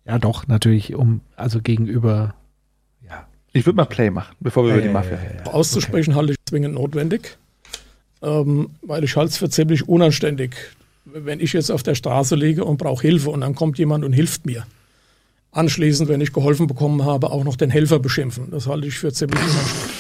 Ja, 0.05 0.17
doch, 0.17 0.47
natürlich, 0.47 0.95
um, 0.95 1.21
also 1.35 1.61
gegenüber, 1.61 2.33
ja. 3.07 3.27
Ich 3.53 3.65
würde 3.65 3.77
mal 3.77 3.85
Play 3.85 4.09
machen, 4.09 4.35
bevor 4.39 4.65
wir 4.65 4.73
über 4.73 4.81
die 4.81 4.89
Mafia 4.89 5.17
reden. 5.17 5.43
ja. 5.45 5.51
Auszusprechen 5.51 6.15
halte 6.15 6.31
ich 6.33 6.37
zwingend 6.45 6.73
notwendig, 6.73 7.37
ähm, 8.23 8.71
weil 8.81 9.03
ich 9.03 9.15
halte 9.15 9.29
es 9.29 9.37
für 9.37 9.49
ziemlich 9.49 9.87
unanständig, 9.87 10.55
wenn 11.05 11.39
ich 11.39 11.53
jetzt 11.53 11.71
auf 11.71 11.83
der 11.83 11.95
Straße 11.95 12.35
liege 12.35 12.65
und 12.65 12.77
brauche 12.77 13.01
Hilfe 13.01 13.29
und 13.29 13.41
dann 13.41 13.55
kommt 13.55 13.77
jemand 13.77 14.05
und 14.05 14.13
hilft 14.13 14.45
mir. 14.45 14.65
Anschließend, 15.51 16.07
wenn 16.07 16.21
ich 16.21 16.31
geholfen 16.31 16.67
bekommen 16.67 17.03
habe, 17.03 17.31
auch 17.31 17.43
noch 17.43 17.55
den 17.55 17.69
Helfer 17.69 17.99
beschimpfen. 17.99 18.51
Das 18.51 18.67
halte 18.67 18.87
ich 18.87 18.97
für 18.97 19.11
ziemlich 19.11 19.39
unanständig. 19.39 19.95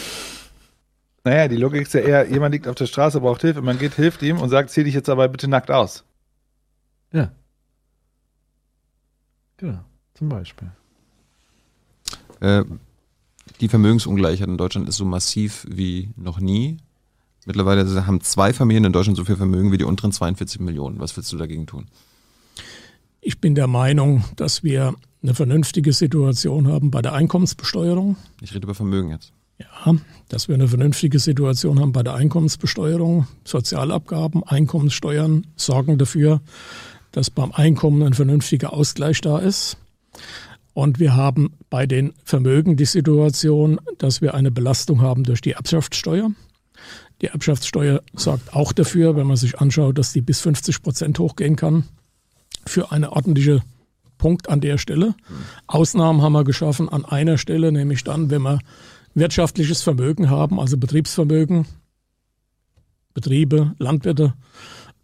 Naja, 1.23 1.47
die 1.47 1.57
Logik 1.57 1.83
ist 1.83 1.93
ja 1.93 1.99
eher, 1.99 2.29
jemand 2.29 2.53
liegt 2.53 2.67
auf 2.67 2.75
der 2.75 2.87
Straße, 2.87 3.19
braucht 3.21 3.41
Hilfe, 3.41 3.61
man 3.61 3.77
geht, 3.77 3.93
hilft 3.93 4.23
ihm 4.23 4.39
und 4.39 4.49
sagt, 4.49 4.71
zieh 4.71 4.83
dich 4.83 4.95
jetzt 4.95 5.09
aber 5.09 5.27
bitte 5.27 5.47
nackt 5.47 5.69
aus. 5.69 6.03
Ja. 7.11 7.31
Genau, 9.57 9.81
zum 10.15 10.29
Beispiel. 10.29 10.71
Äh, 12.39 12.63
die 13.59 13.67
Vermögensungleichheit 13.67 14.47
in 14.47 14.57
Deutschland 14.57 14.89
ist 14.89 14.97
so 14.97 15.05
massiv 15.05 15.67
wie 15.69 16.09
noch 16.15 16.39
nie. 16.39 16.77
Mittlerweile 17.45 18.05
haben 18.05 18.21
zwei 18.21 18.53
Familien 18.53 18.85
in 18.85 18.93
Deutschland 18.93 19.17
so 19.17 19.25
viel 19.25 19.35
Vermögen 19.35 19.71
wie 19.71 19.77
die 19.77 19.83
unteren 19.83 20.11
42 20.11 20.61
Millionen. 20.61 20.99
Was 20.99 21.15
willst 21.17 21.31
du 21.31 21.37
dagegen 21.37 21.65
tun? 21.65 21.87
Ich 23.19 23.39
bin 23.39 23.55
der 23.55 23.67
Meinung, 23.67 24.23
dass 24.35 24.63
wir 24.63 24.95
eine 25.23 25.33
vernünftige 25.33 25.93
Situation 25.93 26.67
haben 26.67 26.91
bei 26.91 27.01
der 27.01 27.13
Einkommensbesteuerung. 27.13 28.15
Ich 28.41 28.53
rede 28.53 28.65
über 28.65 28.75
Vermögen 28.75 29.09
jetzt. 29.09 29.33
Ja, 29.59 29.95
dass 30.29 30.47
wir 30.47 30.55
eine 30.55 30.67
vernünftige 30.67 31.19
Situation 31.19 31.79
haben 31.79 31.91
bei 31.91 32.01
der 32.01 32.15
Einkommensbesteuerung. 32.15 33.27
Sozialabgaben, 33.43 34.43
Einkommenssteuern 34.43 35.45
sorgen 35.55 35.97
dafür, 35.99 36.41
dass 37.11 37.29
beim 37.29 37.51
Einkommen 37.51 38.01
ein 38.01 38.13
vernünftiger 38.13 38.73
Ausgleich 38.73 39.21
da 39.21 39.37
ist. 39.37 39.77
Und 40.73 40.99
wir 40.99 41.15
haben 41.15 41.53
bei 41.69 41.85
den 41.85 42.13
Vermögen 42.23 42.77
die 42.77 42.85
Situation, 42.85 43.79
dass 43.97 44.21
wir 44.21 44.33
eine 44.33 44.51
Belastung 44.51 45.01
haben 45.01 45.23
durch 45.23 45.41
die 45.41 45.51
Erbschaftssteuer. 45.51 46.31
Die 47.21 47.27
Erbschaftssteuer 47.27 48.01
sorgt 48.13 48.53
auch 48.53 48.73
dafür, 48.73 49.15
wenn 49.15 49.27
man 49.27 49.37
sich 49.37 49.59
anschaut, 49.59 49.97
dass 49.97 50.11
die 50.11 50.21
bis 50.21 50.41
50 50.41 50.81
Prozent 50.81 51.19
hochgehen 51.19 51.55
kann, 51.55 51.83
für 52.65 52.91
eine 52.91 53.11
ordentliche 53.11 53.61
Punkt 54.17 54.49
an 54.49 54.61
der 54.61 54.77
Stelle. 54.77 55.15
Ausnahmen 55.67 56.21
haben 56.21 56.33
wir 56.33 56.43
geschaffen 56.43 56.89
an 56.89 57.05
einer 57.05 57.37
Stelle, 57.37 57.71
nämlich 57.71 58.03
dann, 58.03 58.29
wenn 58.29 58.41
wir 58.41 58.59
wirtschaftliches 59.13 59.81
Vermögen 59.81 60.29
haben, 60.29 60.59
also 60.59 60.77
Betriebsvermögen, 60.77 61.65
Betriebe, 63.13 63.73
Landwirte. 63.77 64.33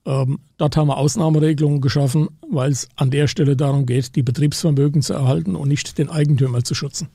Ähm, 0.06 0.40
dort 0.58 0.78
haben 0.78 0.88
wir 0.88 0.98
Ausnahmeregelungen 0.98 1.82
geschaffen, 1.82 2.30
weil 2.50 2.72
es 2.72 2.88
an 2.96 3.12
der 3.12 3.28
Stelle 3.28 3.58
darum 3.58 3.86
geht, 3.86 4.16
die 4.16 4.24
Betriebsvermögen 4.24 5.02
zu 5.02 5.14
erhalten 5.14 5.56
und 5.56 5.68
nicht 5.68 5.98
den 5.98 6.10
Eigentümer 6.10 6.64
zu 6.64 6.74
schützen. 6.74 7.10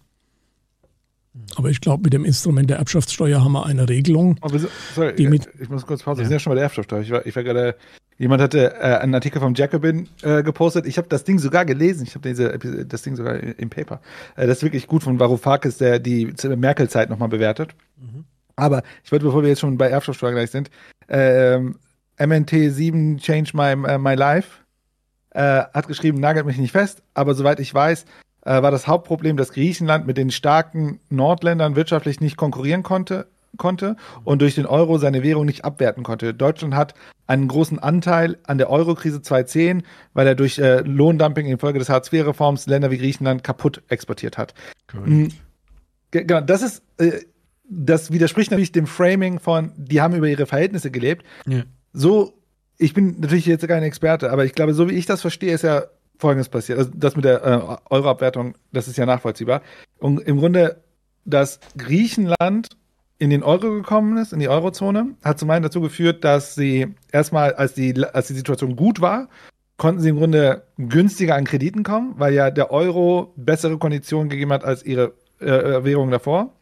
Aber 1.56 1.70
ich 1.70 1.80
glaube, 1.80 2.02
mit 2.04 2.12
dem 2.12 2.24
Instrument 2.24 2.68
der 2.68 2.76
Erbschaftssteuer 2.78 3.42
haben 3.42 3.52
wir 3.52 3.64
eine 3.66 3.88
Regelung. 3.88 4.38
So, 4.52 4.68
sorry, 4.94 5.14
Die 5.14 5.26
mit- 5.28 5.48
ich 5.60 5.68
muss 5.70 5.86
kurz 5.86 6.02
Pause. 6.02 6.18
Wir 6.20 6.26
sind 6.26 6.32
ja 6.34 6.38
schon 6.38 6.50
bei 6.50 6.54
der 6.56 6.64
Erbschaftssteuer. 6.64 7.00
Ich 7.00 7.10
war, 7.10 7.24
ich 7.26 7.34
war 7.34 7.42
gerade, 7.42 7.74
jemand 8.18 8.42
hatte 8.42 8.74
äh, 8.74 8.98
einen 8.98 9.14
Artikel 9.14 9.40
vom 9.40 9.54
Jacobin 9.54 10.08
äh, 10.22 10.42
gepostet. 10.42 10.86
Ich 10.86 10.98
habe 10.98 11.08
das 11.08 11.24
Ding 11.24 11.38
sogar 11.38 11.64
gelesen. 11.64 12.04
Ich 12.06 12.14
habe 12.14 12.28
diese 12.28 12.58
das 12.86 13.02
Ding 13.02 13.16
sogar 13.16 13.36
im 13.40 13.70
Paper. 13.70 14.00
Äh, 14.36 14.46
das 14.46 14.58
ist 14.58 14.62
wirklich 14.62 14.86
gut 14.86 15.02
von 15.02 15.18
Varoufakis, 15.18 15.78
der 15.78 15.98
die 15.98 16.34
Merkel-Zeit 16.56 17.08
nochmal 17.08 17.28
bewertet. 17.30 17.74
Aber 18.56 18.82
ich 19.02 19.10
wollte, 19.10 19.24
bevor 19.24 19.42
wir 19.42 19.48
jetzt 19.48 19.60
schon 19.60 19.78
bei 19.78 19.88
Erbschaftssteuer 19.88 20.32
gleich 20.32 20.50
sind, 20.50 20.70
ähm, 21.08 21.76
MNT7 22.18 23.18
Change 23.20 23.52
My, 23.54 23.72
äh, 23.88 23.98
my 23.98 24.14
Life 24.14 24.58
äh, 25.30 25.62
hat 25.72 25.88
geschrieben, 25.88 26.20
nagelt 26.20 26.44
mich 26.46 26.58
nicht 26.58 26.72
fest, 26.72 27.02
aber 27.14 27.34
soweit 27.34 27.58
ich 27.60 27.72
weiß, 27.72 28.02
äh, 28.02 28.06
war 28.50 28.70
das 28.70 28.86
Hauptproblem, 28.86 29.36
dass 29.36 29.52
Griechenland 29.52 30.06
mit 30.06 30.16
den 30.16 30.30
starken 30.30 31.00
Nordländern 31.10 31.76
wirtschaftlich 31.76 32.20
nicht 32.20 32.36
konkurrieren 32.36 32.82
konnte, 32.82 33.26
konnte 33.58 33.96
und 34.24 34.40
durch 34.42 34.54
den 34.54 34.66
Euro 34.66 34.98
seine 34.98 35.22
Währung 35.22 35.44
nicht 35.46 35.64
abwerten 35.64 36.02
konnte. 36.02 36.32
Deutschland 36.34 36.74
hat 36.74 36.94
einen 37.26 37.48
großen 37.48 37.78
Anteil 37.78 38.38
an 38.44 38.58
der 38.58 38.70
Eurokrise 38.70 39.20
2010, 39.22 39.82
weil 40.14 40.26
er 40.26 40.34
durch 40.34 40.58
äh, 40.58 40.80
Lohndumping 40.80 41.46
infolge 41.46 41.78
des 41.78 41.88
Hartz-IV-Reforms 41.88 42.66
Länder 42.66 42.90
wie 42.90 42.98
Griechenland 42.98 43.44
kaputt 43.44 43.82
exportiert 43.88 44.38
hat. 44.38 44.54
Mhm. 44.92 45.28
Ge- 46.10 46.24
Genau, 46.24 46.40
das 46.40 46.62
ist, 46.62 46.82
äh, 46.98 47.20
das 47.68 48.10
widerspricht 48.10 48.50
natürlich 48.50 48.72
dem 48.72 48.86
Framing 48.86 49.38
von, 49.38 49.72
die 49.76 50.00
haben 50.00 50.14
über 50.14 50.28
ihre 50.28 50.46
Verhältnisse 50.46 50.90
gelebt. 50.90 51.24
Ja. 51.46 51.62
So, 51.92 52.32
ich 52.78 52.92
bin 52.94 53.20
natürlich 53.20 53.46
jetzt 53.46 53.66
kein 53.68 53.82
Experte, 53.82 54.30
aber 54.32 54.44
ich 54.44 54.54
glaube, 54.54 54.74
so 54.74 54.88
wie 54.90 54.94
ich 54.94 55.06
das 55.06 55.20
verstehe, 55.20 55.52
ist 55.54 55.62
ja 55.62 55.84
Folgendes 56.18 56.48
passiert. 56.48 56.78
Also 56.78 56.90
das 56.94 57.16
mit 57.16 57.24
der 57.24 57.44
äh, 57.44 57.76
Euroabwertung, 57.90 58.54
das 58.72 58.88
ist 58.88 58.96
ja 58.96 59.06
nachvollziehbar. 59.06 59.62
Und 59.98 60.20
im 60.20 60.38
Grunde, 60.38 60.82
dass 61.24 61.60
Griechenland 61.76 62.68
in 63.18 63.30
den 63.30 63.42
Euro 63.42 63.70
gekommen 63.70 64.16
ist, 64.16 64.32
in 64.32 64.40
die 64.40 64.48
Eurozone, 64.48 65.14
hat 65.22 65.38
zum 65.38 65.50
einen 65.50 65.62
dazu 65.62 65.80
geführt, 65.80 66.24
dass 66.24 66.54
sie 66.54 66.94
erstmal, 67.12 67.54
als 67.54 67.74
die, 67.74 68.04
als 68.04 68.28
die 68.28 68.34
Situation 68.34 68.76
gut 68.76 69.00
war, 69.00 69.28
konnten 69.76 70.00
sie 70.00 70.08
im 70.08 70.16
Grunde 70.16 70.62
günstiger 70.76 71.34
an 71.34 71.44
Krediten 71.44 71.82
kommen, 71.82 72.14
weil 72.16 72.34
ja 72.34 72.50
der 72.50 72.70
Euro 72.70 73.32
bessere 73.36 73.78
Konditionen 73.78 74.28
gegeben 74.28 74.52
hat 74.52 74.64
als 74.64 74.84
ihre 74.84 75.12
äh, 75.40 75.84
Währung 75.84 76.10
davor. 76.10 76.52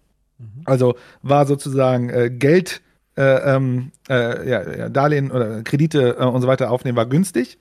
Also 0.64 0.94
war 1.22 1.46
sozusagen 1.46 2.08
äh, 2.10 2.30
Geld, 2.30 2.80
äh, 3.16 3.22
ähm, 3.54 3.92
äh, 4.08 4.48
ja, 4.48 4.76
ja, 4.76 4.88
Darlehen 4.88 5.30
oder 5.30 5.62
Kredite 5.62 6.16
äh, 6.18 6.24
und 6.24 6.40
so 6.40 6.48
weiter 6.48 6.70
aufnehmen, 6.70 6.96
war 6.96 7.06
günstig. 7.06 7.58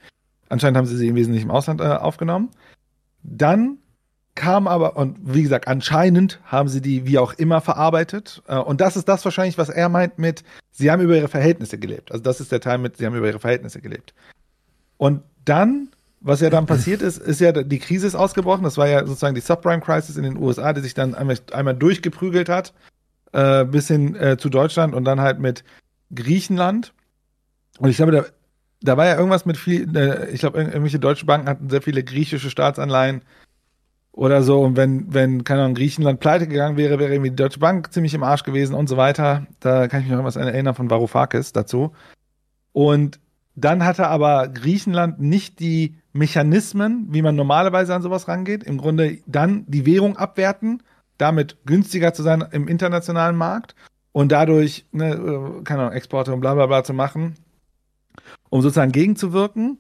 Anscheinend 0.50 0.78
haben 0.78 0.88
sie 0.88 0.98
sie 0.98 1.08
im 1.08 1.16
Wesentlichen 1.16 1.50
im 1.50 1.56
Ausland 1.56 1.80
äh, 1.82 1.86
aufgenommen. 1.86 2.50
Dann 3.24 3.78
kam 4.36 4.68
aber, 4.68 4.96
und 4.96 5.18
wie 5.22 5.44
gesagt, 5.44 5.68
anscheinend 5.68 6.40
haben 6.46 6.70
sie 6.70 6.82
die 6.82 7.06
wie 7.06 7.18
auch 7.18 7.34
immer 7.34 7.62
verarbeitet. 7.62 8.42
Äh, 8.48 8.58
und 8.58 8.82
das 8.82 8.96
ist 8.96 9.08
das 9.08 9.24
wahrscheinlich, 9.26 9.58
was 9.58 9.70
er 9.70 9.90
meint 9.90 10.18
mit, 10.18 10.44
sie 10.72 10.90
haben 10.90 11.02
über 11.02 11.16
ihre 11.16 11.28
Verhältnisse 11.28 11.78
gelebt. 11.78 12.12
Also 12.12 12.24
das 12.24 12.40
ist 12.40 12.52
der 12.52 12.62
Teil 12.62 12.78
mit, 12.78 12.98
sie 12.98 13.06
haben 13.06 13.16
über 13.16 13.28
ihre 13.28 13.40
Verhältnisse 13.40 13.82
gelebt. 13.82 14.14
Und 14.98 15.24
dann, 15.46 15.90
was 16.22 16.42
ja 16.42 16.50
dann 16.50 16.66
passiert 16.66 17.02
ist, 17.02 17.18
ist 17.18 17.42
ja, 17.42 17.52
die 17.52 17.80
Krise 17.80 18.08
ist 18.08 18.16
ausgebrochen. 18.16 18.64
Das 18.64 18.78
war 18.78 18.88
ja 18.88 19.06
sozusagen 19.06 19.36
die 19.36 19.42
Subprime-Crisis 19.42 20.18
in 20.18 20.24
den 20.24 20.38
USA, 20.38 20.74
die 20.74 20.82
sich 20.82 20.94
dann 20.94 21.16
einmal, 21.16 21.38
einmal 21.52 21.76
durchgeprügelt 21.76 22.50
hat, 22.50 22.74
äh, 23.34 23.66
bis 23.66 23.88
hin 23.88 24.16
äh, 24.16 24.38
zu 24.38 24.50
Deutschland 24.50 24.96
und 24.96 25.06
dann 25.06 25.20
halt 25.20 25.40
mit 25.40 25.64
Griechenland. 26.14 26.94
Und 27.78 27.90
ich 27.90 27.98
glaube, 27.98 28.32
da, 28.82 28.98
war 28.98 29.06
ja 29.06 29.18
irgendwas 29.18 29.46
mit 29.46 29.58
viel, 29.58 29.96
äh, 29.96 30.30
ich 30.32 30.40
glaube, 30.42 30.60
irgendwelche 30.60 31.00
deutsche 31.00 31.26
Banken 31.26 31.50
hatten 31.50 31.70
sehr 31.70 31.82
viele 31.82 32.04
griechische 32.04 32.50
Staatsanleihen 32.50 33.22
oder 34.12 34.44
so. 34.44 34.62
Und 34.62 34.78
wenn, 34.78 35.14
wenn, 35.14 35.44
keine 35.44 35.62
Ahnung, 35.62 35.76
Griechenland 35.76 36.20
pleite 36.20 36.48
gegangen 36.48 36.78
wäre, 36.78 37.00
wäre 37.00 37.12
irgendwie 37.12 37.32
die 37.32 37.36
Deutsche 37.36 37.60
Bank 37.60 37.92
ziemlich 37.94 38.14
im 38.14 38.24
Arsch 38.24 38.44
gewesen 38.44 38.74
und 38.76 38.90
so 38.90 38.98
weiter. 38.98 39.48
Da 39.60 39.88
kann 39.88 40.02
ich 40.02 40.08
mich 40.08 40.18
noch 40.18 40.24
was 40.24 40.36
erinnern 40.36 40.76
von 40.76 40.90
Varoufakis 40.90 41.54
dazu. 41.54 41.94
Und 42.72 43.20
dann 43.56 43.84
hatte 43.84 44.08
aber 44.08 44.48
Griechenland 44.48 45.20
nicht 45.20 45.60
die 45.60 45.96
Mechanismen, 46.14 47.08
wie 47.12 47.22
man 47.22 47.36
normalerweise 47.36 47.94
an 47.94 48.02
sowas 48.02 48.28
rangeht. 48.28 48.64
Im 48.64 48.78
Grunde 48.78 49.20
dann 49.26 49.66
die 49.68 49.86
Währung 49.86 50.18
abwerten, 50.18 50.82
damit 51.18 51.58
günstiger 51.66 52.14
zu 52.14 52.24
sein 52.24 52.44
im 52.52 52.68
internationalen 52.68 53.36
Markt 53.36 53.76
und 54.12 54.32
dadurch, 54.32 54.86
ne, 54.92 55.12
äh, 55.14 55.64
keine 55.64 55.82
Ahnung, 55.82 55.94
Exporte 55.94 56.34
und 56.34 56.40
bla 56.40 56.54
bla 56.54 56.66
bla 56.66 56.84
zu 56.84 56.94
machen, 56.94 57.36
um 58.50 58.62
sozusagen 58.62 58.92
gegenzuwirken. 58.92 59.78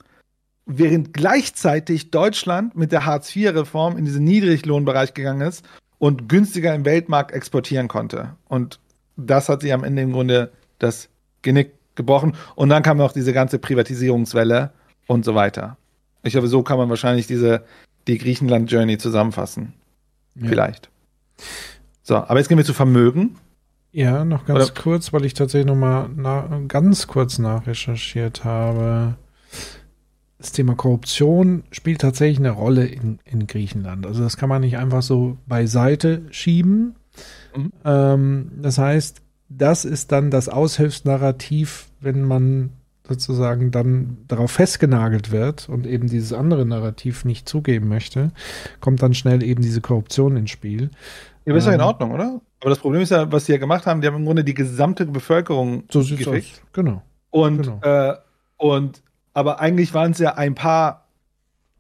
Während 0.65 1.13
gleichzeitig 1.13 2.11
Deutschland 2.11 2.75
mit 2.75 2.91
der 2.91 3.05
Hartz-IV-Reform 3.05 3.97
in 3.97 4.05
diesen 4.05 4.23
Niedriglohnbereich 4.23 5.13
gegangen 5.13 5.41
ist 5.41 5.65
und 5.97 6.29
günstiger 6.29 6.75
im 6.75 6.85
Weltmarkt 6.85 7.31
exportieren 7.31 7.87
konnte. 7.87 8.35
Und 8.47 8.79
das 9.17 9.49
hat 9.49 9.61
sie 9.61 9.73
am 9.73 9.83
Ende 9.83 10.03
im 10.03 10.13
Grunde 10.13 10.51
das 10.77 11.09
Genick 11.41 11.73
gebrochen. 11.95 12.35
Und 12.55 12.69
dann 12.69 12.83
kam 12.83 12.97
noch 12.97 13.11
diese 13.11 13.33
ganze 13.33 13.59
Privatisierungswelle 13.59 14.71
und 15.07 15.25
so 15.25 15.35
weiter. 15.35 15.77
Ich 16.23 16.33
glaube, 16.33 16.47
so 16.47 16.63
kann 16.63 16.77
man 16.77 16.89
wahrscheinlich 16.89 17.27
diese, 17.27 17.65
die 18.07 18.17
Griechenland-Journey 18.17 18.97
zusammenfassen. 18.97 19.73
Ja. 20.35 20.47
Vielleicht. 20.47 20.89
So, 22.03 22.15
aber 22.15 22.37
jetzt 22.37 22.47
gehen 22.47 22.57
wir 22.57 22.65
zu 22.65 22.73
Vermögen. 22.73 23.37
Ja, 23.91 24.23
noch 24.23 24.45
ganz 24.45 24.65
Oder- 24.71 24.81
kurz, 24.81 25.13
weil 25.13 25.25
ich 25.25 25.33
tatsächlich 25.33 25.67
noch 25.67 25.75
mal 25.75 26.09
na, 26.15 26.61
ganz 26.67 27.07
kurz 27.07 27.39
nachrecherchiert 27.39 28.43
habe. 28.43 29.15
Das 30.37 30.51
Thema 30.51 30.75
Korruption 30.75 31.63
spielt 31.71 31.99
tatsächlich 32.01 32.39
eine 32.39 32.51
Rolle 32.51 32.85
in, 32.85 33.19
in 33.25 33.47
Griechenland. 33.47 34.05
Also 34.05 34.23
das 34.23 34.37
kann 34.37 34.47
man 34.47 34.61
nicht 34.61 34.77
einfach 34.77 35.01
so 35.01 35.37
beiseite 35.47 36.21
schieben. 36.29 36.95
Mhm. 37.55 37.71
Ähm, 37.83 38.51
das 38.61 38.77
heißt, 38.77 39.21
das 39.49 39.83
ist 39.85 40.11
dann 40.11 40.29
das 40.31 40.47
Aushilfsnarrativ, 40.47 41.87
wenn 41.99 42.23
man 42.23 42.69
sozusagen 43.05 43.71
dann 43.71 44.19
darauf 44.27 44.51
festgenagelt 44.51 45.31
wird 45.31 45.67
und 45.67 45.87
eben 45.87 46.07
dieses 46.07 46.31
andere 46.31 46.63
Narrativ 46.65 47.25
nicht 47.25 47.49
zugeben 47.49 47.87
möchte, 47.87 48.31
kommt 48.81 49.01
dann 49.01 49.15
schnell 49.15 49.41
eben 49.41 49.63
diese 49.63 49.81
Korruption 49.81 50.37
ins 50.37 50.51
Spiel. 50.51 50.91
Ja, 51.45 51.55
ist 51.55 51.65
ja 51.65 51.73
in 51.73 51.79
Ähm. 51.79 51.85
Ordnung, 51.87 52.11
oder? 52.11 52.39
Aber 52.61 52.69
das 52.71 52.79
Problem 52.79 53.01
ist 53.01 53.09
ja, 53.11 53.31
was 53.31 53.45
sie 53.45 53.53
ja 53.53 53.57
gemacht 53.57 53.85
haben, 53.85 54.01
die 54.01 54.07
haben 54.07 54.17
im 54.17 54.25
Grunde 54.25 54.43
die 54.43 54.53
gesamte 54.53 55.05
Bevölkerung 55.05 55.83
So 55.89 56.01
sieht's 56.01 56.25
gefickt. 56.25 56.61
aus. 56.61 56.61
Genau. 56.73 57.01
Und, 57.31 57.63
Genau. 57.63 57.79
äh, 57.81 58.15
und 58.57 59.01
aber 59.33 59.59
eigentlich 59.61 59.93
waren 59.93 60.11
es 60.11 60.19
ja 60.19 60.35
ein 60.35 60.55
paar, 60.55 61.05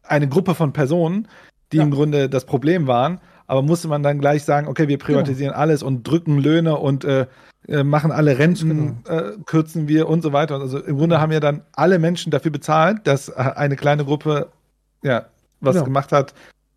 eine 0.03 0.27
Gruppe 0.29 0.55
von 0.55 0.71
Personen, 0.71 1.27
die 1.71 1.77
Ja. 1.77 1.83
im 1.83 1.91
Grunde 1.91 2.29
das 2.29 2.45
Problem 2.45 2.87
waren. 2.87 3.19
Aber 3.47 3.61
musste 3.63 3.87
man 3.87 4.03
dann 4.03 4.19
gleich 4.19 4.43
sagen, 4.43 4.67
okay, 4.67 4.87
wir 4.87 4.97
privatisieren 4.99 5.53
alles 5.53 5.81
und 5.83 6.03
drücken 6.03 6.37
Löhne 6.37 6.77
und 6.77 7.03
äh, 7.03 7.25
äh, 7.67 7.83
machen 7.83 8.11
alle 8.11 8.37
Renten, 8.37 9.03
äh, 9.07 9.31
kürzen 9.45 9.87
wir 9.87 10.07
und 10.07 10.21
so 10.21 10.31
weiter. 10.33 10.59
Also 10.61 10.77
im 10.79 10.97
Grunde 10.97 11.19
haben 11.19 11.31
ja 11.31 11.39
dann 11.39 11.63
alle 11.73 11.97
Menschen 11.99 12.31
dafür 12.31 12.51
bezahlt, 12.51 13.05
dass 13.07 13.27
äh, 13.29 13.33
eine 13.33 13.75
kleine 13.75 14.05
Gruppe 14.05 14.49
ja 15.03 15.25
was 15.61 15.73
Genau. 15.75 15.85
gemacht 15.85 16.11
hat, 16.11 16.33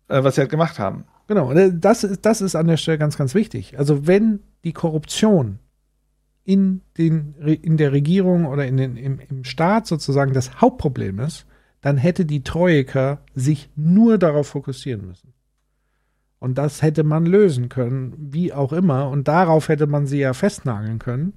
äh, 0.09 0.23
was 0.23 0.35
sie 0.35 0.41
halt 0.41 0.49
gemacht 0.49 0.79
haben. 0.79 1.05
Genau, 1.33 1.51
äh, 1.51 1.71
das 1.73 2.03
ist, 2.03 2.25
das 2.27 2.41
ist 2.41 2.55
an 2.55 2.67
der 2.67 2.77
Stelle 2.77 2.99
ganz, 2.99 3.17
ganz 3.17 3.33
wichtig. 3.33 3.79
Also 3.79 4.05
wenn 4.05 4.41
die 4.63 4.71
Korruption 4.71 5.57
in, 6.43 6.81
den, 6.99 7.33
in 7.39 7.77
der 7.77 7.91
Regierung 7.91 8.45
oder 8.45 8.67
in 8.67 8.77
den, 8.77 8.97
im, 8.97 9.19
im 9.19 9.43
Staat 9.43 9.87
sozusagen 9.87 10.33
das 10.33 10.61
Hauptproblem 10.61 11.19
ist, 11.19 11.47
dann 11.81 11.97
hätte 11.97 12.25
die 12.25 12.43
Troika 12.43 13.19
sich 13.33 13.71
nur 13.75 14.19
darauf 14.19 14.49
fokussieren 14.49 15.07
müssen. 15.07 15.33
Und 16.37 16.59
das 16.59 16.83
hätte 16.83 17.03
man 17.03 17.25
lösen 17.25 17.67
können, 17.67 18.13
wie 18.15 18.53
auch 18.53 18.71
immer. 18.71 19.09
Und 19.09 19.27
darauf 19.27 19.69
hätte 19.69 19.87
man 19.87 20.05
sie 20.05 20.19
ja 20.19 20.33
festnageln 20.33 20.99
können. 20.99 21.33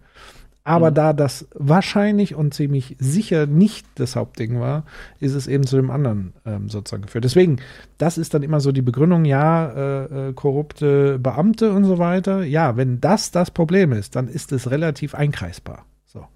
Aber 0.66 0.90
da 0.90 1.12
das 1.12 1.46
wahrscheinlich 1.54 2.34
und 2.34 2.52
ziemlich 2.52 2.96
sicher 2.98 3.46
nicht 3.46 3.86
das 3.94 4.16
Hauptding 4.16 4.58
war, 4.58 4.82
ist 5.20 5.34
es 5.34 5.46
eben 5.46 5.64
zu 5.64 5.76
dem 5.76 5.92
anderen 5.92 6.32
ähm, 6.44 6.68
sozusagen 6.68 7.04
geführt. 7.04 7.22
Deswegen, 7.22 7.58
das 7.98 8.18
ist 8.18 8.34
dann 8.34 8.42
immer 8.42 8.58
so 8.58 8.72
die 8.72 8.82
Begründung, 8.82 9.24
ja, 9.24 9.68
äh, 9.68 10.30
äh, 10.30 10.32
korrupte 10.32 11.20
Beamte 11.20 11.72
und 11.72 11.84
so 11.84 11.98
weiter. 11.98 12.42
Ja, 12.42 12.76
wenn 12.76 13.00
das 13.00 13.30
das 13.30 13.52
Problem 13.52 13.92
ist, 13.92 14.16
dann 14.16 14.26
ist 14.26 14.50
es 14.50 14.68
relativ 14.68 15.14
einkreisbar. 15.14 15.86
So. 16.04 16.26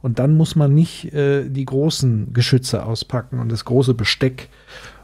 Und 0.00 0.18
dann 0.18 0.34
muss 0.34 0.56
man 0.56 0.72
nicht 0.72 1.12
äh, 1.12 1.50
die 1.50 1.66
großen 1.66 2.32
Geschütze 2.32 2.86
auspacken 2.86 3.38
und 3.38 3.52
das 3.52 3.66
große 3.66 3.92
Besteck 3.92 4.48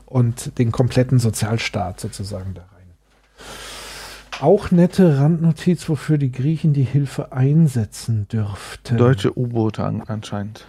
und 0.06 0.58
den 0.58 0.72
kompletten 0.72 1.18
Sozialstaat 1.18 2.00
sozusagen 2.00 2.54
da 2.54 2.62
rein. 2.62 2.88
Auch 4.40 4.70
nette 4.70 5.18
Randnotiz, 5.18 5.88
wofür 5.88 6.16
die 6.16 6.32
Griechen 6.32 6.72
die 6.72 6.82
Hilfe 6.82 7.32
einsetzen 7.32 8.26
dürften. 8.28 8.96
Deutsche 8.96 9.36
U-Boote 9.36 9.84
an, 9.84 10.02
anscheinend. 10.06 10.66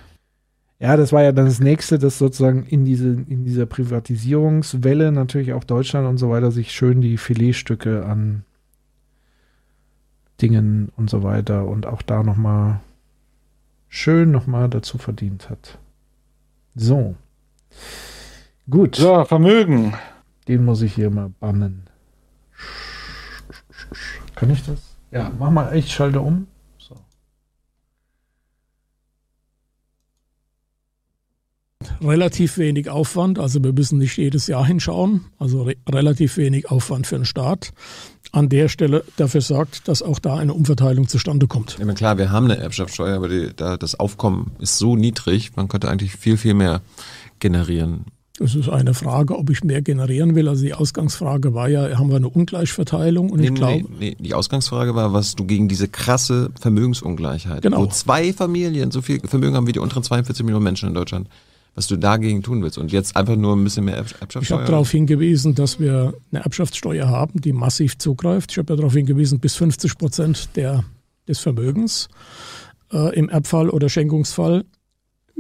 Ja, 0.80 0.98
das 0.98 1.14
war 1.14 1.22
ja 1.22 1.32
dann 1.32 1.46
das 1.46 1.60
nächste, 1.60 2.00
dass 2.00 2.18
sozusagen 2.18 2.66
in, 2.66 2.86
diese, 2.86 3.10
in 3.10 3.46
dieser 3.46 3.68
Privatisierungswelle 3.68 5.12
natürlich 5.12 5.54
auch 5.54 5.64
Deutschland 5.64 6.08
und 6.08 6.18
so 6.18 6.32
weiter 6.32 6.52
sich 6.52 6.72
schön 6.72 7.02
die 7.02 7.18
Filetstücke 7.18 8.04
an 8.06 8.44
Dingen 10.42 10.92
und 10.98 11.10
so 11.10 11.22
weiter 11.22 11.68
und 11.68 11.86
auch 11.86 12.02
da 12.02 12.24
nochmal 12.24 12.80
schön 13.90 14.32
nochmal 14.32 14.70
dazu 14.70 14.98
verdient 14.98 15.50
hat. 15.50 15.78
So. 16.76 17.16
Gut. 18.70 18.96
So, 18.96 19.24
Vermögen. 19.26 19.94
Den 20.48 20.66
muss 20.66 20.82
ich 20.82 20.96
hier 20.96 21.12
mal 21.12 21.30
bannen. 21.40 21.91
Kann 24.42 24.50
ich 24.50 24.64
das? 24.64 24.80
Ja, 25.12 25.32
mach 25.38 25.52
mal, 25.52 25.76
ich 25.78 25.94
schalte 25.94 26.20
um. 26.20 26.48
So. 26.80 26.96
relativ 32.02 32.58
wenig 32.58 32.90
Aufwand, 32.90 33.38
also 33.38 33.64
wir 33.64 33.72
müssen 33.72 34.00
nicht 34.00 34.18
jedes 34.18 34.48
Jahr 34.48 34.66
hinschauen, 34.66 35.26
also 35.38 35.62
re 35.62 35.76
relativ 35.88 36.38
wenig 36.38 36.72
Aufwand 36.72 37.06
für 37.06 37.18
den 37.18 37.26
Staat. 37.26 37.72
An 38.32 38.50
der 38.50 38.68
Stelle 38.68 39.04
dafür 39.16 39.42
sorgt, 39.42 39.88
dass 39.88 40.02
auch 40.02 40.18
da 40.18 40.38
eine 40.38 40.56
Umverteilung 40.56 41.08
zustande 41.08 41.46
kommt. 41.46 41.78
Ja, 41.78 41.94
klar, 41.94 42.18
wir 42.18 42.32
haben 42.32 42.46
eine 42.46 42.58
Erbschaftssteuer, 42.58 43.18
aber 43.18 43.30
die, 43.30 43.52
da, 43.56 43.78
das 43.78 43.94
Aufkommen 43.94 44.54
ist 44.58 44.80
so 44.80 44.96
niedrig, 44.96 45.56
man 45.56 45.68
könnte 45.68 45.88
eigentlich 45.88 46.16
viel, 46.16 46.38
viel 46.38 46.56
mehr 46.56 46.82
generieren. 47.38 48.06
Es 48.40 48.56
ist 48.56 48.70
eine 48.70 48.94
Frage, 48.94 49.38
ob 49.38 49.50
ich 49.50 49.64
mehr 49.64 49.82
generieren 49.82 50.36
will. 50.36 50.48
Also 50.48 50.64
die 50.64 50.74
Ausgangsfrage 50.74 51.54
war 51.54 51.68
ja, 51.70 51.98
haben 51.98 52.10
wir 52.10 52.16
eine 52.16 52.30
Ungleichverteilung? 52.30 53.30
Und 53.30 53.40
nee, 53.42 53.48
ich 53.50 53.54
glaube, 53.54 53.84
nee, 53.84 53.86
nee, 54.00 54.16
die 54.20 54.34
Ausgangsfrage 54.34 54.96
war, 54.96 55.14
was 55.14 55.36
du 55.36 55.46
gegen 55.46 55.68
diese 55.68 55.88
krasse 55.88 56.50
Vermögensungleichheit, 56.60 57.62
Genau. 57.62 57.82
wo 57.82 57.86
zwei 57.88 58.34
Familien 58.34 58.90
so 58.92 59.02
viel 59.02 59.20
Vermögen 59.20 59.56
haben 59.56 59.68
wie 59.68 59.74
die 59.74 59.80
unteren 59.80 60.04
42 60.04 60.44
Millionen 60.46 60.64
Menschen 60.64 60.88
in 60.90 60.96
Deutschland, 60.96 61.28
was 61.76 61.88
du 61.88 61.98
dagegen 61.98 62.42
tun 62.42 62.64
willst. 62.64 62.78
Und 62.78 62.92
jetzt 62.92 63.16
einfach 63.16 63.36
nur 63.36 63.56
ein 63.56 63.64
bisschen 63.64 63.86
mehr 63.86 63.98
Erb- 64.02 64.08
Ich 64.16 64.22
Erbschaftssteuer. 64.22 64.60
habe 64.60 64.72
darauf 64.72 64.90
hingewiesen, 64.90 65.54
dass 65.54 65.80
wir 65.80 66.14
eine 66.32 66.44
Erbschaftssteuer 66.44 67.08
haben, 67.10 67.42
die 67.42 67.54
massiv 67.54 67.98
zugreift. 67.98 68.52
Ich 68.52 68.58
habe 68.58 68.74
ja 68.74 68.78
darauf 68.78 68.94
hingewiesen, 68.94 69.40
bis 69.40 69.56
50 69.56 69.98
Prozent 69.98 70.50
der, 70.56 70.84
des 71.28 71.40
Vermögens 71.40 72.08
äh, 72.92 73.14
im 73.16 73.30
Erbfall 73.30 73.70
oder 73.70 73.88
Schenkungsfall. 73.90 74.64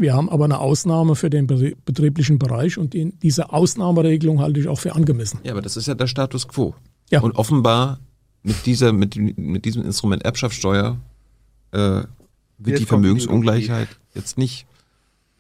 Wir 0.01 0.13
haben 0.13 0.29
aber 0.29 0.45
eine 0.45 0.59
Ausnahme 0.59 1.15
für 1.15 1.29
den 1.29 1.47
betrie- 1.47 1.75
betrieblichen 1.85 2.39
Bereich 2.39 2.77
und 2.77 2.93
die, 2.93 3.13
diese 3.21 3.53
Ausnahmeregelung 3.53 4.39
halte 4.39 4.59
ich 4.59 4.67
auch 4.67 4.79
für 4.79 4.95
angemessen. 4.95 5.39
Ja, 5.43 5.51
aber 5.53 5.61
das 5.61 5.77
ist 5.77 5.87
ja 5.87 5.93
der 5.93 6.07
Status 6.07 6.47
quo. 6.47 6.73
Ja. 7.09 7.21
Und 7.21 7.35
offenbar 7.35 7.99
mit 8.43 8.65
dieser, 8.65 8.91
mit, 8.93 9.15
mit 9.37 9.65
diesem 9.65 9.83
Instrument 9.85 10.23
Erbschaftssteuer 10.25 10.97
äh, 11.71 11.77
wird 11.77 12.07
Jetzt 12.07 12.09
die 12.57 12.71
kommt 12.71 12.81
die 12.81 12.85
Vermögensungleichheit 12.85 13.87
jetzt 14.15 14.37
nicht, 14.37 14.65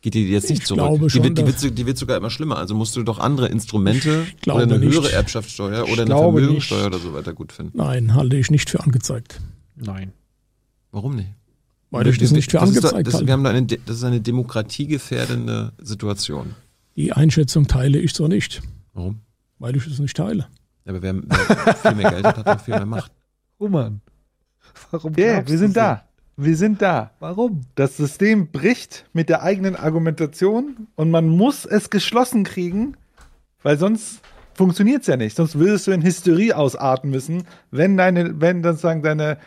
geht 0.01 0.13
die 0.13 0.29
jetzt 0.29 0.49
nicht 0.49 0.61
Ich 0.61 0.67
zurück. 0.67 0.79
glaube 0.81 1.05
die, 1.05 1.09
schon, 1.09 1.23
wird, 1.23 1.37
die, 1.37 1.45
wird, 1.47 1.77
die 1.79 1.85
wird 1.85 1.97
sogar 1.97 2.17
immer 2.17 2.29
schlimmer. 2.29 2.57
Also 2.57 2.75
musst 2.75 2.95
du 2.95 3.03
doch 3.03 3.19
andere 3.19 3.47
Instrumente 3.47 4.25
oder 4.45 4.57
eine 4.61 4.77
nicht. 4.79 4.93
höhere 4.93 5.11
Erbschaftssteuer 5.11 5.85
Ich 5.85 5.91
oder 5.93 6.03
eine 6.03 6.15
Vermögenssteuer 6.15 6.77
nicht. 6.79 6.87
oder 6.87 6.99
so 6.99 7.13
weiter 7.13 7.33
gut 7.33 7.51
finden. 7.51 7.77
Nein, 7.77 8.13
halte 8.15 8.37
ich 8.37 8.51
nicht 8.51 8.69
für 8.69 8.79
angezeigt. 8.81 9.39
Nein. 9.75 10.11
Warum 10.91 11.15
nicht? 11.15 11.29
Weil 11.91 12.07
ich 12.07 12.17
das 12.17 12.31
nicht 12.31 12.49
für 12.51 12.57
ist 12.57 12.63
doch- 12.63 12.67
angezeigt 12.67 13.07
das, 13.07 13.13
halte. 13.15 13.27
wir 13.27 13.33
haben 13.33 13.43
da 13.43 13.49
eine, 13.51 13.65
das 13.65 13.97
ist 13.97 14.03
eine 14.03 14.21
demokratiegefährdende 14.21 15.73
Situation. 15.81 16.55
Die 16.95 17.13
Einschätzung 17.13 17.67
teile 17.67 17.99
ich 17.99 18.13
so 18.13 18.27
nicht, 18.27 18.61
Warum? 18.93 19.21
weil 19.59 19.75
ich 19.75 19.85
es 19.87 19.99
nicht 19.99 20.15
teile. 20.17 20.47
Ja, 20.85 20.91
aber 20.93 21.01
wer, 21.01 21.15
wer 21.15 21.75
viel 21.75 21.95
mehr 21.95 22.11
Geld 22.11 22.25
hat, 22.25 22.37
hat 22.37 22.47
auch 22.47 22.61
viel 22.63 22.73
mehr 22.75 22.85
Macht. 22.85 23.11
Roman. 23.59 24.01
Warum 24.89 25.13
Yeah, 25.17 25.47
wir 25.47 25.57
sind 25.57 25.75
da. 25.77 26.03
Wir 26.37 26.55
sind 26.57 26.81
da. 26.81 27.11
Warum? 27.19 27.61
Das 27.75 27.97
System 27.97 28.47
bricht 28.51 29.05
mit 29.13 29.29
der 29.29 29.43
eigenen 29.43 29.75
Argumentation 29.75 30.87
und 30.95 31.11
man 31.11 31.27
muss 31.27 31.65
es 31.65 31.89
geschlossen 31.89 32.43
kriegen, 32.45 32.95
weil 33.63 33.77
sonst 33.77 34.21
funktioniert 34.53 35.01
es 35.01 35.07
ja 35.07 35.17
nicht. 35.17 35.35
Sonst 35.35 35.59
würdest 35.59 35.87
du 35.87 35.91
in 35.91 36.01
Hysterie 36.01 36.55
ausarten 36.57 37.09
müssen, 37.11 37.43
wenn 37.69 37.95
deine, 37.97 38.39
wenn 38.41 38.63
dann 38.63 38.73
sozusagen 38.73 39.03
deine, 39.03 39.37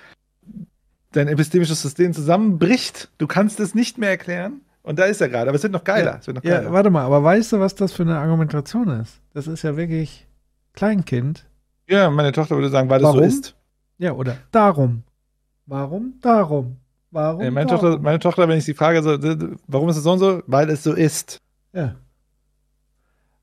dein 1.16 1.28
epistemisches 1.28 1.80
System 1.82 2.12
zusammenbricht. 2.12 3.10
Du 3.18 3.26
kannst 3.26 3.60
es 3.60 3.74
nicht 3.74 3.98
mehr 3.98 4.10
erklären. 4.10 4.60
Und 4.82 4.98
da 4.98 5.04
ist 5.04 5.20
er 5.20 5.28
gerade. 5.28 5.48
Aber 5.48 5.56
es 5.56 5.62
wird 5.62 5.72
noch 5.72 5.84
geiler. 5.84 6.18
Es 6.20 6.26
wird 6.26 6.36
noch 6.36 6.44
Ja, 6.44 6.58
geiler. 6.58 6.72
warte 6.72 6.90
mal, 6.90 7.02
aber 7.04 7.22
weißt 7.24 7.52
du, 7.52 7.60
was 7.60 7.74
das 7.74 7.92
für 7.92 8.02
eine 8.02 8.18
Argumentation 8.18 8.88
ist? 9.00 9.20
Das 9.32 9.46
ist 9.46 9.62
ja 9.62 9.76
wirklich 9.76 10.26
Kleinkind. 10.74 11.46
Ja, 11.88 12.10
meine 12.10 12.32
Tochter 12.32 12.56
würde 12.56 12.68
sagen, 12.68 12.88
weil 12.90 13.00
das 13.00 13.10
so 13.12 13.16
Warum? 13.18 13.28
ist. 13.28 13.54
Ja, 13.98 14.12
oder 14.12 14.36
darum. 14.50 15.02
Warum? 15.66 16.14
Darum. 16.20 16.76
Warum? 17.10 17.40
Äh, 17.40 17.50
meine, 17.50 17.66
darum? 17.66 17.80
Tochter, 17.80 18.02
meine 18.02 18.18
Tochter, 18.18 18.48
wenn 18.48 18.58
ich 18.58 18.64
sie 18.64 18.74
frage, 18.74 19.02
so, 19.02 19.16
warum 19.68 19.88
ist 19.88 19.96
es 19.96 20.02
so 20.02 20.12
und 20.12 20.18
so? 20.18 20.42
Weil 20.46 20.68
es 20.68 20.82
so 20.82 20.92
ist. 20.92 21.38
Ja. 21.72 21.94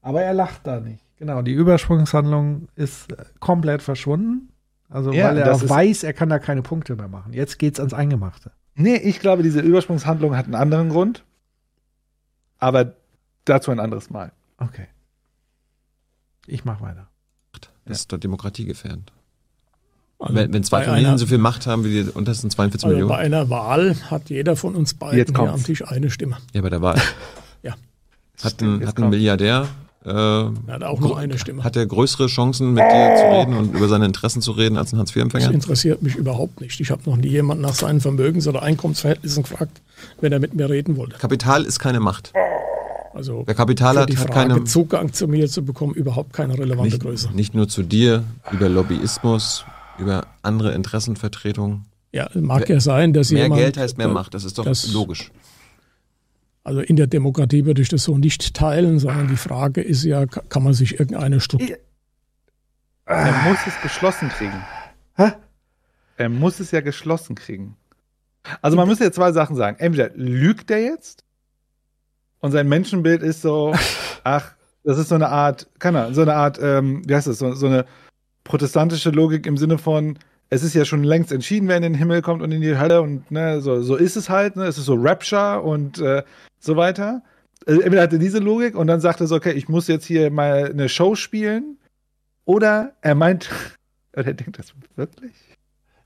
Aber 0.02 0.22
er 0.22 0.34
lacht 0.34 0.66
da 0.68 0.80
nicht. 0.80 1.04
Genau, 1.18 1.42
die 1.42 1.54
Übersprungshandlung 1.54 2.68
ist 2.76 3.12
äh, 3.12 3.16
komplett 3.40 3.82
verschwunden. 3.82 4.51
Also, 4.92 5.12
Ja, 5.14 5.30
weil 5.30 5.38
er 5.40 5.46
das 5.46 5.64
auch 5.64 5.70
weiß, 5.70 6.04
er 6.04 6.14
kann 6.14 6.30
da 6.30 6.38
keine 6.38 6.62
Punkte 6.62 6.96
mehr 6.96 7.08
machen. 7.08 7.34
Jetzt 7.34 7.58
geht's 7.60 7.80
ans 7.80 7.94
Eingemachte. 7.94 8.52
Nee, 8.76 8.98
ich 8.98 9.20
glaube, 9.20 9.42
diese 9.42 9.60
Übersprungshandlung 9.62 10.36
hat 10.38 10.46
einen 10.46 10.56
anderen 10.56 10.90
Grund. 10.90 11.24
Aber 12.60 12.94
dazu 13.46 13.72
ein 13.72 13.80
anderes 13.80 14.10
Mal. 14.10 14.32
Okay. 14.58 14.88
Ich 16.46 16.66
mach 16.66 16.82
weiter. 16.82 17.08
Das 17.86 18.00
ist 18.02 18.12
doch 18.14 18.20
demokratiegefährdend. 18.20 19.12
Also 20.20 20.36
Wenn, 20.36 20.54
wenn 20.54 20.64
zwei 20.64 20.80
bei 20.82 20.86
Familien 20.86 21.08
einer- 21.10 21.18
so 21.18 21.26
viel 21.26 21.40
Macht 21.40 21.66
haben 21.66 21.84
wie 21.84 22.04
die 22.04 22.10
untersten 22.10 22.52
42 22.52 22.86
Also 22.86 22.96
bei 22.96 23.02
Millionen. 23.02 23.20
einer 23.20 23.50
Wahl 23.50 23.96
hat 24.12 24.30
jeder 24.30 24.56
von 24.56 24.76
uns 24.76 24.94
beiden 24.94 25.36
am 25.36 25.64
Tisch 25.64 25.84
eine 25.88 26.12
Stimme. 26.12 26.38
Ja, 26.54 26.62
bei 26.62 26.70
der 26.70 26.82
Wahl. 26.82 27.02
Ja. 27.64 27.74
Hat 28.44 28.62
ein, 28.62 28.86
hat 28.86 29.00
ein. 29.00 29.10
Milliardär. 29.10 29.68
Äh, 30.04 30.10
Er 30.10 30.54
hat 30.70 30.84
auch 30.84 31.00
nur 31.00 31.18
eine 31.18 31.38
Stimme. 31.38 31.64
Hat 31.64 31.76
er 31.76 31.86
größere 31.86 32.26
Chancen, 32.28 32.74
mit 32.74 32.84
dir 32.84 33.16
zu 33.18 33.24
reden 33.40 33.56
und 33.56 33.76
über 33.76 33.88
seine 33.88 34.06
Interessen 34.06 34.42
zu 34.42 34.52
reden, 34.52 34.78
als 34.78 34.92
ein 34.94 34.98
Das 34.98 35.02
Hartz-IV-Empfänger? 35.10 35.52
interessiert 35.52 36.02
mich 36.02 36.16
überhaupt 36.16 36.60
nicht. 36.62 36.80
Ich 36.80 36.90
habe 36.90 37.02
noch 37.08 37.18
nie 37.18 37.28
jemanden 37.28 37.62
nach 37.62 37.76
seinen 37.76 38.02
Vermögens- 38.02 38.48
oder 38.48 38.64
Einkommensverhältnissen 38.64 39.44
gefragt, 39.44 39.82
wenn 40.20 40.32
er 40.32 40.40
mit 40.40 40.56
mir 40.56 40.70
reden 40.70 40.98
wollte. 40.98 41.18
Kapital 41.18 41.64
ist 41.66 41.78
keine 41.80 42.00
Macht. 42.00 42.34
Also 43.14 43.44
Wer 43.46 43.54
Kapital 43.56 43.98
hat, 44.00 44.10
die 44.10 44.18
hat 44.18 44.34
Frage, 44.34 44.50
keine. 44.54 44.64
Zugang 44.64 45.12
zu 45.14 45.28
mir 45.28 45.48
zu 45.50 45.64
bekommen, 45.64 45.94
überhaupt 45.94 46.34
keine 46.34 46.58
relevante 46.58 46.84
Nicht, 46.96 47.02
Größe. 47.02 47.30
nicht 47.36 47.54
nur 47.54 47.68
zu 47.68 47.84
dir, 47.84 48.24
über 48.52 48.70
Lobbyismus, 48.70 49.66
über 50.00 50.26
andere 50.42 50.72
Interessenvertretungen. 50.74 51.86
Ja, 52.14 52.28
mag 52.34 52.68
ja 52.70 52.80
sein, 52.80 53.14
dass 53.14 53.32
Mehr 53.32 53.44
jemand, 53.44 53.62
Geld 53.62 53.78
heißt 53.78 53.98
mehr 53.98 54.08
Macht, 54.08 54.34
das 54.34 54.46
ist 54.46 54.58
doch 54.58 54.66
das- 54.66 54.92
logisch. 54.94 55.32
Also 56.64 56.82
in 56.82 56.96
der 56.96 57.08
Demokratie 57.08 57.66
würde 57.66 57.82
ich 57.82 57.90
das 57.90 58.04
so 58.04 58.18
nicht 58.18 58.54
teilen, 58.54 59.00
sondern 59.00 59.28
die 59.28 59.36
Frage 59.38 59.82
ist 59.82 60.04
ja, 60.04 60.26
ka- 60.28 60.44
kann 60.48 60.64
man 60.64 60.74
sich 60.74 61.00
irgendeine 61.00 61.40
Struktur. 61.40 61.78
Er 63.06 63.34
muss 63.50 63.58
es 63.68 63.82
geschlossen 63.82 64.30
kriegen. 64.30 64.64
Hä? 65.16 65.32
Er 66.18 66.30
muss 66.30 66.60
es 66.60 66.72
ja 66.72 66.82
geschlossen 66.82 67.36
kriegen. 67.36 67.76
Also 68.62 68.78
man 68.78 68.88
muss 68.88 69.00
ja 69.00 69.12
zwei 69.12 69.32
Sachen 69.32 69.56
sagen. 69.56 69.78
Entweder 69.80 70.12
lügt 70.16 70.70
er 70.72 70.82
jetzt 70.84 71.24
und 72.40 72.52
sein 72.52 72.70
Menschenbild 72.70 73.24
ist 73.24 73.42
so, 73.42 73.74
ach, 74.24 74.54
das 74.84 74.98
ist 74.98 75.10
so 75.10 75.16
eine 75.16 75.30
Art, 75.30 75.68
keine 75.80 76.02
Ahnung, 76.02 76.14
so 76.14 76.22
eine 76.22 76.36
Art, 76.36 76.60
ähm, 76.62 77.02
wie 77.08 77.16
heißt 77.16 77.28
das, 77.28 77.40
so, 77.40 77.54
so 77.54 77.68
eine 77.68 77.86
protestantische 78.44 79.10
Logik 79.10 79.46
im 79.46 79.58
Sinne 79.58 79.78
von, 79.78 80.18
es 80.52 80.64
ist 80.64 80.74
ja 80.74 80.84
schon 80.84 81.04
längst 81.04 81.32
entschieden, 81.32 81.70
wer 81.70 81.78
in 81.78 81.84
den 81.84 81.96
Himmel 81.96 82.22
kommt 82.22 82.42
und 82.42 82.52
in 82.52 82.60
die 82.60 82.78
Hölle 82.78 83.02
und 83.02 83.32
ne, 83.32 83.62
so, 83.62 83.82
so 83.82 83.96
ist 83.96 84.18
es 84.18 84.30
halt, 84.30 84.58
ne? 84.58 84.66
es 84.66 84.78
ist 84.78 84.86
so 84.86 84.96
Rapture 84.96 85.62
und 85.62 85.98
äh, 86.00 86.24
so 86.60 86.76
weiter. 86.76 87.24
Äh, 87.66 87.76
Entweder 87.76 88.02
hat 88.02 88.12
er 88.12 88.20
diese 88.20 88.40
Logik 88.40 88.76
und 88.76 88.88
dann 88.88 89.00
sagt 89.00 89.22
er 89.22 89.28
so, 89.28 89.36
okay, 89.36 89.54
ich 89.54 89.70
muss 89.70 89.88
jetzt 89.88 90.06
hier 90.06 90.30
mal 90.30 90.70
eine 90.70 90.90
Show 90.90 91.16
spielen 91.16 91.78
oder 92.44 92.94
er 93.02 93.16
meint, 93.16 93.50
oder 94.14 94.28
er 94.28 94.34
denkt 94.34 94.60
das 94.60 94.74
wirklich? 94.98 95.32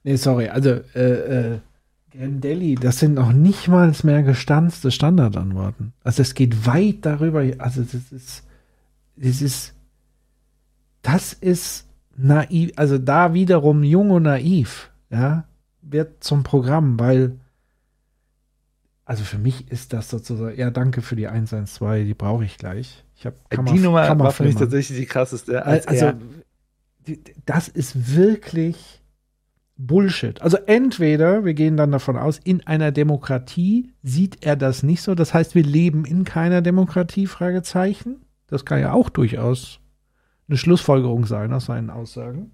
Nee, 0.04 0.16
sorry, 0.16 0.50
also, 0.50 0.70
äh, 0.94 1.54
äh, 1.54 1.60
Grandelli, 2.12 2.76
das 2.76 3.00
sind 3.00 3.16
noch 3.16 3.34
nicht 3.34 3.68
mal 3.68 3.92
mehr 4.04 4.22
gestanzte 4.22 4.92
Standardantworten. 4.92 5.94
Also, 6.04 6.22
es 6.22 6.36
geht 6.36 6.68
weit 6.68 6.98
darüber, 7.02 7.40
also, 7.58 7.82
das 7.82 8.12
ist, 8.12 8.44
das 9.16 9.42
ist, 9.42 9.74
das 11.02 11.34
ist 11.34 11.88
naiv, 12.16 12.72
also 12.76 12.98
da 12.98 13.34
wiederum 13.34 13.84
jung 13.84 14.12
und 14.12 14.24
naiv, 14.24 14.92
ja, 15.10 15.46
wird 15.82 16.24
zum 16.24 16.44
Programm, 16.44 17.00
weil, 17.00 17.40
also 19.06 19.24
für 19.24 19.38
mich 19.38 19.72
ist 19.72 19.94
das 19.94 20.10
sozusagen, 20.10 20.58
ja, 20.58 20.72
danke 20.72 21.02
für 21.02 21.16
die 21.16 21.28
112, 21.28 22.06
die 22.06 22.14
brauche 22.14 22.46
ich 22.46 22.58
gleich. 22.58 23.06
Ich 23.16 23.26
habe 23.26 23.38
die 23.52 23.80
Nummer 23.80 24.18
war 24.20 24.32
für 24.32 24.44
mich 24.44 24.56
tatsächlich 24.56 24.98
die 25.00 25.06
krasseste. 25.06 25.66
Als 25.66 25.88
also, 25.88 26.14
das 27.46 27.68
ist 27.68 28.16
wirklich 28.16 29.02
Bullshit. 29.78 30.42
Also 30.42 30.58
entweder, 30.66 31.46
wir 31.46 31.54
gehen 31.54 31.78
dann 31.78 31.92
davon 31.92 32.18
aus, 32.18 32.40
in 32.44 32.66
einer 32.66 32.92
Demokratie 32.92 33.94
sieht 34.04 34.46
er 34.46 34.56
das 34.56 34.84
nicht 34.84 35.02
so. 35.02 35.16
Das 35.16 35.34
heißt, 35.34 35.54
wir 35.56 35.64
leben 35.64 36.06
in 36.06 36.24
keiner 36.24 36.62
Demokratie, 36.62 37.28
Fragezeichen. 37.28 38.22
Das 38.48 38.66
kann 38.66 38.80
ja 38.80 38.94
auch 38.94 39.10
durchaus 39.10 39.80
eine 40.48 40.58
Schlussfolgerung 40.58 41.26
sein 41.26 41.54
aus 41.54 41.66
seinen 41.66 41.90
Aussagen. 41.90 42.54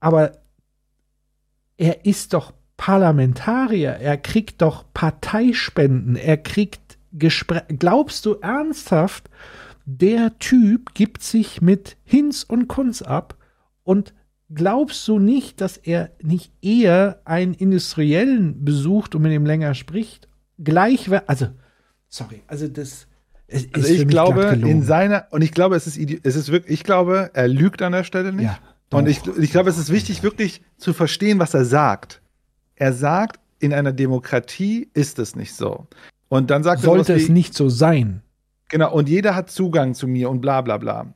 Aber 0.00 0.32
er 1.76 2.04
ist 2.04 2.32
doch 2.32 2.52
Parlamentarier, 2.76 3.92
er 3.92 4.18
kriegt 4.18 4.62
doch 4.62 4.84
Parteispenden, 4.92 6.16
er 6.16 6.36
kriegt 6.36 6.98
Gespräch. 7.12 7.62
Glaubst 7.68 8.26
du 8.26 8.34
ernsthaft, 8.34 9.30
der 9.84 10.38
Typ 10.38 10.94
gibt 10.94 11.22
sich 11.22 11.62
mit 11.62 11.96
Hinz 12.04 12.42
und 12.42 12.68
Kunz 12.68 13.02
ab 13.02 13.36
und 13.82 14.14
glaubst 14.52 15.06
du 15.08 15.18
nicht, 15.18 15.60
dass 15.60 15.76
er 15.76 16.10
nicht 16.22 16.52
eher 16.62 17.20
einen 17.24 17.54
Industriellen 17.54 18.64
besucht 18.64 19.14
und 19.14 19.22
mit 19.22 19.32
ihm 19.32 19.46
länger 19.46 19.74
spricht? 19.74 20.28
Gleich, 20.58 21.08
also, 21.26 21.48
sorry, 22.08 22.42
also 22.46 22.68
das. 22.68 23.06
Es 23.48 23.66
Also 23.72 23.88
ich 23.88 24.08
glaube, 24.08 24.58
in 24.60 24.82
seiner, 24.82 25.26
und 25.30 25.42
ich 25.42 25.52
glaube, 25.52 25.76
es 25.76 25.86
ist, 25.86 25.98
es 25.98 26.36
ist 26.36 26.50
wirklich, 26.50 26.80
ich 26.80 26.84
glaube, 26.84 27.30
er 27.34 27.48
lügt 27.48 27.82
an 27.82 27.92
der 27.92 28.04
Stelle 28.04 28.32
nicht. 28.32 28.44
Ja, 28.44 28.58
und 28.90 29.08
ich, 29.08 29.26
ich 29.26 29.50
glaube, 29.50 29.70
es 29.70 29.78
ist 29.78 29.90
wichtig, 29.90 30.22
wirklich 30.22 30.62
zu 30.78 30.92
verstehen, 30.92 31.38
was 31.38 31.54
er 31.54 31.64
sagt. 31.64 32.20
Er 32.76 32.92
sagt, 32.92 33.40
in 33.58 33.72
einer 33.72 33.92
Demokratie 33.92 34.88
ist 34.94 35.18
es 35.18 35.34
nicht 35.34 35.54
so. 35.54 35.86
Und 36.28 36.50
dann 36.50 36.62
sagt 36.62 36.82
sollte 36.82 37.12
er 37.12 37.18
sowas 37.18 37.22
es 37.24 37.28
nicht 37.28 37.54
so 37.54 37.68
sein. 37.68 38.22
Genau, 38.68 38.92
und 38.92 39.08
jeder 39.08 39.34
hat 39.34 39.50
Zugang 39.50 39.94
zu 39.94 40.08
mir 40.08 40.28
und 40.28 40.40
bla 40.40 40.60
bla 40.60 40.76
bla. 40.76 41.06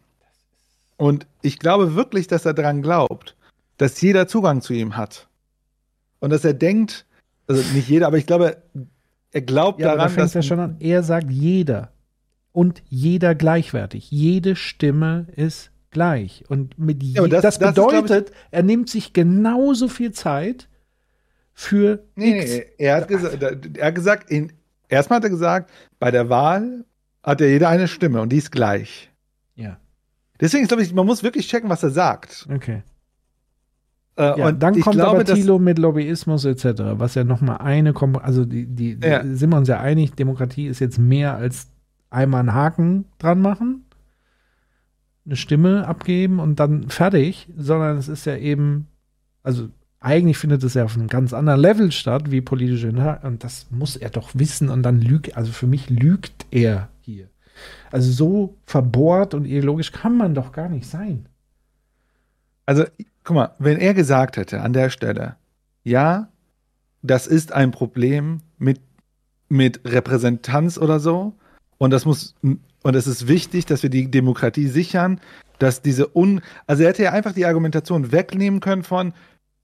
Und 0.97 1.27
ich 1.43 1.59
glaube 1.59 1.95
wirklich, 1.95 2.27
dass 2.27 2.45
er 2.45 2.55
daran 2.55 2.83
glaubt, 2.83 3.35
dass 3.77 4.01
jeder 4.01 4.29
Zugang 4.29 4.61
zu 4.61 4.73
ihm 4.73 4.97
hat. 4.97 5.29
Und 6.21 6.31
dass 6.31 6.45
er 6.45 6.55
denkt, 6.55 7.07
also 7.49 7.63
nicht 7.75 7.89
jeder, 7.89 8.07
aber 8.07 8.19
ich 8.19 8.27
glaube, 8.27 8.63
er 9.33 9.41
glaubt 9.41 9.81
Ja, 9.81 9.89
da 9.89 9.97
daran, 9.97 10.11
fängt 10.11 10.27
dass 10.27 10.35
ja 10.35 10.43
schon 10.43 10.61
an. 10.61 10.77
Er 10.81 11.03
sagt 11.03 11.31
jeder. 11.31 11.91
Und 12.53 12.83
jeder 12.89 13.35
gleichwertig. 13.35 14.11
Jede 14.11 14.57
Stimme 14.57 15.27
ist 15.37 15.71
gleich. 15.91 16.45
Und 16.49 16.79
mit 16.79 17.03
aber 17.17 17.29
das- 17.29 17.43
das, 17.43 17.59
das 17.59 17.69
ist, 17.71 17.75
glaub 17.75 17.93
ich- 17.93 18.03
bedeutet, 18.03 18.33
er 18.51 18.63
nimmt 18.63 18.89
sich 18.91 19.13
genauso 19.13 19.89
viel 19.89 20.13
Zeit 20.13 20.69
für 21.53 22.05
Nee, 22.15 22.33
nee, 22.41 22.65
er 22.79 22.97
hat, 22.97 23.09
gesagt, 23.09 23.77
er 23.77 23.87
hat 23.87 23.95
gesagt, 23.95 24.31
in, 24.31 24.53
erstmal 24.89 25.19
hat 25.19 25.25
er 25.25 25.31
gesagt, 25.31 25.71
bei 25.99 26.11
der 26.11 26.29
Wahl 26.29 26.85
hat 27.23 27.41
ja 27.41 27.47
jeder 27.47 27.69
eine 27.69 27.87
Stimme 27.87 28.21
und 28.23 28.31
die 28.31 28.39
ist 28.39 28.51
gleich. 28.51 29.11
Ja, 29.57 29.79
Deswegen 30.41 30.67
glaube 30.67 30.83
ich, 30.83 30.95
man 30.95 31.05
muss 31.07 31.23
wirklich 31.23 31.47
checken, 31.49 31.69
was 31.69 31.83
er 31.83 31.91
sagt. 31.91 32.47
okay. 32.55 32.83
Äh, 34.17 34.39
Ja, 34.39 34.49
und 34.49 34.63
dann 34.63 34.79
kommt 34.81 34.97
glaube, 34.97 35.21
aber 35.21 35.25
Thilo 35.25 35.59
mit 35.59 35.79
Lobbyismus 35.79 36.45
etc., 36.45 36.65
was 36.95 37.15
ja 37.15 37.25
nochmal 37.25 37.59
eine 37.59 37.93
Kom 37.93 38.17
also 38.17 38.45
die, 38.45 38.67
die, 38.67 38.97
die 38.97 39.07
Ja. 39.07 39.23
sind 39.25 39.51
wir 39.51 39.57
uns 39.59 39.69
ja 39.69 39.81
einig, 39.81 40.15
Demokratie 40.15 40.67
ist 40.67 40.81
jetzt 40.81 40.99
mehr 40.99 41.37
als 41.37 41.69
einmal 42.11 42.41
einen 42.41 42.55
Haken 42.55 43.05
dran 43.19 43.41
machen, 43.41 43.85
eine 45.25 45.37
Stimme 45.37 45.87
abgeben 45.87 46.41
und 46.41 46.61
dann 46.61 46.89
fertig, 46.89 47.49
sondern 47.57 47.97
es 47.97 48.09
ist 48.09 48.27
ja 48.27 48.37
eben, 48.37 48.89
also 49.43 49.69
eigentlich 50.01 50.39
findet 50.39 50.65
es 50.65 50.75
ja 50.75 50.85
auf 50.85 50.97
einem 50.97 51.09
ganz 51.09 51.33
anderen 51.33 51.61
Level 51.61 51.93
statt, 51.93 52.31
wie 52.31 52.41
politische 52.41 52.89
Inhalte, 52.89 53.27
und 53.27 53.45
das 53.45 53.67
muss 53.71 53.97
er 53.97 54.11
doch 54.11 54.31
wissen 54.35 54.71
und 54.71 54.83
dann 54.83 55.01
lügt, 55.01 55.37
also 55.37 55.53
für 55.53 55.67
mich 55.67 55.91
lügt 55.91 56.47
er 56.51 56.89
hier. 57.01 57.29
Also 57.93 58.11
so 58.11 58.57
verbohrt 58.65 59.35
und 59.35 59.45
ideologisch 59.45 59.93
kann 59.93 60.17
man 60.17 60.35
doch 60.35 60.53
gar 60.53 60.69
nicht 60.69 60.87
sein. 60.87 61.27
Also, 62.65 62.85
guck 63.25 63.35
mal, 63.37 63.55
wenn 63.59 63.79
er 63.79 63.95
gesagt 63.95 64.37
hätte 64.37 64.63
an 64.63 64.73
der 64.73 64.91
Stelle, 64.91 65.37
ja, 65.83 66.29
das 67.03 67.27
ist 67.27 67.53
ein 67.53 67.71
Problem 67.71 68.41
mit, 68.59 68.81
mit 69.49 69.81
Repräsentanz 69.85 70.79
oder 70.79 71.01
so, 71.01 71.35
und 71.81 71.91
das 71.91 72.05
muss, 72.05 72.35
und 72.43 72.95
es 72.95 73.07
ist 73.07 73.27
wichtig, 73.27 73.65
dass 73.65 73.83
wir 73.83 73.89
die 73.89 74.11
Demokratie 74.11 74.69
sichern, 74.69 75.19
dass 75.59 75.81
diese 75.81 76.15
un, 76.15 76.43
also 76.67 76.83
er 76.83 76.91
hätte 76.91 77.03
ja 77.03 77.13
einfach 77.13 77.33
die 77.33 77.47
Argumentation 77.47 78.13
wegnehmen 78.13 78.61
können 78.61 78.83
von 78.83 79.15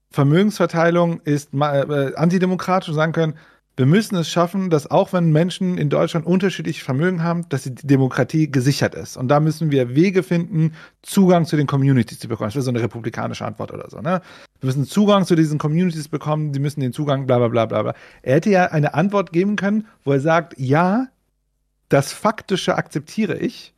Vermögensverteilung 0.09 1.21
ist 1.21 1.53
äh, 1.53 2.15
antidemokratisch 2.15 2.89
und 2.89 2.95
sagen 2.95 3.11
können, 3.11 3.35
wir 3.75 3.85
müssen 3.85 4.15
es 4.15 4.27
schaffen, 4.27 4.71
dass 4.71 4.89
auch 4.89 5.13
wenn 5.13 5.31
Menschen 5.31 5.77
in 5.77 5.91
Deutschland 5.91 6.25
unterschiedliche 6.25 6.83
Vermögen 6.83 7.21
haben, 7.21 7.47
dass 7.49 7.63
die 7.63 7.75
Demokratie 7.75 8.49
gesichert 8.49 8.95
ist. 8.95 9.17
Und 9.17 9.27
da 9.27 9.39
müssen 9.39 9.69
wir 9.69 9.93
Wege 9.93 10.23
finden, 10.23 10.73
Zugang 11.03 11.45
zu 11.45 11.55
den 11.55 11.67
Communities 11.67 12.17
zu 12.17 12.27
bekommen. 12.27 12.47
Das 12.47 12.55
wäre 12.55 12.63
so 12.63 12.71
eine 12.71 12.81
republikanische 12.81 13.45
Antwort 13.45 13.71
oder 13.71 13.87
so. 13.91 13.99
Ne? 13.99 14.21
Wir 14.59 14.67
müssen 14.67 14.85
Zugang 14.85 15.27
zu 15.27 15.35
diesen 15.35 15.59
Communities 15.59 16.07
bekommen, 16.07 16.53
die 16.53 16.59
müssen 16.59 16.79
den 16.79 16.93
Zugang, 16.93 17.27
bla 17.27 17.37
bla 17.37 17.49
bla 17.49 17.65
bla. 17.83 17.93
Er 18.23 18.35
hätte 18.35 18.49
ja 18.49 18.65
eine 18.65 18.95
Antwort 18.95 19.31
geben 19.31 19.55
können, 19.55 19.85
wo 20.03 20.13
er 20.13 20.21
sagt, 20.21 20.55
ja, 20.57 21.09
das 21.89 22.13
Faktische 22.13 22.75
akzeptiere 22.75 23.37
ich, 23.37 23.73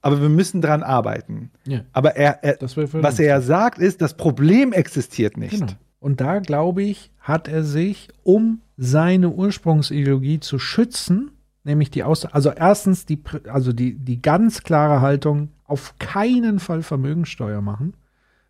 aber 0.00 0.20
wir 0.20 0.28
müssen 0.28 0.60
dran 0.60 0.82
arbeiten. 0.82 1.50
Ja. 1.64 1.82
Aber 1.92 2.16
er, 2.16 2.42
er 2.42 2.58
was 2.60 3.18
er 3.18 3.26
ja 3.26 3.40
sagt, 3.40 3.78
ist, 3.78 4.02
das 4.02 4.16
Problem 4.16 4.72
existiert 4.72 5.36
nicht. 5.36 5.60
Genau. 5.60 5.72
Und 6.00 6.20
da, 6.20 6.40
glaube 6.40 6.82
ich, 6.82 7.12
hat 7.20 7.46
er 7.46 7.62
sich, 7.62 8.08
um 8.24 8.60
seine 8.76 9.30
Ursprungsideologie 9.30 10.40
zu 10.40 10.58
schützen, 10.58 11.30
nämlich 11.62 11.90
die 11.92 12.02
Aus 12.02 12.24
also 12.26 12.50
erstens 12.50 13.06
die, 13.06 13.22
also 13.48 13.72
die, 13.72 13.94
die 13.94 14.20
ganz 14.20 14.64
klare 14.64 15.00
Haltung, 15.00 15.50
auf 15.64 15.94
keinen 15.98 16.58
Fall 16.58 16.82
Vermögensteuer 16.82 17.60
machen, 17.60 17.94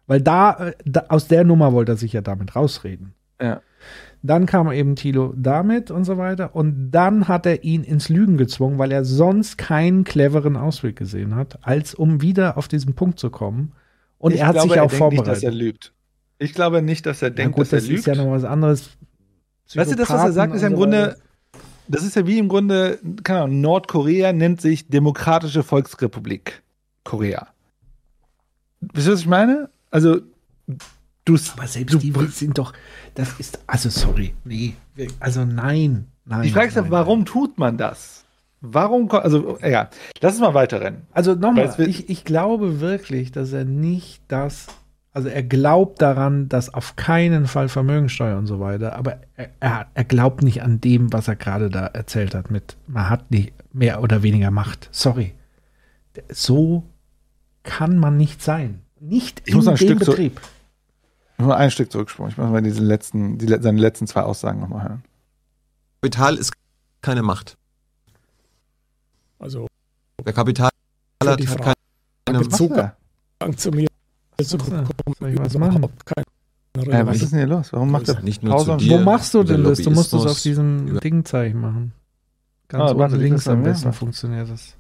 weil 0.07 0.23
da, 0.23 0.69
äh, 0.69 0.73
da 0.87 1.05
aus 1.09 1.29
der 1.29 1.45
Nummer 1.45 1.75
wollte 1.75 1.93
er 1.93 1.97
sich 1.97 2.15
ja 2.15 2.23
damit 2.23 2.57
rausreden. 2.57 3.15
Ja. 3.41 3.61
Dann 4.23 4.47
kam 4.47 4.71
eben 4.71 4.95
Thilo 4.95 5.35
damit 5.37 5.91
und 5.91 6.05
so 6.05 6.17
weiter. 6.17 6.55
Und 6.55 6.93
dann 6.93 7.27
hat 7.27 7.45
er 7.45 7.65
ihn 7.65 7.83
ins 7.83 8.09
Lügen 8.09 8.37
gezwungen, 8.37 8.79
weil 8.79 8.93
er 8.93 9.05
sonst 9.05 9.59
keinen 9.59 10.05
cleveren 10.05 10.57
Ausweg 10.57 10.97
gesehen 10.97 11.35
hat, 11.35 11.59
als 11.67 11.95
um 11.95 12.23
wieder 12.23 12.57
auf 12.57 12.69
diesen 12.69 12.95
Punkt 12.95 13.19
zu 13.19 13.31
kommen. 13.31 13.73
Und 14.19 14.35
Ich 14.35 14.41
er 14.41 14.47
hat 14.47 14.55
glaube, 14.55 14.71
sich 14.71 14.81
auch 14.81 14.91
vorbereitet. 14.93 15.27
Nicht, 15.27 15.37
dass 15.37 15.43
er 15.43 15.51
lügt. 15.51 15.93
Ich 16.39 16.55
glaube 16.55 16.83
nicht, 16.83 17.07
dass 17.07 17.23
er 17.23 17.31
denkt, 17.31 17.57
gut, 17.57 17.65
dass 17.65 17.73
er 17.73 17.79
das 17.81 17.89
lügt. 17.89 18.01
ist 18.01 18.07
ja 18.07 18.15
noch 18.15 18.31
was 18.31 18.45
anderes. 18.45 18.91
Weißt 19.75 19.91
du, 19.91 19.97
das, 19.97 20.11
was 20.11 20.23
er 20.23 20.33
sagt, 20.33 20.55
ist 20.55 20.63
ja 20.63 20.69
im 20.69 20.75
Grunde, 20.75 21.17
das 21.89 22.05
ist 22.05 22.15
ja 22.15 22.27
wie 22.27 22.39
im 22.39 22.49
Grunde, 22.49 23.01
keine 23.25 23.43
Ahnung, 23.43 23.61
Nordkorea 23.61 24.33
nennt 24.33 24.61
sich 24.61 24.89
Demokratische 24.89 25.63
Volksrepublik 25.63 26.63
Korea. 27.05 27.49
Wisst 28.81 29.07
ihr, 29.07 29.13
was 29.13 29.21
ich 29.21 29.27
meine? 29.27 29.71
Also, 29.91 30.21
du, 31.25 31.39
Aber 31.57 31.67
selbst 31.67 32.03
die 32.03 32.13
sind 32.31 32.59
doch, 32.59 32.73
das 33.15 33.39
ist, 33.39 33.59
also 33.67 33.89
sorry, 33.91 34.35
nee, 34.45 34.75
also 35.21 35.45
nein, 35.45 36.07
nein. 36.25 36.43
die 36.43 36.51
Frage 36.51 36.73
nein, 36.75 36.91
warum 36.91 37.25
tut 37.25 37.59
man 37.59 37.77
das? 37.77 38.25
Warum, 38.61 39.11
also, 39.11 39.59
ja, 39.61 39.91
lass 40.21 40.35
uns 40.35 40.41
mal 40.41 40.55
weiterrennen. 40.55 41.03
Also 41.13 41.33
Weil 41.33 41.39
nochmal, 41.39 41.65
es 41.65 41.79
ich, 41.79 42.09
ich 42.09 42.25
glaube 42.25 42.81
wirklich, 42.81 43.33
dass 43.33 43.53
er 43.53 43.65
nicht 43.65 44.23
das, 44.29 44.69
also 45.13 45.29
er 45.29 45.43
glaubt 45.43 46.01
daran, 46.01 46.49
dass 46.49 46.73
auf 46.73 46.95
keinen 46.95 47.47
Fall 47.47 47.69
Vermögensteuer 47.69 48.39
und 48.39 48.47
so 48.47 48.61
weiter, 48.61 48.95
aber 48.95 49.19
er, 49.35 49.51
er, 49.59 49.87
er 49.93 50.05
glaubt 50.05 50.43
nicht 50.43 50.63
an 50.63 50.81
dem, 50.81 51.13
was 51.13 51.27
er 51.27 51.37
gerade 51.37 51.71
da 51.71 51.87
erzählt 51.87 52.35
hat 52.37 52.51
mit, 52.51 52.77
man 52.87 53.11
hat 53.11 53.31
nicht 53.33 53.53
mehr 53.73 54.01
oder 54.01 54.23
weniger 54.23 54.53
Macht. 54.53 54.89
Sorry. 54.93 55.33
So 56.31 56.85
kann 57.65 57.99
man 57.99 58.17
nicht 58.17 58.43
sein. 58.43 58.83
Nicht 59.01 59.43
Ich 59.47 59.55
muss 59.55 59.65
in 59.67 59.73
ein 59.73 59.77
dem 59.77 59.87
Stück 59.89 59.99
Betrieb. 59.99 60.41
Ich 60.41 60.52
muss 61.39 61.49
mal 61.49 61.57
ein 61.57 61.71
Stück 61.71 61.91
zurückspulen. 61.91 62.31
Ich 62.31 62.39
muss 62.39 62.51
mal 62.51 62.63
diese 62.63 62.83
letzten, 62.83 63.39
die, 63.39 63.47
seine 63.47 63.81
letzten 63.81 64.07
zwei 64.07 64.23
Aussagen 64.23 64.61
nochmal 64.61 64.83
hören. 64.85 65.03
Kapital 66.03 66.37
ist 66.37 66.53
keine 67.01 67.23
Macht. 67.23 67.57
Also 69.39 69.67
Der 70.25 70.33
Kapital 70.33 70.71
hat 71.25 71.41
die 71.41 71.45
keine 71.47 71.59
Frage. 71.59 71.77
Was 72.27 72.35
macht 72.49 72.53
Zugang 72.57 72.93
er? 73.41 73.57
zu 73.57 73.71
mir 73.71 73.89
zu 74.43 74.59
was 74.59 75.59
machen? 75.59 75.87
keine 76.05 76.25
Äh, 76.93 77.07
was 77.07 77.23
ist 77.23 77.33
denn 77.33 77.41
hier 77.41 77.49
los? 77.49 77.73
Warum 77.73 77.91
macht 77.91 78.09
er 78.09 78.21
Nicht 78.23 78.43
nur 78.43 78.53
Pause 78.55 78.77
dir. 78.79 78.99
Wo 78.99 78.99
machst 79.05 79.35
du 79.35 79.43
denn 79.43 79.63
das? 79.65 79.79
Du 79.81 79.91
musst 79.91 80.13
es 80.15 80.25
auf 80.27 80.41
diesem 80.41 80.99
Dingzeichen 81.01 81.61
machen. 81.61 81.93
Ganz 82.69 82.91
Ah, 82.93 82.97
warte, 82.99 83.17
links 83.17 83.45
das 83.45 83.53
am 83.53 83.63
besten 83.63 83.87
Warte. 83.87 83.99
funktioniert 83.99 84.49
das. 84.49 84.77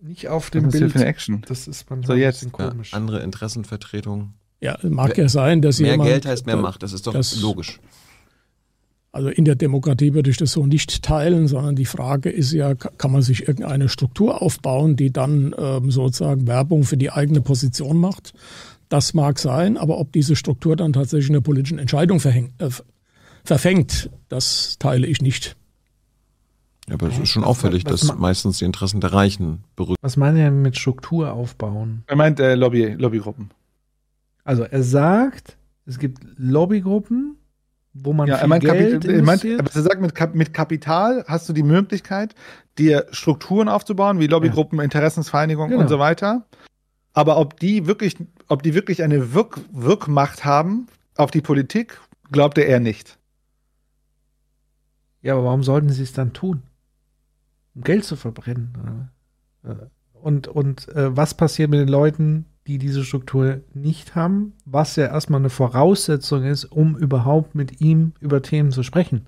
Nicht 0.00 0.28
auf 0.28 0.44
Was 0.46 0.50
dem 0.52 0.64
ist 0.66 0.72
Bild. 0.72 0.92
für 0.92 0.98
eine 1.00 1.06
Action? 1.08 1.42
Das 1.46 1.68
ist 1.68 1.90
manchmal 1.90 2.06
So, 2.06 2.14
jetzt. 2.20 2.42
ein 2.42 2.50
bisschen 2.50 2.64
Ja, 2.64 2.70
komisch. 2.70 2.94
andere 2.94 3.20
Interessenvertretung. 3.20 4.32
Ja, 4.60 4.78
mag 4.82 5.16
ja 5.16 5.28
sein, 5.28 5.62
dass 5.62 5.78
Mehr 5.80 5.92
jemand, 5.92 6.10
Geld 6.10 6.26
heißt 6.26 6.46
mehr 6.46 6.56
Macht. 6.56 6.82
Das 6.82 6.92
ist 6.92 7.06
doch 7.06 7.12
das- 7.12 7.40
logisch. 7.40 7.80
Also 9.12 9.28
in 9.28 9.44
der 9.44 9.56
Demokratie 9.56 10.14
würde 10.14 10.30
ich 10.30 10.36
das 10.36 10.52
so 10.52 10.66
nicht 10.66 11.02
teilen, 11.02 11.48
sondern 11.48 11.74
die 11.74 11.84
Frage 11.86 12.30
ist 12.30 12.52
ja, 12.52 12.76
ka- 12.76 12.92
kann 12.96 13.10
man 13.10 13.22
sich 13.22 13.48
irgendeine 13.48 13.88
Struktur 13.88 14.40
aufbauen, 14.40 14.94
die 14.94 15.12
dann 15.12 15.52
ähm, 15.58 15.90
sozusagen 15.90 16.46
Werbung 16.46 16.84
für 16.84 16.96
die 16.96 17.10
eigene 17.10 17.40
Position 17.40 17.96
macht? 17.96 18.34
Das 18.88 19.12
mag 19.14 19.40
sein, 19.40 19.76
aber 19.78 19.98
ob 19.98 20.12
diese 20.12 20.36
Struktur 20.36 20.76
dann 20.76 20.92
tatsächlich 20.92 21.30
eine 21.30 21.40
politische 21.40 21.80
Entscheidung 21.80 22.20
verhängt, 22.20 22.52
äh, 22.60 22.68
verfängt, 23.42 24.10
das 24.28 24.76
teile 24.78 25.08
ich 25.08 25.20
nicht. 25.22 25.56
Ja, 26.88 26.94
aber 26.94 27.08
es 27.08 27.18
ist 27.18 27.30
schon 27.30 27.42
auffällig, 27.44 27.84
was 27.86 28.02
dass 28.02 28.16
meistens 28.16 28.58
die 28.58 28.64
Interessen 28.64 29.00
der 29.00 29.12
Reichen 29.12 29.64
berückt. 29.74 29.98
Was 30.02 30.16
meint 30.16 30.38
er 30.38 30.50
mit 30.52 30.76
Struktur 30.78 31.32
aufbauen? 31.32 32.04
Er 32.06 32.14
meint 32.16 32.38
äh, 32.38 32.54
Lobby, 32.54 32.94
Lobbygruppen. 32.96 33.50
Also 34.50 34.64
er 34.64 34.82
sagt, 34.82 35.56
es 35.86 36.00
gibt 36.00 36.18
Lobbygruppen, 36.36 37.36
wo 37.94 38.12
man 38.12 38.26
Ja, 38.26 38.34
viel 38.34 38.42
er 38.42 38.48
meint, 38.48 38.64
Geld 38.64 39.04
er 39.04 39.22
meint, 39.22 39.44
investiert. 39.44 39.60
aber 39.60 39.70
er 39.72 39.82
sagt, 39.82 40.00
mit, 40.00 40.12
Kap 40.16 40.34
mit 40.34 40.52
Kapital 40.52 41.24
hast 41.28 41.48
du 41.48 41.52
die 41.52 41.62
Möglichkeit, 41.62 42.34
dir 42.76 43.06
Strukturen 43.12 43.68
aufzubauen, 43.68 44.18
wie 44.18 44.26
Lobbygruppen, 44.26 44.80
Interessensvereinigungen 44.80 45.70
Genau. 45.70 45.82
und 45.82 45.88
so 45.88 46.00
weiter. 46.00 46.46
Aber 47.12 47.36
ob 47.38 47.60
die 47.60 47.86
wirklich, 47.86 48.16
ob 48.48 48.64
die 48.64 48.74
wirklich 48.74 49.04
eine 49.04 49.34
Wirk 49.34 49.60
Wirkmacht 49.70 50.44
haben 50.44 50.88
auf 51.16 51.30
die 51.30 51.42
Politik, 51.42 52.00
glaubt 52.32 52.58
er 52.58 52.80
nicht. 52.80 53.18
ja, 55.22 55.34
aber 55.34 55.44
warum 55.44 55.62
sollten 55.62 55.90
sie 55.90 56.02
es 56.02 56.12
dann 56.12 56.32
tun? 56.32 56.62
um 57.76 57.82
Geld 57.82 58.04
zu 58.04 58.16
verbrennen. 58.16 59.08
Äh, 59.62 59.74
Und, 60.14 60.48
und 60.48 60.88
äh, 60.88 61.16
was 61.16 61.34
passiert 61.34 61.70
mit 61.70 61.78
den 61.78 61.88
Leuten, 61.88 62.46
die 62.70 62.78
diese 62.78 63.04
Struktur 63.04 63.62
nicht 63.74 64.14
haben, 64.14 64.52
was 64.64 64.94
ja 64.94 65.06
erstmal 65.06 65.40
eine 65.40 65.50
Voraussetzung 65.50 66.44
ist, 66.44 66.66
um 66.66 66.96
überhaupt 66.96 67.56
mit 67.56 67.80
ihm 67.80 68.12
über 68.20 68.42
Themen 68.42 68.70
zu 68.70 68.84
sprechen. 68.84 69.26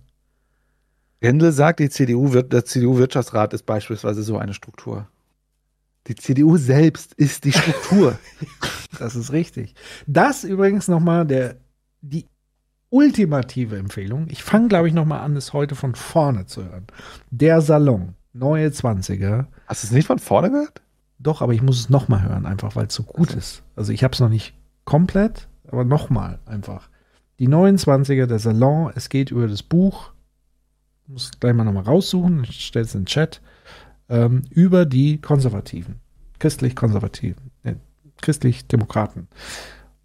Gendel 1.21 1.51
sagt, 1.51 1.81
die 1.81 1.91
CDU 1.91 2.33
wird, 2.33 2.53
der 2.53 2.65
CDU-Wirtschaftsrat 2.65 3.53
ist 3.53 3.67
beispielsweise 3.67 4.23
so 4.23 4.39
eine 4.39 4.55
Struktur. 4.55 5.09
Die 6.07 6.15
CDU 6.15 6.57
selbst 6.57 7.15
ist 7.15 7.45
die 7.45 7.53
Struktur. 7.53 8.19
Das 8.99 9.17
ist 9.17 9.33
richtig. 9.33 9.75
Das 10.07 10.45
übrigens 10.45 10.87
nochmal 10.87 11.27
der, 11.27 11.57
die 12.03 12.27
ultimative 12.91 13.79
Empfehlung. 13.79 14.27
Ich 14.29 14.43
fange, 14.43 14.69
glaube 14.69 14.87
ich, 14.87 14.93
nochmal 14.93 15.21
an, 15.21 15.35
es 15.35 15.55
heute 15.55 15.75
von 15.75 15.95
vorne 15.95 16.45
zu 16.45 16.62
hören. 16.62 16.87
Der 17.31 17.62
Salon, 17.62 18.15
neue 18.35 18.69
20er. 18.69 19.47
Hast 19.67 19.83
du 19.83 19.87
es 19.87 19.93
nicht 19.93 20.07
von 20.07 20.19
vorne 20.19 20.51
gehört? 20.51 20.83
Doch, 21.23 21.41
aber 21.41 21.55
ich 21.55 21.62
muss 21.62 21.78
es 21.78 21.89
nochmal 21.89 22.23
hören, 22.23 22.47
einfach 22.47 22.75
weil 22.76 22.86
es 22.86 22.94
so 22.94 23.02
gut 23.02 23.33
ist. 23.34 23.62
Also 23.76 23.92
ich 23.92 24.02
habe 24.02 24.12
es 24.12 24.20
noch 24.20 24.28
nicht 24.28 24.55
komplett, 24.84 25.49
aber 25.68 25.84
nochmal 25.84 26.41
einfach. 26.47 26.89
Die 27.39 27.49
29er, 27.49 28.26
der 28.26 28.39
Salon, 28.39 28.92
es 28.94 29.09
geht 29.09 29.31
über 29.31 29.47
das 29.49 29.62
Buch. 29.62 30.12
Ich 31.05 31.12
muss 31.12 31.31
gleich 31.41 31.55
mal 31.55 31.65
nochmal 31.65 31.84
raussuchen, 31.84 32.44
ich 32.44 32.65
stelle 32.65 32.84
es 32.84 32.94
in 32.94 33.02
den 33.02 33.07
Chat. 33.07 33.41
Ähm, 34.09 34.42
über 34.51 34.84
die 34.84 35.20
Konservativen, 35.20 36.01
christlich-konservativen, 36.39 37.51
äh, 37.62 37.75
christlich-demokraten. 38.20 39.28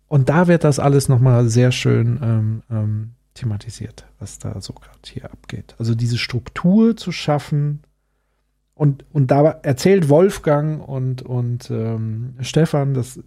Und 0.08 0.30
da 0.30 0.48
wird 0.48 0.64
das 0.64 0.80
alles 0.80 1.10
nochmal 1.10 1.50
sehr 1.50 1.72
schön 1.72 2.20
ähm, 2.22 2.64
ähm, 2.70 3.12
thematisiert, 3.34 4.06
was 4.20 4.40
da 4.40 4.62
so 4.62 4.74
gerade 4.74 4.98
hier 5.06 5.32
abgeht. 5.32 5.76
Also 5.78 5.96
diese 5.96 6.18
Struktur 6.18 6.96
zu 6.96 7.12
schaffen, 7.12 7.82
und, 8.78 9.06
und 9.12 9.32
da 9.32 9.44
erzählt 9.64 10.10
Wolfgang 10.10 10.88
und, 10.88 11.24
und 11.24 11.70
ähm, 11.72 12.36
Stefan 12.42 12.94
das, 12.94 13.20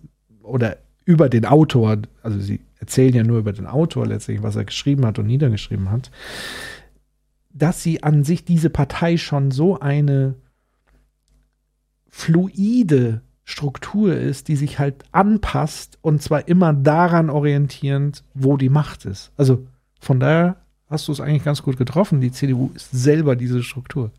oder 0.43 0.77
über 1.05 1.29
den 1.29 1.45
Autor, 1.45 1.99
also 2.23 2.39
sie 2.39 2.61
erzählen 2.79 3.15
ja 3.15 3.25
nur 3.25 3.39
über 3.39 3.53
den 3.53 3.67
Autor 3.67 4.07
letztlich, 4.07 4.43
was 4.43 4.57
er 4.57 4.65
geschrieben 4.65 5.05
hat 5.05 5.19
und 5.19 5.27
niedergeschrieben 5.27 5.91
hat, 5.91 6.11
dass 7.53 7.83
sie 7.83 8.03
an 8.03 8.23
sich 8.23 8.45
diese 8.45 8.71
Partei 8.71 9.17
schon 9.17 9.51
so 9.51 9.81
eine 9.81 10.35
fluide 12.09 13.23
Struktur 13.45 14.17
ist, 14.17 14.47
die 14.49 14.57
sich 14.57 14.79
halt 14.79 15.05
anpasst 15.11 15.99
und 16.01 16.23
zwar 16.23 16.47
immer 16.47 16.73
daran 16.73 17.29
orientierend, 17.29 18.23
wo 18.35 18.57
die 18.57 18.69
Macht 18.69 19.05
ist. 19.05 19.33
Also 19.37 19.67
von 20.01 20.21
daher 20.21 20.57
hast 20.89 21.09
du 21.09 21.13
es 21.13 21.21
eigentlich 21.21 21.45
ganz 21.45 21.63
gut 21.63 21.77
getroffen. 21.77 22.21
Die 22.21 22.33
CDU 22.33 22.71
ist 22.75 22.91
selber 22.93 23.35
diese 23.35 23.63
Struktur. 23.63 24.13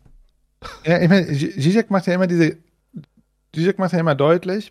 Ja, 0.84 1.00
ich 1.00 1.08
meine, 1.08 1.26
Zizek 1.26 1.90
macht 1.90 2.06
ja 2.06 2.14
immer 2.14 2.26
diese, 2.26 2.56
Zizek 3.54 3.78
macht 3.78 3.92
ja 3.92 4.00
immer 4.00 4.14
deutlich, 4.14 4.70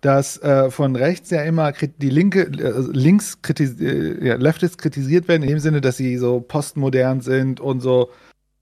dass 0.00 0.36
äh, 0.42 0.70
von 0.70 0.96
rechts 0.96 1.30
ja 1.30 1.42
immer 1.42 1.72
die 1.72 2.10
linke, 2.10 2.42
äh, 2.42 2.84
links 2.92 3.40
kritis 3.40 3.80
äh, 3.80 4.26
ja, 4.26 4.36
Leftists 4.36 4.78
kritisiert 4.78 5.28
werden, 5.28 5.42
in 5.42 5.48
dem 5.48 5.58
Sinne, 5.58 5.80
dass 5.80 5.96
sie 5.96 6.18
so 6.18 6.40
postmodern 6.40 7.20
sind 7.20 7.60
und 7.60 7.80
so, 7.80 8.10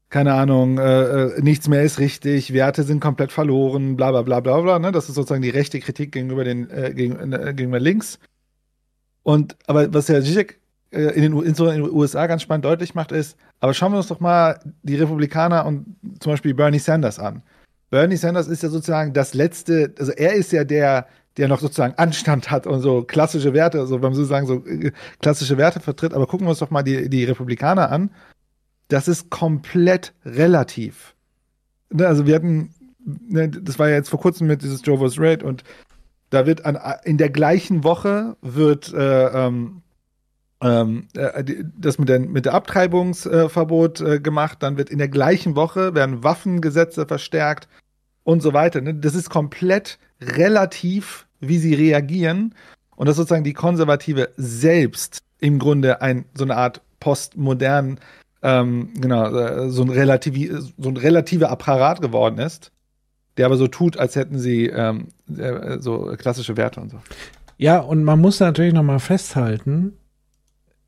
keine 0.09 0.34
Ahnung, 0.34 0.78
äh, 0.78 1.02
äh, 1.02 1.42
nichts 1.42 1.68
mehr 1.68 1.83
ist 1.83 1.99
richtig, 1.99 2.52
Werte 2.52 2.84
sind 2.84 3.01
komplett 3.01 3.33
verloren, 3.33 3.97
bla 3.97 4.10
bla 4.12 4.23
bla 4.23 4.41
bla 4.41 4.60
bla. 4.60 4.78
Ne? 4.78 4.92
Das 4.92 5.09
ist 5.09 5.15
sozusagen 5.17 5.42
die 5.42 5.51
rechte 5.51 5.81
Kritik 5.81 6.12
gegenüber 6.12 6.44
den 6.44 6.70
äh, 6.70 6.92
gegen, 6.94 7.33
äh, 7.33 7.55
gegenüber 7.55 7.81
links. 7.81 8.18
Und 9.23 9.57
aber 9.67 9.92
was 9.92 10.07
der 10.07 10.23
Zizek 10.23 10.60
in 10.99 11.23
den, 11.23 11.43
in 11.43 11.55
den 11.55 11.91
USA 11.91 12.27
ganz 12.27 12.43
spannend 12.43 12.65
deutlich 12.65 12.95
macht, 12.95 13.12
ist, 13.12 13.37
aber 13.61 13.75
schauen 13.75 13.93
wir 13.93 13.99
uns 13.99 14.09
doch 14.09 14.21
mal 14.21 14.61
die 14.83 14.97
Republikaner 14.97 15.65
und 15.65 15.97
zum 16.21 16.33
Beispiel 16.33 16.55
Bernie 16.55 16.79
Sanders 16.79 17.19
an. 17.19 17.43
Bernie 17.91 18.17
Sanders 18.17 18.49
ist 18.49 18.62
ja 18.62 18.69
sozusagen 18.69 19.12
das 19.12 19.35
letzte, 19.35 19.95
also 19.99 20.12
er 20.12 20.35
ist 20.35 20.53
ja 20.53 20.65
der, 20.65 21.07
der 21.37 21.49
noch 21.49 21.61
sozusagen 21.61 21.95
Anstand 21.97 22.51
hat 22.51 22.67
und 22.67 22.81
so 22.81 23.03
klassische 23.03 23.55
Werte, 23.55 23.81
also 23.81 23.97
wenn 23.97 24.03
man 24.03 24.15
so 24.15 24.25
sagen, 24.25 24.47
so 24.47 24.65
äh, 24.67 24.93
klassische 25.21 25.57
Werte 25.57 25.81
vertritt. 25.81 26.15
Aber 26.15 26.27
gucken 26.27 26.47
wir 26.47 26.51
uns 26.51 26.59
doch 26.59 26.71
mal 26.71 26.83
die, 26.83 27.09
die 27.09 27.25
Republikaner 27.25 27.91
an. 27.91 28.11
Das 28.89 29.09
ist 29.09 29.31
komplett 29.31 30.12
relativ. 30.25 31.15
Ne, 31.91 32.07
Also 32.07 32.27
wir 32.27 32.35
hatten, 32.35 32.75
ne, 33.05 33.49
das 33.49 33.79
war 33.79 33.89
ja 33.89 33.97
jetzt 33.97 34.11
vor 34.11 34.21
kurzem 34.21 34.47
mit 34.47 34.62
dieses 34.62 34.83
Joe 34.85 34.99
vs. 34.99 35.19
Raid 35.19 35.43
und 35.43 35.65
da 36.31 36.47
wird 36.47 36.65
an, 36.65 36.79
in 37.05 37.19
der 37.19 37.29
gleichen 37.29 37.85
Woche 37.85 38.37
wird 38.41 38.93
äh, 38.95 39.47
ähm, 39.47 39.82
ähm, 40.63 41.09
äh, 41.15 41.45
das 41.77 41.99
mit, 41.99 42.09
der, 42.09 42.21
mit 42.21 42.45
der 42.47 42.55
Abtreibungsverbot 42.55 44.01
äh, 44.01 44.21
gemacht, 44.21 44.59
dann 44.63 44.77
wird 44.77 44.91
in 44.91 44.99
der 44.99 45.09
gleichen 45.09 45.57
Woche 45.57 45.95
werden 45.95 46.23
Waffengesetze 46.23 47.07
verstärkt 47.07 47.69
und 48.25 48.43
so 48.43 48.53
weiter. 48.53 48.81
Ne? 48.81 48.95
Das 48.95 49.15
ist 49.15 49.31
komplett 49.31 49.99
relativ, 50.21 51.27
wie 51.41 51.59
sie 51.59 51.75
reagieren 51.75 52.55
und 52.97 53.07
das 53.07 53.15
ist 53.15 53.19
sozusagen 53.19 53.45
die 53.45 53.55
Konservative 53.55 54.31
selbst 54.37 55.23
im 55.41 55.59
Grunde 55.59 56.01
ein 56.01 56.25
so 56.35 56.45
eine 56.45 56.57
Art 56.57 56.81
postmodern 57.01 57.99
ähm, 58.43 58.91
genau 58.95 59.35
äh, 59.35 59.71
so 59.71 59.83
ein 59.83 59.91
relativi 59.91 60.53
so 60.79 60.89
ein 60.89 60.97
relativer 60.97 61.51
Apparat 61.51 62.01
geworden 62.01 62.39
ist, 62.39 62.71
der 63.37 63.47
aber 63.47 63.57
so 63.57 63.67
tut, 63.69 63.97
als 63.97 64.17
hätten 64.17 64.39
sie 64.39 64.67
ähm, 64.67 65.09
äh, 65.37 65.79
so 65.81 66.15
klassische 66.17 66.57
Werte 66.57 66.81
und 66.81 66.91
so. 66.91 67.01
Ja, 67.57 67.79
und 67.79 68.05
man 68.05 68.21
muss 68.21 68.41
natürlich 68.41 68.75
noch 68.75 68.83
mal 68.83 68.99
festhalten, 68.99 69.97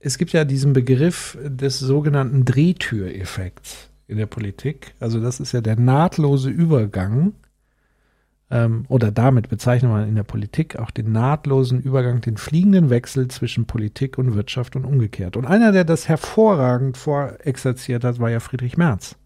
es 0.05 0.18
gibt 0.18 0.33
ja 0.33 0.44
diesen 0.44 0.74
Begriff 0.74 1.39
des 1.42 1.78
sogenannten 1.78 2.44
Drehtüreffekts 2.44 3.89
in 4.07 4.18
der 4.18 4.26
Politik. 4.26 4.94
Also 5.00 5.18
das 5.18 5.41
ist 5.41 5.52
ja 5.52 5.62
der 5.62 5.76
nahtlose 5.76 6.50
Übergang 6.50 7.33
ähm, 8.50 8.84
oder 8.89 9.10
damit 9.10 9.49
bezeichnet 9.49 9.91
man 9.91 10.07
in 10.07 10.15
der 10.15 10.23
Politik 10.23 10.78
auch 10.78 10.91
den 10.91 11.10
nahtlosen 11.12 11.81
Übergang, 11.81 12.20
den 12.20 12.36
fliegenden 12.36 12.91
Wechsel 12.91 13.28
zwischen 13.28 13.65
Politik 13.65 14.18
und 14.18 14.34
Wirtschaft 14.34 14.76
und 14.76 14.84
umgekehrt. 14.84 15.39
Und 15.39 15.47
einer, 15.47 15.73
der 15.73 15.84
das 15.84 16.07
hervorragend 16.07 16.99
vorexerziert 16.99 18.05
hat, 18.05 18.18
war 18.20 18.31
ja 18.31 18.41
Friedrich 18.41 18.76
Merz. 18.76 19.16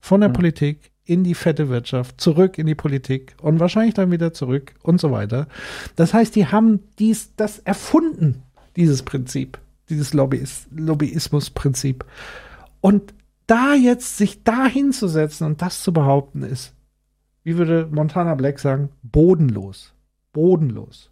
Von 0.00 0.20
der 0.20 0.28
Politik 0.28 0.92
in 1.04 1.24
die 1.24 1.34
fette 1.34 1.68
Wirtschaft, 1.68 2.20
zurück 2.20 2.58
in 2.58 2.68
die 2.68 2.76
Politik 2.76 3.34
und 3.42 3.58
wahrscheinlich 3.58 3.94
dann 3.94 4.12
wieder 4.12 4.32
zurück 4.32 4.74
und 4.82 5.00
so 5.00 5.10
weiter. 5.10 5.48
Das 5.96 6.14
heißt, 6.14 6.36
die 6.36 6.46
haben 6.46 6.78
dies, 7.00 7.34
das 7.34 7.58
erfunden, 7.58 8.44
dieses 8.76 9.02
Prinzip, 9.02 9.58
dieses 9.88 10.12
Lobbyis 10.14 10.66
Lobbyismus-Prinzip. 10.70 12.04
Und 12.80 13.14
da 13.46 13.74
jetzt 13.74 14.16
sich 14.16 14.42
da 14.44 14.66
hinzusetzen 14.66 15.46
und 15.46 15.62
das 15.62 15.82
zu 15.82 15.92
behaupten, 15.92 16.42
ist, 16.42 16.74
wie 17.44 17.56
würde 17.56 17.88
Montana 17.90 18.34
Black 18.34 18.58
sagen, 18.58 18.90
bodenlos. 19.02 19.92
Bodenlos. 20.32 21.10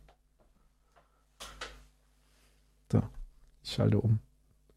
So, 2.91 3.03
ich 3.63 3.73
schalte 3.73 3.99
um. 3.99 4.21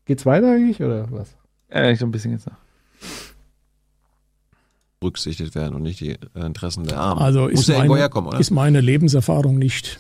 Geht's 0.06 0.26
weiter 0.26 0.52
eigentlich 0.52 0.82
oder 0.82 1.10
was? 1.12 1.36
Äh, 1.70 1.96
so 1.96 2.06
ein 2.06 2.12
bisschen 2.12 2.32
jetzt 2.32 2.48
noch. 2.48 2.58
berücksichtigt 5.00 5.54
werden 5.54 5.76
und 5.76 5.84
nicht 5.84 6.00
die 6.00 6.12
äh, 6.12 6.46
Interessen 6.46 6.86
der 6.86 6.98
Armen. 6.98 7.22
Also 7.22 7.42
Muss 7.42 7.52
ist, 7.62 7.68
ja 7.68 7.76
irgendwo 7.76 7.94
meine, 7.94 8.02
herkommen, 8.02 8.30
oder? 8.30 8.40
ist 8.40 8.52
meine 8.52 8.82
Lebenserfahrung 8.82 9.58
nicht. 9.58 10.00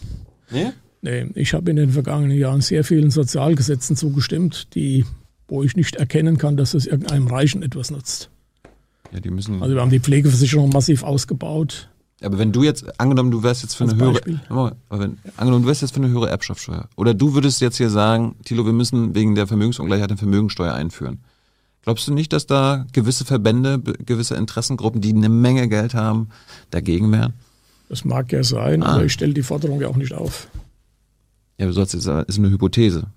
Nee? 0.49 0.71
Nee, 1.03 1.27
ich 1.35 1.53
habe 1.53 1.69
in 1.69 1.75
den 1.75 1.89
vergangenen 1.91 2.37
Jahren 2.37 2.61
sehr 2.61 2.85
vielen 2.85 3.11
Sozialgesetzen 3.11 3.97
zugestimmt, 3.97 4.73
die, 4.73 5.05
wo 5.49 5.61
ich 5.61 5.75
nicht 5.75 5.97
erkennen 5.97 6.37
kann, 6.37 6.55
dass 6.55 6.73
es 6.73 6.85
irgendeinem 6.85 7.27
Reichen 7.27 7.61
etwas 7.61 7.91
nutzt. 7.91 8.29
Ja, 9.11 9.19
die 9.19 9.29
müssen. 9.29 9.61
Also 9.61 9.75
wir 9.75 9.81
haben 9.81 9.89
die 9.91 9.99
Pflegeversicherung 9.99 10.69
massiv 10.69 11.03
ausgebaut. 11.03 11.89
aber 12.23 12.39
wenn 12.39 12.53
du 12.53 12.63
jetzt, 12.63 12.99
angenommen, 13.01 13.31
du 13.31 13.43
wärst 13.43 13.63
jetzt 13.63 13.75
für 13.75 13.83
eine 13.83 13.97
höhere, 13.97 14.21
mal, 14.47 14.75
wenn, 14.89 15.17
angenommen, 15.35 15.63
du 15.63 15.67
wärst 15.67 15.81
jetzt 15.81 15.91
für 15.93 16.01
eine 16.01 16.07
höhere 16.07 16.29
Erbschaftssteuer. 16.29 16.87
Oder 16.95 17.13
du 17.13 17.33
würdest 17.33 17.59
jetzt 17.59 17.75
hier 17.75 17.89
sagen, 17.89 18.35
Thilo, 18.45 18.65
wir 18.65 18.71
müssen 18.73 19.13
wegen 19.13 19.35
der 19.35 19.45
Vermögensungleichheit 19.45 20.09
eine 20.09 20.17
Vermögensteuer 20.17 20.73
einführen. 20.73 21.19
Glaubst 21.83 22.07
du 22.07 22.13
nicht, 22.13 22.31
dass 22.31 22.47
da 22.47 22.85
gewisse 22.93 23.25
Verbände, 23.25 23.77
gewisse 24.05 24.35
Interessengruppen, 24.35 25.01
die 25.01 25.09
eine 25.13 25.27
Menge 25.27 25.67
Geld 25.67 25.93
haben, 25.95 26.29
dagegen 26.71 27.11
wären? 27.11 27.33
Das 27.89 28.05
mag 28.05 28.31
ja 28.31 28.41
sein, 28.41 28.81
Ah. 28.83 28.93
aber 28.93 29.03
ich 29.03 29.11
stelle 29.11 29.33
die 29.33 29.43
Forderung 29.43 29.81
ja 29.81 29.89
auch 29.89 29.97
nicht 29.97 30.13
auf. 30.13 30.47
Ja, 31.57 31.65
du 31.67 31.71
sollst 31.71 31.93
jetzt 31.93 32.03
sagen, 32.03 32.25
ist 32.27 32.37
eine 32.39 32.49
Hypothese. 32.49 33.07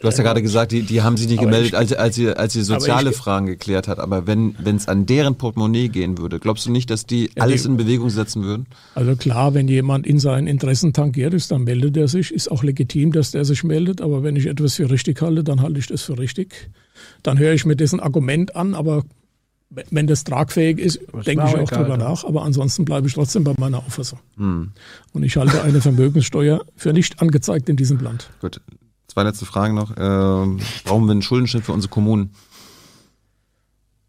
Du 0.00 0.06
hast 0.08 0.16
ja 0.16 0.24
gerade 0.24 0.40
gesagt, 0.40 0.72
die, 0.72 0.82
die 0.82 1.02
haben 1.02 1.18
sich 1.18 1.28
nicht 1.28 1.40
Aber 1.40 1.48
gemeldet, 1.50 1.74
als, 1.74 1.92
als, 1.92 2.14
sie, 2.14 2.28
als 2.34 2.54
sie 2.54 2.62
soziale 2.62 3.12
Fragen 3.12 3.44
geklärt 3.46 3.86
hat. 3.88 3.98
Aber 3.98 4.26
wenn 4.26 4.54
es 4.64 4.88
an 4.88 5.04
deren 5.04 5.34
Portemonnaie 5.34 5.88
gehen 5.88 6.16
würde, 6.16 6.38
glaubst 6.38 6.64
du 6.64 6.70
nicht, 6.70 6.88
dass 6.88 7.04
die 7.04 7.24
Ja, 7.36 7.42
alles 7.42 7.62
die- 7.64 7.68
in 7.68 7.76
Bewegung 7.76 8.08
setzen 8.08 8.42
würden? 8.42 8.66
Also 8.94 9.14
klar, 9.16 9.52
wenn 9.52 9.68
jemand 9.68 10.06
in 10.06 10.18
seinen 10.18 10.46
Interessen 10.46 10.94
tangiert 10.94 11.34
ist, 11.34 11.50
dann 11.50 11.64
meldet 11.64 11.98
er 11.98 12.08
sich. 12.08 12.32
Ist 12.32 12.50
auch 12.50 12.62
legitim, 12.62 13.12
dass 13.12 13.32
der 13.32 13.44
sich 13.44 13.62
meldet. 13.62 14.00
Aber 14.00 14.22
wenn 14.22 14.36
ich 14.36 14.46
etwas 14.46 14.76
für 14.76 14.88
richtig 14.90 15.20
halte, 15.20 15.44
dann 15.44 15.60
halte 15.60 15.78
ich 15.78 15.88
das 15.88 16.00
für 16.02 16.18
richtig. 16.18 16.70
Dann 17.22 17.38
höre 17.38 17.52
ich 17.52 17.66
mir 17.66 17.76
dessen 17.76 18.00
Argument 18.00 18.56
an. 18.56 18.74
Aber 18.74 19.04
wenn 19.70 20.06
das 20.06 20.24
tragfähig 20.24 20.78
ist, 20.78 21.00
denke 21.26 21.30
ich 21.30 21.38
auch 21.40 21.54
auch 21.54 21.70
egal, 21.70 21.84
drüber 21.84 21.98
ja. 21.98 22.08
nach. 22.08 22.24
Aber 22.24 22.42
ansonsten 22.42 22.84
bleibe 22.84 23.06
ich 23.06 23.14
trotzdem 23.14 23.44
bei 23.44 23.54
meiner 23.56 23.78
Auffassung. 23.78 24.18
Und 24.36 25.22
ich 25.22 25.36
halte 25.36 25.62
eine 25.62 25.80
Vermögenssteuer 25.80 26.64
für 26.76 26.92
nicht 26.92 27.22
angezeigt 27.22 27.68
in 27.68 27.76
diesem 27.76 28.00
Land. 28.00 28.30
Gut, 28.40 28.60
zwei 29.06 29.22
letzte 29.22 29.46
Fragen 29.46 29.74
noch. 29.74 29.92
Ähm, 29.96 30.58
brauchen 30.84 31.06
wir 31.06 31.12
einen 31.12 31.22
Schuldenschnitt 31.22 31.64
für 31.64 31.72
unsere 31.72 31.90
Kommunen? 31.90 32.30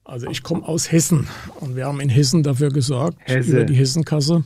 Also 0.03 0.27
ich 0.27 0.43
komme 0.43 0.67
aus 0.67 0.91
Hessen 0.91 1.27
und 1.59 1.75
wir 1.75 1.85
haben 1.85 2.01
in 2.01 2.09
Hessen 2.09 2.43
dafür 2.43 2.69
gesorgt, 2.69 3.17
Hesse. 3.21 3.51
über 3.51 3.63
die 3.63 3.75
Hessenkasse, 3.75 4.43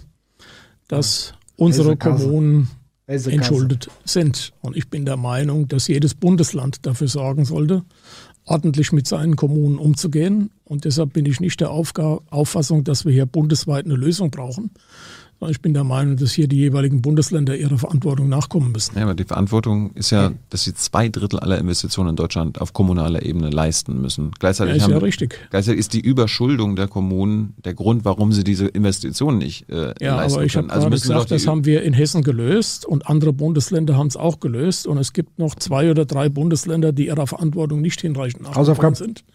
dass 0.87 1.33
unsere 1.55 1.91
Hessenkasse. 1.91 2.23
Kommunen 2.25 2.69
Hessenkasse. 3.07 3.31
entschuldet 3.31 3.89
sind. 4.03 4.53
Und 4.61 4.75
ich 4.75 4.89
bin 4.89 5.05
der 5.05 5.17
Meinung, 5.17 5.67
dass 5.67 5.87
jedes 5.87 6.13
Bundesland 6.13 6.85
dafür 6.85 7.07
sorgen 7.07 7.45
sollte, 7.45 7.83
ordentlich 8.45 8.91
mit 8.91 9.07
seinen 9.07 9.35
Kommunen 9.35 9.77
umzugehen. 9.77 10.51
Und 10.63 10.85
deshalb 10.85 11.13
bin 11.13 11.25
ich 11.25 11.39
nicht 11.39 11.59
der 11.59 11.71
Auffassung, 11.71 12.83
dass 12.83 13.05
wir 13.05 13.11
hier 13.11 13.25
bundesweit 13.25 13.85
eine 13.85 13.95
Lösung 13.95 14.31
brauchen. 14.31 14.71
Sondern 15.39 15.51
ich 15.51 15.61
bin 15.61 15.73
der 15.73 15.83
Meinung, 15.83 16.15
dass 16.15 16.31
hier 16.31 16.47
die 16.47 16.55
jeweiligen 16.57 17.01
Bundesländer 17.01 17.57
ihrer 17.57 17.77
Verantwortung 17.77 18.29
nachkommen 18.29 18.71
müssen. 18.71 18.97
Ja, 18.97 19.03
aber 19.03 19.15
die 19.15 19.25
Verantwortung 19.25 19.91
ist 19.93 20.11
ja, 20.11 20.31
dass 20.49 20.63
sie 20.63 20.73
zwei 20.73 21.09
Drittel 21.09 21.39
aller 21.39 21.57
Investitionen 21.57 22.11
in 22.11 22.15
Deutschland 22.15 22.61
auf 22.61 22.71
kommunaler 22.71 23.21
Ebene 23.23 23.49
leisten 23.49 24.01
müssen. 24.01 24.31
Gleichzeitig, 24.39 24.73
Ja, 24.73 24.77
ist 24.77 24.83
haben, 24.83 24.91
ja 24.91 24.97
richtig. 24.99 25.39
gleichzeitig 25.49 25.79
ist 25.79 25.93
die 25.93 25.99
Überschuldung 25.99 26.77
der 26.77 26.87
Kommunen 26.87 27.53
der 27.65 27.73
Grund, 27.73 28.05
warum 28.05 28.31
sie 28.31 28.45
diese 28.45 28.67
Investitionen 28.67 29.37
nicht 29.37 29.69
äh, 29.69 29.93
Ja, 29.99 30.15
leisten 30.15 30.37
aber 30.37 30.45
ich 30.45 30.55
habe 30.55 30.67
können. 30.67 30.71
Also 30.71 30.81
gerade 30.83 30.89
müssen 30.91 31.07
gesagt, 31.09 31.31
das 31.31 31.47
haben 31.47 31.65
wir 31.65 31.83
in 31.83 31.93
Hessen 31.93 32.23
gelöst 32.23 32.85
und 32.85 33.07
andere 33.07 33.33
Bundesländer 33.33 33.97
haben 33.97 34.07
es 34.07 34.15
auch 34.15 34.39
gelöst. 34.39 34.87
Und 34.87 34.97
es 34.97 35.11
gibt 35.11 35.37
noch 35.37 35.55
zwei 35.55 35.91
oder 35.91 36.05
drei 36.05 36.29
Bundesländer, 36.29 36.93
die 36.93 37.07
ihrer 37.07 37.27
Verantwortung 37.27 37.81
nicht 37.81 37.99
hinreichend 37.99 38.43
nachgekommen 38.43 38.95
sind. 38.95 39.25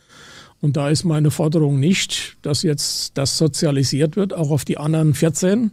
Und 0.62 0.76
da 0.76 0.90
ist 0.90 1.04
meine 1.04 1.30
Forderung 1.30 1.80
nicht, 1.80 2.36
dass 2.42 2.62
jetzt 2.62 3.16
das 3.16 3.38
sozialisiert 3.38 4.16
wird, 4.16 4.34
auch 4.34 4.50
auf 4.50 4.64
die 4.64 4.76
anderen 4.78 5.14
14, 5.14 5.70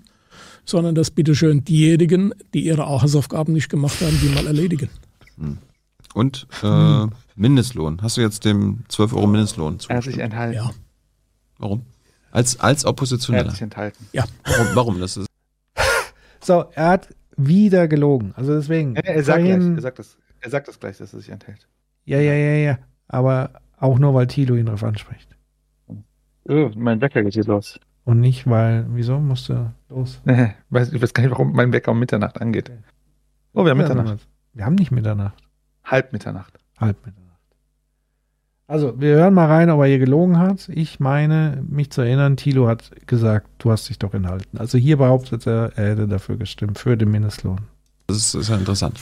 sondern 0.67 0.93
dass 0.93 1.09
bitteschön 1.09 1.63
diejenigen, 1.63 2.33
die 2.53 2.65
ihre 2.65 2.85
Hausaufgaben 2.87 3.53
nicht 3.53 3.69
gemacht 3.69 3.99
haben, 4.01 4.19
die 4.21 4.29
mal 4.29 4.45
erledigen. 4.45 4.89
und 6.13 6.47
äh, 6.61 6.67
Hm. 6.67 7.11
Mindestlohn. 7.35 8.01
Hast 8.01 8.17
du 8.17 8.21
jetzt 8.21 8.45
dem 8.45 8.83
12 8.89 9.13
Euro 9.13 9.27
Mindestlohn 9.27 9.73
Er 9.87 9.97
hat 9.97 10.03
sich 10.03 10.13
zugestimmt? 10.13 10.23
enthalten. 10.23 10.55
Ja, 10.55 10.71
Warum? 11.59 11.81
Als, 12.31 12.59
als 12.59 12.83
Er 12.83 12.87
hat 12.87 12.91
Oppositioneller. 12.93 13.51
sich 13.51 13.61
enthalten. 13.61 14.05
ja. 14.11 14.25
Warum, 14.43 14.67
warum? 14.75 14.99
Das 14.99 15.17
ist, 15.17 15.27
So, 16.41 16.65
er 16.73 16.89
hat 16.89 17.09
wieder 17.37 17.87
gelogen. 17.87 18.33
Also 18.35 18.55
deswegen. 18.55 18.95
Ja, 18.95 19.01
er, 19.01 19.23
sagt 19.23 19.43
gleich, 19.43 19.59
er, 19.75 19.81
sagt 19.81 19.99
das, 19.99 20.17
er 20.41 20.49
sagt 20.49 20.67
das 20.67 20.79
gleich, 20.79 20.97
dass 20.97 21.13
er 21.13 21.19
sich 21.19 21.29
enthält. 21.29 21.67
ja, 22.05 22.19
ja, 22.19 22.33
ja, 22.33 22.55
ja. 22.55 22.79
Aber 23.07 23.53
auch 23.79 23.99
nur, 23.99 24.13
weil 24.13 24.27
Thilo 24.27 24.55
ihn 24.55 24.65
darauf 24.65 24.83
anspricht. 24.83 25.29
Oh, 26.49 26.71
mein 26.75 26.99
Wecker 27.01 27.23
geht 27.23 27.33
hier 27.33 27.43
los. 27.45 27.79
Und 28.07 28.21
nicht, 28.21 28.49
weil, 28.49 28.85
wieso 28.91 29.19
musste 29.19 29.73
los? 29.89 30.21
Nee, 30.23 30.53
weiß, 30.69 30.93
ich 30.93 31.01
weiß 31.01 31.13
gar 31.13 31.23
nicht, 31.23 31.31
warum 31.31 31.51
mein 31.51 31.73
Wecker 31.73 31.91
um 31.91 31.99
Mitternacht 31.99 32.39
angeht. 32.39 32.71
Oh, 33.51 33.65
wir 33.65 33.71
haben 33.71 33.79
Mitternacht. 33.79 34.25
Wir 34.53 34.65
haben 34.65 34.75
nicht 34.75 34.91
Mitternacht. 34.91 35.35
Halb 35.83 36.13
Mitternacht. 36.13 36.57
Halb 36.77 37.05
Mitternacht. 37.05 37.41
Also, 38.65 38.97
wir 39.01 39.15
hören 39.15 39.33
mal 39.33 39.47
rein, 39.47 39.69
ob 39.69 39.81
er 39.81 39.87
hier 39.87 39.99
gelogen 39.99 40.39
hat. 40.39 40.69
Ich 40.69 41.01
meine, 41.01 41.61
mich 41.67 41.89
zu 41.89 41.99
erinnern, 41.99 42.37
Thilo 42.37 42.69
hat 42.69 42.91
gesagt, 43.07 43.49
du 43.57 43.71
hast 43.71 43.89
dich 43.89 43.99
doch 43.99 44.13
enthalten. 44.13 44.57
Also 44.57 44.77
hier 44.77 44.95
behauptet 44.95 45.45
er, 45.45 45.73
er 45.75 45.89
hätte 45.89 46.07
dafür 46.07 46.37
gestimmt, 46.37 46.79
für 46.79 46.95
den 46.95 47.11
Mindestlohn. 47.11 47.59
das 48.07 48.17
ist, 48.17 48.35
ist 48.35 48.49
ja 48.49 48.55
interessant. 48.55 49.01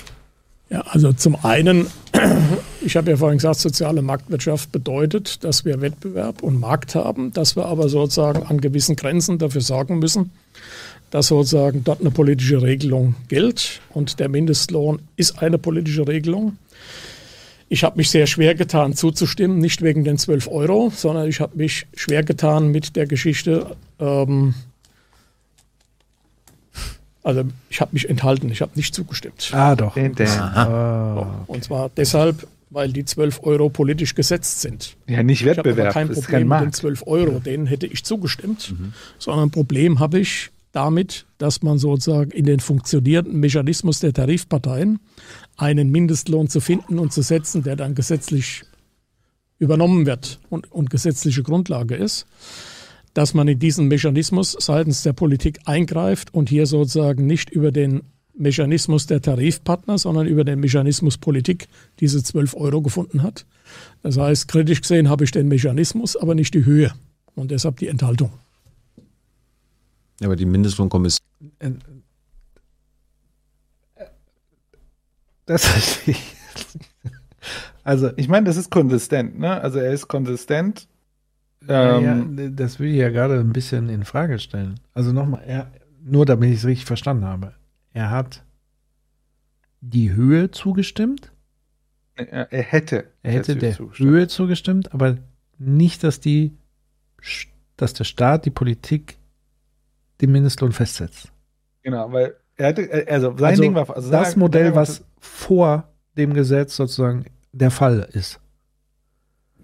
Ja, 0.70 0.82
also 0.82 1.14
zum 1.14 1.36
einen, 1.44 1.88
ich 2.82 2.96
habe 2.98 3.12
ja 3.12 3.18
vorhin 3.18 3.38
gesagt, 3.38 3.60
soziale 3.60 4.02
Marktwirtschaft 4.02 4.72
bedeutet, 4.72 5.44
dass 5.44 5.64
wir 5.64 5.82
Wettbewerb 5.82 6.42
und 6.42 6.60
Markt 6.60 6.96
haben, 6.96 7.32
dass 7.34 7.56
wir 7.56 7.66
aber 7.66 7.88
sozusagen 7.88 8.44
an 8.44 8.62
gewissen 8.62 8.96
Grenzen 8.96 9.38
dafür 9.38 9.62
sorgen 9.62 10.00
müssen, 10.00 10.32
dass 11.12 11.28
sozusagen 11.28 11.84
dort 11.84 12.02
eine 12.02 12.12
politische 12.12 12.62
Regelung 12.62 13.16
gilt. 13.28 13.82
Und 13.94 14.20
der 14.20 14.28
Mindestlohn 14.28 15.00
ist 15.16 15.42
eine 15.42 15.60
politische 15.60 16.08
Regelung. 16.08 16.58
Ich 17.70 17.84
habe 17.84 17.98
mich 17.98 18.10
sehr 18.10 18.28
schwer 18.28 18.56
getan, 18.56 18.94
zuzustimmen, 18.94 19.60
nicht 19.60 19.82
wegen 19.82 20.04
den 20.04 20.18
12 20.18 20.48
Euro, 20.48 20.92
sondern 20.96 21.28
ich 21.28 21.40
habe 21.40 21.58
mich 21.58 21.88
schwer 21.96 22.24
getan 22.24 22.70
mit 22.70 22.96
der 22.96 23.08
Geschichte. 23.08 23.76
Ähm, 24.00 24.54
also 27.26 27.44
ich 27.72 27.82
habe 27.82 27.90
mich 27.94 28.08
enthalten, 28.08 28.50
ich 28.52 28.62
habe 28.62 28.72
nicht 28.76 28.94
zugestimmt. 28.94 29.50
Ah, 29.52 29.76
doch. 29.76 29.96
Den, 29.96 30.14
den. 30.14 30.28
Ah. 30.28 31.44
Und 31.48 31.64
zwar 31.64 31.90
deshalb, 31.90 32.48
weil 32.70 32.94
die 32.94 33.04
12 33.04 33.40
Euro 33.44 33.70
politisch 33.70 34.14
gesetzt 34.14 34.62
sind. 34.62 34.96
Ja, 35.08 35.24
nicht 35.24 35.42
Ich 35.42 35.48
Wettbewerb, 35.48 35.92
kein 35.92 36.08
das 36.08 36.18
ist 36.18 36.26
Problem 36.26 36.32
kein 36.32 36.48
mit 36.48 36.58
den 36.58 36.66
Markt. 36.66 36.76
12 36.76 37.08
Euro, 37.08 37.40
denen 37.40 37.66
hätte 37.66 37.88
ich 37.88 38.06
zugestimmt, 38.06 38.76
sondern 39.18 39.48
ein 39.48 39.52
Problem 39.52 40.00
habe 40.00 40.20
ich 40.20 40.52
damit, 40.72 41.26
dass 41.40 41.64
man 41.64 41.80
sozusagen 41.80 42.30
in 42.30 42.46
den 42.46 42.60
funktionierenden 42.60 43.40
Mechanismus 43.40 44.02
der 44.02 44.14
Tarifparteien 44.14 45.00
einen 45.58 45.90
Mindestlohn 45.90 46.48
zu 46.48 46.60
finden 46.60 47.00
und 47.00 47.12
zu 47.12 47.24
setzen, 47.24 47.64
der 47.64 47.76
dann 47.76 47.96
gesetzlich 47.96 48.64
übernommen 49.58 50.06
wird 50.06 50.40
und, 50.50 50.72
und 50.72 50.92
gesetzliche 50.92 51.42
Grundlage 51.42 51.96
ist, 51.96 52.28
dass 53.16 53.34
man 53.34 53.48
in 53.48 53.58
diesen 53.58 53.88
Mechanismus 53.88 54.56
seitens 54.60 55.02
der 55.02 55.14
Politik 55.14 55.60
eingreift 55.66 56.34
und 56.34 56.50
hier 56.50 56.68
sozusagen 56.68 57.26
nicht 57.26 57.50
über 57.50 57.72
den 57.72 58.04
Mechanismus 58.38 59.08
der 59.08 59.22
Tarifpartner, 59.22 59.98
sondern 59.98 60.28
über 60.28 60.44
den 60.44 60.60
Mechanismus 60.60 61.18
Politik 61.18 61.70
diese 62.02 62.22
12 62.22 62.56
Euro 62.56 62.82
gefunden 62.82 63.24
hat. 63.24 63.46
Das 64.04 64.18
heißt, 64.18 64.50
kritisch 64.50 64.82
gesehen 64.82 65.10
habe 65.10 65.24
ich 65.24 65.32
den 65.32 65.48
Mechanismus, 65.48 66.18
aber 66.18 66.36
nicht 66.36 66.54
die 66.54 66.66
Höhe 66.66 66.92
und 67.36 67.52
deshalb 67.52 67.78
die 67.78 67.88
Enthaltung. 67.88 68.34
Ja, 70.20 70.28
aber 70.28 70.36
die 70.36 70.46
Mindestlohnkommission, 70.46 71.20
Das 75.46 75.66
verstehe 75.68 76.16
ich. 76.16 76.36
Also, 77.86 78.10
Ich 78.18 78.28
meine, 78.28 78.46
das 78.46 78.58
ist 78.58 78.72
konsistent, 78.72 79.40
ne? 79.40 79.62
Also 79.62 79.80
er 79.80 79.94
ist 79.94 80.10
konsistent. 80.10 80.88
Ja, 81.68 81.98
Ähm, 82.00 82.56
das 82.56 82.80
will 82.80 82.90
ich 82.92 82.98
ja 82.98 83.10
gerade 83.10 83.40
ein 83.40 83.54
bisschen 83.54 83.90
in 83.90 84.04
Frage 84.04 84.40
stellen. 84.40 84.80
Also 84.94 85.12
nochmal, 85.12 85.72
nur 86.04 86.26
damit 86.26 86.52
ich 86.52 86.58
es 86.58 86.66
richtig 86.66 86.86
verstanden 86.86 87.26
habe. 87.26 87.54
Er 87.94 88.10
hat 88.12 88.44
die 89.82 90.14
Höhe 90.14 90.52
zugestimmt. 90.52 91.32
er, 92.16 92.52
er 92.52 92.62
hätte. 92.64 93.06
Er 93.24 93.34
hätte 93.34 93.56
der 93.56 93.74
zugestimmt. 93.74 94.10
Höhe 94.10 94.28
zugestimmt, 94.28 94.94
aber 94.94 95.18
nicht, 95.58 96.04
dass 96.04 96.20
die, 96.20 96.56
dass 97.78 97.94
der 97.94 98.04
Staat, 98.04 98.46
die 98.46 98.52
Politik 98.52 99.18
den 100.22 100.32
Mindestlohn 100.32 100.72
festsetzt. 100.72 101.32
Genau, 101.84 102.12
weil 102.12 102.36
er 102.56 102.68
hatte, 102.68 102.90
er- 102.90 103.12
also 103.14 103.36
sein 103.38 103.50
also 103.52 103.62
Ding 103.64 103.76
war. 103.76 103.96
Also 103.96 104.12
das 104.12 104.36
Modell, 104.36 104.76
was 104.76 105.04
vor 105.20 105.90
dem 106.18 106.34
Gesetz 106.34 106.76
sozusagen 106.76 107.26
der 107.52 107.72
Fall 107.72 108.08
ist. 108.14 108.40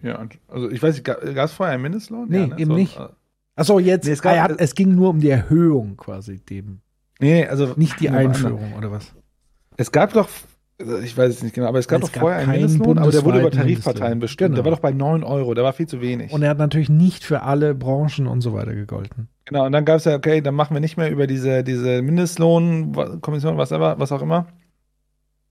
Ja, 0.04 0.20
also 0.48 0.70
ich 0.70 0.82
weiß 0.82 0.96
nicht, 0.96 1.04
gab 1.06 1.22
es 1.24 1.52
vorher 1.54 1.74
einen 1.74 1.84
Mindestlohn? 1.84 2.28
Nee, 2.30 2.40
ja, 2.40 2.48
ne? 2.48 2.56
eben 2.58 2.72
So, 2.72 2.76
nicht. 2.78 2.98
äh, 2.98 3.08
Achso, 3.56 3.80
jetzt, 3.80 4.06
Nee, 4.06 4.12
es 4.14 4.22
gab- 4.22 4.36
er 4.36 4.44
hat, 4.44 4.54
es 4.60 4.76
ging 4.76 4.96
nur 4.96 5.10
um 5.10 5.20
die 5.20 5.30
Erhöhung 5.30 5.98
quasi 5.98 6.40
dem. 6.40 6.80
Nee, 7.20 7.46
also 7.46 7.74
Nicht 7.76 8.00
die 8.00 8.10
Einführung 8.10 8.74
oder 8.78 8.92
was? 8.92 9.14
Es 9.78 9.92
gab 9.92 10.14
doch, 10.14 10.28
also 10.80 10.98
ich 11.00 11.16
weiß 11.16 11.30
es 11.36 11.44
nicht 11.44 11.54
genau, 11.54 11.68
aber 11.68 11.78
es 11.80 11.88
gab 11.88 12.02
Es 12.02 12.08
doch 12.08 12.14
gab 12.14 12.22
vorher 12.22 12.40
einen 12.40 12.48
keinen 12.52 12.62
Mindestlohn, 12.62 12.98
aber 12.98 13.12
der 13.12 13.24
wurde 13.26 13.40
über 13.42 13.52
Tarifparteien 13.52 14.20
bestimmt. 14.20 14.48
Genau. 14.52 14.56
Der 14.56 14.66
war 14.66 14.72
doch 14.72 14.80
bei 14.82 14.92
9 14.92 15.24
Euro, 15.24 15.54
der 15.54 15.64
war 15.64 15.74
viel 15.74 15.88
zu 15.88 16.02
wenig. 16.02 16.32
Und 16.32 16.42
er 16.42 16.50
hat 16.50 16.58
natürlich 16.58 16.90
nicht 16.90 17.24
für 17.24 17.44
alle 17.44 17.76
Branchen 17.76 18.26
und 18.28 18.42
so 18.42 18.54
weiter 18.54 18.74
gegolten. 18.74 19.28
genau, 19.46 19.66
und 19.66 19.72
dann 19.74 19.86
gab 19.86 19.98
es 19.98 20.06
ja, 20.06 20.16
okay, 20.16 20.42
dann 20.42 20.56
machen 20.56 20.74
wir 20.76 20.80
nicht 20.82 20.98
mehr 20.98 21.12
über 21.12 21.28
diese, 21.28 21.64
diese 21.64 22.02
Mindestlohnkommission, 22.02 23.58
was, 23.58 23.72
aber- 23.72 24.00
was 24.00 24.12
auch 24.12 24.22
immer. 24.22 24.48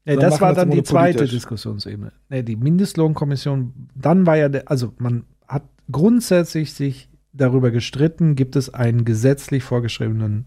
Ja, 0.05 0.15
So 0.15 0.21
das 0.21 0.41
war 0.41 0.55
dann 0.55 0.71
die 0.71 0.83
zweite. 0.83 1.27
Diskussionsebene. 1.27 2.13
Nee, 2.29 2.43
die 2.43 2.57
Mindestlohnkommission, 2.57 3.89
dann 3.95 4.27
war 4.27 4.37
ja, 4.37 4.49
der, 4.49 4.71
also 4.71 4.95
man 4.99 5.25
hat 5.47 5.65
grundsätzlich 5.91 6.73
sich 6.73 7.09
darüber 7.33 7.71
gestritten, 7.71 8.35
gibt 8.35 8.57
es 8.57 8.73
einen 8.73 9.05
gesetzlich 9.05 9.63
vorgeschriebenen 9.63 10.47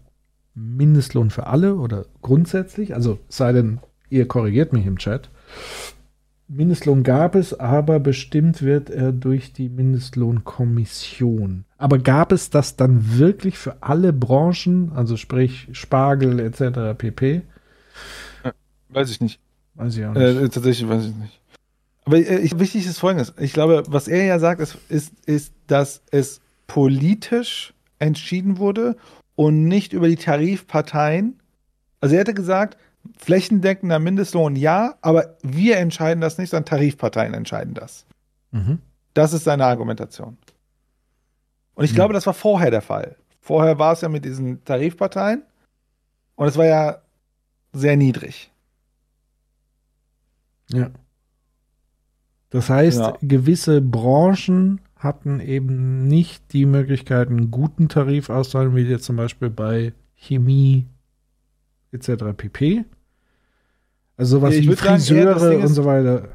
Mindestlohn 0.54 1.30
für 1.30 1.46
alle 1.46 1.76
oder 1.76 2.06
grundsätzlich, 2.22 2.94
also 2.94 3.18
es 3.28 3.36
sei 3.38 3.52
denn, 3.52 3.80
ihr 4.10 4.28
korrigiert 4.28 4.72
mich 4.72 4.86
im 4.86 4.98
Chat. 4.98 5.30
Mindestlohn 6.46 7.02
gab 7.02 7.34
es, 7.36 7.58
aber 7.58 8.00
bestimmt 8.00 8.60
wird 8.60 8.90
er 8.90 9.12
durch 9.12 9.52
die 9.52 9.70
Mindestlohnkommission. 9.70 11.64
Aber 11.78 11.98
gab 11.98 12.32
es 12.32 12.50
das 12.50 12.76
dann 12.76 13.18
wirklich 13.18 13.56
für 13.56 13.82
alle 13.82 14.12
Branchen, 14.12 14.92
also 14.94 15.16
sprich 15.16 15.68
Spargel 15.72 16.38
etc. 16.40 16.98
pp? 16.98 17.42
Weiß 18.90 19.10
ich 19.10 19.20
nicht. 19.20 19.40
Weiß 19.74 19.96
ich 19.96 20.04
auch 20.04 20.12
nicht. 20.12 20.22
Äh, 20.22 20.48
tatsächlich 20.48 20.88
weiß 20.88 21.04
ich 21.06 21.14
nicht. 21.14 21.40
Aber 22.04 22.16
äh, 22.18 22.38
ich, 22.38 22.58
wichtig 22.58 22.86
ist 22.86 22.98
folgendes. 22.98 23.32
Ich 23.38 23.52
glaube, 23.52 23.82
was 23.88 24.08
er 24.08 24.24
ja 24.24 24.38
sagt, 24.38 24.60
ist, 24.60 24.78
ist, 24.88 25.12
ist, 25.26 25.52
dass 25.66 26.02
es 26.10 26.40
politisch 26.66 27.74
entschieden 27.98 28.58
wurde 28.58 28.96
und 29.34 29.64
nicht 29.64 29.92
über 29.92 30.08
die 30.08 30.16
Tarifparteien. 30.16 31.40
Also 32.00 32.14
er 32.14 32.20
hätte 32.20 32.34
gesagt, 32.34 32.76
flächendeckender 33.18 33.98
Mindestlohn 33.98 34.56
ja, 34.56 34.94
aber 35.02 35.36
wir 35.42 35.78
entscheiden 35.78 36.20
das 36.20 36.38
nicht, 36.38 36.50
sondern 36.50 36.66
Tarifparteien 36.66 37.34
entscheiden 37.34 37.74
das. 37.74 38.06
Mhm. 38.52 38.78
Das 39.14 39.32
ist 39.32 39.44
seine 39.44 39.64
Argumentation. 39.66 40.36
Und 41.74 41.84
ich 41.84 41.90
Hm. 41.90 41.96
glaube, 41.96 42.14
das 42.14 42.26
war 42.26 42.34
vorher 42.34 42.70
der 42.70 42.82
Fall. 42.82 43.16
Vorher 43.40 43.78
war 43.78 43.92
es 43.92 44.00
ja 44.00 44.08
mit 44.08 44.24
diesen 44.24 44.64
Tarifparteien 44.64 45.42
und 46.36 46.46
es 46.46 46.56
war 46.56 46.66
ja 46.66 46.98
sehr 47.72 47.96
niedrig. 47.96 48.50
Ja. 50.70 50.90
Das 52.50 52.70
heißt, 52.70 52.98
Ja. 52.98 53.16
gewisse 53.22 53.80
Branchen 53.80 54.80
hatten 54.96 55.40
eben 55.40 56.06
nicht 56.06 56.52
die 56.52 56.66
Möglichkeit, 56.66 57.28
einen 57.28 57.50
guten 57.50 57.88
Tarif 57.88 58.30
auszuhandeln, 58.30 58.76
wie 58.76 58.88
jetzt 58.90 59.04
zum 59.04 59.16
Beispiel 59.16 59.50
bei 59.50 59.92
Chemie 60.14 60.86
etc. 61.92 62.32
pp. 62.36 62.84
Also 64.16 64.38
sowas 64.38 64.54
ich 64.54 64.68
wie 64.68 64.74
sagen, 64.74 64.96
Friseure 65.00 65.50
Ding 65.50 65.58
und 65.58 65.64
ist- 65.64 65.74
so 65.74 65.84
weiter. 65.84 66.28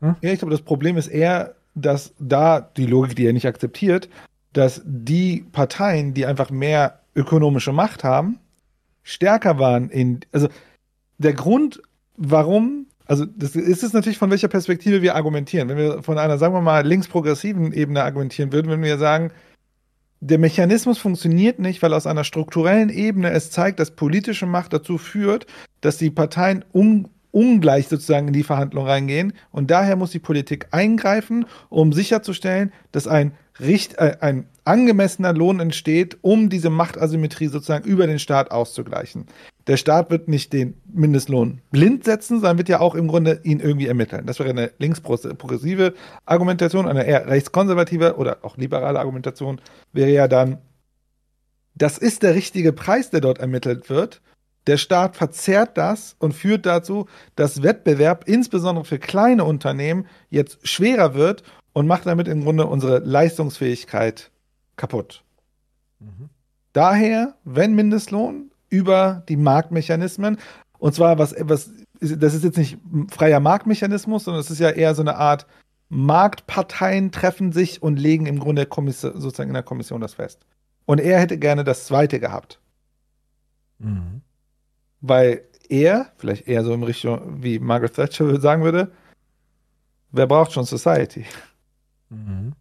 Ja, 0.00 0.16
ich 0.20 0.38
glaube, 0.38 0.52
das 0.52 0.62
Problem 0.62 0.96
ist 0.96 1.08
eher, 1.08 1.56
dass 1.74 2.14
da 2.18 2.60
die 2.60 2.86
Logik, 2.86 3.16
die 3.16 3.26
er 3.26 3.32
nicht 3.32 3.46
akzeptiert, 3.46 4.08
dass 4.52 4.82
die 4.84 5.44
Parteien, 5.52 6.14
die 6.14 6.24
einfach 6.26 6.50
mehr 6.50 7.00
ökonomische 7.14 7.72
Macht 7.72 8.04
haben, 8.04 8.38
stärker 9.02 9.58
waren 9.58 9.90
in, 9.90 10.20
also 10.32 10.48
der 11.18 11.32
Grund, 11.34 11.82
warum, 12.16 12.86
also 13.06 13.24
das 13.24 13.54
ist 13.54 13.82
es 13.82 13.92
natürlich 13.92 14.18
von 14.18 14.30
welcher 14.30 14.48
Perspektive 14.48 15.02
wir 15.02 15.14
argumentieren. 15.14 15.68
Wenn 15.68 15.78
wir 15.78 16.02
von 16.02 16.18
einer, 16.18 16.38
sagen 16.38 16.54
wir 16.54 16.60
mal, 16.60 16.86
linksprogressiven 16.86 17.72
Ebene 17.72 18.02
argumentieren 18.02 18.52
würden, 18.52 18.68
würden 18.68 18.82
wir 18.82 18.98
sagen, 18.98 19.30
der 20.20 20.38
Mechanismus 20.38 20.98
funktioniert 20.98 21.58
nicht, 21.58 21.82
weil 21.82 21.94
aus 21.94 22.06
einer 22.06 22.24
strukturellen 22.24 22.88
Ebene 22.88 23.30
es 23.30 23.50
zeigt, 23.50 23.78
dass 23.78 23.90
politische 23.92 24.46
Macht 24.46 24.72
dazu 24.72 24.98
führt, 24.98 25.46
dass 25.82 25.98
die 25.98 26.10
Parteien 26.10 26.64
un 26.72 27.08
ungleich 27.32 27.88
sozusagen 27.88 28.28
in 28.28 28.32
die 28.32 28.42
Verhandlung 28.42 28.86
reingehen. 28.86 29.34
Und 29.52 29.70
daher 29.70 29.96
muss 29.96 30.10
die 30.10 30.18
Politik 30.18 30.68
eingreifen, 30.70 31.44
um 31.68 31.92
sicherzustellen, 31.92 32.72
dass 32.92 33.06
ein, 33.06 33.32
richt 33.60 33.98
äh, 33.98 34.16
ein 34.20 34.46
angemessener 34.64 35.34
Lohn 35.34 35.60
entsteht, 35.60 36.16
um 36.22 36.48
diese 36.48 36.70
Machtasymmetrie 36.70 37.48
sozusagen 37.48 37.84
über 37.84 38.06
den 38.06 38.18
Staat 38.18 38.52
auszugleichen. 38.52 39.26
Der 39.66 39.76
Staat 39.76 40.10
wird 40.10 40.28
nicht 40.28 40.52
den 40.52 40.80
Mindestlohn 40.92 41.60
blind 41.72 42.04
setzen, 42.04 42.40
sondern 42.40 42.58
wird 42.58 42.68
ja 42.68 42.78
auch 42.80 42.94
im 42.94 43.08
Grunde 43.08 43.40
ihn 43.42 43.58
irgendwie 43.58 43.88
ermitteln. 43.88 44.24
Das 44.26 44.38
wäre 44.38 44.50
eine 44.50 44.70
linksprogressive 44.78 45.94
Argumentation, 46.24 46.86
eine 46.86 47.04
eher 47.04 47.26
rechtskonservative 47.26 48.16
oder 48.16 48.38
auch 48.42 48.56
liberale 48.56 49.00
Argumentation 49.00 49.60
wäre 49.92 50.10
ja 50.10 50.28
dann, 50.28 50.58
das 51.74 51.98
ist 51.98 52.22
der 52.22 52.34
richtige 52.34 52.72
Preis, 52.72 53.10
der 53.10 53.20
dort 53.20 53.38
ermittelt 53.38 53.90
wird. 53.90 54.22
Der 54.68 54.76
Staat 54.76 55.16
verzerrt 55.16 55.76
das 55.76 56.16
und 56.18 56.32
führt 56.32 56.64
dazu, 56.64 57.06
dass 57.34 57.62
Wettbewerb 57.62 58.24
insbesondere 58.26 58.84
für 58.84 58.98
kleine 58.98 59.44
Unternehmen 59.44 60.06
jetzt 60.30 60.66
schwerer 60.66 61.14
wird 61.14 61.42
und 61.72 61.86
macht 61.86 62.06
damit 62.06 62.28
im 62.28 62.42
Grunde 62.42 62.66
unsere 62.66 63.00
Leistungsfähigkeit 63.00 64.30
kaputt. 64.76 65.22
Daher, 66.72 67.34
wenn 67.44 67.74
Mindestlohn 67.74 68.50
über 68.68 69.22
die 69.28 69.36
Marktmechanismen, 69.36 70.38
und 70.78 70.94
zwar 70.94 71.18
was, 71.18 71.34
was, 71.38 71.70
das 72.00 72.34
ist 72.34 72.44
jetzt 72.44 72.58
nicht 72.58 72.78
freier 73.10 73.40
Marktmechanismus, 73.40 74.24
sondern 74.24 74.40
es 74.40 74.50
ist 74.50 74.58
ja 74.58 74.70
eher 74.70 74.94
so 74.94 75.02
eine 75.02 75.16
Art 75.16 75.46
Marktparteien 75.88 77.12
treffen 77.12 77.52
sich 77.52 77.82
und 77.82 77.98
legen 77.98 78.26
im 78.26 78.40
Grunde 78.40 78.66
sozusagen 78.68 79.50
in 79.50 79.54
der 79.54 79.62
Kommission 79.62 80.00
das 80.00 80.14
fest. 80.14 80.44
Und 80.84 81.00
er 81.00 81.20
hätte 81.20 81.38
gerne 81.38 81.64
das 81.64 81.86
zweite 81.86 82.18
gehabt. 82.18 82.60
Mhm. 83.78 84.22
Weil 85.00 85.42
er, 85.68 86.12
vielleicht 86.16 86.48
eher 86.48 86.64
so 86.64 86.72
in 86.74 86.82
Richtung, 86.82 87.42
wie 87.42 87.58
Margaret 87.58 87.94
Thatcher 87.94 88.40
sagen 88.40 88.64
würde, 88.64 88.92
wer 90.10 90.26
braucht 90.26 90.52
schon 90.52 90.64
Society? 90.64 91.24
Mhm. 92.08 92.52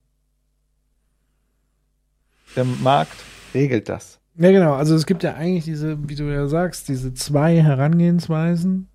Der 2.56 2.64
Markt 2.64 3.17
regelt 3.53 3.90
das. 3.90 4.19
Ja, 4.38 4.51
genau. 4.51 4.73
Also 4.73 4.95
es 4.95 5.05
gibt 5.05 5.23
ja 5.23 5.35
eigentlich 5.35 5.64
diese, 5.64 6.09
wie 6.09 6.15
du 6.15 6.25
ja 6.25 6.47
sagst, 6.47 6.89
diese 6.89 7.14
zwei 7.14 7.61
Herangehensweisen, 7.61 8.88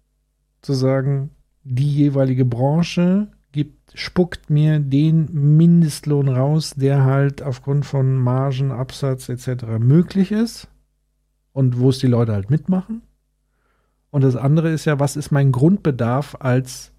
zu 0.62 0.75
sagen, 0.75 1.31
die 1.65 1.91
jeweilige 1.91 2.44
Branche 2.44 3.28
gibt, 3.52 3.99
spuckt 3.99 4.51
mir 4.51 4.78
den 4.78 5.57
Mindestlohn 5.57 6.28
raus, 6.28 6.75
der 6.77 7.05
halt 7.05 7.43
aufgrund 7.43 7.86
von 7.86 8.15
Margen, 8.15 8.70
Absatz 8.70 9.28
etc. 9.28 9.65
möglich 9.78 10.33
ist 10.33 10.69
und 11.52 11.78
wo 11.78 11.89
es 11.89 11.99
die 11.99 12.07
Leute 12.07 12.33
halt 12.33 12.51
mitmachen. 12.51 13.02
Und 14.10 14.23
das 14.23 14.36
andere 14.36 14.70
ist 14.70 14.85
ja, 14.85 14.99
was 15.01 15.17
ist 15.17 15.31
mein 15.31 15.52
Grundbedarf 15.52 16.36
als 16.41 16.93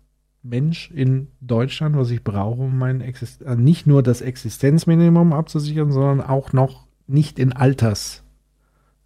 Mensch 0.43 0.89
in 0.91 1.27
Deutschland, 1.39 1.95
was 1.95 2.09
ich 2.09 2.23
brauche, 2.23 2.61
um 2.61 2.77
mein 2.77 3.01
Exist 3.01 3.43
äh, 3.43 3.55
nicht 3.55 3.85
nur 3.85 4.01
das 4.01 4.21
Existenzminimum 4.21 5.33
abzusichern, 5.33 5.91
sondern 5.91 6.21
auch 6.21 6.51
noch 6.51 6.87
nicht 7.05 7.37
in 7.37 7.53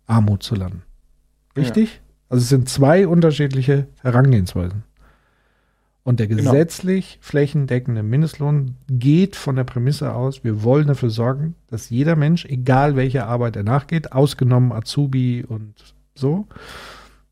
Altersarmut 0.07 0.43
zu 0.43 0.55
landen. 0.55 0.83
Richtig? 1.55 2.01
Also 2.29 2.41
es 2.41 2.49
sind 2.49 2.69
zwei 2.69 3.07
unterschiedliche 3.07 3.87
Herangehensweisen. 4.01 4.83
Und 6.03 6.19
der 6.19 6.27
Genau. 6.27 6.51
gesetzlich 6.51 7.17
flächendeckende 7.21 8.03
Mindestlohn 8.03 8.75
geht 8.87 9.35
von 9.35 9.55
der 9.55 9.63
Prämisse 9.63 10.13
aus, 10.13 10.43
wir 10.43 10.61
wollen 10.61 10.87
dafür 10.87 11.09
sorgen, 11.09 11.55
dass 11.67 11.89
jeder 11.89 12.15
Mensch, 12.15 12.45
egal 12.45 12.95
welcher 12.95 13.27
Arbeit 13.27 13.55
er 13.55 13.63
nachgeht, 13.63 14.11
ausgenommen 14.11 14.71
Azubi 14.71 15.43
und 15.47 15.95
so, 16.13 16.47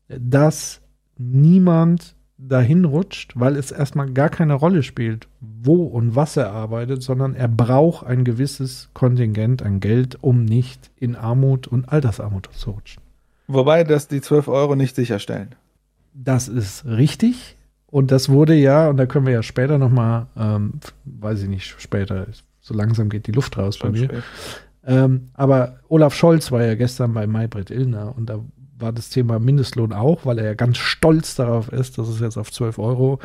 dass 0.08 0.80
niemand 1.16 2.16
dahin 2.48 2.84
rutscht, 2.84 3.32
weil 3.34 3.56
es 3.56 3.70
erstmal 3.70 4.10
gar 4.10 4.28
keine 4.28 4.54
Rolle 4.54 4.82
spielt, 4.82 5.28
wo 5.40 5.84
und 5.84 6.14
was 6.14 6.36
er 6.36 6.52
arbeitet, 6.52 7.02
sondern 7.02 7.34
er 7.34 7.48
braucht 7.48 8.06
ein 8.06 8.24
gewisses 8.24 8.90
Kontingent 8.94 9.62
an 9.62 9.80
Geld, 9.80 10.18
um 10.20 10.44
nicht 10.44 10.90
in 10.96 11.16
Armut 11.16 11.66
und 11.66 11.88
Altersarmut 11.88 12.48
zu 12.52 12.72
rutschen. 12.72 13.02
Wobei 13.46 13.84
das 13.84 14.08
die 14.08 14.20
12 14.20 14.48
Euro 14.48 14.74
nicht 14.76 14.96
sicherstellen. 14.96 15.54
Das 16.12 16.48
ist 16.48 16.84
richtig. 16.86 17.56
Und 17.86 18.10
das 18.10 18.28
wurde 18.28 18.54
ja, 18.54 18.88
und 18.88 18.96
da 18.96 19.06
können 19.06 19.26
wir 19.26 19.32
ja 19.34 19.42
später 19.42 19.78
nochmal, 19.78 20.26
ähm, 20.36 20.80
weiß 21.04 21.42
ich 21.42 21.48
nicht, 21.48 21.80
später, 21.80 22.26
so 22.60 22.74
langsam 22.74 23.08
geht 23.08 23.26
die 23.26 23.32
Luft 23.32 23.56
raus 23.56 23.78
bei 23.78 23.88
Schon 23.88 23.92
mir. 23.92 24.04
spät. 24.04 24.22
Ähm, 24.86 25.30
aber 25.34 25.78
Olaf 25.88 26.14
Scholz 26.14 26.50
war 26.50 26.62
ja 26.64 26.74
gestern 26.74 27.14
bei 27.14 27.26
Maybrit 27.26 27.70
Illner 27.70 28.14
und 28.16 28.28
da 28.28 28.40
war 28.84 28.92
das 28.92 29.08
Thema 29.08 29.38
Mindestlohn 29.38 29.94
auch, 29.94 30.26
weil 30.26 30.38
er 30.38 30.44
ja 30.44 30.54
ganz 30.54 30.76
stolz 30.76 31.34
darauf 31.34 31.72
ist, 31.72 31.96
dass 31.96 32.06
es 32.06 32.20
jetzt 32.20 32.36
auf 32.36 32.52
12 32.52 32.78
Euro. 32.78 33.18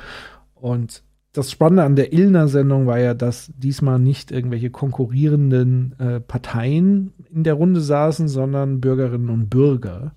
Und 0.56 1.04
das 1.34 1.52
Spannende 1.52 1.84
an 1.84 1.98
der 1.98 2.14
Illner-Sendung 2.14 2.88
war 2.88 2.98
ja, 2.98 3.14
dass 3.14 3.52
diesmal 3.58 4.00
nicht 4.00 4.32
irgendwelche 4.32 4.70
konkurrierenden 4.70 5.96
äh, 6.00 6.20
Parteien 6.22 7.14
in 7.30 7.44
der 7.44 7.56
Runde 7.56 7.82
saßen, 7.82 8.30
sondern 8.30 8.80
Bürgerinnen 8.80 9.30
und 9.30 9.50
Bürger, 9.50 10.16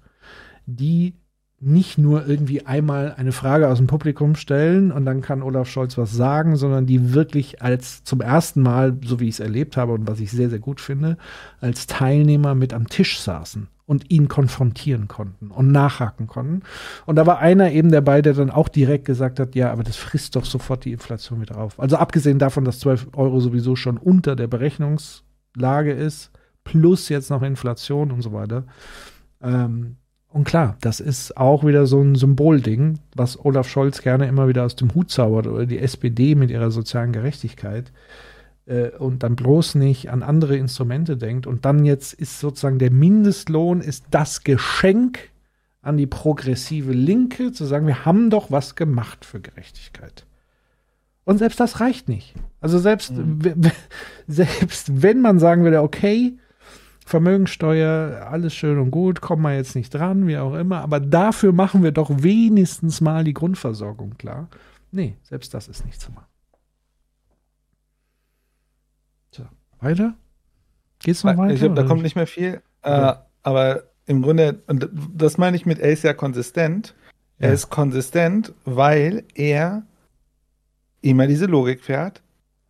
die 0.67 1.15
nicht 1.59 1.99
nur 1.99 2.27
irgendwie 2.27 2.65
einmal 2.65 3.15
eine 3.17 3.33
Frage 3.33 3.69
aus 3.69 3.79
dem 3.79 3.89
Publikum 3.89 4.37
stellen 4.37 4.93
und 4.93 5.05
dann 5.05 5.23
kann 5.23 5.43
Olaf 5.43 5.69
Scholz 5.69 5.99
was 5.99 6.13
sagen, 6.13 6.57
sondern 6.57 6.87
die 6.87 7.15
wirklich 7.15 7.63
als 7.63 8.05
zum 8.05 8.21
ersten 8.21 8.63
Mal, 8.63 8.97
so 9.05 9.19
wie 9.19 9.29
ich 9.29 9.35
es 9.35 9.41
erlebt 9.41 9.77
habe 9.77 9.93
und 9.93 10.09
was 10.09 10.21
ich 10.21 10.31
sehr, 10.31 10.51
sehr 10.51 10.61
gut 10.61 10.81
finde, 10.81 11.19
als 11.61 11.87
Teilnehmer 11.89 12.55
mit 12.55 12.73
am 12.73 12.89
Tisch 12.89 13.21
saßen 13.21 13.69
und 13.87 14.11
ihn 14.11 14.29
konfrontieren 14.29 15.09
konnten 15.09 15.51
und 15.51 15.73
nachhaken 15.73 16.27
konnten. 16.27 16.63
Und 17.05 17.17
da 17.17 17.27
war 17.27 17.39
einer 17.39 17.73
eben 17.73 17.91
dabei, 17.91 18.23
der 18.23 18.35
dann 18.35 18.51
auch 18.51 18.69
direkt 18.69 19.05
gesagt 19.05 19.41
hat, 19.41 19.55
ja, 19.55 19.73
aber 19.73 19.83
das 19.83 19.97
frisst 19.97 20.37
doch 20.37 20.45
sofort 20.45 20.85
die 20.85 20.93
Inflation 20.93 21.41
wieder 21.41 21.59
auf. 21.59 21.79
Also 21.81 21.97
abgesehen 21.97 22.39
davon, 22.39 22.65
dass 22.65 22.79
12 22.81 23.09
Euro 23.15 23.41
sowieso 23.41 23.77
schon 23.77 23.99
unter 23.99 24.37
der 24.37 24.47
Berechnungslage 24.47 25.93
ist, 25.93 26.31
plus 26.65 27.09
jetzt 27.09 27.31
noch 27.31 27.43
Inflation 27.43 28.13
und 28.13 28.23
so 28.23 28.33
weiter. 28.33 28.65
Ähm, 29.43 29.97
und 30.29 30.45
klar, 30.45 30.77
das 30.81 31.01
ist 31.01 31.37
auch 31.37 31.65
wieder 31.65 31.87
so 31.87 32.01
ein 32.01 32.15
Symbolding, 32.15 33.01
was 33.15 33.39
Olaf 33.45 33.69
Scholz 33.69 34.01
gerne 34.01 34.27
immer 34.27 34.49
wieder 34.49 34.65
aus 34.65 34.77
dem 34.77 34.95
Hut 34.95 35.11
zaubert 35.11 35.47
oder 35.47 35.67
die 35.67 35.79
SPD 35.79 36.35
mit 36.35 36.51
ihrer 36.51 36.71
sozialen 36.71 37.13
Gerechtigkeit 37.13 37.93
äh, 38.67 38.91
und 38.91 39.23
dann 39.23 39.37
bloß 39.37 39.75
nicht 39.77 40.11
an 40.11 40.23
andere 40.23 40.57
Instrumente 40.57 41.17
denkt. 41.17 41.47
Und 41.47 41.65
dann 41.65 41.85
jetzt 41.85 42.15
ist 42.15 42.41
sozusagen 42.41 42.79
der 42.79 42.91
Mindestlohn 42.91 43.81
ist 43.81 44.07
das 44.11 44.45
Geschenk 44.45 45.31
an 45.83 45.97
die 45.97 46.07
progressive 46.07 46.93
Linke, 46.93 47.53
zu 47.53 47.65
sagen, 47.65 47.87
wir 47.87 48.05
haben 48.05 48.31
doch 48.31 48.51
was 48.51 48.77
gemacht 48.77 49.25
für 49.25 49.41
Gerechtigkeit. 49.41 50.25
Und 51.25 51.39
selbst 51.39 51.61
das 51.61 51.81
reicht 51.81 52.09
nicht. 52.09 52.35
Also 52.61 52.79
selbst, 52.79 53.13
w- 53.17 53.55
selbst 54.27 55.03
wenn 55.03 55.21
man 55.21 55.39
sagen 55.39 55.65
würde, 55.65 55.83
okay, 55.83 56.37
Vermögensteuer, 57.05 58.29
alles 58.31 58.55
schön 58.55 58.79
und 58.79 58.91
gut, 58.91 59.21
kommen 59.21 59.43
wir 59.43 59.55
jetzt 59.57 59.75
nicht 59.75 59.93
dran, 59.93 60.27
wie 60.29 60.39
auch 60.39 60.55
immer, 60.55 60.81
aber 60.81 61.01
dafür 61.01 61.53
machen 61.53 61.83
wir 61.83 61.91
doch 61.91 62.11
wenigstens 62.23 63.01
mal 63.01 63.25
die 63.25 63.35
Grundversorgung 63.35 64.17
klar. 64.19 64.49
Nee, 64.93 65.17
selbst 65.23 65.53
das 65.53 65.69
ist 65.69 65.85
nicht 65.85 66.01
zu 66.01 66.13
machen. 66.13 66.27
Weiter? 69.83 70.15
Geht's 71.01 71.25
noch 71.25 71.37
weiter? 71.37 71.53
Ich 71.55 71.61
glaube, 71.61 71.75
da 71.75 71.83
kommt 71.85 72.03
nicht 72.03 72.17
mehr 72.17 72.27
viel. 72.27 72.61
Äh, 72.83 73.15
aber 73.43 73.83
im 74.07 74.23
Grunde, 74.23 74.63
und 74.67 74.89
das 75.15 75.39
meine 75.39 75.57
ich 75.57 75.67
mit, 75.67 75.79
er 75.79 75.91
ist 75.91 76.05
ja 76.05 76.13
konsistent. 76.15 76.95
Er 77.39 77.49
Ja. 77.49 77.55
ist 77.55 77.71
konsistent, 77.71 78.53
weil 78.65 79.25
er 79.35 79.83
immer 81.01 81.27
diese 81.27 81.47
Logik 81.47 81.83
fährt. 81.83 82.23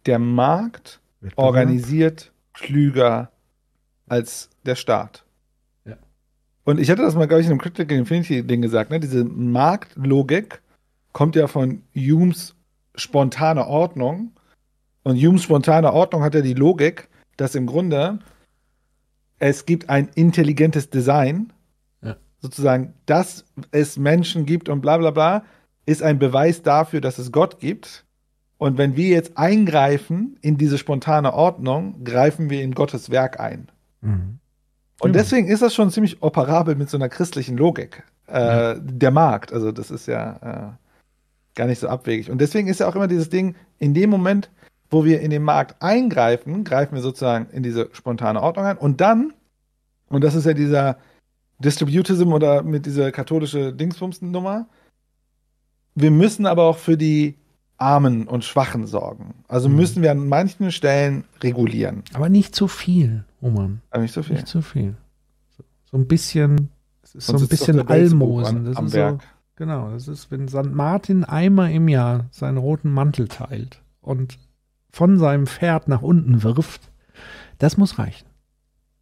Der 0.06 0.18
Markt 0.18 1.00
organisiert 1.36 2.32
klüger 2.54 3.30
als 4.08 4.50
der 4.64 4.74
Staat. 4.74 5.24
Ja. 5.84 5.96
Und 6.64 6.80
ich 6.80 6.90
hatte 6.90 7.02
das 7.02 7.14
mal, 7.14 7.26
glaube 7.26 7.40
ich, 7.40 7.46
in 7.46 7.52
einem 7.52 7.60
Critical 7.60 7.96
Infinity-Ding 7.98 8.62
gesagt, 8.62 8.90
ne? 8.90 8.98
Diese 9.00 9.24
Marktlogik 9.24 10.60
kommt 11.12 11.36
ja 11.36 11.46
von 11.46 11.82
Humes 11.94 12.54
spontane 12.94 13.66
Ordnung. 13.66 14.32
Und 15.04 15.16
Humes 15.16 15.42
spontane 15.42 15.92
Ordnung 15.92 16.22
hat 16.22 16.34
ja 16.34 16.40
die 16.42 16.54
Logik, 16.54 17.08
dass 17.36 17.54
im 17.54 17.66
Grunde 17.66 18.18
es 19.38 19.66
gibt 19.66 19.88
ein 19.90 20.08
intelligentes 20.14 20.90
Design, 20.90 21.52
Ja. 22.02 22.16
sozusagen, 22.40 22.94
dass 23.06 23.44
es 23.72 23.96
Menschen 23.98 24.46
gibt 24.46 24.68
und 24.68 24.80
bla 24.80 24.96
bla 24.98 25.10
bla, 25.10 25.44
ist 25.86 26.02
ein 26.02 26.18
Beweis 26.18 26.62
dafür, 26.62 27.00
dass 27.00 27.18
es 27.18 27.32
Gott 27.32 27.58
gibt. 27.58 28.04
Und 28.58 28.78
wenn 28.78 28.94
wir 28.94 29.08
jetzt 29.08 29.36
eingreifen 29.36 30.38
in 30.40 30.56
diese 30.56 30.78
spontane 30.78 31.34
Ordnung, 31.34 32.04
greifen 32.04 32.48
wir 32.50 32.62
in 32.62 32.72
Gottes 32.74 33.10
Werk 33.10 33.40
ein. 33.40 33.68
Mhm. 34.02 34.38
Und 35.00 35.10
Mhm. 35.10 35.14
deswegen 35.14 35.48
ist 35.48 35.62
das 35.62 35.74
schon 35.74 35.90
ziemlich 35.90 36.22
operabel 36.22 36.76
mit 36.76 36.88
so 36.88 36.96
einer 36.96 37.08
christlichen 37.08 37.56
Logik. 37.56 38.04
Äh, 38.28 38.38
Ja. 38.38 38.74
Der 38.74 39.10
Markt, 39.10 39.52
also 39.52 39.72
das 39.72 39.90
ist 39.90 40.06
ja 40.06 40.36
äh, 40.76 41.56
gar 41.56 41.66
nicht 41.66 41.80
so 41.80 41.88
abwegig. 41.88 42.30
Und 42.30 42.40
deswegen 42.40 42.68
ist 42.68 42.78
ja 42.78 42.86
auch 42.88 42.94
immer 42.94 43.08
dieses 43.08 43.28
Ding, 43.28 43.56
in 43.80 43.94
dem 43.94 44.10
Moment, 44.10 44.48
wo 44.92 45.04
wir 45.04 45.20
in 45.20 45.30
den 45.30 45.42
Markt 45.42 45.82
eingreifen, 45.82 46.62
greifen 46.64 46.94
wir 46.94 47.02
sozusagen 47.02 47.46
in 47.50 47.62
diese 47.62 47.88
spontane 47.92 48.40
Ordnung 48.40 48.66
ein. 48.66 48.76
Und 48.78 49.00
dann, 49.00 49.32
und 50.08 50.22
das 50.22 50.34
ist 50.34 50.44
ja 50.46 50.52
dieser 50.52 50.98
Distributism 51.58 52.32
oder 52.32 52.62
mit 52.62 52.86
dieser 52.86 53.10
katholische 53.10 53.72
Dingsbumsen-Nummer, 53.72 54.66
wir 55.94 56.10
müssen 56.10 56.46
aber 56.46 56.64
auch 56.64 56.78
für 56.78 56.96
die 56.96 57.36
Armen 57.78 58.28
und 58.28 58.44
Schwachen 58.44 58.86
sorgen. 58.86 59.34
Also 59.48 59.68
Mhm. 59.68 59.76
müssen 59.76 60.02
wir 60.02 60.10
an 60.10 60.28
manchen 60.28 60.70
Stellen 60.72 61.24
regulieren. 61.42 62.02
Aber 62.12 62.28
nicht 62.28 62.54
zu 62.54 62.68
viel, 62.68 63.24
Roman. 63.40 63.80
Aber 63.90 64.02
nicht 64.02 64.14
so 64.14 64.22
viel. 64.22 64.36
Nicht 64.36 64.46
zu 64.46 64.62
viel. 64.62 64.94
So, 65.90 65.96
ein 65.96 66.06
bisschen, 66.06 66.68
es 67.02 67.14
ist 67.14 67.26
so 67.26 67.36
ein 67.36 67.48
bisschen 67.48 67.86
Almosen. 67.88 68.58
an- 68.58 68.64
Das 68.66 68.76
am 68.76 68.88
so, 68.88 69.18
genau, 69.56 69.90
das 69.90 70.06
ist, 70.08 70.30
wenn 70.30 70.48
St. 70.48 70.72
Martin 70.72 71.24
einmal 71.24 71.72
im 71.72 71.88
Jahr 71.88 72.26
seinen 72.30 72.58
roten 72.58 72.90
Mantel 72.90 73.28
teilt 73.28 73.80
und 74.00 74.38
von 74.92 75.18
seinem 75.18 75.46
Pferd 75.46 75.88
nach 75.88 76.02
unten 76.02 76.42
wirft, 76.42 76.92
das 77.58 77.76
muss 77.76 77.98
reichen. 77.98 78.28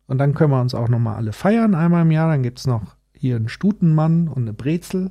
Und 0.07 0.19
dann 0.19 0.35
können 0.35 0.53
wir 0.53 0.61
uns 0.61 0.75
auch 0.75 0.89
nochmal 0.89 1.17
alle 1.17 1.33
feiern 1.33 1.75
einmal 1.75 2.03
im 2.03 2.11
Jahr. 2.11 2.29
Dann 2.29 2.43
gibt 2.43 2.59
es 2.59 2.67
noch 2.67 2.97
hier 3.13 3.37
einen 3.37 3.49
Stutenmann 3.49 4.29
und 4.29 4.43
eine 4.43 4.53
Brezel 4.53 5.11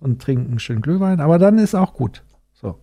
und 0.00 0.22
trinken 0.22 0.58
schön 0.58 0.80
Glühwein. 0.80 1.20
Aber 1.20 1.38
dann 1.38 1.58
ist 1.58 1.74
auch 1.74 1.94
gut. 1.94 2.24
So. 2.52 2.80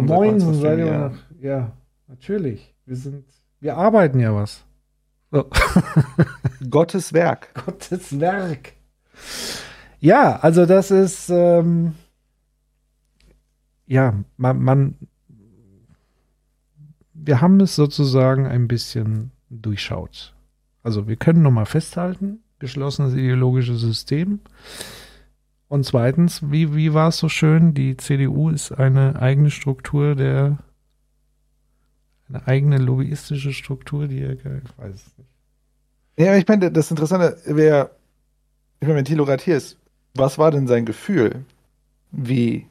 Ist 0.00 0.08
Moinsen, 0.08 0.54
seid 0.54 0.78
ihr 0.78 0.86
ja. 0.86 1.12
Ja, 1.40 1.72
natürlich. 2.08 2.74
Wir 2.84 2.96
sind, 2.96 3.24
wir 3.60 3.76
arbeiten 3.76 4.18
ja 4.18 4.34
was. 4.34 4.64
So. 5.30 5.48
Gottes 6.70 7.12
Werk. 7.12 7.48
Gottes 7.64 8.18
Werk. 8.18 8.72
Ja, 10.00 10.36
also 10.40 10.66
das 10.66 10.90
ist, 10.90 11.30
ähm, 11.30 11.94
ja, 13.90 14.14
man, 14.36 14.62
man, 14.62 14.94
wir 17.12 17.40
haben 17.40 17.58
es 17.58 17.74
sozusagen 17.74 18.46
ein 18.46 18.68
bisschen 18.68 19.32
durchschaut. 19.50 20.32
Also 20.84 21.08
wir 21.08 21.16
können 21.16 21.42
nochmal 21.42 21.66
festhalten, 21.66 22.38
geschlossenes 22.60 23.14
ideologisches 23.14 23.80
System. 23.80 24.38
Und 25.66 25.84
zweitens, 25.86 26.40
wie, 26.52 26.72
wie 26.76 26.94
war 26.94 27.08
es 27.08 27.16
so 27.16 27.28
schön, 27.28 27.74
die 27.74 27.96
CDU 27.96 28.50
ist 28.50 28.70
eine 28.70 29.20
eigene 29.20 29.50
Struktur 29.50 30.14
der, 30.14 30.58
eine 32.28 32.46
eigene 32.46 32.78
lobbyistische 32.78 33.52
Struktur, 33.52 34.06
die 34.06 34.22
ich 34.22 34.44
weiß 34.44 34.94
es 34.94 35.18
nicht. 35.18 35.28
Ja, 36.16 36.36
ich 36.36 36.46
meine, 36.46 36.70
das 36.70 36.92
Interessante 36.92 37.36
wäre, 37.44 37.90
ich 38.78 38.86
meine, 38.86 38.98
wenn 38.98 39.04
Thilo 39.04 39.24
gerade 39.24 39.42
hier 39.42 39.56
ist, 39.56 39.78
was 40.14 40.38
war 40.38 40.52
denn 40.52 40.68
sein 40.68 40.86
Gefühl, 40.86 41.44
wie 42.12 42.66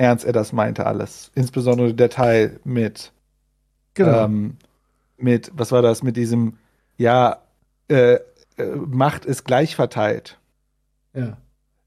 ernst 0.00 0.24
er 0.24 0.32
das 0.32 0.52
meinte 0.52 0.86
alles? 0.86 1.30
Insbesondere 1.34 1.92
der 1.92 2.08
Teil 2.08 2.58
mit, 2.64 3.12
Genau. 3.94 4.24
ähm, 4.24 4.56
mit, 5.18 5.50
was 5.54 5.72
war 5.72 5.82
das, 5.82 6.02
mit 6.02 6.16
diesem, 6.16 6.54
ja, 6.96 7.38
äh, 7.88 8.14
äh, 8.14 8.20
Macht 8.86 9.26
ist 9.26 9.44
gleich 9.44 9.76
verteilt. 9.76 10.38
Ja. 11.14 11.36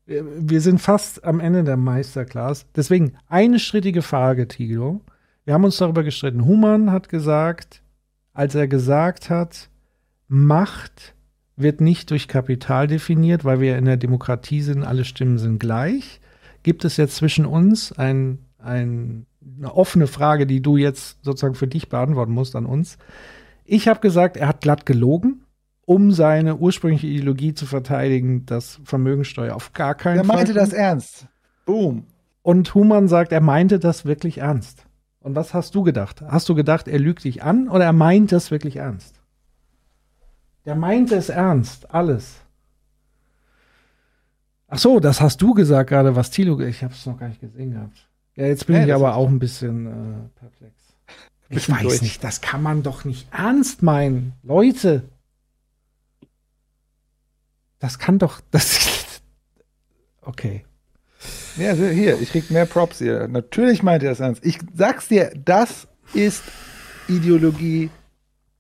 Wir 0.06 0.24
wir 0.38 0.62
sind 0.62 0.80
fast 0.80 1.24
am 1.24 1.40
Ende 1.40 1.64
der 1.64 1.78
Meisterclass. 1.78 2.66
Deswegen 2.76 3.14
eine 3.30 3.58
strittige 3.58 4.02
Frage, 4.02 4.48
Tilo. 4.48 5.02
Wir 5.46 5.54
haben 5.54 5.64
uns 5.64 5.78
darüber 5.78 6.04
gestritten. 6.04 6.46
Humann 6.46 6.92
hat 6.92 7.10
gesagt, 7.10 7.82
als 8.34 8.54
er 8.54 8.68
gesagt 8.68 9.30
hat, 9.30 9.70
Macht 10.28 11.16
wird 11.56 11.82
nicht 11.82 12.12
durch 12.12 12.28
Kapital 12.28 12.88
definiert, 12.88 13.46
weil 13.46 13.60
wir 13.60 13.78
in 13.78 13.86
der 13.86 13.98
Demokratie 13.98 14.62
sind, 14.62 14.84
alle 14.84 15.06
Stimmen 15.06 15.38
sind 15.38 15.60
gleich. 15.60 16.20
Gibt 16.64 16.86
es 16.86 16.98
jetzt 16.98 17.16
zwischen 17.18 17.46
uns 17.46 17.92
ein, 17.92 18.40
ein, 18.58 19.26
eine 19.58 19.74
offene 19.76 20.08
Frage, 20.08 20.48
die 20.48 20.62
du 20.62 20.78
jetzt 20.78 21.24
sozusagen 21.24 21.56
für 21.56 21.68
dich 21.68 21.90
beantworten 21.90 22.32
musst 22.32 22.56
an 22.56 22.66
uns? 22.66 22.98
Ich 23.66 23.88
habe 23.88 24.00
gesagt, 24.00 24.38
er 24.38 24.48
hat 24.48 24.62
glatt 24.62 24.86
gelogen, 24.86 25.46
um 25.86 26.12
seine 26.12 26.56
ursprüngliche 26.58 27.08
Ideologie 27.08 27.54
zu 27.54 27.66
verteidigen, 27.66 28.46
dass 28.46 28.80
Vermögensteuer 28.86 29.56
auf 29.56 29.74
gar 29.74 29.96
keinen 29.96 30.20
Er 30.20 30.26
Fall. 30.26 30.38
meinte 30.38 30.54
das 30.54 30.70
kommt. 30.70 30.82
ernst. 30.82 31.28
Boom. 31.66 32.06
Und 32.42 32.74
Humann 32.76 33.08
sagt, 33.08 33.32
er 33.32 33.42
meinte 33.42 33.80
das 33.80 34.06
wirklich 34.06 34.40
ernst. 34.40 34.86
Und 35.20 35.36
was 35.36 35.54
hast 35.54 35.76
du 35.76 35.84
gedacht? 35.84 36.22
Hast 36.28 36.50
du 36.50 36.56
gedacht, 36.56 36.88
er 36.90 37.00
lügt 37.00 37.24
dich 37.24 37.44
an 37.44 37.70
oder 37.70 37.86
er 37.86 37.94
meint 37.94 38.32
das 38.34 38.52
wirklich 38.52 38.78
ernst? 38.78 39.22
Der 40.66 40.76
meinte 40.76 41.16
es 41.16 41.30
ernst, 41.30 41.94
alles. 41.94 42.43
Ach 44.74 44.80
so, 44.80 45.00
das 45.00 45.22
hast 45.22 45.40
du 45.40 45.54
gesagt 45.54 45.90
gerade, 45.90 46.16
was 46.16 46.32
Thilo, 46.32 46.60
ich 46.60 46.84
habe 46.84 46.94
es 46.94 47.06
noch 47.06 47.20
gar 47.20 47.28
nicht 47.28 47.40
gesehen 47.42 47.74
gehabt. 47.74 48.10
Ja, 48.36 48.48
jetzt 48.48 48.66
bin 48.66 48.76
Ja, 48.76 48.86
ich 48.86 48.94
aber 48.94 49.16
auch 49.16 49.28
ein 49.28 49.38
bisschen 49.38 49.86
äh, 49.86 50.40
perplex. 50.40 50.74
Ich 51.50 51.70
weiß 51.70 51.84
durch. 51.84 52.02
nicht, 52.02 52.24
das 52.24 52.42
kann 52.42 52.64
man 52.64 52.82
doch 52.82 53.06
nicht 53.06 53.28
ernst 53.32 53.84
meinen. 53.84 54.34
Leute. 54.42 55.04
Das 57.78 58.00
kann 58.00 58.18
doch, 58.18 58.42
das, 58.50 59.22
okay. 60.22 60.66
Ja, 61.58 61.70
also 61.70 61.86
hier, 61.86 62.20
ich 62.20 62.32
krieg 62.32 62.50
mehr 62.50 62.66
Props 62.66 62.98
hier. 62.98 63.28
Natürlich 63.28 63.84
meinte 63.84 64.08
er 64.08 64.14
das 64.14 64.22
ernst. 64.22 64.44
Ich 64.44 64.58
sag's 64.74 65.08
dir, 65.08 65.32
das 65.46 65.88
ist 66.16 66.42
Ideologie 67.08 67.92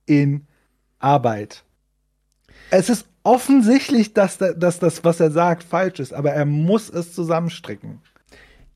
in 0.05 0.45
Arbeit. 0.99 1.63
Es 2.69 2.89
ist 2.89 3.07
offensichtlich, 3.23 4.13
dass, 4.13 4.37
da- 4.37 4.53
dass 4.53 4.79
das, 4.79 5.03
was 5.03 5.19
er 5.19 5.31
sagt, 5.31 5.63
falsch 5.63 5.99
ist, 5.99 6.13
aber 6.13 6.31
er 6.31 6.45
muss 6.45 6.89
es 6.89 7.13
zusammenstricken. 7.13 7.99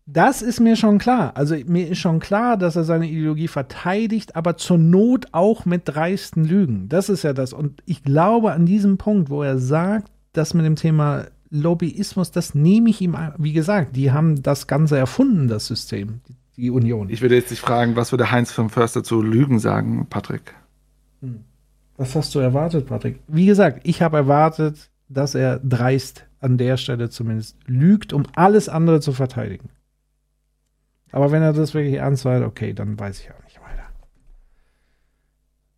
Das 0.09 0.41
ist 0.41 0.61
mir 0.61 0.77
schon 0.77 0.99
klar. 0.99 1.33
Also 1.35 1.55
mir 1.65 1.89
ist 1.89 1.99
schon 1.99 2.19
klar, 2.19 2.55
dass 2.55 2.77
er 2.77 2.85
seine 2.85 3.09
Ideologie 3.09 3.49
verteidigt, 3.49 4.37
aber 4.37 4.55
zur 4.55 4.77
Not 4.77 5.25
auch 5.33 5.65
mit 5.65 5.81
dreisten 5.85 6.45
Lügen. 6.45 6.87
Das 6.87 7.09
ist 7.09 7.23
ja 7.23 7.33
das. 7.33 7.51
Und 7.51 7.81
ich 7.85 8.03
glaube 8.03 8.53
an 8.53 8.65
diesem 8.65 8.97
Punkt, 8.97 9.29
wo 9.29 9.43
er 9.43 9.57
sagt, 9.57 10.09
dass 10.31 10.53
mit 10.53 10.65
dem 10.65 10.77
Thema 10.77 11.25
Lobbyismus, 11.49 12.31
das 12.31 12.55
nehme 12.55 12.89
ich 12.89 13.01
ihm, 13.01 13.15
ein- 13.15 13.33
wie 13.37 13.51
gesagt, 13.53 13.97
die 13.97 14.11
haben 14.11 14.41
das 14.41 14.67
Ganze 14.67 14.97
erfunden, 14.97 15.49
das 15.49 15.67
System, 15.67 16.21
die, 16.55 16.69
Union. 16.69 17.09
Ich 17.09 17.21
würde 17.21 17.35
jetzt 17.35 17.51
nicht 17.51 17.59
fragen, 17.59 17.95
was 17.97 18.11
würde 18.11 18.31
Heinz 18.31 18.51
von 18.53 18.69
Förster 18.69 19.03
zu 19.03 19.21
Lügen 19.21 19.59
sagen, 19.59 20.07
Patrick? 20.09 20.55
Was 21.97 22.15
hast 22.15 22.33
du 22.35 22.39
erwartet, 22.39 22.85
Patrick? 22.87 23.19
Wie 23.27 23.45
gesagt, 23.45 23.81
ich 23.83 24.01
habe 24.01 24.17
erwartet, 24.17 24.89
dass 25.09 25.35
er 25.35 25.59
dreist 25.59 26.25
an 26.39 26.57
der 26.57 26.77
Stelle 26.77 27.09
zumindest 27.09 27.57
lügt, 27.65 28.13
um 28.13 28.23
alles 28.35 28.69
andere 28.69 28.99
zu 29.01 29.13
verteidigen. 29.13 29.69
Aber 31.11 31.31
wenn 31.31 31.41
er 31.41 31.53
das 31.53 31.73
wirklich 31.73 31.95
ernst 31.95 32.25
meint, 32.25 32.45
okay, 32.45 32.73
dann 32.73 32.99
weiß 32.99 33.19
ich 33.21 33.31
auch 33.31 33.43
nicht 33.43 33.59
weiter. 33.61 33.87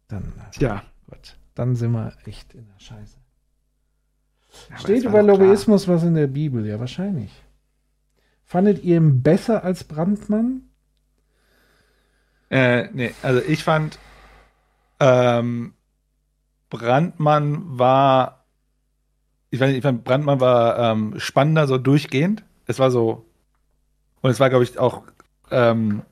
Dann, 0.09 0.23
äh, 0.57 0.61
Ja. 0.63 0.83
gut, 1.09 1.37
dann 1.55 1.75
sind 1.75 1.91
wir 1.91 2.11
echt 2.25 2.53
in 2.53 2.65
der 2.67 2.79
Scheiße. 2.79 3.17
aber 4.69 4.79
Steht 4.79 5.03
über 5.03 5.19
doch 5.21 5.25
klar. 5.25 5.37
Lobbyismus 5.37 5.87
was 5.87 6.03
in 6.03 6.15
der 6.15 6.27
Bibel? 6.27 6.65
Ja, 6.65 6.79
wahrscheinlich. 6.79 7.31
Fandet 8.43 8.83
ihr 8.83 8.97
ihn 8.97 9.21
besser 9.21 9.63
als 9.63 9.83
Brandmann? 9.83 10.63
Äh, 12.49 12.89
nee, 12.93 13.13
also 13.21 13.41
ich 13.47 13.63
fand, 13.63 13.99
ähm, 14.99 15.73
Brandmann 16.69 17.79
war, 17.79 18.45
ich 19.49 19.59
fand, 19.59 19.73
ich 19.73 19.81
fand 19.81 20.03
Brandmann 20.03 20.39
war 20.39 20.77
ähm, 20.77 21.19
spannender, 21.19 21.67
so 21.67 21.77
durchgehend. 21.77 22.43
Es 22.67 22.79
war 22.79 22.91
so, 22.91 23.25
und 24.21 24.29
es 24.29 24.39
war, 24.39 24.49
glaube 24.49 24.63
ich, 24.63 24.77
auch, 24.77 25.03
ähm, 25.51 26.03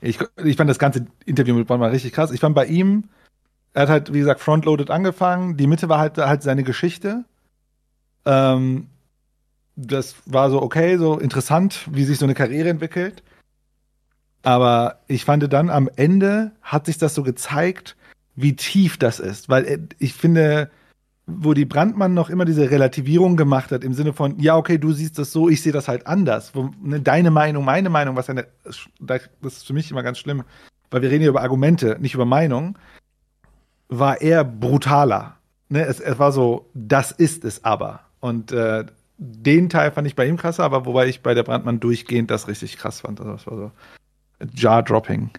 ich, 0.00 0.18
ich 0.44 0.56
fand 0.56 0.68
das 0.68 0.78
ganze 0.78 1.06
Interview 1.24 1.54
mit 1.54 1.66
Brandmann 1.66 1.90
richtig 1.90 2.12
krass. 2.12 2.30
Ich 2.30 2.40
fand 2.40 2.54
bei 2.54 2.66
ihm, 2.66 3.04
er 3.72 3.82
hat 3.82 3.88
halt, 3.88 4.12
wie 4.12 4.18
gesagt, 4.18 4.40
frontloaded 4.40 4.90
angefangen. 4.90 5.56
Die 5.56 5.66
Mitte 5.66 5.88
war 5.88 5.98
halt, 5.98 6.18
halt 6.18 6.42
seine 6.42 6.62
Geschichte. 6.62 7.24
Ähm, 8.24 8.88
das 9.76 10.16
war 10.24 10.50
so 10.50 10.62
okay, 10.62 10.96
so 10.96 11.18
interessant, 11.18 11.86
wie 11.90 12.04
sich 12.04 12.18
so 12.18 12.24
eine 12.24 12.34
Karriere 12.34 12.70
entwickelt. 12.70 13.22
Aber 14.42 15.00
ich 15.08 15.24
fand 15.24 15.52
dann 15.52 15.70
am 15.70 15.90
Ende 15.96 16.52
hat 16.62 16.86
sich 16.86 16.98
das 16.98 17.14
so 17.14 17.22
gezeigt, 17.22 17.95
wie 18.36 18.54
tief 18.54 18.96
das 18.98 19.18
ist. 19.18 19.48
Weil 19.48 19.64
äh, 19.64 19.78
ich 19.98 20.14
finde, 20.14 20.70
wo 21.26 21.54
die 21.54 21.64
Brandmann 21.64 22.14
noch 22.14 22.30
immer 22.30 22.44
diese 22.44 22.70
Relativierung 22.70 23.36
gemacht 23.36 23.72
hat, 23.72 23.82
im 23.82 23.94
Sinne 23.94 24.12
von, 24.12 24.38
ja, 24.38 24.56
okay, 24.56 24.78
du 24.78 24.92
siehst 24.92 25.18
das 25.18 25.32
so, 25.32 25.48
ich 25.48 25.60
sehe 25.60 25.72
das 25.72 25.88
halt 25.88 26.06
anders. 26.06 26.52
Ne, 26.80 27.00
deine 27.00 27.30
Meinung, 27.30 27.64
meine 27.64 27.90
Meinung, 27.90 28.14
was 28.14 28.30
eine, 28.30 28.46
das 28.64 29.28
ist 29.42 29.66
für 29.66 29.72
mich 29.72 29.90
immer 29.90 30.04
ganz 30.04 30.18
schlimm, 30.18 30.44
weil 30.90 31.02
wir 31.02 31.10
reden 31.10 31.22
hier 31.22 31.30
über 31.30 31.42
Argumente, 31.42 31.96
nicht 32.00 32.14
über 32.14 32.26
Meinung, 32.26 32.78
war 33.88 34.20
eher 34.20 34.44
brutaler. 34.44 35.36
Ne, 35.68 35.84
es, 35.84 35.98
es 35.98 36.18
war 36.18 36.30
so, 36.30 36.70
das 36.74 37.10
ist 37.10 37.44
es 37.44 37.64
aber. 37.64 38.00
Und 38.20 38.52
äh, 38.52 38.84
den 39.18 39.68
Teil 39.68 39.90
fand 39.90 40.06
ich 40.06 40.14
bei 40.14 40.26
ihm 40.28 40.36
krasser, 40.36 40.62
aber 40.62 40.86
wobei 40.86 41.08
ich 41.08 41.22
bei 41.22 41.34
der 41.34 41.42
Brandmann 41.42 41.80
durchgehend 41.80 42.30
das 42.30 42.46
richtig 42.46 42.76
krass 42.76 43.00
fand. 43.00 43.20
Also 43.20 43.32
das 43.32 43.46
war 43.46 43.56
so 43.56 43.72
Jar-Dropping. 44.54 45.30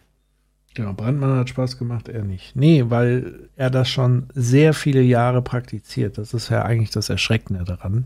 Genau, 0.74 0.94
Brandmann 0.94 1.40
hat 1.40 1.50
Spaß 1.50 1.78
gemacht, 1.80 2.08
er 2.08 2.24
nicht. 2.24 2.56
Nee, 2.56 2.86
weil 2.90 3.50
er 3.56 3.70
das 3.70 3.90
schon 3.90 4.28
sehr 4.34 4.74
viele 4.74 5.02
Jahre 5.02 5.42
praktiziert. 5.42 6.18
Das 6.18 6.34
ist 6.34 6.50
ja 6.50 6.64
eigentlich 6.64 6.92
das 6.92 7.10
Erschreckende 7.10 7.64
daran. 7.64 8.06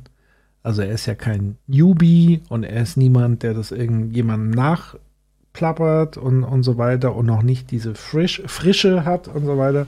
Also 0.64 0.82
er 0.82 0.92
ist 0.92 1.06
ja 1.06 1.16
kein 1.16 1.58
Newbie 1.68 2.42
und 2.50 2.64
er 2.64 2.84
ist 2.84 2.96
niemand, 2.96 3.44
der 3.44 3.54
das 3.54 3.72
irgendjemandem 3.72 4.52
nachplappert 4.52 6.18
und, 6.18 6.44
und 6.44 6.64
so 6.64 6.78
weiter 6.78 7.16
und 7.16 7.26
noch 7.26 7.42
nicht 7.42 7.72
diese 7.72 7.96
Frisch, 7.96 8.42
Frische 8.46 9.04
hat 9.04 9.28
und 9.28 9.46
so 9.46 9.58
weiter. 9.58 9.88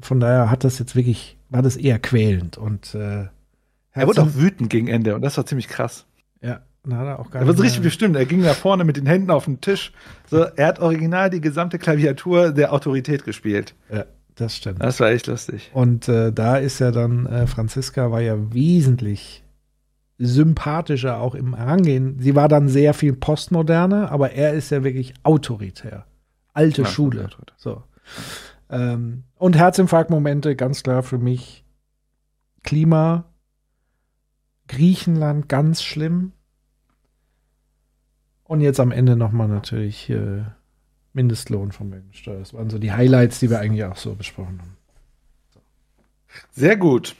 Von 0.00 0.20
daher 0.20 0.50
hat 0.50 0.64
das 0.64 0.78
jetzt 0.78 0.96
wirklich, 0.96 1.36
war 1.48 1.62
das 1.62 1.76
eher 1.76 1.98
quälend 1.98 2.58
und 2.58 2.94
äh, 2.94 3.26
er 3.92 4.06
wurde 4.06 4.22
auch 4.22 4.34
wütend 4.34 4.70
gegen 4.70 4.86
Ende 4.86 5.14
und 5.14 5.22
das 5.22 5.36
war 5.36 5.46
ziemlich 5.46 5.68
krass. 5.68 6.06
Ja, 6.42 6.60
na, 6.84 6.96
hat 6.98 7.06
er 7.06 7.18
auch 7.18 7.30
gar 7.30 7.42
Er 7.42 7.48
war 7.48 7.54
so 7.54 7.62
richtig 7.62 7.82
bestimmt. 7.82 8.16
Er 8.16 8.24
ging 8.26 8.40
nach 8.40 8.54
vorne 8.54 8.84
mit 8.84 8.96
den 8.96 9.06
Händen 9.06 9.30
auf 9.30 9.44
den 9.44 9.60
Tisch. 9.60 9.92
So, 10.28 10.38
er 10.44 10.66
hat 10.68 10.78
original 10.80 11.28
die 11.30 11.40
gesamte 11.40 11.78
Klaviatur 11.78 12.52
der 12.52 12.72
Autorität 12.72 13.24
gespielt. 13.24 13.74
Ja, 13.92 14.04
das 14.34 14.56
stimmt. 14.56 14.82
Das 14.82 14.98
war 15.00 15.10
echt 15.10 15.26
lustig. 15.26 15.70
Und 15.74 16.08
äh, 16.08 16.32
da 16.32 16.56
ist 16.56 16.78
ja 16.78 16.90
dann, 16.90 17.26
äh, 17.26 17.46
Franziska 17.46 18.10
war 18.10 18.20
ja 18.20 18.36
wesentlich 18.54 19.44
sympathischer 20.18 21.18
auch 21.18 21.34
im 21.34 21.54
Herangehen. 21.54 22.18
Sie 22.18 22.34
war 22.34 22.48
dann 22.48 22.68
sehr 22.68 22.94
viel 22.94 23.14
postmoderner, 23.14 24.10
aber 24.10 24.32
er 24.32 24.52
ist 24.52 24.70
ja 24.70 24.84
wirklich 24.84 25.14
autoritär. 25.22 26.04
Alte 26.52 26.82
Ja, 26.82 26.88
Schule. 26.88 27.24
autoritär. 27.24 27.54
So. 27.58 27.82
Ähm, 28.70 29.24
und 29.36 29.56
Herzinfarktmomente, 29.56 30.56
ganz 30.56 30.82
klar 30.82 31.02
für 31.02 31.18
mich. 31.18 31.64
Klima, 32.62 33.24
Griechenland, 34.68 35.48
ganz 35.48 35.82
schlimm. 35.82 36.32
Und 38.50 38.62
jetzt 38.62 38.80
am 38.80 38.90
Ende 38.90 39.14
nochmal 39.14 39.46
natürlich 39.46 40.10
äh, 40.10 40.42
Mindestlohn 41.12 41.70
von 41.70 41.88
Mehrwertsteuer. 41.88 42.40
Das 42.40 42.52
waren 42.52 42.68
so 42.68 42.80
die 42.80 42.90
Highlights, 42.90 43.38
die 43.38 43.48
wir 43.48 43.60
eigentlich 43.60 43.84
auch 43.84 43.96
so 43.96 44.16
besprochen 44.16 44.58
haben. 44.60 44.76
Sehr 46.50 46.76
gut. 46.76 47.14